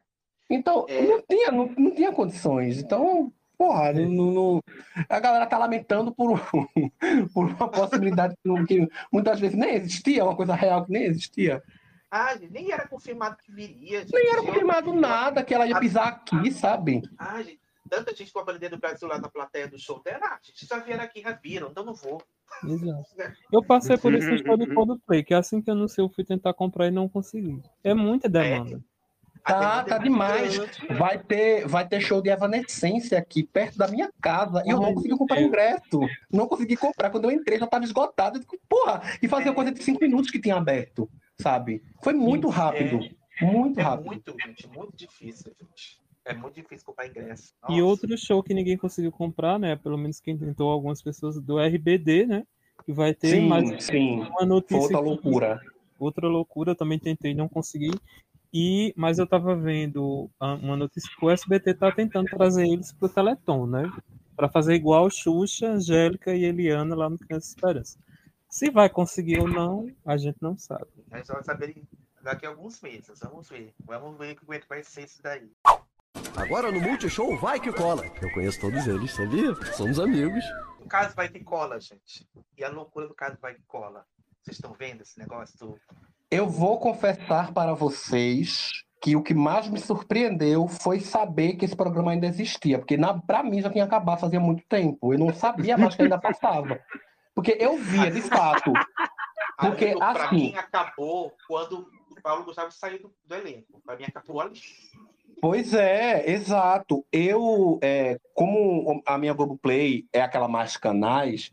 Então, 0.48 0.86
é... 0.88 1.02
não, 1.02 1.22
tinha, 1.28 1.52
não, 1.52 1.66
não 1.76 1.92
tinha 1.92 2.12
condições. 2.12 2.78
Então, 2.78 3.34
porra, 3.64 3.90
é. 3.90 3.94
não, 3.94 4.32
não, 4.32 4.64
a 5.08 5.20
galera 5.22 5.46
tá 5.46 5.58
lamentando 5.58 6.14
por, 6.14 6.38
por 7.34 7.46
uma 7.46 7.70
possibilidade 7.70 8.36
que 8.68 8.88
muitas 9.10 9.40
vezes 9.40 9.58
nem 9.58 9.76
existia, 9.76 10.26
uma 10.26 10.36
coisa 10.36 10.54
real 10.54 10.86
que 10.86 10.92
nem 10.92 11.06
existia. 11.06 11.64
Ah, 12.12 12.36
nem 12.52 12.72
era 12.72 12.88
confirmado 12.88 13.38
que 13.38 13.52
viria. 13.52 14.02
Gente. 14.02 14.14
Nem 14.14 14.28
era 14.28 14.44
confirmado 14.44 14.94
nada, 14.94 15.44
que 15.44 15.54
ela 15.54 15.66
ia 15.66 15.80
pisar 15.80 16.08
aqui, 16.08 16.52
sabe? 16.52 17.02
Ah, 17.18 17.42
gente, 17.42 17.60
tanta 17.90 18.14
gente 18.14 18.32
com 18.34 18.40
a 18.40 18.44
bandeira 18.44 18.76
do 18.76 18.82
Brasil 18.82 19.08
lá 19.08 19.18
na 19.18 19.30
plateia 19.30 19.68
do 19.68 19.80
show 19.80 20.04
dela. 20.04 20.20
Ah, 20.24 20.40
gente, 20.44 20.68
já 20.68 20.78
vieram 20.80 21.04
aqui, 21.04 21.22
já 21.22 21.32
viram, 21.32 21.70
então 21.72 21.86
não 21.86 21.96
vou. 21.96 22.22
Exato. 22.66 23.04
Eu 23.52 23.64
passei 23.64 23.98
por 23.98 24.14
esse 24.14 24.44
show 24.44 24.58
do 24.58 24.72
Coldplay, 24.74 25.24
que 25.24 25.34
é 25.34 25.38
assim 25.38 25.62
que 25.62 25.72
eu 25.72 25.76
não 25.76 25.88
sei, 25.88 26.04
eu 26.04 26.10
fui 26.10 26.24
tentar 26.24 26.54
comprar 26.54 26.88
e 26.88 26.92
não 26.92 27.08
consegui. 27.10 27.62
É 27.84 27.94
muita 27.94 28.30
demanda. 28.30 28.76
É. 28.78 28.93
Tá, 29.44 29.84
tá 29.84 29.98
demais. 29.98 30.58
Vai 30.98 31.20
ter, 31.20 31.68
vai 31.68 31.88
ter 31.88 32.00
show 32.00 32.22
de 32.22 32.30
Evanescência 32.30 33.18
aqui, 33.18 33.44
perto 33.44 33.78
da 33.78 33.88
minha 33.88 34.10
casa. 34.22 34.64
E 34.66 34.70
eu 34.70 34.80
não 34.80 34.94
consegui 34.94 35.18
comprar 35.18 35.42
ingresso. 35.42 36.00
Não 36.32 36.48
consegui 36.48 36.78
comprar. 36.78 37.10
Quando 37.10 37.26
eu 37.26 37.32
entrei, 37.32 37.60
já 37.60 37.68
tava 37.68 37.84
esgotado. 37.84 38.38
Eu 38.38 38.42
digo, 38.42 38.58
porra, 38.70 39.02
e 39.22 39.28
fazia 39.28 39.54
coisa 39.54 39.72
de 39.72 39.84
cinco 39.84 40.00
minutos 40.02 40.32
que 40.32 40.40
tinha 40.40 40.56
aberto, 40.56 41.10
sabe? 41.38 41.84
Foi 42.02 42.14
muito 42.14 42.48
rápido. 42.48 43.00
É, 43.42 43.46
muito 43.46 43.80
é 43.80 43.84
rápido. 43.84 44.06
muito, 44.06 44.36
gente, 44.46 44.68
muito 44.70 44.96
difícil, 44.96 45.52
gente. 45.60 46.02
É 46.26 46.34
muito 46.34 46.56
difícil 46.56 46.86
comprar 46.86 47.08
ingresso. 47.08 47.54
Nossa. 47.62 47.74
E 47.74 47.82
outro 47.82 48.18
show 48.18 48.42
que 48.42 48.54
ninguém 48.54 48.78
conseguiu 48.78 49.12
comprar, 49.12 49.60
né? 49.60 49.76
Pelo 49.76 49.98
menos 49.98 50.22
quem 50.22 50.38
tentou, 50.38 50.70
algumas 50.70 51.02
pessoas 51.02 51.40
do 51.42 51.60
RBD, 51.60 52.26
né? 52.26 52.44
Que 52.86 52.94
vai 52.94 53.14
ter 53.14 53.32
sim, 53.32 53.48
mais 53.48 53.84
sim. 53.84 54.22
uma 54.22 54.46
notícia. 54.46 54.78
Outra 54.78 55.00
loucura. 55.00 55.62
Outra 56.00 56.28
loucura, 56.28 56.74
também 56.74 56.98
tentei, 56.98 57.34
não 57.34 57.50
consegui. 57.50 57.92
E, 58.54 58.94
mas 58.96 59.18
eu 59.18 59.26
estava 59.26 59.56
vendo 59.56 60.30
uma 60.40 60.78
notícia 60.78 61.10
que 61.18 61.26
o 61.26 61.30
SBT 61.32 61.72
está 61.72 61.92
tentando 61.92 62.30
trazer 62.30 62.68
eles 62.68 62.94
para 62.94 63.08
o 63.08 63.10
Teleton, 63.10 63.66
né? 63.66 63.92
Para 64.36 64.48
fazer 64.48 64.76
igual 64.76 65.10
Xuxa, 65.10 65.72
Angélica 65.72 66.36
e 66.36 66.44
Eliana 66.44 66.96
lá 66.96 67.10
no 67.10 67.18
Criança 67.18 67.50
Esperança. 67.50 67.98
Se 68.48 68.70
vai 68.70 68.90
conseguir 68.90 69.40
ou 69.40 69.48
não, 69.48 69.88
a 70.06 70.16
gente 70.18 70.38
não 70.40 70.56
sabe. 70.56 70.86
A 71.12 71.18
gente 71.18 71.28
vai 71.28 71.44
saber 71.44 71.84
daqui 72.22 72.46
a 72.46 72.50
alguns 72.50 72.80
meses. 72.80 73.20
Vamos 73.22 73.50
ver. 73.50 73.74
Vamos 73.84 74.18
ver 74.20 74.36
como 74.36 74.54
é 74.54 74.60
que 74.60 74.70
vai 74.70 74.84
ser 74.84 75.06
isso 75.06 75.22
daí. 75.24 75.52
Agora 76.36 76.72
no 76.72 76.80
Multishow 76.80 77.36
vai 77.40 77.60
que 77.60 77.74
cola. 77.74 78.04
Eu 78.22 78.32
conheço 78.34 78.62
todos 78.62 78.86
eles, 78.86 79.12
sabia? 79.12 79.56
Somos 79.74 80.00
amigos. 80.00 80.44
O 80.80 80.88
caso 80.88 81.16
vai 81.16 81.28
que 81.28 81.40
cola, 81.44 81.80
gente. 81.80 82.28
E 82.56 82.64
a 82.64 82.70
loucura 82.70 83.08
do 83.08 83.16
caso 83.16 83.38
vai 83.42 83.56
que 83.56 83.64
cola. 83.64 84.06
Vocês 84.44 84.58
estão 84.58 84.74
vendo 84.74 85.02
esse 85.02 85.18
negócio 85.18 85.58
do 85.58 85.80
eu 86.34 86.50
vou 86.50 86.80
confessar 86.80 87.54
para 87.54 87.76
vocês 87.76 88.72
que 89.00 89.16
o 89.16 89.22
que 89.22 89.36
mais 89.36 89.68
me 89.68 89.80
surpreendeu 89.80 90.68
foi 90.68 91.00
saber 91.00 91.54
que 91.54 91.66
esse 91.66 91.76
programa 91.76 92.12
ainda 92.12 92.26
existia, 92.26 92.80
porque 92.80 92.98
para 93.28 93.44
mim 93.44 93.62
já 93.62 93.70
tinha 93.70 93.84
acabado 93.84 94.20
fazia 94.20 94.40
muito 94.40 94.64
tempo. 94.68 95.14
Eu 95.14 95.20
não 95.20 95.32
sabia 95.32 95.78
mais 95.78 95.96
que 95.96 96.02
ainda 96.02 96.18
passava. 96.18 96.80
Porque 97.36 97.56
eu 97.60 97.78
via, 97.78 98.10
de 98.10 98.22
fato. 98.22 98.74
Porque 99.60 99.96
para 99.96 100.26
assim. 100.26 100.36
mim 100.36 100.56
acabou 100.56 101.34
quando 101.48 101.88
o 102.10 102.22
Paulo 102.24 102.46
Gustavo 102.46 102.72
saiu 102.72 103.00
do, 103.00 103.14
do 103.26 103.36
elenco. 103.36 103.80
Para 103.86 103.96
mim 103.96 104.06
acabou 104.06 104.42
ali. 104.42 104.60
Pois 105.40 105.74
é, 105.74 106.32
exato. 106.32 107.06
Eu, 107.12 107.78
é, 107.84 108.18
como 108.34 109.04
a 109.06 109.18
minha 109.20 109.34
Globoplay 109.34 110.08
é 110.12 110.22
aquela 110.22 110.48
mais 110.48 110.78
canais, 110.78 111.52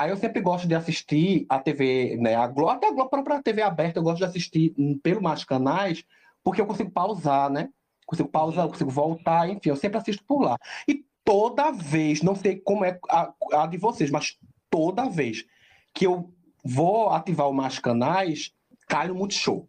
Aí 0.00 0.08
eu 0.08 0.16
sempre 0.16 0.40
gosto 0.40 0.66
de 0.66 0.74
assistir 0.74 1.44
a 1.46 1.58
TV, 1.58 2.16
né? 2.18 2.34
A 2.34 2.46
Globo, 2.46 2.70
até 2.70 2.88
a 2.88 2.90
Globo 2.90 3.10
própria 3.10 3.42
TV 3.42 3.60
aberta, 3.60 3.98
eu 3.98 4.02
gosto 4.02 4.16
de 4.16 4.24
assistir 4.24 4.74
pelo 5.02 5.20
mais 5.20 5.44
canais, 5.44 6.02
porque 6.42 6.58
eu 6.58 6.64
consigo 6.64 6.90
pausar, 6.90 7.50
né? 7.50 7.68
Consigo 8.06 8.30
pausar, 8.30 8.64
eu 8.64 8.70
consigo 8.70 8.88
voltar, 8.88 9.50
enfim, 9.50 9.68
eu 9.68 9.76
sempre 9.76 9.98
assisto 9.98 10.24
por 10.24 10.40
lá. 10.40 10.56
E 10.88 11.04
toda 11.22 11.70
vez, 11.70 12.22
não 12.22 12.34
sei 12.34 12.58
como 12.58 12.82
é 12.82 12.98
a, 13.10 13.30
a 13.52 13.66
de 13.66 13.76
vocês, 13.76 14.10
mas 14.10 14.38
toda 14.70 15.06
vez 15.06 15.44
que 15.92 16.06
eu 16.06 16.32
vou 16.64 17.10
ativar 17.10 17.50
o 17.50 17.52
mais 17.52 17.78
canais, 17.78 18.54
cai 18.88 19.08
no 19.08 19.14
Multishow. 19.14 19.68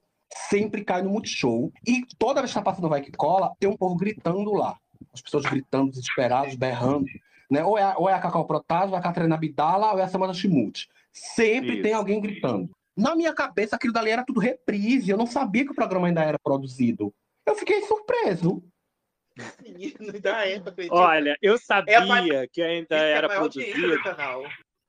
Sempre 0.49 0.85
cai 0.85 1.01
no 1.01 1.09
Multishow. 1.09 1.73
E 1.85 2.05
toda 2.17 2.39
vez 2.39 2.53
que 2.53 2.57
tá 2.57 2.63
passando 2.63 2.87
Vai 2.87 3.01
Que 3.01 3.11
Cola, 3.11 3.51
tem 3.59 3.69
um 3.69 3.75
povo 3.75 3.97
gritando 3.97 4.53
lá. 4.53 4.77
As 5.13 5.19
pessoas 5.19 5.43
gritando, 5.43 5.89
desesperadas, 5.89 6.55
berrando. 6.55 7.05
Né? 7.51 7.63
Ou, 7.65 7.77
é 7.77 7.83
a, 7.83 7.97
ou 7.97 8.09
é 8.09 8.13
a 8.13 8.19
Cacau 8.19 8.47
Protásio, 8.47 8.91
ou 8.91 8.95
é 8.95 8.99
a 8.99 9.03
Catarina 9.03 9.35
Abdala, 9.35 9.91
ou 9.91 9.99
é 9.99 10.03
a 10.03 10.07
Samanta 10.07 10.33
Schmutz. 10.33 10.87
Sempre 11.11 11.73
Isso. 11.73 11.83
tem 11.83 11.93
alguém 11.93 12.21
gritando. 12.21 12.69
Na 12.95 13.13
minha 13.15 13.33
cabeça, 13.33 13.75
aquilo 13.75 13.91
dali 13.91 14.09
era 14.09 14.23
tudo 14.23 14.39
reprise. 14.39 15.11
Eu 15.11 15.17
não 15.17 15.27
sabia 15.27 15.65
que 15.65 15.71
o 15.71 15.75
programa 15.75 16.07
ainda 16.07 16.23
era 16.23 16.39
produzido. 16.39 17.13
Eu 17.45 17.55
fiquei 17.55 17.81
surpreso. 17.81 18.63
Olha, 20.91 21.37
eu 21.41 21.57
sabia 21.57 21.97
é 21.97 22.47
que 22.47 22.61
ainda 22.61 22.95
era 22.95 23.27
produzido. 23.27 23.97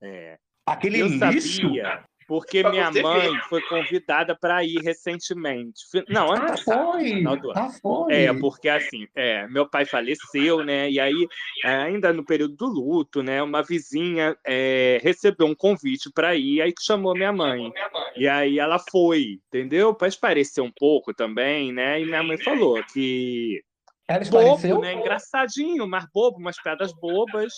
É. 0.01 0.39
Aquele 0.67 1.01
eu 1.01 1.07
lixo. 1.09 1.19
Sabia 1.19 2.05
porque 2.33 2.63
minha 2.63 2.91
mãe 2.91 3.31
foi 3.51 3.61
convidada 3.61 4.35
para 4.35 4.65
ir 4.65 4.79
recentemente. 4.79 5.83
Não, 6.09 6.33
ano 6.33 6.45
ah, 6.45 6.49
passado. 6.49 6.93
Foi. 6.93 7.23
Do... 7.37 7.51
Ah, 7.51 7.69
foi. 7.69 8.15
É, 8.15 8.33
porque 8.33 8.71
assim, 8.71 9.07
é, 9.15 9.47
meu 9.49 9.69
pai 9.69 9.85
faleceu, 9.85 10.65
né? 10.65 10.91
E 10.91 10.99
aí, 10.99 11.29
é, 11.63 11.69
ainda 11.69 12.11
no 12.11 12.25
período 12.25 12.57
do 12.57 12.65
luto, 12.65 13.23
né? 13.23 13.43
Uma 13.43 13.63
vizinha 13.63 14.35
é, 14.47 14.99
recebeu 15.03 15.47
um 15.47 15.55
convite 15.55 16.11
para 16.11 16.35
ir, 16.35 16.63
aí 16.63 16.73
que 16.73 16.83
chamou 16.83 17.15
minha 17.15 17.35
mãe. 17.35 17.71
E 18.17 18.27
aí 18.27 18.59
ela 18.59 18.79
foi, 18.79 19.39
entendeu? 19.49 19.95
Para 19.95 20.09
esparecer 20.09 20.65
um 20.65 20.73
pouco 20.73 21.13
também, 21.13 21.71
né? 21.71 22.01
E 22.01 22.07
minha 22.07 22.23
mãe 22.23 22.39
falou 22.39 22.83
que. 22.95 23.63
Ela 24.09 24.25
bobo, 24.25 24.81
né? 24.81 24.95
Engraçadinho, 24.95 25.87
mas 25.87 26.07
bobo, 26.11 26.39
umas 26.39 26.57
piadas 26.63 26.95
bobas. 26.95 27.53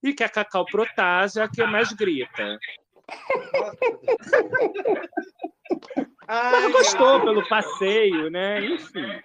E 0.00 0.12
que 0.12 0.22
a 0.22 0.28
Cacau 0.28 0.64
Protásio 0.64 1.40
é 1.42 1.44
a 1.44 1.48
que 1.48 1.64
mais 1.64 1.92
grita. 1.92 2.56
Ai, 6.28 6.72
gostou 6.72 7.20
pelo 7.20 7.48
passeio, 7.48 8.30
né? 8.30 8.64
Enfim. 8.64 9.20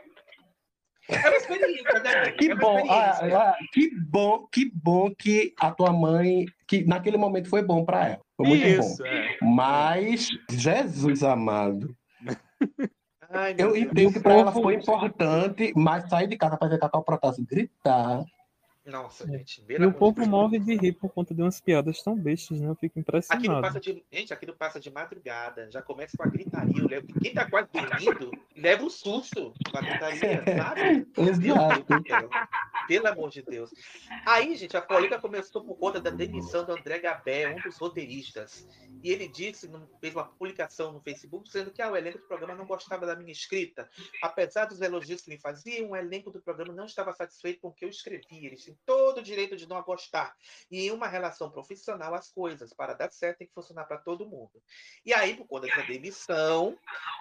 É 1.09 1.29
uma 1.29 1.37
experiência, 1.37 1.99
né? 1.99 2.31
Que 2.31 2.51
é 2.51 2.55
bom, 2.55 2.83
ah, 2.91 3.19
ah, 3.21 3.55
que 3.71 3.89
bom, 4.09 4.45
que 4.51 4.69
bom 4.73 5.09
que 5.17 5.53
a 5.57 5.71
tua 5.71 5.93
mãe, 5.93 6.45
que 6.67 6.83
naquele 6.85 7.15
momento 7.17 7.49
foi 7.49 7.61
bom 7.61 7.85
para 7.85 8.09
ela. 8.09 8.21
Foi 8.35 8.47
muito 8.47 8.67
Isso, 8.67 8.97
bom. 8.97 9.05
É. 9.05 9.37
Mas, 9.41 10.27
Jesus 10.51 11.23
amado. 11.23 11.95
Ai, 13.29 13.55
eu 13.57 13.75
entendo 13.75 14.13
que 14.13 14.19
para 14.19 14.35
ela 14.35 14.51
foi 14.51 14.75
importante, 14.75 15.71
mas 15.75 16.09
sair 16.09 16.27
de 16.27 16.37
casa 16.37 16.57
para 16.57 16.69
ver 16.69 16.79
Cacau 16.79 17.03
Protásio 17.03 17.45
gritar 17.45 18.23
nossa, 18.87 19.25
é. 19.25 19.37
gente. 19.37 19.63
E 19.67 19.85
o 19.85 19.93
povo 19.93 20.25
morre 20.25 20.59
de 20.59 20.75
rir 20.75 20.93
por 20.93 21.09
conta 21.11 21.33
de 21.33 21.41
umas 21.41 21.59
piadas 21.59 22.01
tão 22.01 22.15
bestas, 22.15 22.61
né? 22.61 22.69
Eu 22.69 22.75
fico 22.75 22.97
impressionado. 22.97 23.45
Aqui 23.45 23.53
não 23.53 23.61
passa 23.61 23.79
de... 23.81 24.03
Gente, 24.11 24.33
aqui 24.33 24.45
não 24.45 24.55
passa 24.55 24.79
de 24.79 24.89
madrugada. 24.89 25.69
Já 25.69 25.81
começa 25.81 26.15
com 26.15 26.23
a 26.23 26.27
gritaria. 26.27 26.87
Levo... 26.87 27.07
Quem 27.21 27.33
tá 27.33 27.49
quase 27.49 27.67
dormindo, 27.71 28.31
leva 28.55 28.83
um 28.83 28.89
susto 28.89 29.53
com 29.69 29.77
a 29.77 29.81
gritaria, 29.81 30.43
sabe? 30.57 31.07
Exato. 31.17 32.29
Pelo 32.87 33.07
amor 33.07 33.29
de 33.29 33.41
Deus. 33.41 33.71
Aí, 34.25 34.55
gente, 34.55 34.77
a 34.77 34.81
polêmica 34.81 35.19
começou 35.19 35.61
por 35.63 35.75
conta 35.75 35.99
da 35.99 36.09
demissão 36.09 36.65
do 36.65 36.71
André 36.71 36.99
Gabé, 36.99 37.53
um 37.53 37.59
dos 37.59 37.77
roteiristas. 37.77 38.65
E 39.03 39.11
ele 39.11 39.27
disse, 39.27 39.69
fez 39.99 40.15
uma 40.15 40.25
publicação 40.25 40.93
no 40.93 41.01
Facebook, 41.01 41.45
dizendo 41.45 41.71
que 41.71 41.81
ah, 41.81 41.91
o 41.91 41.95
elenco 41.95 42.19
do 42.19 42.27
programa 42.27 42.55
não 42.55 42.65
gostava 42.65 43.05
da 43.05 43.15
minha 43.15 43.31
escrita. 43.31 43.89
Apesar 44.23 44.65
dos 44.65 44.81
elogios 44.81 45.21
que 45.21 45.29
me 45.29 45.37
faziam, 45.37 45.91
o 45.91 45.95
elenco 45.95 46.31
do 46.31 46.41
programa 46.41 46.73
não 46.73 46.85
estava 46.85 47.13
satisfeito 47.13 47.59
com 47.59 47.67
o 47.67 47.73
que 47.73 47.85
eu 47.85 47.89
escrevi. 47.89 48.45
Eles 48.45 48.76
todo 48.85 49.19
o 49.19 49.23
direito 49.23 49.55
de 49.55 49.67
não 49.67 49.81
gostar. 49.81 50.35
E 50.69 50.87
em 50.87 50.91
uma 50.91 51.07
relação 51.07 51.49
profissional, 51.49 52.13
as 52.13 52.29
coisas, 52.31 52.73
para 52.73 52.93
dar 52.93 53.11
certo, 53.11 53.39
tem 53.39 53.47
que 53.47 53.53
funcionar 53.53 53.85
para 53.85 53.97
todo 53.97 54.27
mundo. 54.27 54.61
E 55.05 55.13
aí, 55.13 55.35
por 55.35 55.47
conta 55.47 55.67
dessa 55.67 55.83
demissão, 55.83 56.77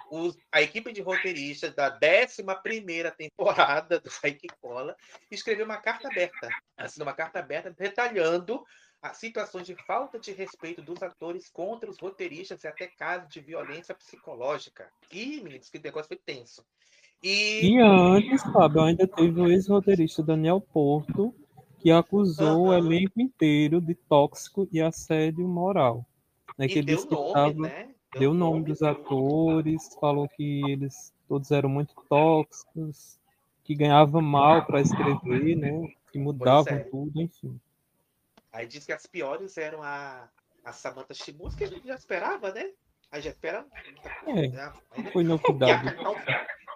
os, 0.09 0.37
a 0.51 0.61
equipe 0.61 0.91
de 0.91 1.01
roteiristas 1.01 1.73
da 1.73 1.89
11 1.89 3.11
temporada 3.17 3.99
do 3.99 4.09
Que 4.09 4.47
Cola 4.61 4.95
escreveu 5.29 5.65
uma 5.65 5.77
carta 5.77 6.07
aberta, 6.07 6.49
assim, 6.77 7.01
uma 7.01 7.13
carta 7.13 7.39
aberta 7.39 7.71
detalhando 7.71 8.63
as 9.01 9.17
situações 9.17 9.65
de 9.65 9.75
falta 9.85 10.19
de 10.19 10.31
respeito 10.31 10.81
dos 10.81 11.01
atores 11.01 11.49
contra 11.49 11.89
os 11.89 11.99
roteiristas 11.99 12.63
e 12.63 12.67
até 12.67 12.87
casos 12.87 13.29
de 13.29 13.39
violência 13.39 13.93
psicológica. 13.93 14.89
E, 15.11 15.39
meninos, 15.41 15.69
que 15.69 15.79
negócio 15.79 16.07
foi 16.07 16.17
tenso. 16.17 16.65
E, 17.21 17.73
e 17.73 17.81
antes, 17.81 18.43
Fábio, 18.51 18.81
ainda 18.81 19.07
teve 19.07 19.39
o 19.39 19.47
ex-roteirista 19.47 20.21
Daniel 20.21 20.61
Porto, 20.61 21.33
que 21.79 21.91
acusou 21.91 22.63
uhum. 22.63 22.67
o 22.69 22.73
elenco 22.73 23.19
inteiro 23.21 23.79
de 23.79 23.95
tóxico 23.95 24.67
e 24.71 24.81
assédio 24.81 25.47
moral. 25.47 26.05
Né, 26.57 26.67
que 26.67 26.79
ele 26.79 26.95
deu 26.95 27.05
nome, 27.05 27.33
tava, 27.33 27.53
né? 27.53 27.89
Deu, 28.13 28.19
deu 28.19 28.33
nome, 28.33 28.65
dos 28.65 28.81
atores, 28.81 29.95
falou 29.99 30.27
que 30.27 30.61
eles 30.71 31.13
todos 31.27 31.51
eram 31.51 31.69
muito 31.69 31.93
tóxicos, 32.09 33.19
que 33.63 33.75
ganhavam 33.75 34.21
mal 34.21 34.65
para 34.65 34.81
escrever, 34.81 35.55
né? 35.55 35.93
Que 36.11 36.17
mudavam 36.17 36.73
é. 36.73 36.79
tudo, 36.79 37.21
enfim. 37.21 37.59
Aí 38.51 38.65
diz 38.65 38.85
que 38.85 38.93
as 38.93 39.05
piores 39.05 39.57
eram 39.57 39.83
a, 39.83 40.27
a 40.63 40.71
Samantha 40.71 41.13
Shimus, 41.13 41.53
que 41.53 41.65
a 41.65 41.67
gente 41.67 41.85
já 41.85 41.95
esperava, 41.95 42.51
né? 42.51 42.71
A 43.11 43.19
gente 43.19 43.33
espera. 43.33 43.65
É, 44.25 45.11
foi 45.11 45.23
novidade. 45.23 45.95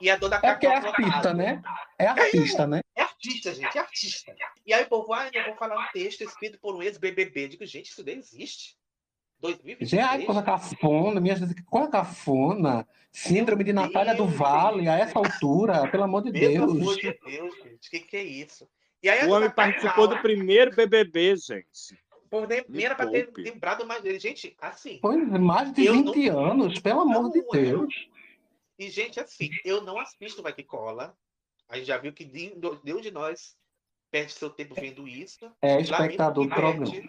E 0.01 0.09
a 0.09 0.17
dona 0.17 0.39
É 0.41 0.55
que 0.55 0.65
é 0.65 0.75
artista, 0.75 1.33
né? 1.33 1.61
É 1.97 2.07
artista, 2.07 2.67
né? 2.67 2.81
É 2.95 3.01
artista, 3.03 3.53
gente, 3.53 3.77
é 3.77 3.81
artista. 3.81 4.35
E 4.65 4.73
aí 4.73 4.83
o 4.83 4.87
povo, 4.87 5.13
ah, 5.13 5.29
eu 5.31 5.45
vou 5.45 5.55
falar 5.55 5.79
um 5.79 5.91
texto 5.93 6.23
escrito 6.23 6.59
por 6.59 6.75
um 6.75 6.81
ex-BBB. 6.81 7.49
Digo, 7.49 7.65
gente, 7.65 7.91
isso 7.91 8.03
não 8.03 8.11
existe. 8.11 8.75
2023. 9.39 9.89
Gente, 9.89 10.25
coisa 10.25 10.41
cafona, 10.43 11.19
minha 11.19 11.35
gente, 11.35 11.63
coisa 11.63 11.87
cafona. 11.89 12.87
Síndrome 13.11 13.63
de 13.63 13.73
Natália 13.73 14.15
do 14.15 14.25
Vale, 14.25 14.87
a 14.87 14.97
essa 14.97 15.19
altura, 15.19 15.87
pelo 15.89 16.03
amor 16.03 16.23
de 16.23 16.31
Pelo 16.31 16.67
Deus. 16.67 16.71
amor 16.71 16.95
de 16.95 17.19
Deus, 17.25 17.55
gente, 17.55 17.87
o 17.87 17.91
que, 17.91 17.99
que 17.99 18.17
é 18.17 18.23
isso? 18.23 18.67
E 19.03 19.09
O 19.25 19.31
homem 19.31 19.49
participou 19.49 19.89
Cacau, 19.89 20.07
do 20.07 20.21
primeiro 20.21 20.75
BBB, 20.75 21.35
gente. 21.35 21.99
Por 22.29 22.47
nem, 22.47 22.63
nem 22.69 22.85
era 22.85 22.95
pra 22.95 23.07
ter 23.07 23.29
lembrado 23.35 23.85
mais 23.85 24.01
dele. 24.01 24.17
Gente, 24.17 24.55
assim. 24.61 24.99
Foi 25.01 25.17
mais 25.17 25.73
de 25.73 25.85
Eu 25.85 25.95
20 25.95 26.29
anos, 26.29 26.79
pelo 26.79 27.01
amor 27.01 27.29
de 27.31 27.41
Não, 27.41 27.55
é. 27.55 27.61
Deus. 27.61 27.93
E, 28.81 28.89
gente, 28.89 29.19
assim, 29.19 29.51
eu 29.63 29.81
não 29.81 29.99
assisto 29.99 30.41
Vai 30.41 30.53
Que 30.53 30.63
Cola. 30.63 31.15
A 31.69 31.77
gente 31.77 31.85
já 31.85 31.99
viu 31.99 32.11
que 32.11 32.25
nenhum 32.83 32.99
de 32.99 33.11
nós 33.11 33.55
perde 34.09 34.33
seu 34.33 34.49
tempo 34.49 34.73
vendo 34.73 35.07
isso. 35.07 35.51
É 35.61 35.79
espectador 35.79 36.47
do 36.47 36.55
perde. 36.55 37.07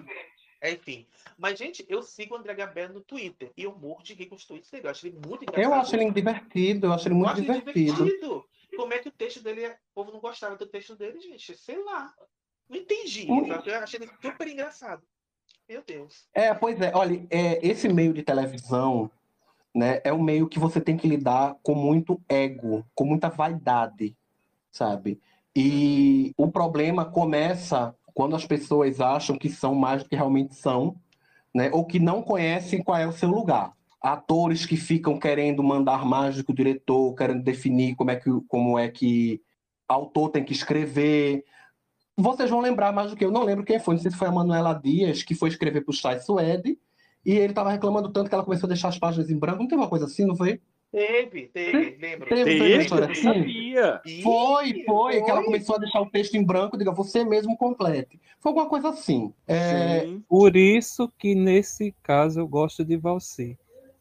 É, 0.61 0.73
enfim. 0.73 1.07
Mas, 1.39 1.59
gente, 1.59 1.83
eu 1.89 2.03
sigo 2.03 2.35
o 2.35 2.39
André 2.39 2.53
Gabriel 2.53 2.91
no 2.91 3.01
Twitter. 3.01 3.51
E 3.57 3.63
eu 3.63 3.75
morro 3.75 4.03
de 4.03 4.13
rir 4.13 4.27
com 4.27 4.35
os 4.35 4.45
tweets 4.45 4.71
dele. 4.71 4.87
Eu 4.87 4.91
acho 4.91 5.07
ele 5.07 5.19
muito 5.27 5.45
engraçado. 5.45 5.65
Eu 5.65 5.73
acho 5.73 5.97
ele 5.97 6.11
divertido, 6.11 6.87
eu 6.89 6.93
acho 6.93 7.09
ele 7.09 7.15
muito 7.15 7.31
acho 7.31 7.41
divertido. 7.41 7.73
divertido. 8.05 8.45
Como 8.77 8.93
é 8.93 8.99
que 8.99 9.09
o 9.09 9.13
texto 9.13 9.43
dele... 9.43 9.65
é- 9.65 9.73
O 9.73 9.95
povo 9.95 10.13
não 10.13 10.21
gostava 10.21 10.55
do 10.57 10.67
texto 10.67 10.95
dele, 10.95 11.21
gente? 11.23 11.57
Sei 11.57 11.83
lá. 11.83 12.15
Não 12.69 12.77
entendi. 12.77 13.27
Hum. 13.31 13.47
Eu 13.47 13.77
achei 13.79 13.99
ele 13.99 14.11
super 14.21 14.47
engraçado. 14.47 15.03
Meu 15.67 15.83
Deus. 15.83 16.29
É, 16.35 16.53
pois 16.53 16.79
é, 16.83 16.93
olha, 16.95 17.27
é, 17.31 17.67
esse 17.67 17.89
meio 17.89 18.13
de 18.13 18.23
televisão, 18.23 19.11
né, 19.75 20.01
é 20.05 20.13
um 20.13 20.23
meio 20.23 20.49
que 20.49 20.59
você 20.59 20.81
tem 20.81 20.97
que 20.97 21.09
lidar 21.09 21.57
com 21.63 21.75
muito 21.75 22.21
ego, 22.29 22.85
com 22.95 23.05
muita 23.05 23.29
vaidade, 23.29 24.15
sabe? 24.71 25.21
E 25.55 26.33
o 26.37 26.51
problema 26.51 27.05
começa 27.05 27.95
quando 28.15 28.37
as 28.37 28.45
pessoas 28.45 29.01
acham 29.01 29.39
que 29.39 29.49
são 29.49 29.75
mais 29.75 30.03
do 30.03 30.09
que 30.09 30.17
realmente 30.17 30.55
são, 30.55 30.97
né, 31.55 31.71
ou 31.73 31.85
que 31.87 31.99
não 31.99 32.23
conhecem 32.23 32.83
qual 32.83 32.99
é 32.99 33.07
o 33.07 33.13
seu 33.13 33.31
lugar. 33.31 33.73
Atores 34.01 34.67
que 34.67 34.77
ficam 34.77 35.19
querendo 35.19 35.63
mandar 35.63 36.05
mais 36.05 36.37
do 36.37 36.45
que 36.45 36.53
o 36.53 36.55
diretor, 36.55 37.15
querendo 37.15 37.43
definir 37.43 37.95
como 37.95 38.11
é 38.11 38.17
que, 38.17 38.31
como 38.49 38.79
é 38.79 38.89
que 38.89 39.41
autor 39.89 40.31
tem 40.31 40.45
que 40.45 40.53
escrever, 40.53 41.45
vocês 42.17 42.51
vão 42.51 42.61
lembrar 42.61 42.93
mais 42.93 43.11
do 43.11 43.17
que 43.17 43.25
eu. 43.25 43.31
Não 43.31 43.45
lembro 43.45 43.65
quem 43.65 43.79
foi. 43.79 43.95
Não 43.95 44.03
sei 44.03 44.11
se 44.11 44.17
foi 44.17 44.29
a 44.29 44.33
Manuela 44.33 44.75
Dias, 44.75 45.23
que 45.23 45.35
foi 45.35 45.49
escrever 45.49 45.83
para 45.83 45.91
o 45.91 45.95
Chai 45.95 46.19
Suede. 46.21 46.79
E 47.25 47.33
ele 47.33 47.53
estava 47.53 47.71
reclamando 47.71 48.13
tanto 48.13 48.29
que 48.29 48.35
ela 48.35 48.45
começou 48.45 48.67
a 48.67 48.73
deixar 48.73 48.89
as 48.89 48.99
páginas 48.99 49.31
em 49.31 49.39
branco. 49.39 49.61
Não 49.61 49.69
teve 49.69 49.81
uma 49.81 49.89
coisa 49.89 50.07
assim, 50.07 50.27
não 50.27 50.37
foi? 50.37 50.61
Teve, 50.93 51.49
teve, 51.49 51.97
lembro. 51.99 52.29
Teve, 52.29 52.45
teve 52.45 52.59
Teve, 52.59 52.83
história 52.83 53.11
assim? 53.11 53.23
sabia. 53.23 54.01
Ih, 54.05 54.23
Foi, 54.23 54.85
foi, 54.85 55.23
que 55.23 55.31
ela 55.31 55.43
começou 55.43 55.77
a 55.77 55.79
deixar 55.79 56.03
o 56.03 56.11
texto 56.11 56.35
em 56.35 56.45
branco. 56.45 56.77
Diga, 56.77 56.93
você 56.93 57.25
mesmo 57.25 57.57
complete. 57.57 58.21
Foi 58.39 58.51
alguma 58.51 58.69
coisa 58.69 58.91
assim. 58.91 59.33
É. 59.49 60.07
Por 60.29 60.55
isso 60.55 61.11
que 61.19 61.35
nesse 61.35 61.95
caso 62.03 62.41
eu 62.41 62.47
gosto 62.47 62.85
de 62.85 62.97
Valci. 62.99 63.59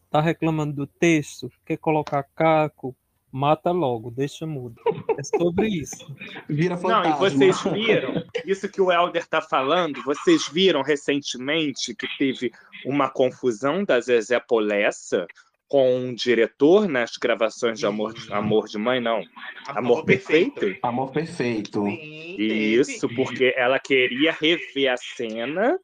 Tá 0.10 0.20
reclamando 0.20 0.74
do 0.74 0.86
texto, 0.86 1.50
quer 1.66 1.78
colocar 1.78 2.24
caco, 2.36 2.94
mata 3.32 3.72
logo, 3.72 4.12
deixa 4.12 4.46
mudo. 4.46 4.82
É 5.18 5.24
sobre 5.24 5.68
isso. 5.68 6.06
vira 6.50 6.76
Não, 6.76 6.82
fantasma. 6.82 7.16
e 7.16 7.20
vocês 7.20 7.62
viram, 7.64 8.24
isso 8.46 8.70
que 8.70 8.82
o 8.82 8.92
Helder 8.92 9.22
está 9.22 9.42
falando, 9.42 10.02
vocês 10.04 10.48
viram 10.50 10.82
recentemente 10.82 11.96
que 11.96 12.08
teve 12.18 12.52
uma 12.86 13.10
confusão 13.10 13.84
da 13.84 14.00
Zezé 14.00 14.40
Polessa 14.40 15.26
com 15.68 15.96
um 15.96 16.14
diretor 16.14 16.90
nas 16.90 17.12
gravações 17.12 17.80
de 17.80 17.86
Amor, 17.86 18.14
Amor 18.30 18.68
de 18.68 18.78
Mãe, 18.78 19.00
não. 19.00 19.24
Amor 19.68 20.04
Perfeito? 20.04 20.76
Amor 20.84 21.12
perfeito. 21.12 21.86
Sim. 21.86 22.36
Isso, 22.38 23.08
porque 23.16 23.54
ela 23.56 23.80
queria 23.80 24.34
rever 24.34 24.92
a 24.92 24.98
cena 24.98 25.80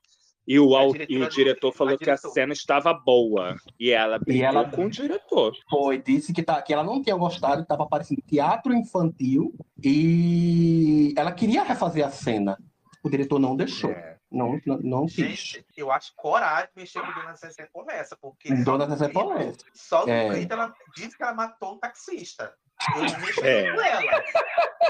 e 0.47 0.57
o, 0.59 0.75
A 0.75 0.79
au- 0.79 0.91
diretora 0.93 1.19
e 1.19 1.21
o 1.23 1.29
diretor 1.29 1.71
falou 1.73 1.95
a 1.95 1.97
que 1.97 2.09
a 2.09 2.15
cena 2.17 2.53
estava 2.53 2.93
boa. 2.93 3.55
E 3.79 3.91
ela 3.91 4.17
brigou 4.17 4.45
ela- 4.47 4.69
com 4.69 4.85
o 4.85 4.89
diretor. 4.89 5.53
Foi, 5.69 6.01
disse 6.01 6.31
que, 6.31 6.41
tá, 6.41 6.61
que 6.61 6.73
ela 6.73 6.83
não 6.83 7.01
tinha 7.01 7.15
gostado, 7.15 7.61
estava 7.63 7.83
aparecendo 7.83 8.21
teatro 8.25 8.73
infantil. 8.73 9.53
E 9.83 11.13
ela 11.17 11.31
queria 11.31 11.63
refazer 11.63 12.05
a 12.05 12.09
cena. 12.09 12.57
O 13.03 13.09
diretor 13.09 13.39
não 13.39 13.55
deixou. 13.55 13.89
É. 13.91 14.17
Não, 14.29 14.59
não, 14.65 14.77
não 14.79 15.05
quis. 15.05 15.15
Gente, 15.15 15.65
eu 15.77 15.89
acho 15.89 16.11
coragem 16.15 16.69
mexer 16.75 16.99
com 16.99 17.13
Dona 17.13 17.33
Zezé 17.35 17.65
Polessa, 17.71 18.17
porque 18.21 18.53
Dona 18.55 18.85
Zezé 18.89 19.07
Polessa. 19.07 19.57
Só 19.73 20.05
no 20.05 20.11
É. 20.11 20.45
ela 20.49 20.73
disse 20.95 21.15
que 21.15 21.23
ela 21.23 21.33
matou 21.33 21.75
um 21.75 21.77
taxista. 21.79 22.53
Eu 22.95 23.01
não 23.03 23.19
mexi 23.19 23.41
É. 23.43 23.75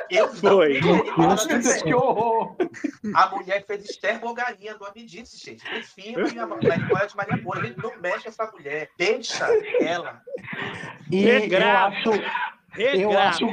Eu 0.10 0.34
Foi. 0.36 0.80
Nossa, 1.18 1.84
que 1.84 1.94
horror! 1.94 2.56
A 3.16 3.30
mulher 3.30 3.66
fez 3.66 3.86
esterbogaria 3.90 4.76
do 4.76 4.86
Amidice, 4.86 5.38
gente. 5.38 5.64
Enfim, 5.78 6.16
a 6.40 6.46
memória 6.46 7.08
de 7.08 7.16
Maria 7.16 7.38
Moura. 7.38 7.66
Gente 7.66 7.78
não 7.82 7.98
mexe 8.00 8.24
com 8.24 8.30
essa 8.30 8.52
mulher. 8.52 8.90
Deixa 8.98 9.48
ela. 9.82 10.22
E 11.12 11.28
eu 11.28 11.40
Regrava. 11.42 11.96
acho, 11.96 12.10
eu 12.78 13.10
Regrava. 13.10 13.28
acho. 13.30 13.46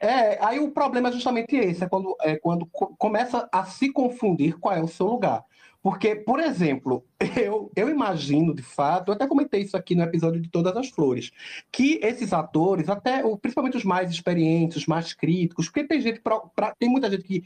É, 0.00 0.38
aí 0.44 0.58
o 0.58 0.70
problema 0.70 1.08
é 1.08 1.12
justamente 1.12 1.56
esse, 1.56 1.82
é 1.84 1.88
quando, 1.88 2.14
é 2.20 2.36
quando 2.36 2.66
co- 2.66 2.94
começa 2.98 3.48
a 3.50 3.64
se 3.64 3.90
confundir 3.90 4.58
qual 4.58 4.74
é 4.74 4.82
o 4.82 4.88
seu 4.88 5.06
lugar. 5.06 5.42
Porque, 5.84 6.16
por 6.16 6.40
exemplo, 6.40 7.04
eu, 7.36 7.70
eu 7.76 7.90
imagino, 7.90 8.54
de 8.54 8.62
fato, 8.62 9.10
eu 9.10 9.14
até 9.14 9.26
comentei 9.26 9.60
isso 9.60 9.76
aqui 9.76 9.94
no 9.94 10.02
episódio 10.02 10.40
de 10.40 10.48
Todas 10.48 10.74
as 10.74 10.88
Flores, 10.88 11.30
que 11.70 12.00
esses 12.02 12.32
atores, 12.32 12.88
até 12.88 13.22
principalmente 13.36 13.76
os 13.76 13.84
mais 13.84 14.10
experientes, 14.10 14.78
os 14.78 14.86
mais 14.86 15.12
críticos, 15.12 15.66
porque 15.66 15.84
tem 15.86 16.00
gente, 16.00 16.20
pra- 16.22 16.40
pra- 16.40 16.74
tem 16.78 16.88
muita 16.88 17.10
gente 17.10 17.24
que 17.24 17.44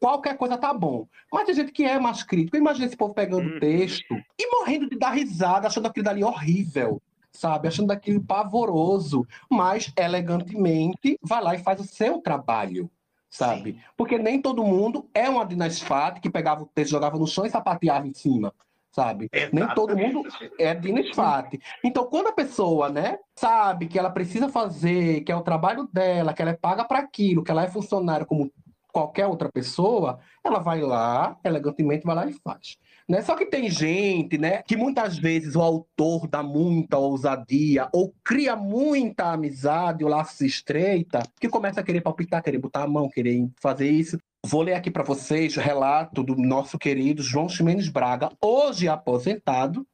qualquer 0.00 0.36
coisa 0.36 0.58
tá 0.58 0.74
bom, 0.74 1.06
mas 1.32 1.46
tem 1.46 1.54
gente 1.54 1.70
que 1.70 1.84
é 1.84 1.96
mais 1.96 2.24
crítico. 2.24 2.56
Imagina 2.56 2.86
esse 2.86 2.96
povo 2.96 3.14
pegando 3.14 3.48
o 3.48 3.52
Uhum. 3.52 3.60
texto 3.60 4.16
e 4.36 4.50
morrendo 4.50 4.88
de 4.90 4.98
dar 4.98 5.10
risada, 5.10 5.68
achando 5.68 5.86
aquilo 5.86 6.04
dali 6.04 6.24
horrível, 6.24 7.00
sabe? 7.30 7.68
Achando 7.68 7.92
aquilo 7.92 8.20
pavoroso, 8.20 9.24
mas 9.48 9.92
elegantemente 9.96 11.16
vai 11.22 11.40
lá 11.40 11.54
e 11.54 11.58
faz 11.62 11.78
o 11.80 11.84
seu 11.84 12.18
trabalho. 12.18 12.90
Sabe? 13.30 13.80
Porque 13.96 14.18
nem 14.18 14.42
todo 14.42 14.64
mundo 14.64 15.08
é 15.14 15.28
uma 15.28 15.46
Dinas 15.46 15.80
Fati 15.80 16.20
que 16.20 16.28
pegava 16.28 16.64
o 16.64 16.66
texto, 16.66 16.90
jogava 16.90 17.16
no 17.16 17.28
chão 17.28 17.46
e 17.46 17.50
sapateava 17.50 18.06
em 18.08 18.12
cima, 18.12 18.52
sabe? 18.90 19.30
Nem 19.52 19.68
todo 19.68 19.96
mundo 19.96 20.24
é 20.58 20.74
Dinas 20.74 21.14
Fati. 21.14 21.60
Então, 21.84 22.04
quando 22.06 22.26
a 22.26 22.32
pessoa, 22.32 22.88
né, 22.88 23.18
sabe 23.36 23.86
que 23.86 23.98
ela 23.98 24.10
precisa 24.10 24.48
fazer, 24.48 25.20
que 25.20 25.30
é 25.30 25.36
o 25.36 25.42
trabalho 25.42 25.88
dela, 25.92 26.34
que 26.34 26.42
ela 26.42 26.50
é 26.50 26.56
paga 26.56 26.84
para 26.84 26.98
aquilo, 26.98 27.44
que 27.44 27.52
ela 27.52 27.62
é 27.62 27.68
funcionária 27.68 28.26
como 28.26 28.50
qualquer 28.92 29.28
outra 29.28 29.48
pessoa, 29.48 30.18
ela 30.44 30.58
vai 30.58 30.80
lá, 30.80 31.38
elegantemente 31.44 32.04
vai 32.04 32.16
lá 32.16 32.26
e 32.26 32.32
faz. 32.32 32.78
Né? 33.10 33.22
Só 33.22 33.34
que 33.34 33.44
tem 33.44 33.68
gente, 33.68 34.38
né, 34.38 34.62
que 34.62 34.76
muitas 34.76 35.18
vezes 35.18 35.56
o 35.56 35.60
autor 35.60 36.28
dá 36.28 36.44
muita 36.44 36.96
ousadia 36.96 37.88
ou 37.92 38.14
cria 38.22 38.54
muita 38.54 39.32
amizade, 39.32 40.04
o 40.04 40.08
laço 40.08 40.36
se 40.36 40.46
estreita, 40.46 41.20
que 41.40 41.48
começa 41.48 41.80
a 41.80 41.82
querer 41.82 42.02
palpitar, 42.02 42.40
querer 42.40 42.58
botar 42.58 42.84
a 42.84 42.86
mão, 42.86 43.08
querer 43.08 43.48
fazer 43.60 43.90
isso. 43.90 44.16
Vou 44.46 44.62
ler 44.62 44.74
aqui 44.74 44.92
para 44.92 45.02
vocês 45.02 45.56
o 45.56 45.60
relato 45.60 46.22
do 46.22 46.36
nosso 46.36 46.78
querido 46.78 47.20
João 47.20 47.48
Ximenes 47.48 47.88
Braga, 47.88 48.30
hoje 48.40 48.86
aposentado, 48.86 49.84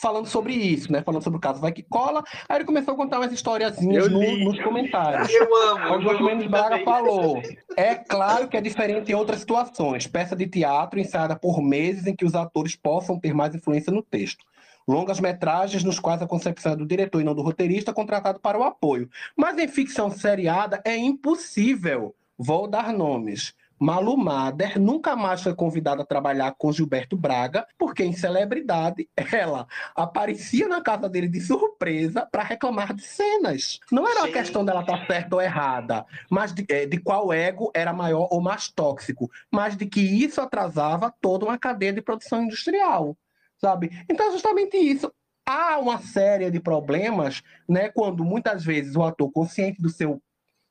falando 0.00 0.26
sobre 0.26 0.54
isso, 0.54 0.90
né? 0.90 1.02
Falando 1.02 1.22
sobre 1.22 1.36
o 1.38 1.40
caso 1.40 1.60
Vai 1.60 1.72
Que 1.72 1.82
Cola. 1.82 2.22
Aí 2.48 2.56
ele 2.58 2.64
começou 2.64 2.94
a 2.94 2.96
contar 2.96 3.18
umas 3.18 3.32
historiazinhas 3.32 4.08
no- 4.10 4.20
nos 4.44 4.60
comentários. 4.62 5.28
Eu 5.32 5.54
amo. 5.68 5.96
O 5.96 6.00
João 6.02 6.22
Mendes 6.24 6.46
Braga 6.48 6.82
falou: 6.84 7.40
é 7.76 7.94
claro 7.94 8.48
que 8.48 8.56
é 8.56 8.60
diferente 8.60 9.12
em 9.12 9.14
outras 9.14 9.40
situações. 9.40 10.06
Peça 10.06 10.34
de 10.34 10.46
teatro 10.46 10.98
ensaiada 10.98 11.36
por 11.36 11.62
meses 11.62 12.06
em 12.06 12.14
que 12.16 12.24
os 12.24 12.34
atores 12.34 12.74
possam 12.76 13.18
ter 13.18 13.34
mais 13.34 13.54
influência 13.54 13.92
no 13.92 14.02
texto. 14.02 14.44
Longas 14.88 15.20
metragens 15.20 15.84
nos 15.84 16.00
quais 16.00 16.20
a 16.22 16.26
concepção 16.26 16.72
é 16.72 16.76
do 16.76 16.86
diretor 16.86 17.20
e 17.20 17.24
não 17.24 17.34
do 17.34 17.42
roteirista 17.42 17.92
contratado 17.92 18.40
para 18.40 18.58
o 18.58 18.64
apoio. 18.64 19.08
Mas 19.36 19.56
em 19.58 19.68
ficção 19.68 20.10
seriada 20.10 20.80
é 20.84 20.96
impossível. 20.96 22.14
Vou 22.36 22.66
dar 22.66 22.92
nomes. 22.92 23.54
Malu 23.80 24.14
Mader 24.14 24.78
nunca 24.78 25.16
mais 25.16 25.42
foi 25.42 25.54
convidada 25.54 26.02
a 26.02 26.06
trabalhar 26.06 26.54
com 26.58 26.70
Gilberto 26.70 27.16
Braga, 27.16 27.66
porque 27.78 28.04
em 28.04 28.12
celebridade 28.12 29.08
ela 29.32 29.66
aparecia 29.96 30.68
na 30.68 30.82
casa 30.82 31.08
dele 31.08 31.28
de 31.28 31.40
surpresa 31.40 32.28
para 32.30 32.42
reclamar 32.42 32.92
de 32.92 33.02
cenas. 33.02 33.80
Não 33.90 34.06
era 34.06 34.20
uma 34.20 34.26
Gente. 34.26 34.34
questão 34.36 34.66
dela 34.66 34.82
estar 34.82 35.06
certa 35.06 35.34
ou 35.34 35.40
errada, 35.40 36.04
mas 36.28 36.52
de, 36.52 36.66
eh, 36.68 36.84
de 36.84 36.98
qual 36.98 37.32
ego 37.32 37.70
era 37.74 37.90
maior 37.90 38.28
ou 38.30 38.42
mais 38.42 38.68
tóxico, 38.68 39.30
mas 39.50 39.74
de 39.78 39.86
que 39.86 40.02
isso 40.02 40.42
atrasava 40.42 41.10
toda 41.18 41.46
uma 41.46 41.56
cadeia 41.56 41.94
de 41.94 42.02
produção 42.02 42.42
industrial, 42.42 43.16
sabe? 43.56 43.90
Então 44.10 44.28
é 44.28 44.32
justamente 44.32 44.76
isso. 44.76 45.10
Há 45.46 45.78
uma 45.78 45.98
série 45.98 46.50
de 46.50 46.60
problemas, 46.60 47.42
né, 47.66 47.88
quando 47.88 48.22
muitas 48.24 48.62
vezes 48.62 48.94
o 48.94 49.02
ator 49.02 49.32
consciente 49.32 49.80
do 49.80 49.88
seu 49.88 50.20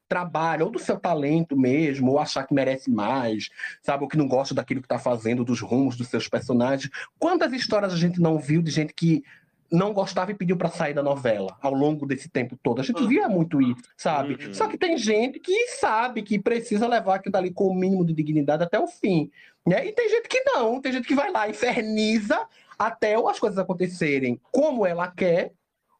trabalho 0.10 0.66
ou 0.66 0.72
do 0.72 0.80
seu 0.80 1.00
talento 1.00 1.56
mesmo, 1.56 2.12
ou 2.12 2.20
achar 2.20 2.46
que 2.46 2.54
merece 2.54 2.90
mais, 2.90 3.50
sabe, 3.82 4.04
ou 4.04 4.10
que 4.10 4.18
não 4.18 4.28
gosta 4.28 4.56
daquilo 4.56 4.82
que 4.82 4.86
está 4.86 5.00
fazendo, 5.00 5.46
dos 5.46 5.62
rumos 5.62 5.96
dos 5.96 6.08
seus 6.08 6.28
personagens. 6.28 6.92
Quantas 7.18 7.54
histórias 7.54 7.94
a 7.94 7.98
gente 7.98 8.20
não 8.20 8.40
viu 8.40 8.62
de 8.62 8.72
gente 8.72 8.94
que 8.94 9.24
não 9.72 9.94
gostava 9.94 10.32
e 10.32 10.36
pediu 10.36 10.58
para 10.58 10.70
sair 10.70 10.94
da 10.94 11.04
novela 11.04 11.56
ao 11.62 11.74
longo 11.74 12.06
desse 12.06 12.28
tempo 12.28 12.58
todo. 12.62 12.82
A 12.82 12.84
gente 12.84 13.06
via 13.06 13.30
muito 13.30 13.62
isso, 13.62 13.84
sabe? 13.96 14.34
Uhum. 14.34 14.54
Só 14.54 14.68
que 14.68 14.78
tem 14.78 14.98
gente 14.98 15.40
que 15.40 15.68
sabe 15.68 16.24
que 16.24 16.40
precisa 16.40 16.88
levar 16.88 17.16
aquilo 17.16 17.34
dali 17.34 17.52
com 17.52 17.68
o 17.68 17.76
mínimo 17.76 18.04
de 18.04 18.14
dignidade 18.14 18.64
até 18.64 18.80
o 18.80 18.88
fim. 18.88 19.30
Né? 19.66 19.86
E 19.86 19.92
tem 19.92 20.10
gente 20.10 20.28
que 20.28 20.42
não, 20.44 20.82
tem 20.82 20.92
gente 20.92 21.08
que 21.08 21.14
vai 21.14 21.32
lá, 21.32 21.48
inferniza 21.48 22.48
até 22.78 23.14
as 23.16 23.40
coisas 23.40 23.60
acontecerem 23.60 24.42
como 24.52 24.86
ela 24.86 25.08
quer, 25.08 25.52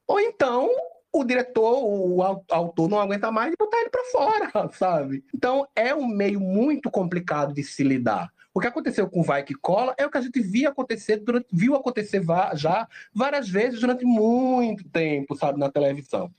ou 0.08 0.20
então 0.20 0.68
o 1.12 1.24
diretor, 1.24 1.84
o 1.84 2.22
autor 2.22 2.90
não 2.90 3.00
aguenta 3.00 3.32
mais 3.32 3.54
e 3.54 3.58
botar 3.58 3.80
ele 3.80 3.90
para 3.90 4.04
fora, 4.06 4.70
sabe? 4.74 5.24
Então 5.34 5.68
é 5.76 5.94
um 5.94 6.08
meio 6.08 6.40
muito 6.40 6.90
complicado 6.90 7.54
de 7.54 7.64
se 7.64 7.84
lidar. 7.84 8.32
O 8.54 8.60
que 8.60 8.68
aconteceu 8.68 9.10
com 9.10 9.24
Vai 9.24 9.44
Que 9.44 9.54
Cola 9.54 9.94
é 9.98 10.06
o 10.06 10.12
que 10.12 10.18
a 10.18 10.22
gente 10.22 10.42
via 10.42 10.70
acontecer 10.70 11.18
durante, 11.18 11.48
viu 11.52 11.76
acontecer 11.76 12.22
já 12.56 12.88
várias 13.14 13.48
vezes 13.48 13.80
durante 13.80 14.04
muito 14.04 14.88
tempo, 14.90 15.36
sabe, 15.36 15.60
na 15.60 15.72
televisão. 15.72 16.34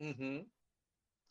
Uhum. 0.00 0.46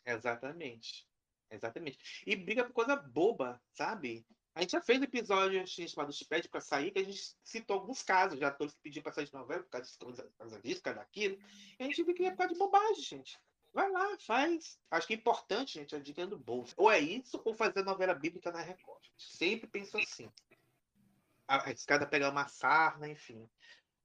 Exatamente. 0.06 1.06
Exatamente. 1.50 2.24
E 2.26 2.36
briga 2.36 2.64
por 2.64 2.74
coisa 2.74 2.96
boba, 2.96 3.62
sabe? 3.74 4.26
A 4.56 4.62
gente 4.62 4.72
já 4.72 4.82
fez 4.82 5.02
episódio 5.02 5.66
chamado 5.68 6.14
Pede 6.30 6.48
para 6.48 6.62
sair, 6.62 6.92
que 6.92 7.00
a 7.00 7.04
gente 7.04 7.36
citou 7.44 7.80
alguns 7.80 8.04
casos 8.04 8.38
de 8.38 8.46
atores 8.46 8.74
que 8.74 8.82
pediram 8.82 9.04
para 9.04 9.12
sair 9.12 9.26
de 9.26 9.34
novela 9.34 9.64
por 9.64 9.70
causa 9.70 9.86
disso, 9.86 9.98
por 10.00 10.16
causa 10.38 10.62
disso, 10.62 10.80
por 10.80 10.84
causa 10.84 11.00
daquilo. 11.00 11.38
E 11.80 11.84
a 11.84 11.88
gente 11.88 12.04
viu 12.04 12.14
que 12.14 12.26
é 12.26 12.32
por 12.32 12.38
causa 12.38 12.54
de 12.54 12.60
bobagem, 12.60 13.04
gente. 13.04 13.40
Vai 13.74 13.90
lá, 13.90 14.16
faz. 14.20 14.78
Acho 14.92 15.08
que 15.08 15.14
é 15.14 15.18
importante, 15.18 15.80
gente, 15.80 15.96
a 15.96 16.00
dica 16.00 16.28
do 16.28 16.38
bolso. 16.38 16.76
Ou 16.78 16.92
é 16.92 17.00
isso, 17.00 17.42
ou 17.44 17.56
fazer 17.56 17.84
novela 17.84 18.14
bíblica 18.14 18.52
na 18.52 18.62
Record. 18.62 19.02
Sempre 19.18 19.68
penso 19.68 19.98
assim. 19.98 20.30
Arriscada 21.48 22.06
pegar 22.06 22.30
uma 22.30 22.48
sarna, 22.48 23.10
enfim. 23.10 23.50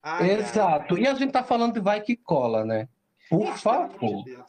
Ai, 0.02 0.30
Exato. 0.30 0.94
Ai. 0.94 1.02
E 1.02 1.06
a 1.06 1.14
gente 1.14 1.32
tá 1.32 1.44
falando 1.44 1.74
de 1.74 1.80
vai 1.80 2.00
que 2.00 2.16
cola, 2.16 2.64
né? 2.64 2.88
Por 3.28 3.44
Nossa, 3.44 3.58
favor. 3.58 4.24
De 4.24 4.42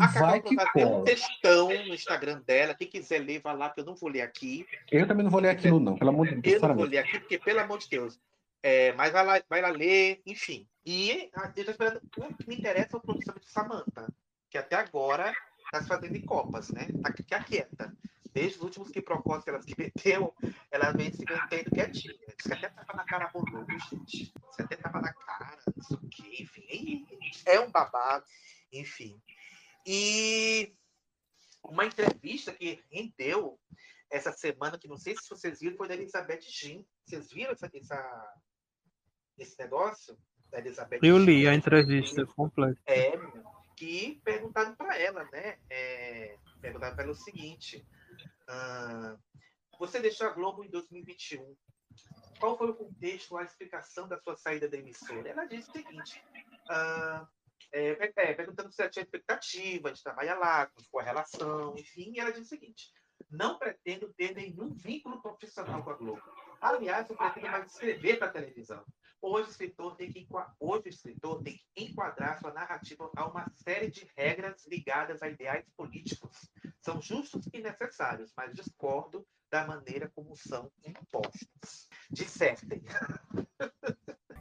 a 0.00 0.06
vai 0.06 0.40
que 0.40 0.54
cola. 0.54 0.70
Tem 0.72 0.86
um 0.86 1.04
textão 1.04 1.68
no 1.68 1.94
Instagram 1.94 2.40
dela. 2.46 2.74
Quem 2.74 2.88
quiser 2.88 3.18
ler, 3.18 3.40
vai 3.40 3.56
lá, 3.56 3.70
que 3.70 3.80
eu 3.80 3.84
não 3.84 3.94
vou 3.94 4.10
ler 4.10 4.22
aqui. 4.22 4.66
Eu 4.92 5.06
também 5.06 5.24
não 5.24 5.30
vou 5.30 5.40
ler 5.40 5.50
aquilo, 5.50 5.80
não. 5.80 5.96
Pelo 5.96 6.10
amor 6.10 6.28
de 6.28 6.36
Deus. 6.36 6.62
Eu 6.62 6.68
não 6.68 6.76
vou 6.76 6.84
ler 6.84 6.98
aqui, 6.98 7.18
porque, 7.18 7.38
pelo 7.38 7.60
amor 7.60 7.78
de 7.78 7.88
Deus. 7.88 8.20
É, 8.62 8.92
mas 8.92 9.10
vai 9.12 9.24
lá, 9.24 9.42
vai 9.48 9.60
lá 9.62 9.70
ler, 9.70 10.20
enfim. 10.26 10.68
E 10.84 11.30
eu 11.56 11.64
tô 11.64 11.70
esperando. 11.70 12.00
O 12.18 12.34
que 12.34 12.48
me 12.48 12.56
interessa 12.56 12.96
é 12.96 12.98
o 12.98 13.00
produção 13.00 13.34
de 13.40 13.48
Samantha 13.48 14.06
que 14.50 14.58
até 14.58 14.76
agora 14.76 15.32
está 15.64 15.80
se 15.80 15.88
fazendo 15.88 16.16
em 16.16 16.22
copas, 16.22 16.70
né? 16.70 16.88
Tá 17.28 17.40
quieta. 17.40 17.96
Desde 18.32 18.58
os 18.58 18.64
últimos 18.64 18.90
que 18.90 19.00
propôs 19.00 19.42
que 19.42 19.50
ela 19.50 19.62
se 19.62 19.74
meteu, 19.78 20.34
ela 20.70 20.92
vem 20.92 21.12
se 21.12 21.24
mantendo 21.28 21.70
quietinha. 21.70 22.14
Diz 22.36 22.46
que 22.46 22.52
até 22.52 22.68
tava 22.68 22.94
na 22.94 23.04
cara 23.04 23.30
rolou, 23.32 23.64
gente. 23.88 24.32
Você 24.42 24.62
até 24.62 24.76
tava 24.76 25.00
na 25.00 25.12
cara, 25.12 25.58
não 25.74 25.82
sei 25.82 25.96
o 25.96 26.08
quê, 26.08 26.42
enfim. 26.42 27.06
É 27.46 27.58
um 27.60 27.70
babado, 27.70 28.24
enfim. 28.72 29.20
E 29.86 30.74
uma 31.64 31.86
entrevista 31.86 32.52
que 32.52 32.82
rendeu 32.90 33.58
essa 34.10 34.32
semana, 34.32 34.78
que 34.78 34.88
não 34.88 34.96
sei 34.96 35.14
se 35.16 35.28
vocês 35.28 35.60
viram, 35.60 35.76
foi 35.76 35.88
da 35.88 35.94
Elizabeth 35.94 36.40
Jean. 36.42 36.84
Vocês 37.04 37.30
viram 37.30 37.52
essa, 37.52 37.70
essa, 37.72 38.34
esse 39.38 39.58
negócio? 39.58 40.18
Da 40.50 40.58
Elizabeth 40.58 40.98
Eu 41.02 41.16
li 41.16 41.46
a 41.46 41.54
entrevista 41.54 42.26
completa. 42.26 42.80
É, 42.84 43.12
que 43.76 44.20
perguntaram 44.24 44.74
para 44.74 44.98
ela, 44.98 45.24
né? 45.30 45.58
É, 45.70 46.36
perguntaram 46.60 46.94
para 46.94 47.04
ela 47.04 47.12
o 47.12 47.16
seguinte: 47.16 47.86
ah, 48.48 49.16
você 49.78 50.00
deixou 50.00 50.26
a 50.26 50.32
Globo 50.32 50.64
em 50.64 50.68
2021. 50.68 51.56
Qual 52.38 52.58
foi 52.58 52.70
o 52.70 52.74
contexto, 52.74 53.36
a 53.36 53.44
explicação 53.44 54.08
da 54.08 54.18
sua 54.18 54.36
saída 54.36 54.68
da 54.68 54.76
emissora? 54.76 55.28
Ela 55.28 55.46
disse 55.46 55.70
o 55.70 55.72
seguinte: 55.72 56.22
ah, 56.68 57.26
é, 57.72 57.90
é, 58.06 58.12
é, 58.16 58.34
perguntando 58.34 58.72
se 58.72 58.80
ela 58.82 58.90
tinha 58.90 59.02
expectativa 59.02 59.92
de 59.92 60.02
trabalhar 60.02 60.38
lá, 60.38 60.70
foi 60.90 61.02
a 61.02 61.06
relação, 61.06 61.74
enfim, 61.76 62.12
e 62.14 62.20
ela 62.20 62.30
disse 62.30 62.42
o 62.42 62.48
seguinte: 62.48 62.92
não 63.30 63.58
pretendo 63.58 64.12
ter 64.14 64.34
nenhum 64.34 64.74
vínculo 64.74 65.20
profissional 65.20 65.82
com 65.82 65.90
a 65.90 65.94
Globo. 65.94 66.22
Aliás, 66.60 67.08
eu 67.08 67.16
pretendo 67.16 67.48
mais 67.48 67.72
escrever 67.72 68.18
para 68.18 68.28
a 68.28 68.32
televisão. 68.32 68.84
Hoje 69.22 69.48
o 69.48 69.50
escritor 69.50 69.96
tem 69.96 70.10
que 70.10 70.26
hoje 70.58 70.86
o 70.86 70.88
escritor 70.88 71.42
tem 71.42 71.54
que 71.54 71.84
enquadrar 71.84 72.40
sua 72.40 72.52
narrativa 72.52 73.10
a 73.14 73.26
uma 73.26 73.46
série 73.54 73.90
de 73.90 74.10
regras 74.16 74.66
ligadas 74.66 75.22
a 75.22 75.28
ideais 75.28 75.68
políticos. 75.76 76.50
São 76.80 77.00
justos 77.02 77.46
e 77.52 77.60
necessários, 77.60 78.32
mas 78.34 78.54
discordo 78.54 79.26
da 79.50 79.66
maneira 79.66 80.10
como 80.14 80.34
são 80.36 80.72
impostos. 80.86 81.88
Dissertem. 82.10 82.82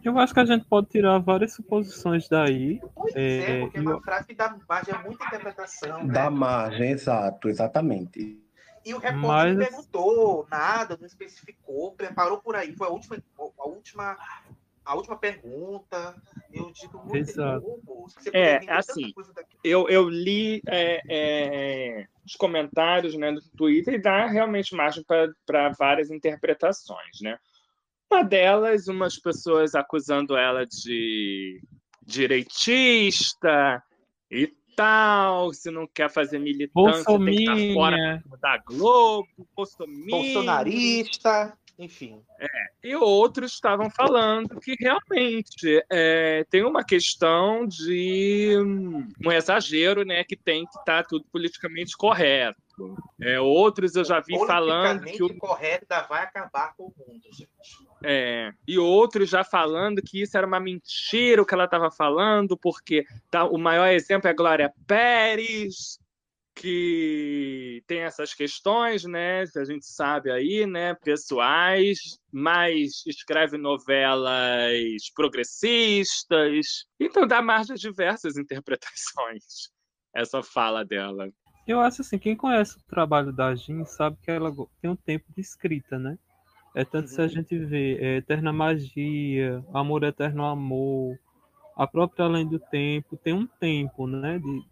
Eu 0.09 0.17
acho 0.17 0.33
que 0.33 0.39
a 0.39 0.45
gente 0.45 0.65
pode 0.65 0.87
tirar 0.87 1.19
várias 1.19 1.53
suposições 1.53 2.27
daí. 2.27 2.81
Pois 2.95 3.15
é, 3.15 3.57
é 3.57 3.59
porque 3.61 3.77
é 3.77 3.81
uma 3.81 4.01
frase 4.01 4.27
que 4.27 4.33
dá 4.33 4.57
margem 4.67 4.93
a 4.93 4.99
muita 4.99 5.25
interpretação. 5.25 6.07
Dá 6.07 6.23
né? 6.23 6.29
margem, 6.29 6.91
exato, 6.91 7.47
exatamente. 7.47 8.41
E 8.85 8.93
o 8.93 8.97
repórter 8.97 9.19
Mas... 9.19 9.57
não 9.57 9.65
perguntou 9.65 10.47
nada, 10.49 10.97
não 10.99 11.05
especificou, 11.05 11.91
preparou 11.91 12.39
por 12.39 12.55
aí. 12.55 12.75
Foi 12.75 12.87
a 12.87 12.91
última, 12.91 13.17
a 13.37 13.67
última 13.67 14.17
a 14.89 14.95
última 14.95 15.15
pergunta, 15.15 16.15
eu 16.51 16.71
digo 16.71 16.97
muito 17.05 17.31
É, 18.33 18.59
assim, 18.71 19.13
eu, 19.63 19.87
eu 19.87 20.09
li 20.09 20.63
é, 20.67 21.01
é, 21.07 22.07
os 22.25 22.35
comentários 22.35 23.15
né, 23.15 23.31
do 23.31 23.41
Twitter 23.55 23.93
e 23.93 24.01
dá 24.01 24.25
realmente 24.25 24.73
margem 24.75 25.03
para 25.03 25.69
várias 25.77 26.09
interpretações, 26.09 27.21
né? 27.21 27.37
Uma 28.11 28.23
delas, 28.23 28.87
umas 28.87 29.19
pessoas 29.19 29.75
acusando 29.75 30.35
ela 30.35 30.65
de 30.65 31.61
direitista 32.03 33.83
e 34.31 34.47
tal, 34.75 35.53
se 35.53 35.69
não 35.69 35.85
quer 35.85 36.09
fazer 36.09 36.39
militância, 36.39 37.03
tem 37.05 37.25
que 37.25 37.41
estar 37.41 37.73
fora 37.73 38.23
da 38.41 38.57
Globo, 38.57 39.27
bolsonarista 40.09 41.55
enfim. 41.79 42.21
É, 42.37 42.47
e 42.89 42.95
outros 42.97 43.53
estavam 43.53 43.89
falando 43.89 44.59
que 44.59 44.75
realmente 44.77 45.81
é, 45.89 46.45
tem 46.49 46.65
uma 46.65 46.83
questão 46.83 47.65
de 47.65 48.53
um 49.25 49.31
exagero, 49.31 50.03
né, 50.03 50.25
que 50.25 50.35
tem 50.35 50.65
que 50.65 50.77
estar 50.77 51.03
tá 51.03 51.03
tudo 51.03 51.25
politicamente 51.31 51.95
correto. 51.95 52.61
É, 53.21 53.39
outros 53.39 53.95
eu 53.95 54.03
já 54.03 54.19
vi 54.19 54.37
falando 54.45 55.05
que 55.05 55.23
o 55.23 55.37
correto 55.37 55.87
vai 56.09 56.23
acabar 56.23 56.75
com 56.75 56.83
o 56.83 56.93
mundo, 56.97 57.23
gente. 57.31 57.49
É, 58.03 58.53
e 58.67 58.77
outros 58.77 59.29
já 59.29 59.43
falando 59.43 60.01
que 60.01 60.21
isso 60.21 60.37
era 60.37 60.47
uma 60.47 60.59
mentira 60.59 61.41
o 61.41 61.45
que 61.45 61.53
ela 61.53 61.65
estava 61.65 61.91
falando, 61.91 62.57
porque 62.57 63.05
tá, 63.29 63.43
o 63.45 63.57
maior 63.57 63.87
exemplo 63.87 64.27
é 64.27 64.31
a 64.31 64.35
Glória 64.35 64.73
Pérez, 64.87 65.99
que 66.59 67.81
tem 67.87 68.01
essas 68.01 68.33
questões, 68.33 69.05
né, 69.05 69.45
que 69.47 69.59
a 69.59 69.63
gente 69.63 69.85
sabe 69.85 70.29
aí, 70.29 70.65
né, 70.65 70.93
pessoais, 70.95 72.19
mas 72.31 73.03
escreve 73.05 73.57
novelas 73.57 75.09
progressistas, 75.15 76.85
então 76.99 77.25
dá 77.25 77.41
margem 77.41 77.73
a 77.73 77.77
diversas 77.77 78.37
interpretações 78.37 79.71
essa 80.13 80.43
fala 80.43 80.83
dela. 80.83 81.29
Eu 81.65 81.79
acho 81.79 82.01
assim, 82.01 82.17
quem 82.17 82.35
conhece 82.35 82.77
o 82.77 82.83
trabalho 82.89 83.31
da 83.31 83.55
Jean 83.55 83.85
sabe 83.85 84.17
que 84.21 84.31
ela 84.31 84.51
tem 84.81 84.89
um 84.89 84.95
tempo 84.95 85.25
de 85.33 85.39
escrita, 85.39 85.97
né? 85.97 86.17
É 86.75 86.85
tanto 86.85 87.09
se 87.09 87.19
a 87.19 87.23
uhum. 87.23 87.29
gente 87.29 87.57
vê 87.57 87.97
é, 87.99 88.17
Eterna 88.17 88.53
Magia, 88.53 89.63
Amor 89.73 90.03
Eterno 90.03 90.45
Amor, 90.45 91.17
a 91.75 91.87
própria 91.87 92.25
Além 92.25 92.47
do 92.47 92.59
Tempo, 92.59 93.17
tem 93.17 93.33
um 93.33 93.47
tempo, 93.47 94.05
né, 94.05 94.37
de, 94.37 94.63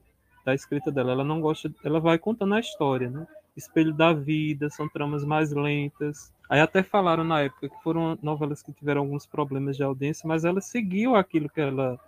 da 0.46 0.54
escrita 0.54 0.92
dela. 0.92 1.14
Ela 1.14 1.24
não 1.24 1.42
gosta, 1.42 1.74
ela 1.84 2.00
vai 2.00 2.18
contando 2.18 2.54
a 2.54 2.60
história, 2.60 3.10
né? 3.10 3.26
Espelho 3.56 3.94
da 3.94 4.14
Vida, 4.14 4.70
são 4.70 4.88
tramas 4.88 5.26
mais 5.26 5.52
lentas. 5.52 6.32
Aí 6.48 6.60
até 6.60 6.84
falaram 6.84 7.24
na 7.24 7.42
época 7.42 7.70
que 7.70 7.84
foram 7.84 8.18
novelas 8.22 8.62
que 8.62 8.72
tiveram 8.72 9.02
alguns 9.02 9.26
problemas 9.26 9.76
de 9.76 9.84
audiência, 9.84 10.28
mas 10.28 10.46
ela 10.46 10.62
seguiu 10.62 11.16
aquilo 11.16 11.50
que 11.50 11.60
ela 11.60 12.00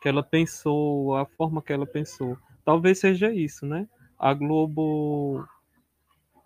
que 0.00 0.08
ela 0.08 0.22
pensou, 0.22 1.14
a 1.16 1.24
forma 1.24 1.62
que 1.62 1.72
ela 1.72 1.86
pensou. 1.86 2.36
Talvez 2.64 2.98
seja 2.98 3.32
isso, 3.32 3.64
né? 3.64 3.86
A 4.18 4.34
Globo 4.34 5.46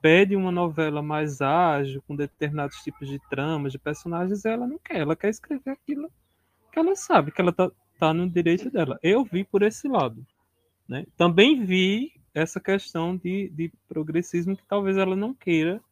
pede 0.07 0.37
uma 0.37 0.53
novela 0.53 1.03
mais 1.03 1.43
ágil, 1.43 2.01
com 2.07 2.15
determinados 2.15 2.77
tipos 2.77 3.09
de 3.09 3.19
tramas, 3.29 3.73
de 3.73 3.79
personagens, 3.79 4.45
ela 4.45 4.65
não 4.65 4.79
quer, 4.79 4.99
ela 4.99 5.17
quer 5.17 5.31
escrever 5.31 5.73
aquilo 5.73 6.09
que 6.71 6.79
ela 6.79 6.95
sabe, 6.95 7.33
que 7.33 7.41
ela 7.41 7.53
tá, 7.53 7.73
tá 7.99 8.15
no 8.15 8.31
direito 8.31 8.71
dela. 8.71 9.01
Eu 9.03 9.25
vi 9.25 9.43
por 9.43 9.65
esse 9.65 9.89
lado. 9.89 10.25
Né? 10.89 11.05
Também 11.17 11.65
vi 11.65 12.13
essa 12.33 12.61
questão 12.61 13.17
de, 13.17 13.49
de 13.49 13.73
progressismo 13.89 14.57
que 14.57 14.63
talvez 14.69 14.97
ela 14.97 15.17
não 15.17 15.35
queira 15.35 15.83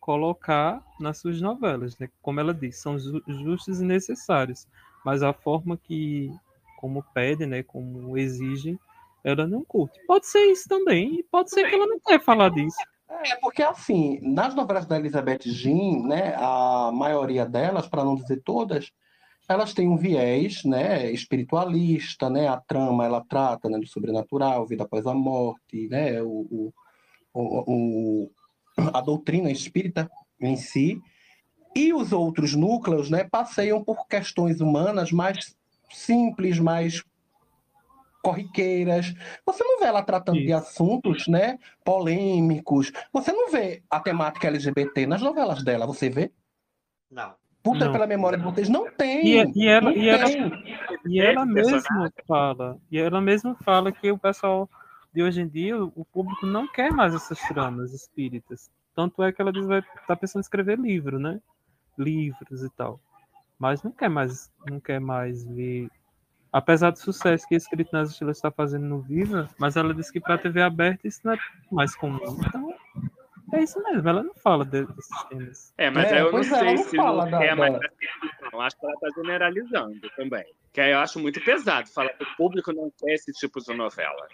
colocar 0.00 0.84
nas 0.98 1.18
suas 1.18 1.40
novelas, 1.40 1.96
né? 2.00 2.08
Como 2.20 2.40
ela 2.40 2.52
disse, 2.52 2.80
são 2.80 2.98
justos 2.98 3.80
e 3.80 3.84
necessários, 3.84 4.66
mas 5.04 5.22
a 5.22 5.32
forma 5.32 5.76
que, 5.76 6.32
como 6.80 7.00
pede, 7.14 7.46
né, 7.46 7.62
como 7.62 8.18
exigem, 8.18 8.76
ela 9.22 9.46
não 9.46 9.64
curte. 9.64 10.04
Pode 10.04 10.26
ser 10.26 10.46
isso 10.46 10.68
também, 10.68 11.24
pode 11.30 11.50
ser 11.50 11.68
que 11.68 11.76
ela 11.76 11.86
não 11.86 12.00
quer 12.00 12.20
falar 12.20 12.48
disso. 12.48 12.76
É, 13.08 13.36
porque 13.36 13.62
assim, 13.62 14.18
nas 14.20 14.54
novelas 14.54 14.86
da 14.86 14.98
Elizabeth 14.98 15.42
Jean, 15.44 16.06
né, 16.06 16.34
a 16.36 16.90
maioria 16.92 17.46
delas, 17.46 17.86
para 17.86 18.04
não 18.04 18.16
dizer 18.16 18.42
todas, 18.44 18.90
elas 19.48 19.72
têm 19.72 19.88
um 19.88 19.96
viés, 19.96 20.64
né, 20.64 21.10
espiritualista, 21.12 22.28
né, 22.28 22.48
a 22.48 22.56
trama 22.56 23.04
ela 23.04 23.24
trata 23.28 23.68
né, 23.68 23.78
do 23.78 23.86
sobrenatural, 23.86 24.66
vida 24.66 24.82
após 24.82 25.06
a 25.06 25.14
morte, 25.14 25.88
né, 25.88 26.20
o, 26.20 26.72
o, 27.32 27.42
o, 27.42 28.30
a 28.92 29.00
doutrina 29.00 29.50
espírita 29.50 30.10
em 30.40 30.56
si, 30.56 31.00
e 31.76 31.92
os 31.92 32.12
outros 32.12 32.54
núcleos, 32.54 33.08
né, 33.08 33.24
passeiam 33.24 33.84
por 33.84 34.08
questões 34.08 34.60
humanas 34.60 35.12
mais 35.12 35.56
simples, 35.90 36.58
mais 36.58 37.04
corriqueiras. 38.26 39.14
Você 39.46 39.62
não 39.62 39.78
vê 39.78 39.86
ela 39.86 40.02
tratando 40.02 40.38
Isso. 40.38 40.46
de 40.46 40.52
assuntos, 40.52 41.28
né, 41.28 41.58
polêmicos. 41.84 42.90
Você 43.12 43.32
não 43.32 43.52
vê 43.52 43.84
a 43.88 44.00
temática 44.00 44.48
LGBT 44.48 45.06
nas 45.06 45.22
novelas 45.22 45.62
dela, 45.62 45.86
você 45.86 46.10
vê? 46.10 46.32
Não. 47.08 47.34
Puta 47.62 47.84
não. 47.84 47.92
pela 47.92 48.06
memória 48.06 48.36
de 48.36 48.44
vocês, 48.44 48.68
não 48.68 48.90
tem. 48.90 49.26
E, 49.26 49.52
e 49.54 49.68
ela, 49.68 49.92
e 49.92 50.08
ela, 50.08 50.28
e 51.06 51.20
ela 51.20 51.46
mesma 51.46 52.10
fala, 52.26 52.78
e 52.90 52.98
ela 52.98 53.20
mesma 53.20 53.56
fala 53.64 53.92
que 53.92 54.10
o 54.10 54.18
pessoal 54.18 54.68
de 55.12 55.22
hoje 55.22 55.40
em 55.40 55.48
dia, 55.48 55.82
o 55.82 56.04
público 56.04 56.46
não 56.46 56.66
quer 56.66 56.92
mais 56.92 57.14
essas 57.14 57.38
tramas 57.48 57.92
espíritas. 57.92 58.70
Tanto 58.94 59.22
é 59.22 59.32
que 59.32 59.40
ela 59.40 59.52
diz 59.52 59.66
vai 59.66 59.82
tá 60.06 60.16
pensando 60.16 60.40
em 60.40 60.42
escrever 60.42 60.78
livro, 60.78 61.18
né? 61.18 61.40
Livros 61.96 62.62
e 62.62 62.70
tal. 62.70 63.00
Mas 63.58 63.82
não 63.82 63.92
quer 63.92 64.10
mais, 64.10 64.52
não 64.68 64.78
quer 64.78 65.00
mais 65.00 65.44
ver 65.44 65.88
apesar 66.52 66.90
do 66.90 66.98
sucesso 66.98 67.46
que 67.48 67.54
a 67.54 67.58
Escrito 67.58 67.90
nas 67.92 68.10
Estrelas 68.10 68.38
está 68.38 68.50
fazendo 68.50 68.84
no 68.86 69.00
Viva, 69.00 69.48
mas 69.58 69.76
ela 69.76 69.94
disse 69.94 70.12
que 70.12 70.20
para 70.20 70.38
TV 70.38 70.62
aberta 70.62 71.06
isso 71.06 71.20
não 71.24 71.34
é 71.34 71.38
mais 71.70 71.94
comum. 71.94 72.20
Então, 72.46 72.74
é 73.52 73.62
isso 73.62 73.80
mesmo, 73.82 74.08
ela 74.08 74.22
não 74.22 74.34
fala 74.34 74.64
desses 74.64 75.24
temas. 75.28 75.72
É, 75.78 75.90
mas 75.90 76.10
é, 76.10 76.20
eu 76.20 76.32
não 76.32 76.40
é, 76.40 76.42
sei 76.42 76.78
se 76.78 76.96
não 76.96 77.30
da, 77.30 77.44
é 77.44 77.54
mais 77.54 77.72
não. 78.52 78.60
Acho 78.60 78.78
que 78.78 78.86
ela 78.86 78.94
está 78.94 79.08
generalizando 79.20 80.10
também. 80.16 80.44
Que 80.72 80.80
aí 80.80 80.92
eu 80.92 80.98
acho 80.98 81.18
muito 81.20 81.40
pesado 81.42 81.88
falar 81.88 82.10
que 82.10 82.24
o 82.24 82.36
público 82.36 82.72
não 82.72 82.92
quer 82.98 83.14
esse 83.14 83.32
tipo 83.32 83.60
de 83.60 83.74
novela. 83.74 84.26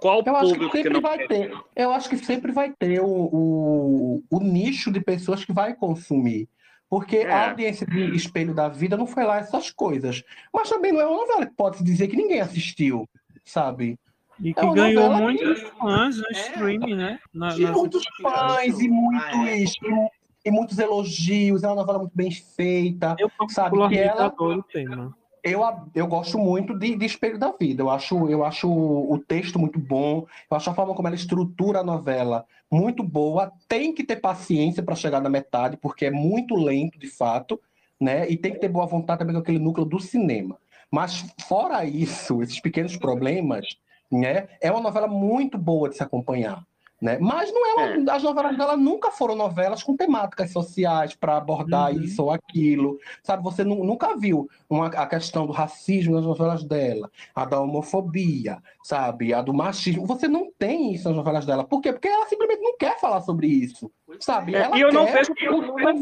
Qual 0.00 0.18
eu 0.18 0.24
público 0.24 0.36
acho 0.38 0.54
que, 0.54 0.64
sempre 0.64 0.82
que 0.82 0.90
não 0.90 1.00
vai 1.00 1.18
quer? 1.18 1.28
ter? 1.28 1.56
Eu 1.76 1.92
acho 1.92 2.08
que 2.08 2.16
sempre 2.16 2.52
vai 2.52 2.72
ter 2.72 3.00
o, 3.00 3.06
o, 3.06 4.24
o 4.30 4.40
nicho 4.40 4.90
de 4.90 5.00
pessoas 5.00 5.44
que 5.44 5.52
vai 5.52 5.74
consumir. 5.74 6.48
Porque 6.92 7.16
é. 7.16 7.32
a 7.32 7.48
audiência 7.48 7.86
de 7.86 8.14
Espelho 8.14 8.52
da 8.52 8.68
Vida 8.68 8.98
não 8.98 9.06
foi 9.06 9.24
lá 9.24 9.38
essas 9.38 9.70
coisas. 9.70 10.22
Mas 10.52 10.68
também 10.68 10.92
não 10.92 11.00
é 11.00 11.06
uma 11.06 11.16
novela 11.16 11.46
que 11.46 11.54
pode 11.54 11.78
se 11.78 11.84
dizer 11.84 12.06
que 12.06 12.16
ninguém 12.16 12.42
assistiu, 12.42 13.08
sabe? 13.42 13.98
E 14.38 14.50
é 14.50 14.52
que 14.52 14.60
é 14.60 14.74
ganhou 14.74 15.10
muitos 15.10 15.62
que... 15.62 15.70
fãs 15.70 16.18
no 16.18 16.26
é. 16.26 16.32
streaming, 16.32 16.94
né? 16.94 17.18
Na, 17.32 17.56
muitos 17.56 18.04
fãs 18.20 18.78
e 18.78 18.88
muitos, 18.88 19.24
ah, 19.24 19.48
é. 19.48 19.62
e, 19.62 19.66
e, 20.44 20.50
muitos 20.50 20.78
elogios. 20.78 21.62
É 21.62 21.66
uma 21.68 21.76
novela 21.76 22.00
muito 22.00 22.14
bem 22.14 22.30
feita. 22.30 23.16
Eu 23.18 23.30
sabe 23.48 23.88
que 23.88 23.96
ela. 23.96 24.26
O 24.38 24.62
tema 24.62 25.16
eu, 25.42 25.62
eu 25.94 26.06
gosto 26.06 26.38
muito 26.38 26.78
de, 26.78 26.94
de 26.94 27.04
Espelho 27.04 27.38
da 27.38 27.50
Vida. 27.52 27.82
Eu 27.82 27.90
acho, 27.90 28.28
eu 28.28 28.44
acho 28.44 28.70
o 28.70 29.18
texto 29.18 29.58
muito 29.58 29.78
bom, 29.78 30.26
eu 30.50 30.56
acho 30.56 30.70
a 30.70 30.74
forma 30.74 30.94
como 30.94 31.08
ela 31.08 31.16
estrutura 31.16 31.80
a 31.80 31.84
novela 31.84 32.46
muito 32.72 33.02
boa. 33.02 33.52
Tem 33.68 33.94
que 33.94 34.02
ter 34.02 34.16
paciência 34.16 34.82
para 34.82 34.94
chegar 34.94 35.20
na 35.20 35.28
metade, 35.28 35.76
porque 35.76 36.06
é 36.06 36.10
muito 36.10 36.54
lento, 36.54 36.98
de 36.98 37.06
fato, 37.06 37.60
né? 38.00 38.28
E 38.28 38.36
tem 38.36 38.52
que 38.52 38.58
ter 38.58 38.68
boa 38.68 38.86
vontade 38.86 39.18
também 39.18 39.34
com 39.34 39.40
aquele 39.42 39.58
núcleo 39.58 39.84
do 39.84 40.00
cinema. 40.00 40.58
Mas, 40.90 41.26
fora 41.46 41.84
isso, 41.84 42.42
esses 42.42 42.60
pequenos 42.60 42.96
problemas, 42.96 43.66
né? 44.10 44.48
É 44.60 44.70
uma 44.70 44.80
novela 44.80 45.06
muito 45.06 45.58
boa 45.58 45.88
de 45.88 45.96
se 45.96 46.02
acompanhar. 46.02 46.66
Né? 47.02 47.18
Mas 47.20 47.52
não 47.52 47.66
é, 47.66 47.74
uma, 47.74 48.12
é. 48.12 48.14
as 48.14 48.22
novelas 48.22 48.56
dela 48.56 48.76
nunca 48.76 49.10
foram 49.10 49.34
novelas 49.34 49.82
com 49.82 49.96
temáticas 49.96 50.52
sociais 50.52 51.16
para 51.16 51.36
abordar 51.36 51.92
uhum. 51.92 52.00
isso 52.00 52.22
ou 52.22 52.30
aquilo. 52.30 52.96
Sabe, 53.24 53.42
você 53.42 53.64
nunca 53.64 54.16
viu 54.16 54.48
uma, 54.70 54.86
a 54.86 55.04
questão 55.04 55.44
do 55.44 55.52
racismo 55.52 56.14
nas 56.14 56.24
novelas 56.24 56.62
dela, 56.62 57.10
a 57.34 57.44
da 57.44 57.60
homofobia, 57.60 58.62
sabe, 58.84 59.34
a 59.34 59.42
do 59.42 59.52
machismo. 59.52 60.06
Você 60.06 60.28
não 60.28 60.52
tem 60.56 60.94
isso 60.94 61.08
nas 61.08 61.16
novelas 61.16 61.44
dela. 61.44 61.64
Por 61.64 61.80
quê? 61.80 61.92
Porque 61.92 62.06
ela 62.06 62.26
simplesmente 62.28 62.62
não 62.62 62.76
quer 62.78 62.96
falar 63.00 63.20
sobre 63.22 63.48
isso. 63.48 63.90
Sabe? 64.20 64.54
É, 64.54 64.60
ela 64.60 64.78
e 64.78 64.80
eu 64.80 64.92
não 64.92 65.04
vejo 65.04 65.34
problema 65.34 65.92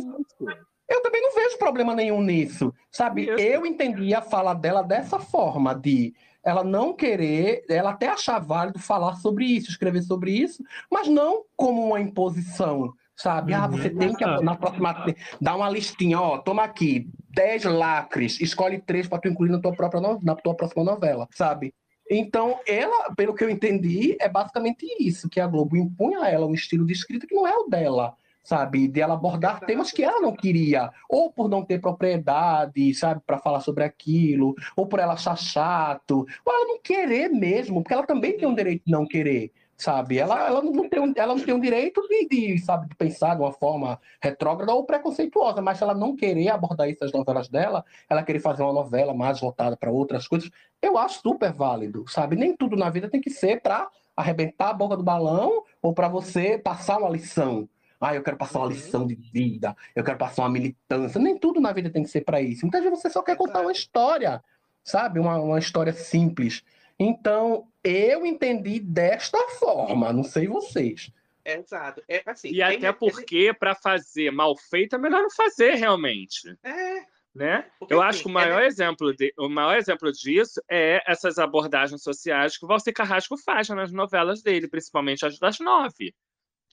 Eu 0.87 1.03
também 1.03 1.23
não 1.23 1.35
vejo 1.35 1.57
problema 1.57 1.95
nenhum 1.95 2.20
nisso. 2.20 2.75
Sabe, 2.93 3.27
eu 3.39 3.65
entendi 3.65 4.12
a 4.12 4.20
fala 4.20 4.53
dela 4.53 4.83
dessa 4.83 5.19
forma 5.19 5.75
de 5.75 6.12
ela 6.44 6.65
não 6.65 6.94
querer, 6.94 7.65
ela 7.69 7.91
até 7.91 8.09
achar 8.09 8.39
válido 8.39 8.78
falar 8.78 9.15
sobre 9.17 9.44
isso, 9.44 9.70
escrever 9.70 10.02
sobre 10.02 10.33
isso, 10.33 10.62
mas 10.91 11.09
não 11.09 11.44
como 11.57 11.86
uma 11.86 12.01
imposição, 12.01 12.93
sabe? 13.17 13.52
Uhum. 13.52 13.60
Ah, 13.60 13.67
você 13.67 13.91
tem 13.91 14.15
que 14.15 14.25
na 14.25 14.57
próxima 14.57 15.07
dar 15.41 15.57
uma 15.57 15.69
listinha, 15.69 16.20
ó, 16.20 16.39
toma 16.39 16.65
aqui 16.65 17.09
10 17.31 17.65
lacres, 17.65 18.41
escolhe 18.41 18.81
três 18.81 19.07
para 19.07 19.19
tu 19.19 19.28
incluir 19.28 19.51
na 19.51 19.60
tua 19.60 19.73
própria 19.73 20.01
no... 20.01 20.19
na 20.23 20.35
tua 20.35 20.55
próxima 20.55 20.85
novela, 20.85 21.28
sabe? 21.33 21.75
Então, 22.10 22.59
ela, 22.67 23.15
pelo 23.15 23.35
que 23.35 23.44
eu 23.44 23.49
entendi, 23.49 24.17
é 24.20 24.28
basicamente 24.28 24.85
isso, 24.99 25.28
que 25.28 25.39
a 25.39 25.47
Globo 25.47 25.77
impunha 25.77 26.23
a 26.23 26.28
ela 26.28 26.44
um 26.44 26.55
estilo 26.55 26.85
de 26.85 26.93
escrita 26.93 27.25
que 27.25 27.35
não 27.35 27.47
é 27.47 27.55
o 27.55 27.69
dela 27.69 28.17
sabe, 28.43 28.89
de 28.89 29.01
ela 29.01 29.15
abordar 29.15 29.60
temas 29.60 29.93
que 29.93 30.02
ela 30.02 30.20
não 30.20 30.33
queria, 30.35 30.91
ou 31.09 31.31
por 31.33 31.49
não 31.49 31.65
ter 31.65 31.81
propriedade, 31.81 32.94
sabe, 32.94 33.20
para 33.27 33.39
falar 33.39 33.60
sobre 33.60 33.85
aquilo, 33.85 34.55
ou 34.77 34.86
por 34.86 34.99
ela 34.99 35.15
achar 35.15 35.36
chato, 35.36 36.27
ou 36.44 36.52
ela 36.52 36.67
não 36.67 36.81
querer 36.81 37.28
mesmo, 37.28 37.83
porque 37.83 37.94
ela 37.94 38.07
também 38.07 38.36
tem 38.36 38.49
um 38.49 38.55
direito 38.55 38.85
de 38.85 38.93
não 38.93 39.07
querer, 39.07 39.52
sabe? 39.77 40.19
Ela, 40.19 40.47
ela, 40.47 40.62
não, 40.62 40.89
tem 40.89 41.01
um, 41.01 41.12
ela 41.17 41.35
não 41.35 41.44
tem 41.44 41.55
um 41.55 41.60
direito 41.60 42.01
de, 42.09 42.28
de, 42.28 42.59
sabe, 42.59 42.89
de 42.89 42.94
pensar 42.94 43.35
de 43.35 43.43
uma 43.43 43.52
forma 43.52 44.01
retrógrada 44.23 44.73
ou 44.75 44.85
preconceituosa, 44.85 45.60
mas 45.62 45.78
se 45.78 45.85
ela 45.85 45.94
não 45.94 46.17
querer 46.17 46.49
abordar 46.49 46.89
isso 46.89 47.02
nas 47.02 47.12
novelas 47.12 47.49
dela, 47.49 47.85
ela 48.09 48.23
querer 48.23 48.41
fazer 48.41 48.62
uma 48.62 48.73
novela 48.73 49.15
mais 49.15 49.41
voltada 49.41 49.77
para 49.77 49.91
outras 49.91 50.27
coisas, 50.27 50.51
eu 50.83 50.97
acho 50.99 51.20
super 51.20 51.52
válido, 51.52 52.05
sabe? 52.09 52.36
Nem 52.36 52.57
tudo 52.57 52.77
na 52.77 52.91
vida 52.91 53.09
tem 53.09 53.20
que 53.20 53.31
ser 53.31 53.60
para 53.60 53.89
arrebentar 54.17 54.70
a 54.70 54.75
boca 54.75 54.97
do 54.97 55.02
balão 55.02 55.62
ou 55.81 55.94
para 55.94 56.09
você 56.09 56.59
passar 56.59 56.99
uma 56.99 57.09
lição, 57.09 57.69
ah, 58.01 58.15
eu 58.15 58.23
quero 58.23 58.37
passar 58.37 58.61
uma 58.61 58.67
uhum. 58.67 58.73
lição 58.73 59.07
de 59.07 59.15
vida, 59.15 59.77
eu 59.95 60.03
quero 60.03 60.17
passar 60.17 60.43
uma 60.43 60.51
militância. 60.51 61.20
Nem 61.20 61.39
tudo 61.39 61.61
na 61.61 61.73
vida 61.73 61.91
tem 61.91 62.03
que 62.03 62.09
ser 62.09 62.23
para 62.23 62.41
isso. 62.41 62.62
Muitas 62.62 62.83
vezes 62.83 62.99
você 62.99 63.11
só 63.11 63.23
quer 63.23 63.37
contar 63.37 63.61
uma 63.61 63.73
história, 63.73 64.43
sabe? 64.83 65.20
Uma, 65.20 65.39
uma 65.39 65.59
história 65.59 65.93
simples. 65.93 66.65
Então, 66.99 67.69
eu 67.85 68.25
entendi 68.25 68.81
desta 68.81 69.39
forma, 69.59 70.12
não 70.12 70.25
sei 70.25 70.47
vocês. 70.47 71.12
Exato. 71.45 72.03
É, 72.09 72.23
assim, 72.27 72.51
e 72.51 72.62
até 72.62 72.87
é, 72.87 72.93
porque, 72.93 73.53
para 73.53 73.75
fazer 73.75 74.31
mal 74.31 74.57
feito, 74.57 74.97
é 74.97 74.99
melhor 74.99 75.23
não 75.23 75.31
fazer 75.31 75.75
realmente. 75.75 76.57
É. 76.62 77.05
Né? 77.35 77.65
Porque, 77.79 77.95
eu 77.95 78.03
assim, 78.03 78.09
acho 78.09 78.23
que 78.23 78.29
o 78.29 78.33
maior, 78.33 78.62
é... 78.62 78.67
exemplo 78.67 79.15
de, 79.15 79.33
o 79.39 79.49
maior 79.49 79.77
exemplo 79.77 80.11
disso 80.11 80.61
é 80.69 81.01
essas 81.07 81.39
abordagens 81.39 82.03
sociais 82.03 82.59
que 82.59 82.65
o 82.65 82.69
Valci 82.69 82.93
Carrasco 82.93 83.37
faz 83.37 83.69
nas 83.69 83.93
novelas 83.93 84.43
dele, 84.43 84.69
principalmente 84.69 85.25
as 85.25 85.39
das 85.39 85.61
nove. 85.61 86.15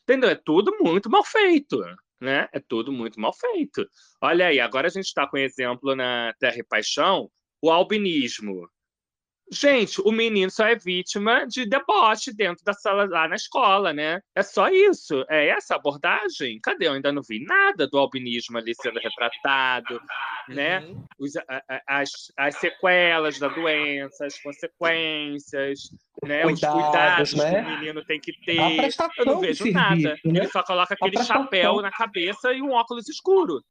Entendeu? 0.07 0.29
É 0.29 0.35
tudo 0.35 0.71
muito 0.79 1.09
mal 1.09 1.23
feito. 1.23 1.83
Né? 2.21 2.47
É 2.53 2.59
tudo 2.59 2.93
muito 2.93 3.19
mal 3.19 3.33
feito. 3.33 3.85
Olha 4.21 4.47
aí, 4.47 4.59
agora 4.59 4.87
a 4.87 4.89
gente 4.89 5.05
está 5.05 5.27
com 5.27 5.37
exemplo 5.37 5.95
na 5.95 6.33
Terra 6.39 6.57
e 6.57 6.63
Paixão, 6.63 7.29
o 7.61 7.69
albinismo. 7.69 8.69
Gente, 9.49 10.01
o 10.01 10.11
menino 10.11 10.51
só 10.51 10.65
é 10.65 10.75
vítima 10.75 11.45
de 11.47 11.65
deboche 11.65 12.33
dentro 12.33 12.65
da 12.65 12.73
sala 12.73 13.07
lá 13.09 13.29
na 13.29 13.35
escola, 13.35 13.93
né? 13.93 14.19
É 14.35 14.43
só 14.43 14.67
isso. 14.67 15.23
É 15.29 15.47
essa 15.47 15.75
abordagem? 15.75 16.59
Cadê? 16.61 16.87
Eu 16.87 16.93
ainda 16.93 17.13
não 17.13 17.21
vi 17.21 17.45
nada 17.45 17.87
do 17.87 17.97
albinismo 17.97 18.57
ali 18.57 18.73
sendo 18.75 18.99
retratado, 18.99 20.01
né? 20.49 20.79
uhum. 20.81 21.03
Os, 21.17 21.31
as, 21.87 22.11
as 22.35 22.55
sequelas 22.55 23.39
da 23.39 23.47
doença, 23.47 24.25
as 24.25 24.37
consequências, 24.37 25.91
né? 26.25 26.41
Cuidados, 26.41 26.53
Os 26.53 26.83
cuidados 26.83 27.33
né? 27.35 27.63
que 27.63 27.69
o 27.69 27.79
menino 27.79 28.05
tem 28.05 28.19
que 28.19 28.33
ter. 28.45 28.57
Eu 29.17 29.25
não 29.25 29.39
vejo 29.39 29.63
serviço, 29.63 29.71
nada. 29.71 29.95
Né? 29.95 30.17
Ele 30.25 30.47
só 30.49 30.61
coloca 30.61 30.93
aquele 30.93 31.23
chapéu 31.23 31.81
na 31.81 31.91
cabeça 31.91 32.51
e 32.51 32.61
um 32.61 32.71
óculos 32.71 33.07
escuro. 33.07 33.63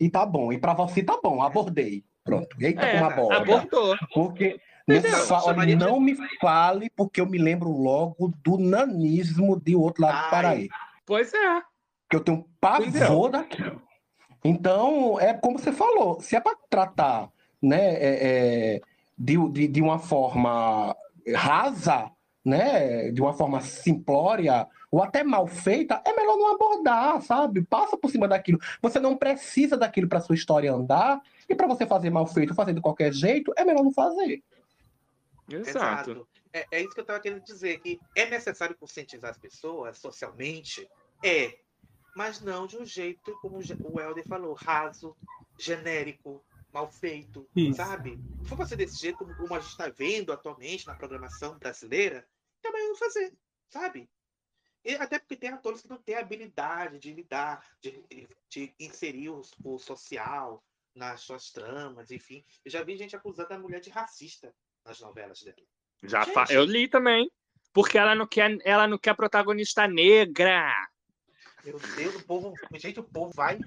E 0.00 0.10
tá 0.10 0.26
bom. 0.26 0.52
E 0.52 0.58
para 0.58 0.74
você 0.74 1.00
tá 1.00 1.16
bom. 1.22 1.40
Abordei. 1.40 2.02
Pronto. 2.24 2.56
Eita, 2.60 2.82
é, 2.82 3.00
uma 3.00 3.10
bola. 3.10 3.36
Abordou. 3.36 3.96
Porque 4.12 4.58
não, 5.00 5.90
não 5.90 6.00
me 6.00 6.16
fale, 6.40 6.90
porque 6.96 7.20
eu 7.20 7.26
me 7.26 7.38
lembro 7.38 7.70
logo 7.70 8.32
do 8.44 8.58
nanismo 8.58 9.60
de 9.60 9.76
outro 9.76 10.02
lado 10.02 10.16
Ai, 10.16 10.24
do 10.24 10.30
Paraíba. 10.30 10.74
Pois 11.06 11.32
é. 11.32 11.62
Que 12.08 12.16
eu 12.16 12.20
tenho 12.20 12.44
pavor 12.60 13.30
daquilo. 13.30 13.82
Então, 14.44 15.18
é 15.20 15.32
como 15.32 15.58
você 15.58 15.72
falou, 15.72 16.20
se 16.20 16.34
é 16.34 16.40
para 16.40 16.56
tratar 16.68 17.30
né, 17.60 17.94
é, 17.94 18.18
é, 18.76 18.80
de, 19.16 19.36
de, 19.50 19.68
de 19.68 19.80
uma 19.80 19.98
forma 19.98 20.96
rasa, 21.34 22.10
né, 22.44 23.10
de 23.12 23.20
uma 23.20 23.32
forma 23.32 23.60
simplória 23.60 24.66
ou 24.90 25.02
até 25.02 25.22
mal 25.22 25.46
feita, 25.46 26.02
é 26.04 26.12
melhor 26.12 26.36
não 26.36 26.54
abordar, 26.54 27.22
sabe? 27.22 27.62
Passa 27.62 27.96
por 27.96 28.10
cima 28.10 28.28
daquilo. 28.28 28.58
Você 28.82 28.98
não 28.98 29.16
precisa 29.16 29.76
daquilo 29.76 30.08
para 30.08 30.20
sua 30.20 30.34
história 30.34 30.72
andar 30.72 31.20
e 31.48 31.54
para 31.54 31.66
você 31.66 31.86
fazer 31.86 32.10
mal 32.10 32.26
feito, 32.26 32.54
fazer 32.54 32.74
de 32.74 32.80
qualquer 32.80 33.12
jeito, 33.12 33.52
é 33.56 33.64
melhor 33.64 33.84
não 33.84 33.92
fazer. 33.92 34.42
Exato. 35.48 36.10
Exato. 36.10 36.28
É, 36.52 36.66
é, 36.70 36.80
isso 36.80 36.92
que 36.92 37.00
eu 37.00 37.02
estava 37.02 37.20
querendo 37.20 37.42
dizer, 37.42 37.80
que 37.80 38.00
é 38.14 38.28
necessário 38.28 38.76
conscientizar 38.76 39.30
as 39.30 39.38
pessoas 39.38 39.98
socialmente, 39.98 40.88
é, 41.24 41.58
mas 42.14 42.40
não 42.40 42.66
de 42.66 42.76
um 42.76 42.84
jeito, 42.84 43.36
como 43.40 43.58
o 43.58 44.00
Helder 44.00 44.26
falou, 44.26 44.54
raso, 44.54 45.16
genérico, 45.58 46.44
mal 46.72 46.90
feito, 46.90 47.48
Isso. 47.54 47.76
sabe? 47.76 48.18
Se 48.42 48.48
for 48.48 48.56
fazer 48.56 48.76
desse 48.76 48.98
jeito, 48.98 49.18
como, 49.18 49.34
como 49.36 49.54
a 49.54 49.60
gente 49.60 49.70
está 49.70 49.88
vendo 49.88 50.32
atualmente 50.32 50.86
na 50.86 50.94
programação 50.94 51.58
brasileira, 51.58 52.26
também 52.60 52.82
vamos 52.84 52.98
fazer, 52.98 53.32
sabe? 53.68 54.08
E 54.84 54.94
até 54.94 55.18
porque 55.18 55.36
tem 55.36 55.50
atores 55.50 55.82
que 55.82 55.88
não 55.88 55.98
têm 55.98 56.16
habilidade 56.16 56.98
de 56.98 57.12
lidar, 57.12 57.64
de, 57.80 58.04
de 58.48 58.74
inserir 58.80 59.28
o, 59.28 59.42
o, 59.62 59.78
social 59.78 60.62
nas 60.94 61.20
suas 61.20 61.50
tramas, 61.50 62.10
enfim. 62.10 62.44
Eu 62.64 62.70
já 62.70 62.82
vi 62.82 62.96
gente 62.96 63.14
acusando 63.14 63.54
a 63.54 63.58
mulher 63.58 63.80
de 63.80 63.90
racista 63.90 64.52
nas 64.84 65.00
novelas 65.00 65.42
dela. 65.42 65.56
Já 66.04 66.24
fa... 66.24 66.46
Eu 66.50 66.64
li 66.64 66.88
também. 66.88 67.30
Porque 67.72 67.96
ela 67.96 68.14
não 68.14 68.26
quer, 68.26 68.58
ela 68.64 68.86
não 68.86 68.98
quer 68.98 69.14
protagonista 69.14 69.88
negra. 69.88 70.70
Meu 71.64 71.78
Deus, 71.96 72.16
o 72.16 72.26
povo. 72.26 72.54
Gente, 72.74 73.00
o 73.00 73.04
povo 73.04 73.32
vai. 73.34 73.58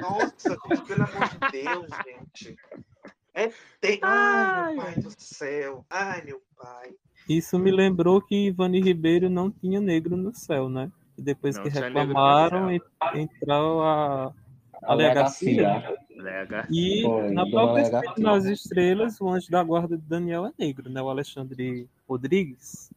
Nossa, 0.00 0.56
pelo 0.86 1.02
amor 1.02 1.28
de 1.28 1.62
Deus, 1.62 1.86
gente. 2.06 2.56
É, 3.34 3.52
tem... 3.80 3.98
Ai, 4.02 4.74
meu 4.74 4.84
pai 4.84 4.94
do 4.94 5.10
céu. 5.18 5.84
Ai, 5.90 6.22
meu 6.22 6.42
pai. 6.56 6.94
Isso 7.28 7.58
me 7.58 7.70
lembrou 7.70 8.22
que 8.22 8.46
Ivani 8.46 8.80
Ribeiro 8.80 9.28
não 9.28 9.50
tinha 9.50 9.80
negro 9.80 10.16
no 10.16 10.32
céu, 10.32 10.68
né? 10.68 10.90
E 11.16 11.22
depois 11.22 11.56
não 11.56 11.64
que 11.64 11.68
reclamaram, 11.68 12.70
entrou 13.14 13.82
a 13.82 14.32
alegacia. 14.84 15.98
E 16.70 17.02
Foi, 17.02 17.30
na 17.30 17.48
própria 17.48 17.82
Espírito 17.82 18.20
nas 18.20 18.44
Estrelas, 18.44 19.20
o 19.20 19.28
anjo 19.28 19.50
da 19.50 19.62
guarda 19.62 19.96
de 19.96 20.02
Daniel 20.02 20.46
é 20.46 20.52
negro, 20.58 20.90
né? 20.90 21.00
O 21.00 21.08
Alexandre 21.08 21.88
Rodrigues. 22.08 22.90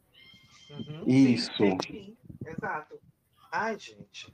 Uhum, 0.69 1.03
Isso. 1.05 1.51
Sim, 1.57 1.77
sim, 1.85 2.17
Exato. 2.45 2.95
Ai, 3.51 3.77
gente. 3.77 4.33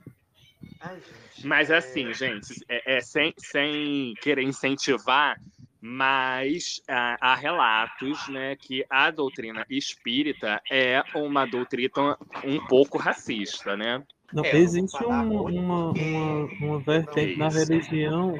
Ai, 0.80 0.96
gente. 0.96 1.46
Mas 1.46 1.70
assim, 1.70 2.12
gente, 2.14 2.54
é, 2.68 2.96
é 2.96 3.00
sem, 3.00 3.34
sem 3.36 4.14
querer 4.22 4.42
incentivar, 4.42 5.40
mas 5.80 6.80
há, 6.88 7.16
há 7.20 7.34
relatos 7.34 8.28
né, 8.28 8.56
que 8.56 8.84
a 8.88 9.10
doutrina 9.10 9.66
espírita 9.68 10.60
é 10.70 11.02
uma 11.14 11.46
doutrina 11.46 12.16
um 12.44 12.64
pouco 12.66 12.98
racista, 12.98 13.76
né? 13.76 14.02
Não, 14.32 14.44
é, 14.44 14.56
existe 14.56 15.02
um, 15.02 15.08
uma, 15.08 15.90
uma, 15.90 16.44
uma 16.60 16.80
vertente 16.80 17.38
na 17.38 17.48
religião, 17.48 18.34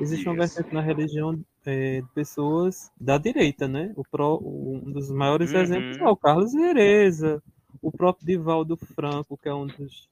existe 0.00 0.22
Isso. 0.22 0.30
uma 0.30 0.36
vertente 0.36 0.74
na 0.74 0.80
religião 0.80 1.40
é, 1.64 2.00
de 2.00 2.08
pessoas 2.14 2.90
da 3.00 3.18
direita, 3.18 3.68
né? 3.68 3.92
O 3.96 4.02
pro, 4.04 4.40
um 4.42 4.90
dos 4.90 5.10
maiores 5.10 5.52
uhum. 5.52 5.60
exemplos 5.60 5.98
é 5.98 6.04
o 6.04 6.16
Carlos 6.16 6.52
Vereza, 6.52 7.42
o 7.82 7.92
próprio 7.92 8.26
Divaldo 8.26 8.76
Franco, 8.76 9.36
que 9.36 9.48
é 9.48 9.54
um 9.54 9.66
dos 9.66 10.08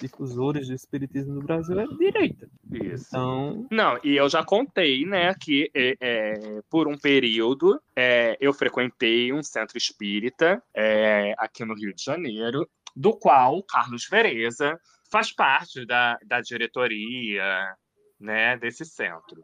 difusores 0.00 0.68
do 0.68 0.74
espiritismo 0.74 1.34
no 1.34 1.42
Brasil, 1.42 1.78
é 1.80 1.86
de 1.86 1.96
direita. 1.96 2.48
Isso. 2.70 3.06
Então... 3.08 3.66
Não, 3.70 3.98
e 4.04 4.16
eu 4.16 4.28
já 4.28 4.44
contei, 4.44 5.04
né, 5.04 5.34
que 5.34 5.70
é, 5.74 5.96
é, 6.00 6.60
por 6.70 6.86
um 6.86 6.98
período 6.98 7.80
é, 7.94 8.36
eu 8.40 8.52
frequentei 8.52 9.32
um 9.32 9.42
centro 9.42 9.78
espírita 9.78 10.62
é, 10.74 11.34
aqui 11.38 11.64
no 11.64 11.74
Rio 11.74 11.94
de 11.94 12.04
Janeiro, 12.04 12.68
do 12.94 13.12
qual 13.16 13.62
Carlos 13.62 14.06
Vereza 14.08 14.78
faz 15.10 15.32
parte 15.32 15.86
da, 15.86 16.18
da 16.26 16.40
diretoria 16.40 17.74
né, 18.18 18.56
desse 18.56 18.84
centro. 18.84 19.42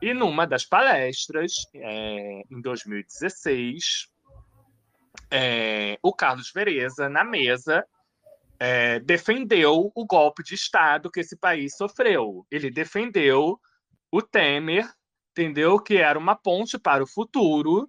E 0.00 0.12
numa 0.12 0.46
das 0.46 0.64
palestras, 0.64 1.66
é, 1.74 2.42
em 2.50 2.60
2016, 2.60 4.08
é, 5.30 5.98
o 6.02 6.12
Carlos 6.12 6.50
Vereza, 6.52 7.08
na 7.08 7.24
mesa, 7.24 7.86
é, 8.58 9.00
defendeu 9.00 9.90
o 9.94 10.06
golpe 10.06 10.42
de 10.42 10.54
Estado 10.54 11.10
que 11.10 11.20
esse 11.20 11.36
país 11.36 11.76
sofreu. 11.76 12.46
Ele 12.50 12.70
defendeu 12.70 13.58
o 14.10 14.22
Temer, 14.22 14.88
entendeu? 15.30 15.78
Que 15.78 15.96
era 15.96 16.18
uma 16.18 16.36
ponte 16.36 16.78
para 16.78 17.02
o 17.02 17.06
futuro 17.06 17.88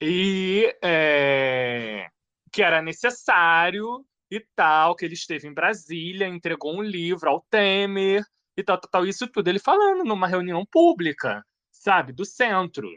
e 0.00 0.74
é, 0.82 2.08
que 2.52 2.62
era 2.62 2.80
necessário 2.80 4.04
e 4.30 4.40
tal, 4.54 4.94
que 4.94 5.04
ele 5.04 5.14
esteve 5.14 5.48
em 5.48 5.54
Brasília, 5.54 6.26
entregou 6.26 6.76
um 6.76 6.82
livro 6.82 7.28
ao 7.28 7.40
Temer, 7.50 8.24
e 8.56 8.62
tal, 8.64 8.78
tal, 8.78 8.90
tal, 8.90 9.06
isso 9.06 9.28
tudo 9.28 9.48
ele 9.48 9.58
falando 9.58 10.04
numa 10.04 10.26
reunião 10.26 10.64
pública, 10.64 11.44
sabe, 11.70 12.12
do 12.12 12.24
centro, 12.24 12.88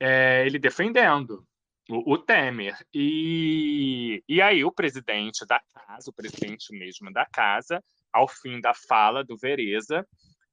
é, 0.00 0.44
ele 0.46 0.58
defendendo 0.58 1.46
o, 1.88 2.14
o, 2.14 2.18
Temer. 2.18 2.76
E, 2.94 4.22
e 4.28 4.40
aí 4.40 4.64
o 4.64 4.72
presidente 4.72 5.44
da 5.46 5.60
casa, 5.60 6.10
o 6.10 6.12
presidente 6.12 6.72
mesmo 6.72 7.12
da 7.12 7.26
casa, 7.26 7.82
ao 8.12 8.28
fim 8.28 8.60
da 8.60 8.72
fala 8.74 9.24
do 9.24 9.36
Vereza, 9.36 10.06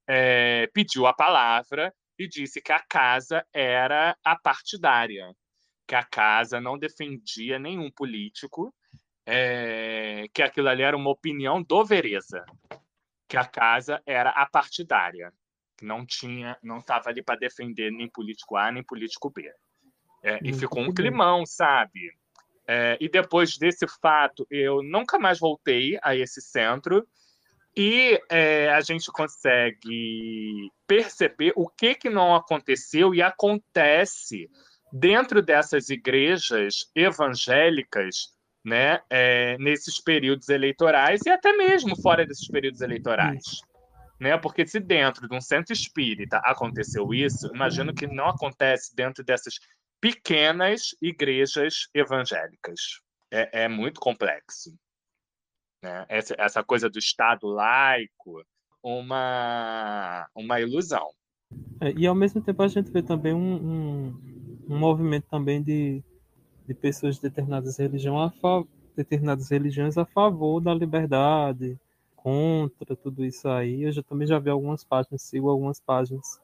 é, 0.07 0.67
pediu 0.73 1.05
a 1.05 1.13
palavra 1.13 1.93
e 2.17 2.27
disse 2.27 2.61
que 2.61 2.71
a 2.71 2.79
casa 2.79 3.45
era 3.53 4.15
apartidária, 4.23 5.33
que 5.87 5.95
a 5.95 6.03
casa 6.03 6.59
não 6.59 6.77
defendia 6.77 7.57
nenhum 7.59 7.89
político, 7.91 8.73
é, 9.25 10.25
que 10.33 10.41
aquilo 10.41 10.69
ali 10.69 10.83
era 10.83 10.97
uma 10.97 11.09
opinião 11.09 11.63
do 11.63 11.85
Vereza, 11.85 12.45
que 13.33 13.37
a 13.37 13.45
casa 13.45 13.99
era 14.05 14.29
apartidária, 14.29 15.33
não 15.81 16.05
tinha, 16.05 16.55
não 16.61 16.77
estava 16.77 17.09
ali 17.09 17.23
para 17.23 17.39
defender 17.39 17.91
nem 17.91 18.07
político 18.07 18.55
A 18.55 18.71
nem 18.71 18.83
político 18.83 19.31
B. 19.31 19.51
É, 20.21 20.37
e 20.43 20.53
ficou 20.53 20.83
um 20.83 20.93
climão, 20.93 21.43
sabe? 21.43 22.11
É, 22.67 22.95
e 23.01 23.09
depois 23.09 23.57
desse 23.57 23.87
fato, 23.99 24.45
eu 24.51 24.83
nunca 24.83 25.17
mais 25.17 25.39
voltei 25.39 25.97
a 26.03 26.15
esse 26.15 26.41
centro 26.41 27.07
e 27.75 28.21
é, 28.29 28.69
a 28.71 28.81
gente 28.81 29.11
consegue 29.11 30.71
perceber 30.85 31.53
o 31.55 31.67
que, 31.67 31.95
que 31.95 32.11
não 32.11 32.35
aconteceu 32.35 33.15
e 33.15 33.21
acontece 33.23 34.47
dentro 34.91 35.41
dessas 35.41 35.89
igrejas 35.89 36.87
evangélicas 36.93 38.32
né, 38.64 39.01
é, 39.09 39.58
nesses 39.58 40.01
períodos 40.01 40.48
eleitorais 40.50 41.22
e 41.25 41.30
até 41.30 41.51
mesmo 41.53 42.00
fora 42.01 42.25
desses 42.25 42.48
períodos 42.48 42.82
eleitorais. 42.82 43.43
Né? 44.19 44.38
Porque 44.38 44.66
se 44.66 44.80
dentro 44.80 45.27
de 45.27 45.35
um 45.35 45.42
centro 45.42 45.74
espírita 45.74 46.38
aconteceu 46.45 47.14
isso, 47.14 47.48
imagino 47.53 47.93
que 47.93 48.08
não 48.08 48.27
acontece 48.27 48.95
dentro 48.95 49.24
dessas 49.24 49.56
pequenas 50.00 50.95
igrejas 51.01 51.88
evangélicas. 51.93 53.01
É, 53.32 53.64
é 53.64 53.67
muito 53.67 54.00
complexo. 54.00 54.74
Né? 55.83 56.06
Essa, 56.08 56.35
essa 56.38 56.64
coisa 56.64 56.90
do 56.90 57.00
Estado 57.00 57.48
laico, 57.48 58.45
uma, 58.82 60.27
uma 60.35 60.61
ilusão. 60.61 61.09
É, 61.82 61.92
e 61.92 62.08
ao 62.08 62.16
mesmo 62.16 62.42
tempo 62.42 62.64
a 62.64 62.67
gente 62.67 62.92
vê 62.92 63.01
também 63.01 63.33
um, 63.33 63.56
um, 63.56 64.66
um 64.69 64.77
movimento 64.77 65.27
também 65.30 65.61
de 65.61 66.03
de 66.67 66.74
pessoas 66.74 67.16
de 67.16 67.22
determinadas, 67.22 67.77
religião 67.77 68.19
a 68.19 68.32
determinadas 68.95 69.50
religiões 69.50 69.98
a 69.98 70.06
favor 70.06 70.61
da 70.61 70.74
liberdade, 70.74 71.77
contra 72.16 72.95
tudo 72.95 73.25
isso 73.25 73.50
aí. 73.50 73.83
Eu 73.83 73.92
já, 73.92 74.01
também 74.01 74.27
já 74.27 74.40
vi 74.40 74.50
algumas 74.50 74.83
páginas, 74.83 75.22
sigo 75.22 75.50
algumas 75.50 75.80
páginas 75.80 76.40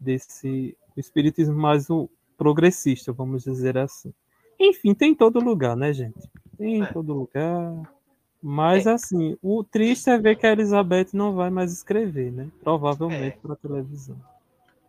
desse 0.00 0.76
o 0.96 1.00
espiritismo 1.00 1.54
mais 1.54 1.88
o 1.88 2.08
progressista, 2.36 3.12
vamos 3.12 3.44
dizer 3.44 3.78
assim. 3.78 4.12
Enfim, 4.58 4.94
tem 4.94 5.12
em 5.12 5.14
todo 5.14 5.40
lugar, 5.40 5.76
né, 5.76 5.92
gente? 5.92 6.28
Tem 6.56 6.78
em 6.78 6.82
é. 6.82 6.86
todo 6.86 7.14
lugar. 7.14 7.90
Mas, 8.42 8.86
é. 8.86 8.92
assim, 8.92 9.38
o 9.40 9.62
triste 9.62 10.10
é 10.10 10.18
ver 10.18 10.36
que 10.36 10.46
a 10.46 10.52
Elizabeth 10.52 11.08
não 11.12 11.34
vai 11.34 11.48
mais 11.48 11.72
escrever, 11.72 12.32
né? 12.32 12.50
Provavelmente 12.62 13.36
é. 13.36 13.40
para 13.40 13.56
televisão. 13.56 14.20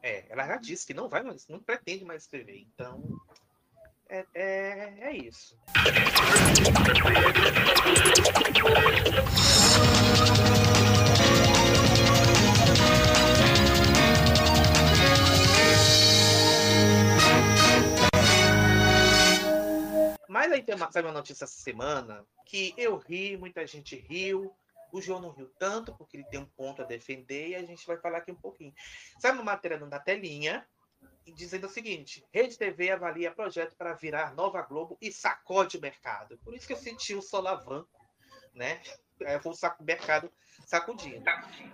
É, 0.02 0.26
ela 0.30 0.45
já 0.45 0.58
disse 0.58 0.85
que 0.85 0.93
não 0.93 1.08
vai 1.08 1.24
mais, 1.24 1.48
não 1.48 1.60
pretende 1.60 2.03
mais 2.03 2.24
escrever. 2.24 2.66
Então, 2.74 3.02
é, 4.14 4.27
é, 4.35 4.93
é 5.08 5.17
isso. 5.17 5.58
Mas 20.30 20.51
aí 20.51 20.61
tem 20.61 20.75
uma, 20.75 20.92
sabe 20.92 21.08
uma 21.08 21.14
notícia 21.14 21.45
essa 21.45 21.48
semana 21.48 22.24
que 22.45 22.75
eu 22.77 22.98
ri, 22.98 23.35
muita 23.35 23.66
gente 23.66 23.95
riu. 23.95 24.56
O 24.92 25.01
João 25.01 25.19
não 25.19 25.32
riu 25.32 25.50
tanto, 25.58 25.92
porque 25.95 26.17
ele 26.17 26.25
tem 26.25 26.40
um 26.40 26.45
ponto 26.45 26.83
a 26.83 26.85
defender, 26.85 27.50
e 27.50 27.56
a 27.56 27.64
gente 27.64 27.88
vai 27.88 27.98
falar 27.98 28.19
aqui 28.19 28.32
um 28.32 28.35
pouquinho. 28.35 28.72
Sabe 29.17 29.40
uma 29.40 29.43
matéria 29.43 29.80
na 29.80 30.00
telinha 30.00 30.64
dizendo 31.32 31.68
o 31.68 31.69
seguinte: 31.69 32.26
Rede 32.32 32.58
TV 32.58 32.92
avalia 32.92 33.32
projeto 33.32 33.76
para 33.76 33.93
virar 33.93 34.34
Nova 34.34 34.61
Globo 34.61 34.98
e 35.02 35.11
sacode 35.11 35.77
o 35.77 35.82
mercado. 35.82 36.38
Por 36.40 36.53
isso 36.53 36.68
que 36.68 36.74
eu 36.74 36.77
senti 36.77 37.16
o 37.16 37.22
solavanco, 37.22 37.90
né? 38.53 38.82
É, 39.22 39.40
foi 39.40 39.53
o 39.53 39.84
mercado 39.84 40.32
sacudindo. 40.66 41.24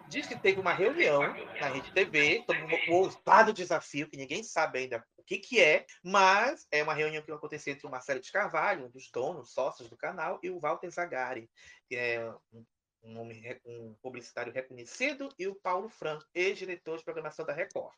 Diz 0.07 0.27
que 0.27 0.37
teve 0.37 0.59
uma 0.59 0.73
reunião 0.73 1.21
na 1.59 1.69
Rede 1.69 1.91
TV, 1.93 2.45
um 2.89 2.93
ousado 2.93 3.53
desafio, 3.53 4.09
que 4.09 4.17
ninguém 4.17 4.43
sabe 4.43 4.79
ainda 4.79 5.03
o 5.17 5.23
que, 5.23 5.37
que 5.37 5.59
é, 5.59 5.85
mas 6.03 6.67
é 6.71 6.83
uma 6.83 6.93
reunião 6.93 7.23
que 7.23 7.31
aconteceu 7.31 7.73
entre 7.73 7.87
o 7.87 7.89
Marcelo 7.89 8.19
de 8.19 8.31
Carvalho, 8.31 8.85
um 8.85 8.89
dos 8.89 9.09
donos, 9.09 9.53
sócios 9.53 9.89
do 9.89 9.97
canal, 9.97 10.39
e 10.43 10.49
o 10.49 10.59
Walter 10.59 10.89
Zagari, 10.89 11.49
que 11.87 11.95
é 11.95 12.31
um 12.51 12.65
um, 13.03 13.95
publicitário 14.01 14.51
reconhecido, 14.53 15.29
e 15.37 15.47
o 15.47 15.55
Paulo 15.55 15.89
Franco, 15.89 16.25
ex-diretor 16.33 16.97
de 16.97 17.03
programação 17.03 17.45
da 17.45 17.53
Record. 17.53 17.93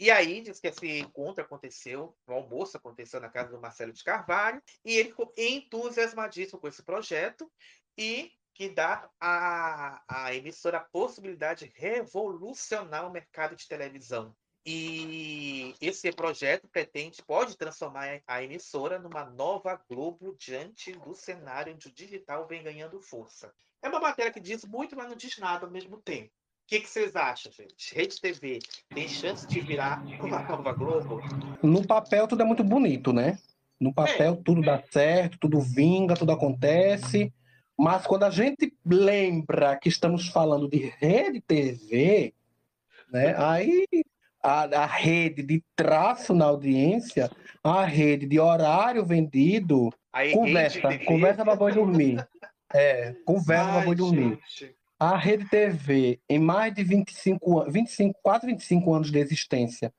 E 0.00 0.10
aí 0.10 0.40
diz 0.40 0.58
que 0.58 0.68
esse 0.68 0.98
encontro 0.98 1.44
aconteceu, 1.44 2.16
o 2.26 2.32
almoço 2.32 2.74
aconteceu 2.74 3.20
na 3.20 3.28
casa 3.28 3.50
do 3.50 3.60
Marcelo 3.60 3.92
de 3.92 4.02
Carvalho, 4.02 4.62
e 4.82 4.96
ele 4.96 5.10
ficou 5.10 5.30
entusiasmadíssimo 5.36 6.58
com 6.58 6.66
esse 6.66 6.82
projeto 6.82 7.52
e 7.98 8.32
que 8.54 8.70
dá 8.70 9.10
à, 9.20 10.02
à 10.08 10.34
emissora 10.34 10.78
a 10.78 10.84
possibilidade 10.84 11.66
de 11.66 11.72
revolucionar 11.78 13.06
o 13.06 13.12
mercado 13.12 13.54
de 13.54 13.68
televisão. 13.68 14.34
E 14.64 15.74
esse 15.82 16.10
projeto 16.12 16.66
pretende, 16.66 17.22
pode 17.22 17.58
transformar 17.58 18.22
a 18.26 18.42
emissora 18.42 18.98
numa 18.98 19.26
nova 19.26 19.82
Globo 19.86 20.34
diante 20.38 20.92
do 20.92 21.14
cenário 21.14 21.74
onde 21.74 21.88
o 21.88 21.92
digital 21.92 22.46
vem 22.46 22.62
ganhando 22.62 23.02
força. 23.02 23.52
É 23.82 23.88
uma 23.90 24.00
matéria 24.00 24.32
que 24.32 24.40
diz 24.40 24.64
muito, 24.64 24.96
mas 24.96 25.10
não 25.10 25.16
diz 25.16 25.36
nada 25.36 25.66
ao 25.66 25.72
mesmo 25.72 26.00
tempo. 26.00 26.32
O 26.70 26.72
que, 26.72 26.82
que 26.82 26.88
vocês 26.88 27.16
acham, 27.16 27.50
gente? 27.50 27.92
Rede 27.92 28.20
TV 28.20 28.60
tem 28.94 29.08
chance 29.08 29.44
de 29.44 29.60
virar 29.60 30.04
uma 30.20 30.40
nova 30.42 30.72
Globo? 30.72 31.20
No 31.60 31.84
papel 31.84 32.28
tudo 32.28 32.42
é 32.42 32.44
muito 32.44 32.62
bonito, 32.62 33.12
né? 33.12 33.40
No 33.80 33.92
papel 33.92 34.34
é. 34.34 34.42
tudo 34.44 34.62
dá 34.62 34.80
certo, 34.88 35.36
tudo 35.40 35.60
vinga, 35.60 36.14
tudo 36.14 36.30
acontece. 36.30 37.32
Mas 37.76 38.06
quando 38.06 38.22
a 38.22 38.30
gente 38.30 38.72
lembra 38.86 39.76
que 39.78 39.88
estamos 39.88 40.28
falando 40.28 40.68
de 40.68 40.94
rede 41.00 41.40
TV, 41.40 42.32
né, 43.12 43.34
aí 43.36 43.84
a, 44.40 44.62
a 44.62 44.86
rede 44.86 45.42
de 45.42 45.64
traço 45.74 46.32
na 46.32 46.44
audiência, 46.44 47.28
a 47.64 47.84
rede 47.84 48.28
de 48.28 48.38
horário 48.38 49.04
vendido, 49.04 49.92
aí, 50.12 50.30
conversa, 50.30 50.80
conversa 51.04 51.44
para 51.44 51.56
boi 51.56 51.72
dormir. 51.72 52.24
É, 52.72 53.16
conversa 53.24 53.72
para 53.72 53.84
boi 53.84 53.96
dormir. 53.96 54.38
A 55.00 55.16
Rede 55.16 55.48
TV, 55.48 56.20
em 56.28 56.38
mais 56.38 56.74
de 56.74 56.84
25, 56.84 57.70
25, 57.70 58.20
quase 58.22 58.46
25 58.46 58.94
anos 58.94 59.10
de 59.10 59.18
existência, 59.18 59.92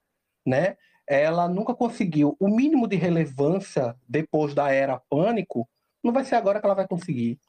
né? 0.45 0.77
Ela 1.07 1.49
nunca 1.49 1.73
conseguiu 1.73 2.37
o 2.39 2.47
mínimo 2.47 2.87
de 2.87 2.95
relevância 2.95 3.95
depois 4.07 4.53
da 4.53 4.71
era 4.71 5.01
pânico. 5.09 5.67
Não 6.03 6.13
vai 6.13 6.23
ser 6.23 6.35
agora 6.35 6.59
que 6.59 6.65
ela 6.65 6.75
vai 6.75 6.87
conseguir 6.87 7.39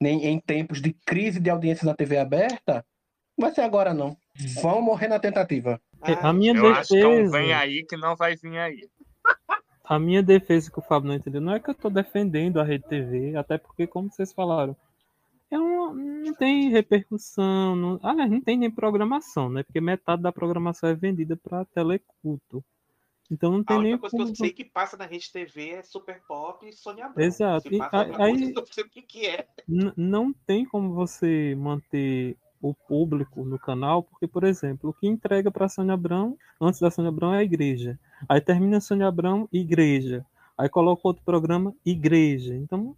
nem 0.00 0.26
em 0.26 0.40
tempos 0.40 0.80
de 0.80 0.92
crise 0.92 1.38
de 1.38 1.50
audiência 1.50 1.84
na 1.84 1.94
TV 1.94 2.16
aberta, 2.16 2.84
não 3.36 3.46
vai 3.46 3.54
ser 3.54 3.60
agora 3.60 3.92
não. 3.92 4.16
Vão 4.62 4.80
morrer 4.80 5.08
na 5.08 5.18
tentativa. 5.18 5.80
a 6.02 6.32
minha 6.32 6.52
eu 6.52 6.62
defesa... 6.62 6.80
acho 6.80 6.88
que 6.88 7.00
é 7.00 7.06
um 7.06 7.30
vem 7.30 7.52
aí 7.52 7.84
que 7.84 7.96
não 7.96 8.16
vai 8.16 8.34
vir 8.36 8.58
aí. 8.58 8.88
A 9.84 9.98
minha 9.98 10.22
defesa 10.22 10.70
que 10.70 10.78
o 10.78 10.82
Fábio 10.82 11.08
não 11.08 11.16
entendeu, 11.16 11.40
não 11.40 11.52
é 11.52 11.58
que 11.58 11.68
eu 11.68 11.72
estou 11.72 11.90
defendendo 11.90 12.60
a 12.60 12.64
Rede 12.64 12.86
TV, 12.86 13.36
até 13.36 13.58
porque, 13.58 13.88
como 13.88 14.08
vocês 14.08 14.32
falaram, 14.32 14.76
é 15.50 15.58
não 15.58 16.34
tem 16.34 16.70
repercussão, 16.70 17.74
não, 17.74 18.00
ah, 18.02 18.14
não 18.14 18.40
tem 18.40 18.56
nem 18.56 18.70
programação, 18.70 19.48
né? 19.48 19.62
Porque 19.62 19.80
metade 19.80 20.22
da 20.22 20.32
programação 20.32 20.88
é 20.88 20.94
vendida 20.94 21.36
para 21.36 21.64
teleculto. 21.64 22.64
Então 23.30 23.52
não 23.52 23.62
tem 23.62 23.76
a 23.76 23.80
nem. 23.80 23.92
A 23.94 23.98
coisa 23.98 24.16
como... 24.16 24.26
que 24.26 24.32
eu 24.32 24.36
sei 24.36 24.50
que 24.52 24.64
passa 24.64 24.96
na 24.96 25.06
Rede 25.06 25.30
TV 25.30 25.70
é 25.70 25.82
Super 25.82 26.20
Pop 26.26 26.66
e 26.66 26.72
Sônia 26.72 27.06
Abrão. 27.06 27.24
Exato. 27.24 27.72
E, 27.72 27.78
aí, 28.18 28.52
não 28.52 28.66
sei 28.66 28.84
o 28.84 28.88
que, 28.88 29.02
que 29.02 29.26
é. 29.26 29.46
Não 29.96 30.32
tem 30.32 30.64
como 30.64 30.92
você 30.92 31.54
manter 31.56 32.36
o 32.60 32.74
público 32.74 33.44
no 33.44 33.58
canal, 33.58 34.02
porque, 34.02 34.26
por 34.26 34.44
exemplo, 34.44 34.90
o 34.90 34.92
que 34.92 35.06
entrega 35.06 35.50
para 35.50 35.68
Sônia 35.68 35.94
Abrão, 35.94 36.36
antes 36.60 36.80
da 36.80 36.90
Sônia 36.90 37.08
Abrão, 37.08 37.32
é 37.32 37.38
a 37.38 37.44
igreja. 37.44 37.98
Aí 38.28 38.40
termina 38.40 38.80
Sônia 38.80 39.06
Abrão, 39.06 39.48
igreja. 39.52 40.26
Aí 40.58 40.68
coloca 40.68 41.08
outro 41.08 41.22
programa, 41.24 41.74
igreja. 41.86 42.54
Então, 42.54 42.94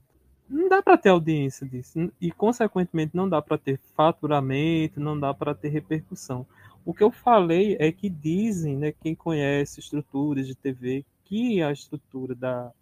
não 0.52 0.68
dá 0.68 0.82
para 0.82 0.98
ter 0.98 1.08
audiência 1.08 1.66
disso. 1.66 2.12
E, 2.20 2.30
consequentemente, 2.30 3.16
não 3.16 3.28
dá 3.28 3.40
para 3.40 3.58
ter 3.58 3.78
faturamento, 3.96 5.00
não 5.00 5.18
dá 5.18 5.32
para 5.32 5.54
ter 5.54 5.68
repercussão. 5.68 6.46
O 6.84 6.92
que 6.92 7.02
eu 7.02 7.10
falei 7.10 7.76
é 7.78 7.90
que 7.90 8.10
dizem, 8.10 8.76
né, 8.76 8.92
quem 8.92 9.14
conhece 9.14 9.80
estruturas 9.80 10.46
de 10.46 10.54
TV, 10.54 11.04
que 11.24 11.62
a 11.62 11.72
estrutura 11.72 12.34
da, 12.34 12.72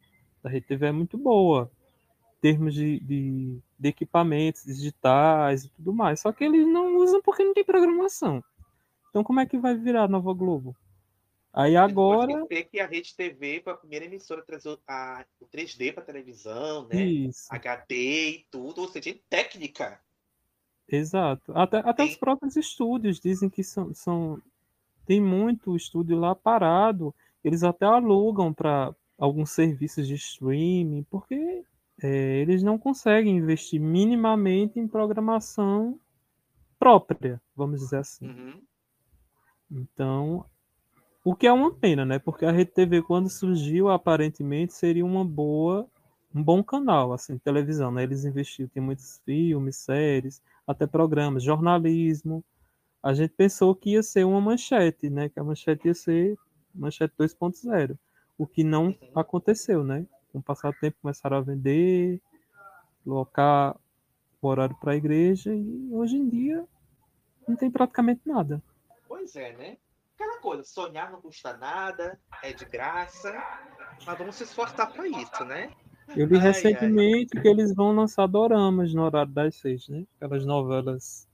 da 0.43 0.51
Rede 0.51 0.67
TV 0.67 0.87
é 0.87 0.93
muito 0.93 1.17
boa, 1.17 1.71
em 2.39 2.41
termos 2.41 2.75
de, 2.75 2.99
de, 3.01 3.59
de 3.79 3.89
equipamentos 3.89 4.65
digitais 4.65 5.65
e 5.65 5.69
tudo 5.71 5.93
mais. 5.93 6.21
Só 6.21 6.33
que 6.33 6.45
eles 6.45 6.67
não 6.67 6.97
usam 6.97 7.23
porque 7.23 7.45
não 7.45 7.55
tem 7.55 7.65
programação. 7.65 8.43
Então, 9.11 9.23
como 9.23 9.41
é 9.41 9.47
que 9.47 9.59
vai 9.59 9.77
virar 9.77 10.05
a 10.05 10.09
Nova 10.09 10.33
Globo? 10.33 10.75
Aí 11.53 11.77
agora. 11.77 12.47
Pode 12.47 12.65
que 12.65 12.79
a 12.79 12.87
Rede 12.87 13.15
TV 13.15 13.61
foi 13.63 13.73
a 13.73 13.77
primeira 13.77 14.05
emissora 14.05 14.43
trazer 14.43 14.79
a, 14.87 15.25
o 15.41 15.47
3D 15.47 15.93
para 15.93 16.05
televisão, 16.05 16.87
né? 16.89 17.03
Isso. 17.03 17.47
HD 17.51 18.31
e 18.31 18.47
tudo, 18.51 18.83
ou 18.83 18.89
seja, 18.89 19.19
técnica. 19.29 20.01
Exato. 20.89 21.53
Até, 21.57 21.79
até 21.79 22.05
os 22.05 22.17
próprios 22.17 22.57
estúdios 22.57 23.21
dizem 23.21 23.49
que 23.49 23.63
são, 23.63 23.93
são 23.95 24.41
tem 25.07 25.21
muito 25.21 25.77
estúdio 25.77 26.19
lá 26.19 26.35
parado. 26.35 27.15
Eles 27.43 27.63
até 27.63 27.85
alugam 27.85 28.53
para 28.53 28.95
alguns 29.19 29.51
serviços 29.51 30.07
de 30.07 30.15
streaming, 30.15 31.05
porque 31.11 31.65
é, 32.03 32.39
eles 32.39 32.63
não 32.63 32.79
conseguem 32.79 33.37
investir 33.37 33.81
minimamente 33.81 34.79
em 34.79 34.89
programação 34.89 35.99
própria, 36.79 37.41
vamos 37.55 37.81
dizer 37.81 37.99
assim. 37.99 38.27
Uhum. 38.27 38.63
Então, 39.71 40.45
o 41.25 41.35
que 41.35 41.47
é 41.47 41.53
uma 41.53 41.73
pena, 41.73 42.05
né? 42.05 42.19
Porque 42.19 42.45
a 42.45 42.51
Rede 42.51 42.71
TV, 42.71 43.03
quando 43.03 43.29
surgiu, 43.29 43.91
aparentemente 43.91 44.73
seria 44.73 45.05
uma 45.05 45.25
boa, 45.25 45.87
um 46.35 46.43
bom 46.43 46.63
canal, 46.63 47.13
assim, 47.13 47.37
televisão, 47.39 47.91
né? 47.91 48.03
Eles 48.03 48.25
investiram, 48.25 48.71
tem 48.71 48.83
muitos 48.83 49.21
filmes, 49.25 49.77
séries, 49.77 50.43
até 50.67 50.87
programas, 50.87 51.43
jornalismo. 51.43 52.45
A 53.03 53.13
gente 53.13 53.33
pensou 53.35 53.75
que 53.75 53.91
ia 53.91 54.03
ser 54.03 54.25
uma 54.25 54.41
manchete, 54.41 55.11
né? 55.11 55.29
Que 55.29 55.39
a 55.39 55.45
manchete 55.45 55.89
ia 55.89 55.95
ser 55.95 56.39
manchete 56.75 57.15
2.0, 57.19 57.99
o 58.39 58.47
que 58.47 58.65
não 58.65 58.95
aconteceu, 59.15 59.85
né? 59.85 60.07
Com 60.33 60.39
o 60.39 60.43
passar 60.43 60.71
do 60.71 60.79
tempo 60.79 60.97
começaram 61.03 61.37
a 61.37 61.41
vender, 61.41 62.21
colocar 63.05 63.77
o 64.41 64.49
horário 64.49 64.77
para 64.81 64.93
a 64.93 64.97
igreja 64.97 65.55
e 65.55 65.89
hoje 65.93 66.17
em 66.17 66.29
dia 66.29 66.65
não 67.47 67.57
tem 67.57 67.71
praticamente 67.71 68.23
nada. 68.25 68.63
Pois 69.09 69.35
é, 69.37 69.57
né? 69.57 69.77
Aquela 70.21 70.39
coisa, 70.39 70.63
sonhar 70.65 71.11
não 71.11 71.19
custa 71.19 71.57
nada, 71.57 72.21
é 72.43 72.53
de 72.53 72.67
graça, 72.67 73.33
mas 74.05 74.19
vamos 74.19 74.37
se 74.37 74.43
esforçar 74.45 74.93
para 74.93 75.09
isso, 75.09 75.45
né? 75.47 75.73
Eu 76.15 76.27
li 76.27 76.37
ai, 76.37 76.43
recentemente 76.43 77.39
ai. 77.39 77.43
que 77.43 77.49
eles 77.49 77.75
vão 77.75 77.97
lançar 77.97 78.27
doramas 78.27 78.93
no 78.93 79.03
horário 79.03 79.33
das 79.33 79.55
seis, 79.55 79.89
né? 79.89 80.05
Aquelas 80.17 80.45
novelas 80.45 81.27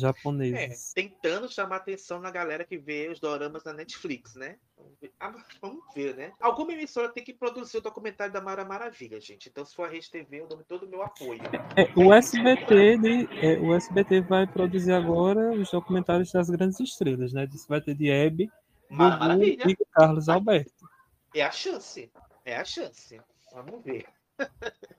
japonesas. 0.00 0.92
É, 0.92 1.02
tentando 1.02 1.50
chamar 1.50 1.76
atenção 1.76 2.20
na 2.20 2.30
galera 2.30 2.64
que 2.64 2.76
vê 2.76 3.08
os 3.08 3.20
doramas 3.20 3.64
na 3.64 3.72
Netflix, 3.72 4.34
né? 4.34 4.56
Vamos 4.76 4.98
ver, 5.00 5.12
ah, 5.20 5.34
vamos 5.60 5.84
ver 5.94 6.16
né? 6.16 6.32
Alguma 6.40 6.72
emissora 6.72 7.08
tem 7.08 7.24
que 7.24 7.32
produzir 7.32 7.78
o 7.78 7.80
documentário 7.80 8.32
da 8.32 8.40
Mara 8.40 8.64
Maravilha, 8.64 9.20
gente. 9.20 9.48
Então, 9.48 9.64
se 9.64 9.74
for 9.74 9.86
a 9.86 9.90
Rede 9.90 10.10
TV, 10.10 10.40
eu 10.40 10.46
dou 10.46 10.62
todo 10.64 10.84
o 10.86 10.88
meu 10.88 11.02
apoio. 11.02 11.40
É, 11.76 11.90
o, 11.98 12.12
SBT, 12.12 12.98
de, 12.98 13.28
é, 13.44 13.58
o 13.58 13.74
SBT 13.74 14.20
vai 14.22 14.46
produzir 14.46 14.92
agora 14.92 15.52
os 15.52 15.70
documentários 15.70 16.32
das 16.32 16.50
grandes 16.50 16.80
estrelas, 16.80 17.32
né? 17.32 17.48
Isso 17.52 17.68
vai 17.68 17.80
ter 17.80 17.94
de 17.94 18.10
Hebe, 18.10 18.50
Gugu 18.90 19.42
e 19.44 19.76
Carlos 19.92 20.28
Alberto. 20.28 20.88
É 21.34 21.42
a 21.42 21.50
chance. 21.50 22.10
É 22.44 22.56
a 22.56 22.64
chance. 22.64 23.20
Vamos 23.52 23.82
ver. 23.82 24.06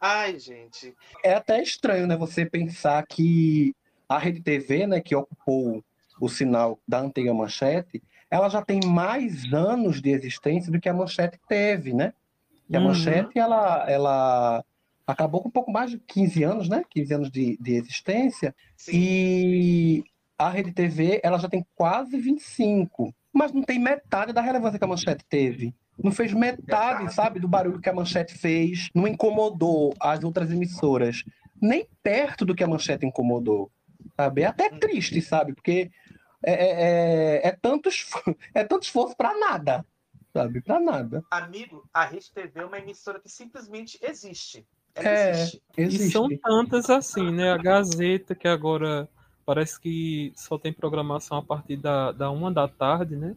Ai, 0.00 0.38
gente. 0.38 0.94
É 1.24 1.34
até 1.34 1.60
estranho, 1.62 2.06
né? 2.06 2.16
Você 2.16 2.46
pensar 2.46 3.04
que 3.06 3.74
a 4.08 4.18
Rede 4.18 4.40
TV, 4.40 4.86
né, 4.86 5.00
que 5.00 5.14
ocupou 5.14 5.84
o 6.20 6.28
sinal 6.28 6.78
da 6.86 7.00
antiga 7.00 7.34
Manchete, 7.34 8.02
ela 8.30 8.48
já 8.48 8.62
tem 8.62 8.80
mais 8.84 9.52
anos 9.52 10.00
de 10.00 10.10
existência 10.10 10.70
do 10.70 10.80
que 10.80 10.88
a 10.88 10.94
Manchete 10.94 11.38
teve, 11.48 11.92
né? 11.92 12.12
E 12.68 12.76
a 12.76 12.80
uhum. 12.80 12.86
Manchete, 12.86 13.38
ela, 13.38 13.88
ela 13.88 14.64
acabou 15.06 15.40
com 15.40 15.48
um 15.48 15.52
pouco 15.52 15.70
mais 15.70 15.90
de 15.90 15.98
15 15.98 16.42
anos, 16.42 16.68
né? 16.68 16.84
15 16.90 17.14
anos 17.14 17.30
de, 17.30 17.56
de 17.60 17.72
existência. 17.74 18.54
Sim. 18.76 18.92
E 18.94 20.04
a 20.38 20.50
Rede 20.50 20.72
TV, 20.72 21.20
ela 21.22 21.38
já 21.38 21.48
tem 21.48 21.66
quase 21.74 22.18
25, 22.18 23.14
mas 23.32 23.52
não 23.52 23.62
tem 23.62 23.78
metade 23.78 24.32
da 24.32 24.42
relevância 24.42 24.78
que 24.78 24.84
a 24.84 24.88
Manchete 24.88 25.24
teve. 25.28 25.74
Não 26.02 26.12
fez 26.12 26.32
metade, 26.32 27.12
sabe, 27.12 27.40
do 27.40 27.48
barulho 27.48 27.80
que 27.80 27.88
a 27.88 27.94
Manchete 27.94 28.34
fez. 28.34 28.88
Não 28.94 29.08
incomodou 29.08 29.94
as 29.98 30.22
outras 30.22 30.50
emissoras. 30.50 31.24
Nem 31.60 31.88
perto 32.02 32.44
do 32.44 32.54
que 32.54 32.62
a 32.62 32.68
Manchete 32.68 33.04
incomodou. 33.04 33.70
Sabe? 34.18 34.42
É 34.42 34.46
até 34.46 34.68
triste, 34.68 35.22
sabe? 35.22 35.54
Porque 35.54 35.92
é, 36.44 36.52
é, 36.52 36.70
é, 37.44 37.48
é 37.48 37.52
tanto, 37.52 37.88
esforço, 37.88 38.36
é 38.52 38.64
tanto 38.64 38.82
esforço 38.82 39.16
para 39.16 39.38
nada. 39.38 39.86
Sabe? 40.32 40.60
Para 40.60 40.80
nada. 40.80 41.24
Amigo, 41.30 41.88
a 41.94 42.04
Rede 42.04 42.30
TV 42.32 42.60
é 42.60 42.64
uma 42.64 42.78
emissora 42.78 43.20
que 43.20 43.28
simplesmente 43.28 43.96
existe. 44.02 44.66
Ela 44.94 45.08
é, 45.08 45.30
existe. 45.30 45.62
existe. 45.76 46.06
E 46.08 46.10
são 46.10 46.28
tantas 46.36 46.90
assim, 46.90 47.30
né? 47.30 47.52
A 47.52 47.56
Gazeta, 47.56 48.34
que 48.34 48.48
agora 48.48 49.08
parece 49.46 49.80
que 49.80 50.32
só 50.34 50.58
tem 50.58 50.72
programação 50.72 51.38
a 51.38 51.42
partir 51.42 51.76
da, 51.76 52.10
da 52.10 52.30
uma 52.30 52.52
da 52.52 52.66
tarde, 52.66 53.14
né? 53.14 53.36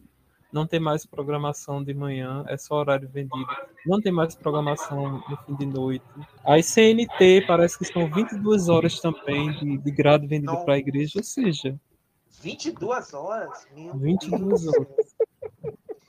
Não 0.52 0.66
tem 0.66 0.78
mais 0.78 1.06
programação 1.06 1.82
de 1.82 1.94
manhã, 1.94 2.44
é 2.46 2.56
só 2.56 2.76
horário 2.76 3.08
vendido. 3.08 3.46
Não 3.86 4.00
tem 4.00 4.12
mais 4.12 4.34
programação 4.34 5.22
no 5.28 5.36
fim 5.38 5.54
de 5.54 5.66
noite. 5.66 6.04
Aí 6.44 6.62
CNT 6.62 7.44
parece 7.46 7.78
que 7.78 7.86
são 7.86 8.08
22 8.10 8.68
horas 8.68 9.00
também 9.00 9.50
de, 9.52 9.78
de 9.78 9.90
grade 9.90 10.26
vendido 10.26 10.64
para 10.64 10.74
a 10.74 10.78
igreja, 10.78 11.14
ou 11.16 11.24
seja. 11.24 11.78
22 12.42 13.14
horas? 13.14 13.66
Meu 13.74 13.96
22 13.96 14.40
Deus. 14.40 14.66
horas. 14.68 15.16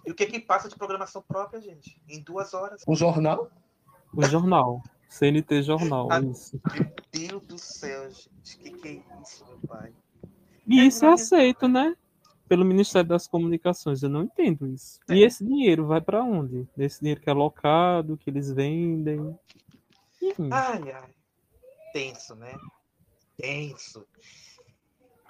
E 0.05 0.11
o 0.11 0.15
que 0.15 0.25
que 0.25 0.39
passa 0.39 0.67
de 0.67 0.75
programação 0.75 1.23
própria, 1.25 1.61
gente? 1.61 1.97
Em 2.09 2.21
duas 2.21 2.53
horas. 2.53 2.81
O 2.85 2.95
jornal? 2.95 3.49
O 4.13 4.23
jornal. 4.23 4.83
CNT 5.07 5.61
Jornal, 5.61 6.07
ah, 6.11 6.19
isso. 6.21 6.59
Meu 6.73 6.91
Deus 7.11 7.45
do 7.45 7.57
céu, 7.59 8.09
gente. 8.09 8.55
O 8.55 8.59
que, 8.59 8.71
que 8.71 8.87
é 8.87 9.21
isso, 9.21 9.45
meu 9.45 9.59
pai? 9.67 9.93
E 10.65 10.79
é 10.79 10.85
isso 10.85 11.05
é 11.05 11.13
aceito, 11.13 11.67
né? 11.67 11.95
Pelo 12.53 12.65
Ministério 12.65 13.09
das 13.09 13.25
Comunicações. 13.25 14.03
Eu 14.03 14.09
não 14.09 14.21
entendo 14.21 14.67
isso. 14.67 14.99
É. 15.09 15.15
E 15.15 15.23
esse 15.23 15.43
dinheiro 15.43 15.87
vai 15.87 15.99
para 15.99 16.23
onde? 16.23 16.67
Esse 16.77 16.99
dinheiro 16.99 17.19
que 17.19 17.27
é 17.27 17.31
alocado, 17.31 18.15
que 18.15 18.29
eles 18.29 18.51
vendem. 18.53 19.35
Enfim. 20.21 20.49
Ai, 20.51 20.91
ai. 20.91 21.09
Tenso, 21.93 22.35
né? 22.35 22.55
Tenso. 23.35 24.05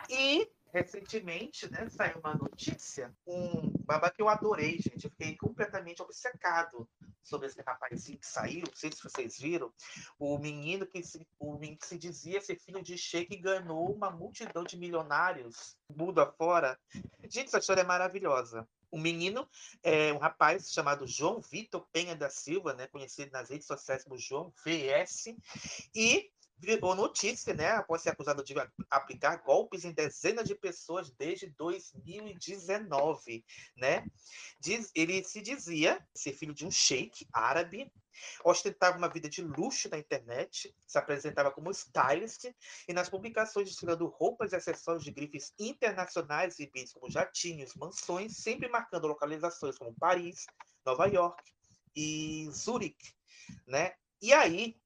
E 0.09 0.49
recentemente, 0.73 1.71
né, 1.71 1.87
saiu 1.87 2.19
uma 2.19 2.33
notícia, 2.33 3.15
um 3.27 3.71
baba 3.85 4.09
que 4.09 4.21
eu 4.21 4.27
adorei, 4.27 4.79
gente. 4.79 5.05
Eu 5.05 5.11
fiquei 5.11 5.35
completamente 5.37 6.01
obcecado 6.01 6.89
sobre 7.23 7.47
esse 7.47 7.61
rapazinho 7.61 8.17
que 8.17 8.25
saiu. 8.25 8.63
Não 8.67 8.75
sei 8.75 8.91
se 8.91 9.03
vocês 9.03 9.37
viram. 9.37 9.71
O 10.17 10.37
menino 10.39 10.87
que 10.87 11.03
se, 11.03 11.25
o 11.39 11.57
menino 11.57 11.77
que 11.77 11.85
se 11.85 11.97
dizia 11.97 12.41
ser 12.41 12.59
filho 12.59 12.81
de 12.81 12.97
Sheik 12.97 13.37
ganhou 13.37 13.93
uma 13.93 14.09
multidão 14.09 14.63
de 14.63 14.75
milionários, 14.75 15.77
mundo 15.95 16.19
afora. 16.19 16.79
Gente, 17.23 17.47
essa 17.47 17.59
história 17.59 17.81
é 17.81 17.85
maravilhosa. 17.85 18.67
O 18.89 18.97
menino 18.97 19.47
é 19.81 20.11
um 20.13 20.17
rapaz 20.17 20.71
chamado 20.71 21.07
João 21.07 21.41
Vitor 21.41 21.87
Penha 21.91 22.15
da 22.15 22.29
Silva, 22.29 22.73
né, 22.73 22.87
conhecido 22.87 23.31
nas 23.31 23.49
redes 23.49 23.65
sociais 23.65 24.03
como 24.03 24.17
João 24.17 24.53
VS, 24.63 25.35
e 25.95 26.31
virou 26.63 26.95
notícia, 26.95 27.53
né, 27.53 27.71
após 27.71 28.01
ser 28.01 28.09
acusado 28.09 28.43
de 28.43 28.55
aplicar 28.89 29.37
golpes 29.43 29.85
em 29.85 29.91
dezenas 29.91 30.47
de 30.47 30.55
pessoas 30.55 31.11
desde 31.11 31.47
2019, 31.47 33.45
né? 33.77 34.05
Diz, 34.59 34.89
ele 34.95 35.23
se 35.23 35.41
dizia 35.41 36.03
ser 36.15 36.33
filho 36.33 36.53
de 36.53 36.65
um 36.65 36.71
sheik 36.71 37.27
árabe, 37.33 37.91
ostentava 38.43 38.97
uma 38.97 39.09
vida 39.09 39.27
de 39.27 39.41
luxo 39.41 39.89
na 39.89 39.97
internet, 39.97 40.73
se 40.87 40.97
apresentava 40.97 41.51
como 41.51 41.71
stylist 41.71 42.45
e 42.87 42.93
nas 42.93 43.09
publicações 43.09 43.69
desfilando 43.69 44.07
roupas 44.07 44.51
e 44.51 44.55
acessórios 44.55 45.03
de 45.03 45.11
grifes 45.11 45.53
internacionais 45.59 46.59
e 46.59 46.67
bens 46.67 46.93
como 46.93 47.11
jatinhos, 47.11 47.75
mansões, 47.75 48.37
sempre 48.37 48.69
marcando 48.69 49.07
localizações 49.07 49.77
como 49.77 49.93
Paris, 49.95 50.45
Nova 50.85 51.07
York 51.07 51.43
e 51.95 52.49
Zurique, 52.51 53.13
né? 53.67 53.93
E 54.21 54.31
aí, 54.31 54.77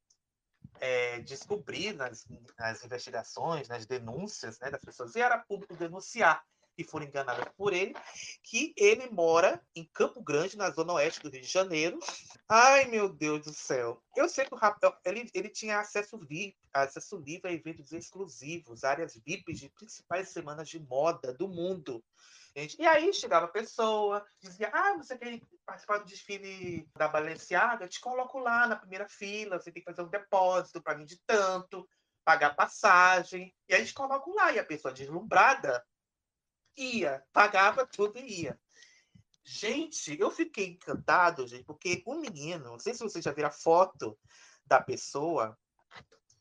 é, 0.80 1.20
descobrir 1.22 1.94
nas, 1.94 2.26
nas, 2.58 2.84
investigações, 2.84 3.68
nas 3.68 3.86
denúncias 3.86 4.60
né, 4.60 4.70
das 4.70 4.82
pessoas, 4.82 5.16
e 5.16 5.22
era 5.22 5.38
público 5.40 5.76
denunciar 5.76 6.44
que 6.78 6.84
foram 6.84 7.08
enganadas 7.08 7.48
por 7.58 7.74
ele, 7.74 7.96
que 8.44 8.72
ele 8.78 9.10
mora 9.10 9.60
em 9.76 9.84
Campo 9.92 10.22
Grande, 10.22 10.56
na 10.56 10.70
zona 10.70 10.94
oeste 10.94 11.24
do 11.24 11.30
Rio 11.30 11.42
de 11.42 11.48
Janeiro. 11.48 11.98
Ai, 12.48 12.86
meu 12.86 13.10
Deus 13.10 13.46
do 13.46 13.52
céu. 13.52 14.00
Eu 14.16 14.30
sei 14.30 14.46
que 14.46 14.54
o 14.54 14.58
rapaz, 14.58 14.94
ele, 15.04 15.28
ele 15.34 15.50
tinha 15.50 15.80
acesso 15.80 16.20
VIP, 16.20 16.56
acesso 16.72 17.18
livre 17.18 17.50
a 17.50 17.52
eventos 17.52 17.92
exclusivos, 17.92 18.84
áreas 18.84 19.20
VIP 19.26 19.54
de 19.54 19.70
principais 19.70 20.30
semanas 20.30 20.70
de 20.70 20.80
moda 20.80 21.34
do 21.34 21.48
mundo. 21.48 22.04
E 22.80 22.88
aí 22.88 23.14
chegava 23.14 23.46
a 23.46 23.50
pessoa, 23.50 24.26
dizia: 24.40 24.72
Ah, 24.74 24.98
você 24.98 25.16
quer 25.16 25.40
participar 25.64 26.00
do 26.00 26.06
desfile 26.06 26.90
da 26.96 27.08
Balenciaga? 27.08 27.88
Te 27.88 28.00
coloco 28.00 28.40
lá 28.40 28.66
na 28.66 28.76
primeira 28.76 29.08
fila, 29.08 29.60
você 29.60 29.72
tem 29.72 29.84
que 29.84 29.90
fazer 29.90 30.02
um 30.02 30.10
depósito 30.10 30.82
para 30.82 30.98
mim 30.98 31.06
de 31.06 31.22
tanto, 31.28 31.88
pagar 32.26 32.56
passagem. 32.56 33.56
E 33.70 33.76
aí 33.76 33.82
gente 33.82 33.94
coloca 33.94 34.28
lá. 34.32 34.52
E 34.52 34.58
a 34.58 34.66
pessoa 34.66 34.92
deslumbrada 34.92 35.86
ia, 36.76 37.24
pagava 37.32 37.86
tudo 37.86 38.18
e 38.18 38.42
ia. 38.42 38.60
Gente, 39.44 40.20
eu 40.20 40.32
fiquei 40.32 40.70
encantado, 40.70 41.48
gente, 41.48 41.64
porque 41.64 42.02
o 42.08 42.16
menino, 42.16 42.72
não 42.72 42.80
sei 42.80 42.94
se 42.96 43.04
vocês 43.04 43.24
já 43.24 43.32
viram 43.32 43.50
a 43.50 43.52
foto 43.52 44.18
da 44.66 44.82
pessoa, 44.82 45.58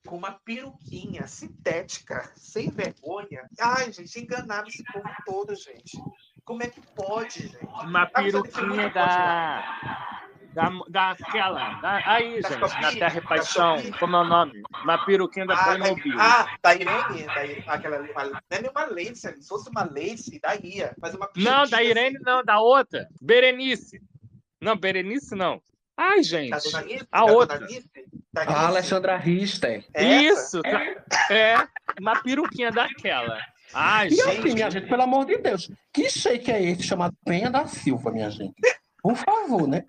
com 0.07 0.17
uma 0.17 0.33
peruquinha 0.33 1.26
sintética, 1.26 2.33
sem 2.36 2.70
vergonha. 2.70 3.47
Ai, 3.60 3.93
gente, 3.93 4.18
enganava 4.18 4.68
esse 4.68 4.83
povo 4.85 5.10
todo, 5.26 5.55
gente. 5.55 5.99
Como 6.44 6.62
é 6.62 6.68
que 6.68 6.81
pode, 6.94 7.49
gente? 7.49 7.65
Uma 7.65 8.07
peruquinha 8.07 8.89
da. 8.91 10.12
Da, 10.55 10.70
daquela. 10.89 11.75
Da, 11.81 11.97
aí, 12.10 12.41
da 12.41 12.49
gente, 12.49 12.60
Shopee, 12.60 12.81
na 12.81 12.93
Terra 12.93 13.18
e 13.18 13.20
Paixão. 13.20 13.76
Como 13.99 14.17
é 14.17 14.20
o 14.20 14.25
nome? 14.25 14.62
Uma 14.83 15.05
peruquinha 15.05 15.47
da 15.47 15.55
ah, 15.55 15.65
Playmobil. 15.65 16.18
Ah, 16.18 16.57
da 16.62 16.75
Irene. 16.75 17.26
Da, 17.26 17.75
aquela, 17.75 17.99
uma, 18.01 18.25
não 18.25 18.41
é 18.49 18.62
nenhuma 18.62 18.85
lace, 18.86 19.43
se 19.43 19.47
fosse 19.47 19.68
uma 19.68 19.85
lace, 19.85 20.41
daria. 20.41 20.94
Mas 20.99 21.15
uma 21.15 21.28
não, 21.36 21.67
da 21.67 21.83
Irene 21.83 22.17
assim. 22.17 22.25
não, 22.25 22.43
da 22.43 22.59
outra. 22.59 23.07
Berenice. 23.20 24.01
Não, 24.59 24.75
Berenice 24.75 25.35
não. 25.35 25.60
Ai, 25.94 26.23
gente. 26.23 26.55
a 27.12 27.25
outra. 27.25 27.60
A 28.36 28.66
Alexandra 28.66 29.16
Richter. 29.16 29.84
Isso, 29.97 30.60
é. 30.65 31.34
é 31.34 31.68
uma 32.00 32.23
peruquinha 32.23 32.70
daquela. 32.70 33.39
Ai, 33.73 34.08
e 34.08 34.10
gente. 34.10 34.28
assim, 34.28 34.55
minha 34.55 34.70
gente, 34.70 34.89
pelo 34.89 35.02
amor 35.02 35.24
de 35.26 35.39
Deus, 35.39 35.70
que 35.92 36.08
shake 36.08 36.50
é 36.50 36.62
esse 36.62 36.82
chamado 36.82 37.16
Penha 37.24 37.50
da 37.50 37.66
Silva, 37.66 38.10
minha 38.10 38.31
gente? 38.31 38.55
Por 39.02 39.16
favor, 39.16 39.66
né? 39.66 39.84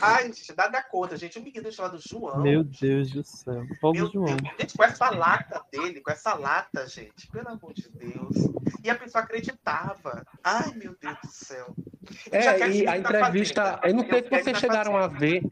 Ai, 0.00 0.26
gente, 0.26 0.54
nada 0.56 0.82
conta, 0.82 1.16
gente. 1.16 1.38
Um 1.38 1.42
menino 1.42 1.70
chamado 1.70 1.98
João. 1.98 2.42
Meu 2.42 2.64
Deus 2.64 3.10
do 3.10 3.22
céu. 3.24 3.64
Pobre 3.80 4.00
João. 4.12 4.24
Deus. 4.24 4.40
Gente, 4.58 4.76
com 4.76 4.84
essa 4.84 5.10
lata 5.10 5.62
dele, 5.70 6.00
com 6.00 6.10
essa 6.10 6.34
lata, 6.34 6.86
gente. 6.88 7.28
Pelo 7.28 7.48
amor 7.48 7.72
de 7.72 7.88
Deus. 7.90 8.36
E 8.82 8.90
a 8.90 8.94
pessoa 8.94 9.22
acreditava. 9.22 10.26
Ai, 10.42 10.72
meu 10.74 10.96
Deus 11.00 11.16
do 11.22 11.28
céu. 11.30 11.74
É, 12.32 12.68
e 12.68 12.88
a 12.88 12.98
entrevista. 12.98 13.80
eu 13.84 13.94
não 13.94 14.06
sei 14.08 14.22
se 14.22 14.30
vocês 14.30 14.58
chegaram 14.58 14.96
a 14.96 15.06
ver. 15.06 15.42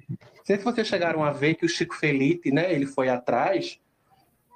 Não 0.48 0.56
sei 0.56 0.58
se 0.58 0.64
vocês 0.64 0.86
chegaram 0.86 1.22
a 1.22 1.30
ver 1.30 1.56
que 1.56 1.66
o 1.66 1.68
Chico 1.68 1.94
Felipe, 1.94 2.50
né? 2.50 2.72
Ele 2.72 2.86
foi 2.86 3.10
atrás, 3.10 3.78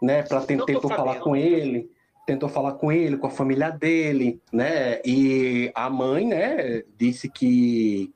né? 0.01 0.23
Para 0.23 0.41
tentou 0.41 0.89
falar 0.89 1.21
com 1.21 1.37
ele 1.37 1.91
tentou 2.27 2.49
falar 2.49 2.75
com 2.75 2.93
ele, 2.93 3.17
com 3.17 3.27
a 3.27 3.31
família 3.31 3.71
dele, 3.71 4.41
né? 4.53 5.01
E 5.05 5.71
a 5.75 5.91
mãe, 5.91 6.27
né, 6.27 6.83
disse 6.97 7.29
que 7.29 8.13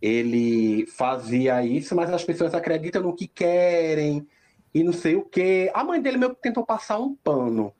ele 0.00 0.86
fazia 0.86 1.64
isso, 1.64 1.94
mas 1.94 2.12
as 2.12 2.22
pessoas 2.22 2.54
acreditam 2.54 3.02
no 3.02 3.16
que 3.16 3.26
querem 3.26 4.26
e 4.74 4.84
não 4.84 4.92
sei 4.92 5.16
o 5.16 5.24
quê. 5.24 5.70
A 5.74 5.82
mãe 5.82 6.00
dele 6.00 6.18
meio 6.18 6.34
que 6.34 6.42
tentou 6.42 6.66
passar 6.66 6.98
um 6.98 7.14
pano, 7.14 7.72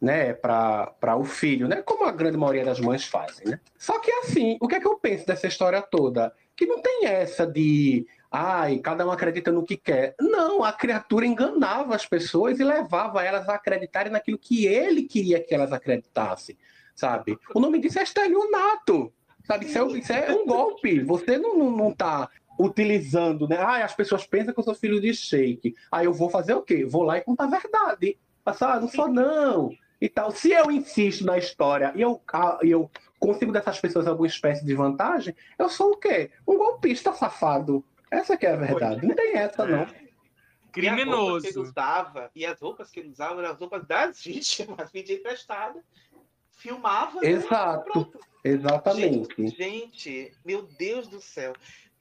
né, 0.00 0.34
para 0.34 1.16
o 1.16 1.24
filho, 1.24 1.66
né, 1.66 1.82
como 1.82 2.04
a 2.04 2.12
grande 2.12 2.36
maioria 2.36 2.64
das 2.64 2.78
mães 2.78 3.04
fazem, 3.04 3.46
né? 3.46 3.60
Só 3.76 3.98
que 3.98 4.10
assim, 4.10 4.56
o 4.60 4.68
que 4.68 4.76
é 4.76 4.80
que 4.80 4.86
eu 4.86 4.98
penso 4.98 5.26
dessa 5.26 5.46
história 5.46 5.82
toda? 5.82 6.32
Que 6.56 6.66
não 6.66 6.80
tem 6.80 7.06
essa 7.06 7.46
de, 7.46 8.06
ai, 8.34 8.78
cada 8.78 9.06
um 9.06 9.12
acredita 9.12 9.52
no 9.52 9.64
que 9.64 9.76
quer. 9.76 10.16
Não, 10.20 10.64
a 10.64 10.72
criatura 10.72 11.24
enganava 11.24 11.94
as 11.94 12.04
pessoas 12.04 12.58
e 12.58 12.64
levava 12.64 13.22
elas 13.22 13.48
a 13.48 13.54
acreditarem 13.54 14.10
naquilo 14.10 14.36
que 14.36 14.66
ele 14.66 15.04
queria 15.04 15.40
que 15.40 15.54
elas 15.54 15.72
acreditassem, 15.72 16.58
sabe? 16.96 17.38
O 17.54 17.60
nome 17.60 17.78
disso 17.78 18.00
é 18.00 18.02
estelionato. 18.02 19.12
Sabe, 19.44 19.66
isso 19.66 19.78
é, 19.78 19.98
isso 19.98 20.12
é 20.12 20.32
um 20.32 20.46
golpe. 20.46 21.00
Você 21.00 21.38
não, 21.38 21.56
não, 21.56 21.70
não 21.70 21.92
tá 21.92 22.28
utilizando, 22.58 23.46
né? 23.46 23.56
Ah, 23.58 23.84
as 23.84 23.94
pessoas 23.94 24.26
pensam 24.26 24.52
que 24.52 24.58
eu 24.58 24.64
sou 24.64 24.74
filho 24.74 25.00
de 25.00 25.14
shake. 25.14 25.74
Aí 25.92 26.06
eu 26.06 26.12
vou 26.12 26.28
fazer 26.28 26.54
o 26.54 26.62
quê? 26.62 26.84
Vou 26.84 27.02
lá 27.02 27.18
e 27.18 27.20
contar 27.20 27.44
a 27.44 27.58
verdade. 27.58 28.18
Passar, 28.42 28.74
ah, 28.74 28.80
não 28.80 28.88
sou 28.88 29.06
não. 29.06 29.70
E 30.00 30.08
tal. 30.08 30.32
Se 30.32 30.50
eu 30.50 30.70
insisto 30.72 31.24
na 31.24 31.38
história 31.38 31.92
e 31.94 32.00
eu, 32.00 32.20
eu 32.62 32.90
consigo 33.20 33.52
dessas 33.52 33.78
pessoas 33.78 34.08
alguma 34.08 34.26
espécie 34.26 34.64
de 34.64 34.74
vantagem, 34.74 35.36
eu 35.58 35.68
sou 35.68 35.92
o 35.92 35.96
quê? 35.96 36.30
Um 36.48 36.56
golpista 36.56 37.12
safado. 37.12 37.84
Essa 38.14 38.36
que 38.36 38.46
é 38.46 38.52
a 38.52 38.56
verdade. 38.56 39.06
Não 39.06 39.14
tem 39.14 39.36
essa, 39.36 39.66
não. 39.66 39.86
Criminoso. 40.72 41.46
E 41.46 41.48
as 41.48 41.54
roupas 41.54 41.54
que 41.54 41.58
ele 41.58 41.58
usava, 41.58 42.30
e 42.34 42.46
as 42.46 42.60
roupas 42.60 42.90
que 42.90 43.00
ele 43.00 43.08
usava 43.10 43.40
eram 43.40 43.50
as 43.52 43.58
roupas 43.58 43.86
das 43.86 44.20
vítimas, 44.24 44.90
vídeo 44.90 45.16
emprestada 45.16 45.82
filmava. 46.56 47.20
Né? 47.20 47.30
Exato. 47.30 48.12
Exatamente. 48.42 49.48
Gente, 49.48 49.56
gente, 49.56 50.36
meu 50.44 50.62
Deus 50.62 51.08
do 51.08 51.20
céu. 51.20 51.52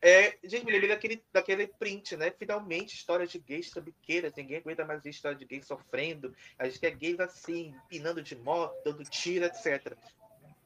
É, 0.01 0.37
gente, 0.43 0.65
me 0.65 0.71
lembrei 0.71 0.89
daquele, 0.89 1.23
daquele 1.31 1.67
print, 1.67 2.17
né? 2.17 2.29
Finalmente, 2.37 2.93
história 2.93 3.25
de 3.25 3.39
gays 3.39 3.69
trambiqueiras. 3.69 4.33
Ninguém 4.35 4.57
aguenta 4.57 4.83
mais 4.83 5.01
ver 5.01 5.11
história 5.11 5.37
de 5.37 5.45
gays 5.45 5.65
sofrendo. 5.65 6.35
A 6.59 6.65
gente 6.65 6.79
quer 6.79 6.91
gays 6.91 7.19
assim, 7.19 7.73
pinando 7.87 8.21
de 8.21 8.35
moto, 8.35 8.75
dando 8.83 9.03
tiro, 9.05 9.45
etc. 9.45 9.95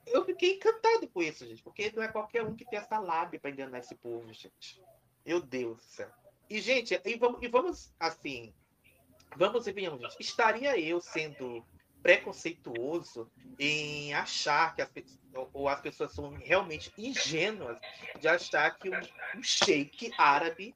Eu 0.08 0.26
fiquei 0.26 0.56
encantado 0.56 1.08
com 1.08 1.22
isso, 1.22 1.46
gente, 1.46 1.62
porque 1.62 1.92
não 1.96 2.02
é 2.02 2.08
qualquer 2.08 2.44
um 2.44 2.56
que 2.56 2.66
tem 2.66 2.80
essa 2.80 2.98
lábia 2.98 3.40
para 3.40 3.52
enganar 3.52 3.80
esse 3.80 3.94
povo, 3.96 4.26
gente. 4.34 4.82
Meu 5.28 5.42
Deus 5.42 5.76
do 5.76 5.84
céu. 5.84 6.08
E, 6.50 6.62
gente, 6.62 6.98
e 7.04 7.18
vamos, 7.18 7.40
e 7.42 7.50
vamos 7.50 7.94
assim, 8.00 8.54
vamos 9.36 9.68
e 9.68 9.74
venhamos, 9.74 10.00
gente. 10.00 10.16
Estaria 10.22 10.80
eu 10.80 11.02
sendo 11.02 11.62
preconceituoso 12.02 13.30
em 13.60 14.14
achar 14.14 14.74
que 14.74 14.82
as, 14.82 14.90
ou 15.52 15.68
as 15.68 15.82
pessoas 15.82 16.14
são 16.14 16.34
realmente 16.36 16.94
ingênuas 16.98 17.78
de 18.18 18.28
achar 18.30 18.72
que 18.78 18.90
um, 18.90 18.98
um 19.38 19.44
sheik 19.44 20.14
árabe 20.18 20.74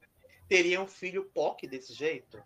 teria 0.50 0.82
um 0.82 0.88
filho 0.88 1.32
POC 1.34 1.66
desse 1.68 1.94
jeito. 1.94 2.38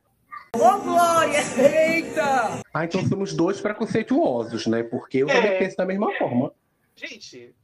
Ô, 0.56 0.60
oh, 0.60 0.80
Glória! 0.82 1.40
Eita! 1.58 2.62
Ah, 2.72 2.86
então 2.86 3.04
somos 3.08 3.34
dois 3.34 3.60
preconceituosos, 3.60 4.68
né? 4.68 4.84
Porque 4.84 5.18
eu 5.18 5.30
é... 5.30 5.34
também 5.34 5.58
penso 5.58 5.78
da 5.78 5.86
mesma 5.86 6.14
forma. 6.20 6.54
Gente, 6.96 7.56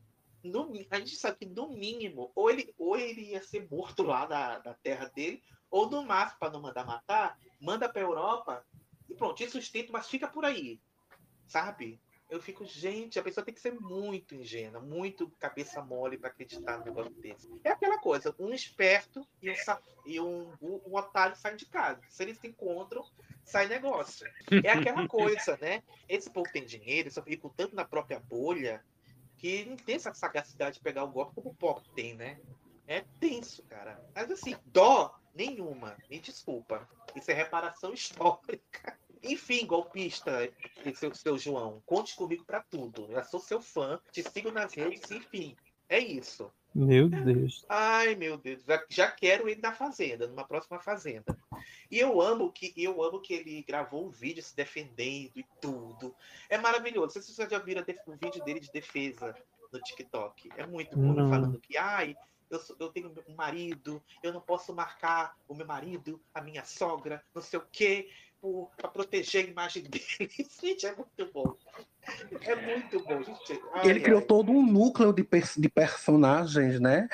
no, 0.44 0.72
a 0.90 1.00
gente 1.00 1.16
sabe 1.16 1.38
que 1.40 1.46
no 1.46 1.70
mínimo, 1.70 2.32
ou 2.36 2.50
ele, 2.50 2.74
ou 2.78 2.98
ele 2.98 3.32
ia 3.32 3.42
ser 3.42 3.68
morto 3.70 4.04
lá 4.04 4.26
da, 4.26 4.60
da 4.60 4.74
terra 4.74 5.10
dele, 5.10 5.42
ou 5.70 5.90
no 5.90 6.04
máximo, 6.04 6.40
para 6.40 6.52
não 6.52 6.62
mandar 6.62 6.86
matar, 6.86 7.38
manda 7.60 7.88
para 7.88 8.02
Europa 8.02 8.66
e 9.10 9.16
pronto, 9.16 9.44
isso 9.44 9.62
sustenta, 9.62 9.92
mas 9.92 10.08
fica 10.08 10.28
por 10.28 10.46
aí. 10.46 10.80
Sabe? 11.46 12.00
Eu 12.30 12.42
fico, 12.42 12.64
gente, 12.64 13.20
a 13.20 13.24
pessoa 13.24 13.44
tem 13.44 13.54
que 13.54 13.60
ser 13.60 13.74
muito 13.74 14.34
ingênua, 14.34 14.80
muito 14.80 15.30
cabeça 15.38 15.82
mole 15.82 16.18
para 16.18 16.30
acreditar 16.30 16.78
no 16.78 16.86
negócio 16.86 17.12
desse. 17.16 17.50
É 17.62 17.72
aquela 17.72 18.00
coisa, 18.00 18.34
um 18.40 18.54
esperto 18.54 19.28
e 19.42 19.52
um, 19.52 19.56
e 20.06 20.20
um, 20.22 20.54
um 20.62 20.96
otário 20.96 21.36
saem 21.36 21.58
de 21.58 21.66
casa. 21.66 22.00
Se 22.08 22.24
eles 22.24 22.38
se 22.38 22.48
encontram, 22.48 23.04
sai 23.44 23.68
negócio. 23.68 24.26
É 24.64 24.70
aquela 24.70 25.06
coisa, 25.10 25.58
né? 25.62 25.84
Esse 26.08 26.30
povo 26.30 26.50
tem 26.54 26.66
dinheiro, 26.66 27.12
só 27.12 27.22
fica 27.22 27.50
tanto 27.50 27.76
na 27.76 27.84
própria 27.84 28.22
bolha, 28.22 28.82
que 29.42 29.66
não 29.66 29.76
tem 29.76 29.96
essa 29.96 30.14
sagacidade 30.14 30.76
de 30.76 30.84
pegar 30.84 31.04
o 31.04 31.12
golpe 31.12 31.34
como 31.34 31.50
o 31.50 31.56
pop 31.56 31.82
tem, 31.96 32.14
né? 32.14 32.40
É 32.86 33.02
tenso, 33.20 33.64
cara. 33.64 34.00
Mas 34.14 34.30
assim, 34.30 34.56
dó 34.66 35.20
nenhuma. 35.34 35.98
Me 36.08 36.20
desculpa. 36.20 36.88
Isso 37.16 37.32
é 37.32 37.34
reparação 37.34 37.92
histórica. 37.92 39.00
Enfim, 39.24 39.66
golpista, 39.66 40.32
seu, 40.96 41.14
seu 41.16 41.38
João, 41.40 41.82
conte 41.88 42.16
comigo 42.16 42.46
para 42.46 42.62
tudo. 42.62 43.12
Eu 43.12 43.24
sou 43.24 43.40
seu 43.40 43.60
fã, 43.60 44.00
te 44.12 44.22
sigo 44.22 44.52
nas 44.52 44.74
redes, 44.76 45.10
enfim. 45.10 45.56
É 45.90 45.98
isso. 45.98 46.52
Meu 46.74 47.10
Deus. 47.10 47.66
Ai, 47.68 48.16
meu 48.16 48.38
Deus. 48.38 48.64
Já, 48.64 48.86
já 48.90 49.12
quero 49.12 49.50
ele 49.50 49.62
na 49.62 49.74
fazenda, 49.74 50.28
numa 50.28 50.46
próxima 50.46 50.80
fazenda. 50.80 51.38
E 51.90 52.00
eu 52.00 52.22
amo 52.22 52.52
que 52.52 52.74
eu 52.78 53.04
amo 53.04 53.20
que 53.20 53.34
ele 53.34 53.62
gravou 53.64 54.08
um 54.08 54.10
vídeo 54.10 54.42
se 54.42 54.56
defendendo 54.56 55.32
e 55.36 55.46
tudo. 55.60 56.16
É 56.50 56.58
maravilhoso. 56.58 57.06
Não 57.06 57.10
sei 57.10 57.22
se 57.22 57.34
vocês 57.34 57.50
já 57.50 57.60
viram 57.60 57.84
o 58.08 58.16
vídeo 58.16 58.44
dele 58.46 58.62
de 58.62 58.72
defesa 58.72 59.36
no 59.72 59.82
TikTok. 59.82 60.50
É 60.56 60.66
muito 60.66 60.98
bom 60.98 61.14
não. 61.14 61.30
falando 61.30 61.60
que, 61.60 61.78
ai, 61.78 62.16
eu, 62.50 62.60
sou, 62.60 62.76
eu 62.80 62.90
tenho 62.90 63.14
um 63.28 63.36
marido, 63.36 64.02
eu 64.24 64.32
não 64.32 64.42
posso 64.42 64.74
marcar 64.74 65.38
o 65.48 65.56
meu 65.56 65.66
marido, 65.66 66.22
a 66.34 66.42
minha 66.42 66.64
sogra, 66.64 67.24
não 67.34 67.42
sei 67.42 67.60
o 67.60 67.68
quê, 67.72 68.10
para 68.78 68.90
proteger 68.90 69.46
a 69.46 69.50
imagem 69.50 69.84
dele. 69.90 70.32
Gente, 70.62 70.86
é 70.86 70.96
muito 70.96 71.32
bom. 71.32 71.58
É 72.42 72.56
muito 72.56 73.04
bom, 73.04 73.24
gente. 73.24 73.62
Ai, 73.74 73.90
ele 73.90 74.00
criou 74.00 74.20
ai. 74.20 74.26
todo 74.26 74.52
um 74.52 74.66
núcleo 74.66 75.14
de, 75.14 75.28
de 75.58 75.70
personagens, 75.70 76.80
né? 76.80 77.08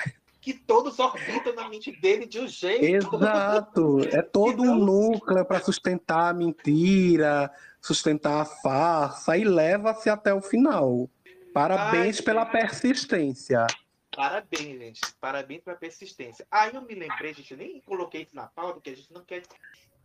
que 0.48 0.53
todos 0.53 0.98
orbitam 0.98 1.53
na 1.53 1.67
mente 1.67 1.91
dele 1.91 2.25
de 2.25 2.40
um 2.40 2.48
jeito. 2.48 2.85
Exato. 3.17 3.99
É 4.14 4.22
todo 4.22 4.64
um 4.64 4.75
núcleo 4.75 5.43
para 5.43 5.59
sustentar 5.59 6.30
a 6.30 6.33
mentira, 6.33 7.51
sustentar 7.82 8.40
a 8.40 8.45
farsa 8.45 9.38
e 9.38 9.43
leva-se 9.43 10.09
até 10.09 10.33
o 10.33 10.41
final. 10.41 11.09
Parabéns 11.53 12.19
Ai, 12.19 12.24
pela 12.24 12.45
persistência. 12.45 13.67
Parabéns, 14.16 14.80
gente. 14.80 15.01
Parabéns 15.19 15.61
pela 15.64 15.75
persistência. 15.75 16.48
Aí 16.49 16.74
eu 16.74 16.82
me 16.82 16.95
lembrei, 16.95 17.33
gente, 17.33 17.51
eu 17.51 17.57
nem 17.57 17.82
coloquei 17.82 18.22
isso 18.22 18.33
na 18.35 18.48
pauta, 18.48 18.75
porque 18.75 18.91
a 18.91 18.95
gente 18.95 19.11
não 19.11 19.25
quer. 19.25 19.43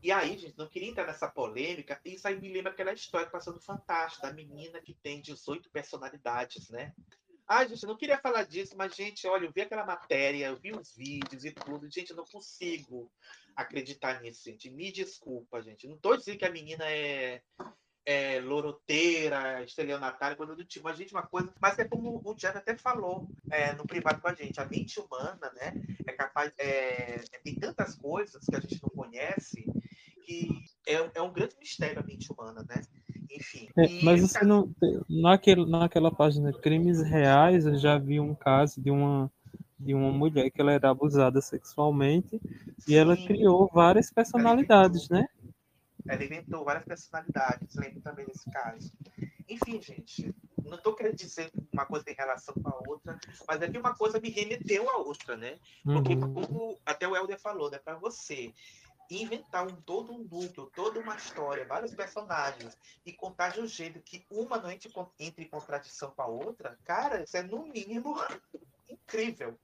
E 0.02 0.10
aí, 0.10 0.36
gente, 0.36 0.58
não 0.58 0.66
queria 0.66 0.88
entrar 0.90 1.06
nessa 1.06 1.28
polêmica. 1.28 2.00
Isso 2.04 2.26
aí 2.26 2.38
me 2.40 2.52
lembra 2.52 2.72
aquela 2.72 2.92
história 2.92 3.30
passando 3.30 3.60
fantástica, 3.60 4.26
da 4.26 4.32
menina 4.32 4.80
que 4.80 4.94
tem 4.94 5.20
18 5.20 5.70
personalidades, 5.70 6.68
né? 6.70 6.92
Ai, 7.46 7.68
gente, 7.68 7.86
não 7.86 7.96
queria 7.96 8.18
falar 8.18 8.42
disso, 8.44 8.74
mas, 8.76 8.96
gente, 8.96 9.28
olha, 9.28 9.46
eu 9.46 9.52
vi 9.52 9.60
aquela 9.60 9.86
matéria, 9.86 10.46
eu 10.46 10.56
vi 10.56 10.72
os 10.72 10.96
vídeos 10.96 11.44
e 11.44 11.52
tudo. 11.52 11.88
Gente, 11.88 12.10
eu 12.10 12.16
não 12.16 12.24
consigo 12.24 13.12
acreditar 13.54 14.20
nisso, 14.20 14.42
gente. 14.44 14.70
Me 14.70 14.90
desculpa, 14.90 15.62
gente. 15.62 15.86
Não 15.86 15.94
estou 15.94 16.16
dizendo 16.16 16.38
que 16.38 16.46
a 16.46 16.50
menina 16.50 16.84
é, 16.90 17.40
é 18.04 18.40
loroteira, 18.40 19.62
estelionatária, 19.62 20.36
coisa 20.36 20.56
do 20.56 20.64
tipo. 20.64 20.84
Mas, 20.84 20.98
gente, 20.98 21.12
uma 21.12 21.26
coisa. 21.26 21.52
Mas 21.60 21.78
é 21.78 21.84
como 21.84 22.20
o 22.24 22.34
Diana 22.34 22.58
até 22.58 22.76
falou 22.76 23.28
é, 23.50 23.72
no 23.74 23.86
privado 23.86 24.20
com 24.20 24.28
a 24.28 24.34
gente. 24.34 24.60
A 24.60 24.64
mente 24.64 24.98
humana, 24.98 25.52
né? 25.54 25.74
É 26.06 26.12
capaz. 26.12 26.52
É, 26.58 27.18
tem 27.44 27.54
tantas 27.54 27.94
coisas 27.94 28.44
que 28.44 28.56
a 28.56 28.60
gente 28.60 28.80
não 28.82 28.90
conhece 28.90 29.64
que 30.24 30.48
é, 30.86 31.10
é 31.14 31.22
um 31.22 31.32
grande 31.32 31.56
mistério 31.58 32.00
a 32.00 32.02
mente 32.02 32.32
humana, 32.32 32.64
né? 32.68 32.82
Enfim. 33.30 33.68
É, 33.76 34.02
mas 34.02 34.20
você 34.20 34.44
não. 34.44 34.74
Naquele, 35.08 35.64
naquela 35.68 36.10
página 36.10 36.52
Crimes 36.52 37.02
Reais, 37.02 37.66
eu 37.66 37.76
já 37.76 37.98
vi 37.98 38.20
um 38.20 38.34
caso 38.34 38.80
de 38.80 38.90
uma, 38.90 39.30
de 39.78 39.94
uma 39.94 40.12
mulher 40.12 40.50
que 40.50 40.60
ela 40.60 40.72
era 40.72 40.90
abusada 40.90 41.40
sexualmente 41.40 42.40
Sim. 42.78 42.92
e 42.92 42.94
ela 42.94 43.16
criou 43.16 43.70
várias 43.72 44.10
personalidades, 44.10 45.08
ela 45.10 45.20
né? 45.20 45.28
Ela 46.08 46.24
inventou 46.24 46.64
várias 46.64 46.84
personalidades, 46.84 47.76
lembro 47.76 48.00
também 48.00 48.26
desse 48.26 48.50
caso. 48.50 48.92
Enfim, 49.48 49.80
gente, 49.80 50.34
não 50.64 50.76
estou 50.76 50.94
querendo 50.94 51.16
dizer 51.16 51.50
uma 51.72 51.86
coisa 51.86 52.10
em 52.10 52.14
relação 52.14 52.54
com 52.54 52.68
a 52.68 52.82
outra, 52.88 53.18
mas 53.46 53.62
é 53.62 53.70
que 53.70 53.78
uma 53.78 53.94
coisa 53.94 54.20
me 54.20 54.30
remeteu 54.30 54.88
à 54.90 54.96
outra, 54.98 55.36
né? 55.36 55.58
Porque, 55.84 56.14
uhum. 56.14 56.34
como 56.34 56.78
até 56.84 57.06
o 57.06 57.14
Helder 57.14 57.38
falou, 57.38 57.70
né, 57.70 57.78
para 57.78 57.96
você 57.96 58.52
inventar 59.20 59.66
um, 59.66 59.74
todo 59.82 60.12
um 60.12 60.18
núcleo, 60.18 60.70
toda 60.74 61.00
uma 61.00 61.16
história, 61.16 61.66
vários 61.66 61.94
personagens, 61.94 62.78
e 63.04 63.12
contar 63.12 63.50
de 63.50 63.60
um 63.60 63.66
jeito 63.66 64.00
que 64.00 64.24
uma 64.30 64.58
não 64.58 64.70
entre, 64.70 64.90
entre 65.18 65.44
em 65.44 65.48
contradição 65.48 66.12
com 66.12 66.22
a 66.22 66.26
outra, 66.26 66.78
cara, 66.84 67.22
isso 67.22 67.36
é 67.36 67.42
no 67.42 67.66
mínimo 67.66 68.16
incrível. 68.88 69.58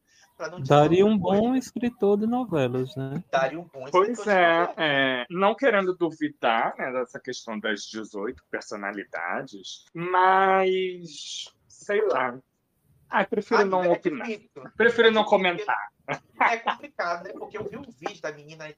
Daria 0.68 1.04
um 1.04 1.18
bom 1.18 1.56
escritor 1.56 2.16
de 2.16 2.26
novelas, 2.26 2.94
né? 2.94 3.24
Daria 3.30 3.58
um 3.58 3.64
bom 3.64 3.86
Pois 3.90 4.24
é, 4.26 4.72
é, 4.76 5.26
não 5.28 5.54
querendo 5.54 5.96
duvidar 5.96 6.76
né, 6.78 6.92
dessa 6.92 7.18
questão 7.18 7.58
das 7.58 7.82
18 7.82 8.40
personalidades, 8.48 9.84
mas 9.92 11.52
sei 11.66 12.06
lá. 12.06 12.38
Ai, 13.10 13.26
prefiro 13.26 13.64
não 13.64 13.82
é 13.82 13.88
opinar. 13.88 14.28
Prefiro 14.76 15.10
não 15.10 15.24
comentar. 15.24 15.88
É 16.40 16.56
complicado, 16.58 17.24
né? 17.24 17.32
Porque 17.32 17.58
eu 17.58 17.64
vi 17.64 17.76
um 17.76 17.82
vídeo 17.82 18.22
da 18.22 18.32
menina 18.32 18.72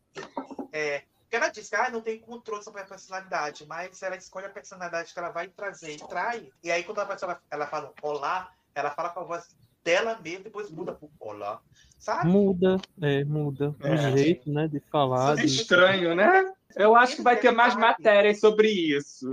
é, 0.73 1.03
que 1.29 1.37
ela 1.37 1.49
disse 1.49 1.71
que 1.71 1.77
ah, 1.77 1.91
não 1.91 2.01
tem 2.01 2.19
controle 2.19 2.63
sobre 2.65 2.81
a 2.81 2.85
personalidade, 2.85 3.65
mas 3.67 4.03
ela 4.03 4.17
escolhe 4.17 4.47
a 4.47 4.51
personalidade 4.51 5.13
que 5.13 5.19
ela 5.19 5.31
vai 5.31 5.49
trazer 5.49 5.93
e 5.93 5.99
trai. 5.99 6.51
E 6.63 6.71
aí, 6.71 6.83
quando 6.83 6.99
a 6.99 7.07
pessoa 7.07 7.41
ela 7.51 7.67
fala 7.67 7.93
olá, 8.03 8.51
ela 8.75 8.91
fala 8.91 9.11
com 9.11 9.21
a 9.21 9.25
voz 9.25 9.57
dela 9.85 10.19
mesmo, 10.23 10.45
depois 10.45 10.71
muda 10.71 10.93
pro 10.93 11.11
olá. 11.21 11.61
Sabe? 11.99 12.29
Muda, 12.29 12.81
é, 13.01 13.25
muda 13.25 13.75
é, 13.81 13.93
o 13.93 14.17
jeito, 14.17 14.51
né, 14.51 14.67
de 14.67 14.81
falar. 14.81 15.39
É 15.39 15.45
estranho, 15.45 16.15
né? 16.15 16.53
Eu 16.75 16.97
acho 16.97 17.17
que 17.17 17.23
vai 17.23 17.37
ter 17.37 17.51
mais 17.51 17.77
matérias 17.77 18.41
sobre 18.41 18.69
isso. 18.69 19.31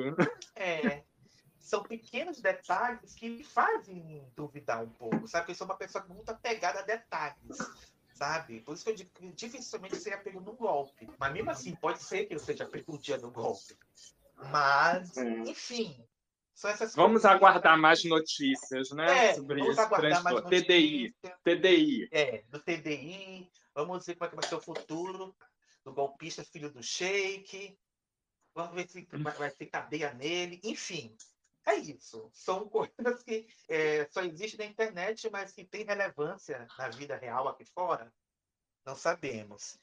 É. 0.55 1.01
São 1.67 1.83
pequenos 1.83 2.39
detalhes 2.39 3.13
que 3.13 3.27
me 3.27 3.43
fazem 3.43 4.25
duvidar 4.33 4.81
um 4.81 4.89
pouco, 4.89 5.27
sabe? 5.27 5.51
Eu 5.51 5.55
sou 5.55 5.67
uma 5.67 5.75
pessoa 5.75 6.05
muito 6.05 6.29
apegada 6.29 6.79
a 6.79 6.83
detalhes 6.83 7.57
sabe? 8.13 8.61
Por 8.61 8.73
isso 8.73 8.83
que 8.83 8.89
eu 8.89 8.95
digo 8.95 9.11
que 9.11 9.31
dificilmente 9.33 9.97
seria 9.97 10.17
pego 10.17 10.39
no 10.39 10.53
golpe. 10.53 11.07
Mas 11.19 11.33
mesmo 11.33 11.51
assim, 11.51 11.75
pode 11.75 12.01
ser 12.01 12.25
que 12.25 12.33
eu 12.33 12.39
seja 12.39 12.65
pego 12.65 12.95
um 12.95 12.97
dia 12.97 13.17
no 13.17 13.29
golpe. 13.29 13.77
Mas, 14.49 15.15
enfim. 15.17 16.03
Vamos 16.95 17.25
aguardar 17.25 17.77
mais 17.77 18.03
notícias, 18.05 18.89
né? 18.89 19.27
É, 19.27 19.33
sobre 19.35 19.59
vamos 19.59 19.77
aguardar 19.77 20.23
mais 20.23 20.35
notícias. 20.37 20.65
TDI. 20.65 21.15
TDI. 21.43 22.09
É, 22.11 22.43
do 22.49 22.59
TDI. 22.59 23.51
Vamos 23.75 24.05
ver 24.05 24.15
como 24.15 24.25
é 24.25 24.29
que 24.29 24.35
vai 24.37 24.49
ser 24.49 24.55
o 24.55 24.61
futuro 24.61 25.35
do 25.83 25.93
golpista 25.93 26.43
filho 26.43 26.71
do 26.71 26.81
Sheik. 26.81 27.77
Vamos 28.55 28.73
ver 28.73 28.89
se 28.89 29.07
vai 29.37 29.51
ter 29.51 29.67
cadeia 29.67 30.11
nele. 30.15 30.59
Enfim, 30.63 31.15
é 31.67 31.75
isso. 31.75 32.29
São 32.33 32.67
coisas 32.69 33.23
que 33.23 33.47
é, 33.67 34.07
só 34.09 34.21
existem 34.21 34.65
na 34.65 34.71
internet, 34.71 35.29
mas 35.29 35.51
que 35.51 35.65
têm 35.65 35.83
relevância 35.83 36.67
na 36.77 36.89
vida 36.89 37.15
real 37.15 37.47
aqui 37.47 37.65
fora. 37.65 38.11
Não 38.85 38.95
sabemos. 38.95 39.77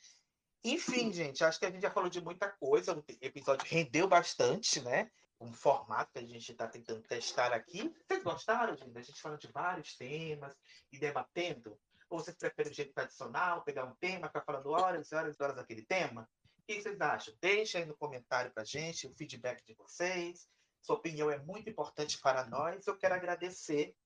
Enfim, 0.64 1.12
gente, 1.12 1.44
acho 1.44 1.60
que 1.60 1.66
a 1.66 1.70
gente 1.70 1.82
já 1.82 1.90
falou 1.90 2.08
de 2.08 2.22
muita 2.22 2.48
coisa. 2.48 2.96
O 2.96 3.04
episódio 3.20 3.66
rendeu 3.68 4.08
bastante, 4.08 4.80
né? 4.80 5.10
Um 5.38 5.52
formato 5.52 6.10
que 6.12 6.18
a 6.18 6.26
gente 6.26 6.50
está 6.50 6.66
tentando 6.66 7.02
testar 7.02 7.52
aqui. 7.52 7.94
Vocês 8.08 8.22
gostaram, 8.24 8.74
gente? 8.74 8.96
A 8.96 9.02
gente 9.02 9.20
falando 9.20 9.40
de 9.40 9.52
vários 9.52 9.94
temas 9.94 10.56
e 10.90 10.98
debatendo? 10.98 11.78
Ou 12.08 12.18
vocês 12.18 12.36
preferem 12.36 12.72
o 12.72 12.74
jeito 12.74 12.94
tradicional, 12.94 13.62
pegar 13.62 13.84
um 13.84 13.94
tema, 13.96 14.28
ficar 14.28 14.40
falando 14.40 14.70
horas 14.70 15.10
e 15.10 15.14
horas 15.14 15.36
e 15.36 15.42
horas 15.42 15.56
daquele 15.56 15.84
tema? 15.84 16.26
O 16.58 16.62
que 16.62 16.80
vocês 16.80 16.98
acham? 16.98 17.34
Deixa 17.42 17.78
aí 17.78 17.84
no 17.84 17.94
comentário 17.94 18.50
pra 18.52 18.64
gente 18.64 19.06
o 19.06 19.12
feedback 19.12 19.62
de 19.66 19.74
vocês. 19.74 20.48
Sua 20.84 20.96
opinião 20.96 21.30
é 21.30 21.38
muito 21.38 21.70
importante 21.70 22.20
para 22.20 22.46
nós. 22.46 22.86
Eu 22.86 22.98
quero 22.98 23.14
agradecer 23.14 23.96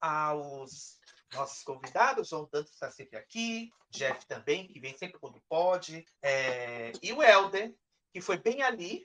aos 0.00 0.98
nossos 1.34 1.62
convidados, 1.62 2.30
João 2.30 2.48
Dantas 2.50 2.72
está 2.72 2.90
sempre 2.90 3.18
aqui, 3.18 3.70
Jeff 3.90 4.26
também, 4.26 4.66
que 4.66 4.80
vem 4.80 4.96
sempre 4.96 5.20
quando 5.20 5.42
pode, 5.46 6.06
é... 6.22 6.92
e 7.02 7.12
o 7.12 7.22
Helder, 7.22 7.74
que 8.10 8.20
foi 8.22 8.38
bem 8.38 8.62
ali 8.62 9.04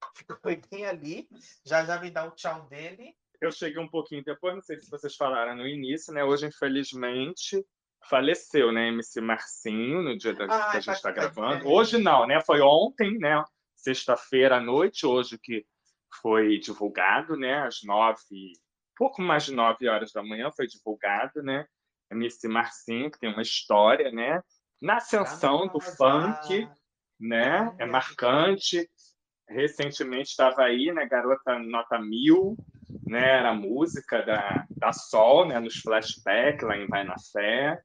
ficou 0.14 0.38
bem 0.70 0.86
ali. 0.86 1.28
Já 1.64 1.84
já 1.84 2.00
me 2.00 2.10
dá 2.10 2.24
o 2.24 2.30
tchau 2.30 2.68
dele. 2.68 3.16
Eu 3.40 3.50
cheguei 3.50 3.82
um 3.82 3.88
pouquinho 3.88 4.22
depois, 4.24 4.54
não 4.54 4.62
sei 4.62 4.78
se 4.78 4.88
vocês 4.88 5.16
falaram 5.16 5.56
no 5.56 5.66
início, 5.66 6.12
né? 6.12 6.22
Hoje, 6.22 6.46
infelizmente, 6.46 7.66
faleceu, 8.08 8.70
né? 8.70 8.88
MC 8.88 9.20
Marcinho, 9.20 10.02
no 10.02 10.16
dia 10.16 10.34
da, 10.34 10.44
ah, 10.44 10.70
que 10.70 10.76
a 10.76 10.80
gente 10.80 10.94
está 10.94 11.10
gravando. 11.10 11.68
Hoje 11.68 11.98
não, 11.98 12.28
né? 12.28 12.40
Foi 12.40 12.60
ontem, 12.60 13.18
né? 13.18 13.42
Sexta-feira 13.74 14.56
à 14.56 14.60
noite, 14.60 15.04
hoje 15.04 15.36
que 15.38 15.66
foi 16.20 16.58
divulgado, 16.58 17.36
né? 17.36 17.62
Às 17.62 17.82
nove, 17.82 18.52
pouco 18.96 19.22
mais 19.22 19.44
de 19.44 19.54
nove 19.54 19.88
horas 19.88 20.12
da 20.12 20.22
manhã 20.22 20.50
foi 20.54 20.66
divulgado, 20.66 21.42
né? 21.42 21.66
MC 22.10 22.48
Marcinho, 22.48 23.10
que 23.10 23.18
tem 23.18 23.32
uma 23.32 23.42
história, 23.42 24.10
né? 24.10 24.40
Na 24.80 24.96
ascensão 24.96 25.66
do 25.68 25.80
funk, 25.80 26.68
né? 27.18 27.74
É 27.78 27.86
marcante. 27.86 28.88
Recentemente 29.48 30.30
estava 30.30 30.62
aí, 30.62 30.92
né? 30.92 31.06
Garota 31.06 31.58
Nota 31.58 31.98
Mil, 31.98 32.56
né? 33.06 33.38
Era 33.38 33.50
a 33.50 33.54
música 33.54 34.22
da, 34.22 34.66
da 34.70 34.92
Sol, 34.92 35.46
né? 35.46 35.58
Nos 35.58 35.76
flashbacks 35.76 36.66
lá 36.66 36.76
em 36.76 36.86
Vai 36.86 37.04
na 37.04 37.16
Fé, 37.32 37.80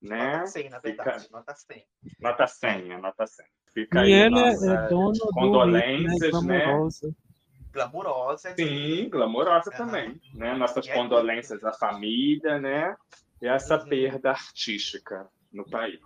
né? 0.00 0.38
Nota 0.38 0.46
100, 0.46 0.70
na 0.70 0.78
verdade. 0.78 1.24
Fica... 1.24 1.36
Nota 1.36 1.54
100. 1.54 1.86
Nota 2.20 2.46
100, 2.46 2.92
é 2.92 2.98
nota 2.98 3.26
100. 3.26 3.46
Fica 3.72 3.98
e 3.98 4.02
aí 4.04 4.12
ele 4.12 4.38
é 4.40 4.88
dono 4.88 5.18
condolências, 5.34 6.30
do 6.30 6.42
né? 6.42 6.64
Glamurosa. 7.76 8.54
Sim, 8.54 9.08
glamurosa 9.10 9.70
também, 9.70 10.18
né? 10.34 10.54
Nossas 10.54 10.88
condolências 10.88 11.62
à 11.62 11.72
família, 11.72 12.58
né? 12.58 12.96
E 13.40 13.46
essa 13.46 13.78
uhum. 13.78 13.88
perda 13.88 14.30
artística 14.30 15.28
no 15.52 15.68
país. 15.68 16.00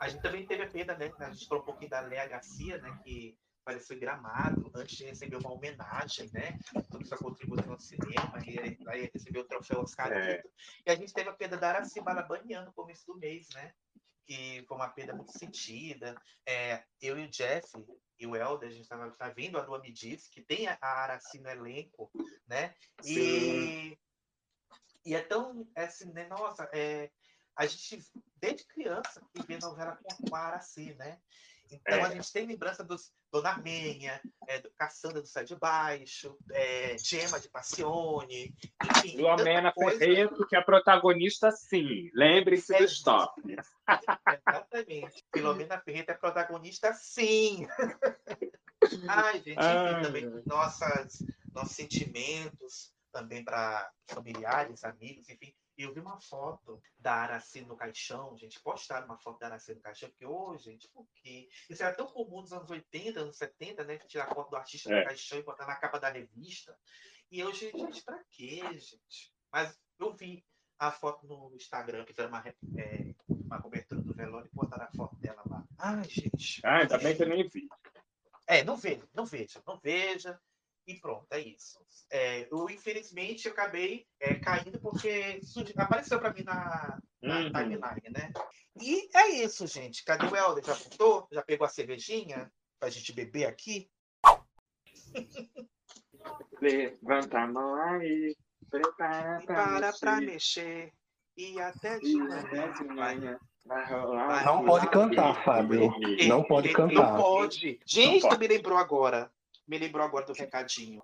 A 0.00 0.08
gente 0.08 0.20
também 0.20 0.44
teve 0.44 0.64
a 0.64 0.68
perda, 0.68 0.96
né? 0.96 1.12
A 1.20 1.30
gente 1.30 1.46
falou 1.46 1.62
um 1.62 1.66
pouquinho 1.66 1.90
da 1.90 2.00
Léa 2.00 2.26
Garcia, 2.26 2.78
né? 2.78 2.98
Que 3.04 3.38
faleceu 3.64 3.96
em 3.96 4.00
Gramado, 4.00 4.70
antes 4.74 4.96
de 4.96 5.04
receber 5.04 5.36
uma 5.36 5.52
homenagem, 5.52 6.28
né? 6.32 6.58
Toda 6.90 7.04
sua 7.04 7.18
contribuição 7.18 7.72
no 7.72 7.80
cinema, 7.80 8.34
e 8.44 8.58
aí 8.88 9.10
recebeu 9.14 9.42
o 9.42 9.46
troféu 9.46 9.80
Oscar. 9.80 10.12
É. 10.12 10.42
E 10.84 10.90
a 10.90 10.96
gente 10.96 11.14
teve 11.14 11.28
a 11.28 11.32
perda 11.32 11.56
da 11.56 11.68
Araci 11.68 12.00
Balabanian 12.00 12.64
no 12.64 12.72
começo 12.72 13.06
do 13.06 13.16
mês, 13.16 13.48
né? 13.54 13.72
Que 14.26 14.64
foi 14.66 14.76
uma 14.76 14.88
perda 14.88 15.14
muito 15.14 15.36
sentida. 15.36 16.20
É, 16.46 16.84
eu 17.00 17.18
e 17.18 17.26
o 17.26 17.30
Jeff 17.30 17.66
e 18.18 18.26
o 18.26 18.36
Helder, 18.36 18.68
a 18.68 18.72
gente 18.72 18.82
estava 18.82 19.10
tá 19.10 19.28
vindo, 19.30 19.58
a 19.58 19.64
Lua 19.64 19.80
me 19.80 19.90
disse 19.90 20.30
que 20.30 20.42
tem 20.42 20.68
a 20.68 20.78
Araci 20.80 21.40
no 21.40 21.50
elenco, 21.50 22.10
né? 22.46 22.74
E, 23.04 23.14
Sim. 23.14 23.98
e 25.04 25.14
é 25.14 25.20
tão, 25.20 25.68
é 25.74 25.84
assim, 25.84 26.12
né? 26.12 26.28
Nossa, 26.28 26.68
é, 26.72 27.10
a 27.56 27.66
gente, 27.66 28.04
desde 28.36 28.64
criança, 28.66 29.20
que 29.34 29.46
vê 29.46 29.58
novela 29.58 29.98
com 30.28 30.36
a 30.36 30.38
Araci, 30.38 30.94
né? 30.94 31.20
Então 31.72 31.98
é. 31.98 32.02
a 32.02 32.10
gente 32.10 32.32
tem 32.32 32.46
lembrança 32.46 32.84
dos 32.84 33.12
Dona 33.32 33.50
Armenha, 33.50 34.20
é, 34.46 34.58
do 34.60 34.70
Caçanda 34.76 35.20
do 35.20 35.26
Sai 35.26 35.44
de 35.44 35.56
Baixo, 35.56 36.36
é, 36.52 36.96
Gema 36.98 37.40
de 37.40 37.48
Passione, 37.48 38.54
enfim. 38.84 39.18
Coisa... 39.74 39.98
Ferreiro, 39.98 40.46
que 40.46 40.56
é 40.56 40.58
a 40.58 40.64
protagonista, 40.64 41.50
sim. 41.50 42.10
Lembre-se 42.14 42.74
é, 42.74 42.78
do 42.78 42.84
stop. 42.84 43.42
Exatamente. 44.48 45.24
Filomena 45.32 45.80
Ferreira 45.80 46.12
é 46.12 46.16
protagonista, 46.16 46.92
sim. 46.94 47.66
Ai, 49.08 49.40
gente, 49.40 49.58
Ai, 49.58 50.02
também 50.02 50.42
nossas, 50.44 51.22
nossos 51.52 51.76
sentimentos 51.76 52.92
também 53.12 53.44
para 53.44 53.90
familiares, 54.08 54.82
amigos, 54.84 55.28
enfim. 55.28 55.54
E 55.76 55.82
eu 55.82 55.92
vi 55.92 56.00
uma 56.00 56.20
foto 56.20 56.82
da 56.98 57.14
Araci 57.14 57.62
no 57.62 57.76
caixão, 57.76 58.36
gente, 58.36 58.60
postaram 58.60 59.06
uma 59.06 59.18
foto 59.18 59.38
da 59.38 59.46
Araci 59.46 59.74
no 59.74 59.80
caixão, 59.80 60.10
porque 60.10 60.26
hoje, 60.26 60.64
gente, 60.64 60.88
por 60.88 61.06
quê? 61.14 61.48
Isso 61.68 61.82
era 61.82 61.94
tão 61.94 62.06
comum 62.06 62.42
nos 62.42 62.52
anos 62.52 62.70
80, 62.70 63.20
anos 63.20 63.36
70, 63.36 63.84
né? 63.84 63.98
Tirar 63.98 64.34
foto 64.34 64.50
do 64.50 64.56
artista 64.56 64.92
é. 64.92 65.00
no 65.00 65.06
caixão 65.06 65.38
e 65.38 65.42
botar 65.42 65.66
na 65.66 65.76
capa 65.76 65.98
da 65.98 66.10
revista. 66.10 66.76
E 67.30 67.42
hoje, 67.42 67.70
gente, 67.70 68.02
pra 68.02 68.22
quê, 68.30 68.60
gente? 68.74 69.32
Mas 69.50 69.78
eu 69.98 70.12
vi 70.12 70.44
a 70.78 70.90
foto 70.90 71.26
no 71.26 71.54
Instagram, 71.54 72.04
fizeram 72.04 72.28
uma, 72.28 72.44
é, 72.76 73.14
uma 73.28 73.62
cobertura 73.62 74.02
do 74.02 74.12
velório 74.12 74.50
e 74.52 74.54
botaram 74.54 74.84
a 74.84 74.92
foto 74.92 75.16
dela 75.16 75.42
lá. 75.48 75.64
Ai, 75.78 76.04
gente. 76.04 76.60
Ah, 76.64 76.78
ainda 76.78 76.98
bem 76.98 77.16
que 77.16 77.22
eu 77.22 77.28
nem 77.28 77.48
vi. 77.48 77.68
É, 78.46 78.64
não 78.64 78.76
veja, 78.76 79.08
não 79.14 79.24
veja, 79.24 79.62
não 79.66 79.78
veja. 79.78 80.40
E 80.86 80.94
pronto, 81.00 81.26
é 81.30 81.40
isso. 81.40 81.78
É, 82.10 82.48
eu, 82.50 82.68
infelizmente, 82.68 83.46
eu 83.46 83.52
acabei 83.52 84.06
é, 84.20 84.34
caindo 84.34 84.80
porque 84.80 85.40
apareceu 85.76 86.18
para 86.18 86.32
mim 86.32 86.42
na, 86.42 86.98
na 87.22 87.38
uhum. 87.38 87.52
timeline, 87.52 88.10
né? 88.10 88.32
E 88.80 89.08
é 89.16 89.28
isso, 89.30 89.66
gente. 89.66 90.04
Cadê 90.04 90.26
o 90.26 90.36
Helder? 90.36 90.64
Já 90.64 90.74
voltou? 90.74 91.28
Já 91.30 91.42
pegou 91.42 91.66
a 91.66 91.70
cervejinha 91.70 92.50
pra 92.80 92.90
gente 92.90 93.12
beber 93.12 93.46
aqui? 93.46 93.88
Levanta 96.60 97.40
a 97.40 97.46
mão 97.46 97.74
aí, 97.74 98.36
prepara 98.68 99.40
pra, 99.44 99.64
para 99.64 99.92
pra 99.92 100.20
mexer. 100.20 100.92
E 101.36 101.58
até 101.60 101.98
de 101.98 102.16
manhã. 102.84 103.38
Não 104.44 104.64
pode 104.64 104.90
cantar, 104.90 105.44
Fábio. 105.44 105.92
Não 106.26 106.42
pode 106.42 106.72
cantar. 106.72 107.12
Não 107.12 107.16
pode. 107.16 107.80
Gente, 107.86 108.28
tu 108.28 108.38
me 108.38 108.48
lembrou 108.48 108.76
agora 108.76 109.30
me 109.66 109.78
lembrou 109.78 110.04
agora 110.04 110.26
do 110.26 110.32
recadinho. 110.32 111.02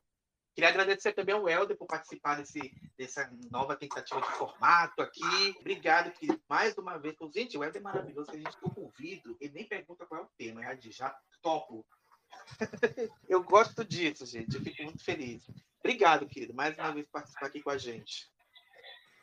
Queria 0.54 0.70
agradecer 0.70 1.12
também 1.12 1.34
ao 1.34 1.48
Helder 1.48 1.76
por 1.76 1.86
participar 1.86 2.34
desse, 2.34 2.74
dessa 2.98 3.30
nova 3.48 3.76
tentativa 3.76 4.20
de 4.20 4.26
formato 4.32 5.00
aqui. 5.00 5.54
Obrigado, 5.60 6.10
que 6.10 6.26
mais 6.48 6.76
uma 6.76 6.98
vez. 6.98 7.14
Gente, 7.32 7.56
o 7.56 7.62
Helder 7.62 7.80
é 7.80 7.84
maravilhoso, 7.84 8.32
a 8.32 8.36
gente 8.36 8.50
ficou 8.50 8.74
com 8.74 8.90
vidro 8.98 9.36
e 9.40 9.48
nem 9.48 9.68
pergunta 9.68 10.04
qual 10.04 10.22
é 10.22 10.24
o 10.24 10.30
tema. 10.36 10.62
Já 10.62 10.76
já 10.90 11.16
topo. 11.40 11.86
eu 13.28 13.42
gosto 13.44 13.84
disso, 13.84 14.26
gente. 14.26 14.56
Eu 14.56 14.62
fico 14.62 14.82
muito 14.82 15.04
feliz. 15.04 15.48
Obrigado, 15.78 16.26
querido, 16.26 16.52
mais 16.52 16.76
uma 16.76 16.92
vez 16.92 17.06
por 17.06 17.12
participar 17.12 17.46
aqui 17.46 17.62
com 17.62 17.70
a 17.70 17.78
gente. 17.78 18.28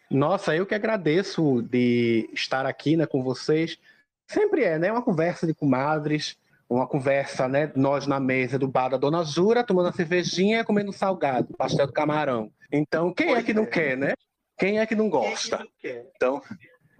Nossa, 0.09 0.55
eu 0.55 0.65
que 0.65 0.73
agradeço 0.73 1.61
de 1.63 2.29
estar 2.31 2.65
aqui 2.65 2.95
né, 2.95 3.05
com 3.05 3.21
vocês. 3.21 3.77
Sempre 4.25 4.63
é, 4.63 4.79
né? 4.79 4.91
Uma 4.91 5.03
conversa 5.03 5.45
de 5.45 5.53
comadres 5.53 6.37
uma 6.69 6.87
conversa, 6.87 7.47
né? 7.47 7.71
Nós 7.75 8.07
na 8.07 8.19
mesa 8.19 8.57
do 8.57 8.67
bar 8.67 8.89
da 8.89 8.97
Dona 8.97 9.23
Jura, 9.23 9.63
tomando 9.63 9.89
a 9.89 9.93
cervejinha, 9.93 10.63
comendo 10.63 10.91
salgado, 10.91 11.55
pastel 11.55 11.87
do 11.87 11.93
camarão. 11.93 12.51
Então, 12.71 13.13
quem 13.13 13.33
é 13.33 13.43
que 13.43 13.53
não 13.53 13.65
quer, 13.65 13.97
né? 13.97 14.13
Quem 14.57 14.79
é 14.79 14.85
que 14.85 14.95
não 14.95 15.09
gosta? 15.09 15.65
Então, 15.83 16.41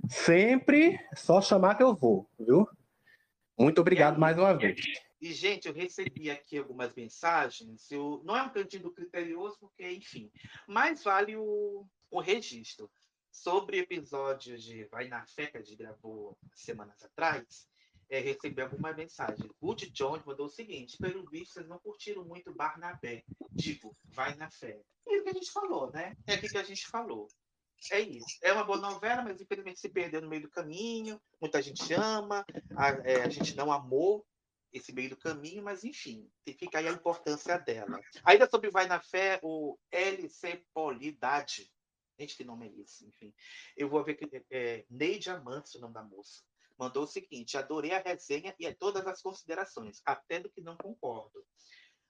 sempre 0.09 0.99
só 1.15 1.41
chamar 1.41 1.75
que 1.75 1.83
eu 1.83 1.95
vou, 1.95 2.29
viu? 2.39 2.67
Muito 3.57 3.79
obrigado 3.81 4.19
mais 4.19 4.37
uma 4.37 4.53
vez. 4.53 4.81
E, 5.21 5.33
gente, 5.33 5.67
eu 5.67 5.73
recebi 5.73 6.29
aqui 6.29 6.57
algumas 6.57 6.93
mensagens. 6.93 7.89
Eu, 7.89 8.21
não 8.23 8.35
é 8.35 8.43
um 8.43 8.49
cantinho 8.49 8.83
do 8.83 8.91
criterioso, 8.91 9.57
porque, 9.59 9.89
enfim, 9.89 10.29
mas 10.67 11.03
vale 11.03 11.35
o, 11.35 11.85
o 12.11 12.19
registro. 12.19 12.91
Sobre 13.31 13.79
episódios 13.79 14.63
de 14.63 14.85
Vai 14.85 15.07
na 15.07 15.25
Fé, 15.25 15.47
que 15.47 15.57
a 15.57 15.61
gente 15.61 15.75
gravou 15.75 16.37
semanas 16.53 17.03
atrás, 17.03 17.67
é, 18.09 18.19
recebi 18.19 18.61
alguma 18.61 18.93
mensagem. 18.93 19.49
Wood 19.61 19.89
Jones 19.91 20.23
mandou 20.25 20.45
o 20.45 20.49
seguinte: 20.49 20.97
pelo 20.97 21.25
visto, 21.29 21.53
vocês 21.53 21.67
não 21.67 21.79
curtiram 21.79 22.23
muito 22.23 22.53
Barnabé. 22.53 23.23
Digo, 23.51 23.95
vai 24.05 24.35
na 24.35 24.49
fé. 24.49 24.81
É 25.07 25.17
o 25.17 25.23
que 25.23 25.29
a 25.29 25.33
gente 25.33 25.51
falou, 25.51 25.91
né? 25.91 26.15
É 26.27 26.35
o 26.35 26.41
que 26.41 26.57
a 26.57 26.63
gente 26.63 26.87
falou. 26.87 27.27
É 27.91 27.99
isso. 27.99 28.37
É 28.41 28.51
uma 28.51 28.63
boa 28.63 28.79
novela, 28.79 29.21
mas 29.21 29.39
infelizmente 29.41 29.79
se 29.79 29.89
perdeu 29.89 30.21
no 30.21 30.29
meio 30.29 30.43
do 30.43 30.49
caminho. 30.49 31.21
Muita 31.39 31.61
gente 31.61 31.93
ama, 31.93 32.45
a, 32.75 32.89
é, 33.03 33.21
a 33.21 33.29
gente 33.29 33.55
não 33.55 33.71
amou 33.71 34.25
esse 34.73 34.91
meio 34.91 35.09
do 35.09 35.17
caminho, 35.17 35.63
mas 35.63 35.83
enfim, 35.83 36.29
fica 36.57 36.79
aí 36.79 36.87
a 36.87 36.91
importância 36.91 37.57
dela. 37.57 37.99
Ainda 38.23 38.49
sobre 38.49 38.69
Vai 38.69 38.87
na 38.87 38.99
Fé, 38.99 39.39
o 39.41 39.77
LC 39.91 40.65
Polidade. 40.73 41.71
Gente, 42.19 42.35
que 42.35 42.43
nome 42.43 42.67
é 42.67 42.81
esse? 42.81 43.05
Enfim, 43.07 43.33
eu 43.77 43.89
vou 43.89 44.03
ver 44.03 44.15
que 44.15 44.45
é 44.49 44.85
Neide 44.89 45.29
Amantes, 45.29 45.75
o 45.75 45.79
nome 45.79 45.93
da 45.93 46.03
moça 46.03 46.43
mandou 46.77 47.03
o 47.03 47.07
seguinte: 47.07 47.57
adorei 47.57 47.93
a 47.93 47.99
resenha 47.99 48.55
e 48.59 48.73
todas 48.73 49.05
as 49.07 49.21
considerações, 49.21 50.01
até 50.05 50.39
do 50.39 50.49
que 50.49 50.61
não 50.61 50.77
concordo. 50.77 51.45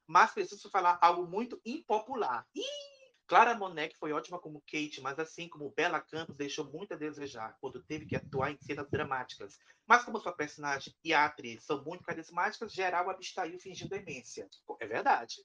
Mas 0.08 0.32
preciso 0.32 0.70
falar 0.70 1.00
algo 1.02 1.26
muito 1.28 1.60
impopular. 1.66 2.48
Ih! 2.56 2.96
Clara 3.28 3.56
Monet 3.56 3.98
foi 3.98 4.12
ótima 4.14 4.38
como 4.38 4.62
Kate, 4.62 5.02
mas 5.02 5.18
assim 5.18 5.50
como 5.50 5.72
Bela 5.72 6.00
Campos 6.00 6.36
deixou 6.36 6.66
muito 6.66 6.94
a 6.94 6.98
desejar 6.98 7.58
quando 7.60 7.84
teve 7.84 8.06
que 8.06 8.16
atuar 8.16 8.52
em 8.52 8.58
cenas 8.60 8.88
dramáticas. 8.88 9.58
Mas 9.88 10.04
como 10.04 10.20
sua 10.20 10.32
personagem 10.32 10.94
e 11.04 11.12
a 11.12 11.26
atriz 11.26 11.64
são 11.64 11.84
muito 11.84 12.04
carismáticas, 12.04 12.72
geral 12.72 13.10
abstraiu 13.10 13.60
fingindo 13.60 13.90
demência. 13.90 14.48
É 14.80 14.86
verdade. 14.86 15.44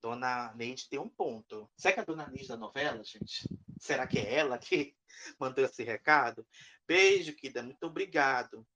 Dona 0.00 0.54
Neide 0.54 0.88
tem 0.88 0.98
um 0.98 1.08
ponto. 1.08 1.70
Será 1.76 1.94
que 1.94 2.00
é 2.00 2.02
a 2.02 2.06
Dona 2.06 2.26
Neide 2.28 2.48
da 2.48 2.56
novela, 2.56 3.02
gente? 3.04 3.48
Será 3.78 4.06
que 4.06 4.18
é 4.18 4.34
ela 4.34 4.58
que 4.58 4.96
mandou 5.38 5.64
esse 5.64 5.82
recado? 5.82 6.46
Beijo, 6.86 7.34
Kida, 7.34 7.62
muito 7.62 7.84
obrigado. 7.84 8.66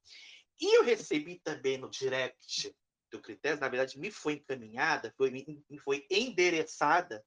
E 0.60 0.78
eu 0.78 0.84
recebi 0.84 1.40
também 1.40 1.78
no 1.78 1.88
direct 1.88 2.74
do 3.10 3.20
Critérios, 3.20 3.60
na 3.60 3.68
verdade, 3.68 3.98
me 3.98 4.10
foi 4.10 4.34
encaminhada, 4.34 5.12
foi, 5.16 5.30
me 5.30 5.78
foi 5.78 6.06
endereçada 6.10 7.24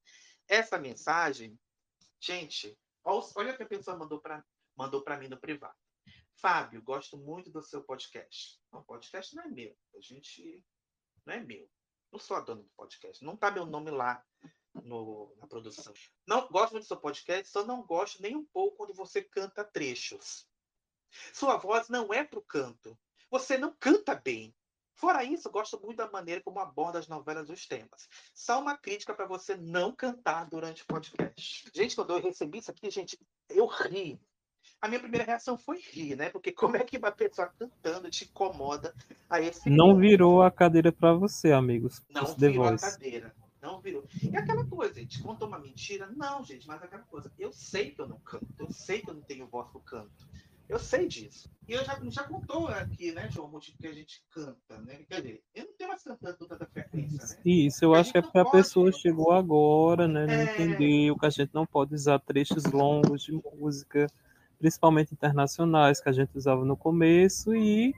essa 0.47 0.77
mensagem. 0.77 1.59
Gente, 2.19 2.77
olha 3.03 3.53
o 3.53 3.57
que 3.57 3.63
a 3.63 3.67
pessoa 3.67 3.97
mandou 3.97 4.21
para 4.21 4.45
mandou 4.75 5.03
mim 5.19 5.27
no 5.27 5.39
privado. 5.39 5.75
Fábio, 6.35 6.81
gosto 6.81 7.17
muito 7.17 7.51
do 7.51 7.61
seu 7.61 7.83
podcast. 7.83 8.59
O 8.71 8.81
podcast 8.81 9.35
não 9.35 9.43
é 9.43 9.47
meu. 9.47 9.77
A 9.95 10.01
gente 10.01 10.63
não 11.25 11.33
é 11.35 11.39
meu. 11.39 11.69
Não 12.13 12.19
sou 12.19 12.37
a 12.37 12.41
dona 12.41 12.61
do 12.61 12.69
podcast. 12.77 13.25
Não 13.25 13.35
tá 13.35 13.49
meu 13.49 13.65
nome 13.65 13.89
lá 13.89 14.23
no, 14.83 15.35
na 15.39 15.47
produção. 15.47 15.91
Não 16.27 16.47
gosto 16.47 16.73
muito 16.73 16.83
do 16.83 16.87
seu 16.87 16.97
podcast, 16.97 17.51
só 17.51 17.65
não 17.65 17.81
gosto 17.81 18.21
nem 18.21 18.35
um 18.35 18.45
pouco 18.45 18.77
quando 18.77 18.93
você 18.93 19.19
canta 19.23 19.63
trechos. 19.63 20.47
Sua 21.33 21.57
voz 21.57 21.89
não 21.89 22.13
é 22.13 22.23
pro 22.23 22.43
canto. 22.43 22.95
Você 23.31 23.57
não 23.57 23.75
canta 23.79 24.13
bem. 24.13 24.55
Fora 24.93 25.23
isso, 25.23 25.49
gosto 25.49 25.81
muito 25.81 25.97
da 25.97 26.11
maneira 26.11 26.39
como 26.43 26.59
aborda 26.59 26.99
as 26.99 27.07
novelas 27.07 27.49
e 27.49 27.51
os 27.51 27.65
temas. 27.65 28.07
Só 28.31 28.61
uma 28.61 28.77
crítica 28.77 29.15
para 29.15 29.25
você 29.25 29.57
não 29.57 29.91
cantar 29.91 30.47
durante 30.47 30.83
o 30.83 30.85
podcast. 30.85 31.67
Gente, 31.73 31.95
quando 31.95 32.13
eu 32.13 32.21
recebi 32.21 32.59
isso 32.59 32.69
aqui, 32.69 32.91
gente, 32.91 33.17
eu 33.49 33.65
ri. 33.65 34.21
A 34.83 34.87
minha 34.89 34.99
primeira 34.99 35.23
reação 35.23 35.57
foi 35.57 35.79
rir, 35.79 36.17
né? 36.17 36.29
Porque 36.29 36.51
como 36.51 36.75
é 36.75 36.83
que 36.83 36.97
uma 36.97 37.09
pessoa 37.09 37.47
cantando 37.57 38.09
te 38.09 38.25
incomoda 38.25 38.93
a 39.29 39.39
esse 39.39 39.69
Não 39.69 39.91
ponto? 39.91 40.01
virou 40.01 40.43
a 40.43 40.51
cadeira 40.51 40.91
para 40.91 41.13
você, 41.13 41.53
amigos. 41.53 42.03
Não 42.09 42.25
virou 42.35 42.65
a 42.65 42.77
cadeira. 42.77 43.33
Não 43.61 43.79
virou. 43.79 44.03
E 44.21 44.35
aquela 44.35 44.65
coisa, 44.65 44.95
gente, 44.95 45.23
contou 45.23 45.47
uma 45.47 45.57
mentira? 45.57 46.11
Não, 46.13 46.43
gente, 46.43 46.67
mas 46.67 46.83
aquela 46.83 47.03
coisa. 47.03 47.31
Eu 47.39 47.53
sei 47.53 47.91
que 47.91 48.01
eu 48.01 48.09
não 48.09 48.19
canto. 48.19 48.45
Eu 48.59 48.69
sei 48.71 48.99
que 48.99 49.09
eu 49.09 49.13
não 49.13 49.21
tenho 49.21 49.47
voz 49.47 49.69
pro 49.69 49.79
canto. 49.79 50.27
Eu 50.67 50.77
sei 50.79 51.07
disso. 51.07 51.49
E 51.65 51.71
eu 51.71 51.85
já, 51.85 51.97
já 52.09 52.23
contou 52.23 52.67
aqui, 52.67 53.13
né, 53.13 53.29
João, 53.31 53.47
o 53.47 53.51
motivo 53.51 53.77
que 53.77 53.87
a 53.87 53.93
gente 53.93 54.21
canta, 54.31 54.81
né? 54.81 55.05
Quer 55.07 55.21
dizer, 55.21 55.43
eu 55.55 55.63
não 55.63 55.73
tenho 55.77 55.89
mais 55.89 56.03
cantando 56.03 56.37
com 56.37 56.45
tanta 56.45 56.65
frequência, 56.65 57.37
né? 57.37 57.41
Isso, 57.45 57.85
eu 57.85 57.95
acho 57.95 58.11
que 58.11 58.17
é 58.17 58.21
porque 58.21 58.37
a 58.37 58.51
pessoa 58.51 58.91
chegou 58.91 59.31
agora, 59.31 60.09
né? 60.09 60.25
Não 60.25 60.33
é... 60.33 60.43
entendeu 60.43 61.17
que 61.17 61.25
a 61.25 61.29
gente 61.29 61.53
não 61.53 61.65
pode 61.65 61.95
usar 61.95 62.19
trechos 62.19 62.65
longos 62.65 63.23
de 63.23 63.31
música, 63.31 64.07
principalmente 64.63 65.13
internacionais, 65.13 65.99
que 65.99 66.07
a 66.07 66.13
gente 66.13 66.37
usava 66.37 66.63
no 66.63 66.77
começo, 66.77 67.53
e 67.53 67.93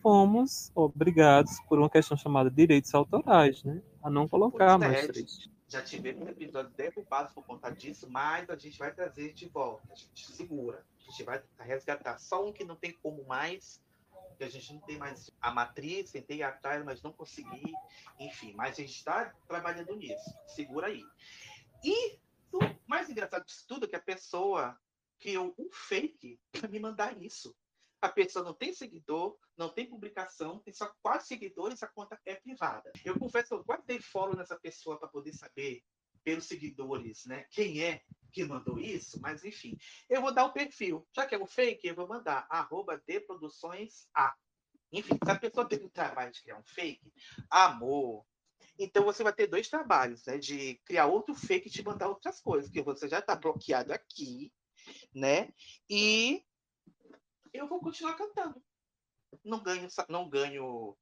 fomos 0.00 0.72
obrigados, 0.74 1.60
por 1.68 1.78
uma 1.78 1.90
questão 1.90 2.16
chamada 2.16 2.50
direitos 2.50 2.94
autorais, 2.94 3.62
né? 3.62 3.82
A 4.02 4.08
não 4.08 4.26
colocar 4.26 4.78
pois 4.78 4.90
mais 4.90 5.04
é, 5.04 5.06
trechos. 5.08 5.50
Já 5.68 5.82
tivemos 5.82 6.26
episódios 6.26 6.72
derrubados 6.72 7.34
por 7.34 7.44
conta 7.44 7.68
disso, 7.68 8.08
mas 8.08 8.48
a 8.48 8.56
gente 8.56 8.78
vai 8.78 8.94
trazer 8.94 9.34
de 9.34 9.46
volta. 9.46 9.92
A 9.92 9.94
gente 9.94 10.32
segura. 10.32 10.82
A 10.98 11.10
gente 11.10 11.22
vai 11.22 11.42
resgatar 11.58 12.18
só 12.18 12.48
um 12.48 12.50
que 12.50 12.64
não 12.64 12.76
tem 12.76 12.92
como 13.02 13.22
mais, 13.26 13.78
que 14.38 14.44
a 14.44 14.48
gente 14.48 14.72
não 14.72 14.80
tem 14.80 14.96
mais 14.96 15.30
a 15.38 15.50
matriz, 15.50 16.12
tentei 16.12 16.42
atrás, 16.42 16.82
mas 16.82 17.02
não 17.02 17.12
consegui. 17.12 17.74
Enfim, 18.18 18.54
mas 18.56 18.78
a 18.78 18.80
gente 18.80 18.94
está 18.94 19.34
trabalhando 19.46 19.94
nisso. 19.94 20.34
Segura 20.46 20.86
aí. 20.86 21.04
E 21.84 22.18
o 22.50 22.60
mais 22.86 23.10
engraçado 23.10 23.44
disso 23.44 23.66
tudo 23.68 23.84
é 23.84 23.88
que 23.88 23.96
a 23.96 24.00
pessoa 24.00 24.78
criou 25.18 25.54
um 25.58 25.68
fake 25.72 26.40
para 26.52 26.68
me 26.68 26.78
mandar 26.78 27.20
isso. 27.22 27.54
A 28.00 28.08
pessoa 28.08 28.44
não 28.44 28.54
tem 28.54 28.72
seguidor, 28.72 29.38
não 29.56 29.68
tem 29.68 29.88
publicação, 29.88 30.60
tem 30.60 30.72
só 30.72 30.92
quatro 31.02 31.26
seguidores, 31.26 31.82
a 31.82 31.88
conta 31.88 32.20
é 32.24 32.34
privada. 32.34 32.92
Eu 33.04 33.18
confesso 33.18 33.48
que 33.48 33.54
eu 33.54 33.64
quase 33.64 33.84
dei 33.86 34.00
follow 34.00 34.36
nessa 34.36 34.58
pessoa 34.58 34.98
para 34.98 35.08
poder 35.08 35.32
saber, 35.32 35.82
pelos 36.22 36.46
seguidores, 36.46 37.24
né, 37.24 37.46
quem 37.52 37.84
é 37.84 38.02
que 38.32 38.44
mandou 38.44 38.80
isso, 38.80 39.20
mas 39.20 39.44
enfim. 39.44 39.78
Eu 40.10 40.20
vou 40.20 40.34
dar 40.34 40.44
o 40.44 40.52
perfil. 40.52 41.06
Já 41.14 41.24
que 41.24 41.36
é 41.36 41.38
um 41.38 41.46
fake, 41.46 41.86
eu 41.86 41.94
vou 41.94 42.08
mandar 42.08 42.46
arroba 42.50 43.00
de 43.06 43.20
produções 43.20 44.08
A. 44.12 44.34
Enfim, 44.92 45.16
se 45.24 45.30
a 45.30 45.38
pessoa 45.38 45.68
tem 45.68 45.78
o 45.84 45.88
trabalho 45.88 46.32
de 46.32 46.42
criar 46.42 46.58
um 46.58 46.64
fake, 46.64 47.12
amor. 47.48 48.26
Então 48.78 49.04
você 49.04 49.22
vai 49.22 49.32
ter 49.32 49.46
dois 49.46 49.68
trabalhos, 49.68 50.26
né? 50.26 50.36
De 50.36 50.74
criar 50.84 51.06
outro 51.06 51.34
fake 51.34 51.68
e 51.68 51.70
te 51.70 51.82
mandar 51.82 52.08
outras 52.08 52.40
coisas, 52.40 52.70
que 52.70 52.82
você 52.82 53.08
já 53.08 53.20
está 53.20 53.34
bloqueado 53.34 53.92
aqui, 53.92 54.52
né? 55.14 55.52
E 55.88 56.44
eu 57.52 57.68
vou 57.68 57.80
continuar 57.80 58.14
cantando. 58.14 58.62
Não 59.44 59.62
ganho, 59.62 59.88
não 60.08 60.28
ganho 60.28 60.96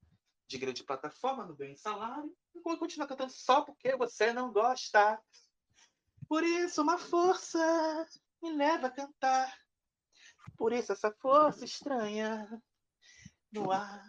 de 0.46 0.58
grande 0.58 0.84
plataforma, 0.84 1.46
não 1.46 1.54
ganho 1.54 1.76
salário. 1.76 2.34
Eu 2.54 2.62
vou 2.62 2.78
continuar 2.78 3.06
cantando 3.06 3.32
só 3.32 3.62
porque 3.62 3.96
você 3.96 4.32
não 4.32 4.52
gosta. 4.52 5.20
Por 6.28 6.42
isso, 6.42 6.82
uma 6.82 6.98
força 6.98 8.06
me 8.42 8.52
leva 8.52 8.86
a 8.88 8.90
cantar. 8.90 9.52
Por 10.56 10.72
isso, 10.72 10.92
essa 10.92 11.12
força 11.20 11.64
estranha 11.64 12.48
no 13.52 13.70
ar. 13.70 14.02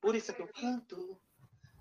Por 0.00 0.14
isso 0.14 0.30
é 0.30 0.34
que 0.34 0.42
eu 0.42 0.48
canto. 0.48 1.20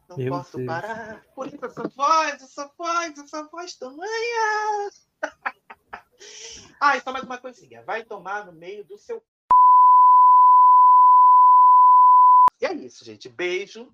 Não 0.10 0.18
Meu 0.18 0.34
posso 0.34 0.58
Deus. 0.58 0.68
parar. 0.68 1.24
Por 1.34 1.48
isso, 1.48 1.66
essa 1.66 1.88
voz, 1.90 2.42
essa 2.42 2.74
voz, 2.78 3.18
essa 3.18 3.48
voz 3.48 3.76
tamanha. 3.76 4.90
ah, 6.80 6.98
e 6.98 7.02
só 7.02 7.12
mais 7.12 7.24
uma 7.24 7.38
coisinha. 7.38 7.84
Vai 7.84 8.04
tomar 8.04 8.46
no 8.46 8.52
meio 8.52 8.84
do 8.86 8.98
seu. 8.98 9.22
E 12.62 12.66
é 12.66 12.74
isso, 12.74 13.04
gente. 13.04 13.30
Beijo. 13.30 13.90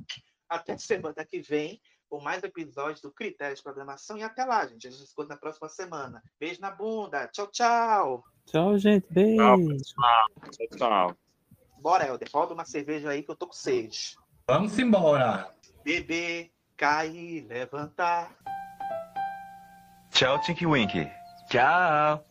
Até 0.49 0.77
semana 0.77 1.25
que 1.25 1.41
vem 1.41 1.79
por 2.09 2.23
mais 2.23 2.41
episódios 2.41 3.01
do 3.01 3.11
Critério 3.11 3.55
de 3.55 3.61
Programação. 3.61 4.17
E 4.17 4.23
até 4.23 4.45
lá, 4.45 4.65
gente. 4.65 4.87
A 4.87 4.91
gente 4.91 5.05
se 5.05 5.11
encontra 5.11 5.35
na 5.35 5.39
próxima 5.39 5.69
semana. 5.69 6.23
Beijo 6.39 6.61
na 6.61 6.71
bunda. 6.71 7.27
Tchau, 7.27 7.47
tchau. 7.47 8.23
Tchau, 8.45 8.77
gente. 8.77 9.05
Beijo. 9.09 9.37
Tchau, 9.37 10.51
tchau. 10.51 10.77
tchau. 10.77 11.17
Bora, 11.79 12.07
Helder. 12.07 12.29
Roda 12.33 12.53
uma 12.53 12.65
cerveja 12.65 13.09
aí 13.09 13.23
que 13.23 13.31
eu 13.31 13.35
tô 13.35 13.47
com 13.47 13.53
sede. 13.53 14.17
Vamos 14.49 14.77
embora. 14.79 15.53
Beber, 15.83 16.49
cair, 16.77 17.45
levantar. 17.47 18.35
Tchau, 20.11 20.39
Tinky 20.41 20.65
Winky. 20.65 21.09
Tchau. 21.49 22.26